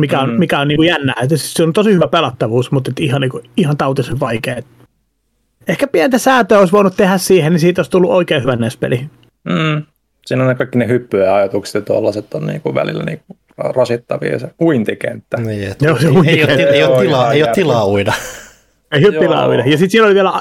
mikä 0.00 0.20
on, 0.20 0.30
Mm. 0.30 0.38
mikä 0.38 0.58
on 0.60 0.68
niin 0.68 0.76
kuin 0.76 0.88
jännää. 0.88 1.14
Että 1.22 1.36
siis 1.36 1.54
se 1.54 1.62
on 1.62 1.72
tosi 1.72 1.92
hyvä 1.92 2.08
pelattavuus, 2.08 2.70
mutta 2.72 2.90
ihan, 3.00 3.20
niin 3.20 3.30
kuin, 3.30 3.44
ihan 3.56 3.76
tautisen 3.76 4.20
vaikea. 4.20 4.62
Ehkä 5.68 5.86
pientä 5.86 6.18
säätöä 6.18 6.58
olisi 6.58 6.72
voinut 6.72 6.96
tehdä 6.96 7.18
siihen, 7.18 7.52
niin 7.52 7.60
siitä 7.60 7.78
olisi 7.80 7.90
tullut 7.90 8.10
oikein 8.10 8.42
hyvä 8.42 8.56
NES-peli. 8.56 9.06
Mm. 9.44 9.82
Siinä 10.26 10.42
on 10.42 10.48
ne 10.48 10.54
kaikki 10.54 10.78
ne 10.78 10.88
hyppyjä 10.88 11.34
ajatukset 11.34 11.74
ja 11.74 11.80
tuollaiset 11.80 12.34
on 12.34 12.46
niinku 12.46 12.74
välillä 12.74 13.04
niinku 13.04 13.36
rasittavia 13.58 14.38
se 14.38 14.48
uintikenttä. 14.60 15.36
Niin, 15.36 15.70
että 15.70 15.84
Joo, 15.86 15.98
se 15.98 16.06
ei, 16.06 16.08
ei, 16.08 16.16
ole, 16.16 16.18
uintikenttä. 16.26 16.64
ei, 16.74 16.84
ole 16.84 17.00
tilaa, 17.02 17.32
ei 17.32 17.42
ole 17.42 17.50
tilaa 17.54 17.86
uida. 17.88 18.12
Ei 18.92 19.06
ole 19.06 19.18
tilaa 19.18 19.48
uida. 19.48 19.62
Ja 19.66 19.70
sitten 19.70 19.90
siinä 19.90 20.06
oli 20.06 20.14
vielä, 20.14 20.32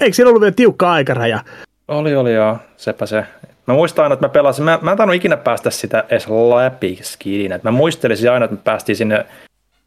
eikö 0.00 0.14
siinä 0.14 0.28
ollut 0.28 0.40
vielä 0.40 0.54
tiukka 0.56 0.92
aikaraja? 0.92 1.44
Oli, 1.88 2.16
oli 2.16 2.34
joo, 2.34 2.56
sepä 2.76 3.06
se. 3.06 3.24
Mä 3.66 3.74
muistan 3.74 4.02
aina, 4.02 4.12
että 4.14 4.26
mä 4.26 4.30
pelasin, 4.32 4.64
mä, 4.64 4.78
mä 4.82 4.90
en 4.90 4.96
tainnut 4.96 5.16
ikinä 5.16 5.36
päästä 5.36 5.70
sitä 5.70 6.04
edes 6.08 6.26
läpi 6.28 6.98
skidin. 7.02 7.52
Et 7.52 7.62
mä 7.62 7.70
muistelisin 7.70 8.30
aina, 8.30 8.44
että 8.44 8.56
me 8.56 8.60
päästiin 8.64 8.96
sinne 8.96 9.26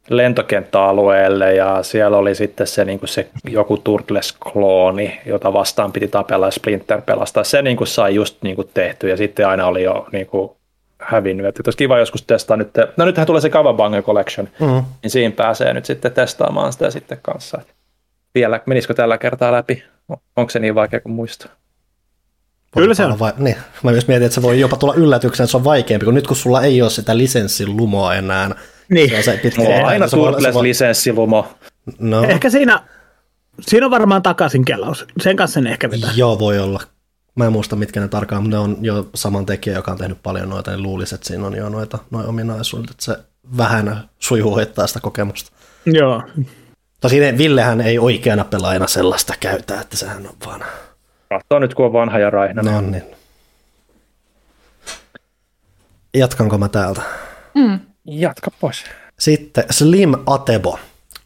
lentokenttäalueelle 0.09 1.53
ja 1.53 1.84
siellä 1.84 2.17
oli 2.17 2.35
sitten 2.35 2.67
se, 2.67 2.85
niin 2.85 2.99
kuin 2.99 3.09
se 3.09 3.27
joku 3.49 3.77
Turtles-klooni, 3.77 5.19
jota 5.26 5.53
vastaan 5.53 5.91
piti 5.91 6.07
tapella 6.07 6.47
ja 6.47 6.51
Splinter 6.51 7.01
pelastaa. 7.01 7.43
Se 7.43 7.61
niin 7.61 7.77
kuin 7.77 7.88
sai 7.88 8.15
just 8.15 8.38
niin 8.41 8.55
kuin 8.55 8.69
tehty 8.73 9.09
ja 9.09 9.17
sitten 9.17 9.47
aina 9.47 9.67
oli 9.67 9.84
jo 9.84 10.07
niin 10.11 10.27
kuin 10.27 10.51
hävinnyt. 10.99 11.45
Että 11.45 11.61
olisi 11.65 11.77
kiva 11.77 11.99
joskus 11.99 12.21
testaa 12.23 12.57
nyt. 12.57 12.69
No 12.97 13.05
nythän 13.05 13.27
tulee 13.27 13.41
se 13.41 13.49
Kawabanga 13.49 14.01
Collection, 14.01 14.47
Mm. 14.59 14.84
niin 15.03 15.11
siinä 15.11 15.35
pääsee 15.35 15.73
nyt 15.73 15.85
sitten 15.85 16.11
testaamaan 16.11 16.73
sitä 16.73 16.89
sitten 16.91 17.19
kanssa. 17.21 17.61
Vielä, 18.35 18.61
menisikö 18.65 18.93
tällä 18.93 19.17
kertaa 19.17 19.51
läpi? 19.51 19.84
Onko 20.35 20.49
se 20.49 20.59
niin 20.59 20.76
vaikea 20.76 20.99
kuin 20.99 21.13
muistaa? 21.13 21.51
Kyllä 22.73 22.93
se 22.93 23.05
on. 23.05 23.19
Vai, 23.19 23.33
niin. 23.37 23.55
Mä 23.83 23.91
myös 23.91 24.07
mietin, 24.07 24.25
että 24.25 24.35
se 24.35 24.41
voi 24.41 24.59
jopa 24.59 24.77
tulla 24.77 24.93
yllätyksenä, 24.93 25.43
että 25.43 25.51
se 25.51 25.57
on 25.57 25.63
vaikeampi, 25.63 26.05
kun 26.05 26.13
nyt 26.13 26.27
kun 26.27 26.35
sulla 26.35 26.61
ei 26.61 26.81
ole 26.81 26.89
sitä 26.89 27.17
lisenssin 27.17 27.77
lumoa 27.77 28.15
enää, 28.15 28.55
Niin. 28.89 29.09
se 29.09 29.17
on 29.17 29.23
se 29.23 29.39
pitkä. 29.43 29.61
On 29.61 29.85
aina 29.85 30.07
se 30.07 30.17
voi- 30.17 30.41
se 30.41 30.53
voi- 30.53 30.63
Turtles-lisenssilumo. 30.73 31.47
No, 31.99 32.23
Ehkä 32.23 32.49
siinä, 32.49 32.83
siinä 33.61 33.85
on 33.85 33.91
varmaan 33.91 34.23
takaisin 34.23 34.65
kelaus. 34.65 35.05
Sen 35.21 35.35
kanssa 35.35 35.61
ne 35.61 35.69
ehkä 35.71 35.91
vetää. 35.91 36.09
joo, 36.15 36.39
voi 36.39 36.59
olla. 36.59 36.81
Mä 37.35 37.45
en 37.45 37.51
muista, 37.51 37.75
mitkä 37.75 37.99
ne 37.99 38.07
tarkkaan, 38.07 38.43
mutta 38.43 38.57
ne 38.57 38.63
on 38.63 38.77
jo 38.81 39.09
saman 39.15 39.45
tekijä, 39.45 39.75
joka 39.75 39.91
on 39.91 39.97
tehnyt 39.97 40.17
paljon 40.23 40.49
noita, 40.49 40.71
niin 40.71 40.83
luulisi, 40.83 41.15
että 41.15 41.27
siinä 41.27 41.47
on 41.47 41.55
jo 41.55 41.69
noita 41.69 41.99
noin 42.11 42.25
ominaisuudet, 42.27 42.91
että 42.91 43.03
se 43.05 43.17
vähän 43.57 44.09
sujuvoittaa 44.19 44.87
sitä 44.87 44.99
kokemusta. 44.99 45.51
Joo. 45.85 46.23
Tosin 47.01 47.37
Villehän 47.37 47.81
ei 47.81 47.99
oikeana 47.99 48.43
pelaajana 48.43 48.87
sellaista 48.87 49.33
käytä, 49.39 49.81
että 49.81 49.97
sehän 49.97 50.27
on 50.27 50.35
vaan... 50.45 50.61
Katsoo 51.30 51.60
nyt, 51.60 51.73
kun 51.73 51.85
on 51.85 51.93
vanha 51.93 52.19
ja 52.19 52.30
raihna. 52.30 52.61
No 52.61 52.81
niin. 52.81 53.03
Jatkanko 56.14 56.57
mä 56.57 56.69
täältä? 56.69 57.01
Jatka 58.06 58.51
pois. 58.60 58.84
Sitten 59.19 59.64
Slim 59.69 60.14
Atebo. 60.26 60.80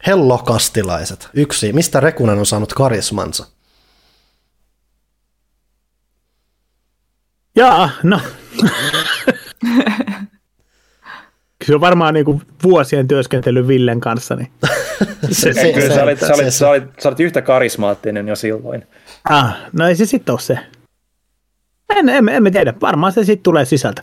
Hello 0.06 0.38
kastilaiset. 0.38 1.28
Yksi. 1.34 1.72
Mistä 1.72 2.00
Rekunen 2.00 2.38
on 2.38 2.46
saanut 2.46 2.72
karismansa? 2.72 3.46
Jaa, 7.56 7.90
no. 8.02 8.20
Se 11.66 11.74
on 11.74 11.80
varmaan 11.80 12.14
niinku 12.14 12.42
vuosien 12.62 13.08
työskentely 13.08 13.68
Villen 13.68 14.00
kanssa. 14.00 14.36
Niin. 14.36 14.50
Se, 15.30 15.52
Se, 15.54 15.72
kyllä 15.72 15.94
sä, 15.94 16.02
olit, 16.02 16.20
sä, 16.20 16.34
olit, 16.34 16.54
sä, 16.54 16.68
olit, 16.68 16.84
sä 16.98 17.08
olit 17.08 17.20
yhtä 17.20 17.42
karismaattinen 17.42 18.28
jo 18.28 18.36
silloin. 18.36 18.86
Ah, 19.28 19.56
no 19.72 19.88
ei 19.88 19.96
se 19.96 20.06
sitten 20.06 20.32
ole 20.32 20.40
se. 20.40 20.58
En, 21.96 22.08
en, 22.08 22.28
en 22.28 22.52
tiedä, 22.52 22.74
varmaan 22.80 23.12
se 23.12 23.24
sitten 23.24 23.42
tulee 23.42 23.64
sisältä. 23.64 24.02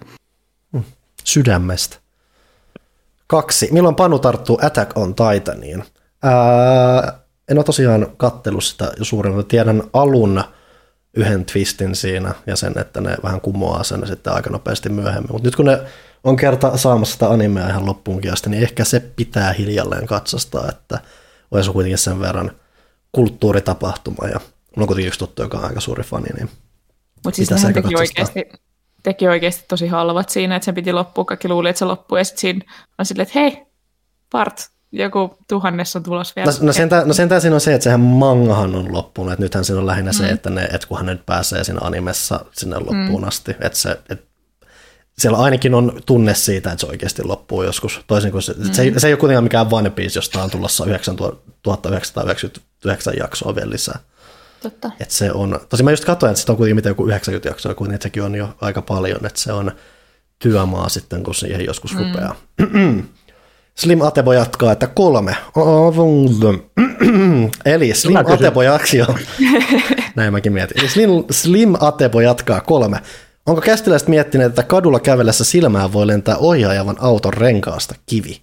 sydämestä. 1.23 1.97
Kaksi. 3.27 3.69
Milloin 3.71 3.95
Panu 3.95 4.19
tarttuu 4.19 4.59
Attack 4.61 4.97
on 4.97 5.15
Titaniin? 5.15 5.83
Ää, 6.23 7.19
en 7.49 7.57
ole 7.57 7.63
tosiaan 7.63 8.07
kattellut 8.17 8.63
sitä 8.63 8.91
suurin, 9.01 9.45
tiedän 9.45 9.83
alun 9.93 10.43
yhden 11.13 11.45
twistin 11.45 11.95
siinä 11.95 12.33
ja 12.47 12.55
sen, 12.55 12.73
että 12.77 13.01
ne 13.01 13.17
vähän 13.23 13.41
kumoaa 13.41 13.83
sen 13.83 14.07
sitten 14.07 14.33
aika 14.33 14.49
nopeasti 14.49 14.89
myöhemmin. 14.89 15.31
Mutta 15.31 15.47
nyt 15.47 15.55
kun 15.55 15.65
ne 15.65 15.81
on 16.23 16.35
kerta 16.35 16.77
saamassa 16.77 17.13
sitä 17.13 17.29
animea 17.29 17.69
ihan 17.69 17.85
loppuunkin 17.85 18.33
asti, 18.33 18.49
niin 18.49 18.63
ehkä 18.63 18.83
se 18.83 18.99
pitää 18.99 19.53
hiljalleen 19.53 20.07
katsastaa, 20.07 20.69
että 20.69 20.99
olisi 21.51 21.71
kuitenkin 21.71 21.97
sen 21.97 22.19
verran 22.19 22.51
kulttuuritapahtuma 23.11 24.27
ja 24.27 24.39
mulla 24.75 24.83
on 24.83 24.87
kuitenkin 24.87 25.07
yksi 25.07 25.19
tuttu, 25.19 25.41
joka 25.41 25.57
on 25.57 25.65
aika 25.65 25.79
suuri 25.79 26.03
fani, 26.03 26.29
niin 26.37 26.49
Mutta 27.25 27.35
siis 27.35 27.51
nehän 27.51 27.73
teki 27.73 27.95
oikeasti, 27.95 28.49
teki 29.03 29.27
oikeasti 29.27 29.65
tosi 29.67 29.87
halvat 29.87 30.29
siinä, 30.29 30.55
että 30.55 30.65
sen 30.65 30.75
piti 30.75 30.93
loppua. 30.93 31.25
Kaikki 31.25 31.47
luuli, 31.47 31.69
että 31.69 31.79
se 31.79 31.85
loppuu. 31.85 32.17
Ja 32.17 32.23
sitten 32.23 32.41
siinä 32.41 32.61
on 32.97 33.05
silleen, 33.05 33.27
että 33.27 33.39
hei, 33.39 33.65
part, 34.31 34.69
joku 34.91 35.37
tuhannes 35.49 35.95
on 35.95 36.03
tulos 36.03 36.35
vielä. 36.35 36.51
No, 36.51 36.57
no, 36.61 36.73
sentään, 36.73 37.07
no 37.07 37.13
sentään 37.13 37.41
siinä 37.41 37.55
on 37.55 37.61
se, 37.61 37.73
että 37.73 37.83
sehän 37.83 37.99
mangahan 37.99 38.75
on 38.75 38.93
loppunut, 38.93 39.33
että 39.33 39.43
nythän 39.43 39.65
siinä 39.65 39.79
on 39.79 39.87
lähinnä 39.87 40.11
mm. 40.11 40.17
se, 40.17 40.29
että, 40.29 40.49
ne, 40.49 40.63
että 40.63 40.87
kunhan 40.87 41.05
ne 41.05 41.11
nyt 41.11 41.25
pääsee 41.25 41.63
siinä 41.63 41.79
animessa 41.83 42.45
sinne 42.51 42.77
loppuun 42.77 43.21
mm. 43.21 43.27
asti, 43.27 43.51
että 43.51 43.77
se, 43.77 43.99
että 44.09 44.31
siellä 45.17 45.37
ainakin 45.37 45.73
on 45.73 46.01
tunne 46.05 46.35
siitä, 46.35 46.71
että 46.71 46.81
se 46.81 46.87
oikeasti 46.87 47.23
loppuu 47.23 47.63
joskus, 47.63 48.01
toisin 48.07 48.31
kuin 48.31 48.41
se, 48.41 48.53
mm. 48.57 48.71
se, 48.71 48.81
ei, 48.81 48.99
se 48.99 49.07
ei 49.07 49.13
ole 49.13 49.19
kuitenkaan 49.19 49.43
mikään 49.43 49.67
One 49.71 49.89
Piece, 49.89 50.17
josta 50.17 50.43
on 50.43 50.51
tulossa 50.51 50.83
1999 51.63 53.13
jaksoa 53.17 53.55
vielä 53.55 53.69
lisää. 53.69 53.99
Totta. 54.61 54.91
Että 54.99 55.13
se 55.13 55.31
on, 55.31 55.59
tosi 55.69 55.83
mä 55.83 55.91
just 55.91 56.05
katsoin, 56.05 56.29
että 56.31 56.39
sitä 56.39 56.51
on 56.51 56.57
kuitenkin 56.57 56.75
mitä 56.75 56.89
joku 56.89 57.07
90 57.07 57.49
jaksoa, 57.49 57.73
kuitenkin 57.73 57.95
että 57.95 58.03
sekin 58.03 58.23
on 58.23 58.35
jo 58.35 58.49
aika 58.61 58.81
paljon, 58.81 59.25
että 59.25 59.41
se 59.41 59.53
on 59.53 59.71
työmaa 60.39 60.89
sitten, 60.89 61.23
kun 61.23 61.35
siihen 61.35 61.65
joskus 61.65 61.93
mm. 61.93 61.99
rupeaa. 61.99 62.35
Slim 63.75 64.01
Atebo 64.01 64.33
jatkaa, 64.33 64.71
että 64.71 64.87
kolme. 64.87 65.37
Eli 67.65 67.93
Slim. 67.93 68.15
Atebo 68.15 68.61
jatkaa. 68.61 69.17
Näin 70.15 70.33
mäkin 70.33 70.53
mietin. 70.53 70.79
Eli 70.79 70.89
Slim, 70.89 71.09
Slim 71.31 71.73
Atebo 71.79 72.21
jatkaa 72.21 72.61
kolme. 72.61 72.99
Onko 73.45 73.61
kästiläiset 73.61 74.07
miettineet, 74.07 74.49
että 74.49 74.63
kadulla 74.63 74.99
kävellessä 74.99 75.43
silmään 75.43 75.93
voi 75.93 76.07
lentää 76.07 76.37
ohjaajavan 76.37 76.97
auton 76.99 77.33
renkaasta 77.33 77.95
kivi? 78.05 78.41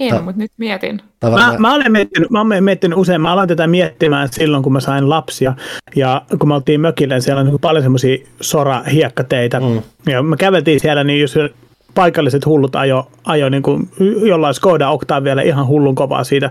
En, 0.00 0.10
Ta- 0.10 0.22
mutta 0.22 0.38
nyt 0.38 0.52
mietin. 0.56 1.00
Tai 1.20 1.30
Mä, 1.30 1.54
mä, 1.58 1.74
olen 1.74 1.92
miettinyt, 1.92 2.30
mä 2.30 2.40
olen 2.40 2.64
miettinyt 2.64 2.98
usein, 2.98 3.20
mä 3.20 3.32
aloin 3.32 3.48
tätä 3.48 3.66
miettimään 3.66 4.28
silloin, 4.30 4.62
kun 4.62 4.72
mä 4.72 4.80
sain 4.80 5.10
lapsia. 5.10 5.54
Ja 5.96 6.22
kun 6.38 6.48
me 6.48 6.54
oltiin 6.54 6.80
mökillä, 6.80 7.14
niin 7.14 7.22
siellä 7.22 7.40
on 7.40 7.46
niin 7.46 7.60
paljon 7.60 7.82
semmoisia 7.82 8.18
sora-hiekkateitä. 8.40 9.60
Mm. 9.60 9.82
Ja 10.12 10.22
me 10.22 10.36
käveltiin 10.36 10.80
siellä, 10.80 11.04
niin 11.04 11.20
jos 11.20 11.34
paikalliset 11.94 12.46
hullut 12.46 12.76
ajo, 12.76 13.10
ajo 13.24 13.48
niin 13.48 13.62
kuin 13.62 13.88
jollain 14.24 14.54
Skoda 14.54 14.90
Octavia 14.90 15.24
vielä 15.24 15.42
ihan 15.42 15.66
hullun 15.66 15.94
kovaa 15.94 16.24
siitä 16.24 16.50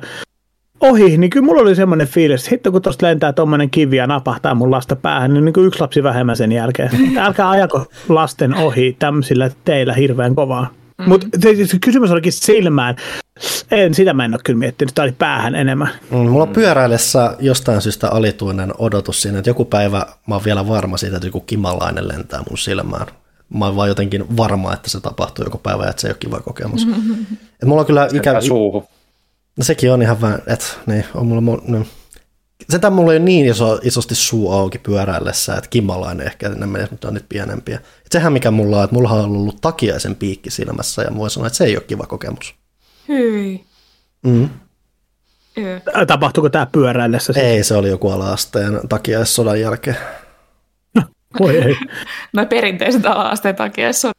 ohi, 0.79 1.17
niin 1.17 1.29
kyllä 1.29 1.45
mulla 1.45 1.61
oli 1.61 1.75
semmoinen 1.75 2.07
fiilis, 2.07 2.41
että 2.41 2.49
hitto 2.51 2.71
kun 2.71 2.81
tuosta 2.81 3.05
lentää 3.05 3.33
tuommoinen 3.33 3.69
kivi 3.69 3.95
ja 3.95 4.07
napahtaa 4.07 4.55
mun 4.55 4.71
lasta 4.71 4.95
päähän, 4.95 5.33
niin, 5.33 5.45
niin 5.45 5.53
kuin 5.53 5.67
yksi 5.67 5.81
lapsi 5.81 6.03
vähemmän 6.03 6.35
sen 6.35 6.51
jälkeen. 6.51 6.89
Älkää 7.17 7.49
ajako 7.49 7.85
lasten 8.09 8.53
ohi 8.53 8.95
tämmöisillä 8.99 9.51
teillä 9.65 9.93
hirveän 9.93 10.35
kovaa. 10.35 10.69
Mm. 10.97 11.09
Mutta 11.09 11.27
se 11.41 11.77
kysymys 11.81 12.11
olikin 12.11 12.31
silmään. 12.31 12.95
En, 13.71 13.93
sitä 13.93 14.13
mä 14.13 14.25
en 14.25 14.33
ole 14.33 14.41
kyllä 14.45 14.59
miettinyt, 14.59 14.95
tämä 14.95 15.03
oli 15.03 15.11
päähän 15.11 15.55
enemmän. 15.55 15.89
Mm, 16.11 16.17
Mulla 16.17 16.43
on 16.43 16.49
pyöräillessä 16.53 17.35
jostain 17.39 17.81
syystä 17.81 18.09
alituinen 18.09 18.73
odotus 18.77 19.21
siinä, 19.21 19.37
että 19.39 19.49
joku 19.49 19.65
päivä 19.65 20.05
mä 20.27 20.35
oon 20.35 20.43
vielä 20.45 20.67
varma 20.67 20.97
siitä, 20.97 21.15
että 21.17 21.27
joku 21.27 21.39
kimalainen 21.39 22.07
lentää 22.07 22.43
mun 22.49 22.57
silmään. 22.57 23.07
Mä 23.53 23.65
oon 23.65 23.75
vaan 23.75 23.89
jotenkin 23.89 24.37
varma, 24.37 24.73
että 24.73 24.89
se 24.89 24.99
tapahtuu 24.99 25.45
joku 25.45 25.57
päivä 25.57 25.83
ja 25.83 25.89
että 25.89 26.01
se 26.01 26.07
ei 26.07 26.11
ole 26.11 26.17
kiva 26.19 26.39
kokemus. 26.39 26.87
Et 27.61 27.67
mulla 27.67 27.81
on 27.81 27.85
kyllä 27.85 28.07
ikä... 28.13 28.41
Suuhun. 28.41 28.83
No 29.57 29.63
sekin 29.63 29.91
on 29.91 30.01
ihan 30.01 30.21
vähän, 30.21 30.39
että 30.47 30.65
niin, 30.85 31.05
on 31.15 31.25
mulla... 31.25 31.55
mu- 31.57 31.61
No. 31.67 31.85
Setään 32.69 32.93
mulla 32.93 33.13
ei 33.13 33.17
ole 33.17 33.25
niin 33.25 33.45
iso, 33.45 33.79
isosti 33.83 34.15
suu 34.15 34.51
auki 34.51 34.77
pyöräillessä, 34.77 35.55
että 35.55 35.69
kimmalainen 35.69 36.27
ehkä 36.27 36.49
ne 36.49 36.65
menee, 36.65 36.87
mutta 36.91 37.07
on 37.07 37.13
nyt 37.13 37.25
pienempiä. 37.29 37.75
Et 37.77 38.11
sehän 38.11 38.33
mikä 38.33 38.51
mulla 38.51 38.77
on, 38.77 38.83
että 38.83 38.93
mulla 38.95 39.09
on 39.09 39.25
ollut 39.25 39.61
takiaisen 39.61 40.15
piikki 40.15 40.49
silmässä 40.51 41.01
ja 41.01 41.11
mä 41.11 41.17
voin 41.17 41.29
sanoa, 41.29 41.47
että 41.47 41.57
se 41.57 41.63
ei 41.65 41.75
ole 41.77 41.83
kiva 41.87 42.03
kokemus. 42.03 42.55
Hyi. 43.09 43.63
Mm. 44.23 44.49
Yö. 45.57 45.81
Tapahtuuko 46.07 46.49
tämä 46.49 46.65
pyöräillessä? 46.65 47.33
siis? 47.33 47.45
Ei, 47.45 47.63
se 47.63 47.75
oli 47.75 47.89
joku 47.89 48.09
ala-asteen 48.09 48.79
takiaissodan 48.89 49.61
jälkeen. 49.61 49.97
Voi 51.39 51.57
ei. 51.57 51.75
No 52.33 52.45
perinteiset 52.45 53.05
ala-asteen 53.05 53.55
takia 53.55 53.87
on 53.87 54.11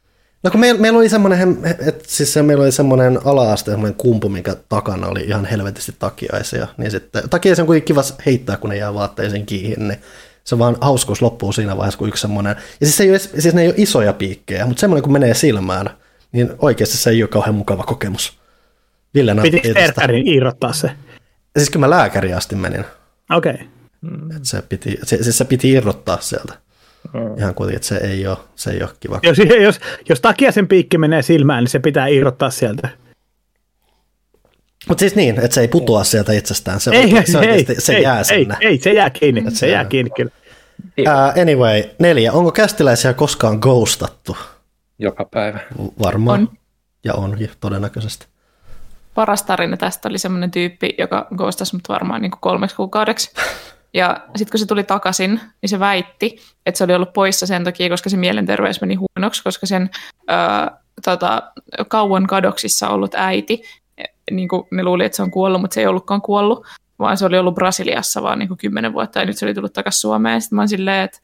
No 0.43 0.51
kun 0.51 0.59
meillä, 0.59 0.81
meillä 0.81 0.99
oli 0.99 1.09
semmoinen, 1.09 1.57
että 1.63 2.03
siis 2.07 2.33
se, 2.33 2.41
meillä 2.43 2.63
oli 2.63 2.71
semmoinen 2.71 3.19
ala-aste, 3.25 3.71
semmoinen 3.71 3.97
kumpu, 3.97 4.29
minkä 4.29 4.55
takana 4.69 5.07
oli 5.07 5.21
ihan 5.21 5.45
helvetisti 5.45 5.95
takiaisia, 5.99 6.67
niin 6.77 6.91
sitten 6.91 7.29
takiaisia 7.29 7.63
on 7.63 7.67
kuitenkin 7.67 7.87
kiva 7.87 8.01
heittää, 8.25 8.57
kun 8.57 8.69
ne 8.69 8.77
jää 8.77 8.93
vaatteisiin 8.93 9.45
kiinni, 9.45 9.87
niin 9.87 9.99
se 10.43 10.59
vaan 10.59 10.77
hauskuus 10.81 11.21
loppuu 11.21 11.51
siinä 11.51 11.77
vaiheessa, 11.77 11.97
kun 11.97 12.07
yksi 12.07 12.21
semmoinen, 12.21 12.55
ja 12.79 12.85
siis, 12.87 12.97
se 12.97 13.03
ei 13.03 13.09
ole, 13.09 13.19
siis 13.19 13.53
ne 13.53 13.61
ei 13.61 13.67
ole 13.67 13.75
isoja 13.77 14.13
piikkejä, 14.13 14.65
mutta 14.65 14.81
semmoinen 14.81 15.03
kun 15.03 15.13
menee 15.13 15.33
silmään, 15.33 15.89
niin 16.31 16.51
oikeasti 16.59 16.97
se 16.97 17.09
ei 17.09 17.23
ole 17.23 17.29
kauhean 17.29 17.55
mukava 17.55 17.83
kokemus. 17.83 18.40
Ville 19.13 19.35
Pitikö 19.41 19.67
tästä. 19.67 19.79
terkkarin 19.81 20.27
irrottaa 20.27 20.73
se? 20.73 20.91
Siis 21.57 21.69
kyllä 21.69 21.85
mä 21.85 21.89
lääkäriin 21.89 22.37
asti 22.37 22.55
menin, 22.55 22.85
Okei. 23.31 23.53
Okay. 23.53 23.65
että 24.35 24.47
se 24.47 24.61
piti, 24.61 24.97
se, 25.03 25.23
siis 25.23 25.37
se 25.37 25.45
piti 25.45 25.71
irrottaa 25.71 26.17
sieltä. 26.21 26.53
Ihan 27.37 27.55
kuitenkin, 27.55 27.75
että 27.75 27.87
se 27.87 27.97
ei 27.97 28.27
ole, 28.27 28.37
se 28.55 28.71
ei 28.71 28.83
ole 28.83 28.89
kiva. 28.99 29.19
Jos, 29.23 29.37
jos, 29.67 29.79
jos 30.09 30.21
takia 30.21 30.51
sen 30.51 30.67
piikki 30.67 30.97
menee 30.97 31.21
silmään, 31.21 31.63
niin 31.63 31.69
se 31.69 31.79
pitää 31.79 32.07
irrottaa 32.07 32.49
sieltä. 32.49 32.89
Mutta 34.87 34.99
siis 34.99 35.15
niin, 35.15 35.39
että 35.39 35.55
se 35.55 35.61
ei 35.61 35.67
putoa 35.67 36.03
sieltä 36.03 36.33
itsestään, 36.33 36.79
se, 36.79 36.91
Ei, 36.91 37.03
oikein, 37.03 37.31
se, 37.31 37.39
ei, 37.39 37.65
se 37.77 37.95
ei, 37.95 38.03
jää 38.03 38.17
ei, 38.17 38.23
sinne. 38.25 38.57
ei, 38.59 38.79
se 38.79 38.93
jää 38.93 39.09
kiinni, 39.09 39.41
se, 39.41 39.55
se 39.55 39.67
jää 39.67 39.81
jää. 39.81 39.85
kiinni 39.85 40.09
kyllä. 40.15 40.31
Uh, 40.99 41.41
anyway, 41.41 41.83
neljä. 41.99 42.33
Onko 42.33 42.51
kästiläisiä 42.51 43.13
koskaan 43.13 43.57
ghostattu? 43.61 44.37
Joka 44.99 45.25
päivä. 45.25 45.59
Varmaan. 46.03 46.39
On. 46.39 46.49
Ja 47.03 47.13
onkin 47.13 47.49
todennäköisesti. 47.59 48.27
Paras 49.21 49.43
tarina 49.43 49.77
tästä 49.77 50.09
oli 50.09 50.17
semmoinen 50.17 50.51
tyyppi, 50.51 50.95
joka 50.97 51.27
ghostasi 51.37 51.75
mut 51.75 51.89
varmaan 51.89 52.21
niin 52.21 52.31
kuin 52.31 52.41
kolmeksi 52.41 52.75
kuukaudeksi. 52.75 53.31
Ja 53.93 54.17
sitten 54.35 54.51
kun 54.51 54.59
se 54.59 54.65
tuli 54.65 54.83
takaisin, 54.83 55.41
niin 55.61 55.69
se 55.69 55.79
väitti, 55.79 56.37
että 56.65 56.77
se 56.77 56.83
oli 56.83 56.93
ollut 56.93 57.13
poissa 57.13 57.45
sen 57.45 57.63
takia, 57.63 57.89
koska 57.89 58.09
se 58.09 58.17
mielenterveys 58.17 58.81
meni 58.81 58.95
huonoksi, 58.95 59.43
koska 59.43 59.65
sen 59.65 59.89
ö, 60.29 60.33
tota, 61.05 61.51
kauan 61.87 62.27
kadoksissa 62.27 62.89
ollut 62.89 63.15
äiti, 63.15 63.63
niin 64.31 64.47
kuin 64.47 64.63
ne 64.71 64.83
luuli, 64.83 65.05
että 65.05 65.15
se 65.15 65.23
on 65.23 65.31
kuollut, 65.31 65.61
mutta 65.61 65.73
se 65.73 65.81
ei 65.81 65.87
ollutkaan 65.87 66.21
kuollut, 66.21 66.65
vaan 66.99 67.17
se 67.17 67.25
oli 67.25 67.37
ollut 67.37 67.55
Brasiliassa 67.55 68.23
vaan 68.23 68.39
niin 68.39 68.47
kuin 68.47 68.57
kymmenen 68.57 68.93
vuotta 68.93 69.19
ja 69.19 69.25
nyt 69.25 69.37
se 69.37 69.45
oli 69.45 69.53
tullut 69.53 69.73
takaisin 69.73 70.01
Suomeen. 70.01 70.41
Sitten 70.41 70.55
mä 70.55 70.61
oon 70.61 70.69
silleen, 70.69 71.03
että 71.03 71.19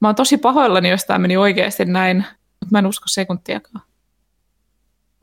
mä 0.00 0.08
oon 0.08 0.14
tosi 0.14 0.36
pahoillani, 0.36 0.90
jos 0.90 1.04
tämä 1.04 1.18
meni 1.18 1.36
oikeasti 1.36 1.84
näin, 1.84 2.16
mutta 2.60 2.70
mä 2.70 2.78
en 2.78 2.86
usko 2.86 3.04
sekuntiakaan. 3.08 3.93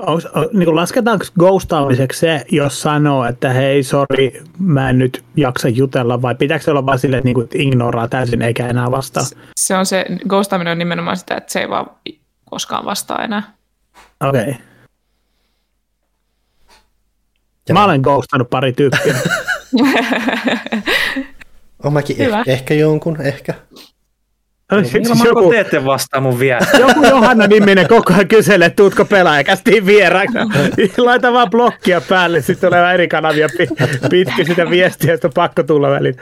Onks, 0.07 0.27
niin 0.53 0.65
kuin 0.65 0.75
lasketaanko 0.75 1.25
ghostaamiseksi 1.39 2.19
se, 2.19 2.45
jos 2.51 2.81
sanoo, 2.81 3.25
että 3.25 3.53
hei, 3.53 3.83
sori, 3.83 4.43
mä 4.59 4.89
en 4.89 4.97
nyt 4.99 5.23
jaksa 5.35 5.69
jutella, 5.69 6.21
vai 6.21 6.35
pitääkö 6.35 6.63
se 6.63 6.71
olla 6.71 6.85
vaan 6.85 6.99
silleen, 6.99 7.19
että, 7.19 7.25
niin 7.25 7.33
kuin, 7.33 7.43
että 7.43 7.57
ignoraa 7.59 8.07
täysin 8.07 8.41
eikä 8.41 8.67
enää 8.67 8.91
vastaa? 8.91 9.23
Se 9.55 9.77
on 9.77 9.85
se, 9.85 10.05
ghostaaminen 10.29 10.71
on 10.71 10.77
nimenomaan 10.77 11.17
sitä, 11.17 11.35
että 11.35 11.53
se 11.53 11.59
ei 11.59 11.69
vaan 11.69 11.89
koskaan 12.49 12.85
vastaa 12.85 13.23
enää. 13.23 13.43
Okei. 14.29 14.41
Okay. 14.41 14.53
Ja 17.67 17.73
Mä 17.73 17.83
olen 17.83 18.01
ghostannut 18.01 18.49
pari 18.49 18.73
tyyppiä. 18.73 19.15
On 21.83 21.93
mäkin 21.93 22.17
Hyvä. 22.17 22.39
eh, 22.39 22.53
ehkä 22.53 22.73
jonkun, 22.73 23.21
ehkä. 23.21 23.53
Siis 24.79 24.93
Milloin 24.93 25.19
joku, 25.19 25.39
joku... 25.39 25.49
te 25.49 25.59
ette 25.59 25.85
vastaa 25.85 26.21
mun 26.21 26.39
viestiin? 26.39 26.81
joku 26.87 27.05
Johanna-niminen 27.05 27.87
koko 27.87 28.13
ajan 28.13 28.27
kyselee, 28.27 28.65
että 28.65 28.75
tuutko 28.75 29.05
pelaajakästiin 29.05 29.85
vieraaksi. 29.85 30.37
Laita 30.97 31.33
vaan 31.33 31.49
blokkia 31.49 32.01
päälle, 32.01 32.41
sitten 32.41 32.69
tulee 32.69 32.93
eri 32.93 33.07
kanavia 33.07 33.49
pi- 33.57 33.67
pitkin 34.09 34.45
sitä 34.45 34.69
viestiä, 34.69 35.13
että 35.13 35.27
on 35.27 35.33
pakko 35.33 35.63
tulla 35.63 35.89
väliin. 35.89 36.15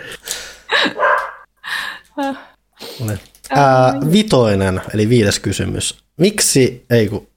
Ää, 3.50 3.94
vitoinen, 4.12 4.82
eli 4.94 5.10
viides 5.10 5.40
kysymys. 5.40 5.98
Miksi, 6.18 6.86
ei 6.90 7.08
kun, 7.08 7.28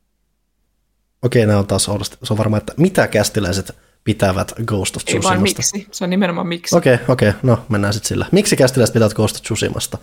okei, 1.22 1.46
nämä 1.46 1.58
on 1.58 1.66
taas. 1.66 1.84
Se 2.22 2.32
on 2.32 2.38
varmaan, 2.38 2.58
että 2.60 2.74
mitä 2.76 3.06
kästiläiset 3.06 3.76
pitävät 4.04 4.52
Ghost 4.66 4.96
of 4.96 5.02
Ei 5.06 5.14
vaan 5.14 5.20
Tsushimasta? 5.22 5.76
miksi. 5.76 5.86
Se 5.90 6.04
on 6.04 6.10
nimenomaan 6.10 6.46
miksi. 6.46 6.76
Okei, 6.76 6.98
okei, 7.08 7.32
no 7.42 7.58
mennään 7.68 7.92
sitten 7.92 8.08
sillä. 8.08 8.26
Miksi 8.32 8.56
kästiläiset 8.56 8.92
pitävät 8.92 9.14
Ghost 9.14 9.36
of 9.36 9.42
Tsushimasta? 9.42 9.98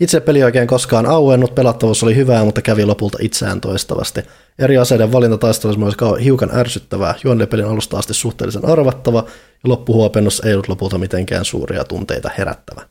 Itse 0.00 0.20
peli 0.20 0.38
ei 0.38 0.44
oikein 0.44 0.68
koskaan 0.68 1.06
auennut, 1.06 1.54
pelattavuus 1.54 2.02
oli 2.02 2.16
hyvää, 2.16 2.44
mutta 2.44 2.62
kävi 2.62 2.84
lopulta 2.84 3.18
itseään 3.20 3.60
toistavasti. 3.60 4.20
Eri 4.58 4.78
aseiden 4.78 5.12
valinta 5.12 5.38
taistelussa 5.38 5.80
myös 5.80 5.94
hiukan 6.24 6.50
ärsyttävää, 6.54 7.14
juonne 7.24 7.46
pelin 7.46 7.66
alusta 7.66 7.98
asti 7.98 8.14
suhteellisen 8.14 8.64
arvattava, 8.64 9.24
ja 9.64 9.68
loppuhuopennus 9.68 10.40
ei 10.40 10.52
ollut 10.52 10.68
lopulta 10.68 10.98
mitenkään 10.98 11.44
suuria 11.44 11.84
tunteita 11.84 12.30
herättävä. 12.38 12.82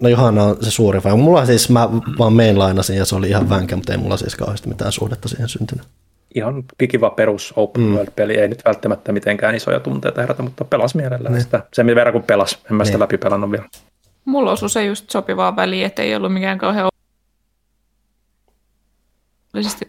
No 0.00 0.08
Johanna 0.08 0.44
on 0.44 0.56
se 0.60 0.70
suuri 0.70 1.00
fan. 1.00 1.18
Mulla 1.18 1.46
siis, 1.46 1.70
mä 1.70 1.88
vaan 2.18 2.32
mainlainasin 2.32 2.96
ja 2.96 3.04
se 3.04 3.16
oli 3.16 3.28
ihan 3.28 3.48
vänkä, 3.48 3.76
mutta 3.76 3.92
ei 3.92 3.98
mulla 3.98 4.16
siis 4.16 4.34
kauheasti 4.34 4.68
mitään 4.68 4.92
suhdetta 4.92 5.28
siihen 5.28 5.48
syntynyt. 5.48 5.86
Ihan 6.36 6.64
pikiva 6.78 7.10
perus 7.10 7.52
open 7.56 7.82
Mm. 7.82 7.94
world-peli, 7.94 8.34
ei 8.34 8.48
nyt 8.48 8.64
välttämättä 8.64 9.12
mitenkään 9.12 9.54
isoja 9.54 9.80
tunteita 9.80 10.20
herätä, 10.20 10.42
mutta 10.42 10.64
pelas 10.64 10.94
mielellään 10.94 11.34
niin. 11.34 11.42
sitä. 11.44 11.64
Sen 11.72 11.86
verran 11.86 12.12
kuin 12.12 12.24
pelas, 12.24 12.58
en 12.70 12.76
mä 12.76 12.84
sitä 12.84 12.96
Niin. 12.96 13.02
läpi 13.02 13.18
pelannut 13.18 13.50
vielä. 13.50 13.64
Mulla 14.24 14.52
osui 14.52 14.70
se 14.70 14.84
just 14.84 15.10
sopivaa 15.10 15.56
väliin, 15.56 15.86
että 15.86 16.02
ei 16.02 16.16
ollut 16.16 16.32
mikään 16.32 16.58
kauhean 16.58 16.88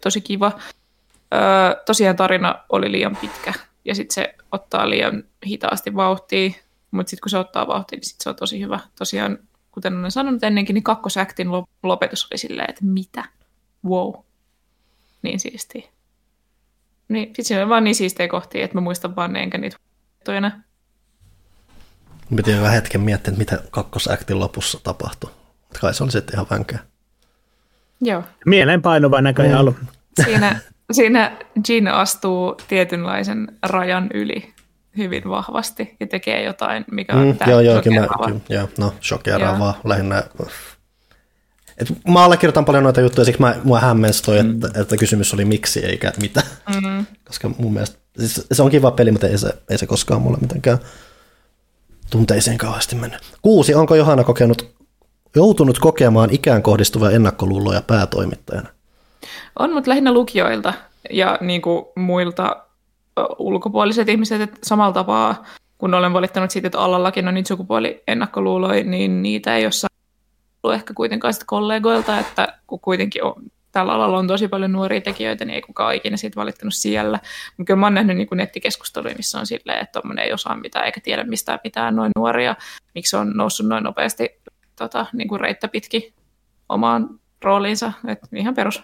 tosi 0.02 0.22
kiva. 0.22 0.52
Öö, 1.34 1.40
tosiaan 1.86 2.16
tarina 2.16 2.56
oli 2.70 2.92
liian 2.92 3.16
pitkä 3.16 3.54
ja 3.86 3.96
sitten 3.96 4.14
se 4.14 4.36
ottaa 4.52 4.90
liian 4.90 5.24
hitaasti 5.46 5.96
vauhtia, 5.96 6.50
mutta 6.92 7.10
sitten 7.10 7.22
kun 7.24 7.30
se 7.30 7.38
ottaa 7.38 7.68
vauhtia, 7.68 7.98
niin 7.98 8.06
sit 8.06 8.22
se 8.22 8.30
on 8.30 8.36
tosi 8.36 8.62
hyvä. 8.62 8.80
Tosiaan, 8.98 9.38
kuten 9.72 10.00
olen 10.00 10.12
sanonut 10.12 10.44
ennenkin, 10.44 10.74
niin 10.74 10.84
kakkosaktin 10.84 11.48
lop- 11.48 11.68
lopetus 11.84 12.28
oli 12.32 12.38
silleen, 12.38 12.70
että 12.70 12.86
mitä? 12.86 13.24
Wow. 13.86 14.14
Niin 15.22 15.40
siistiä. 15.40 15.84
Niin, 17.10 17.28
sitten 17.28 17.46
siinä 17.46 17.62
oli 17.62 17.70
vaan 17.70 17.84
niin 17.84 17.96
siistejä 17.96 18.28
kohtia, 18.28 18.66
että 18.66 18.78
mä 18.78 18.82
muistan 18.82 19.16
vaan 19.16 19.34
ne, 19.34 19.44
enkä 19.44 19.58
niitä 19.58 19.78
huomioitu 20.28 20.32
enää. 20.32 20.64
Piti 22.36 22.56
hyvä 22.56 22.70
hetken 22.70 23.02
miettiä, 23.02 23.32
että 23.32 23.40
mitä 23.40 23.64
kakkosaktin 23.72 24.40
lopussa 24.40 24.80
tapahtui. 24.84 25.32
Kai 25.82 25.94
se 25.94 26.04
oli 26.04 26.12
sitten 26.12 26.36
ihan 26.36 26.48
vänkää. 26.50 26.80
Joo. 28.02 28.24
Mieleenpainuva 28.46 29.22
näköjään 29.22 29.60
ollut. 29.60 29.76
Siinä, 30.26 30.60
siinä 30.92 31.38
Jin 31.70 31.88
astuu 31.88 32.56
tietynlaisen 32.68 33.48
rajan 33.64 34.10
yli 34.14 34.54
hyvin 34.98 35.30
vahvasti 35.30 35.96
ja 36.00 36.08
tekee 36.08 36.44
jotain, 36.44 36.86
mikä 36.92 37.14
on 37.14 37.28
Mm, 37.28 37.38
joo, 37.48 37.60
joo, 37.60 37.82
kyllä, 37.82 38.08
kyllä, 38.26 38.40
joo, 38.50 38.70
no 38.78 38.94
shokeraavaa 39.02 39.74
Joo. 39.84 39.90
lähinnä. 39.90 40.24
Et 41.78 41.88
mä 42.08 42.24
allekirjoitan 42.24 42.66
paljon 42.66 42.84
noita 42.84 43.02
juttuja, 43.02 43.26
siksi 43.26 43.42
mä, 43.42 43.56
mua 43.64 43.80
hämmensi 43.80 44.24
toi, 44.24 44.44
mm. 44.44 44.52
että, 44.52 44.82
että, 44.82 44.98
kysymys 44.98 45.34
oli 45.34 45.46
miksi 45.46 45.86
eikä 45.86 46.14
mitä. 46.22 46.44
Mm. 46.76 47.06
Koska 47.28 47.50
mun 47.58 47.74
mielestä, 47.74 47.98
siis 48.18 48.48
se 48.52 48.64
on 48.64 48.72
kiva 48.72 48.92
peli, 48.92 49.12
mutta 49.12 49.28
ei 49.28 49.38
se, 49.38 49.50
ei 49.70 49.78
se 49.78 49.88
koskaan 49.88 50.22
mulle 50.22 50.38
mitenkään 50.42 50.78
tunteisiin 52.10 52.58
kauheasti 52.58 52.96
mennyt. 52.96 53.20
Kuusi, 53.42 53.74
onko 53.74 53.96
Johanna 53.96 54.24
kokenut, 54.24 54.76
joutunut 55.36 55.80
kokemaan 55.80 56.30
ikään 56.32 56.64
kohdistuvia 56.64 57.12
ennakkoluuloja 57.12 57.82
päätoimittajana? 57.82 58.70
On, 59.60 59.74
mutta 59.74 59.90
lähinnä 59.90 60.14
lukijoilta 60.14 60.74
ja 61.10 61.38
niin 61.42 61.62
kuin 61.62 61.86
muilta 61.96 62.56
ulkopuoliset 63.38 64.10
ihmiset, 64.10 64.42
että 64.42 64.60
samalla 64.64 64.94
tapaa, 64.94 65.46
kun 65.78 65.94
olen 65.94 66.14
valittanut 66.14 66.52
siitä, 66.52 66.68
että 66.68 66.80
alallakin 66.80 67.28
on 67.28 67.34
niitä 67.34 67.48
sukupuoliennakkoluuloja, 67.48 68.84
niin 68.84 69.22
niitä 69.22 69.58
ei 69.58 69.66
ole 69.66 69.72
saanut 70.68 70.76
ehkä 70.76 70.94
kuitenkaan 70.94 71.34
sit 71.34 71.44
kollegoilta, 71.44 72.20
että 72.20 72.48
kun 72.68 72.80
kuitenkin 72.80 73.24
on, 73.24 73.34
tällä 73.72 73.94
alalla 73.94 74.18
on 74.18 74.28
tosi 74.28 74.48
paljon 74.48 74.72
nuoria 74.72 75.02
tekijöitä, 75.02 75.46
niin 75.46 75.56
ei 75.56 75.62
kukaan 75.62 75.96
ikinä 75.96 76.18
siitä 76.18 76.36
valittanut 76.36 76.74
siellä. 76.74 77.20
Mutta 77.58 77.68
kyllä 77.68 77.80
mä 77.80 77.86
oon 77.86 77.94
nähnyt 77.94 78.18
niin 78.18 78.28
kuin 78.28 78.38
nettikeskusteluja, 78.38 79.16
missä 79.16 79.40
on 79.40 79.46
silleen, 79.46 79.82
että 79.82 80.00
tuommoinen 80.00 80.26
ei 80.26 80.34
osaa 80.34 80.56
mitään 80.56 80.86
eikä 80.86 81.02
tiedä 81.04 81.24
mistään 81.24 81.60
mitään 81.64 81.96
noin 81.96 82.12
nuoria, 82.16 82.56
miksi 82.96 83.16
on 83.16 83.32
noussut 83.36 83.68
noin 83.68 83.84
nopeasti 83.84 84.30
tota, 84.76 85.06
niin 85.14 85.28
kuin 85.28 85.42
reittä 85.42 85.68
pitkin 85.68 86.14
omaan 86.70 87.10
rooliinsa, 87.44 87.92
että 88.08 88.28
ihan 88.36 88.56
perus. 88.56 88.84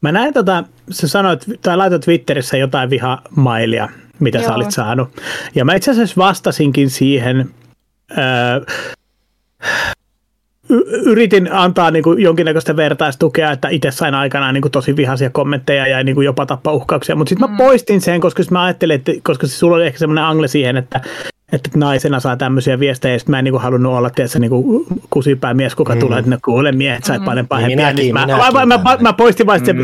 Mä 0.00 0.12
näin 0.12 0.34
tota, 0.34 0.64
sä 0.90 1.08
sanoit, 1.08 1.44
tai 1.62 1.76
laitoit 1.76 2.02
Twitterissä 2.02 2.56
jotain 2.56 2.90
vihamailia, 2.90 3.88
mitä 4.20 4.38
Joo. 4.38 4.48
sä 4.48 4.54
olit 4.54 4.70
saanut. 4.70 5.08
Ja 5.54 5.64
mä 5.64 5.74
itse 5.74 5.90
asiassa 5.90 6.16
vastasinkin 6.16 6.90
siihen, 6.90 7.50
öö, 8.10 8.60
yritin 11.04 11.52
antaa 11.52 11.90
niin 11.90 12.02
kuin 12.02 12.22
jonkinnäköistä 12.22 12.76
vertaistukea, 12.76 13.52
että 13.52 13.68
itse 13.68 13.90
sain 13.90 14.14
aikanaan 14.14 14.54
niin 14.54 14.62
kuin 14.62 14.72
tosi 14.72 14.96
vihaisia 14.96 15.30
kommentteja 15.30 15.86
ja 15.86 16.04
niin 16.04 16.14
kuin 16.14 16.24
jopa 16.24 16.46
tappauhkauksia, 16.46 17.16
mutta 17.16 17.28
sitten 17.28 17.50
mä 17.50 17.56
poistin 17.56 18.00
sen, 18.00 18.20
koska 18.20 18.42
mä 18.50 18.64
ajattelin, 18.64 18.94
että 18.94 19.12
koska 19.22 19.46
sulla 19.46 19.76
oli 19.76 19.86
ehkä 19.86 19.98
semmoinen 19.98 20.24
angle 20.24 20.48
siihen, 20.48 20.76
että 20.76 21.00
että 21.52 21.70
naisena 21.74 22.20
saa 22.20 22.36
tämmöisiä 22.36 22.80
viestejä, 22.80 23.14
ja 23.14 23.18
sit 23.18 23.28
mä 23.28 23.38
en 23.38 23.44
niinku 23.44 23.58
halunnut 23.58 23.92
olla 23.92 24.10
tietysti 24.10 24.40
niinku 24.40 24.86
kusipäämies, 25.10 25.74
kuka 25.74 25.94
mm. 25.94 26.00
tulee, 26.00 26.18
että 26.18 26.30
no 26.30 26.38
kuule 26.44 26.72
miehet, 26.72 27.04
sait 27.04 27.24
paljon 27.24 27.48
pahempia. 27.48 27.76
Minäkin, 27.76 27.96
niin 27.96 28.14
mä, 28.14 28.26
minäkin 28.26 28.52
mä, 28.52 28.66
mä, 28.66 28.78
mä, 28.84 28.96
mä, 29.00 29.12
poistin 29.12 29.46
vaan 29.46 29.60
mm. 29.60 29.64
sen 29.64 29.76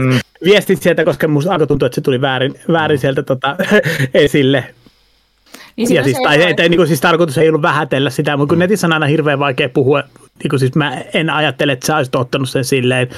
viestit 0.44 0.83
sieltä, 0.83 1.05
koska 1.05 1.28
musta 1.28 1.52
alkoi 1.52 1.67
tuntua, 1.67 1.86
että 1.86 1.94
se 1.94 2.01
tuli 2.01 2.20
väärin, 2.20 2.55
väärin 2.73 2.99
sieltä 2.99 3.23
tota, 3.23 3.57
esille. 4.15 4.65
Niin 5.76 5.94
Ja 5.94 6.05
siis, 6.05 6.17
se 6.17 6.23
tai, 6.23 6.42
ero, 6.42 6.51
että, 6.51 6.62
niin 6.62 6.76
kuin, 6.76 6.89
siis 6.89 7.01
tarkoitus 7.01 7.39
ei 7.39 7.49
ollut 7.49 7.62
vähätellä 7.62 8.10
sitä, 8.10 8.36
mutta 8.36 8.52
kun 8.52 8.59
netissä 8.59 8.86
on 8.86 8.92
aina 8.92 9.07
hirveän 9.07 9.39
vaikea 9.39 9.68
puhua, 9.68 10.02
niin 10.42 10.51
kuin, 10.51 10.60
siis 10.60 10.75
mä 10.75 10.99
en 11.15 11.31
ajattele, 11.31 11.73
että 11.73 11.86
sä 11.86 11.97
olisit 11.97 12.15
ottanut 12.15 12.49
sen 12.49 12.65
silleen, 12.65 13.09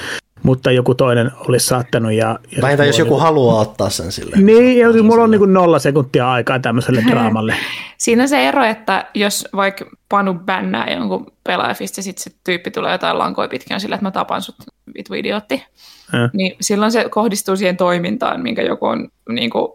mutta 0.43 0.71
joku 0.71 0.95
toinen 0.95 1.31
olisi 1.49 1.67
saattanut. 1.67 2.13
Ja, 2.13 2.39
ja 2.57 2.63
Vähintään 2.63 2.87
jos 2.87 2.99
joku 2.99 3.15
on 3.15 3.21
haluaa 3.21 3.61
ottaa 3.61 3.91
sen 3.91 4.13
silleen. 4.13 4.47
Niin, 4.47 4.79
ja 4.79 5.03
mulla 5.03 5.25
on 5.25 5.31
niin 5.31 5.39
kuin 5.39 5.53
nolla 5.53 5.79
sekuntia 5.79 6.33
aikaa 6.33 6.59
tämmöiselle 6.59 7.03
draamalle. 7.11 7.55
Siinä 7.99 8.23
on 8.23 8.29
se 8.29 8.49
ero, 8.49 8.65
että 8.65 9.07
jos 9.15 9.49
vaikka 9.57 9.85
Panu 10.09 10.35
bännää 10.35 10.93
jonkun 10.93 11.27
pelaajafista 11.45 11.99
ja 11.99 12.03
sitten 12.03 12.23
se 12.23 12.31
tyyppi 12.45 12.71
tulee 12.71 12.93
jotain 12.93 13.19
lankoja 13.19 13.49
pitkin 13.49 13.81
sillä, 13.81 13.95
että 13.95 14.07
mä 14.07 14.11
tapan 14.11 14.43
sut, 14.43 14.57
vitu 14.95 15.15
idiootti, 15.15 15.65
Ja. 16.13 16.31
niin 16.33 16.57
silloin 16.61 16.93
se 16.93 17.09
kohdistuu 17.11 17.57
siihen 17.57 17.77
toimintaan, 17.77 18.41
minkä 18.41 18.63
joku 18.63 18.87
on 18.87 19.09
niin 19.29 19.51
kuin, 19.51 19.69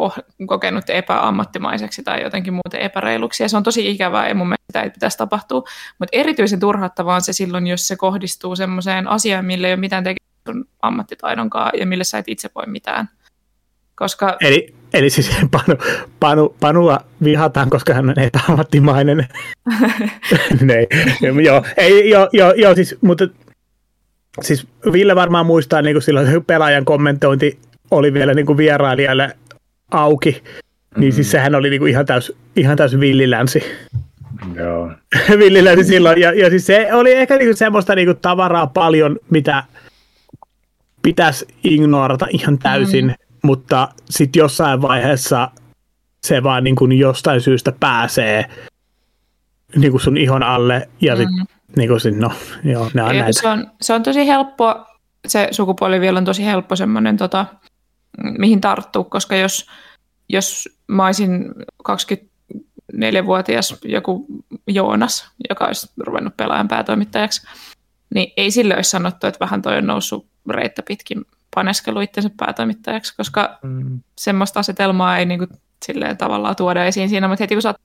ko- 0.00 0.22
kokenut 0.46 0.90
epäammattimaiseksi 0.90 2.02
tai 2.02 2.22
jotenkin 2.22 2.52
muuten 2.52 2.80
epäreiluksi. 2.80 3.42
Ja 3.42 3.48
se 3.48 3.56
on 3.56 3.62
tosi 3.62 3.90
ikävää 3.90 4.28
ja 4.28 4.34
mun 4.34 4.46
mielestä 4.46 4.64
sitä 4.66 4.82
ei 4.82 4.90
pitäisi 4.90 5.18
tapahtua. 5.18 5.62
Mutta 5.98 6.16
erityisen 6.16 6.60
turhauttavaa 6.60 7.14
on 7.14 7.22
se 7.22 7.32
silloin, 7.32 7.66
jos 7.66 7.88
se 7.88 7.96
kohdistuu 7.96 8.56
semmoiseen 8.56 9.08
asiaan, 9.08 9.44
millä 9.44 9.66
ei 9.66 9.72
ole 9.72 9.80
mitään 9.80 10.04
tekemistä 10.04 10.52
sun 10.52 10.68
ammattitaidonkaan 10.82 11.70
ja 11.78 11.86
millä 11.86 12.04
sä 12.04 12.18
et 12.18 12.28
itse 12.28 12.50
voi 12.54 12.64
mitään. 12.66 13.08
koska 13.94 14.36
Eli, 14.40 14.74
eli 14.94 15.10
siis 15.10 15.30
Panu, 15.50 15.78
Panu, 16.20 16.56
Panua 16.60 16.98
vihataan, 17.24 17.70
koska 17.70 17.94
hän 17.94 18.10
on 18.10 18.18
epäammattimainen. 18.18 19.28
Nei, 20.60 20.86
joo, 21.44 21.64
ei, 21.76 22.10
joo, 22.10 22.28
joo, 22.32 22.52
joo, 22.52 22.74
siis, 22.74 22.96
mutta 23.00 23.28
siis 24.42 24.66
Ville 24.92 25.14
varmaan 25.14 25.46
muistaa, 25.46 25.82
niin 25.82 25.94
kuin 25.94 26.02
silloin 26.02 26.44
pelaajan 26.44 26.84
kommentointi 26.84 27.58
oli 27.90 28.12
vielä 28.12 28.34
niin 28.34 28.46
kuin 28.46 28.56
vierailijalle 28.56 29.36
auki, 29.90 30.42
niin 30.96 31.12
siis 31.12 31.30
sehän 31.30 31.54
oli 31.54 31.70
niin 31.70 31.80
kuin 31.80 31.90
ihan 31.90 32.06
täys, 32.06 32.32
ihan 32.56 32.76
täys 32.76 33.00
villilänsi. 33.00 33.62
Joo. 34.54 34.92
villilänsi 35.38 35.84
silloin, 35.84 36.20
ja, 36.20 36.32
ja 36.32 36.50
siis 36.50 36.66
se 36.66 36.94
oli 36.94 37.12
ehkä 37.12 37.36
niin 37.36 37.48
kuin 37.48 37.56
semmoista 37.56 37.94
niin 37.94 38.08
kuin 38.08 38.18
tavaraa 38.18 38.66
paljon, 38.66 39.18
mitä 39.30 39.64
pitäisi 41.02 41.46
ignorata 41.64 42.26
ihan 42.30 42.58
täysin, 42.58 43.06
mm. 43.06 43.14
mutta 43.42 43.88
sitten 44.10 44.40
jossain 44.40 44.82
vaiheessa 44.82 45.50
se 46.26 46.42
vaan 46.42 46.64
niin 46.64 46.76
kuin 46.76 46.92
jostain 46.92 47.40
syystä 47.40 47.72
pääsee 47.80 48.44
niin 49.76 49.90
kuin 49.90 50.00
sun 50.00 50.16
ihon 50.16 50.42
alle, 50.42 50.88
ja 51.00 51.16
sitten 51.16 51.38
mm. 51.38 51.46
niin 51.76 51.88
kuin 51.88 52.00
sit, 52.00 52.16
no, 52.16 52.32
joo, 52.64 52.90
ne 52.94 53.02
on 53.02 53.16
Ja 53.16 53.22
näitä. 53.22 53.40
Se 53.40 53.48
on, 53.48 53.70
se 53.80 53.94
on 53.94 54.02
tosi 54.02 54.26
helppo, 54.26 54.86
se 55.26 55.48
sukupuoli 55.50 56.00
vielä 56.00 56.18
on 56.18 56.24
tosi 56.24 56.44
helppo 56.44 56.76
semmoinen, 56.76 57.16
tota, 57.16 57.46
mihin 58.38 58.60
tarttuu, 58.60 59.04
koska 59.04 59.36
jos, 59.36 59.66
jos 60.28 60.68
mä 60.86 61.06
olisin 61.06 61.54
24-vuotias 61.88 63.76
joku 63.84 64.26
Joonas, 64.66 65.30
joka 65.50 65.64
olisi 65.64 65.90
ruvennut 66.00 66.36
pelaajan 66.36 66.68
päätoimittajaksi, 66.68 67.46
niin 68.14 68.32
ei 68.36 68.50
sille 68.50 68.76
olisi 68.76 68.90
sanottu, 68.90 69.26
että 69.26 69.40
vähän 69.40 69.62
toi 69.62 69.78
on 69.78 69.86
noussut 69.86 70.26
reittä 70.50 70.82
pitkin 70.82 71.24
paneskelu 71.54 72.00
itsensä 72.00 72.30
päätoimittajaksi, 72.36 73.16
koska 73.16 73.58
Mm. 73.62 74.00
semmoista 74.18 74.60
asetelmaa 74.60 75.18
ei 75.18 75.26
niinku 75.26 75.46
silleen 75.84 76.16
tavallaan 76.16 76.56
tuoda 76.56 76.84
esiin 76.84 77.08
siinä, 77.08 77.28
mutta 77.28 77.42
heti 77.42 77.54
kun 77.54 77.62
saat 77.62 77.76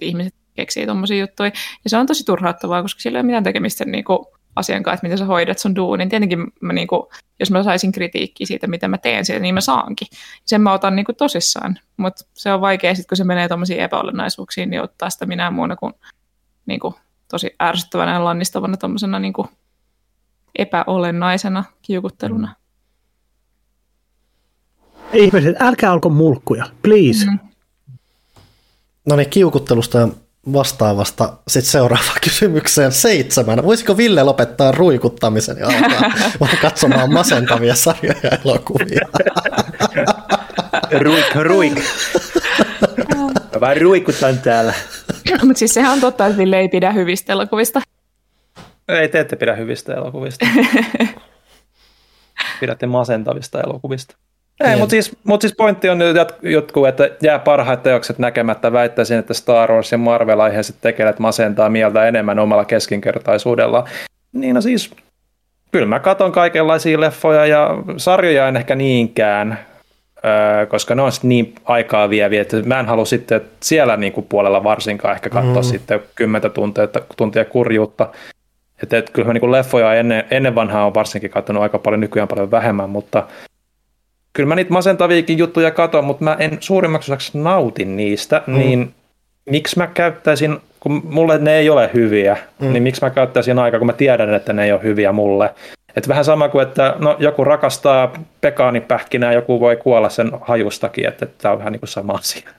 ihmiset 0.00 0.34
keksii 0.54 0.86
tommosia 0.86 1.20
juttuja, 1.20 1.50
ja 1.84 1.90
se 1.90 1.96
on 1.96 2.06
tosi 2.06 2.24
turhauttavaa, 2.24 2.82
koska 2.82 3.00
sillä 3.00 3.18
ei 3.18 3.20
ole 3.20 3.26
mitään 3.26 3.44
tekemistä 3.44 3.84
niinku 3.84 4.33
asian 4.56 4.82
kanssa, 4.82 4.94
että 4.94 5.04
miten 5.06 5.18
sä 5.18 5.24
hoidat 5.24 5.58
sun 5.58 5.76
duunin. 5.76 6.08
Tietenkin 6.08 6.52
mä 6.60 6.72
niinku, 6.72 7.10
jos 7.40 7.50
mä 7.50 7.62
saisin 7.62 7.92
kritiikkiä 7.92 8.46
siitä, 8.46 8.66
miten 8.66 8.90
mä 8.90 8.98
teen 8.98 9.24
sitä, 9.24 9.38
niin 9.38 9.54
mä 9.54 9.60
saankin. 9.60 10.08
Sen 10.44 10.60
mä 10.60 10.72
otan 10.72 10.96
niinku 10.96 11.12
tosissaan, 11.12 11.78
mutta 11.96 12.24
se 12.34 12.52
on 12.52 12.60
vaikea 12.60 12.94
sitten, 12.94 13.08
kun 13.08 13.16
se 13.16 13.24
menee 13.24 13.48
tommosiin 13.48 13.80
epäolennaisuuksiin, 13.80 14.70
niin 14.70 14.82
ottaa 14.82 15.10
sitä 15.10 15.26
minä 15.26 15.50
muuna 15.50 15.76
kuin 15.76 15.94
niinku, 16.66 16.94
tosi 17.30 17.54
ärsyttävänä 17.62 18.12
ja 18.12 18.24
lannistavana 18.24 18.76
tommosena 18.76 19.18
niinku 19.18 19.48
epäolennaisena 20.58 21.64
kiukutteluna. 21.82 22.54
Ihmiset, 25.12 25.56
älkää 25.60 25.92
olko 25.92 26.08
mulkkuja, 26.08 26.66
please. 26.82 27.26
Mm. 27.26 27.38
No 29.08 29.16
niin, 29.16 29.30
kiukuttelusta 29.30 29.98
ja 29.98 30.08
vastaavasta 30.52 31.32
sitten 31.48 31.70
seuraavaan 31.72 32.18
kysymykseen 32.24 32.92
seitsemän. 32.92 33.64
Voisiko 33.64 33.96
Ville 33.96 34.22
lopettaa 34.22 34.72
ruikuttamisen 34.72 35.56
ja 35.58 35.66
alkaa 35.66 36.12
vaan 36.40 36.58
katsomaan 36.62 37.12
masentavia 37.12 37.74
sarjoja 37.74 38.18
ja 38.22 38.30
elokuvia? 38.44 39.08
Ruik, 41.00 41.34
ruik. 41.34 41.78
Mä 43.54 43.60
vaan 43.60 43.76
ruikutan 43.80 44.38
täällä. 44.38 44.74
Mutta 45.42 45.58
siis 45.58 45.74
sehän 45.74 45.92
on 45.92 46.00
totta, 46.00 46.26
että 46.26 46.38
Ville 46.38 46.58
ei 46.58 46.68
pidä 46.68 46.92
hyvistä 46.92 47.32
elokuvista. 47.32 47.80
Ei 48.88 49.08
te 49.08 49.20
ette 49.20 49.36
pidä 49.36 49.54
hyvistä 49.54 49.94
elokuvista. 49.94 50.46
Pidätte 52.60 52.86
masentavista 52.86 53.60
elokuvista. 53.60 54.16
Ei, 54.60 54.68
Niin. 54.68 54.78
mutta 54.78 54.90
siis, 54.90 55.16
mut 55.24 55.40
siis 55.40 55.54
pointti 55.56 55.88
on 55.88 55.98
nyt 55.98 56.16
jotkut, 56.42 56.88
että 56.88 57.10
jää 57.22 57.38
parhaat 57.38 57.82
teokset 57.82 58.18
näkemättä. 58.18 58.72
Väittäisin, 58.72 59.18
että 59.18 59.34
Star 59.34 59.72
Wars 59.72 59.92
ja 59.92 59.98
Marvel-aiheiset 59.98 60.76
tekijät 60.80 61.18
masentaa 61.18 61.68
mieltä 61.68 62.08
enemmän 62.08 62.38
omalla 62.38 62.64
keskinkertaisuudella. 62.64 63.88
Niin 64.32 64.54
no 64.54 64.60
siis, 64.60 64.90
kyllä 65.72 65.86
mä 65.86 66.00
katon 66.00 66.32
kaikenlaisia 66.32 67.00
leffoja 67.00 67.46
ja 67.46 67.70
sarjoja 67.96 68.48
en 68.48 68.56
ehkä 68.56 68.74
niinkään, 68.74 69.58
koska 70.68 70.94
ne 70.94 71.02
on 71.02 71.12
niin 71.22 71.54
aikaa 71.64 72.10
vieviä, 72.10 72.42
että 72.42 72.62
mä 72.64 72.80
en 72.80 72.86
halua 72.86 73.04
sitten 73.04 73.36
että 73.36 73.56
siellä 73.60 73.96
niinku 73.96 74.22
puolella 74.22 74.64
varsinkaan 74.64 75.14
ehkä 75.14 75.30
katsoa 75.30 75.62
mm. 75.62 75.68
sitten 75.68 76.00
kymmentä 76.14 76.50
tuntia, 76.50 76.88
tuntia 77.16 77.44
kurjuutta. 77.44 78.08
Että 78.82 78.98
et, 78.98 79.10
kyllä 79.10 79.26
mä 79.26 79.32
niinku 79.32 79.52
leffoja 79.52 79.94
ennen, 79.94 80.24
ennen 80.30 80.54
vanhaa 80.54 80.86
on 80.86 80.94
varsinkin 80.94 81.30
katsonut 81.30 81.62
aika 81.62 81.78
paljon, 81.78 82.00
nykyään 82.00 82.28
paljon 82.28 82.50
vähemmän, 82.50 82.90
mutta 82.90 83.26
kyllä 84.34 84.48
mä 84.48 84.54
niitä 84.54 84.72
masentaviakin 84.72 85.38
juttuja 85.38 85.70
katon, 85.70 86.04
mutta 86.04 86.24
mä 86.24 86.36
en 86.38 86.56
suurimmaksi 86.60 87.12
osaksi 87.12 87.38
nautin 87.38 87.96
niistä, 87.96 88.42
mm. 88.46 88.58
niin 88.58 88.94
miksi 89.50 89.78
mä 89.78 89.86
käyttäisin, 89.86 90.58
kun 90.80 91.02
mulle 91.04 91.38
ne 91.38 91.56
ei 91.56 91.70
ole 91.70 91.90
hyviä, 91.94 92.36
mm. 92.58 92.72
niin 92.72 92.82
miksi 92.82 93.04
mä 93.04 93.10
käyttäisin 93.10 93.58
aikaa, 93.58 93.80
kun 93.80 93.86
mä 93.86 93.92
tiedän, 93.92 94.34
että 94.34 94.52
ne 94.52 94.64
ei 94.64 94.72
ole 94.72 94.82
hyviä 94.82 95.12
mulle. 95.12 95.54
Et 95.96 96.08
vähän 96.08 96.24
sama 96.24 96.48
kuin, 96.48 96.62
että 96.62 96.94
no, 96.98 97.16
joku 97.18 97.44
rakastaa 97.44 98.12
pekaanipähkinää, 98.40 99.32
joku 99.32 99.60
voi 99.60 99.76
kuolla 99.76 100.08
sen 100.08 100.30
hajustakin, 100.40 101.08
että 101.08 101.26
tämä 101.38 101.52
on 101.52 101.58
vähän 101.58 101.72
niin 101.72 101.80
kuin 101.80 101.88
sama 101.88 102.12
asia. 102.12 102.50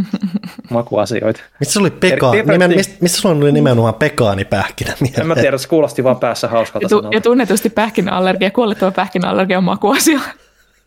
Makuasioita. 0.70 1.40
Mistä 1.60 1.72
sulla 1.72 1.84
oli 1.84 1.96
peka, 2.00 2.32
nimen, 2.32 2.70
mistä, 2.70 2.94
mistä 3.00 3.18
sulla 3.18 3.34
oli 3.34 3.52
nimenomaan 3.52 3.94
pekaanipähkinä 3.94 4.92
En 5.20 5.26
mä 5.26 5.34
tiedä, 5.34 5.58
se 5.58 5.68
kuulosti 5.68 6.04
vaan 6.04 6.16
päässä 6.16 6.46
Ja, 6.46 6.50
hauskalta 6.50 6.88
tu- 6.88 7.08
ja 7.12 7.20
tunnetusti 7.20 7.70
pähkinäallergia, 7.70 8.50
kuolettava 8.50 8.90
pähkinäallergia 8.90 9.58
on 9.58 9.64
makuasia. 9.64 10.20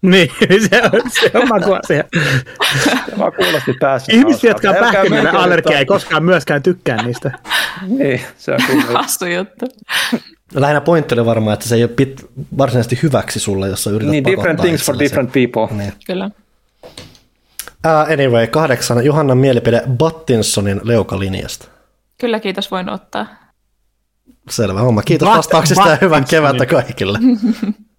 Niin, 0.12 0.30
se 0.70 0.82
on, 0.84 1.02
se 1.22 1.32
on 1.34 1.48
makuasia. 1.50 2.04
Se 2.86 3.18
vaan 3.18 3.34
kuulosti 3.34 3.74
päässä 3.80 4.14
Ihmiset, 4.16 4.44
jotka 4.44 4.70
on 4.70 5.10
menkö 5.10 5.40
allergia, 5.40 5.80
ei 5.80 5.86
koskaan 5.86 6.24
myöskään 6.24 6.64
tykkää 6.64 7.04
niistä. 7.04 7.32
Niin, 7.88 8.22
se 8.38 8.52
on 8.52 8.60
kyllä. 8.68 8.84
Hassu 8.84 9.26
juttu. 9.26 9.66
Lähinnä 10.54 10.82
pointti 10.82 11.14
oli 11.16 11.26
varmaan, 11.26 11.54
että 11.54 11.68
se 11.68 11.76
ei 11.76 11.84
ole 11.84 11.92
pit, 11.96 12.26
varsinaisesti 12.58 13.00
hyväksi 13.04 13.40
sulle, 13.40 13.68
jos 13.68 13.84
sä 13.84 13.90
yrität 13.90 14.12
Niin, 14.12 14.26
different 14.26 14.62
things 14.62 14.86
for 14.86 15.00
different 15.00 15.32
people. 15.32 15.78
Niin. 15.78 15.94
Kyllä. 16.06 16.30
Uh, 17.86 18.14
anyway, 18.14 18.48
kahdeksan. 18.48 19.06
Johannan 19.06 19.38
mielipide 19.38 19.84
Battinsonin 19.98 20.82
leukalinjasta. 20.84 21.68
Kyllä, 22.18 22.40
kiitos, 22.40 22.72
voin 22.72 22.90
ottaa. 22.90 23.28
Selvä 24.50 24.80
homma. 24.82 25.02
Kiitos 25.02 25.30
Bat- 25.30 25.38
vastauksista 25.38 25.90
ja 25.90 25.98
hyvää 26.02 26.20
Battinsonin. 26.20 26.58
kevättä 26.58 26.66
kaikille. 26.66 27.20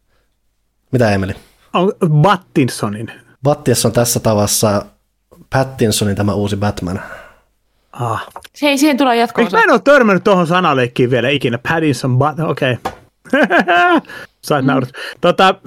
Mitä 0.93 1.11
Emeli? 1.11 1.35
On 1.73 1.93
Battinsonin. 2.11 3.13
Battinson 3.43 3.93
tässä 3.93 4.21
tavassa 4.21 4.85
Pattinsonin 5.51 6.17
tämä 6.17 6.35
uusi 6.35 6.57
Batman. 6.57 7.01
Ah. 7.93 8.27
Se 8.55 8.69
ei 8.69 8.79
siihen 8.79 8.97
tule 8.97 9.17
jatkoa. 9.17 9.45
Eikö 9.45 9.57
mä 9.57 9.63
en 9.63 9.71
ole 9.71 9.81
törmännyt 9.85 10.25
tuohon 10.25 10.47
sanaleikkiin 10.47 11.11
vielä 11.11 11.29
ikinä? 11.29 11.59
Paddington, 11.69 12.19
but 12.19 12.41
okei. 12.51 12.73
Okay. 12.73 12.93
Sait 14.43 14.65
naurut. 14.65 14.93
Tota, 15.21 15.55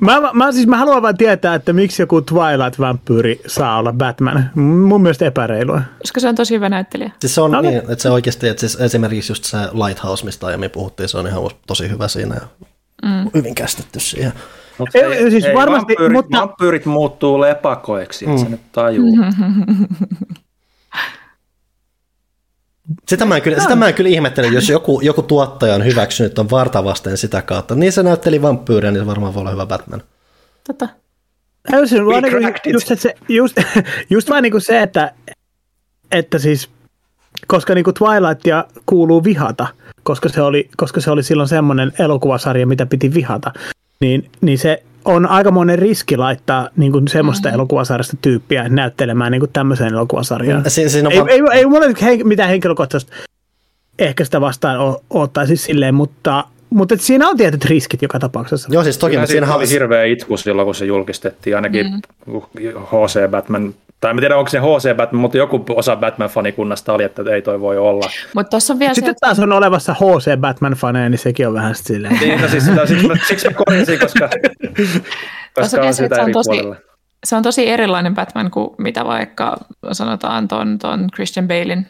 mä, 0.00 0.20
mä, 0.32 0.52
siis 0.52 0.66
mä 0.66 0.76
haluan 0.76 1.02
vain 1.02 1.16
tietää, 1.16 1.54
että 1.54 1.72
miksi 1.72 2.02
joku 2.02 2.20
Twilight-vampyyri 2.20 3.40
saa 3.46 3.78
olla 3.78 3.92
Batman. 3.92 4.50
Mun 4.54 5.02
mielestä 5.02 5.24
epäreilua. 5.24 5.80
Koska 5.98 6.20
se 6.20 6.28
on 6.28 6.34
tosi 6.34 6.54
hyvä 6.54 6.68
näyttelijä. 6.68 7.10
Siis 7.20 7.34
se 7.34 7.40
on 7.40 7.54
Okei. 7.54 7.70
niin, 7.70 7.82
että 7.82 8.02
se 8.02 8.10
oikeasti, 8.10 8.48
että 8.48 8.60
siis 8.60 8.80
esimerkiksi 8.80 9.32
just 9.32 9.44
se 9.44 9.56
Lighthouse, 9.56 10.24
mistä 10.24 10.46
aiemmin 10.46 10.70
puhuttiin, 10.70 11.08
se 11.08 11.18
on 11.18 11.26
ihan 11.26 11.42
tosi 11.66 11.88
hyvä 11.90 12.08
siinä 12.08 12.34
ja 12.34 12.40
mm. 13.02 13.30
hyvin 13.34 13.54
kästetty 13.54 14.00
siihen. 14.00 14.32
Mut 14.78 14.88
Ei, 14.94 15.02
hei, 15.02 15.30
siis 15.30 15.44
hei, 15.44 15.54
varmasti, 15.54 15.92
vampyyrit, 15.92 16.12
mutta- 16.12 16.40
vampyyrit 16.40 16.86
muuttuu 16.86 17.40
lepakoiksi, 17.40 18.26
mm. 18.26 18.38
se 18.38 18.48
nyt 18.48 18.60
tajuu. 18.72 19.16
Sitä 23.08 23.24
mä, 23.24 23.36
en 23.36 23.42
kyllä, 23.42 23.60
sitä 23.60 23.76
mä 23.76 23.88
en 23.88 23.94
kyllä 23.94 24.10
ihmettele, 24.10 24.46
jos 24.46 24.68
joku, 24.68 25.00
joku 25.00 25.22
tuottaja 25.22 25.74
on 25.74 25.84
hyväksynyt 25.84 26.38
on 26.38 26.50
vartavasten 26.50 27.16
sitä 27.16 27.42
kautta. 27.42 27.74
Niin 27.74 27.92
se 27.92 28.02
näytteli 28.02 28.42
vampyyriä, 28.42 28.90
niin 28.90 29.02
se 29.02 29.06
varmaan 29.06 29.34
voi 29.34 29.40
olla 29.40 29.50
hyvä 29.50 29.66
Batman. 29.66 30.02
Tota. 30.66 30.88
Ei, 31.72 31.88
se 31.88 32.00
on 32.00 32.06
vaan 32.06 32.22
niinku, 32.22 32.48
it. 32.48 32.72
just, 32.72 32.90
että 32.90 33.02
se, 33.02 33.14
just, 33.28 33.56
just 34.10 34.30
vaan 34.30 34.42
niinku 34.42 34.60
se, 34.60 34.82
että, 34.82 35.12
että 36.12 36.38
siis, 36.38 36.70
koska 37.46 37.74
niinku 37.74 37.92
Twilightia 37.92 38.64
kuuluu 38.86 39.24
vihata, 39.24 39.66
koska 40.02 40.28
se 40.28 40.42
oli, 40.42 40.68
koska 40.76 41.00
se 41.00 41.10
oli 41.10 41.22
silloin 41.22 41.48
semmoinen 41.48 41.92
elokuvasarja, 41.98 42.66
mitä 42.66 42.86
piti 42.86 43.14
vihata, 43.14 43.52
niin, 44.00 44.30
niin 44.40 44.58
se 44.58 44.82
on 45.06 45.26
aikamoinen 45.26 45.78
riski 45.78 46.16
laittaa 46.16 46.68
niinku 46.76 47.02
semmoista 47.08 47.48
mm. 47.48 47.54
elokuvasarjasta 47.54 48.16
tyyppiä 48.20 48.68
näyttelemään 48.68 49.32
niinku 49.32 49.46
tämmöiseen 49.46 49.92
elokuvasarjaan. 49.92 50.70
Si- 50.70 50.88
siinä 50.88 51.08
on 51.08 51.12
Ei, 51.12 51.20
va- 51.20 51.52
ei, 51.52 51.58
ei 51.58 51.66
mulla 51.66 51.86
hen, 52.02 52.28
mitään 52.28 52.48
henkilökohtaista 52.48 53.12
ehkä 53.98 54.24
sitä 54.24 54.40
vastaan 54.40 54.80
o- 54.80 55.02
ottaisi 55.10 55.56
silleen, 55.56 55.94
mutta, 55.94 56.44
mutta 56.70 56.94
et 56.94 57.00
siinä 57.00 57.28
on 57.28 57.36
tietyt 57.36 57.64
riskit 57.64 58.02
joka 58.02 58.18
tapauksessa. 58.18 58.68
Joo, 58.72 58.84
siis 58.84 58.98
toki, 58.98 59.16
siinä 59.26 59.54
oli 59.54 59.70
hirveä 59.70 60.04
itku 60.04 60.36
silloin, 60.36 60.66
kun 60.66 60.74
se 60.74 60.84
julkistettiin. 60.84 61.56
Ainakin 61.56 61.86
mm. 61.86 62.02
HC 62.82 63.30
Batman 63.30 63.74
Tai 64.00 64.10
en 64.10 64.16
tiedä, 64.16 64.36
onko 64.36 64.50
se 64.50 64.58
HC 64.58 64.96
Batman, 64.96 65.20
mutta 65.20 65.38
joku 65.38 65.64
osa 65.68 65.96
Batman-fanikunnasta 65.96 66.92
oli, 66.92 67.04
että 67.04 67.22
ei 67.34 67.42
toi 67.42 67.60
voi 67.60 67.78
olla. 67.78 68.10
Mutta 68.34 68.50
tuossa 68.50 68.72
on 68.72 68.78
vielä 68.78 68.94
Sitten 68.94 69.14
se, 69.14 69.18
taas 69.20 69.38
on 69.38 69.52
olevassa 69.52 69.94
HC 69.94 70.28
Batman-faneja, 70.40 71.08
niin 71.08 71.18
sekin 71.18 71.48
on 71.48 71.54
vähän 71.54 71.74
silleen. 71.74 72.18
Niin, 72.20 72.40
no 72.40 72.48
siis 72.48 72.64
sitä, 72.64 72.86
siksi, 72.86 73.06
mä, 73.06 73.14
siksi 73.28 73.48
mä 73.48 73.54
korjasin, 73.54 73.98
koska, 73.98 74.28
koska 75.54 75.80
on 75.80 75.94
sitä 75.94 76.14
se 76.16 76.20
on 76.22 76.24
eri 76.28 76.32
tosi- 76.32 76.50
puolella. 76.50 76.76
se 77.24 77.36
on 77.36 77.42
tosi 77.42 77.68
erilainen 77.68 78.14
Batman 78.14 78.50
kuin 78.50 78.70
mitä 78.78 79.04
vaikka 79.04 79.56
sanotaan 79.92 80.48
ton, 80.48 80.78
ton 80.78 81.08
Christian 81.14 81.48
Balein. 81.48 81.86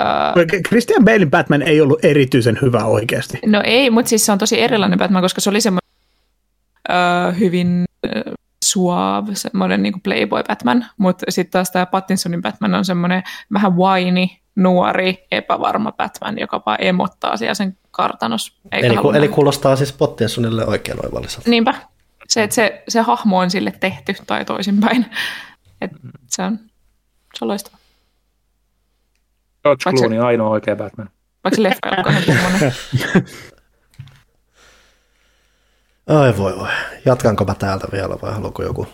Öö, 0.00 0.44
Christian 0.68 1.04
Balein 1.04 1.30
Batman 1.30 1.62
ei 1.62 1.80
ollut 1.80 2.04
erityisen 2.04 2.58
hyvä 2.62 2.84
oikeasti. 2.84 3.38
no 3.46 3.62
ei, 3.64 3.90
mutta 3.90 4.08
siis 4.08 4.26
se 4.26 4.32
on 4.32 4.38
tosi 4.38 4.60
erilainen 4.60 4.98
Batman, 4.98 5.22
koska 5.22 5.40
se 5.40 5.50
oli 5.50 5.60
semmoinen 5.60 5.90
öö, 6.90 7.32
hyvin 7.32 7.84
öö, 8.06 8.22
suave, 8.64 9.34
semmoinen 9.34 9.82
niin 9.82 10.00
playboy 10.02 10.42
Batman, 10.48 10.86
mutta 10.96 11.26
sitten 11.28 11.52
taas 11.52 11.70
tämä 11.70 11.86
Pattinsonin 11.86 12.42
Batman 12.42 12.74
on 12.74 12.84
semmoinen 12.84 13.22
vähän 13.52 13.76
whiny, 13.76 14.26
nuori, 14.56 15.26
epävarma 15.30 15.92
Batman, 15.92 16.38
joka 16.38 16.62
vaan 16.66 16.78
emottaa 16.80 17.36
siellä 17.36 17.54
sen 17.54 17.78
kartanos. 17.90 18.56
Eikä 18.72 18.86
Eli, 18.86 18.96
ku, 18.96 19.10
eli 19.10 19.28
kuulostaa 19.28 19.76
siis 19.76 19.92
Pottinsonille 19.92 20.66
oikein 20.66 21.06
oivalliselta. 21.06 21.50
Niinpä. 21.50 21.74
Se, 22.28 22.42
että 22.42 22.54
se, 22.54 22.82
se 22.88 23.00
hahmo 23.00 23.38
on 23.38 23.50
sille 23.50 23.72
tehty 23.80 24.14
tai 24.26 24.44
toisinpäin. 24.44 25.06
Et 25.80 25.90
se, 26.26 26.42
on, 26.42 26.58
se 27.34 27.44
on 27.44 27.48
loistava. 27.48 27.76
George 29.62 29.90
Clooney 29.90 30.20
ainoa 30.20 30.50
oikea 30.50 30.76
Batman. 30.76 31.10
Vaikka 31.44 31.56
se 31.56 31.62
leffa 31.62 32.02
kummonen. 32.24 32.72
Ai 36.06 36.36
voi 36.36 36.58
voi. 36.58 36.68
Jatkanko 37.04 37.44
mä 37.44 37.54
täältä 37.54 37.86
vielä 37.92 38.16
vai 38.22 38.32
haluaako 38.32 38.62
joku 38.62 38.86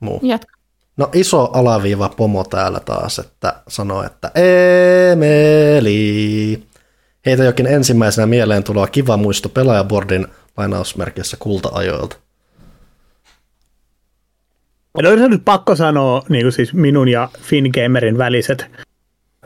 muu? 0.00 0.20
Jatka. 0.22 0.54
No 0.96 1.10
iso 1.12 1.50
alaviiva 1.52 2.08
pomo 2.08 2.44
täällä 2.44 2.80
taas, 2.80 3.18
että 3.18 3.54
sanoo, 3.68 4.04
että 4.04 4.30
Emeli. 5.10 6.62
Heitä 7.26 7.44
jokin 7.44 7.66
ensimmäisenä 7.66 8.26
mieleen 8.26 8.64
tuloa 8.64 8.86
kiva 8.86 9.16
muisto 9.16 9.48
pelaajabordin 9.48 10.26
lainausmerkissä 10.56 11.36
kulta-ajoilta. 11.40 12.16
Ja 15.02 15.10
olisi 15.10 15.28
nyt 15.28 15.44
pakko 15.44 15.76
sanoa 15.76 16.22
niin 16.28 16.44
kuin 16.44 16.52
siis 16.52 16.74
minun 16.74 17.08
ja 17.08 17.28
Fingamerin 17.40 18.18
väliset 18.18 18.66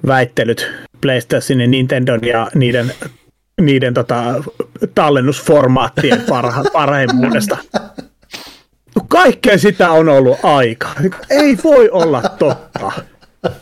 väittelyt 0.07 0.71
PlayStationin, 1.01 1.71
Nintendon 1.71 2.21
ja 2.23 2.51
niiden, 2.55 2.93
niiden 3.61 3.95
tota, 3.95 4.35
tallennusformaattien 4.95 6.21
parha, 6.29 6.65
parhaimmuudesta. 6.73 7.57
No 8.97 9.03
Kaikkea 9.09 9.59
sitä 9.59 9.91
on 9.91 10.09
ollut 10.09 10.39
aika. 10.43 10.89
Ei 11.31 11.59
voi 11.65 11.91
olla 11.91 12.23
totta. 12.23 12.93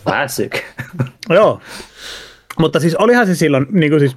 Classic. 0.05 0.63
Joo. 1.31 1.61
Mutta 2.59 2.81
siis 2.81 2.95
olihan 2.95 3.27
se 3.27 3.35
silloin, 3.35 3.67
niin 3.71 3.93
kuin 3.93 4.01
siis, 4.01 4.17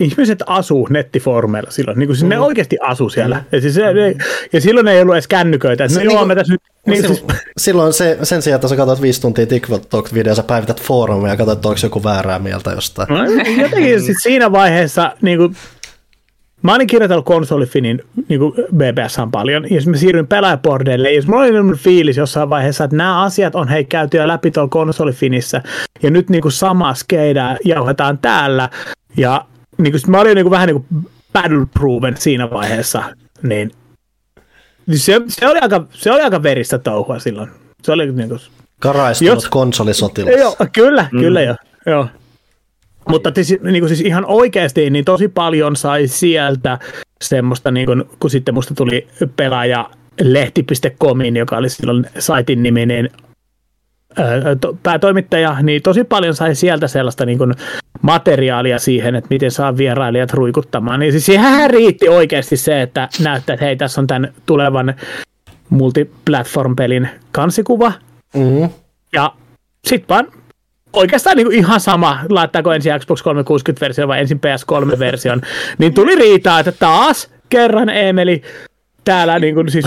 ihmiset 0.00 0.42
asuu 0.46 0.88
nettiformeilla 0.90 1.70
silloin, 1.70 1.98
niin 1.98 2.06
kuin 2.06 2.16
siis 2.16 2.28
ne 2.28 2.38
oikeasti 2.38 2.76
asuu 2.80 3.10
siellä. 3.10 3.44
Ja, 3.52 3.60
siis 3.60 3.74
se, 3.74 3.92
ne, 3.92 4.14
ja 4.52 4.60
silloin 4.60 4.88
ei 4.88 5.02
ollut 5.02 5.14
edes 5.14 5.28
kännyköitä. 5.28 5.84
No, 5.84 6.00
joo, 6.00 6.12
niinku- 6.12 6.26
me 6.26 6.34
tässä 6.34 6.52
nyt, 6.52 6.62
niin, 6.86 7.06
siis, 7.06 7.24
Silloin 7.56 7.92
se, 7.92 8.18
sen 8.22 8.42
sijaan, 8.42 8.56
että 8.56 8.68
sä 8.68 8.76
katsot 8.76 9.02
viisi 9.02 9.20
tuntia 9.20 9.46
TikTok-videoa, 9.46 10.34
sä 10.34 10.42
päivität 10.42 10.82
foorumia 10.82 11.30
ja 11.30 11.36
katsot, 11.36 11.66
onko 11.66 11.80
joku 11.82 12.04
väärää 12.04 12.38
mieltä 12.38 12.70
jostain. 12.70 13.08
No, 13.08 13.24
jotenkin 13.62 14.02
sit 14.02 14.16
siinä 14.22 14.52
vaiheessa, 14.52 15.12
niin 15.22 15.38
kuin, 15.38 15.56
mä 16.62 16.74
olin 16.74 16.86
kirjoitellut 16.86 17.24
konsolifinin 17.24 18.02
niin 18.28 18.40
kuin 18.40 18.52
BBS 18.76 19.16
paljon, 19.32 19.62
ja 19.62 19.68
sitten 19.68 19.90
mä 19.90 19.96
siirryin 19.96 20.26
pelaajabordeille, 20.26 21.12
ja 21.12 21.22
mulla 21.26 21.42
oli 21.42 21.76
fiilis 21.76 22.16
jossain 22.16 22.50
vaiheessa, 22.50 22.84
että 22.84 22.96
nämä 22.96 23.22
asiat 23.22 23.54
on 23.54 23.68
hei 23.68 23.84
käyty 23.84 24.16
jo 24.16 24.28
läpi 24.28 24.50
tuolla 24.50 24.68
konsolifinissä, 24.68 25.62
ja 26.02 26.10
nyt 26.10 26.30
niin 26.30 26.42
kuin 26.42 26.52
sama 26.52 26.94
skeidää 26.94 27.56
jauhetaan 27.64 28.18
täällä, 28.18 28.68
ja 29.16 29.44
niin 29.78 29.92
kuin, 29.92 30.02
mä 30.06 30.20
olin 30.20 30.34
niin 30.34 30.44
kuin, 30.44 30.50
vähän 30.50 30.66
niin 30.66 30.84
kuin 30.90 31.06
battle 31.32 31.66
proven 31.74 32.16
siinä 32.16 32.50
vaiheessa, 32.50 33.02
niin 33.42 33.70
niin 34.86 34.98
se, 34.98 35.20
se, 35.28 35.48
oli 35.48 35.58
aika, 35.58 35.86
se 35.90 36.12
oli 36.12 36.20
aika 36.20 36.42
veristä 36.42 36.78
touhua 36.78 37.18
silloin. 37.18 37.50
Se 37.82 37.92
oli 37.92 38.12
niin 38.12 38.28
kuin, 38.28 38.40
Karaistunut 38.78 39.34
Jos- 39.34 39.48
konsolisotilas. 39.48 40.34
Joo, 40.38 40.56
kyllä, 40.72 41.08
mm. 41.12 41.20
kyllä 41.20 41.42
jo. 41.42 41.54
Joo. 41.86 42.08
Mutta 43.08 43.30
siis, 43.34 43.62
niin 43.62 43.80
kuin 43.80 43.88
siis 43.88 44.00
ihan 44.00 44.24
oikeasti 44.24 44.90
niin 44.90 45.04
tosi 45.04 45.28
paljon 45.28 45.76
sai 45.76 46.06
sieltä 46.06 46.78
semmoista, 47.22 47.70
niin 47.70 47.86
kuin, 47.86 48.04
kun 48.20 48.30
sitten 48.30 48.54
musta 48.54 48.74
tuli 48.74 49.08
pelaaja 49.36 49.90
lehti.comin, 50.20 51.36
joka 51.36 51.56
oli 51.56 51.68
silloin 51.68 52.06
saitin 52.18 52.62
nimi, 52.62 52.86
niin 52.86 53.10
to, 54.60 54.76
päätoimittaja, 54.82 55.56
niin 55.62 55.82
tosi 55.82 56.04
paljon 56.04 56.34
sai 56.34 56.54
sieltä 56.54 56.88
sellaista 56.88 57.26
niin 57.26 57.38
kuin 57.38 57.54
materiaalia 58.02 58.78
siihen, 58.78 59.14
että 59.14 59.28
miten 59.30 59.50
saa 59.50 59.76
vierailijat 59.76 60.32
ruikuttamaan. 60.32 61.00
Niin 61.00 61.12
siis 61.12 61.26
siihen 61.26 61.70
riitti 61.70 62.08
oikeasti 62.08 62.56
se, 62.56 62.82
että 62.82 63.08
näyttää, 63.22 63.54
että 63.54 63.64
hei, 63.64 63.76
tässä 63.76 64.00
on 64.00 64.06
tämän 64.06 64.32
tulevan 64.46 64.94
multiplatform-pelin 65.70 67.08
kansikuva, 67.32 67.92
Mm-hmm. 68.34 68.70
ja 69.12 69.32
sit 69.86 70.04
vaan 70.08 70.26
oikeastaan 70.92 71.36
niin 71.36 71.46
kuin 71.46 71.58
ihan 71.58 71.80
sama, 71.80 72.20
laittaako 72.28 72.72
ensin 72.72 72.92
Xbox 72.98 73.20
360-versio 73.22 74.08
vai 74.08 74.20
ensin 74.20 74.40
PS3-version, 74.40 75.40
niin 75.78 75.94
tuli 75.94 76.14
riitaa, 76.14 76.60
että 76.60 76.72
taas 76.72 77.30
kerran 77.48 77.88
Emeli 77.88 78.42
täällä 79.04 79.38
niin 79.38 79.54
kuin 79.54 79.70
siis 79.70 79.86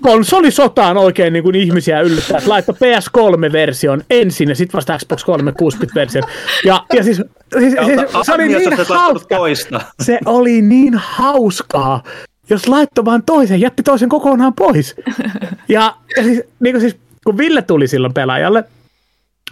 konsolisotaan 0.00 0.96
oikein 0.96 1.32
niin 1.32 1.42
kuin 1.42 1.56
ihmisiä 1.56 2.00
yllättää, 2.00 2.38
että 2.38 2.50
laittaa 2.50 2.74
PS3-version 2.74 4.02
ensin 4.10 4.48
ja 4.48 4.54
sitten 4.54 4.76
vasta 4.76 4.98
Xbox 4.98 5.22
360-version. 5.22 6.24
Ja, 6.64 6.84
ja 6.92 7.04
siis, 7.04 7.16
siis, 7.58 7.74
siis 7.86 8.06
se 8.22 8.32
oli 8.34 8.48
niin 8.48 8.72
hauska. 8.88 9.36
toista. 9.36 9.80
Se 10.02 10.18
oli 10.26 10.62
niin 10.62 10.94
hauskaa, 10.96 12.02
jos 12.50 12.68
laittoi 12.68 13.04
vaan 13.04 13.22
toisen, 13.22 13.60
jätti 13.60 13.82
toisen 13.82 14.08
kokonaan 14.08 14.54
pois. 14.54 14.94
Ja, 15.68 15.96
ja 16.16 16.22
siis, 16.22 16.42
niin 16.60 16.72
kuin 16.72 16.80
siis, 16.80 16.96
kun 17.24 17.38
Ville 17.38 17.62
tuli 17.62 17.88
silloin 17.88 18.14
pelaajalle, 18.14 18.64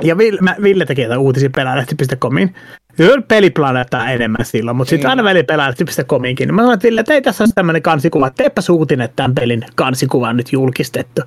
ja 0.03 0.19
Ville, 0.19 0.41
mä, 0.41 0.57
Ville 0.63 0.87
teki 0.87 1.03
jotain 1.03 1.21
uutisia 1.21 1.51
pelaajalehti.comiin, 1.57 2.55
se 2.97 3.13
oli 3.13 3.23
peliplaneettaa 3.23 4.11
enemmän 4.11 4.45
silloin, 4.45 4.77
mutta 4.77 4.91
sitten 4.91 5.11
aina 5.11 5.25
veli 5.25 5.43
pelaajalehti.comiinkin. 5.43 6.47
Niin 6.47 6.55
mä 6.55 6.63
sanoin, 6.63 6.75
että 6.75 6.89
Ville, 6.89 7.01
että 7.01 7.15
ei 7.15 7.23
tässä 7.23 7.45
ole 7.45 7.51
tämmöinen 7.55 7.83
kansikuva, 7.83 8.31
teepäs 8.31 8.71
uutinen, 8.71 9.05
että 9.05 9.17
tämän 9.17 9.35
pelin 9.35 9.65
kansikuva 9.75 10.29
on 10.29 10.37
nyt 10.37 10.53
julkistettu. 10.53 11.23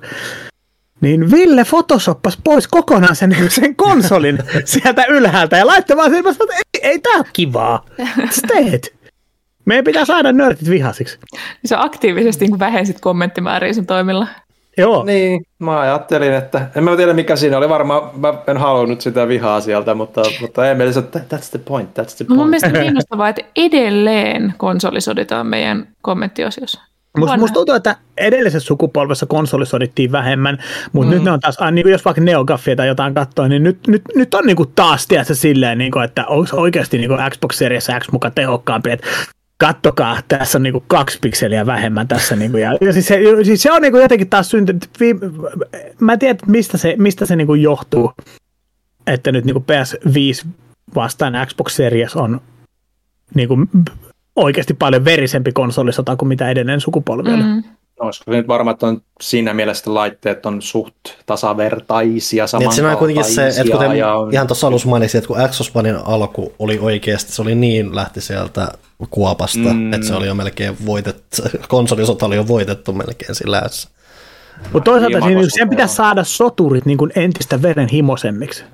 Niin 1.00 1.30
Ville 1.30 1.64
photosoppas 1.64 2.38
pois 2.44 2.68
kokonaan 2.68 3.16
sen, 3.16 3.36
sen 3.48 3.76
konsolin 3.76 4.38
sieltä 4.64 5.04
ylhäältä 5.04 5.56
ja 5.56 5.66
laittoi 5.66 5.96
vaan 5.96 6.10
sen, 6.10 6.24
mä 6.24 6.32
sanoin, 6.32 6.50
että 6.50 6.78
ei, 6.82 6.90
ei 6.90 6.98
tää 6.98 7.16
ole 7.16 7.26
kivaa. 7.32 7.84
Teet. 8.48 8.96
Meidän 9.64 9.84
pitää 9.84 10.04
saada 10.04 10.32
nörtit 10.32 10.70
vihasiksi. 10.70 11.18
Se 11.64 11.76
aktiivisesti 11.78 12.46
niin 12.46 12.58
vähensit 12.58 13.00
kommenttimääriä 13.00 13.72
sun 13.72 13.86
toimilla. 13.86 14.26
Joo. 14.78 15.04
Niin, 15.04 15.46
mä 15.58 15.80
ajattelin, 15.80 16.32
että 16.32 16.66
en 16.74 16.84
mä 16.84 16.96
tiedä 16.96 17.12
mikä 17.12 17.36
siinä 17.36 17.58
oli, 17.58 17.68
varmaan 17.68 18.20
mä 18.20 18.34
en 18.46 18.56
halunnut 18.56 19.00
sitä 19.00 19.28
vihaa 19.28 19.60
sieltä, 19.60 19.94
mutta, 19.94 20.22
mutta 20.40 20.70
Emeli 20.70 20.92
sanoi, 20.92 21.10
että 21.16 21.36
that's 21.36 21.50
the 21.50 21.58
point, 21.58 21.90
that's 21.98 22.16
the 22.16 22.24
No 22.28 22.34
mun 22.34 22.36
point. 22.36 22.50
mielestä 22.50 22.68
on 22.68 22.82
kiinnostavaa, 22.84 23.28
että 23.28 23.42
edelleen 23.56 24.54
konsolisoditaan 24.56 25.46
meidän 25.46 25.88
kommenttiosiossa. 26.02 26.80
Musta, 27.18 27.36
musta 27.36 27.54
tuntuu, 27.54 27.74
että 27.74 27.96
edellisessä 28.16 28.66
sukupolvessa 28.66 29.26
konsolisodittiin 29.26 30.12
vähemmän, 30.12 30.58
mutta 30.92 31.10
mm. 31.10 31.14
nyt 31.14 31.24
ne 31.24 31.30
on 31.30 31.40
taas, 31.40 31.56
niin 31.72 31.84
kuin 31.84 31.92
jos 31.92 32.04
vaikka 32.04 32.20
Neogaffia 32.20 32.76
tai 32.76 32.86
jotain 32.86 33.14
katsoo, 33.14 33.48
niin 33.48 33.62
nyt, 33.62 33.78
nyt, 33.86 34.02
nyt 34.14 34.34
on 34.34 34.46
niin 34.46 34.56
kuin 34.56 34.72
taas 34.74 35.06
tiedätkö, 35.06 35.34
silleen, 35.34 35.78
niin 35.78 35.92
kuin, 35.92 36.04
että 36.04 36.26
onko 36.26 36.48
oikeasti 36.52 36.98
niin 36.98 37.08
kuin 37.08 37.20
Xbox 37.30 37.56
Series 37.56 37.88
X 38.00 38.12
mukaan 38.12 38.32
tehokkaampi, 38.34 38.90
että 38.90 39.06
kattokaa, 39.58 40.18
tässä 40.28 40.58
on 40.58 40.62
niin 40.62 40.72
kuin 40.72 40.84
kaksi 40.86 41.18
pikseliä 41.20 41.66
vähemmän 41.66 42.08
tässä. 42.08 42.36
Niin 42.36 42.50
kuin, 42.50 42.62
ja, 42.62 42.76
ja 42.80 42.92
siis 42.92 43.06
se, 43.06 43.18
siis 43.42 43.62
se 43.62 43.72
on 43.72 43.82
niin 43.82 43.92
kuin 43.92 44.02
jotenkin 44.02 44.28
taas 44.28 44.50
syntynyt, 44.50 44.90
mä 46.00 46.12
en 46.12 46.18
tiedä, 46.18 46.38
mistä 46.46 46.78
se, 46.78 46.94
mistä 46.98 47.26
se 47.26 47.36
niin 47.36 47.46
kuin 47.46 47.62
johtuu, 47.62 48.12
että 49.06 49.32
nyt 49.32 49.44
niin 49.44 49.54
kuin 49.54 49.64
PS5 49.64 50.48
vastaan 50.94 51.46
Xbox 51.46 51.72
Series 51.72 52.16
on 52.16 52.40
niin 53.34 53.48
kuin, 53.48 53.68
oikeasti 54.36 54.74
paljon 54.74 55.04
verisempi 55.04 55.52
konsolisota 55.52 56.16
kuin 56.16 56.28
mitä 56.28 56.50
edellinen 56.50 56.80
sukupolvi 56.80 57.28
oli. 57.28 57.42
Mm. 57.42 57.48
No, 57.48 57.62
olisiko 58.00 58.32
se 58.32 58.36
nyt 58.36 58.48
varmaan, 58.48 58.74
että 58.74 58.86
on 58.86 59.02
siinä 59.20 59.54
mielessä 59.54 59.94
laitteet 59.94 60.46
on 60.46 60.62
suht 60.62 60.94
tasavertaisia, 61.26 62.44
Niin, 62.52 62.62
että 62.62 62.74
siinä 62.74 62.90
on 62.90 62.96
kuitenkin 62.96 63.24
se, 63.24 63.48
että 63.48 63.72
kuten 63.72 63.96
ja 63.96 64.14
on... 64.14 64.34
ihan 64.34 64.46
tuossa 64.46 64.66
alussa 64.66 64.88
mainitsin, 64.88 65.18
että 65.18 65.28
kun 65.28 65.36
Xbox 65.48 65.70
Onein 65.74 65.96
alku 65.96 66.52
oli 66.58 66.78
oikeasti, 66.78 67.32
se 67.32 67.42
oli 67.42 67.54
niin 67.54 67.96
lähti 67.96 68.20
sieltä 68.20 68.68
kuopasta, 69.10 69.58
mm. 69.58 69.92
että 69.92 70.06
se 70.06 70.14
oli 70.14 70.26
jo 70.26 70.34
melkein 70.34 70.76
voitettu, 70.86 71.42
konsolisota 71.68 72.26
oli 72.26 72.36
jo 72.36 72.48
voitettu 72.48 72.92
melkein 72.92 73.34
sillä. 73.34 73.62
Mutta 74.72 74.90
toisaalta 74.90 75.20
siinä, 75.20 75.40
kasvua. 75.40 75.58
sen 75.58 75.68
pitäisi 75.68 75.94
saada 75.94 76.24
soturit 76.24 76.86
niin 76.86 76.98
kuin 76.98 77.12
entistä 77.16 77.62
verenhimoisemmiksi. 77.62 78.64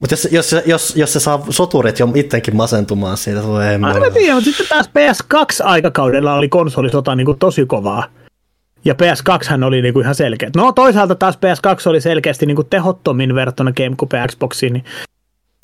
Mutta 0.00 0.12
jos, 0.12 0.28
jos, 0.30 0.54
jos, 0.66 0.96
jos 0.96 1.12
se 1.12 1.20
saa 1.20 1.46
soturit 1.50 1.98
jo 1.98 2.08
itsekin 2.14 2.56
masentumaan 2.56 3.16
siitä, 3.16 3.44
voi 3.44 3.66
ei 3.66 3.78
Mä 3.78 3.92
en 3.92 4.12
tiedä, 4.12 4.34
mutta 4.34 4.50
sitten 4.50 4.66
taas 4.68 4.86
PS2-aikakaudella 4.88 6.34
oli 6.34 6.48
konsolisota 6.48 7.14
niin 7.14 7.24
kuin 7.24 7.38
tosi 7.38 7.66
kovaa. 7.66 8.04
Ja 8.84 8.94
PS2 8.94 9.48
hän 9.48 9.64
oli 9.64 9.82
niinku 9.82 10.00
ihan 10.00 10.14
selkeä. 10.14 10.50
No 10.56 10.72
toisaalta 10.72 11.14
taas 11.14 11.34
PS2 11.36 11.88
oli 11.90 12.00
selkeästi 12.00 12.46
niinku 12.46 12.64
tehottomin 12.64 13.34
verrattuna 13.34 13.72
GameCube 13.72 14.16
ja 14.18 14.26
Xboxiin. 14.28 14.72
Niin, 14.72 14.84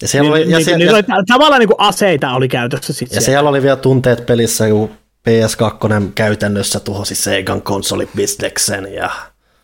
Ja 0.02 0.08
siellä 0.08 0.30
oli, 0.30 0.38
niin, 0.38 0.50
ja 0.50 0.56
niin, 0.56 0.64
siellä, 0.64 0.78
niin, 0.78 0.86
ja, 1.08 1.14
oli, 1.16 1.24
tavallaan 1.26 1.60
niinku 1.60 1.74
aseita 1.78 2.32
oli 2.32 2.48
käytössä 2.48 2.92
sitten. 2.92 3.16
ja 3.16 3.20
siellä 3.20 3.50
oli 3.50 3.62
vielä 3.62 3.76
tunteet 3.76 4.26
pelissä, 4.26 4.68
kun 4.68 4.90
PS2 5.28 6.10
käytännössä 6.14 6.80
tuhosi 6.80 7.14
Segan 7.14 7.62
konsolibisneksen 7.62 8.92
ja 8.94 9.10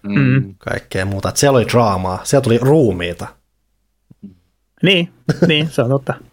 Mm. 0.03 0.55
kaikkea 0.59 1.05
muuta. 1.05 1.29
Et 1.29 1.37
siellä 1.37 1.57
oli 1.57 1.67
draamaa, 1.69 2.21
siellä 2.25 2.43
tuli 2.45 2.59
ruumiita. 2.63 3.27
Niin, 4.83 5.13
niin, 5.47 5.71
se 5.71 5.83
on 5.83 5.91
totta. 5.91 6.15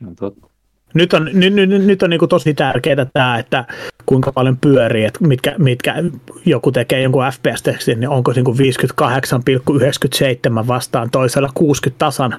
No, 0.00 0.10
totta. 0.18 0.46
Nyt 0.94 1.12
on, 1.12 1.30
nyt, 1.32 1.54
nyt, 1.54 1.68
nyt 1.70 2.02
on 2.02 2.10
niin 2.10 2.28
tosi 2.28 2.54
tärkeää 2.54 3.06
tämä, 3.12 3.38
että 3.38 3.64
kuinka 4.08 4.32
paljon 4.32 4.56
pyörii, 4.56 5.04
että 5.04 5.26
mitkä, 5.26 5.54
mitkä 5.58 5.94
joku 6.46 6.72
tekee 6.72 7.02
jonkun 7.02 7.24
FPS-tekstin, 7.32 8.00
niin 8.00 8.08
onko 8.08 8.34
se 8.34 8.42
niin 8.42 8.74
58,97 10.60 10.66
vastaan 10.66 11.10
toisella 11.10 11.48
60 11.54 11.98
tasan. 11.98 12.36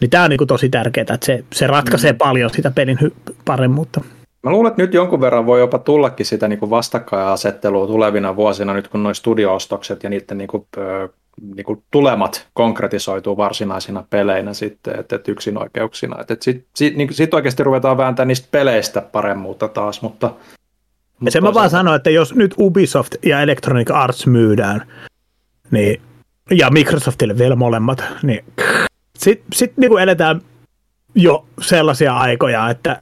Niin 0.00 0.10
tämä 0.10 0.24
on 0.24 0.30
niin 0.30 0.46
tosi 0.46 0.68
tärkeää, 0.68 1.06
että 1.14 1.26
se, 1.26 1.44
se 1.52 1.66
ratkaisee 1.66 2.12
mm. 2.12 2.18
paljon 2.18 2.50
sitä 2.50 2.70
pelin 2.70 2.98
hy- 3.02 3.34
paremmuutta. 3.44 4.00
Mä 4.42 4.50
luulen, 4.50 4.70
että 4.70 4.82
nyt 4.82 4.94
jonkun 4.94 5.20
verran 5.20 5.46
voi 5.46 5.60
jopa 5.60 5.78
tullakin 5.78 6.26
sitä 6.26 6.48
niin 6.48 6.58
kuin 6.58 6.70
vastakkainasettelua 6.70 7.86
tulevina 7.86 8.36
vuosina, 8.36 8.74
nyt 8.74 8.88
kun 8.88 9.02
nuo 9.02 9.14
studio-ostokset 9.14 10.02
ja 10.02 10.10
niiden 10.10 10.38
niin 10.38 10.48
kuin, 10.48 10.66
niin 11.54 11.64
kuin 11.64 11.82
tulemat 11.90 12.48
konkretisoituu 12.52 13.36
varsinaisina 13.36 14.04
peleinä 14.10 14.54
sitten, 14.54 15.00
että, 15.00 15.16
että 15.16 15.32
yksinoikeuksina. 15.32 16.20
Että, 16.20 16.34
että 16.34 16.44
sitten 16.44 16.68
sit, 16.76 16.96
niin, 16.96 17.14
sit 17.14 17.34
oikeasti 17.34 17.64
ruvetaan 17.64 17.96
vääntämään 17.96 18.28
niistä 18.28 18.48
peleistä 18.50 19.00
paremmuutta 19.00 19.68
taas, 19.68 20.02
mutta... 20.02 20.30
Ja 21.20 21.30
sen 21.30 21.42
mä 21.42 21.54
vaan 21.54 21.70
sanon, 21.70 21.96
että 21.96 22.10
jos 22.10 22.34
nyt 22.34 22.54
Ubisoft 22.58 23.14
ja 23.22 23.40
Electronic 23.40 23.90
Arts 23.90 24.26
myydään, 24.26 24.86
niin, 25.70 26.00
ja 26.50 26.70
Microsoftille 26.70 27.38
vielä 27.38 27.56
molemmat, 27.56 28.04
niin 28.22 28.44
sitten 29.18 29.46
sit 29.54 29.76
niin 29.76 29.98
eletään 29.98 30.40
jo 31.14 31.46
sellaisia 31.60 32.16
aikoja, 32.16 32.70
että 32.70 33.00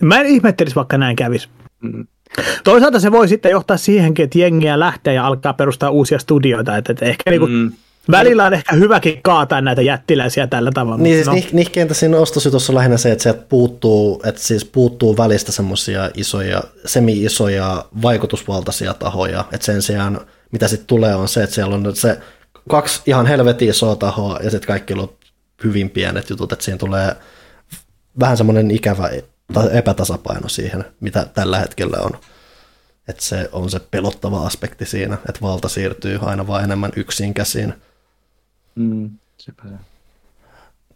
mä 0.00 0.20
en 0.20 0.26
ihmettelisi, 0.26 0.76
vaikka 0.76 0.98
näin 0.98 1.16
kävisi. 1.16 1.48
Mm. 1.80 2.06
Toisaalta 2.64 3.00
se 3.00 3.12
voi 3.12 3.28
sitten 3.28 3.50
johtaa 3.50 3.76
siihenkin, 3.76 4.24
että 4.24 4.38
jengiä 4.38 4.80
lähtee 4.80 5.14
ja 5.14 5.26
alkaa 5.26 5.52
perustaa 5.52 5.90
uusia 5.90 6.18
studioita, 6.18 6.76
että, 6.76 6.92
että 6.92 7.04
ehkä 7.04 7.30
niinku, 7.30 7.46
Mm. 7.46 7.72
Välillä 8.10 8.44
on 8.44 8.54
ehkä 8.54 8.76
hyväkin 8.76 9.22
kaataa 9.22 9.60
näitä 9.60 9.82
jättiläisiä 9.82 10.46
tällä 10.46 10.70
tavalla. 10.74 11.02
Niin 11.02 11.14
siis 11.14 11.26
no, 11.26 11.56
nihkeintä 11.56 11.94
siinä 11.94 12.16
ostosjutussa 12.16 12.72
on 12.72 12.76
lähinnä 12.76 12.96
se, 12.96 13.12
että 13.12 13.22
sieltä 13.22 13.42
puuttuu, 13.48 14.22
että 14.24 14.42
siis 14.42 14.64
puuttuu 14.64 15.16
välistä 15.16 15.52
semmoisia 15.52 16.10
isoja, 16.14 16.62
semi-isoja 16.86 17.84
vaikutusvaltaisia 18.02 18.94
tahoja, 18.94 19.44
että 19.52 19.66
sen 19.66 19.82
sijaan 19.82 20.20
mitä 20.52 20.68
sitten 20.68 20.86
tulee 20.86 21.14
on 21.14 21.28
se, 21.28 21.42
että 21.42 21.54
siellä 21.54 21.74
on 21.74 21.96
se 21.96 22.18
kaksi 22.68 23.02
ihan 23.06 23.26
helvetin 23.26 23.70
isoa 23.70 23.96
tahoa 23.96 24.38
ja 24.42 24.50
sitten 24.50 24.68
kaikki 24.68 24.94
on 24.94 25.12
hyvin 25.64 25.90
pienet 25.90 26.30
jutut, 26.30 26.52
että 26.52 26.64
siinä 26.64 26.78
tulee 26.78 27.16
vähän 28.20 28.36
semmoinen 28.36 28.70
ikävä 28.70 29.10
ta- 29.52 29.70
epätasapaino 29.70 30.48
siihen, 30.48 30.84
mitä 31.00 31.26
tällä 31.34 31.58
hetkellä 31.58 31.96
on. 32.00 32.10
Että 33.08 33.22
se 33.22 33.48
on 33.52 33.70
se 33.70 33.80
pelottava 33.90 34.46
aspekti 34.46 34.86
siinä, 34.86 35.18
että 35.28 35.40
valta 35.42 35.68
siirtyy 35.68 36.18
aina 36.22 36.46
vaan 36.46 36.64
enemmän 36.64 36.92
yksin 36.96 37.34
käsiin. 37.34 37.74
Mm. 38.74 39.10
Sepä 39.38 39.62
se. 39.68 39.74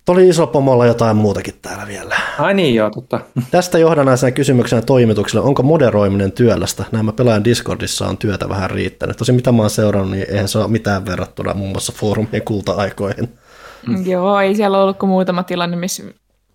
Oli 0.08 0.28
iso 0.28 0.46
pomolla 0.46 0.86
jotain 0.86 1.16
muutakin 1.16 1.54
täällä 1.62 1.86
vielä. 1.86 2.16
Ai 2.38 2.54
niin, 2.54 2.74
joo, 2.74 2.90
totta. 2.90 3.20
Tästä 3.50 3.78
johdannaisena 3.78 4.30
kysymyksenä 4.30 4.82
toimitukselle, 4.82 5.46
onko 5.46 5.62
moderoiminen 5.62 6.32
työlästä? 6.32 6.84
Nämä 6.92 7.12
pelaajan 7.12 7.44
Discordissa 7.44 8.06
on 8.06 8.18
työtä 8.18 8.48
vähän 8.48 8.70
riittänyt. 8.70 9.16
Tosi 9.16 9.32
mitä 9.32 9.52
mä 9.52 9.62
oon 9.62 9.70
seurannut, 9.70 10.10
niin 10.10 10.30
eihän 10.30 10.48
se 10.48 10.58
ole 10.58 10.68
mitään 10.68 11.06
verrattuna 11.06 11.54
muun 11.54 11.70
muassa 11.70 11.92
foorumien 11.96 12.42
kulta-aikoihin. 12.44 13.38
Mm. 13.86 14.06
Joo, 14.06 14.40
ei 14.40 14.54
siellä 14.54 14.82
ollut 14.82 14.98
kuin 14.98 15.10
muutama 15.10 15.42
tilanne, 15.42 15.76
missä 15.76 16.02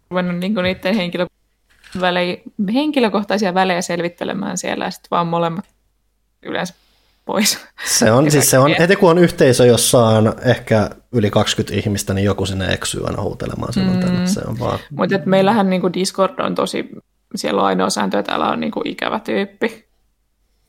ruvennut 0.10 0.38
niinku 0.38 0.62
niiden 0.62 0.96
henkilö, 0.96 1.26
välei, 2.02 2.44
henkilökohtaisia 2.74 3.54
välejä 3.54 3.82
selvittelemään 3.82 4.58
siellä 4.58 4.86
ja 4.86 4.92
sitten 4.92 5.10
vaan 5.12 5.28
molemmat 5.28 5.66
yleensä 6.44 6.74
pois. 7.26 7.60
Se 7.86 8.12
on, 8.12 8.32
siis 8.32 8.50
se 8.50 8.60
on, 8.60 8.76
heti 8.80 8.96
kun 8.96 9.10
on 9.10 9.18
yhteisö, 9.18 9.66
jossa 9.66 10.06
on 10.06 10.34
ehkä 10.46 10.90
yli 11.12 11.30
20 11.30 11.80
ihmistä, 11.80 12.14
niin 12.14 12.26
joku 12.26 12.46
sinne 12.46 12.74
eksyy 12.74 13.06
aina 13.06 13.22
huutelemaan 13.22 13.74
silloin 13.74 13.98
mm. 13.98 14.04
tänne. 14.04 14.28
Se 14.28 14.42
on 14.48 14.60
vaan, 14.60 14.80
Mutta 14.92 15.20
meillähän 15.26 15.70
niinku 15.70 15.94
Discord 15.94 16.40
on 16.40 16.56
tosi, 16.56 16.90
siellä 17.36 17.62
on 17.62 17.68
ainoa 17.68 17.90
sääntö, 17.90 18.20
että 18.20 18.30
täällä 18.30 18.50
on 18.50 18.60
niinku 18.60 18.82
ikävä 18.86 19.20
tyyppi 19.20 19.90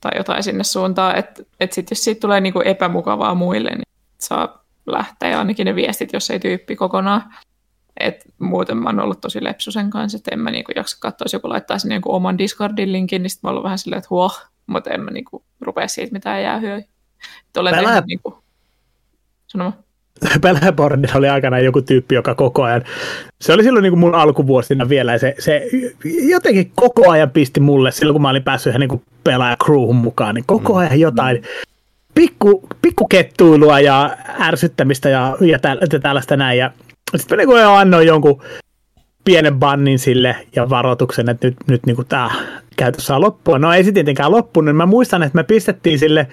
tai 0.01 0.13
jotain 0.17 0.43
sinne 0.43 0.65
suuntaan, 0.65 1.17
että 1.17 1.43
et 1.61 1.73
sit 1.73 1.91
jos 1.91 2.05
siitä 2.05 2.21
tulee 2.21 2.41
niinku 2.41 2.61
epämukavaa 2.61 3.35
muille, 3.35 3.71
niin 3.71 3.89
saa 4.19 4.65
lähteä 4.87 5.39
ainakin 5.39 5.65
ne 5.65 5.75
viestit, 5.75 6.13
jos 6.13 6.31
ei 6.31 6.41
tyyppi 6.41 6.77
kokonaan. 6.77 7.35
Et 8.01 8.25
muuten 8.39 8.77
mä 8.77 8.89
oon 8.89 9.01
ollut 9.01 9.21
tosi 9.21 9.45
lepsu 9.45 9.73
sen 9.73 9.91
kanssa, 9.91 10.17
että 10.17 10.31
en 10.33 10.39
mä 10.39 10.51
niinku 10.51 10.73
jaksa 10.77 10.97
katsoa, 11.01 11.25
jos 11.25 11.33
joku 11.33 11.49
laittaa 11.49 11.79
sinne 11.79 12.01
oman 12.05 12.39
Discordin 12.39 12.93
linkin, 12.93 13.23
niin 13.23 13.31
sit 13.31 13.43
mä 13.43 13.49
oon 13.49 13.53
ollut 13.53 13.65
vähän 13.65 13.79
silleen, 13.79 13.99
että 13.99 14.11
huoh, 14.11 14.41
mutta 14.67 14.91
en 14.91 15.01
mä 15.01 15.11
niinku 15.11 15.45
rupea 15.61 15.89
siitä 15.89 16.13
mitään 16.13 16.43
Pelaa- 17.77 17.93
tehnyt 17.93 18.07
niinku, 18.07 18.43
sanoma. 19.47 19.73
Oli 21.15 21.29
aikanaan 21.29 21.65
joku 21.65 21.83
tyyppi, 21.83 22.15
joka 22.15 22.35
koko 22.35 22.63
ajan, 22.63 22.85
se 23.41 23.53
oli 23.53 23.63
silloin 23.63 23.83
niin 23.83 23.93
kuin 23.93 24.01
mun 24.01 24.15
alkuvuosina 24.15 24.89
vielä, 24.89 25.13
ja 25.13 25.19
se, 25.19 25.35
se 25.39 25.69
jotenkin 26.29 26.73
koko 26.75 27.11
ajan 27.11 27.31
pisti 27.31 27.61
mulle, 27.61 27.93
silloin 27.93 28.15
kun 28.15 28.23
mä 28.23 28.31
olin 28.31 28.43
päässyt 28.43 28.71
ihan 28.71 28.81
niin 28.81 29.03
pelaaja 29.25 29.57
crewhun 29.65 29.97
mukaan, 29.97 30.35
niin 30.35 30.45
koko 30.47 30.77
ajan 30.77 31.01
jotain 31.01 31.43
pikku, 32.15 32.69
pikkukettuilua 32.83 33.81
ja 33.81 34.17
ärsyttämistä 34.41 35.09
ja, 35.09 35.37
ja, 35.41 35.59
täl, 35.59 35.79
ja 35.93 36.01
tällaista 36.01 36.37
näin, 36.37 36.59
ja 36.59 36.71
sitten 37.17 37.39
mä 37.39 37.45
niin 37.45 37.67
annoin 37.67 38.07
jonkun 38.07 38.43
pienen 39.31 39.59
bannin 39.59 39.99
sille 39.99 40.37
ja 40.57 40.71
varoituksen, 40.71 41.29
että 41.29 41.47
nyt, 41.47 41.57
nyt 41.67 41.87
niin 41.87 41.97
tämä 42.09 42.31
käytös 42.77 43.07
saa 43.07 43.21
loppua. 43.21 43.59
No 43.59 43.73
ei 43.73 43.85
se 43.85 43.93
tietenkään 43.93 44.31
loppunut. 44.31 44.77
Mä 44.77 44.87
muistan, 44.87 45.23
että 45.23 45.37
me 45.37 45.45
pistettiin 45.45 45.99
sille, 45.99 46.27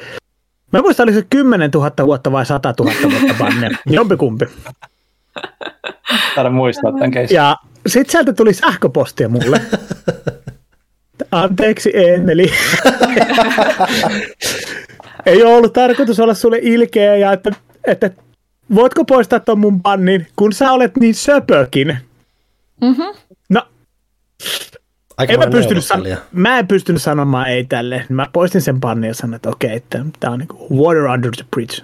mä 0.73 0.81
muistan, 0.81 1.03
oliko 1.03 1.19
se 1.19 1.25
10 1.29 1.71
000 1.71 1.91
vuotta 2.05 2.31
vai 2.31 2.45
100 2.45 2.73
000 2.79 2.93
vuotta 3.03 3.33
bannia. 3.39 3.69
Jompikumpi. 3.89 4.45
Täällä 6.35 6.51
muistaa 6.51 6.91
tämän 6.91 7.11
keissin. 7.11 7.35
Ja 7.35 7.55
sitten 7.87 8.11
sieltä 8.11 8.33
tuli 8.33 8.53
sähköpostia 8.53 9.29
mulle. 9.29 9.61
Anteeksi 11.31 11.91
Eemeli. 11.93 12.51
Ei 15.25 15.43
ole 15.43 15.55
ollut 15.55 15.73
tarkoitus 15.73 16.19
olla 16.19 16.33
sulle 16.33 16.59
ilkeä 16.61 17.15
ja 17.15 17.33
että, 17.33 17.51
että 17.87 18.11
voitko 18.75 19.05
poistaa 19.05 19.39
ton 19.39 19.59
mun 19.59 19.81
bannin, 19.81 20.27
kun 20.35 20.53
sä 20.53 20.71
olet 20.71 20.97
niin 20.97 21.15
söpökin. 21.15 21.97
Mm-hmm. 22.81 23.05
No, 23.49 23.61
aika 25.17 25.33
en 25.33 25.39
mä, 25.39 25.47
pystynyt 25.47 25.85
san- 25.85 26.03
mä 26.31 26.59
en 26.59 26.67
pystynyt 26.67 27.01
sanomaan 27.01 27.47
ei 27.47 27.63
tälle. 27.63 28.05
Mä 28.09 28.27
poistin 28.33 28.61
sen 28.61 28.79
bannin 28.79 29.07
ja 29.07 29.13
sanoin, 29.13 29.35
että 29.35 29.49
okei, 29.49 29.75
että 29.75 30.05
tää 30.19 30.31
on 30.31 30.39
niinku 30.39 30.67
water 30.83 31.03
under 31.03 31.31
the 31.31 31.45
bridge. 31.51 31.75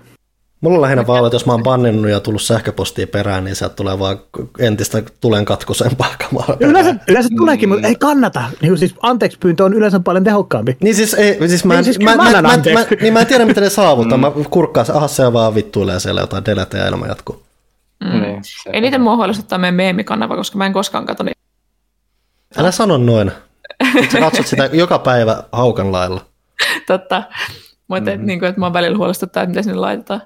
Mulla 0.61 0.75
on 0.77 0.81
lähinnä 0.81 1.07
vaan, 1.07 1.25
että 1.25 1.35
jos 1.35 1.45
mä 1.45 1.51
oon 1.51 1.63
banninnut 1.63 2.11
ja 2.11 2.19
tullut 2.19 2.41
sähköpostia 2.41 3.07
perään, 3.07 3.43
niin 3.43 3.55
sieltä 3.55 3.75
tulee 3.75 3.99
vaan 3.99 4.19
entistä 4.59 5.03
tulen 5.21 5.45
katkusempaa 5.45 6.15
kamaa. 6.29 6.57
Yleensä, 6.59 6.95
yleensä 7.07 7.29
tuleekin, 7.37 7.69
mutta 7.69 7.87
ei 7.87 7.95
kannata. 7.95 8.43
Niin 8.61 8.77
siis 8.77 8.95
anteeksi 9.01 9.37
pyyntö 9.37 9.63
on 9.63 9.73
yleensä 9.73 9.99
paljon 9.99 10.23
tehokkaampi. 10.23 10.77
Niin 10.81 10.95
siis, 10.95 11.13
ei, 11.13 11.47
siis 11.47 11.65
mä, 11.65 11.73
Niin 11.73 11.77
en, 11.77 11.83
siis 11.83 11.99
mä, 11.99 12.15
mä, 12.15 12.23
mä 12.23 12.41
mä, 12.41 12.85
niin 13.01 13.13
mä 13.13 13.19
en 13.19 13.27
tiedä, 13.27 13.45
miten 13.45 13.63
ne 13.63 13.69
saavuttaa. 13.69 14.17
Mä 14.17 14.31
kurkkaan, 14.49 14.87
aha 14.93 15.07
se 15.07 15.33
vaan 15.33 15.55
vittuilee 15.55 15.99
siellä 15.99 16.21
jotain 16.21 16.45
delete 16.45 16.77
ja 16.77 16.85
elämä 16.85 17.07
jatkuu. 17.07 17.43
Mm. 18.03 18.21
Niin, 18.21 18.41
Eniten 18.73 19.01
mua 19.01 19.15
huolestuttaa 19.15 19.57
meidän 19.57 19.75
meemikanava, 19.75 20.35
koska 20.35 20.57
mä 20.57 20.65
en 20.65 20.73
koskaan 20.73 21.05
katso 21.05 21.23
niitä. 21.23 21.39
Älä 22.57 22.71
sano 22.71 22.97
noin. 22.97 23.31
Sä 24.11 24.19
katsot 24.19 24.47
sitä 24.47 24.69
joka 24.83 24.99
päivä 24.99 25.43
haukan 25.51 25.91
lailla. 25.91 26.21
Totta. 26.87 27.23
Mutta 27.87 28.11
mm. 28.17 28.25
niin 28.25 28.39
kuin, 28.39 28.49
että 28.49 28.59
mua 28.59 28.73
välillä 28.73 28.97
huolestuttaa, 28.97 29.43
että 29.43 29.49
miten 29.49 29.63
sinne 29.63 29.79
laitetaan. 29.79 30.21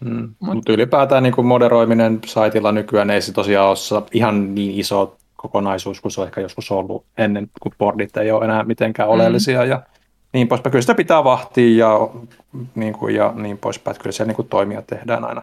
Mm. 0.00 0.34
Mutta 0.40 0.72
ylipäätään 0.72 1.22
niin 1.22 1.34
kuin 1.34 1.46
moderoiminen 1.46 2.18
saitilla 2.26 2.72
nykyään 2.72 3.10
ei 3.10 3.22
se 3.22 3.32
tosiaan 3.32 3.68
ole 3.68 4.02
ihan 4.12 4.54
niin 4.54 4.80
iso 4.80 5.16
kokonaisuus 5.36 6.00
kuin 6.00 6.12
se 6.12 6.20
on 6.20 6.26
ehkä 6.26 6.40
joskus 6.40 6.70
ollut 6.70 7.04
ennen, 7.18 7.50
kun 7.60 7.72
boardit 7.78 8.16
ei 8.16 8.30
ole 8.30 8.44
enää 8.44 8.64
mitenkään 8.64 9.08
oleellisia 9.08 9.64
ja 9.64 9.82
niin 10.32 10.48
poispäin. 10.48 10.70
Kyllä 10.70 10.82
sitä 10.82 10.94
pitää 10.94 11.24
vahtia 11.24 11.86
ja 11.86 12.08
niin, 12.74 12.92
kuin, 12.92 13.14
ja 13.14 13.32
niin 13.36 13.58
poispäin, 13.58 13.92
että 13.92 14.02
kyllä 14.02 14.12
siellä 14.12 14.28
niin 14.28 14.36
kuin 14.36 14.48
toimia 14.48 14.82
tehdään 14.82 15.24
aina. 15.24 15.42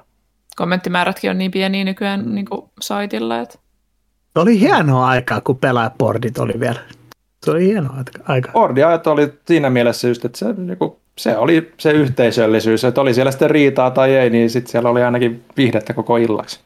Kommenttimäärätkin 0.58 1.30
on 1.30 1.38
niin 1.38 1.52
pieniä 1.52 1.84
nykyään 1.84 2.36
niin 2.36 2.46
kuin 2.46 2.62
saitilla, 2.82 3.40
että 3.40 3.60
Se 4.34 4.40
oli 4.40 4.60
hienoa 4.60 5.08
aikaa, 5.08 5.42
kun 5.42 5.58
pelaajapordit 5.58 6.38
oli 6.38 6.60
vielä. 6.60 6.80
Se 7.46 7.52
oli 7.52 7.66
hienoa 7.66 8.04
aikaa. 8.24 8.52
Boardiajat 8.54 9.08
oli 9.08 9.34
siinä 9.48 9.70
mielessä 9.70 10.08
just, 10.08 10.26
että 10.26 10.38
se, 10.38 10.54
niin 10.54 10.78
kuin, 10.78 10.92
se 11.18 11.38
oli 11.38 11.72
se 11.78 11.92
yhteisöllisyys, 11.92 12.84
että 12.84 13.02
oli 13.02 13.14
siellä 13.14 13.32
sitten 13.32 13.50
riitaa 13.50 13.92
tai 13.92 14.16
ei, 14.16 14.30
niin 14.30 14.50
sitten 14.50 14.72
siellä 14.72 14.90
oli 14.90 15.04
ainakin 15.04 15.44
viihdettä 15.58 15.94
koko 15.94 16.18
illaksi. 16.18 16.60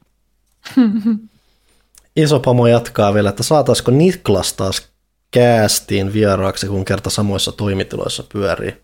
Iso 2.15 2.39
pomo 2.39 2.67
jatkaa 2.67 3.13
vielä, 3.13 3.29
että 3.29 3.43
saataisiko 3.43 3.91
Niklas 3.91 4.53
taas 4.53 4.91
käästiin 5.31 6.13
vieraaksi, 6.13 6.67
kun 6.67 6.85
kerta 6.85 7.09
samoissa 7.09 7.51
toimitiloissa 7.51 8.23
pyörii. 8.33 8.77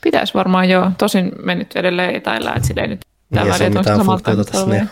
Pitäisi 0.00 0.34
varmaan 0.34 0.70
joo. 0.70 0.90
Tosin 0.98 1.32
me 1.42 1.54
nyt 1.54 1.76
edelleen 1.76 2.14
etäillään, 2.14 2.56
että 2.56 2.66
sillä 2.66 2.82
ei 2.82 2.88
nyt 2.88 3.00
Niin, 3.32 3.46
ei 3.46 3.58
se 3.58 3.64
ole 3.64 3.74
mitään 3.78 4.00
funktiota 4.00 4.44
tässä. 4.44 4.66
Niin. 4.66 4.88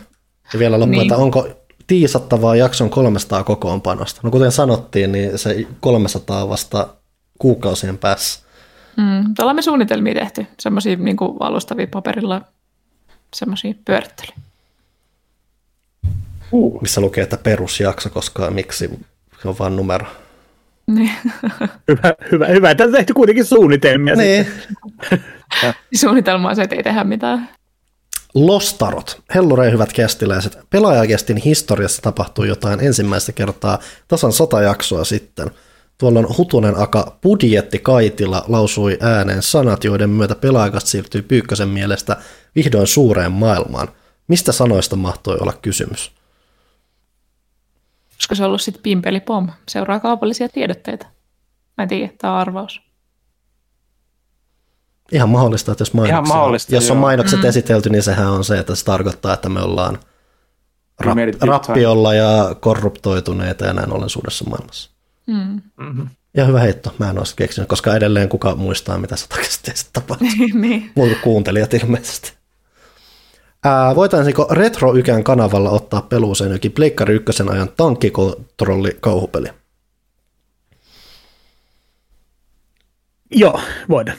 Ja 0.53 0.59
vielä 0.59 0.81
loppuun, 0.81 0.91
niin. 0.91 1.03
Että 1.03 1.17
onko 1.17 1.49
tiisattavaa 1.87 2.57
jakson 2.57 2.91
300 2.91 3.45
kokoonpanosta? 3.45 4.21
No 4.23 4.31
kuten 4.31 4.53
sanottiin, 4.53 5.13
niin 5.13 5.39
se 5.39 5.67
300 5.81 6.43
on 6.43 6.49
vasta 6.49 6.89
kuukausien 7.39 7.99
päässä. 7.99 8.41
Mm, 8.97 9.35
ollaan 9.39 9.57
me 9.57 9.63
suunnitelmia 9.63 10.15
tehty, 10.15 10.47
semmoisia 10.61 10.97
niin 10.97 11.17
alustavia 11.41 11.87
paperilla, 11.87 12.43
semmoisia 13.35 13.75
pyörittelyjä. 13.85 14.37
Uh. 16.53 16.81
missä 16.81 17.01
lukee, 17.01 17.23
että 17.23 17.37
perusjakso, 17.37 18.11
koska 18.11 18.51
miksi 18.51 18.91
se 19.43 19.49
on 19.49 19.59
vain 19.59 19.77
numero. 19.77 20.07
Niin. 20.87 21.11
Hyvä, 21.89 22.15
hyvä, 22.33 22.47
hyvä. 22.47 22.69
Tätä 22.69 22.85
on 22.85 22.93
tehty 22.93 23.15
kuitenkin 23.15 23.45
suunnitelmia. 23.45 24.17
Niin. 24.17 24.47
Suunnitelma 26.01 26.49
on 26.49 26.57
se, 26.57 26.63
että 26.63 26.77
ei 26.77 26.83
tehdä 26.83 27.05
mitään. 27.05 27.49
Lostarot, 28.35 29.23
hellurei 29.35 29.73
hyvät 29.73 29.93
kästiläiset. 29.93 30.59
Pelaajakestin 30.71 31.37
historiassa 31.37 32.03
tapahtui 32.03 32.49
jotain 32.49 32.81
ensimmäistä 32.81 33.33
kertaa 33.33 33.79
tasan 34.09 34.33
sata 34.33 34.61
jaksoa 34.61 35.05
sitten. 35.05 35.51
Tuolloin 35.99 36.39
Hutunen 36.39 36.79
Aka 36.79 37.19
budjetti 37.23 37.79
Kaitila 37.79 38.45
lausui 38.49 38.99
ääneen 39.01 39.43
sanat, 39.43 39.85
joiden 39.85 40.11
myötä 40.11 40.35
pelaajakas 40.35 40.91
siirtyi 40.91 41.23
Pyykkösen 41.23 41.69
mielestä 41.69 42.17
vihdoin 42.55 42.87
suureen 42.87 43.33
maailmaan. 43.33 43.89
Mistä 44.29 44.53
sanoista 44.53 44.97
mahtoi 44.97 45.37
olla 45.41 45.53
kysymys? 45.63 46.13
Olisiko 48.15 48.35
se 48.35 48.45
ollut 48.45 48.63
sitten 48.63 48.83
Pimpeli 48.83 49.21
Pom? 49.21 49.49
Seuraa 49.69 50.01
kaupallisia 50.01 50.49
tiedotteita. 50.49 51.07
Mä 51.79 51.83
en 51.83 51.89
tiedä, 51.89 52.13
tämä 52.19 52.33
on 52.33 52.39
arvaus. 52.41 52.90
Ihan 55.13 55.29
mahdollista, 55.29 55.73
että 55.73 55.83
jos, 55.83 55.95
mainoksia, 55.95 56.35
mahdollista, 56.35 56.75
jos 56.75 56.91
on 56.91 56.97
joo. 56.97 57.01
mainokset 57.01 57.41
mm. 57.41 57.49
esitelty, 57.49 57.91
niin 57.91 58.03
sehän 58.03 58.31
on 58.31 58.45
se, 58.45 58.59
että 58.59 58.75
se 58.75 58.85
tarkoittaa, 58.85 59.35
että 59.35 59.49
me 59.49 59.61
ollaan 59.61 59.99
rap, 61.01 61.17
rappiolla 61.41 62.15
ja 62.15 62.55
korruptoituneita 62.61 63.65
ja 63.65 63.73
näin 63.73 63.93
ollen 63.93 64.09
suuressa 64.09 64.45
maailmassa. 64.45 64.91
Mm. 65.27 65.61
Mm-hmm. 65.77 66.09
Ja 66.35 66.45
hyvä 66.45 66.61
heitto, 66.61 66.95
mä 66.99 67.11
en 67.11 67.19
olisi 67.19 67.37
keksinyt, 67.37 67.69
koska 67.69 67.97
edelleen 67.97 68.29
kuka 68.29 68.55
muistaa, 68.55 68.99
mitä 68.99 69.17
satakästeessä 69.17 69.87
tapahtui. 69.93 70.29
niin. 70.55 70.93
Muut 70.95 71.09
kuin 71.09 71.21
kuuntelijat 71.23 71.75
ilmeisesti. 71.75 72.33
Ää, 73.65 73.95
voitaisiinko 73.95 74.47
Retro 74.51 74.95
Ykän 74.95 75.25
kanavalla 75.25 75.71
ottaa 75.71 76.03
peluuseen 76.03 76.53
jokin 76.53 76.73
Pleikkari 76.73 77.15
ykkösen 77.15 77.53
ajan 77.53 77.69
tankkikontrolli 77.77 78.97
kauhupeli? 79.01 79.49
Joo, 83.31 83.61
voidaan. 83.89 84.19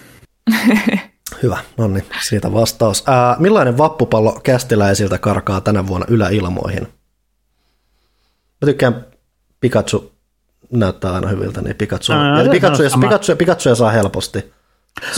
Hyvä, 1.44 1.58
no 1.78 1.88
niin, 1.88 2.06
siitä 2.28 2.54
vastaus. 2.54 3.04
Ää, 3.08 3.36
millainen 3.40 3.78
vappupallo 3.78 4.40
kästiläisiltä 4.44 5.18
karkaa 5.18 5.62
tänä 5.62 5.88
vuonna 5.88 6.08
yläilmoihin? 6.10 6.82
Mä 8.62 8.66
tykkään 8.66 9.06
Pikachu 9.60 10.12
näyttää 10.72 11.14
aina 11.14 11.28
hyviltä, 11.28 11.62
niin 11.62 11.76
Pikachu, 11.76 12.14
Aa, 12.14 12.38
ja 12.38 12.46
se 12.46 12.52
Pikachu, 12.52 12.84
on 12.84 12.90
ja. 12.92 12.98
Pikachu, 12.98 13.36
Pikachu 13.36 13.76
saa 13.76 13.92
helposti. 13.92 14.54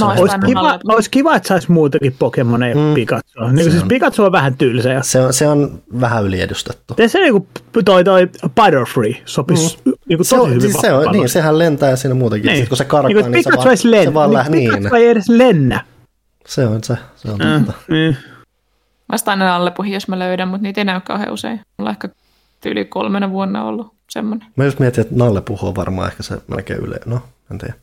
Oon 0.02 0.20
Olisi 0.20 0.36
kiva, 0.46 0.80
olisi 0.88 1.10
kiva, 1.10 1.36
että 1.36 1.48
saisi 1.48 1.72
muutakin 1.72 2.16
Pokemoneja 2.20 2.76
mm. 2.76 2.94
Pikachu. 2.94 3.48
Niin 3.52 3.72
siis 3.72 3.84
Pikachu 3.84 4.24
on 4.24 4.32
vähän 4.32 4.58
tylsä. 4.58 4.90
Ja 4.90 5.04
Se 5.04 5.22
on, 5.22 5.34
se 5.34 5.48
on 5.48 5.82
vähän 6.02 6.24
yliedustettu. 6.24 6.96
se 7.08 7.20
niinku 7.20 7.48
toi, 7.86 8.04
toi 8.04 8.28
Butterfree 8.56 9.22
sopisi 9.26 9.78
mm. 9.86 9.94
niinku 10.10 10.24
Se 10.24 10.30
tosi 10.30 10.42
on, 10.42 10.50
hyvin 10.50 10.62
siis 10.62 10.82
se 10.82 10.94
on, 10.94 11.12
niin, 11.12 11.30
sehän 11.30 11.60
lentää 11.60 11.90
ja 11.90 11.96
siinä 11.96 12.16
muutenkin. 12.16 12.48
Niin. 12.48 12.56
Sitten 12.58 12.70
kun 12.70 12.78
se 12.78 12.86
karkaa, 12.86 13.08
niin, 13.08 13.18
niin, 13.18 13.32
niin 13.32 13.44
se 13.44 13.50
Pikachu 13.50 13.58
vaan, 13.64 13.68
edes 13.68 13.86
lennä. 13.86 14.06
se 14.06 14.14
vaan 14.14 14.34
lähtee. 14.34 14.60
Niin, 14.60 14.74
Pikachu 14.78 14.96
ei 14.96 15.08
edes 15.08 15.30
lennä. 15.30 15.86
se 16.48 16.66
on 16.68 16.84
se. 16.84 16.98
se 17.16 17.32
on 17.32 17.40
Mm. 17.40 17.66
totta. 17.66 17.82
Niin. 17.90 18.18
Vastaan 19.12 19.42
aina 19.42 19.56
allepuhin, 19.56 19.94
jos 19.94 20.08
mä 20.08 20.20
löydän, 20.20 20.48
mutta 20.48 20.64
niitä 20.64 20.82
ei 20.82 20.86
näy 20.86 21.02
kauhean 21.02 21.34
usein. 21.34 21.60
Mulla 21.78 21.90
on 21.90 21.96
ehkä 21.96 22.10
yli 22.66 22.86
kolmena 22.86 23.30
vuonna 23.32 23.64
ollut 23.64 23.94
semmoinen. 24.10 24.48
Mä 24.56 24.66
just 24.66 24.80
mietin, 24.80 25.02
että 25.02 25.16
Nalle 25.18 25.42
puhuu 25.42 25.70
on 25.70 25.76
varmaan 25.76 26.08
ehkä 26.08 26.24
se 26.24 26.38
melkein 26.48 26.80
yle. 26.80 27.00
No, 27.06 27.22
en 27.52 27.58
tiedä. 27.58 27.74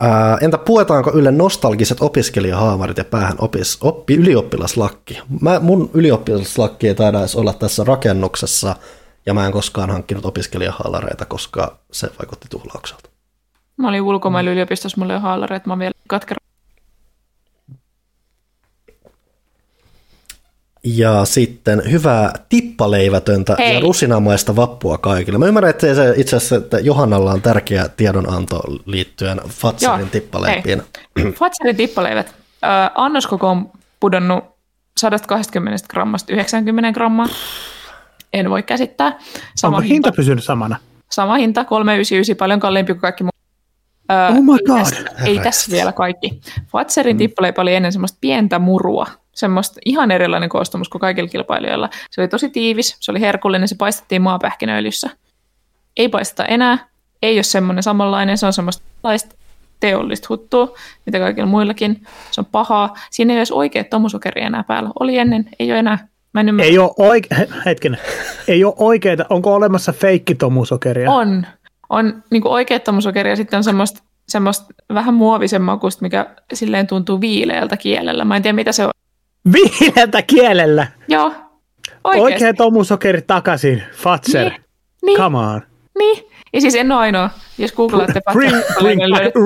Ää, 0.00 0.38
entä 0.40 0.58
puetaanko 0.58 1.10
Yle 1.14 1.30
nostalgiset 1.30 1.98
opiskelijahaamarit 2.00 2.98
ja 2.98 3.04
päähän 3.04 3.36
opis, 3.38 3.78
oppi, 3.80 4.14
ylioppilaslakki? 4.14 5.20
Mä, 5.40 5.60
mun 5.60 5.90
ylioppilaslakki 5.94 6.88
ei 6.88 6.94
taida 6.94 7.18
edes 7.18 7.36
olla 7.36 7.52
tässä 7.52 7.84
rakennuksessa, 7.84 8.76
ja 9.26 9.34
mä 9.34 9.46
en 9.46 9.52
koskaan 9.52 9.90
hankkinut 9.90 10.26
opiskelijahaalareita, 10.26 11.24
koska 11.24 11.78
se 11.92 12.10
vaikutti 12.18 12.48
tuhlaukselta. 12.50 13.10
Mä 13.76 13.88
olin 13.88 14.02
ulkomailla 14.02 14.50
yliopistossa, 14.50 15.00
mulla 15.00 15.12
ole 15.12 15.20
haalareita, 15.20 15.68
mä 15.68 15.78
vielä 15.78 15.92
katkera. 16.08 16.47
Ja 20.84 21.24
sitten 21.24 21.82
hyvää 21.90 22.32
tippaleivätöntä 22.48 23.56
Hei. 23.58 23.74
ja 23.74 23.80
rusinamaista 23.80 24.56
vappua 24.56 24.98
kaikille. 24.98 25.38
Mä 25.38 25.46
ymmärrän, 25.46 25.70
että 25.70 25.94
se 25.94 26.14
itse 26.16 26.36
asiassa, 26.36 26.56
että 26.56 26.78
Johannalla 26.78 27.32
on 27.32 27.42
tärkeä 27.42 27.88
tiedonanto 27.88 28.60
liittyen 28.86 29.40
Fatserin 29.48 29.98
Joo, 30.00 30.08
tippaleipiin. 30.12 30.82
Fatsarin 31.38 31.76
tippaleivät. 31.76 32.26
Ö, 32.64 32.66
annoskoko 32.94 33.48
on 33.48 33.70
pudonnut 34.00 34.44
120 35.00 35.84
grammasta 35.90 36.32
90 36.32 36.92
grammaa. 36.92 37.26
En 38.32 38.50
voi 38.50 38.62
käsittää. 38.62 39.18
Sama 39.56 39.76
Onko 39.76 39.88
hinta 39.88 40.12
pysynyt 40.12 40.44
samana? 40.44 40.76
Sama 41.10 41.34
hinta, 41.36 41.64
399, 41.64 42.36
paljon 42.36 42.60
kalliimpi 42.60 42.92
kuin 42.94 43.00
kaikki 43.00 43.24
muu. 43.24 43.30
Öö, 44.12 44.28
Oh 44.28 44.42
my 44.42 44.52
ei 44.52 44.58
god. 44.66 44.78
tässä- 44.78 45.04
Ei 45.24 45.38
tässä 45.38 45.72
vielä 45.72 45.92
kaikki. 45.92 46.40
Fatserin 46.66 47.16
mm. 47.16 47.18
tippaleipä 47.18 47.62
oli 47.62 47.74
ennen 47.74 47.92
semmoista 47.92 48.18
pientä 48.20 48.58
murua, 48.58 49.06
semmoista 49.38 49.80
ihan 49.84 50.10
erilainen 50.10 50.48
koostumus 50.48 50.88
kuin 50.88 51.00
kaikilla 51.00 51.28
kilpailijoilla. 51.28 51.88
Se 52.10 52.20
oli 52.20 52.28
tosi 52.28 52.50
tiivis, 52.50 52.96
se 53.00 53.10
oli 53.10 53.20
herkullinen, 53.20 53.68
se 53.68 53.74
paistettiin 53.74 54.22
maapähkinöilyssä. 54.22 55.10
Ei 55.96 56.08
paisteta 56.08 56.44
enää, 56.44 56.78
ei 57.22 57.36
ole 57.36 57.42
semmoinen 57.42 57.82
samanlainen, 57.82 58.38
se 58.38 58.46
on 58.46 58.52
semmoista 58.52 58.84
laista 59.02 59.36
teollista 59.80 60.26
huttua, 60.28 60.74
mitä 61.06 61.18
kaikilla 61.18 61.46
muillakin. 61.48 62.02
Se 62.30 62.40
on 62.40 62.46
pahaa. 62.52 62.94
Siinä 63.10 63.34
ei 63.34 63.38
ole 63.38 63.46
oikea 63.52 63.84
tomusokeria 63.84 64.46
enää 64.46 64.64
päällä. 64.64 64.90
Oli 65.00 65.18
ennen, 65.18 65.48
ei 65.58 65.70
ole 65.70 65.78
enää. 65.78 66.08
Mä 66.34 66.40
en 66.40 66.48
ymmärrä. 66.48 66.70
Ei 66.70 66.78
ole 66.78 66.90
oike- 66.98 67.36
he- 67.38 67.48
hetkinen. 67.66 68.00
Ei 68.48 68.64
ole 68.64 68.74
oikeita. 68.76 69.26
Onko 69.30 69.54
olemassa 69.54 69.92
feikkitomusokeria? 69.92 71.10
On. 71.10 71.46
On 71.88 72.22
niin 72.30 72.46
oikea 72.46 72.80
tomusokeria 72.80 73.36
sitten 73.36 73.56
on 73.56 73.64
semmoista, 73.64 74.02
semmoista 74.28 74.66
vähän 74.94 75.14
muovisen 75.14 75.62
makusta, 75.62 76.02
mikä 76.02 76.26
silleen 76.52 76.86
tuntuu 76.86 77.20
viileältä 77.20 77.76
kielellä. 77.76 78.24
Mä 78.24 78.36
en 78.36 78.42
tiedä, 78.42 78.56
mitä 78.56 78.72
se 78.72 78.84
on. 78.84 78.90
Viileältä 79.52 80.22
kielellä. 80.22 80.86
Joo, 81.08 81.32
oikeasti. 82.04 82.34
Oikea 82.34 82.54
tomusokeri 82.54 83.22
takaisin. 83.22 83.82
Fatser. 83.92 84.48
Niin, 84.50 84.62
niin, 85.04 85.16
Come 85.16 85.38
on. 85.38 85.62
niin. 85.98 86.24
Ja 86.52 86.60
siis 86.60 86.74
en 86.74 86.92
ole 86.92 87.00
ainoa. 87.00 87.30
Jos 87.58 87.72
googlaatte 87.72 88.20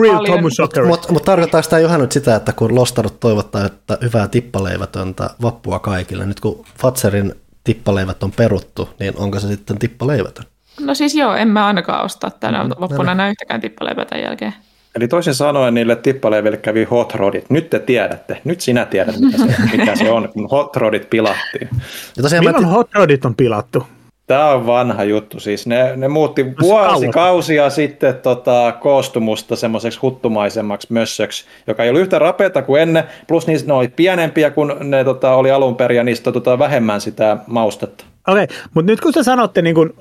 real 0.02 0.24
tomusokeri. 0.26 0.86
Mutta 0.86 1.12
mut 1.12 1.24
tarkoittaa 1.24 1.62
sitä 1.62 1.78
Johan 1.78 2.00
nyt 2.00 2.12
sitä, 2.12 2.36
että 2.36 2.52
kun 2.52 2.74
Lostarot 2.74 3.20
toivottaa, 3.20 3.64
että 3.66 3.98
hyvää 4.02 4.28
tippaleivätöntä 4.28 5.30
vappua 5.42 5.78
kaikille, 5.78 6.26
nyt 6.26 6.40
kun 6.40 6.64
Fatserin 6.82 7.34
tippaleivät 7.64 8.22
on 8.22 8.32
peruttu, 8.32 8.88
niin 8.98 9.12
onko 9.16 9.40
se 9.40 9.46
sitten 9.48 9.78
tippaleivätön? 9.78 10.44
No 10.80 10.94
siis 10.94 11.14
joo, 11.14 11.34
en 11.34 11.48
mä 11.48 11.66
ainakaan 11.66 12.04
ostaa 12.04 12.30
tänä 12.30 12.64
Mm, 12.64 12.70
loppuna 12.76 13.04
no 13.04 13.12
enää 13.12 13.28
yhtäkään 13.28 13.60
tippaleipää 13.60 14.04
tämän 14.04 14.24
jälkeen. 14.24 14.54
Eli 14.94 15.08
toisin 15.08 15.34
sanoen 15.34 15.74
niille 15.74 15.96
tippaleiville 15.96 16.56
kävi 16.56 16.84
hot 16.84 17.14
rodit. 17.14 17.50
Nyt 17.50 17.70
te 17.70 17.78
tiedätte. 17.78 18.40
Nyt 18.44 18.60
sinä 18.60 18.84
tiedät, 18.84 19.16
mitä 19.20 19.38
se, 19.38 19.54
mikä 19.76 19.96
se 19.96 20.10
on, 20.10 20.28
kun 20.32 20.48
hot 20.50 20.76
rodit 20.76 21.10
pilattiin. 21.10 21.68
Ja 22.16 22.22
tosiaan 22.22 22.44
mä 22.44 22.52
Milloin 22.52 22.74
hot 22.74 22.94
rodit 22.94 23.24
on 23.24 23.34
pilattu? 23.34 23.86
Tämä 24.26 24.50
on 24.50 24.66
vanha 24.66 25.04
juttu. 25.04 25.40
Siis 25.40 25.66
ne, 25.66 25.96
ne 25.96 26.08
muutti 26.08 26.44
kauan. 26.44 26.90
vuosikausia 26.90 27.70
sitten 27.70 28.14
tota, 28.14 28.74
koostumusta 28.80 29.56
semmoiseksi 29.56 29.98
huttumaisemmaksi 29.98 30.92
mössöksi, 30.92 31.44
joka 31.66 31.82
ei 31.82 31.88
ollut 31.88 32.02
yhtä 32.02 32.18
rapeata 32.18 32.62
kuin 32.62 32.82
ennen, 32.82 33.04
plus 33.28 33.46
niistä, 33.46 33.68
ne 33.68 33.74
oli 33.74 33.88
pienempiä 33.88 34.50
kuin 34.50 34.72
ne 34.80 35.04
tota, 35.04 35.34
oli 35.34 35.50
alun 35.50 35.76
perin 35.76 35.96
ja 35.96 36.04
niistä 36.04 36.32
tota, 36.32 36.58
vähemmän 36.58 37.00
sitä 37.00 37.36
maustetta. 37.46 38.04
Okei, 38.28 38.44
okay, 38.44 38.56
mutta 38.74 38.92
nyt 38.92 39.00
kun 39.00 39.12
te 39.12 39.22
sanotte 39.22 39.62
niin 39.62 39.74
kun, 39.74 39.94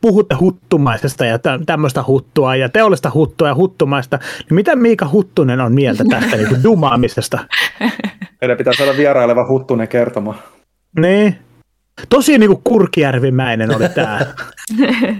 puhutte 0.00 0.34
huttumaisesta 0.34 1.24
ja 1.24 1.38
tä- 1.38 1.58
tämmöistä 1.66 2.04
huttua 2.06 2.56
ja 2.56 2.68
teollista 2.68 3.10
huttua 3.14 3.48
ja 3.48 3.54
huttumaista, 3.54 4.18
niin 4.38 4.54
mitä 4.54 4.76
Miika 4.76 5.08
Huttunen 5.12 5.60
on 5.60 5.72
mieltä 5.74 6.04
tästä 6.10 6.36
niin 6.36 6.48
kuin 6.48 6.62
dumaamisesta? 6.68 7.38
Meidän 8.40 8.56
pitää 8.56 8.72
saada 8.72 8.96
vieraileva 8.96 9.48
huttunen 9.48 9.88
kertomaan. 9.88 10.38
Niin. 10.98 11.38
Tosi 12.08 12.38
niin 12.38 12.50
kuin 12.50 12.60
Kurkijärvimäinen 12.64 13.76
oli 13.76 13.88
tämä. 13.88 14.20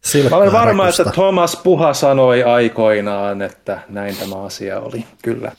silkkaa 0.00 0.38
Mä 0.38 0.42
olen 0.42 0.52
varma, 0.52 0.82
rakusta. 0.82 1.02
että 1.02 1.14
Thomas 1.14 1.56
Puha 1.56 1.94
sanoi 1.94 2.42
aikoinaan, 2.42 3.42
että 3.42 3.78
näin 3.88 4.16
tämä 4.16 4.42
asia 4.42 4.80
oli. 4.80 5.04
Kyllä. 5.22 5.52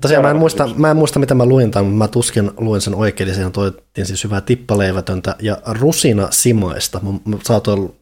Tosiaan 0.00 0.24
mä 0.24 0.30
en, 0.30 0.36
muista, 0.36 0.68
mä 0.76 0.90
en 0.90 0.96
muista, 0.96 1.18
mitä 1.18 1.34
mä 1.34 1.46
luin 1.46 1.70
tämän, 1.70 1.86
mutta 1.86 1.98
mä 1.98 2.08
tuskin 2.08 2.50
luin 2.56 2.80
sen 2.80 2.94
oikein, 2.94 3.28
eli 3.28 3.34
siinä 3.34 3.50
toittiin 3.50 4.06
siis 4.06 4.24
hyvää 4.24 4.40
tippaleivätöntä 4.40 5.36
ja 5.40 5.58
rusina 5.66 6.28
simaista. 6.30 7.00
Mä, 7.02 7.10
mä 7.24 7.36
saatoin 7.42 7.94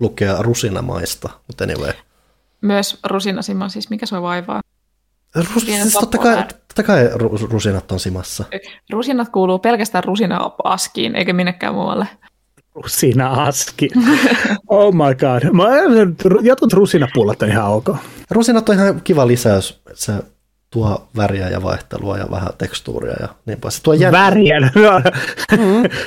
lukea 0.00 0.36
rusinamaista, 0.40 1.28
mutta 1.46 1.64
anyway. 1.64 1.92
Myös 2.60 2.98
rusinasima, 3.04 3.68
siis 3.68 3.90
mikä 3.90 4.06
se 4.06 4.22
vaivaa. 4.22 4.60
Rus, 5.34 5.64
siis 5.64 5.92
totta, 5.92 6.18
kai, 6.18 6.44
totta 6.68 6.82
kai 6.82 7.06
ru- 7.06 7.50
rusinat 7.50 7.92
on 7.92 8.00
simassa. 8.00 8.44
Rusinat 8.90 9.28
kuuluu 9.28 9.58
pelkästään 9.58 10.04
rusina-askiin, 10.04 11.16
eikä 11.16 11.32
minnekään 11.32 11.74
muualle. 11.74 12.06
Rusina 12.74 13.30
aski. 13.30 13.88
Oh 14.68 14.94
my 14.94 15.14
god. 15.14 15.52
Mä, 15.52 15.64
jotkut 16.42 16.72
rusinapullot 16.72 17.42
on 17.42 17.48
ihan 17.48 17.70
ok. 17.70 17.96
Rusinat 18.30 18.68
on 18.68 18.74
ihan 18.74 19.00
kiva 19.00 19.26
lisäys. 19.26 19.82
Se 19.94 20.12
tuo 20.72 21.08
väriä 21.16 21.48
ja 21.48 21.62
vaihtelua 21.62 22.18
ja 22.18 22.26
vähän 22.30 22.50
tekstuuria 22.58 23.14
ja 23.20 23.28
niin 23.46 23.60
pois. 23.60 23.76
Se 23.76 23.82
tuo 23.82 23.94
jän... 23.94 24.12
Väriä. 24.12 24.60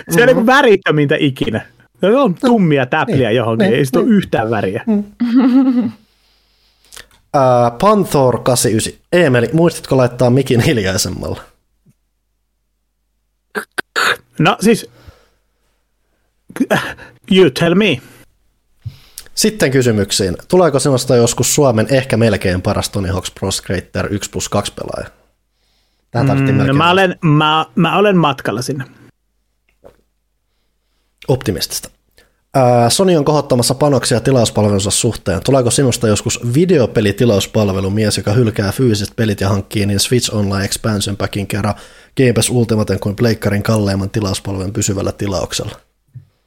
Se 0.09 0.21
on 0.21 0.27
niin 0.27 0.45
värittömintä 0.45 1.15
ikinä. 1.19 1.65
Ne 2.01 2.15
on 2.17 2.35
tummia 2.35 2.85
täpliä 2.85 3.29
Niin, 3.29 3.37
johonkin, 3.37 3.65
niin, 3.65 3.77
ei 3.77 3.85
sitä 3.85 3.99
ole 3.99 4.07
yhtään 4.07 4.49
väriä. 4.49 4.83
Ää, 7.33 7.71
Panthor 7.81 8.39
89. 8.39 9.01
Eemeli, 9.11 9.49
muistatko 9.53 9.97
laittaa 9.97 10.29
mikin 10.29 10.61
hiljaisemmalla? 10.61 11.41
No 14.39 14.57
siis, 14.59 14.89
you 17.31 17.49
tell 17.59 17.75
me. 17.75 18.01
Sitten 19.35 19.71
kysymyksiin. 19.71 20.37
Tuleeko 20.47 20.79
sinusta 20.79 21.15
joskus 21.15 21.55
Suomen 21.55 21.87
ehkä 21.89 22.17
melkein 22.17 22.61
paras 22.61 22.89
Tony 22.89 23.07
Hawk's 23.07 23.31
Pro 23.39 23.51
Skater 23.51 24.07
1 24.13 24.29
plus 24.29 24.49
2 24.49 24.73
pelaaja? 24.73 25.11
Tähän 26.11 26.27
tarvittiin 26.27 26.57
No, 26.57 26.73
mä, 26.73 26.91
olen, 26.91 27.15
mä, 27.21 27.65
mä 27.75 27.97
olen 27.97 28.17
matkalla 28.17 28.61
sinne. 28.61 28.85
optimistista. 31.27 31.89
Ää, 32.53 32.89
Sony 32.89 33.15
on 33.15 33.25
kohottamassa 33.25 33.75
panoksia 33.75 34.19
tilauspalvelunsa 34.19 34.91
suhteen. 34.91 35.41
Tuleeko 35.43 35.71
sinusta 35.71 36.07
joskus 36.07 36.39
videopelitilauspalvelu 36.53 37.89
mies, 37.89 38.17
joka 38.17 38.31
hylkää 38.33 38.71
fyysiset 38.71 39.15
pelit 39.15 39.41
ja 39.41 39.49
hankkii 39.49 39.85
niin 39.85 39.99
Switch 39.99 40.35
Online 40.35 40.65
Expansion 40.65 41.17
Packin 41.17 41.47
kerran 41.47 41.75
Game 42.17 42.33
Pass 42.33 42.49
Ultimaten 42.49 42.99
kuin 42.99 43.15
Pleikkarin 43.15 43.63
kalleimman 43.63 44.09
tilauspalvelun 44.09 44.73
pysyvällä 44.73 45.11
tilauksella? 45.11 45.79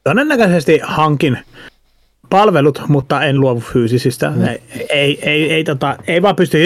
Todennäköisesti 0.05 0.81
hankin 0.83 1.39
palvelut, 2.31 2.83
mutta 2.89 3.23
en 3.23 3.41
luovu 3.41 3.61
fyysisistä. 3.61 4.31
Mm. 4.31 4.45
Ei, 4.47 4.59
ei, 4.91 5.19
ei, 5.23 5.53
ei, 5.53 5.65
tota, 5.65 5.97
ei 6.07 6.23
vaan 6.23 6.37
pysty, 6.37 6.59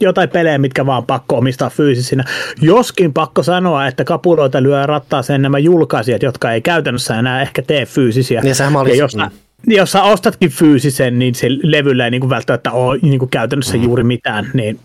jotain 0.00 0.28
pelejä, 0.28 0.58
mitkä 0.58 0.86
vaan 0.86 1.06
pakko 1.06 1.38
omistaa 1.38 1.70
fyysisinä. 1.70 2.24
Joskin 2.62 3.12
pakko 3.12 3.42
sanoa, 3.42 3.86
että 3.86 4.04
kapuloita 4.04 4.62
lyö 4.62 4.86
rattaaseen 4.86 5.42
nämä 5.42 5.58
julkaisijat, 5.58 6.22
jotka 6.22 6.52
ei 6.52 6.60
käytännössä 6.60 7.18
enää 7.18 7.42
ehkä 7.42 7.62
tee 7.62 7.86
fyysisiä. 7.86 8.40
Niin, 8.40 8.54
sehän 8.54 8.72
mä 8.72 8.80
olin- 8.80 8.90
ja 8.92 8.98
jos, 8.98 9.16
mm. 9.16 9.30
jos 9.66 9.92
sä 9.92 10.02
ostatkin 10.02 10.50
fyysisen, 10.50 11.18
niin 11.18 11.34
se 11.34 11.46
levyllä 11.62 12.04
ei 12.04 12.10
niin 12.10 12.20
kuin 12.20 12.30
välttämättä 12.30 12.70
ole 12.72 12.98
niin 13.02 13.18
kuin 13.18 13.28
käytännössä 13.28 13.76
Mm. 13.76 13.82
juuri 13.84 14.04
mitään. 14.04 14.50
Niin 14.54 14.78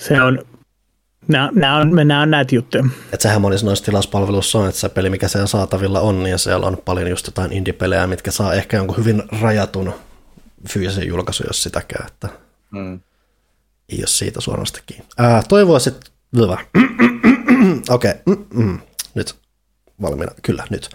se 0.00 0.22
on, 0.22 0.38
nämä, 1.28 1.50
nämä 1.54 1.76
on, 1.76 1.90
nämä 2.04 2.22
on 2.22 2.30
näitä 2.30 2.54
juttuja. 2.54 2.84
Et 3.12 3.20
sehän 3.20 3.40
monissa 3.40 3.66
noissa 3.66 3.84
tilauspalveluissa 3.84 4.58
on, 4.58 4.68
että 4.68 4.80
se 4.80 4.88
peli, 4.88 5.10
mikä 5.10 5.28
siellä 5.28 5.46
saatavilla 5.46 6.00
on, 6.00 6.22
niin 6.22 6.38
siellä 6.38 6.66
on 6.66 6.78
paljon 6.84 7.10
just 7.10 7.26
jotain 7.26 7.52
indie-pelejä, 7.52 8.06
mitkä 8.06 8.30
saa 8.30 8.54
ehkä 8.54 8.76
jonkun 8.76 8.96
hyvin 8.96 9.22
rajatun 9.40 9.94
fyysisen 10.68 11.08
julkaisun, 11.08 11.46
jos 11.48 11.62
sitäkään, 11.62 12.06
että 12.06 12.28
Mm. 12.70 13.00
ei 13.88 13.98
ole 13.98 14.06
siitä 14.06 14.40
suoranaisesti 14.40 14.82
kiinni. 14.86 15.06
Ää, 15.18 15.42
toivoisit, 15.48 15.96
hyvä. 16.36 16.58
Okei, 17.88 18.10
okay. 18.10 18.36
mm-mm. 18.36 18.80
nyt 19.14 19.34
valmiina, 20.02 20.32
kyllä 20.42 20.64
nyt. 20.70 20.90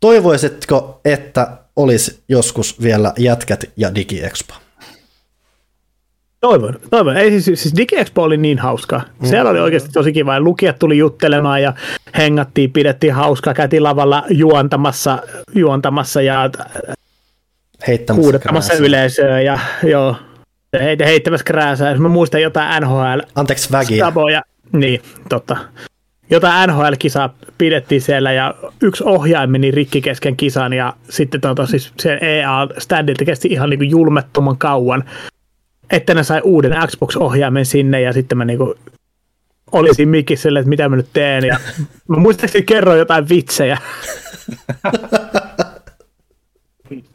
Toivoisitko, 0.00 1.00
että 1.04 1.58
olisi 1.76 2.22
joskus 2.28 2.82
vielä 2.82 3.12
jätkät 3.18 3.64
ja 3.76 3.94
DigiExpo? 3.94 4.54
Toivon, 6.40 6.74
toivon. 6.90 7.16
Ei, 7.16 7.40
siis, 7.40 7.62
siis 7.62 7.76
DigiExpo 7.76 8.22
oli 8.22 8.36
niin 8.36 8.58
hauska. 8.58 9.00
Siellä 9.24 9.50
oli 9.50 9.60
oikeasti 9.60 9.90
tosi 9.92 10.12
kiva. 10.12 10.34
Ja 10.34 10.40
lukijat 10.40 10.78
tuli 10.78 10.98
juttelemaan 10.98 11.62
ja 11.62 11.72
hengattiin, 12.18 12.72
pidettiin 12.72 13.14
hauskaa. 13.14 13.54
Käytiin 13.54 13.82
lavalla 13.82 14.24
juontamassa, 14.30 15.18
juontamassa 15.54 16.22
ja 16.22 16.50
Heittämässä 17.86 18.22
huudettamassa 18.22 18.68
krääsää. 18.68 18.86
yleisöä. 18.86 19.40
Ja 19.40 19.58
joo, 19.82 20.16
heit, 20.80 21.00
heittämässä 21.00 21.44
krääsää. 21.44 21.90
Jos 21.90 22.00
mä 22.00 22.08
muistan 22.08 22.42
jotain 22.42 22.82
NHL 22.82 23.20
Anteeksi 23.34 23.72
vägiä. 23.72 24.04
Staboja. 24.04 24.42
Niin, 24.72 25.02
totta. 25.28 25.56
Jotain 26.30 26.70
NHL-kisaa 26.70 27.34
pidettiin 27.58 28.00
siellä 28.00 28.32
ja 28.32 28.54
yksi 28.82 29.04
ohjain 29.04 29.50
meni 29.50 29.70
rikki 29.70 30.00
kesken 30.00 30.36
kisan 30.36 30.72
ja 30.72 30.92
sitten 31.08 31.40
tota, 31.40 31.66
siis 31.66 31.92
se 32.00 32.18
EA-standilta 32.20 33.24
kesti 33.24 33.48
ihan 33.48 33.70
niin 33.70 33.78
kuin 33.78 33.90
julmettoman 33.90 34.58
kauan, 34.58 35.04
että 35.92 36.14
ne 36.14 36.22
sai 36.22 36.40
uuden 36.44 36.72
Xbox-ohjaimen 36.86 37.66
sinne 37.66 38.00
ja 38.00 38.12
sitten 38.12 38.38
mä 38.38 38.44
niin 38.44 38.58
kuin 38.58 38.74
olisin 39.72 40.08
mikissä 40.08 40.42
silleen, 40.42 40.60
että 40.60 40.68
mitä 40.68 40.88
mä 40.88 40.96
nyt 40.96 41.08
teen 41.12 41.44
ja 41.44 41.60
mä 42.08 42.16
muistaakseni 42.16 42.64
kerroin 42.64 42.98
jotain 42.98 43.28
vitsejä. 43.28 43.78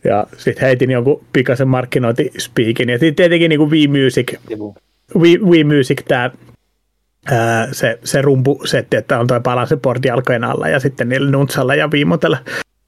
ja 0.04 0.28
sitten 0.38 0.66
heitin 0.66 0.92
jonkun 0.92 1.26
pikaisen 1.34 1.68
markkinointispiikin 1.68 2.90
ja 2.90 3.00
sitten 3.00 3.16
tietenkin 3.16 3.50
niin 3.50 3.60
kuin 3.60 3.72
V-Music 3.72 4.34
Wii, 5.20 5.38
Wii 5.38 5.64
Music 5.64 6.02
tämä 6.08 6.32
ää, 7.32 7.68
se, 7.72 8.00
se 8.04 8.22
rumpusetti, 8.22 8.98
että 8.98 9.20
on 9.20 9.28
toi 9.28 9.42
palasen 9.42 9.80
porti 9.80 10.10
alkojen 10.10 10.44
alla 10.44 10.68
ja 10.68 10.80
sitten 10.80 11.10
niillä 11.10 11.32
nuntsalla 11.32 11.76
ja 11.76 11.92
viimotella 11.92 12.38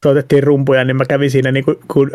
soitettiin 0.06 0.44
rumpuja, 0.44 0.84
niin 0.86 0.96
mä 0.96 1.06
kävin 1.06 1.32
siinä, 1.32 1.52
niin 1.52 1.66
kun, 1.66 1.80
kun 1.88 2.12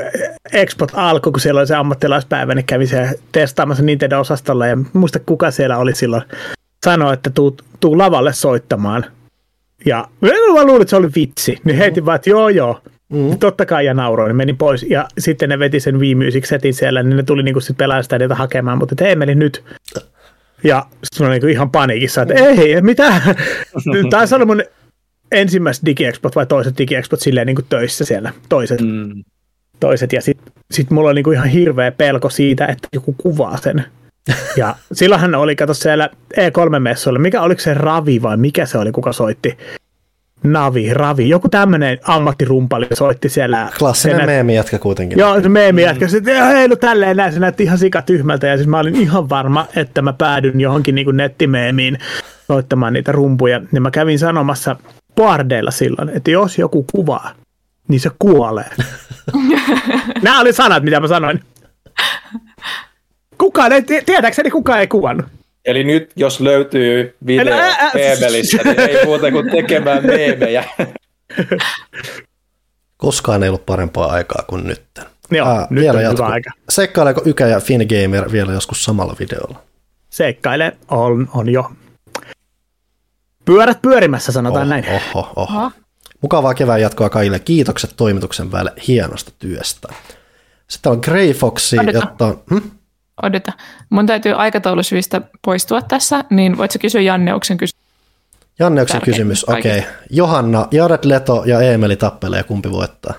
Expot 0.52 0.92
alkoi, 0.94 1.32
kun 1.32 1.40
siellä 1.40 1.58
oli 1.58 1.66
se 1.66 1.76
ammattilaispäivä, 1.76 2.54
niin 2.54 2.64
kävin 2.64 2.88
siellä 2.88 3.12
testaamassa 3.32 3.82
Nintendo-osastolla 3.82 4.66
ja 4.66 4.78
muista 4.92 5.18
kuka 5.18 5.50
siellä 5.50 5.78
oli 5.78 5.94
silloin 5.94 6.22
sanoi, 6.84 7.14
että 7.14 7.30
tuu, 7.30 7.56
tuu 7.80 7.98
lavalle 7.98 8.32
soittamaan. 8.32 9.04
Ja 9.86 10.08
mä 10.20 10.64
luulin, 10.64 10.82
että 10.82 10.90
se 10.90 10.96
oli 10.96 11.08
vitsi, 11.14 11.58
niin 11.64 11.76
heitin 11.76 12.06
vaan, 12.06 12.16
että 12.16 12.30
joo 12.30 12.48
joo. 12.48 12.80
Mm. 13.08 13.38
Totta 13.38 13.66
kai 13.66 13.86
ja 13.86 13.94
nauroin, 13.94 14.28
niin 14.28 14.36
menin 14.36 14.56
pois. 14.56 14.82
Ja 14.82 15.08
sitten 15.18 15.48
ne 15.48 15.58
veti 15.58 15.80
sen 15.80 16.00
Wii 16.00 16.14
Music 16.14 16.44
setin 16.44 16.74
siellä, 16.74 17.02
niin 17.02 17.16
ne 17.16 17.22
tuli 17.22 17.42
niinku 17.42 17.60
sit 17.60 17.76
pelaamaan 17.76 18.02
sitä 18.02 18.18
niitä 18.18 18.34
hakemaan, 18.34 18.78
mutta 18.78 19.04
ei 19.04 19.16
meni 19.16 19.34
nyt. 19.34 19.64
Ja 20.64 20.86
sitten 21.04 21.26
mä 21.26 21.32
niinku 21.32 21.46
ihan 21.46 21.70
paniikissa, 21.70 22.22
että 22.22 22.34
ei, 22.34 22.82
mitä? 22.82 23.12
Taisi 24.10 24.34
olla 24.34 24.46
mun 24.46 24.62
ensimmäiset 25.32 25.86
digiexpot 25.86 26.36
vai 26.36 26.46
toiset 26.46 26.78
digiexpot 26.78 27.20
silleen 27.20 27.46
niinku 27.46 27.62
töissä 27.62 28.04
siellä, 28.04 28.32
toiset. 28.48 28.80
Mm. 28.80 29.24
toiset. 29.80 30.12
Ja 30.12 30.22
sitten 30.22 30.52
sit 30.70 30.90
mulla 30.90 31.08
oli 31.08 31.14
niinku 31.14 31.30
ihan 31.30 31.48
hirveä 31.48 31.92
pelko 31.92 32.30
siitä, 32.30 32.66
että 32.66 32.88
joku 32.92 33.14
kuvaa 33.18 33.56
sen. 33.56 33.84
Ja 34.56 34.76
silloinhan 34.92 35.34
oli, 35.34 35.56
kato 35.56 35.74
siellä 35.74 36.08
E3-messuilla, 36.34 37.18
mikä 37.18 37.42
oliko 37.42 37.60
se 37.60 37.74
Ravi 37.74 38.22
vai 38.22 38.36
mikä 38.36 38.66
se 38.66 38.78
oli, 38.78 38.92
kuka 38.92 39.12
soitti? 39.12 39.58
Navi, 40.44 40.94
Ravi, 40.94 41.28
joku 41.28 41.48
tämmöinen 41.48 41.98
ammattirumpali 42.02 42.86
soitti 42.94 43.28
siellä. 43.28 43.68
Klassinen 43.78 44.16
Se 44.16 44.20
nä- 44.20 44.26
meemi 44.26 44.54
jätkä 44.54 44.78
kuitenkin. 44.78 45.18
Joo, 45.18 45.40
se 45.40 45.48
meemi 45.48 45.82
jätkä, 45.82 46.06
mm. 46.06 46.16
että 46.16 46.44
hei, 46.44 46.68
no 46.68 46.76
tälleen 46.76 47.16
näin, 47.16 47.32
se 47.32 47.38
näytti 47.40 47.62
ihan 47.62 47.78
sikatyhmältä, 47.78 48.46
ja 48.46 48.56
siis 48.56 48.68
mä 48.68 48.78
olin 48.78 48.96
ihan 48.96 49.28
varma, 49.28 49.66
että 49.76 50.02
mä 50.02 50.12
päädyn 50.12 50.60
johonkin 50.60 50.94
niin 50.94 51.16
nettimeemiin 51.16 51.98
soittamaan 52.46 52.92
niitä 52.92 53.12
rumpuja, 53.12 53.60
niin 53.72 53.82
mä 53.82 53.90
kävin 53.90 54.18
sanomassa 54.18 54.76
bardeilla 55.16 55.70
silloin, 55.70 56.08
että 56.08 56.30
jos 56.30 56.58
joku 56.58 56.86
kuvaa, 56.92 57.34
niin 57.88 58.00
se 58.00 58.10
kuolee. 58.18 58.70
Nämä 60.22 60.40
oli 60.40 60.52
sanat, 60.52 60.82
mitä 60.82 61.00
mä 61.00 61.08
sanoin. 61.08 61.40
Kukaan 63.38 63.72
ei, 63.72 63.82
tietääkseni 63.82 64.50
kukaan 64.50 64.80
ei 64.80 64.86
kuvannut. 64.86 65.26
Eli 65.64 65.84
nyt 65.84 66.10
jos 66.16 66.40
löytyy 66.40 67.16
video 67.26 67.54
ää, 67.54 67.68
ää, 67.68 67.90
Eemelistä, 67.94 68.62
niin 68.64 68.80
ei 68.80 69.04
muuta 69.04 69.30
kuin 69.30 69.50
tekemään 69.50 70.06
meemejä. 70.06 70.64
Koskaan 72.96 73.42
ei 73.42 73.48
ollut 73.48 73.66
parempaa 73.66 74.06
aikaa 74.12 74.44
kuin 74.46 74.66
nyt. 74.66 74.82
Joo, 75.30 75.48
Aa, 75.48 75.66
nyt 75.70 75.82
vielä 75.82 75.96
on 75.98 76.02
jatkuu. 76.04 76.24
hyvä 76.24 76.34
aika. 76.34 76.50
Seikkaileeko 76.68 77.22
Ykä 77.24 77.46
ja 77.46 77.60
Fingamer 77.60 78.32
vielä 78.32 78.52
joskus 78.52 78.84
samalla 78.84 79.16
videolla? 79.18 79.62
Seikkaile 80.10 80.76
on, 80.88 81.28
on 81.34 81.48
jo. 81.52 81.70
Pyörät 83.50 83.82
pyörimässä, 83.82 84.32
sanotaan 84.32 84.62
Oh, 84.62 84.68
näin. 84.68 84.84
Oho, 84.88 85.32
oho. 85.36 85.42
Oho. 85.42 85.70
Mukavaa 86.20 86.54
kevään 86.54 86.80
jatkoa 86.80 87.10
kaikille. 87.10 87.38
Kiitokset 87.38 87.92
toimituksen 87.96 88.50
päälle 88.50 88.72
hienosta 88.88 89.32
työstä. 89.38 89.88
Sitten 90.68 90.92
on 90.92 90.98
Grey 91.02 91.32
Foxi, 91.32 91.78
Odota. 91.78 91.98
jotta. 91.98 92.34
Hm? 92.50 92.70
Odota. 93.22 93.52
Mun 93.90 94.06
täytyy 94.06 94.32
aikataulusyistä 94.32 95.20
poistua 95.44 95.82
tässä, 95.82 96.24
niin 96.30 96.58
voitko 96.58 96.78
kysyä 96.80 97.00
Janneuksen 97.00 97.56
kysymys? 97.56 97.84
Janneuksen 98.58 98.96
Tärkein 99.00 99.14
kysymys. 99.14 99.48
Okei. 99.48 99.78
Okay. 99.78 99.90
Johanna, 100.10 100.66
Jared 100.70 101.00
Leto 101.04 101.42
ja 101.46 101.60
Eemeli 101.60 101.96
tappelee. 101.96 102.42
Kumpi 102.42 102.70
voittaa? 102.70 103.14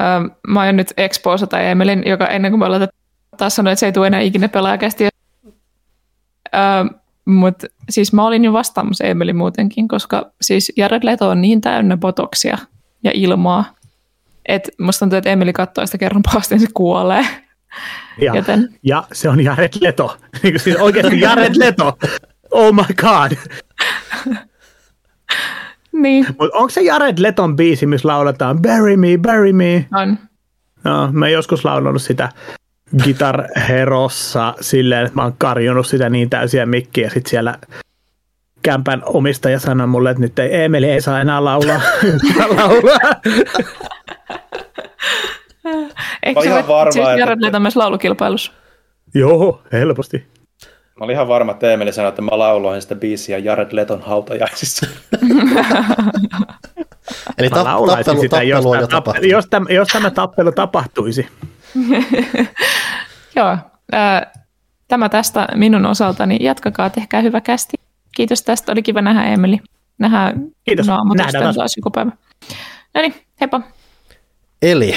Öö, 0.00 0.06
mä 0.48 0.64
oon 0.64 0.76
nyt 0.76 0.92
Exposa 0.96 1.46
tai 1.46 1.66
Emelin, 1.66 2.02
joka 2.06 2.26
ennen 2.26 2.52
kuin 2.52 2.58
me 2.58 2.64
ollaan 2.64 2.80
tätä 2.82 2.92
taas 3.36 3.56
sanoi, 3.56 3.72
että 3.72 3.80
se 3.80 3.86
ei 3.86 3.92
tule 3.92 4.06
enää 4.06 4.20
ikinä 4.20 4.48
pelaajakästi. 4.48 5.08
Öö, 6.54 6.60
Mutta 7.24 7.66
siis 7.90 8.12
mä 8.12 8.26
olin 8.26 8.44
jo 8.44 8.52
vastaamassa 8.52 9.04
Emelin 9.04 9.36
muutenkin, 9.36 9.88
koska 9.88 10.30
siis 10.40 10.72
Jared 10.76 11.04
Leto 11.04 11.28
on 11.28 11.40
niin 11.40 11.60
täynnä 11.60 11.96
botoksia 11.96 12.58
ja 13.04 13.10
ilmaa, 13.14 13.64
että 14.48 14.70
musta 14.80 14.98
tuntuu, 14.98 15.16
että 15.16 15.30
Emeli 15.30 15.52
katsoo 15.52 15.86
sitä 15.86 15.98
kerran 15.98 16.22
pahasti, 16.22 16.54
niin 16.54 16.60
se 16.66 16.72
kuolee. 16.74 17.26
Ja, 18.18 18.32
Joten- 18.34 18.68
ja 18.82 19.04
se 19.12 19.28
on 19.28 19.40
Jared 19.44 19.72
Leto. 19.80 20.16
Siis 20.56 20.76
oikeasti 20.76 21.20
Jared 21.20 21.54
Leto. 21.56 21.98
Oh 22.50 22.72
my 22.74 22.82
god. 22.96 23.32
Niin, 25.92 26.26
Mutta 26.38 26.56
onko 26.58 26.68
se 26.70 26.80
Jared 26.82 27.18
Leton 27.18 27.56
biisi, 27.56 27.86
missä 27.86 28.08
lauletaan 28.08 28.62
Bury 28.62 28.96
me, 28.96 29.08
bury 29.22 29.52
me? 29.52 29.86
on. 29.94 30.18
No, 30.84 31.12
mä 31.12 31.28
joskus 31.28 31.64
laulanut 31.64 32.02
sitä 32.02 32.28
Guitar 33.02 33.44
Herossa 33.68 34.54
silleen, 34.60 35.06
että 35.06 35.16
mä 35.16 35.22
oon 35.22 35.34
karjunut 35.38 35.86
sitä 35.86 36.10
niin 36.10 36.30
täysiä 36.30 36.66
mikkiä, 36.66 37.04
ja 37.04 37.10
sit 37.10 37.26
siellä 37.26 37.58
kämpän 38.62 39.02
omistaja 39.06 39.58
sanoi 39.58 39.86
mulle, 39.86 40.10
että 40.10 40.20
nyt 40.20 40.38
ei, 40.38 40.62
Emeli 40.62 40.90
ei 40.90 41.00
saa 41.00 41.20
enää 41.20 41.44
laulaa. 41.44 41.80
laulaa. 42.56 42.98
Eikö 46.22 46.40
se 46.42 46.48
ihan 46.48 46.68
varma, 46.68 46.92
siis 46.92 47.06
että- 47.42 47.60
myös 47.60 47.76
laulukilpailussa? 47.76 48.52
Joo, 49.14 49.62
helposti. 49.72 50.26
Mä 50.98 51.04
olin 51.04 51.14
ihan 51.14 51.28
varma, 51.28 51.52
että 51.52 51.72
Emeli 51.72 51.92
sanoi, 51.92 52.08
että 52.08 52.22
mä 52.22 52.38
lauloin 52.38 52.82
sitä 52.82 52.94
biisiä 52.94 53.38
Jared 53.38 53.68
Leton 53.72 54.02
hautajaisissa. 54.02 54.86
Eli 57.38 57.48
Mä 57.48 57.56
tap, 57.56 57.66
tappelu, 57.86 58.20
sitä, 58.20 58.42
jos, 58.42 58.64
tappelu 58.64 58.70
on 58.70 58.78
tämä 58.78 58.80
jo 58.80 58.86
tappelu, 58.86 58.88
tapahtunut. 58.88 59.30
jos, 59.30 59.46
tämä, 59.50 59.66
jos 59.70 59.88
tämä 59.88 60.10
tappelu 60.10 60.52
tapahtuisi. 60.52 61.28
Joo. 63.36 63.58
Ää, 63.92 64.32
tämä 64.88 65.08
tästä 65.08 65.48
minun 65.54 65.86
osaltani. 65.86 66.36
Jatkakaa, 66.40 66.90
tehkää 66.90 67.20
hyvä 67.20 67.40
kästi. 67.40 67.76
Kiitos 68.16 68.42
tästä, 68.42 68.72
oli 68.72 68.82
kiva 68.82 69.02
nähdä 69.02 69.24
Emeli. 69.24 69.60
Nähdään 69.98 70.46
Kiitos. 70.64 70.86
Nähdään 70.86 71.42
taas. 71.44 71.56
taas 71.56 71.76
joku 71.76 71.90
päivä. 71.90 72.10
No 72.94 73.00
niin, 73.00 73.14
heippa. 73.40 73.60
Eli 74.62 74.96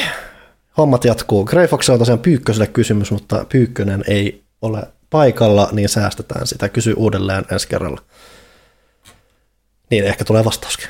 hommat 0.78 1.06
jatkuu. 1.06 1.46
Grey 1.46 1.68
Fox 1.68 1.90
on 1.90 2.00
tosiaan 2.00 2.20
Pyykköselle 2.20 2.68
kysymys, 2.68 3.12
mutta 3.12 3.46
Pyykkönen 3.50 4.04
ei 4.08 4.44
ole 4.62 4.88
paikalla, 5.10 5.70
niin 5.72 5.90
säästetään 5.90 6.48
sitä. 6.48 6.70
Kysy 6.70 6.94
uudelleen 6.98 7.46
ensi 7.52 7.68
kerralla. 7.68 8.02
Niin 9.92 10.04
ehkä 10.04 10.26
tulee 10.26 10.46
vastauskin. 10.46 10.88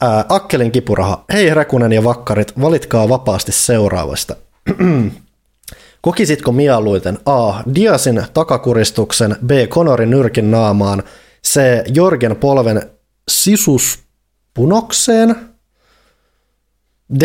Ää, 0.00 0.24
Akkelin 0.28 0.72
kipuraha. 0.72 1.24
Hei 1.32 1.54
Rekunen 1.54 1.92
ja 1.92 2.04
Vakkarit, 2.04 2.60
valitkaa 2.60 3.08
vapaasti 3.08 3.52
seuraavasta. 3.52 4.36
Kokisitko 6.02 6.52
mieluiten 6.52 7.18
A. 7.26 7.62
Diasin 7.74 8.22
takakuristuksen, 8.34 9.36
B. 9.46 9.50
Konorin 9.68 10.10
nyrkin 10.10 10.50
naamaan, 10.50 11.02
C. 11.46 11.60
Jorgen 11.94 12.36
polven 12.36 12.82
sisuspunokseen, 13.28 15.36
D. 17.20 17.22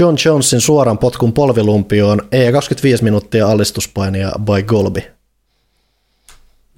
John 0.00 0.16
Jonesin 0.24 0.60
suoran 0.60 0.98
potkun 0.98 1.32
polvilumpioon, 1.32 2.20
E. 2.32 2.52
25 2.52 3.04
minuuttia 3.04 3.48
allistuspainia 3.48 4.32
by 4.44 4.62
Golby. 4.62 5.02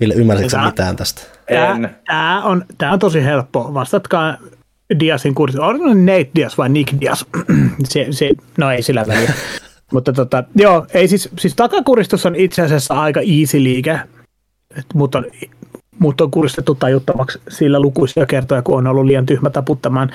Ville, 0.00 0.14
ymmärsitkö 0.14 0.56
Hyvä. 0.56 0.66
mitään 0.66 0.96
tästä? 0.96 1.22
Tämä, 1.48 1.66
En. 1.70 1.96
tämä, 2.06 2.42
on, 2.44 2.64
tämä 2.78 2.92
on 2.92 2.98
tosi 2.98 3.24
helppo. 3.24 3.74
Vastatkaa 3.74 4.36
Diasin 5.00 5.34
kurssi. 5.34 5.58
On 5.58 6.06
Nate 6.06 6.30
Dias 6.34 6.58
vai 6.58 6.68
Nick 6.68 7.00
Dias? 7.00 7.26
se, 7.84 8.06
se, 8.10 8.30
no 8.58 8.70
ei 8.70 8.82
sillä 8.82 9.04
väliä. 9.06 9.32
mutta 9.92 10.12
tota, 10.12 10.44
joo, 10.54 10.86
ei 10.94 11.08
siis, 11.08 11.28
siis 11.38 11.54
takakuristus 11.54 12.26
on 12.26 12.36
itse 12.36 12.62
asiassa 12.62 12.94
aika 12.94 13.20
easy 13.20 13.62
liike, 13.62 14.00
Et 14.78 14.86
mut 14.94 15.14
on, 15.14 15.24
mut 15.98 16.20
on 16.20 16.30
kuristettu 16.30 16.74
tajuttavaksi 16.74 17.40
sillä 17.48 17.80
lukuisia 17.80 18.26
kertoja, 18.26 18.62
kun 18.62 18.78
on 18.78 18.86
ollut 18.86 19.04
liian 19.04 19.26
tyhmä 19.26 19.50
taputtamaan. 19.50 20.10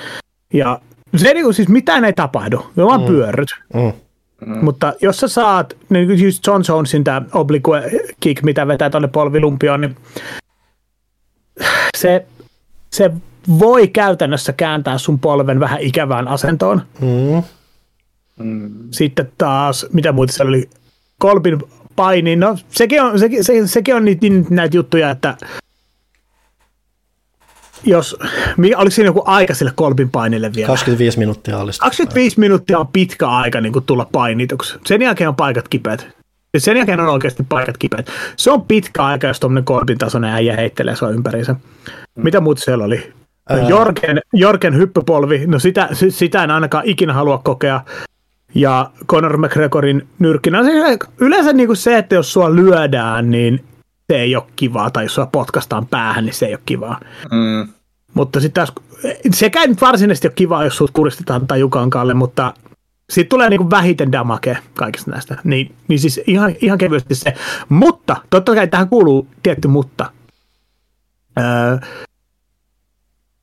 Ja 0.52 0.80
se 1.16 1.34
niin 1.34 1.44
kuin, 1.44 1.54
siis 1.54 1.68
mitään 1.68 2.04
ei 2.04 2.12
tapahdu, 2.12 2.66
ne 2.76 2.84
vaan 2.84 3.00
mm. 3.00 3.06
pyörryt. 3.06 3.48
Mm. 3.74 3.92
Mm. 4.46 4.64
Mutta 4.64 4.94
jos 5.02 5.16
sä 5.16 5.28
saat, 5.28 5.76
niin 5.88 6.06
kuin 6.06 6.22
just 6.22 6.46
John 6.46 6.62
Jonesin 6.68 7.04
tämä 7.04 7.22
oblique 7.32 7.90
kick, 8.20 8.42
mitä 8.42 8.66
vetää 8.66 8.90
tuonne 8.90 9.08
polvilumpioon, 9.08 9.80
niin 9.80 9.96
se, 11.96 12.26
se 12.92 13.10
voi 13.58 13.88
käytännössä 13.88 14.52
kääntää 14.52 14.98
sun 14.98 15.18
polven 15.18 15.60
vähän 15.60 15.80
ikävään 15.80 16.28
asentoon. 16.28 16.82
Mm. 18.38 18.70
Sitten 18.90 19.32
taas, 19.38 19.86
mitä 19.92 20.12
muuta 20.12 20.32
siellä 20.32 20.48
oli, 20.48 20.70
kolpin 21.18 21.58
paini, 21.96 22.36
no 22.36 22.58
sekin 22.70 23.02
on, 23.02 23.18
sekin, 23.18 23.44
se, 23.44 23.66
sekin 23.66 23.94
on 23.94 24.04
niitä, 24.04 24.26
näitä 24.50 24.76
juttuja, 24.76 25.10
että 25.10 25.36
jos, 27.84 28.16
oliko 28.76 28.90
siinä 28.90 29.08
joku 29.08 29.22
aika 29.24 29.54
sille 29.54 29.72
kolpin 29.74 30.10
painille 30.10 30.52
vielä? 30.54 30.66
25 30.66 31.18
minuuttia 31.18 31.60
allistuspainia. 31.60 31.90
25 31.90 32.40
minuuttia 32.40 32.78
on 32.78 32.88
pitkä 32.88 33.28
aika 33.28 33.60
niin 33.60 33.72
kuin 33.72 33.84
tulla 33.84 34.08
painituksi. 34.12 34.78
Sen 34.86 35.02
jälkeen 35.02 35.28
on 35.28 35.36
paikat 35.36 35.68
kipeät. 35.68 36.08
Ja 36.54 36.60
sen 36.60 36.76
jälkeen 36.76 37.00
on 37.00 37.08
oikeasti 37.08 37.42
paikat 37.48 37.78
kipeät. 37.78 38.10
Se 38.36 38.50
on 38.50 38.62
pitkä 38.62 39.04
aika, 39.04 39.26
jos 39.26 39.40
tuommoinen 39.40 39.64
kolpin 39.64 39.98
tasoinen 39.98 40.30
äijä 40.30 40.56
heittelee 40.56 40.96
sua 40.96 41.10
ympäriinsä. 41.10 41.56
Mitä 42.14 42.40
muuta 42.40 42.60
siellä 42.62 42.84
oli? 42.84 43.12
No, 43.50 43.68
Jorgen, 43.68 44.20
Jorgen 44.32 44.76
hyppypolvi, 44.76 45.46
no 45.46 45.58
sitä, 45.58 45.88
si- 45.92 46.10
sitä 46.10 46.44
en 46.44 46.50
ainakaan 46.50 46.84
ikinä 46.86 47.12
halua 47.12 47.38
kokea. 47.38 47.80
Ja 48.56 48.90
Conor 49.08 49.36
McGregorin 49.36 50.08
nyrkkinä. 50.18 50.58
Yleensä 51.18 51.52
niin 51.52 51.66
kuin 51.66 51.76
se, 51.76 51.98
että 51.98 52.14
jos 52.14 52.32
sua 52.32 52.56
lyödään, 52.56 53.30
niin 53.30 53.64
se 54.12 54.18
ei 54.18 54.36
ole 54.36 54.44
kivaa. 54.56 54.90
Tai 54.90 55.04
jos 55.04 55.14
sua 55.14 55.26
potkastaan 55.26 55.86
päähän, 55.86 56.24
niin 56.24 56.34
se 56.34 56.46
ei 56.46 56.54
ole 56.54 56.60
kivaa. 56.66 57.00
Mm. 57.32 57.68
Mutta 58.14 58.40
sitten 58.40 58.66
taas, 58.66 58.72
sekä 59.32 59.60
ei 59.60 59.68
nyt 59.68 59.80
varsinaisesti 59.80 60.28
ole 60.28 60.34
kiva, 60.34 60.64
jos 60.64 60.76
sut 60.76 60.90
kuristetaan 60.90 61.46
tajukankaalle, 61.46 62.14
mutta 62.14 62.54
siitä 63.10 63.28
tulee 63.28 63.50
niinku 63.50 63.70
vähiten 63.70 64.12
damage 64.12 64.58
kaikista 64.74 65.10
näistä. 65.10 65.36
Niin, 65.44 65.74
niin 65.88 65.98
siis 65.98 66.20
ihan, 66.26 66.54
ihan 66.60 66.78
kevyesti 66.78 67.14
se. 67.14 67.34
Mutta, 67.68 68.16
totta 68.30 68.54
kai 68.54 68.68
tähän 68.68 68.88
kuuluu 68.88 69.28
tietty 69.42 69.68
mutta. 69.68 70.12
Öö, 71.38 71.78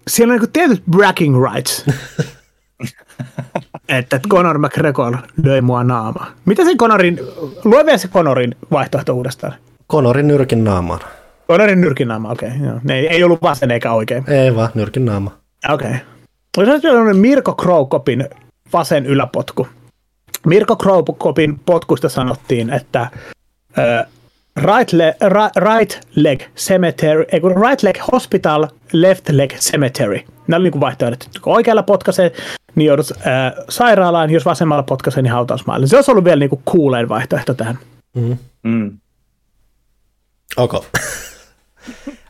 siellä 0.08 0.32
on 0.32 0.40
niinku 0.40 0.52
tietyt 0.54 0.84
bragging 0.92 1.36
rights. 1.44 1.86
että 3.90 4.20
Conor 4.30 4.58
McGregor 4.58 5.18
löi 5.44 5.62
mua 5.62 5.84
naamaa. 5.84 6.32
Mitä 6.46 6.66
se 6.66 6.76
Conorin, 6.76 7.20
lue 7.64 7.86
vielä 7.86 7.98
se 7.98 8.08
Conorin 8.08 8.56
vaihtoehto 8.72 9.14
uudestaan. 9.14 9.54
Konorin 9.88 10.28
nyrkin 10.28 10.64
naamaan. 10.64 11.00
Conorin 11.48 11.82
nyrkin 11.82 12.08
naama, 12.08 12.32
okei. 12.32 12.50
Okay, 12.50 12.68
joo. 12.68 12.80
Ei, 12.90 13.08
ei 13.08 13.24
ollut 13.24 13.42
vasen 13.42 13.72
eikä 13.72 13.94
oikein. 13.94 14.24
Ei 14.30 14.56
vaan, 14.56 14.70
nyrkin 14.74 15.06
naama. 15.06 15.32
Okei. 15.70 15.88
Okay. 15.88 16.00
Olisi 16.58 16.82
sellainen 16.82 17.18
Mirko 17.18 17.54
Krokopin 17.54 18.30
vasen 18.74 19.06
yläpotku. 19.06 19.68
Mirko 20.46 20.76
Krokopin 20.76 21.60
potkusta 21.60 22.10
sanottiin, 22.10 22.70
että 22.70 23.02
äh, 23.02 24.06
right, 24.62 24.94
le- 24.94 25.16
ra- 25.24 25.76
right 25.76 26.00
leg 26.16 26.42
cemetery, 26.56 27.26
ei 27.32 27.40
kun 27.40 27.56
right 27.68 27.84
leg 27.84 27.98
hospital, 28.12 28.68
left 28.94 29.30
leg 29.30 29.54
cemetery. 29.54 30.20
Nämä 30.48 30.60
oli 30.60 30.70
niin 30.70 30.82
vaihtoehdot, 30.82 31.30
oikealla 31.46 31.84
potkaisee, 31.84 32.32
niin 32.76 32.88
joudut 32.88 33.12
äh, 33.12 33.54
sairaalaan, 33.70 34.30
jos 34.30 34.46
vasemmalla 34.46 34.84
potkaisee, 34.84 35.24
niin 35.24 35.34
hautausmaalle. 35.34 35.88
Se 35.88 35.96
olisi 35.96 36.12
ollut 36.12 36.24
vielä 36.24 36.40
niin 36.40 36.50
kuin 36.50 36.62
coolein 36.70 37.10
vaihtoehto 37.10 37.54
tähän. 37.54 37.80
Mm. 38.64 39.00
Ok. 40.58 40.74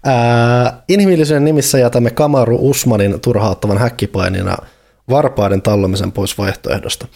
Ää, 0.05 0.83
inhimillisyyden 0.89 1.45
nimissä 1.45 1.77
jätämme 1.77 2.11
Kamaru 2.11 2.57
Usmanin 2.69 3.19
turhauttavan 3.21 3.77
häkkipainina 3.77 4.57
varpaiden 5.09 5.61
tallomisen 5.61 6.11
pois 6.11 6.37
vaihtoehdosta, 6.37 7.07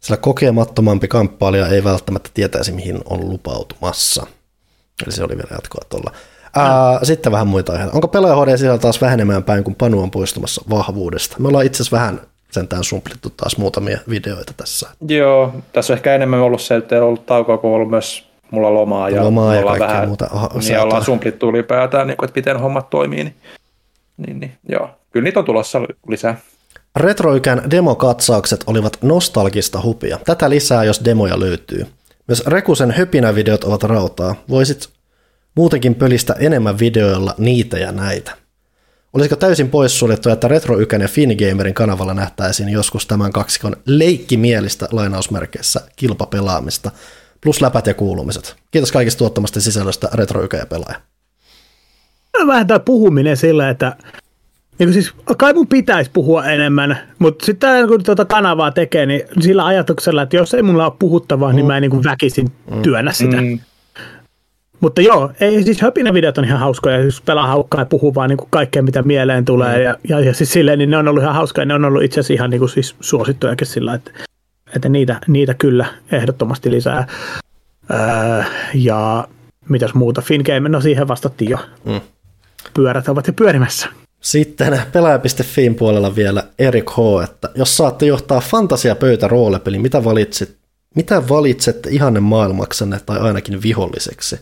sillä 0.00 0.16
kokemattomampi 0.16 1.08
kamppailija 1.08 1.66
ei 1.68 1.84
välttämättä 1.84 2.30
tietäisi, 2.34 2.72
mihin 2.72 2.98
on 3.10 3.30
lupautumassa. 3.30 4.26
Eli 5.04 5.12
se 5.12 5.24
oli 5.24 5.36
vielä 5.36 5.50
jatkoa 5.50 5.82
tuolla. 5.88 6.12
Ää, 6.56 7.00
sitten 7.02 7.32
vähän 7.32 7.46
muita 7.46 7.72
aiheita. 7.72 7.94
Onko 7.94 8.08
pelaaja 8.08 8.36
HD 8.44 8.56
siellä 8.56 8.78
taas 8.78 9.00
vähenemään 9.00 9.44
päin, 9.44 9.64
kun 9.64 9.74
Panu 9.74 10.02
on 10.02 10.10
poistumassa 10.10 10.62
vahvuudesta? 10.70 11.36
Me 11.38 11.48
ollaan 11.48 11.66
itse 11.66 11.76
asiassa 11.82 11.96
vähän 11.96 12.20
sentään 12.56 12.84
sumplittu 12.84 13.30
taas 13.30 13.56
muutamia 13.56 13.98
videoita 14.08 14.52
tässä. 14.56 14.88
Joo, 15.08 15.54
tässä 15.72 15.92
on 15.92 15.96
ehkä 15.96 16.14
enemmän 16.14 16.40
ollut 16.40 16.62
se, 16.62 16.76
että 16.76 16.94
ei 16.94 17.00
ollut 17.00 17.26
taukoa, 17.26 17.58
kun 17.58 17.70
on 17.70 17.76
ollut 17.76 17.90
myös 17.90 18.26
mulla 18.50 18.74
lomaa. 18.74 19.10
Ja 19.10 19.24
Lomaa 19.24 19.54
ja 19.54 19.60
ollaan 19.60 19.78
kaikkea 19.78 20.06
muuta. 20.06 20.28
Aha, 20.30 20.50
niin 20.54 20.80
ollaan 20.80 21.04
sumplittu 21.04 21.48
ylipäätään, 21.48 22.06
niin 22.06 22.16
kuin, 22.16 22.28
että 22.28 22.38
miten 22.38 22.60
hommat 22.60 22.90
toimii. 22.90 23.24
Niin, 23.24 23.34
niin, 24.16 24.40
niin, 24.40 24.52
joo. 24.68 24.90
Kyllä 25.10 25.24
niitä 25.24 25.38
on 25.38 25.44
tulossa 25.44 25.80
lisää. 26.08 26.36
Retroikän 26.96 27.70
demokatsaukset 27.70 28.64
olivat 28.66 28.98
nostalgista 29.02 29.82
hupia. 29.82 30.18
Tätä 30.24 30.50
lisää, 30.50 30.84
jos 30.84 31.04
demoja 31.04 31.40
löytyy. 31.40 31.86
Myös 32.28 32.46
Rekusen 32.46 32.90
höpinävideot 32.90 33.64
ovat 33.64 33.82
rautaa. 33.82 34.34
Voisit 34.48 34.88
muutenkin 35.54 35.94
pölistä 35.94 36.34
enemmän 36.38 36.78
videoilla 36.78 37.34
niitä 37.38 37.78
ja 37.78 37.92
näitä. 37.92 38.32
Olisiko 39.16 39.36
täysin 39.36 39.68
poissuljettu, 39.68 40.30
että 40.30 40.48
Retroykän 40.48 41.00
ja 41.00 41.08
Fingamerin 41.08 41.74
kanavalla 41.74 42.14
nähtäisiin 42.14 42.68
joskus 42.68 43.06
tämän 43.06 43.32
kaksikon 43.32 43.76
leikkimielistä 43.86 44.88
lainausmerkeissä 44.92 45.80
kilpapelaamista, 45.96 46.90
plus 47.40 47.60
läpät 47.60 47.86
ja 47.86 47.94
kuulumiset. 47.94 48.56
Kiitos 48.70 48.92
kaikista 48.92 49.18
tuottamasta 49.18 49.60
sisällöstä 49.60 50.08
Retroykä 50.12 50.56
ja 50.56 50.66
pelaaja. 50.66 51.00
vähän 52.46 52.66
tämä 52.66 52.80
puhuminen 52.80 53.36
sillä, 53.36 53.70
että 53.70 53.96
niin 54.78 54.92
siis, 54.92 55.12
kai 55.38 55.54
mun 55.54 55.66
pitäisi 55.66 56.10
puhua 56.10 56.44
enemmän, 56.44 56.98
mutta 57.18 57.46
sitten 57.46 57.88
kun 57.88 58.04
tuota 58.04 58.24
kanavaa 58.24 58.70
tekee, 58.70 59.06
niin 59.06 59.22
sillä 59.40 59.66
ajatuksella, 59.66 60.22
että 60.22 60.36
jos 60.36 60.54
ei 60.54 60.62
mulla 60.62 60.86
ole 60.86 60.92
puhuttavaa, 60.98 61.50
mm. 61.50 61.56
niin 61.56 61.66
mä 61.66 61.76
en 61.76 61.80
niin 61.80 61.92
niin 62.36 62.52
mm. 62.70 62.82
työnnä 62.82 63.12
sitä. 63.12 63.36
Mm. 63.36 63.58
Mutta 64.80 65.00
joo, 65.00 65.30
ei, 65.40 65.62
siis 65.62 65.80
höpinä 65.80 66.14
videot 66.14 66.38
on 66.38 66.44
ihan 66.44 66.60
hauskoja, 66.60 67.00
jos 67.00 67.20
pelaa 67.20 67.46
haukkaa 67.46 67.80
ja 67.80 67.86
puhuu 67.86 68.14
vaan 68.14 68.28
niin 68.28 68.36
kuin 68.36 68.50
kaikkea, 68.50 68.82
mitä 68.82 69.02
mieleen 69.02 69.44
tulee. 69.44 69.76
Mm. 69.76 69.84
Ja, 69.84 69.96
ja, 70.08 70.20
ja 70.20 70.34
siis 70.34 70.52
silleen, 70.52 70.78
niin 70.78 70.90
ne 70.90 70.96
on 70.96 71.08
ollut 71.08 71.22
ihan 71.22 71.34
hauskoja, 71.34 71.64
ne 71.64 71.74
on 71.74 71.84
ollut 71.84 72.02
itse 72.02 72.20
asiassa 72.20 72.34
ihan 72.34 72.50
niin 72.50 72.58
kuin 72.58 72.68
siis 72.68 72.96
suosittujakin 73.00 73.66
sillä, 73.66 73.94
että, 73.94 74.10
että 74.76 74.88
niitä, 74.88 75.20
niitä 75.26 75.54
kyllä 75.54 75.86
ehdottomasti 76.12 76.70
lisää. 76.70 77.06
Öö, 77.90 78.42
ja 78.74 79.28
mitäs 79.68 79.94
muuta, 79.94 80.20
Fingame, 80.20 80.68
no 80.68 80.80
siihen 80.80 81.08
vastattiin 81.08 81.50
jo. 81.50 81.58
Mm. 81.84 82.00
Pyörät 82.74 83.08
ovat 83.08 83.26
jo 83.26 83.32
pyörimässä. 83.32 83.88
Sitten 84.20 84.80
pelaaja.fiin 84.92 85.74
puolella 85.74 86.16
vielä 86.16 86.42
Erik 86.58 86.90
H., 86.90 87.24
että 87.24 87.50
jos 87.54 87.76
saatte 87.76 88.06
johtaa 88.06 88.40
fantasia 88.40 88.94
pöytä 88.94 89.28
roolipeli, 89.28 89.78
mitä 89.78 90.04
valitset, 90.04 90.56
mitä 90.94 91.28
valitsette 91.28 91.90
ihanne 91.90 92.20
maailmaksanne 92.20 93.00
tai 93.06 93.18
ainakin 93.18 93.62
viholliseksi? 93.62 94.40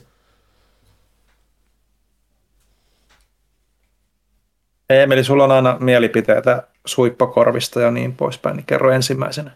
Emeli, 4.90 5.24
sulla 5.24 5.44
on 5.44 5.52
aina 5.52 5.76
mielipiteitä 5.80 6.62
suippakorvista 6.86 7.80
ja 7.80 7.90
niin 7.90 8.16
poispäin, 8.16 8.56
niin 8.56 8.66
kerro 8.66 8.90
ensimmäisenä. 8.90 9.50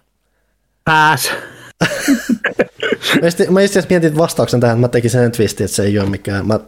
Pääs. 0.84 1.30
mä 3.50 3.60
itse 3.60 3.78
asiassa 3.78 3.90
mietin 3.90 4.18
vastauksen 4.18 4.60
tähän, 4.60 4.76
että 4.76 4.80
mä 4.80 4.88
tekin 4.88 5.10
sen 5.10 5.32
twistin, 5.32 5.64
että 5.64 5.76
se 5.76 5.82
ei 5.82 5.98
ole 5.98 6.10
mikään, 6.10 6.46
mä, 6.46 6.60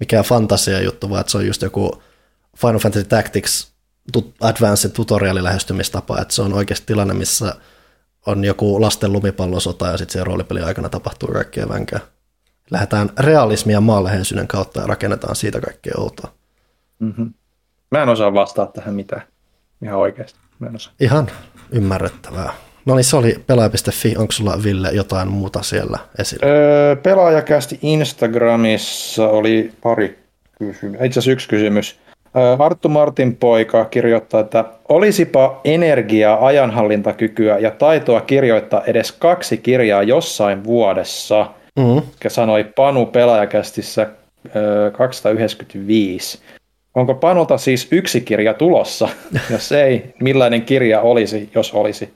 mikään 0.00 0.24
fantasia 0.24 0.80
juttu, 0.80 1.10
vaan 1.10 1.20
että 1.20 1.30
se 1.30 1.38
on 1.38 1.46
just 1.46 1.62
joku 1.62 2.02
Final 2.56 2.78
Fantasy 2.78 3.04
Tactics 3.04 3.70
Advanced 4.40 4.90
tutoriali 4.90 5.44
lähestymistapa, 5.44 6.20
että 6.20 6.34
se 6.34 6.42
on 6.42 6.52
oikeasti 6.52 6.86
tilanne, 6.86 7.14
missä 7.14 7.54
on 8.26 8.44
joku 8.44 8.80
lasten 8.80 9.12
lumipallosota 9.12 9.86
ja 9.86 9.98
sitten 9.98 10.12
se 10.12 10.24
roolipelin 10.24 10.64
aikana 10.64 10.88
tapahtuu 10.88 11.28
kaikkea 11.28 11.68
vänkää. 11.68 12.00
Lähdetään 12.70 13.10
realismia 13.18 13.80
maanläheisyyden 13.80 14.48
kautta 14.48 14.80
ja 14.80 14.86
rakennetaan 14.86 15.36
siitä 15.36 15.60
kaikkea 15.60 15.94
outoa. 15.98 16.32
Mm-hmm. 16.98 17.34
Mä 17.90 18.02
en 18.02 18.08
osaa 18.08 18.34
vastata 18.34 18.72
tähän 18.72 18.94
mitään. 18.94 19.22
Ihan 19.82 19.98
oikeasti. 19.98 20.38
Mä 20.58 20.66
en 20.66 20.76
osaa. 20.76 20.92
Ihan 21.00 21.30
ymmärrettävää. 21.72 22.52
No 22.86 22.94
niin, 22.94 23.04
se 23.04 23.16
oli 23.16 23.36
pelaaja.fi. 23.46 24.14
Onko 24.18 24.32
sulla, 24.32 24.60
Ville, 24.64 24.90
jotain 24.92 25.28
muuta 25.28 25.62
siellä 25.62 25.98
esillä? 26.18 26.46
Öö, 26.46 26.96
pelaajakästi 26.96 27.78
Instagramissa 27.82 29.28
oli 29.28 29.72
pari 29.82 30.18
kysymystä. 30.58 31.04
Itse 31.04 31.18
asiassa 31.18 31.32
yksi 31.32 31.48
kysymys. 31.48 32.00
Arttu 32.58 32.88
Martin 32.88 33.36
poika 33.36 33.84
kirjoittaa, 33.84 34.40
että 34.40 34.64
olisipa 34.88 35.60
energiaa, 35.64 36.46
ajanhallintakykyä 36.46 37.58
ja 37.58 37.70
taitoa 37.70 38.20
kirjoittaa 38.20 38.84
edes 38.84 39.12
kaksi 39.12 39.56
kirjaa 39.56 40.02
jossain 40.02 40.64
vuodessa, 40.64 41.46
mm-hmm. 41.76 42.02
sanoi 42.28 42.64
Panu 42.64 43.06
pelaajakästissä 43.06 44.06
295. 44.96 46.38
Onko 46.94 47.14
Panulta 47.14 47.58
siis 47.58 47.88
yksi 47.90 48.20
kirja 48.20 48.54
tulossa? 48.54 49.08
Jos 49.50 49.72
ei, 49.72 50.14
millainen 50.20 50.62
kirja 50.62 51.00
olisi, 51.00 51.50
jos 51.54 51.72
olisi? 51.72 52.14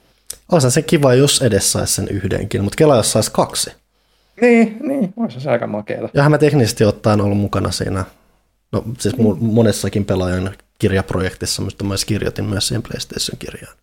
Olisi 0.53 0.71
se 0.71 0.83
kiva, 0.83 1.15
jos 1.15 1.43
edes 1.43 1.73
saisi 1.73 1.95
sen 1.95 2.09
yhdenkin, 2.09 2.63
mutta 2.63 2.77
kela 2.77 2.97
jos 2.97 3.13
saisi 3.13 3.33
kaksi. 3.33 3.73
Niin, 4.41 4.77
niin, 4.81 5.15
olisi 5.17 5.41
se 5.41 5.51
aika 5.51 5.67
makeata. 5.67 6.09
Ja 6.15 6.29
mä 6.29 6.39
teknisesti 6.39 6.85
ottaen 6.85 7.21
ollut 7.21 7.39
mukana 7.39 7.71
siinä, 7.71 8.05
no 8.73 8.85
siis 8.99 9.17
monessakin 9.41 10.05
pelaajan 10.05 10.55
kirjaprojektissa, 10.79 11.63
mutta 11.63 11.85
mä 11.85 11.95
kirjoitin 12.07 12.45
myös 12.45 12.69
siihen 12.69 12.83
PlayStation-kirjaan. 12.83 13.77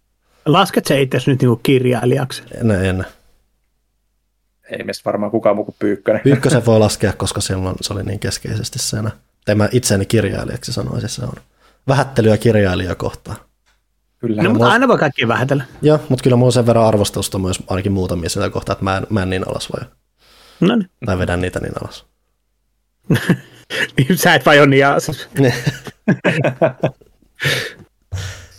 Lasket 0.45 0.85
se 0.85 1.01
itse 1.01 1.17
nyt 1.25 1.41
niinku 1.41 1.59
kirjailijaksi? 1.63 2.43
En, 2.61 2.71
en. 2.71 3.05
Ei 4.71 4.83
meistä 4.83 5.01
varmaan 5.05 5.31
kukaan 5.31 5.55
muu 5.55 5.65
kuin 5.65 5.75
Pyykkönen. 5.79 6.21
Pyykkösen 6.23 6.65
voi 6.65 6.79
laskea, 6.79 7.13
koska 7.13 7.41
silloin 7.41 7.75
se 7.81 7.93
oli 7.93 8.03
niin 8.03 8.19
keskeisesti 8.19 8.79
siinä 8.79 9.11
tai 9.51 9.55
mä 9.55 9.69
itseäni 9.71 10.05
kirjailijaksi 10.05 10.73
sanoisin, 10.73 11.09
se 11.09 11.23
on 11.23 11.33
vähättelyä 11.88 12.38
kirjailija 12.38 12.95
kohtaan. 12.95 13.38
Kyllä. 14.19 14.43
No, 14.43 14.49
mutta 14.49 14.67
aina 14.67 14.88
voi 14.88 14.97
kaikki 14.97 15.27
vähätellä. 15.27 15.63
Joo, 15.81 15.99
mutta 16.09 16.23
kyllä 16.23 16.35
mulla 16.35 16.47
on 16.47 16.51
sen 16.51 16.65
verran 16.65 16.85
arvostusta 16.85 17.39
myös 17.39 17.63
ainakin 17.67 17.91
muutamia 17.91 18.30
sitä 18.30 18.49
kohtaa, 18.49 18.73
että 18.73 18.83
mä 18.83 18.97
en, 18.97 19.07
mä 19.09 19.23
en 19.23 19.30
niin 19.30 19.47
alas 19.47 19.69
voi. 19.71 19.88
No 20.59 20.75
niin. 20.75 20.89
Tai 21.05 21.19
vedän 21.19 21.41
niitä 21.41 21.59
niin 21.59 21.73
alas. 21.81 22.05
Sä 24.23 24.35
et 24.35 24.45
vai 24.45 24.59
ole 24.59 24.67
niin 24.67 24.88
alas. 24.88 25.11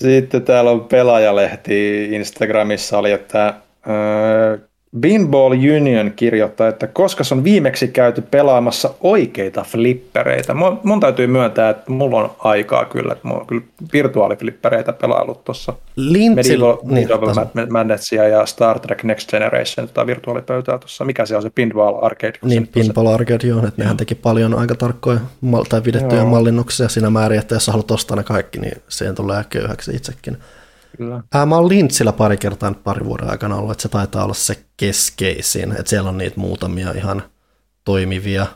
Sitten 0.03 0.43
täällä 0.43 0.71
on 0.71 0.85
pelaajalehti 0.85 2.05
Instagramissa 2.05 2.99
oli, 2.99 3.13
että 3.13 3.55
öö, 3.89 4.59
Binball 5.01 5.53
Union 5.53 6.13
kirjoittaa, 6.17 6.69
että 6.69 6.87
koska 6.87 7.25
on 7.33 7.45
viimeksi 7.45 7.89
käyty 7.89 8.23
pelaamassa 8.31 8.95
oikeita 9.01 9.65
flippereitä. 9.69 10.55
Mun, 10.55 10.81
mun 10.83 11.01
täytyy 11.01 11.27
myöntää, 11.27 11.71
että 11.71 11.93
mulla 11.93 12.19
on 12.19 12.31
aikaa 12.39 12.85
kyllä. 12.85 13.13
Että 13.13 13.29
mulla 13.29 13.41
on 13.41 13.47
kyllä 13.47 13.63
virtuaaliflippereitä 13.93 14.93
pelaillut 14.93 15.45
tuossa. 15.45 15.73
Medieval, 16.35 16.77
niin, 16.85 17.09
Madnessia 17.71 18.29
ja 18.29 18.47
Star 18.47 18.79
Trek 18.79 19.05
Next 19.05 19.31
Generation 19.31 19.89
tai 19.95 20.07
virtuaalipöytää 20.07 20.79
tuossa. 20.79 21.05
Mikä 21.05 21.27
se 21.27 21.37
on 21.37 21.43
se 21.43 21.51
Pinball 21.51 22.05
Arcade? 22.05 22.39
Niin, 22.45 22.69
Pinball 22.69 23.07
Arcade, 23.07 23.47
joo. 23.47 23.59
Että 23.59 23.83
nehän 23.83 23.97
teki 23.97 24.15
paljon 24.15 24.55
aika 24.55 24.75
tarkkoja 24.75 25.21
tai 25.69 25.85
videttyjä 25.85 26.21
joo. 26.21 26.31
mallinnuksia 26.31 26.89
siinä 26.89 27.11
määrin, 27.11 27.39
että 27.39 27.55
jos 27.55 27.67
haluat 27.67 27.91
ostaa 27.91 28.17
ne 28.17 28.23
kaikki, 28.23 28.59
niin 28.59 28.83
siihen 28.89 29.15
tulee 29.15 29.45
köyhäksi 29.51 29.93
itsekin. 29.97 30.37
Kyllä. 30.97 31.23
Ää, 31.35 31.47
mä 31.47 31.57
oon 31.57 31.69
Lintsillä 31.69 32.13
pari 32.13 32.37
kertaa 32.37 32.75
pari 32.85 33.05
vuoden 33.05 33.31
aikana 33.31 33.57
ollut, 33.57 33.73
että 33.73 33.83
se 33.83 33.89
taitaa 33.89 34.25
olla 34.25 34.35
se 34.35 34.65
keskeisin, 34.77 35.73
että 35.73 35.91
siellä 35.91 36.11
on 36.11 36.19
niitä 36.19 36.41
muutamia 36.41 36.91
ihan 36.91 37.23
toimivia. 37.85 38.47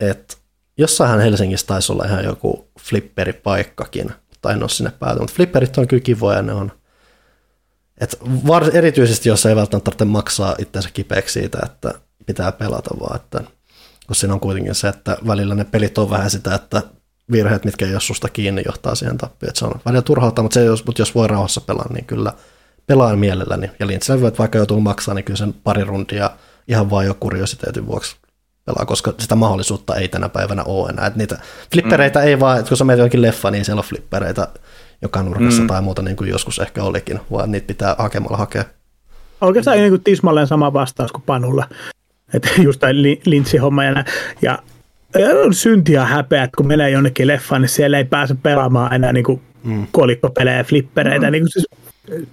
Et 0.00 0.38
jossain 0.78 1.20
Helsingissä 1.20 1.66
taisi 1.66 1.92
olla 1.92 2.04
ihan 2.04 2.24
joku 2.24 2.68
flipperipaikkakin, 2.80 4.10
tai 4.40 4.52
en 4.52 4.62
ole 4.62 4.68
sinne 4.68 4.92
päätynyt, 4.98 5.20
mutta 5.20 5.34
flipperit 5.34 5.78
on 5.78 5.88
kyllä 5.88 6.02
kivoja, 6.02 6.42
ne 6.42 6.52
on 6.52 6.72
et 8.02 8.18
var, 8.46 8.70
erityisesti, 8.72 9.28
jos 9.28 9.46
ei 9.46 9.56
välttämättä 9.56 9.84
tarvitse 9.84 10.04
maksaa 10.04 10.54
itsensä 10.58 10.88
kipeäksi 10.92 11.40
siitä, 11.40 11.58
että 11.64 11.94
pitää 12.26 12.52
pelata, 12.52 12.90
vaan 13.00 13.16
että 13.16 13.40
kun 14.06 14.16
siinä 14.16 14.34
on 14.34 14.40
kuitenkin 14.40 14.74
se, 14.74 14.88
että 14.88 15.16
välillä 15.26 15.54
ne 15.54 15.64
pelit 15.64 15.98
on 15.98 16.10
vähän 16.10 16.30
sitä, 16.30 16.54
että 16.54 16.82
virheet, 17.32 17.64
mitkä 17.64 17.86
ei 17.86 17.92
ole 17.92 18.00
susta 18.00 18.28
kiinni, 18.28 18.62
johtaa 18.66 18.94
siihen 18.94 19.18
tappiin. 19.18 19.48
Että 19.48 19.58
se 19.58 19.64
on 19.64 19.80
välillä 19.86 20.02
turhauttaa, 20.02 20.42
mutta, 20.42 20.54
se, 20.54 20.64
jos, 20.64 20.86
mutta 20.86 21.02
jos 21.02 21.14
voi 21.14 21.28
rauhassa 21.28 21.60
pelaa, 21.60 21.92
niin 21.92 22.04
kyllä 22.04 22.32
pelaan 22.86 23.18
mielelläni. 23.18 23.70
Ja 23.80 23.86
Lintsillä 23.86 24.20
voit 24.20 24.38
vaikka 24.38 24.58
joutuu 24.58 24.80
maksaa, 24.80 25.14
niin 25.14 25.24
kyllä 25.24 25.38
sen 25.38 25.52
pari 25.52 25.84
rundia 25.84 26.30
ihan 26.68 26.90
vain 26.90 27.06
jo 27.06 27.14
kuriositeetin 27.14 27.86
vuoksi 27.86 28.16
pelaa, 28.64 28.86
koska 28.86 29.14
sitä 29.18 29.34
mahdollisuutta 29.34 29.96
ei 29.96 30.08
tänä 30.08 30.28
päivänä 30.28 30.62
ole 30.64 30.90
enää. 30.90 31.06
Että 31.06 31.18
niitä 31.18 31.38
flippereitä 31.72 32.18
mm. 32.18 32.26
ei 32.26 32.40
vaan, 32.40 32.58
että 32.58 32.68
kun 32.68 32.76
sä 32.76 32.84
menet 32.84 32.98
jonkin 32.98 33.22
leffa, 33.22 33.50
niin 33.50 33.64
siellä 33.64 33.80
on 33.80 33.88
flippereitä 33.88 34.48
joka 35.02 35.22
nurkassa 35.22 35.62
mm. 35.62 35.66
tai 35.66 35.82
muuta 35.82 36.02
niin 36.02 36.16
kuin 36.16 36.30
joskus 36.30 36.58
ehkä 36.58 36.82
olikin, 36.84 37.20
vaan 37.30 37.50
niitä 37.50 37.66
pitää 37.66 37.96
hakemalla 37.98 38.36
hakea. 38.36 38.64
Oikeastaan 39.40 39.76
niin 39.76 39.90
kuin 39.90 40.04
tismalleen 40.04 40.46
sama 40.46 40.72
vastaus 40.72 41.12
kuin 41.12 41.22
Panulla. 41.26 41.68
Että 42.34 42.48
just 42.62 42.80
tämä 42.80 42.92
lintsihomma 43.26 43.84
ja, 43.84 44.04
ja 44.42 44.58
on 45.44 45.54
syntiä 45.54 46.00
ja 46.00 46.06
häpeä, 46.06 46.42
että 46.42 46.56
kun 46.56 46.66
menee 46.66 46.90
jonnekin 46.90 47.26
leffaan, 47.26 47.62
niin 47.62 47.68
siellä 47.68 47.98
ei 47.98 48.04
pääse 48.04 48.36
pelaamaan 48.42 48.92
enää 48.92 49.12
niin 49.12 49.24
kuin 49.24 49.40
mm. 49.64 49.86
kolikkopelejä, 49.92 50.64
flippereitä. 50.64 51.26
Mm. 51.26 51.32
Niin 51.32 51.42
kuin 51.42 51.50
siis, 51.52 51.66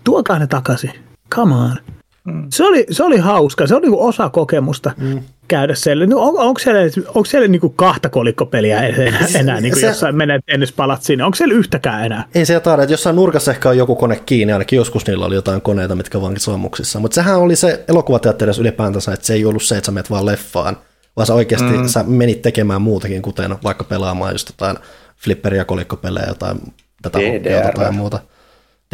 tuokaa 0.04 0.40
ne 0.40 0.48
takaisin. 0.48 0.92
Come 1.36 1.56
on. 1.56 1.76
Mm. 2.24 2.46
Se, 2.50 2.64
oli, 2.64 2.86
se 2.92 3.04
oli 3.04 3.18
hauska. 3.18 3.68
Se 3.68 3.76
oli 3.76 3.90
niin 3.90 4.00
osa 4.00 4.30
kokemusta 4.30 4.92
mm. 4.98 5.20
käydä 5.48 5.76
siellä. 5.76 6.06
No, 6.06 6.20
on, 6.20 6.40
onko 6.40 6.60
siellä, 6.60 6.82
onko 7.08 7.26
siellä 7.26 7.48
niin 7.48 7.62
kuin 7.62 7.74
kahta 7.76 8.10
kolikkopeliä 8.10 8.82
enää, 8.88 9.20
enää 9.36 9.62
niin 9.62 9.72
kuin 9.72 9.82
se, 9.82 9.88
jossain 9.88 10.16
menee 10.16 10.40
tennispalat 10.46 11.04
sinne? 11.04 11.24
Onko 11.24 11.36
siellä 11.36 11.56
yhtäkään 11.56 12.06
enää? 12.06 12.24
Ei 12.36 12.46
se 12.46 12.54
jotain, 12.54 12.80
että 12.80 12.94
jossain 12.94 13.16
nurkassa 13.16 13.52
ehkä 13.52 13.70
on 13.70 13.78
joku 13.78 13.96
kone 13.96 14.22
kiinni, 14.26 14.54
ainakin 14.54 14.78
joskus 14.78 15.08
niillä 15.08 15.26
oli 15.26 15.36
jotain 15.36 15.62
koneita, 15.62 15.96
mitkä 15.96 16.22
vankin 16.22 16.42
sammuksissa. 16.42 17.00
Mutta 17.00 17.16
sehän 17.16 17.40
oli 17.40 17.56
se 17.56 17.84
elokuvateatterissa 17.88 18.62
ylipäätänsä, 18.62 19.14
että 19.14 19.26
se 19.26 19.34
ei 19.34 19.46
ollut 19.46 19.64
se, 19.64 19.78
että 19.78 19.86
sä 19.86 19.92
menet 19.92 20.10
vaan 20.10 20.26
leffaan, 20.26 20.78
vaan 21.20 21.28
sä 21.28 21.34
oikeasti 21.34 21.78
mm. 21.78 21.88
sä 21.88 22.04
menit 22.04 22.42
tekemään 22.42 22.82
muutakin, 22.82 23.22
kuten 23.22 23.56
vaikka 23.64 23.84
pelaamaan 23.84 24.32
just 24.32 24.50
jotain 24.50 24.78
flipperiä, 25.18 25.66
kolikkopelejä, 25.66 26.28
jotain 26.28 26.74
tätä 27.02 27.20
DDR. 27.20 27.74
tai 27.74 27.92
muuta. 27.92 28.20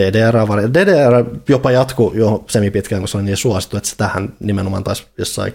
DDR, 0.02 0.36
DDR 0.74 1.26
jopa 1.50 1.72
jatkuu 1.72 2.14
jo 2.14 2.44
semipitkään, 2.48 3.02
kun 3.02 3.08
se 3.08 3.18
oli 3.18 3.26
niin 3.26 3.38
suosittu, 3.38 3.78
että 3.78 3.90
se 3.90 3.96
tähän 3.96 4.34
nimenomaan 4.40 4.84
taisi 4.84 5.06
jossain 5.18 5.54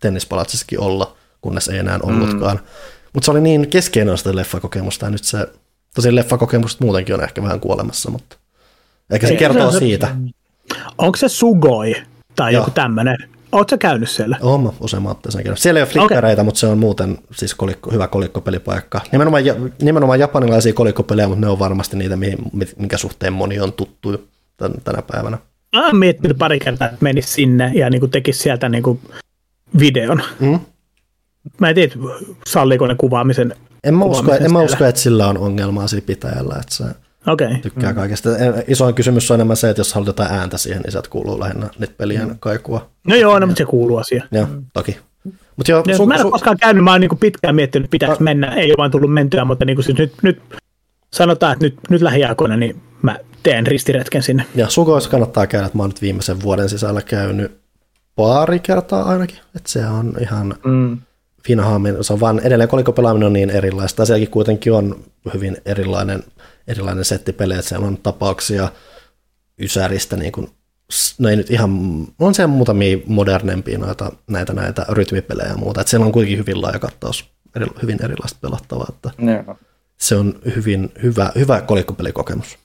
tennispalatsissakin 0.00 0.80
olla, 0.80 1.16
kunnes 1.40 1.68
ei 1.68 1.78
enää 1.78 1.98
ollutkaan. 2.02 2.56
Mm. 2.56 2.62
Mutta 3.12 3.24
se 3.24 3.30
oli 3.30 3.40
niin 3.40 3.68
keskeinen 3.68 4.18
sitä 4.18 4.36
leffakokemusta, 4.36 5.06
ja 5.06 5.10
nyt 5.10 5.24
se, 5.24 5.48
tosi 5.94 6.14
leffakokemukset 6.14 6.80
muutenkin 6.80 7.14
on 7.14 7.24
ehkä 7.24 7.42
vähän 7.42 7.60
kuolemassa, 7.60 8.10
mutta 8.10 8.36
ehkä 9.10 9.26
se 9.26 9.32
ei, 9.32 9.38
kertoo 9.38 9.70
se, 9.70 9.78
siitä. 9.78 10.16
Onko 10.98 11.16
se 11.16 11.28
Sugoi 11.28 11.94
tai 12.36 12.52
Joo. 12.52 12.60
joku 12.60 12.70
tämmöinen? 12.70 13.31
Oletko 13.52 13.78
käynyt 13.78 14.10
siellä? 14.10 14.38
Oon 14.42 14.62
mä 14.62 14.72
useamman 14.80 15.10
otteeseen 15.10 15.44
käynyt. 15.44 15.58
Siellä 15.58 15.78
ei 15.78 15.82
ole 15.82 15.90
flickereitä, 15.90 16.32
okay. 16.32 16.44
mutta 16.44 16.60
se 16.60 16.66
on 16.66 16.78
muuten 16.78 17.18
siis 17.32 17.54
kolikko, 17.54 17.90
hyvä 17.90 18.08
kolikkopelipaikka. 18.08 19.00
Nimenomaan, 19.12 19.42
nimenomaan 19.82 20.20
japanilaisia 20.20 20.72
kolikkopelejä, 20.72 21.28
mutta 21.28 21.40
ne 21.40 21.48
on 21.48 21.58
varmasti 21.58 21.96
niitä, 21.96 22.18
minkä 22.76 22.98
suhteen 22.98 23.32
moni 23.32 23.60
on 23.60 23.72
tuttu 23.72 24.28
tänä 24.84 25.02
päivänä. 25.12 25.38
Mä 25.76 25.86
oon 25.86 25.96
miettinyt 25.96 26.38
pari 26.38 26.58
kertaa, 26.58 26.88
että 26.88 26.98
menisi 27.00 27.28
sinne 27.28 27.72
ja 27.74 27.90
niin 27.90 28.10
tekisi 28.10 28.40
sieltä 28.40 28.68
niin 28.68 28.82
kuin 28.82 29.00
videon. 29.78 30.22
Mm. 30.40 30.60
Mä 31.58 31.68
en 31.68 31.74
tiedä, 31.74 31.94
salliiko 32.46 32.86
ne 32.86 32.94
kuvaamisen. 32.94 33.54
En 33.84 33.94
mä, 33.94 34.04
usko, 34.04 34.34
en 34.34 34.52
mä 34.52 34.62
usko, 34.62 34.84
että 34.84 35.00
sillä 35.00 35.28
on 35.28 35.38
ongelmaa 35.38 35.86
siinä 35.86 36.06
pitäjällä, 36.06 36.54
että 36.60 36.74
se 36.74 36.84
okay. 37.26 37.58
tykkää 37.62 37.90
mm. 37.90 37.96
kaikesta. 37.96 38.28
Isoin 38.68 38.94
kysymys 38.94 39.30
on 39.30 39.34
enemmän 39.34 39.56
se, 39.56 39.70
että 39.70 39.80
jos 39.80 39.94
haluat 39.94 40.06
jotain 40.06 40.32
ääntä 40.32 40.58
siihen, 40.58 40.82
niin 40.82 40.92
sieltä 40.92 41.10
kuuluu 41.10 41.40
lähinnä 41.40 41.68
niitä 41.78 41.94
pelien 41.96 42.28
mm. 42.28 42.36
kaikua. 42.40 42.90
No 43.06 43.14
joo, 43.14 43.38
no, 43.38 43.46
mutta 43.46 43.58
se 43.58 43.64
kuuluu 43.64 43.96
asia. 43.96 44.24
Joo, 44.32 44.46
toki. 44.72 44.98
Mut 45.56 45.68
jo, 45.68 45.82
ja, 45.86 45.96
su, 45.96 46.06
mä 46.06 46.14
en 46.14 46.22
ole 46.22 46.30
koskaan 46.30 46.56
käynyt, 46.56 46.84
mä 46.84 46.90
oon 46.92 47.00
niin 47.00 47.18
pitkään 47.20 47.54
miettinyt, 47.54 47.90
pitäisi 47.90 48.20
no. 48.20 48.24
mennä, 48.24 48.54
ei 48.54 48.70
ole 48.70 48.74
vaan 48.78 48.90
tullut 48.90 49.12
mentyä, 49.12 49.44
mutta 49.44 49.64
niin 49.64 49.82
siis 49.82 49.98
nyt, 49.98 50.12
nyt 50.22 50.42
sanotaan, 51.12 51.52
että 51.52 51.64
nyt, 51.64 51.74
nyt 51.90 52.02
lähiaikoina 52.02 52.56
niin 52.56 52.82
mä 53.02 53.16
teen 53.42 53.66
ristiretken 53.66 54.22
sinne. 54.22 54.44
Ja 54.54 54.68
Sukoissa 54.68 55.10
kannattaa 55.10 55.46
käydä, 55.46 55.66
että 55.66 55.78
mä 55.78 55.82
oon 55.82 55.90
nyt 55.90 56.02
viimeisen 56.02 56.42
vuoden 56.42 56.68
sisällä 56.68 57.02
käynyt 57.02 57.62
pari 58.16 58.58
kertaa 58.58 59.02
ainakin, 59.02 59.36
että 59.56 59.68
se 59.68 59.86
on 59.86 60.14
ihan 60.20 60.54
mm. 60.64 60.98
Finhaamin, 61.46 61.96
se 62.00 62.12
on 62.12 62.20
vaan 62.20 62.40
edelleen 62.40 62.68
kolikopelaaminen 62.68 63.26
on 63.26 63.32
niin 63.32 63.50
erilaista, 63.50 64.04
sielläkin 64.04 64.30
kuitenkin 64.30 64.72
on 64.72 64.96
hyvin 65.34 65.56
erilainen, 65.66 66.22
erilainen 66.68 67.04
setti 67.04 67.32
pelejä, 67.32 67.58
että 67.58 67.68
siellä 67.68 67.86
on 67.86 67.98
tapauksia 67.98 68.68
Ysäristä, 69.60 70.16
niin 70.16 70.32
kuin, 70.32 70.48
no 71.18 71.28
ei 71.28 71.36
nyt 71.36 71.50
ihan, 71.50 71.70
on 72.18 72.34
siellä 72.34 72.54
muutamia 72.54 72.98
modernempia 73.06 73.78
noita, 73.78 74.12
näitä, 74.30 74.52
näitä 74.52 74.86
rytmipelejä 74.88 75.48
ja 75.48 75.56
muuta, 75.56 75.80
että 75.80 75.90
siellä 75.90 76.06
on 76.06 76.12
kuitenkin 76.12 76.38
hyvin 76.38 76.62
laaja 76.62 76.78
kattaus, 76.78 77.30
eri, 77.56 77.66
hyvin 77.82 78.04
erilaista 78.04 78.38
pelattavaa, 78.42 78.86
että 78.88 79.10
yeah. 79.22 79.56
se 79.96 80.16
on 80.16 80.34
hyvin 80.56 80.92
hyvä, 81.02 81.32
hyvä 81.38 81.60
kolikkopelikokemus. 81.60 82.58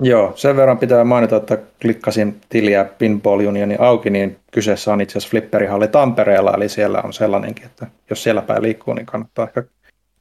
Joo, 0.00 0.32
sen 0.36 0.56
verran 0.56 0.78
pitää 0.78 1.04
mainita, 1.04 1.36
että 1.36 1.58
klikkasin 1.82 2.40
tiliä 2.48 2.84
Pinball 2.84 3.40
Unionin 3.40 3.80
auki, 3.80 4.10
niin 4.10 4.36
kyseessä 4.52 4.92
on 4.92 5.00
itse 5.00 5.18
asiassa 5.18 5.30
Flipperihalli 5.30 5.88
Tampereella, 5.88 6.54
eli 6.54 6.68
siellä 6.68 7.02
on 7.02 7.12
sellainenkin, 7.12 7.66
että 7.66 7.86
jos 8.10 8.22
siellä 8.22 8.42
päin 8.42 8.62
liikkuu, 8.62 8.94
niin 8.94 9.06
kannattaa 9.06 9.46
ehkä 9.46 9.64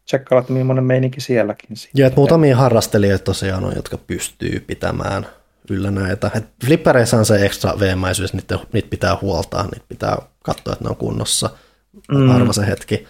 tsekkailla, 0.06 0.42
että 0.42 0.54
millainen 0.54 0.84
meininki 0.84 1.22
sielläkin. 1.22 1.70
Joo, 1.94 2.08
että 2.08 2.20
muutamia 2.20 2.58
harrastelijoita 2.58 3.24
tosiaan 3.24 3.64
on, 3.64 3.74
jotka 3.76 3.98
pystyy 3.98 4.60
pitämään 4.60 5.28
yllä 5.70 5.92
näitä. 5.92 6.32
Et 6.36 6.46
flippereissä 6.66 7.18
on 7.18 7.26
se 7.26 7.46
ekstra 7.46 7.80
veemäisyys, 7.80 8.34
niitä, 8.34 8.60
niitä 8.74 8.90
pitää 8.90 9.18
huoltaa, 9.22 9.64
niitä 9.64 9.86
pitää 9.90 10.18
katsoa, 10.44 10.74
että 10.74 10.86
ne 10.86 10.90
on 10.90 10.96
kunnossa. 10.96 11.50
Mm. 12.12 12.28
Harva 12.28 12.54
se 12.54 12.68
hetki. 12.68 13.08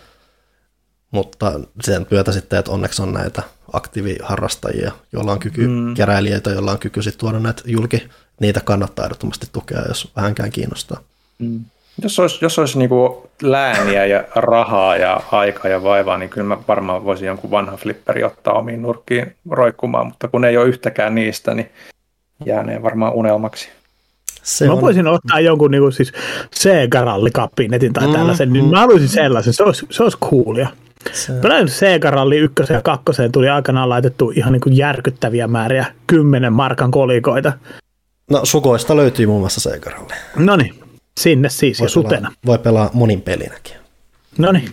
Mutta 1.11 1.59
sen 1.81 2.07
myötä 2.11 2.31
sitten, 2.31 2.59
että 2.59 2.71
onneksi 2.71 3.01
on 3.01 3.13
näitä 3.13 3.43
aktiiviharrastajia, 3.73 4.91
joilla 5.11 5.31
on 5.31 5.39
kyky, 5.39 5.67
mm. 5.67 5.93
keräilijöitä, 5.93 6.49
joilla 6.49 6.71
on 6.71 6.79
kyky 6.79 7.01
sitten 7.01 7.19
tuoda 7.19 7.39
näitä 7.39 7.61
julki, 7.65 8.09
niitä 8.39 8.59
kannattaa 8.59 9.05
ehdottomasti 9.05 9.47
tukea, 9.51 9.81
jos 9.87 10.11
vähänkään 10.15 10.51
kiinnostaa. 10.51 11.01
Mm. 11.39 11.65
Jos 12.01 12.19
olisi, 12.19 12.37
jos 12.41 12.59
olisi 12.59 12.77
niin 12.77 12.89
kuin 12.89 13.13
lääniä 13.41 14.05
ja 14.05 14.23
rahaa 14.35 14.97
ja 14.97 15.21
aikaa 15.31 15.71
ja 15.71 15.83
vaivaa, 15.83 16.17
niin 16.17 16.29
kyllä 16.29 16.47
mä 16.47 16.57
varmaan 16.67 17.05
voisin 17.05 17.27
jonkun 17.27 17.51
vanhan 17.51 17.77
flipperi 17.77 18.23
ottaa 18.23 18.53
omiin 18.53 18.81
nurkkiin 18.81 19.35
roikkumaan, 19.49 20.07
mutta 20.07 20.27
kun 20.27 20.45
ei 20.45 20.57
ole 20.57 20.67
yhtäkään 20.67 21.15
niistä, 21.15 21.53
niin 21.53 21.69
jäänee 22.45 22.83
varmaan 22.83 23.13
unelmaksi. 23.13 23.69
Se 24.43 24.67
mä 24.67 24.73
on... 24.73 24.81
voisin 24.81 25.07
ottaa 25.07 25.39
jonkun 25.39 25.71
niin 25.71 25.81
kuin, 25.81 25.93
siis 25.93 26.13
Sega-rallikabinetin 26.55 27.93
tai 27.93 28.07
mm, 28.07 28.13
tällaisen, 28.13 28.53
niin 28.53 28.65
mm. 28.65 28.71
mä 28.71 28.79
haluaisin 28.79 29.09
sellaisen, 29.09 29.53
se 29.53 29.63
olisi, 29.63 29.87
se 29.89 30.03
olisi 30.03 30.17
coolia. 30.17 30.67
Se... 31.11 31.33
Sega 31.67 32.11
Rally 32.11 32.37
1 32.37 32.73
ja 32.73 32.81
2 32.81 33.05
tuli 33.31 33.49
aikanaan 33.49 33.89
laitettu 33.89 34.31
ihan 34.35 34.53
niin 34.53 34.61
kuin 34.61 34.77
järkyttäviä 34.77 35.47
määriä, 35.47 35.85
10 36.07 36.53
markan 36.53 36.91
kolikoita. 36.91 37.53
No 38.31 38.45
sukoista 38.45 38.95
löytyy 38.95 39.25
muun 39.25 39.39
muassa 39.39 39.61
Sega 39.61 39.89
Rally. 39.89 40.07
No 40.37 40.55
niin, 40.55 40.82
sinne 41.19 41.49
siis 41.49 41.79
voi 41.79 41.85
ja 41.85 41.89
sutena. 41.89 42.15
Pelaa, 42.15 42.33
voi 42.45 42.57
pelaa 42.57 42.89
monin 42.93 43.21
pelinäkin. 43.21 43.75
No 44.37 44.51
niin. 44.51 44.69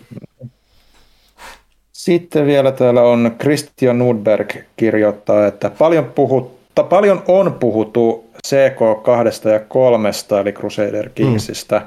Sitten 1.93 2.47
vielä 2.47 2.73
täällä 2.73 3.03
on 3.03 3.37
Christian 3.41 3.99
Nordberg 3.99 4.57
kirjoittaa, 4.77 5.47
että 5.47 5.71
paljon, 5.71 6.05
puhutta, 6.05 6.83
paljon 6.83 7.23
on 7.29 7.53
puhuttu 7.53 8.31
CK2 8.49 9.49
ja 9.49 9.61
3 9.61 10.11
eli 10.41 10.53
Crusader 10.53 11.11
Kingsistä, 11.15 11.83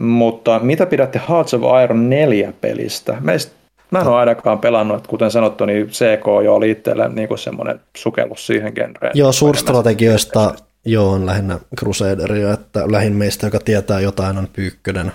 mm. 0.00 0.06
mutta 0.06 0.58
mitä 0.58 0.86
pidätte 0.86 1.20
Hearts 1.28 1.54
of 1.54 1.62
Iron 1.84 2.10
4 2.10 2.52
pelistä? 2.60 3.16
Meistä 3.20 3.52
Mä 3.90 4.00
en 4.00 4.06
ole 4.06 4.16
ainakaan 4.16 4.58
pelannut, 4.58 4.96
että 4.96 5.08
kuten 5.08 5.30
sanottu, 5.30 5.64
niin 5.64 5.86
CK 5.86 6.26
jo 6.44 6.54
oli 6.54 6.70
itselle 6.70 7.08
niin 7.08 7.38
semmoinen 7.38 7.80
sukellus 7.96 8.46
siihen 8.46 8.72
genreen. 8.74 9.12
Joo, 9.14 9.32
suurstrategioista 9.32 10.54
joo 10.84 11.10
on 11.10 11.26
lähinnä 11.26 11.58
Crusaderia, 11.78 12.52
että 12.52 12.92
lähin 12.92 13.12
meistä, 13.12 13.46
joka 13.46 13.58
tietää 13.60 14.00
jotain, 14.00 14.38
on 14.38 14.48
Pyykkönen. 14.52 15.12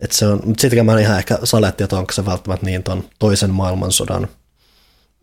Että 0.00 0.16
se 0.16 0.26
on, 0.26 0.40
mutta 0.44 0.60
sittenkin 0.60 0.86
mä 0.86 0.92
en 0.92 0.98
ihan 0.98 1.18
ehkä 1.18 1.38
saletti, 1.44 1.84
että 1.84 1.96
onko 1.96 2.12
se 2.12 2.26
välttämättä 2.26 2.66
niin 2.66 2.82
ton 2.82 3.04
toisen 3.18 3.50
maailmansodan 3.50 4.28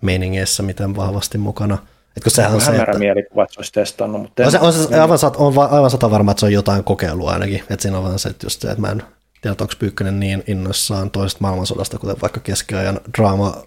meiningeissä 0.01 0.63
miten 0.63 0.95
vahvasti 0.95 1.37
mukana. 1.37 1.77
Et 2.17 2.23
kun 2.23 2.31
sehän 2.31 2.53
on 2.53 2.61
se, 2.61 2.75
että... 2.75 2.99
mielikuva, 2.99 3.43
että 3.43 3.53
se 3.53 3.59
olisi 3.59 3.71
testannut. 3.71 4.21
Mutta 4.21 4.43
on, 4.43 4.51
se, 4.51 4.59
on, 4.59 4.73
se, 4.73 4.95
aivan, 4.95 5.19
on 5.37 5.53
aivan 5.71 5.91
sata 5.91 6.11
varma, 6.11 6.31
että 6.31 6.39
se 6.39 6.45
on 6.45 6.53
jotain 6.53 6.83
kokeilua 6.83 7.31
ainakin. 7.31 7.59
Että 7.59 7.81
siinä 7.81 7.97
on 7.97 8.03
vaan 8.03 8.19
se, 8.19 8.29
että 8.29 8.45
just 8.45 8.61
se, 8.61 8.67
että 8.67 8.81
mä 8.81 8.87
en 8.87 9.03
tiedä, 9.41 9.55
onko 9.61 9.73
Pyykkönen 9.79 10.19
niin 10.19 10.43
innoissaan 10.47 11.11
toisesta 11.11 11.39
maailmansodasta, 11.41 11.97
kuten 11.97 12.21
vaikka 12.21 12.39
keskiajan 12.39 12.99
draama, 13.17 13.63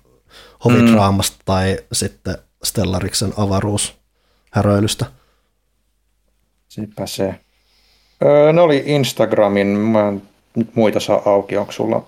hovidraamasta 0.65 1.37
mm. 1.37 1.43
tai 1.45 1.79
sitten 1.93 2.39
Stellariksen 2.65 3.33
avaruushäröilystä. 3.37 5.07
Sipä 6.73 7.07
se. 7.07 7.35
Öö, 8.25 8.53
ne 8.53 8.61
oli 8.61 8.83
Instagramin, 8.87 9.67
mä 9.67 10.09
en 10.09 10.23
nyt 10.57 10.69
muita 10.75 11.01
saa 11.01 11.23
auki, 11.25 11.57
onko 11.57 11.73
sulla? 11.73 12.05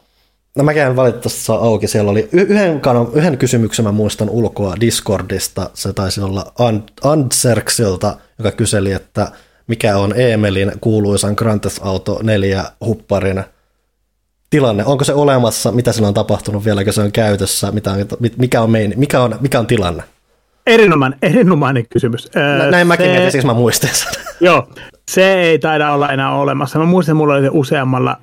No 0.56 0.64
mäkään 0.64 0.96
valitettavasti 0.96 1.40
saa 1.40 1.58
auki. 1.58 1.86
Siellä 1.86 2.10
oli 2.10 2.28
yhden, 2.32 2.80
kanon, 2.80 3.10
yhden 3.14 3.38
kysymyksen 3.38 3.84
mä 3.84 3.92
muistan 3.92 4.30
ulkoa 4.30 4.74
Discordista. 4.80 5.70
Se 5.74 5.92
taisi 5.92 6.20
olla 6.20 6.52
Antserksilta, 7.02 8.16
joka 8.38 8.52
kyseli, 8.52 8.92
että 8.92 9.32
mikä 9.66 9.96
on 9.96 10.20
Emelin 10.20 10.72
kuuluisan 10.80 11.34
Grand 11.36 11.60
Theft 11.60 11.78
Auto 11.82 12.20
4 12.22 12.64
hupparin 12.84 13.44
tilanne? 14.50 14.84
Onko 14.84 15.04
se 15.04 15.14
olemassa? 15.14 15.72
Mitä 15.72 15.92
sillä 15.92 16.08
on 16.08 16.14
tapahtunut? 16.14 16.64
Vieläkö 16.64 16.92
se 16.92 17.00
on 17.00 17.12
käytössä? 17.12 17.72
Mitä, 17.72 17.90
mikä, 18.38 18.60
on 18.60 18.70
mein, 18.70 18.92
mikä, 18.96 19.20
on, 19.20 19.36
mikä 19.40 19.58
on 19.58 19.66
tilanne? 19.66 20.02
Erinomainen, 20.66 21.18
erinomainen 21.22 21.84
kysymys. 21.90 22.30
Nä, 22.34 22.70
näin 22.70 22.86
mäkin 22.86 23.06
se, 23.06 23.30
siksi 23.30 23.46
mä 23.46 23.54
muistin 23.54 23.90
sen. 23.92 24.12
Joo, 24.40 24.68
se 25.10 25.34
ei 25.34 25.58
taida 25.58 25.92
olla 25.92 26.08
enää 26.08 26.34
olemassa. 26.34 26.78
Mä 26.78 26.84
muistan, 26.84 27.12
että 27.12 27.18
mulla 27.18 27.34
oli 27.34 27.42
se 27.42 27.50
useammalla 27.52 28.16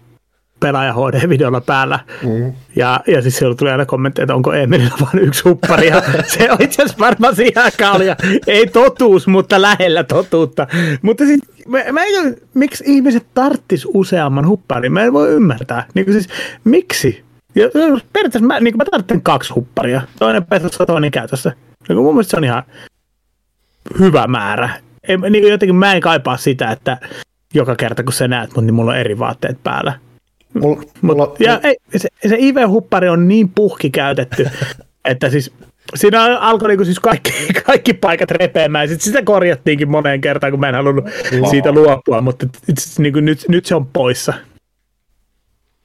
pelaaja 0.60 0.94
HD-videolla 0.94 1.62
päällä. 1.62 2.00
Mm. 2.24 2.54
Ja, 2.76 3.00
ja 3.08 3.22
siis 3.22 3.38
siellä 3.38 3.56
tuli 3.56 3.70
aina 3.70 3.86
kommentteja, 3.86 4.24
että 4.24 4.36
onko 4.36 4.54
Emilillä 4.54 4.96
vain 5.02 5.20
yksi 5.20 5.44
huppari. 5.44 5.88
Ja 5.88 6.02
se 6.38 6.52
on 6.52 6.58
itse 6.60 6.84
asiassa 6.84 7.00
varmaan 7.00 7.36
siihen 7.36 7.64
aikaan 7.64 7.96
oli, 7.96 8.06
ei 8.48 8.68
totuus, 8.68 9.28
mutta 9.28 9.62
lähellä 9.62 10.04
totuutta. 10.04 10.68
Mutta 11.02 11.26
siis, 11.26 11.42
mä, 11.68 11.80
mä 11.92 12.04
en, 12.04 12.38
miksi 12.54 12.84
ihmiset 12.88 13.26
tarttis 13.34 13.88
useamman 13.94 14.48
hupparin? 14.48 14.94
Mä 14.94 15.02
en 15.02 15.14
voi 15.14 15.30
ymmärtää. 15.30 15.86
Niin 15.94 16.14
siis, 16.14 16.30
miksi? 16.64 17.24
Ja, 17.56 17.70
periaatteessa 18.14 18.48
mä, 18.48 18.60
niin 18.60 18.78
mä 18.78 18.86
tarvitsen 18.92 19.22
kaksi 19.22 19.54
hupparia. 19.54 20.02
Toinen 20.20 20.46
pesässä, 20.46 20.86
toinen 20.86 21.12
käytössä. 21.12 21.52
Niin 21.90 21.98
mun 21.98 22.14
mielestä 22.14 22.32
se 22.32 22.38
on 22.38 22.44
ihan 22.44 22.64
hyvä 24.00 24.28
määrä. 24.28 24.70
Ei, 25.08 25.18
niin 25.18 25.48
jotenkin 25.48 25.76
mä 25.76 25.94
en 25.94 26.02
kaipaa 26.02 26.38
sitä, 26.38 26.72
että 26.72 26.98
joka 27.54 27.76
kerta 27.76 28.04
kun 28.04 28.14
sä 28.14 28.28
näet 28.28 28.56
mut, 28.56 28.66
niin 28.66 28.74
mulla 28.74 28.92
on 28.92 28.98
eri 28.98 29.20
vaatteet 29.20 29.64
päällä. 29.64 30.00
Mulla, 30.54 30.84
mulla, 31.02 31.36
ja 31.40 31.60
ei, 31.64 31.76
se, 31.98 32.10
se 32.28 32.36
IV-huppari 32.36 33.10
on 33.10 33.28
niin 33.28 33.50
puhki 33.50 33.90
käytetty, 33.90 34.50
että 35.06 35.30
siis 35.30 35.54
siinä 35.96 36.40
alkoi 36.40 36.70
niinku 36.70 36.86
siis 36.86 37.00
kaikki, 37.00 37.32
kaikki 37.66 37.94
paikat 37.94 38.32
repeämään. 38.32 38.88
Sitten 38.88 39.06
sitä 39.06 39.24
korjattiinkin 39.24 39.90
moneen 39.90 40.22
kertaan, 40.22 40.52
kun 40.52 40.60
mä 40.60 40.70
en 40.70 40.76
halunnut 40.76 41.06
wow. 41.40 41.50
siitä 41.50 41.72
luopua, 41.72 42.22
mutta 42.22 42.48
niinku 42.98 43.20
nyt, 43.20 43.46
nyt 43.48 43.66
se 43.66 43.76
on 43.76 43.86
poissa. 43.86 44.34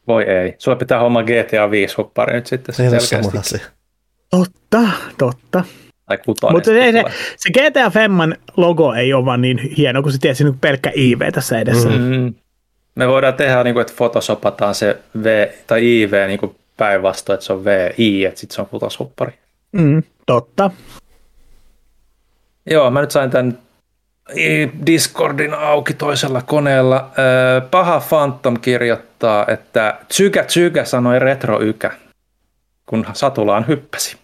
Voi 0.09 0.25
ei. 0.25 0.55
Sulla 0.59 0.77
pitää 0.77 1.01
homma 1.01 1.23
GTA 1.23 1.71
5 1.71 1.95
huppari 1.97 2.35
nyt 2.35 2.47
sitten 2.47 2.75
selkeästi. 2.75 3.59
Totta, 4.31 4.81
totta. 5.19 5.65
Tai 6.07 6.19
Mutta 6.53 6.71
se, 6.71 6.93
se, 6.93 7.05
se 7.37 7.51
GTA 7.51 7.91
Femman 7.91 8.37
logo 8.57 8.95
ei 8.95 9.13
ole 9.13 9.25
vaan 9.25 9.41
niin 9.41 9.59
hieno, 9.59 10.03
kun 10.03 10.13
se 10.13 10.19
tiesi 10.19 10.45
niin 10.45 10.59
pelkkä 10.59 10.93
IV 10.95 11.21
tässä 11.33 11.59
edessä. 11.59 11.89
Mm-hmm. 11.89 12.35
Me 12.95 13.09
voidaan 13.09 13.35
tehdä, 13.35 13.65
niin 13.65 13.75
kuin, 13.75 13.81
että 13.81 13.93
fotosopataan 13.97 14.75
se 14.75 14.99
V 15.23 15.47
tai 15.67 16.03
IV 16.03 16.13
niin 16.27 16.39
kuin 16.39 16.57
päinvastoin, 16.77 17.35
että 17.35 17.47
se 17.47 17.53
on 17.53 17.65
VI, 17.65 18.25
että 18.25 18.41
sitten 18.41 18.55
se 18.55 18.61
on 18.61 18.67
kutoshuppari. 18.67 19.33
Mm, 19.73 20.03
totta. 20.27 20.71
Joo, 22.71 22.91
mä 22.91 23.01
nyt 23.01 23.11
sain 23.11 23.31
tämän 23.31 23.59
Discordin 24.87 25.55
auki 25.55 25.95
toisella 25.95 26.43
koneella. 26.43 27.11
Paha 27.71 28.03
Phantom 28.09 28.61
kirjoittaa, 28.61 29.45
että 29.49 29.99
Tsykä 30.09 30.45
Tsykä 30.45 30.85
sanoi 30.85 31.19
retro 31.19 31.61
ykä, 31.61 31.91
kun 32.87 33.07
satulaan 33.13 33.69
hyppäsi. 33.69 34.17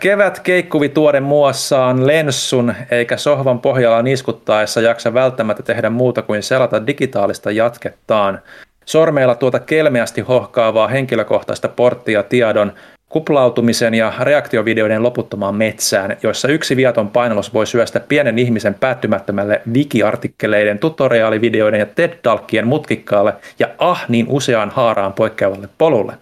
Kevät 0.00 0.40
keikkuvi 0.40 0.88
tuoden 0.88 1.22
muassaan 1.22 2.06
lenssun, 2.06 2.74
eikä 2.90 3.16
sohvan 3.16 3.60
pohjalla 3.60 4.02
niskuttaessa 4.02 4.80
jaksa 4.80 5.14
välttämättä 5.14 5.62
tehdä 5.62 5.90
muuta 5.90 6.22
kuin 6.22 6.42
selata 6.42 6.86
digitaalista 6.86 7.50
jatkettaan. 7.50 8.40
Sormeilla 8.84 9.34
tuota 9.34 9.60
kelmeästi 9.60 10.20
hohkaavaa 10.20 10.88
henkilökohtaista 10.88 11.68
porttia 11.68 12.22
tiedon 12.22 12.72
kuplautumisen 13.08 13.94
ja 13.94 14.12
reaktiovideoiden 14.20 15.02
loputtomaan 15.02 15.54
metsään, 15.54 16.16
joissa 16.22 16.48
yksi 16.48 16.76
viaton 16.76 17.08
painalus 17.08 17.54
voi 17.54 17.66
syöstä 17.66 18.00
pienen 18.00 18.38
ihmisen 18.38 18.74
päättymättömälle 18.74 19.60
wikiartikkeleiden, 19.72 20.78
tutoriaalivideoiden 20.78 21.80
ja 21.80 21.86
TED-talkkien 21.86 22.66
mutkikkaalle 22.66 23.34
ja 23.58 23.68
ah 23.78 24.04
niin 24.08 24.26
useaan 24.28 24.70
haaraan 24.70 25.12
poikkeavalle 25.12 25.68
polulle. 25.78 26.12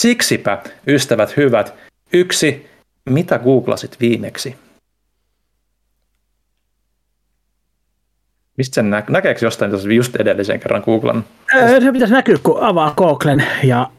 Siksipä, 0.00 0.58
ystävät 0.86 1.36
hyvät, 1.36 1.74
yksi, 2.12 2.66
mitä 3.10 3.38
googlasit 3.38 4.00
viimeksi? 4.00 4.56
Mistä 8.56 8.74
sen 8.74 8.90
nä- 8.90 9.04
näkeekö 9.08 9.46
jostain 9.46 9.70
just 9.96 10.16
edellisen 10.16 10.60
kerran 10.60 10.82
googlan? 10.84 11.24
Se 11.80 11.92
pitäisi 11.92 12.14
näkyä, 12.14 12.38
kun 12.42 12.62
avaa 12.62 12.94
Googlen 12.96 13.44
ja 13.62 13.90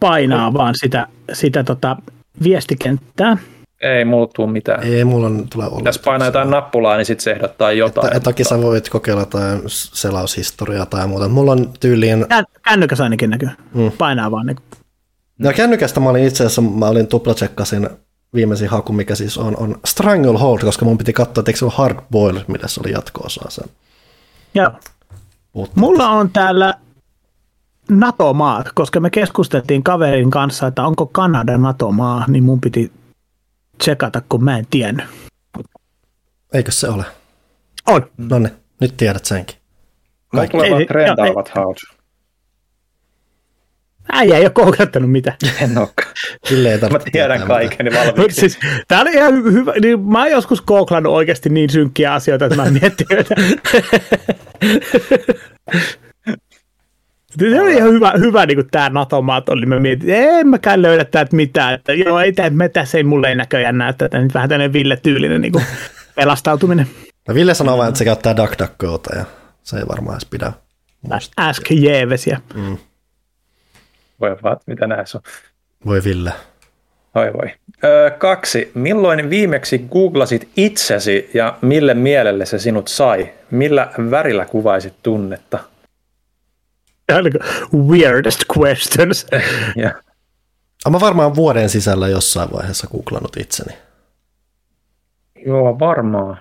painaa 0.00 0.52
vaan 0.52 0.74
sitä, 0.76 1.06
sitä 1.32 1.64
tota 1.64 1.96
viestikenttää. 2.42 3.36
Ei 3.80 4.04
mulla 4.04 4.26
tuu 4.26 4.46
mitään. 4.46 4.82
Ei 4.82 5.04
mulla 5.04 5.26
on, 5.26 5.46
tule 5.52 5.66
olla. 5.66 5.82
Jos 5.84 5.98
painaa 5.98 6.28
jotain 6.28 6.50
nappulaa, 6.50 6.96
niin 6.96 7.04
sitten 7.06 7.24
se 7.24 7.30
ehdottaa 7.30 7.72
jotain. 7.72 8.06
Että, 8.06 8.20
toki 8.20 8.44
sä 8.44 8.62
voit 8.62 8.88
kokeilla 8.88 9.22
jotain 9.22 9.62
selaushistoriaa 9.66 10.86
tai 10.86 11.06
muuta. 11.06 11.28
Mulla 11.28 11.52
on 11.52 11.72
tyyliin... 11.80 12.26
Kännykäs 12.62 13.00
ainakin 13.00 13.30
näkyy. 13.30 13.48
Mm. 13.74 13.92
Painaa 13.98 14.30
vaan. 14.30 14.46
Niin. 14.46 14.56
No 15.38 15.52
kännykästä 15.56 16.00
mä 16.00 16.08
olin 16.08 16.24
itse 16.24 16.44
asiassa, 16.44 16.62
mä 16.62 16.86
olin 16.86 17.06
tuplatsekkasin 17.06 17.88
viimeisin 18.34 18.68
haku, 18.68 18.92
mikä 18.92 19.14
siis 19.14 19.38
on, 19.38 19.56
on 19.56 19.80
Stranglehold, 19.84 20.58
koska 20.58 20.84
mun 20.84 20.98
piti 20.98 21.12
katsoa, 21.12 21.40
että 21.40 21.50
eikö 21.50 21.58
se 21.58 21.64
ole 21.64 21.72
Hard 21.76 21.98
Boil, 22.10 22.40
millä 22.48 22.68
se 22.68 22.80
oli 22.80 22.92
jatko-osa 22.92 23.44
sen. 23.48 23.68
Joo. 24.54 24.70
Mulla 25.74 26.08
on 26.08 26.30
täällä 26.30 26.74
NATO-maat, 27.90 28.66
koska 28.74 29.00
me 29.00 29.10
keskusteltiin 29.10 29.82
kaverin 29.82 30.30
kanssa, 30.30 30.66
että 30.66 30.84
onko 30.84 31.06
Kanada 31.06 31.58
NATO-maa, 31.58 32.24
niin 32.28 32.44
mun 32.44 32.60
piti 32.60 32.92
tsekata, 33.78 34.22
kun 34.28 34.44
mä 34.44 34.58
en 34.58 34.66
tiennyt. 34.70 35.06
Eikö 36.52 36.72
se 36.72 36.88
ole? 36.88 37.04
On. 37.86 38.06
No 38.16 38.38
niin, 38.38 38.52
nyt 38.80 38.96
tiedät 38.96 39.24
senkin. 39.24 39.56
Kaikki 40.28 40.58
trendaavat 40.88 41.48
haut. 41.48 41.76
Äijä 44.12 44.36
ei 44.36 44.42
ole 44.42 44.50
koukattanut 44.50 45.10
mitään. 45.10 45.36
En 45.62 45.78
olekaan. 45.78 46.08
Ei 46.50 46.90
Mä 46.90 46.98
tiedän 47.12 47.42
kaiken 47.42 47.86
niin 47.86 47.94
valmiiksi. 47.94 48.40
siis, 48.40 48.58
tää 48.88 49.00
oli 49.00 49.12
ihan 49.12 49.44
hyvä. 49.44 49.72
Niin 49.82 50.00
mä 50.00 50.18
oon 50.18 50.30
joskus 50.30 50.60
kooklannut 50.60 51.12
oikeasti 51.12 51.48
niin 51.48 51.70
synkkiä 51.70 52.14
asioita, 52.14 52.44
että 52.44 52.56
mä 52.56 52.70
miettin, 52.70 53.06
että 53.18 53.34
se 57.38 57.60
oli 57.60 57.74
ihan 57.74 57.92
hyvä, 57.92 58.12
hyvä 58.18 58.46
niin 58.46 58.56
kuin 58.56 58.68
tämä 58.70 58.88
NATO-maat 58.88 59.48
oli. 59.48 59.66
Mä 59.66 59.80
mietin, 59.80 60.10
että 60.10 60.38
en 60.38 60.48
mäkään 60.48 60.82
löydä 60.82 61.04
täältä 61.04 61.36
mitään. 61.36 61.74
Että, 61.74 61.92
joo, 61.92 62.20
ei 62.20 62.32
tämä, 62.32 62.68
tässä 62.68 62.98
ei 62.98 63.04
mulle 63.04 63.28
ei 63.28 63.34
näköjään 63.34 63.78
näytä. 63.78 64.04
Että 64.04 64.18
nyt 64.18 64.34
vähän 64.34 64.48
tämmöinen 64.48 64.72
Ville-tyylinen 64.72 65.40
niin 65.40 65.52
kuin 65.52 65.64
pelastautuminen. 66.16 66.86
No 67.28 67.34
Ville 67.34 67.54
sanoo 67.54 67.78
vain, 67.78 67.88
että 67.88 67.98
se 67.98 68.04
käyttää 68.04 68.36
DuckDuckGota 68.36 69.16
ja 69.16 69.24
se 69.62 69.76
ei 69.76 69.84
varmaan 69.88 70.14
edes 70.14 70.24
pidä. 70.30 70.52
Ask 71.36 71.70
Jeevesiä. 71.70 72.40
Mm. 72.54 72.78
Voi 74.20 74.36
vaan, 74.42 74.56
mitä 74.66 74.86
näissä 74.86 75.18
on. 75.18 75.22
Voi 75.86 76.04
Ville. 76.04 76.32
Oi 77.14 77.32
voi. 77.32 77.54
Öö, 77.84 78.10
kaksi. 78.10 78.70
Milloin 78.74 79.30
viimeksi 79.30 79.78
googlasit 79.78 80.48
itsesi 80.56 81.30
ja 81.34 81.58
mille 81.62 81.94
mielelle 81.94 82.46
se 82.46 82.58
sinut 82.58 82.88
sai? 82.88 83.32
Millä 83.50 83.92
värillä 84.10 84.44
kuvaisit 84.44 84.94
tunnetta? 85.02 85.58
Weirdest 87.88 88.44
questions. 88.58 89.26
ja. 89.82 89.94
Mä 90.90 91.00
varmaan 91.00 91.34
vuoden 91.34 91.68
sisällä 91.68 92.08
jossain 92.08 92.52
vaiheessa 92.52 92.86
googlannut 92.92 93.36
itseni. 93.36 93.78
Joo, 95.46 95.78
varmaan. 95.78 96.38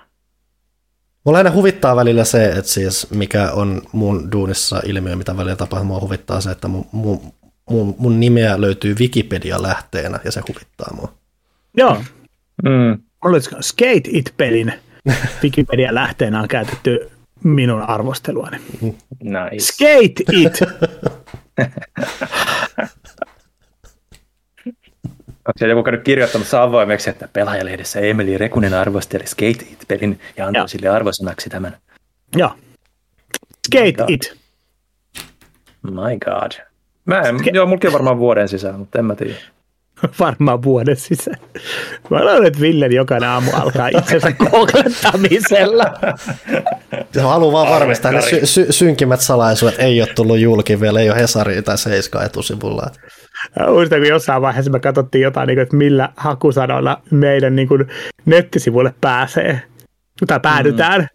Mulla 1.24 1.38
aina 1.38 1.52
huvittaa 1.52 1.96
välillä 1.96 2.24
se, 2.24 2.46
että 2.46 2.72
siis 2.72 3.12
mikä 3.12 3.52
on 3.52 3.82
mun 3.92 4.32
duunissa 4.32 4.82
ilmiö, 4.86 5.16
mitä 5.16 5.38
välillä 5.38 5.56
tapahtuu, 5.56 5.88
mua 5.88 6.00
huvittaa 6.00 6.42
se, 6.42 6.52
että 6.52 6.68
mun, 6.68 6.86
mun, 6.92 7.34
mun, 7.70 7.96
mun 7.98 8.20
nimeä 8.20 8.62
löytyy 8.62 8.96
Wikipedia-lähteenä 9.00 10.20
ja 10.24 10.32
se 10.32 10.42
huvittaa 10.48 10.94
mua. 10.96 11.14
Joo. 11.78 12.04
Mm. 12.64 13.04
Olisiko 13.26 13.56
Skate 13.62 14.10
It-pelin 14.12 14.74
Wikipedia-lähteenä 15.44 16.42
on 16.42 16.48
käytetty 16.48 17.12
minun 17.44 17.82
arvosteluani. 17.82 18.58
Nice. 19.24 19.60
Skate 19.60 20.24
It! 20.32 20.60
Onko 25.48 25.58
siellä 25.58 25.72
joku 25.72 25.84
käynyt 25.84 26.04
kirjoittamassa 26.04 26.64
avoimeksi, 26.64 27.10
että 27.10 27.28
pelaajalehdessä 27.34 28.00
Emeli 28.00 28.38
Rekunen 28.38 28.74
arvosteli 28.74 29.28
Skate 29.28 29.66
It-pelin 29.72 30.20
ja 30.38 30.48
antoi 30.48 30.60
Joo. 30.60 30.68
sille 30.68 30.90
arvosanaksi 30.90 31.50
tämän? 31.50 31.78
Joo. 32.36 32.52
Skate 33.68 33.92
God. 33.92 34.10
It. 34.10 34.38
My 35.84 36.18
god. 36.26 36.67
Mä 37.08 37.22
en, 37.22 37.36
Ske- 37.36 37.52
joo, 37.54 37.66
on 37.66 37.94
varmaan 37.94 38.20
vuoden 38.20 38.48
sisään, 38.48 38.80
mutta 38.80 39.00
en 39.00 39.06
mä 39.06 39.16
tiedä. 39.16 39.34
Varmaan 40.20 40.64
vuoden 40.64 40.96
sisään. 40.96 41.38
Mä 42.10 42.20
luulen, 42.20 42.46
että 42.46 42.60
Villen 42.62 42.92
jokainen 42.92 43.30
aamu 43.30 43.52
alkaa 43.54 43.88
itsensä 43.88 44.32
kouklettamisella. 44.32 45.84
Se 47.14 47.22
haluaa 47.22 47.52
vaan 47.52 47.70
varmistaa, 47.74 48.12
että 48.12 48.30
sy- 48.30 48.46
sy- 48.46 48.68
synkimmät 48.70 49.22
salaisuudet 49.22 49.80
ei 49.80 50.02
ole 50.02 50.10
tullut 50.16 50.40
julki 50.40 50.82
vielä, 50.82 51.00
ei 51.00 51.10
ole 51.10 51.20
Hesari 51.20 51.62
tai 51.62 51.78
Seiska 51.78 52.24
etusivulla. 52.24 52.92
Muistan, 53.68 54.00
kun 54.00 54.08
jossain 54.08 54.42
vaiheessa 54.42 54.72
me 54.72 54.80
katsottiin 54.80 55.22
jotain, 55.22 55.48
niin 55.48 55.60
että 55.60 55.76
millä 55.76 56.10
hakusanoilla 56.18 57.02
meidän 57.12 57.56
niin 57.56 57.70
nettisivuille 58.26 58.94
pääsee, 59.02 59.62
tai 60.28 60.40
päädytään. 60.40 61.02
Mm. 61.02 61.08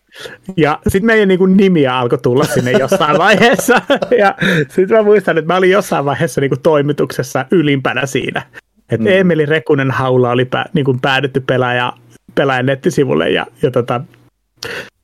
Ja 0.57 0.79
sitten 0.89 1.07
meidän 1.07 1.29
niin 1.29 1.39
kuin, 1.39 1.57
nimiä 1.57 1.99
alkoi 1.99 2.19
tulla 2.19 2.45
sinne 2.45 2.73
jossain 2.73 3.19
vaiheessa. 3.19 3.83
ja 4.19 4.35
sitten 4.69 4.97
mä 4.97 5.03
muistan, 5.03 5.39
että 5.39 5.53
mä 5.53 5.57
olin 5.57 5.71
jossain 5.71 6.05
vaiheessa 6.05 6.41
niin 6.41 6.51
kuin, 6.51 6.61
toimituksessa 6.61 7.47
ylimpänä 7.51 8.07
siinä. 8.07 8.43
Että 8.91 9.09
mm. 9.09 9.17
Emeli 9.17 9.47
Rekunen 9.47 9.91
haula 9.91 10.31
oli 10.31 10.45
pä, 10.45 10.65
niin 10.73 10.85
kuin, 10.85 11.01
päädytty 11.01 11.41
pelaaja, 11.41 11.93
pelaajan 12.35 12.67
nettisivulle 12.67 13.31
ja, 13.31 13.47
ja 13.63 13.71
tota, 13.71 14.01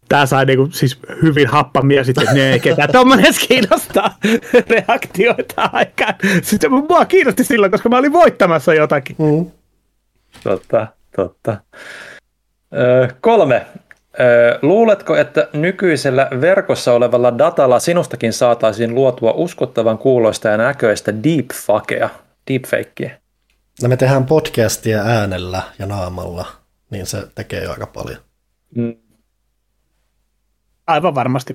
tämä 0.09 0.27
sai 0.27 0.47
niinku 0.47 0.69
siis 0.73 0.99
hyvin 1.23 1.47
happamia 1.47 2.05
sitten, 2.05 2.25
että 2.25 2.35
ne 2.35 2.59
ketä 2.59 2.89
tuommoinen 2.93 3.35
kiinnostaa 3.49 4.19
reaktioita 4.71 5.71
aikaan. 5.73 6.15
Sitten 6.43 6.73
mua 6.73 7.05
kiinnosti 7.05 7.45
silloin, 7.45 7.73
koska 7.73 7.89
mä 7.89 7.99
olin 7.99 8.13
voittamassa 8.13 8.75
jotakin. 8.75 9.17
Mm. 9.19 9.51
Totta, 10.45 10.87
totta. 11.17 11.57
Öö, 12.75 13.09
kolme. 13.21 13.67
Luuletko, 14.63 15.17
että 15.17 15.49
nykyisellä 15.53 16.29
verkossa 16.41 16.93
olevalla 16.93 17.39
datalla 17.39 17.79
sinustakin 17.79 18.33
saataisiin 18.33 18.95
luotua 18.95 19.33
uskottavan 19.33 19.99
kuuloista 19.99 20.49
ja 20.49 20.57
näköistä 20.57 21.15
deepfakea, 21.25 22.09
deepfakeä? 22.51 23.19
No 23.83 23.89
me 23.89 23.97
tehdään 23.97 24.27
podcastia 24.27 25.03
äänellä 25.03 25.63
ja 25.79 25.87
naamalla, 25.87 26.47
niin 26.91 27.07
se 27.07 27.23
tekee 27.35 27.65
jo 27.65 27.71
aika 27.71 27.87
paljon. 27.87 28.19
Mm. 28.75 28.97
Aivan 30.87 31.15
varmasti. 31.15 31.55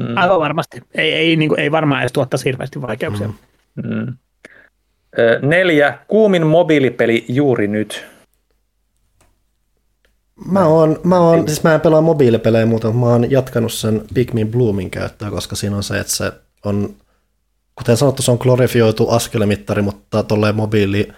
Mm. 0.00 0.16
Aivan 0.16 0.40
varmasti. 0.40 0.82
Ei, 0.94 1.12
ei, 1.12 1.36
niin 1.36 1.48
kuin, 1.48 1.60
ei 1.60 1.72
varmaan 1.72 2.00
edes 2.00 2.12
tuottaisi 2.12 2.44
hirveästi 2.44 2.82
vaikeuksia. 2.82 3.28
Mm. 3.28 3.34
Mm. 3.84 4.16
Neljä. 5.42 5.98
Kuumin 6.08 6.46
mobiilipeli 6.46 7.24
juuri 7.28 7.68
nyt. 7.68 8.06
Mä 10.46 10.66
oon, 10.66 11.00
mä 11.04 11.18
oon, 11.18 11.48
siis 11.48 11.62
mä 11.62 11.74
en 11.74 11.80
pelaa 11.80 12.00
mobiilipelejä 12.00 12.66
mutta 12.66 12.92
mä 12.92 13.06
oon 13.06 13.30
jatkanut 13.30 13.72
sen 13.72 14.04
Pikmin 14.14 14.50
Bloomin 14.50 14.90
käyttöä, 14.90 15.30
koska 15.30 15.56
siinä 15.56 15.76
on 15.76 15.82
se, 15.82 15.98
että 16.00 16.12
se 16.12 16.32
on, 16.64 16.96
kuten 17.74 17.96
sanottu, 17.96 18.22
se 18.22 18.30
on 18.30 18.38
glorifioitu 18.40 19.08
askelemittari, 19.08 19.82
mutta 19.82 20.22
tolleen 20.22 20.54
mobiili 20.54 21.08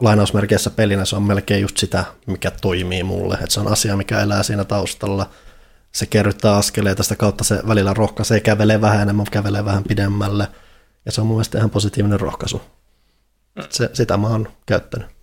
lainausmerkeissä 0.00 0.70
pelinä 0.70 1.04
se 1.04 1.16
on 1.16 1.22
melkein 1.22 1.62
just 1.62 1.76
sitä, 1.76 2.04
mikä 2.26 2.50
toimii 2.50 3.02
mulle. 3.02 3.34
Että 3.34 3.50
se 3.50 3.60
on 3.60 3.72
asia, 3.72 3.96
mikä 3.96 4.20
elää 4.20 4.42
siinä 4.42 4.64
taustalla– 4.64 5.30
se 5.96 6.06
kerryttää 6.06 6.56
askeleita, 6.56 7.02
sitä 7.02 7.16
kautta 7.16 7.44
se 7.44 7.62
välillä 7.68 7.94
rohkaisee, 7.94 8.40
kävelee 8.40 8.80
vähän 8.80 9.02
enemmän, 9.02 9.26
kävelee 9.30 9.64
vähän 9.64 9.84
pidemmälle, 9.84 10.48
ja 11.06 11.12
se 11.12 11.20
on 11.20 11.26
mun 11.26 11.36
mielestä 11.36 11.58
ihan 11.58 11.70
positiivinen 11.70 12.20
rohkaisu. 12.20 12.62
Se, 13.70 13.90
sitä 13.92 14.16
mä 14.16 14.28
oon 14.28 14.48
käyttänyt. 14.66 15.15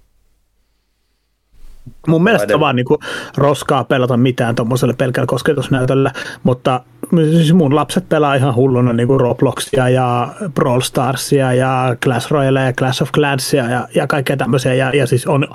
Mun 2.07 2.23
mielestä 2.23 2.53
on 2.53 2.59
vaan 2.59 2.75
niin 2.75 2.85
kuin 2.85 2.99
roskaa 3.37 3.83
pelata 3.83 4.17
mitään 4.17 4.55
tuommoiselle 4.55 4.93
pelkällä 4.93 5.27
kosketusnäytöllä, 5.27 6.11
mutta 6.43 6.81
siis 7.15 7.53
mun 7.53 7.75
lapset 7.75 8.09
pelaa 8.09 8.35
ihan 8.35 8.55
hulluna 8.55 8.93
niin 8.93 9.07
kuin 9.07 9.19
Robloxia 9.19 9.89
ja 9.89 10.33
Brawl 10.53 10.81
Starsia 10.81 11.53
ja 11.53 11.95
Clash 12.03 12.31
Royale 12.31 12.61
ja 12.61 12.73
Clash 12.73 13.03
of 13.03 13.11
Clansia 13.11 13.69
ja, 13.69 13.87
ja 13.95 14.07
kaikkea 14.07 14.37
tämmöisiä 14.37 14.73
ja, 14.73 14.91
ja 14.93 15.07
siis 15.07 15.27
on 15.27 15.47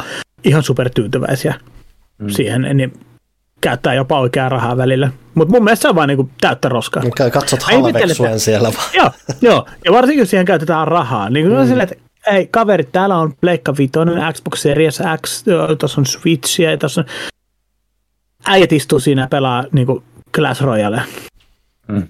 ihan 0.44 0.62
supertyytyväisiä 0.62 1.54
mm. 2.18 2.28
siihen, 2.28 2.68
niin 2.74 2.92
käyttää 3.60 3.94
jopa 3.94 4.20
oikeaa 4.20 4.48
rahaa 4.48 4.76
välillä. 4.76 5.10
Mutta 5.34 5.54
mun 5.54 5.64
mielestä 5.64 5.82
se 5.82 5.88
on 5.88 5.94
vaan 5.94 6.08
niinku 6.08 6.30
täyttä 6.40 6.68
roskaa. 6.68 7.02
Katsot 7.32 7.62
halveksuen 7.62 8.40
siellä 8.40 8.72
vaan. 8.76 8.90
joo, 8.94 9.10
joo, 9.40 9.66
ja 9.84 9.92
varsinkin 9.92 10.22
jos 10.22 10.30
siihen 10.30 10.46
käytetään 10.46 10.88
rahaa. 10.88 11.30
Niin 11.30 11.52
mm. 11.52 11.66
sille, 11.66 11.82
että 11.82 11.94
ei 12.26 12.46
kaverit, 12.46 12.92
täällä 12.92 13.16
on 13.16 13.36
Pleikka 13.40 13.74
Vitoinen, 13.78 14.32
Xbox 14.34 14.58
Series 14.58 14.98
X, 15.26 15.44
tuossa 15.78 16.00
on 16.00 16.06
Switchia, 16.06 16.70
ja 16.70 16.78
tuossa 16.78 17.00
on... 17.00 17.06
Äijät 18.46 18.72
istuu 18.72 19.00
siinä 19.00 19.22
ja 19.22 19.28
pelaa 19.28 19.64
niinku 19.72 20.04
Clash 20.34 20.62
Royale. 20.62 21.02
Mm. 21.88 22.08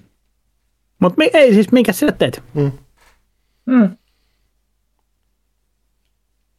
Mutta 0.99 1.23
ei 1.33 1.53
siis, 1.53 1.71
minkä 1.71 1.93
sä 1.93 2.11
teet? 2.11 2.43
Mm. 2.53 2.71
Mm. 3.65 3.97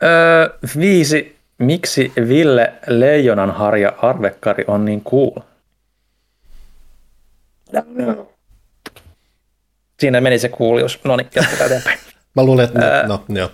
Öö, 0.02 0.58
viisi 0.78 1.40
Miksi 1.58 2.12
Ville 2.28 2.72
Leijonanharja 2.86 3.92
Arvekkari 4.02 4.64
on 4.66 4.84
niin 4.84 5.04
cool? 5.04 5.40
Siinä 10.00 10.20
meni 10.20 10.38
se 10.38 10.48
kuulius. 10.48 11.00
No 11.04 11.16
niin, 11.16 11.28
jatketaan 11.34 11.66
eteenpäin. 11.66 11.98
Mä 12.40 12.46
luulen, 12.46 12.64
että 12.64 13.04
no, 13.06 13.24
no 13.28 13.38
joo. 13.38 13.50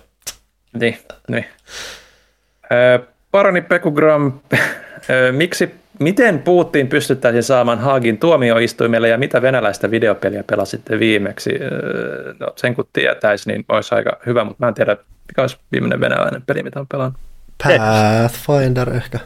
Niin, 0.79 0.97
niin. 1.27 1.45
Paroni 3.31 3.61
Pekugram, 3.61 4.31
miksi, 5.31 5.75
miten 5.99 6.39
Putin 6.39 6.87
pystyttäisiin 6.87 7.43
saamaan 7.43 7.79
Haagin 7.79 8.17
tuomioistuimelle 8.17 9.09
ja 9.09 9.17
mitä 9.17 9.41
venäläistä 9.41 9.91
videopeliä 9.91 10.43
pelasitte 10.43 10.99
viimeksi? 10.99 11.49
No, 12.39 12.47
sen 12.55 12.75
kun 12.75 12.87
tietäisi, 12.93 13.49
niin 13.49 13.65
olisi 13.69 13.95
aika 13.95 14.17
hyvä, 14.25 14.43
mutta 14.43 14.65
mä 14.65 14.67
en 14.67 14.73
tiedä, 14.73 14.97
mikä 15.27 15.41
olisi 15.41 15.57
viimeinen 15.71 15.99
venäläinen 15.99 16.41
peli, 16.41 16.63
mitä 16.63 16.79
on 16.79 16.87
pelannut. 16.87 17.21
Pathfinder 17.63 18.89
ehkä. 18.95 19.19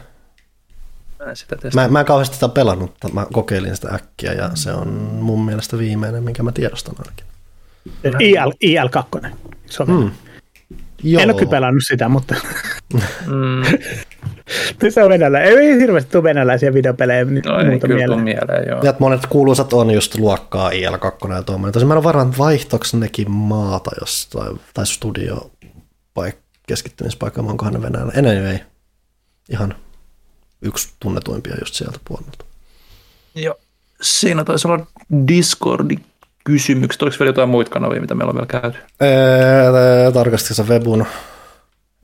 Mä, 1.26 1.34
sitä 1.34 1.56
mä, 1.74 1.88
mä 1.88 2.00
en 2.00 2.06
kauheasti 2.06 2.34
sitä 2.34 2.48
pelannut, 2.48 2.90
mutta 2.90 3.08
mä 3.08 3.26
kokeilin 3.32 3.76
sitä 3.76 3.88
äkkiä 3.88 4.32
ja 4.32 4.50
se 4.54 4.72
on 4.72 4.88
mun 5.20 5.44
mielestä 5.44 5.78
viimeinen, 5.78 6.22
minkä 6.22 6.42
mä 6.42 6.52
tiedostan 6.52 6.94
ainakin. 6.98 7.31
IL, 8.20 8.52
IL2. 8.64 9.28
Se 9.66 9.82
on 9.82 9.90
mm. 9.90 10.10
Joo. 11.02 11.22
En 11.22 11.34
ole 11.34 11.46
pelannut 11.46 11.82
sitä, 11.88 12.08
mutta 12.08 12.34
mm. 13.26 13.62
se 14.90 15.02
on 15.02 15.08
venäläinen. 15.08 15.58
Ei 15.58 15.80
hirveästi 15.80 16.10
tule 16.12 16.22
venäläisiä 16.22 16.74
videopelejä 16.74 17.24
nyt 17.24 17.46
no, 17.46 17.64
muuta 17.70 17.88
mieleen. 17.88 18.20
mieleen 18.20 18.68
joo. 18.68 18.80
Ja 18.82 18.94
monet 18.98 19.26
kuuluisat 19.26 19.72
on 19.72 19.90
just 19.90 20.18
luokkaa 20.18 20.70
IL2 20.70 21.32
ja 21.34 21.42
tuommoinen. 21.42 21.72
Tosin 21.72 21.88
mä 21.88 21.94
en 21.94 22.02
varmaan 22.02 22.38
vaihtoksi 22.38 22.96
nekin 22.96 23.30
maata 23.30 23.90
jostain, 24.00 24.60
tai 24.74 24.86
studio 24.86 25.50
paikka 26.14 26.42
keskittymispaikka, 26.66 27.40
onkohan 27.40 27.74
ne 27.74 27.82
Venäjällä. 27.82 28.12
Anyway, 28.18 28.58
ihan 29.48 29.74
yksi 30.62 30.88
tunnetuimpia 31.00 31.54
just 31.60 31.74
sieltä 31.74 31.98
puolelta. 32.04 32.44
Joo, 33.34 33.54
siinä 34.02 34.44
taisi 34.44 34.68
olla 34.68 34.86
Discordi 35.28 35.96
kysymykset. 36.44 37.02
Oliko 37.02 37.16
vielä 37.18 37.28
jotain 37.28 37.48
muita 37.48 37.70
kanavia, 37.70 38.00
mitä 38.00 38.14
meillä 38.14 38.30
on 38.30 38.34
vielä 38.34 38.46
käyty? 38.46 38.78
Ee, 39.00 40.12
tarkasti 40.12 40.54
se 40.54 40.62
webun. 40.62 41.06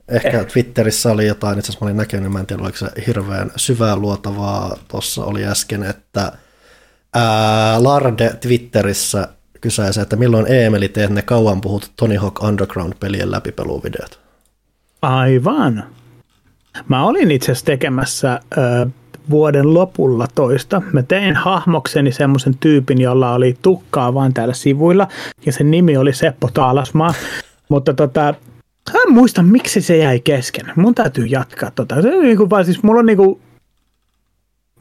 Ehkä 0.07 0.39
eh. 0.39 0.45
Twitterissä 0.45 1.11
oli 1.11 1.27
jotain, 1.27 1.59
itse 1.59 1.71
asiassa 1.71 1.85
mä 1.85 1.87
olin 1.87 1.97
näkenyt, 1.97 2.31
mä 2.31 2.39
en 2.39 2.45
tiedä 2.45 2.63
oliko 2.63 2.77
se 2.77 2.87
hirveän 3.07 3.51
syvää 3.55 3.95
luotavaa. 3.95 4.77
Tuossa 4.87 5.25
oli 5.25 5.45
äsken, 5.45 5.83
että 5.83 6.31
ää, 7.13 7.83
Larde 7.83 8.33
Twitterissä 8.41 9.27
kysäisi, 9.61 10.01
että 10.01 10.15
milloin 10.15 10.51
Eemeli 10.51 10.89
teet 10.89 11.09
ne 11.09 11.21
kauan 11.21 11.61
puhut 11.61 11.91
Tony 11.95 12.15
Hawk 12.15 12.43
Underground-pelien 12.43 13.31
läpipeluvideot? 13.31 14.19
Aivan. 15.01 15.83
Mä 16.87 17.05
olin 17.05 17.31
itse 17.31 17.51
asiassa 17.51 17.65
tekemässä 17.65 18.39
ö, 18.57 18.87
vuoden 19.29 19.73
lopulla 19.73 20.27
toista. 20.35 20.81
Mä 20.93 21.03
tein 21.03 21.35
hahmokseni 21.35 22.11
semmoisen 22.11 22.55
tyypin, 22.59 23.01
jolla 23.01 23.33
oli 23.33 23.57
tukkaa 23.61 24.13
vain 24.13 24.33
täällä 24.33 24.53
sivuilla, 24.53 25.07
ja 25.45 25.51
sen 25.51 25.71
nimi 25.71 25.97
oli 25.97 26.13
Seppo 26.13 26.49
Taalasmaa. 26.53 27.13
Mutta 27.69 27.93
tota, 27.93 28.33
mä 28.93 28.99
en 29.07 29.13
muista, 29.13 29.43
miksi 29.43 29.81
se 29.81 29.97
jäi 29.97 30.19
kesken. 30.19 30.65
Mun 30.75 30.95
täytyy 30.95 31.25
jatkaa 31.25 31.71
tota. 31.71 32.01
Se 32.01 32.15
on 32.15 32.23
niinku 32.23 32.49
vaan, 32.49 32.65
siis 32.65 32.83
mulla 32.83 32.99
on 32.99 33.05
niinku, 33.05 33.39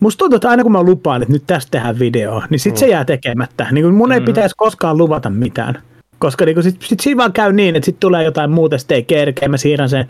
Musta 0.00 0.18
tuntuu, 0.18 0.36
että 0.36 0.50
aina 0.50 0.62
kun 0.62 0.72
mä 0.72 0.82
lupaan, 0.82 1.22
että 1.22 1.32
nyt 1.32 1.42
tästä 1.46 1.70
tehdään 1.70 1.98
video, 1.98 2.42
niin 2.50 2.58
sit 2.58 2.74
mm. 2.74 2.78
se 2.78 2.88
jää 2.88 3.04
tekemättä. 3.04 3.66
Niin 3.72 3.94
mun 3.94 4.12
ei 4.12 4.20
mm. 4.20 4.26
pitäisi 4.26 4.54
koskaan 4.58 4.98
luvata 4.98 5.30
mitään. 5.30 5.82
Koska 6.18 6.44
niinku 6.44 6.62
sit, 6.62 6.82
sit 6.82 7.00
siinä 7.00 7.18
vaan 7.18 7.32
käy 7.32 7.52
niin, 7.52 7.76
että 7.76 7.84
sitten 7.84 8.00
tulee 8.00 8.24
jotain 8.24 8.50
muuta, 8.50 8.78
sitten 8.78 8.94
ei 8.94 9.02
kerkeä, 9.02 9.48
mä 9.48 9.56
siirrän 9.56 9.88
sen 9.88 10.08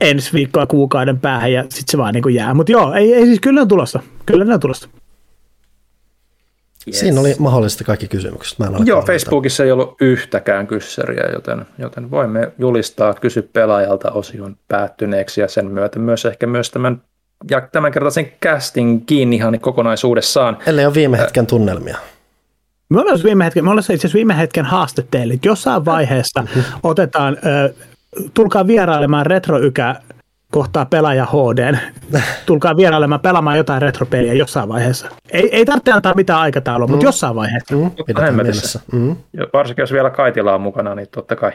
ensi 0.00 0.32
viikkoa 0.32 0.66
kuukauden 0.66 1.20
päähän 1.20 1.52
ja 1.52 1.62
sitten 1.62 1.84
se 1.88 1.98
vaan 1.98 2.14
niinku 2.14 2.28
jää. 2.28 2.54
Mutta 2.54 2.72
joo, 2.72 2.92
ei, 2.92 3.14
ei 3.14 3.26
siis 3.26 3.40
kyllä 3.40 3.54
ne 3.54 3.60
on 3.60 3.68
tulossa. 3.68 4.00
Kyllä 4.26 4.44
ne 4.44 4.54
on 4.54 4.60
tulossa. 4.60 4.88
Yes. 6.86 7.00
Siinä 7.00 7.20
oli 7.20 7.34
mahdollisesti 7.38 7.84
kaikki 7.84 8.08
kysymykset. 8.08 8.58
Mä 8.58 8.66
en 8.66 8.86
Joo, 8.86 9.02
Facebookissa 9.02 9.64
ei 9.64 9.72
ollut 9.72 9.96
yhtäkään 10.00 10.66
kyssäriä, 10.66 11.24
joten, 11.32 11.66
joten 11.78 12.10
voimme 12.10 12.52
julistaa 12.58 13.14
kysy 13.14 13.42
pelaajalta 13.42 14.10
osion 14.10 14.56
päättyneeksi 14.68 15.40
ja 15.40 15.48
sen 15.48 15.66
myötä 15.66 15.98
myös 15.98 16.24
ehkä 16.24 16.46
myös 16.46 16.70
tämän 16.70 17.02
ja 17.50 17.60
tämänkertaisen 17.72 18.32
casting 18.42 19.02
kiinni 19.06 19.36
ihan 19.36 19.60
kokonaisuudessaan. 19.60 20.58
Ellei 20.66 20.86
ole 20.86 20.94
viime 20.94 21.18
hetken 21.18 21.46
tunnelmia. 21.46 21.96
Me 22.88 23.00
ollaan 23.00 23.20
viime 23.24 23.44
hetken, 23.44 23.64
me 23.64 23.70
ollaan 23.70 23.80
itse 23.82 23.94
asiassa 23.94 24.16
viime 24.16 24.38
hetken 24.38 24.64
haaste 24.64 25.04
teille, 25.10 25.34
että 25.34 25.48
jossain 25.48 25.84
vaiheessa 25.84 26.44
otetaan, 26.82 27.36
ö, 27.46 27.74
tulkaa 28.34 28.66
vierailemaan 28.66 29.26
retroykä 29.26 29.94
kohtaa 30.50 30.84
pelaaja 30.84 31.26
HD. 31.26 31.76
Tulkaa 32.46 32.76
vierailemaan 32.76 33.20
pelaamaan 33.20 33.56
jotain 33.56 33.82
retropeliä 33.82 34.32
jossain 34.32 34.68
vaiheessa. 34.68 35.08
Ei, 35.30 35.56
ei 35.56 35.64
tarvitse 35.64 35.92
antaa 35.92 36.14
mitään 36.14 36.40
aikataulua, 36.40 36.86
mm. 36.86 36.90
mutta 36.90 37.06
jossain 37.06 37.34
vaiheessa. 37.34 37.76
Mm. 37.76 37.90
Pidetään 38.06 38.34
mielessä. 38.34 38.80
Mm. 38.92 39.16
varsinkin 39.52 39.82
jos 39.82 39.92
vielä 39.92 40.10
Kaitila 40.10 40.54
on 40.54 40.60
mukana, 40.60 40.94
niin 40.94 41.08
totta 41.10 41.36
kai. 41.36 41.52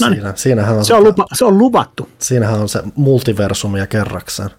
No 0.00 0.08
niin. 0.08 0.20
Siinä, 0.20 0.32
siinähän 0.36 0.76
on 0.76 0.84
se, 0.84 0.94
on 0.94 1.04
lupa, 1.04 1.26
se 1.32 1.44
on 1.44 1.58
luvattu. 1.58 2.08
Siinähän 2.18 2.60
on 2.60 2.68
se 2.68 2.82
multiversumi 2.96 3.78
ja 3.78 3.86
kerrakseen. 3.86 4.50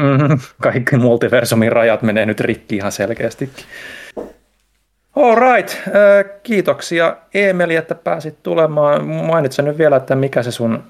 Mm-hmm. 0.00 0.38
Kaikki 0.60 0.96
multiversumin 0.96 1.72
rajat 1.72 2.02
menee 2.02 2.26
nyt 2.26 2.40
rikki 2.40 2.76
ihan 2.76 2.92
selkeästikin. 2.92 3.64
All 5.16 5.34
right. 5.34 5.76
Kiitoksia 6.42 7.16
Emeli, 7.34 7.76
että 7.76 7.94
pääsit 7.94 8.42
tulemaan. 8.42 9.06
Mainitsen 9.06 9.64
nyt 9.64 9.78
vielä, 9.78 9.96
että 9.96 10.14
mikä 10.14 10.42
se 10.42 10.50
sun 10.50 10.82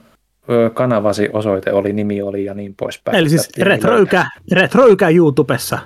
kanavasi 0.75 1.29
osoite 1.33 1.73
oli, 1.73 1.93
nimi 1.93 2.23
oli 2.23 2.45
ja 2.45 2.55
niin 2.55 2.75
poispäin. 2.75 3.17
Eli 3.17 3.29
siis 3.29 3.51
retroykä, 3.59 4.27
retroykä 4.53 5.09
YouTubessa. 5.09 5.79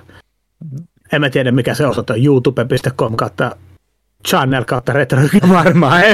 Mm-hmm. 0.63 0.87
En 1.11 1.21
mä 1.21 1.29
tiedä, 1.29 1.51
mikä 1.51 1.73
se 1.73 1.87
osoite 1.87 2.13
on, 2.13 2.25
youtube.com 2.25 3.15
kautta 3.15 3.55
channel 4.27 4.63
kautta 4.63 4.93
retroykä 4.93 5.37
varmaan. 5.49 6.01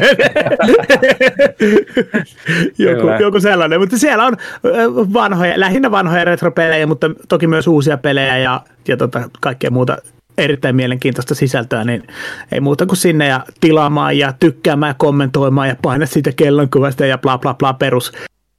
joku, 2.77 3.07
joku 3.19 3.39
sellainen, 3.39 3.79
mutta 3.79 3.97
siellä 3.97 4.25
on 4.25 4.37
vanhoja, 5.13 5.59
lähinnä 5.59 5.91
vanhoja 5.91 6.25
retropelejä, 6.25 6.87
mutta 6.87 7.09
toki 7.27 7.47
myös 7.47 7.67
uusia 7.67 7.97
pelejä 7.97 8.37
ja, 8.37 8.61
ja 8.87 8.97
tota, 8.97 9.29
kaikkea 9.41 9.71
muuta 9.71 9.97
erittäin 10.37 10.75
mielenkiintoista 10.75 11.35
sisältöä, 11.35 11.83
niin 11.83 12.07
ei 12.51 12.59
muuta 12.59 12.85
kuin 12.85 12.97
sinne 12.97 13.27
ja 13.27 13.43
tilaamaan 13.61 14.17
ja 14.17 14.33
tykkäämään 14.39 14.89
ja 14.89 14.95
kommentoimaan 14.97 15.67
ja 15.67 15.75
paina 15.81 16.05
siitä 16.05 16.31
kellonkuvasta 16.31 17.05
ja 17.05 17.17
bla 17.17 17.37
bla 17.37 17.53
bla 17.53 17.73
perus 17.73 18.11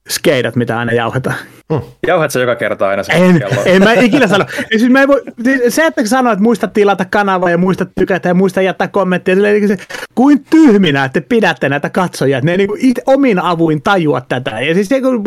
skeidat, 0.08 0.56
mitä 0.56 0.78
aina 0.78 0.92
jauhetaan. 0.92 1.36
Hmm. 1.72 1.80
Jauhat 2.06 2.30
se 2.30 2.40
joka 2.40 2.56
kerta 2.56 2.88
aina 2.88 3.02
sen 3.02 3.16
en, 3.16 3.42
en 3.64 3.82
mä 3.84 3.92
ikinä 3.92 4.26
sano. 4.26 4.44
Siis 4.76 4.90
mä 4.90 5.08
voi, 5.08 5.22
siis 5.44 5.76
se, 5.76 5.86
että 5.86 6.06
sanoit, 6.06 6.32
että 6.32 6.42
muista 6.42 6.68
tilata 6.68 7.04
kanavaa 7.04 7.50
ja 7.50 7.58
muista 7.58 7.86
tykätä 7.98 8.28
ja 8.28 8.34
muista 8.34 8.62
jättää 8.62 8.88
kommenttia, 8.88 9.34
niin 9.34 9.68
se, 9.68 9.76
kuin 10.14 10.44
tyhminä, 10.50 11.04
että 11.04 11.20
pidätte 11.20 11.68
näitä 11.68 11.90
katsojia, 11.90 12.38
että 12.38 12.50
ne 12.50 12.56
niin 12.56 12.70
itse 12.78 13.02
omin 13.06 13.38
avuin 13.38 13.82
tajua 13.82 14.20
tätä. 14.20 14.60
Ja 14.60 14.74
siis 14.74 14.88
se, 14.88 15.00
kun 15.00 15.24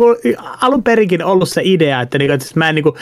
alun 0.60 0.82
perinkin 0.82 1.24
ollut 1.24 1.48
se 1.48 1.60
idea, 1.64 2.00
että, 2.00 2.18
niin, 2.18 2.30
että 2.30 2.44
siis 2.44 2.56
mä 2.56 2.68
en 2.68 2.74
niin 2.74 2.82
kuin, 2.82 2.94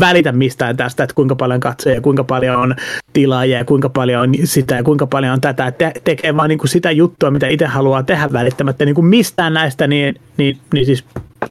välitä 0.00 0.32
mistään 0.32 0.76
tästä, 0.76 1.02
että 1.04 1.14
kuinka 1.14 1.36
paljon 1.36 1.60
katsoja, 1.60 2.00
kuinka 2.00 2.24
paljon 2.24 2.56
on 2.56 2.76
tilaajia, 3.12 3.64
kuinka 3.64 3.88
paljon 3.88 4.22
on 4.22 4.32
sitä 4.44 4.74
ja 4.74 4.82
kuinka 4.82 5.06
paljon 5.06 5.32
on 5.32 5.40
tätä. 5.40 5.72
Te- 5.72 5.92
tekee 6.04 6.36
vaan 6.36 6.48
niin 6.48 6.58
kuin 6.58 6.68
sitä 6.68 6.90
juttua, 6.90 7.30
mitä 7.30 7.48
itse 7.48 7.66
haluaa 7.66 8.02
tehdä 8.02 8.28
välittämättä 8.32 8.84
niin 8.84 8.94
kuin 8.94 9.06
mistään 9.06 9.54
näistä, 9.54 9.86
niin, 9.86 10.14
niin, 10.36 10.58
niin 10.72 10.86
siis 10.86 11.04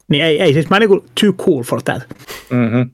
niin 0.08 0.24
ei, 0.24 0.42
ei 0.42 0.54
siis 0.54 0.70
mä 0.70 0.80
niin 0.80 0.90
kuin 0.90 1.04
too 1.22 1.34
cool 1.34 1.64
for 1.64 1.82
that. 1.84 2.04
Mm-hmm. 2.50 2.90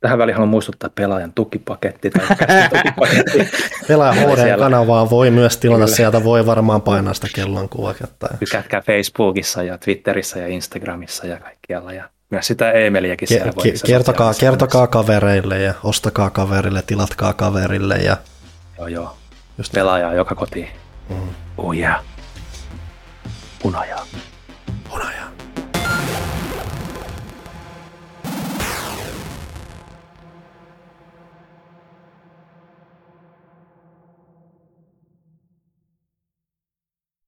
Tähän 0.00 0.18
väliin 0.18 0.34
haluan 0.34 0.48
muistuttaa 0.48 0.90
pelaajan 0.94 1.32
tukipaketti. 1.32 2.10
Tai 2.10 2.26
tukipaketti. 2.76 3.48
Pelaaja 3.88 4.12
HD-kanavaa 4.12 5.10
voi 5.10 5.30
myös 5.30 5.56
tilata, 5.56 5.84
Kyllä. 5.84 5.96
sieltä 5.96 6.24
voi 6.24 6.46
varmaan 6.46 6.82
painaa 6.82 7.14
sitä 7.14 7.28
kellonkuvaketta. 7.34 8.28
Tykätkää 8.38 8.80
Facebookissa 8.80 9.62
ja 9.62 9.78
Twitterissä 9.78 10.38
ja 10.38 10.46
Instagramissa 10.46 11.26
ja 11.26 11.40
kaikkialla. 11.40 11.92
Ja 11.92 12.08
Myös 12.34 12.46
sitä 12.46 12.70
Emeliäkin 12.72 13.28
siellä 13.28 13.52
voi 13.56 13.64
niissä 13.64 13.86
kertokaa, 13.86 14.34
kertokaa 14.34 14.86
kavereille 14.86 15.58
ja 15.62 15.74
ostakaa 15.84 16.30
kaverille, 16.30 16.82
tilatkaa 16.82 17.32
kaverille 17.32 17.96
ja 17.96 18.16
Joo, 18.78 18.86
joo. 18.86 19.16
Just- 19.58 19.72
Pelaajaa 19.74 20.14
joka 20.14 20.34
kotiin. 20.34 20.68
Mm. 21.08 21.16
Oh 21.58 21.74
yeah. 21.76 22.02
Hunajaa. 23.64 24.06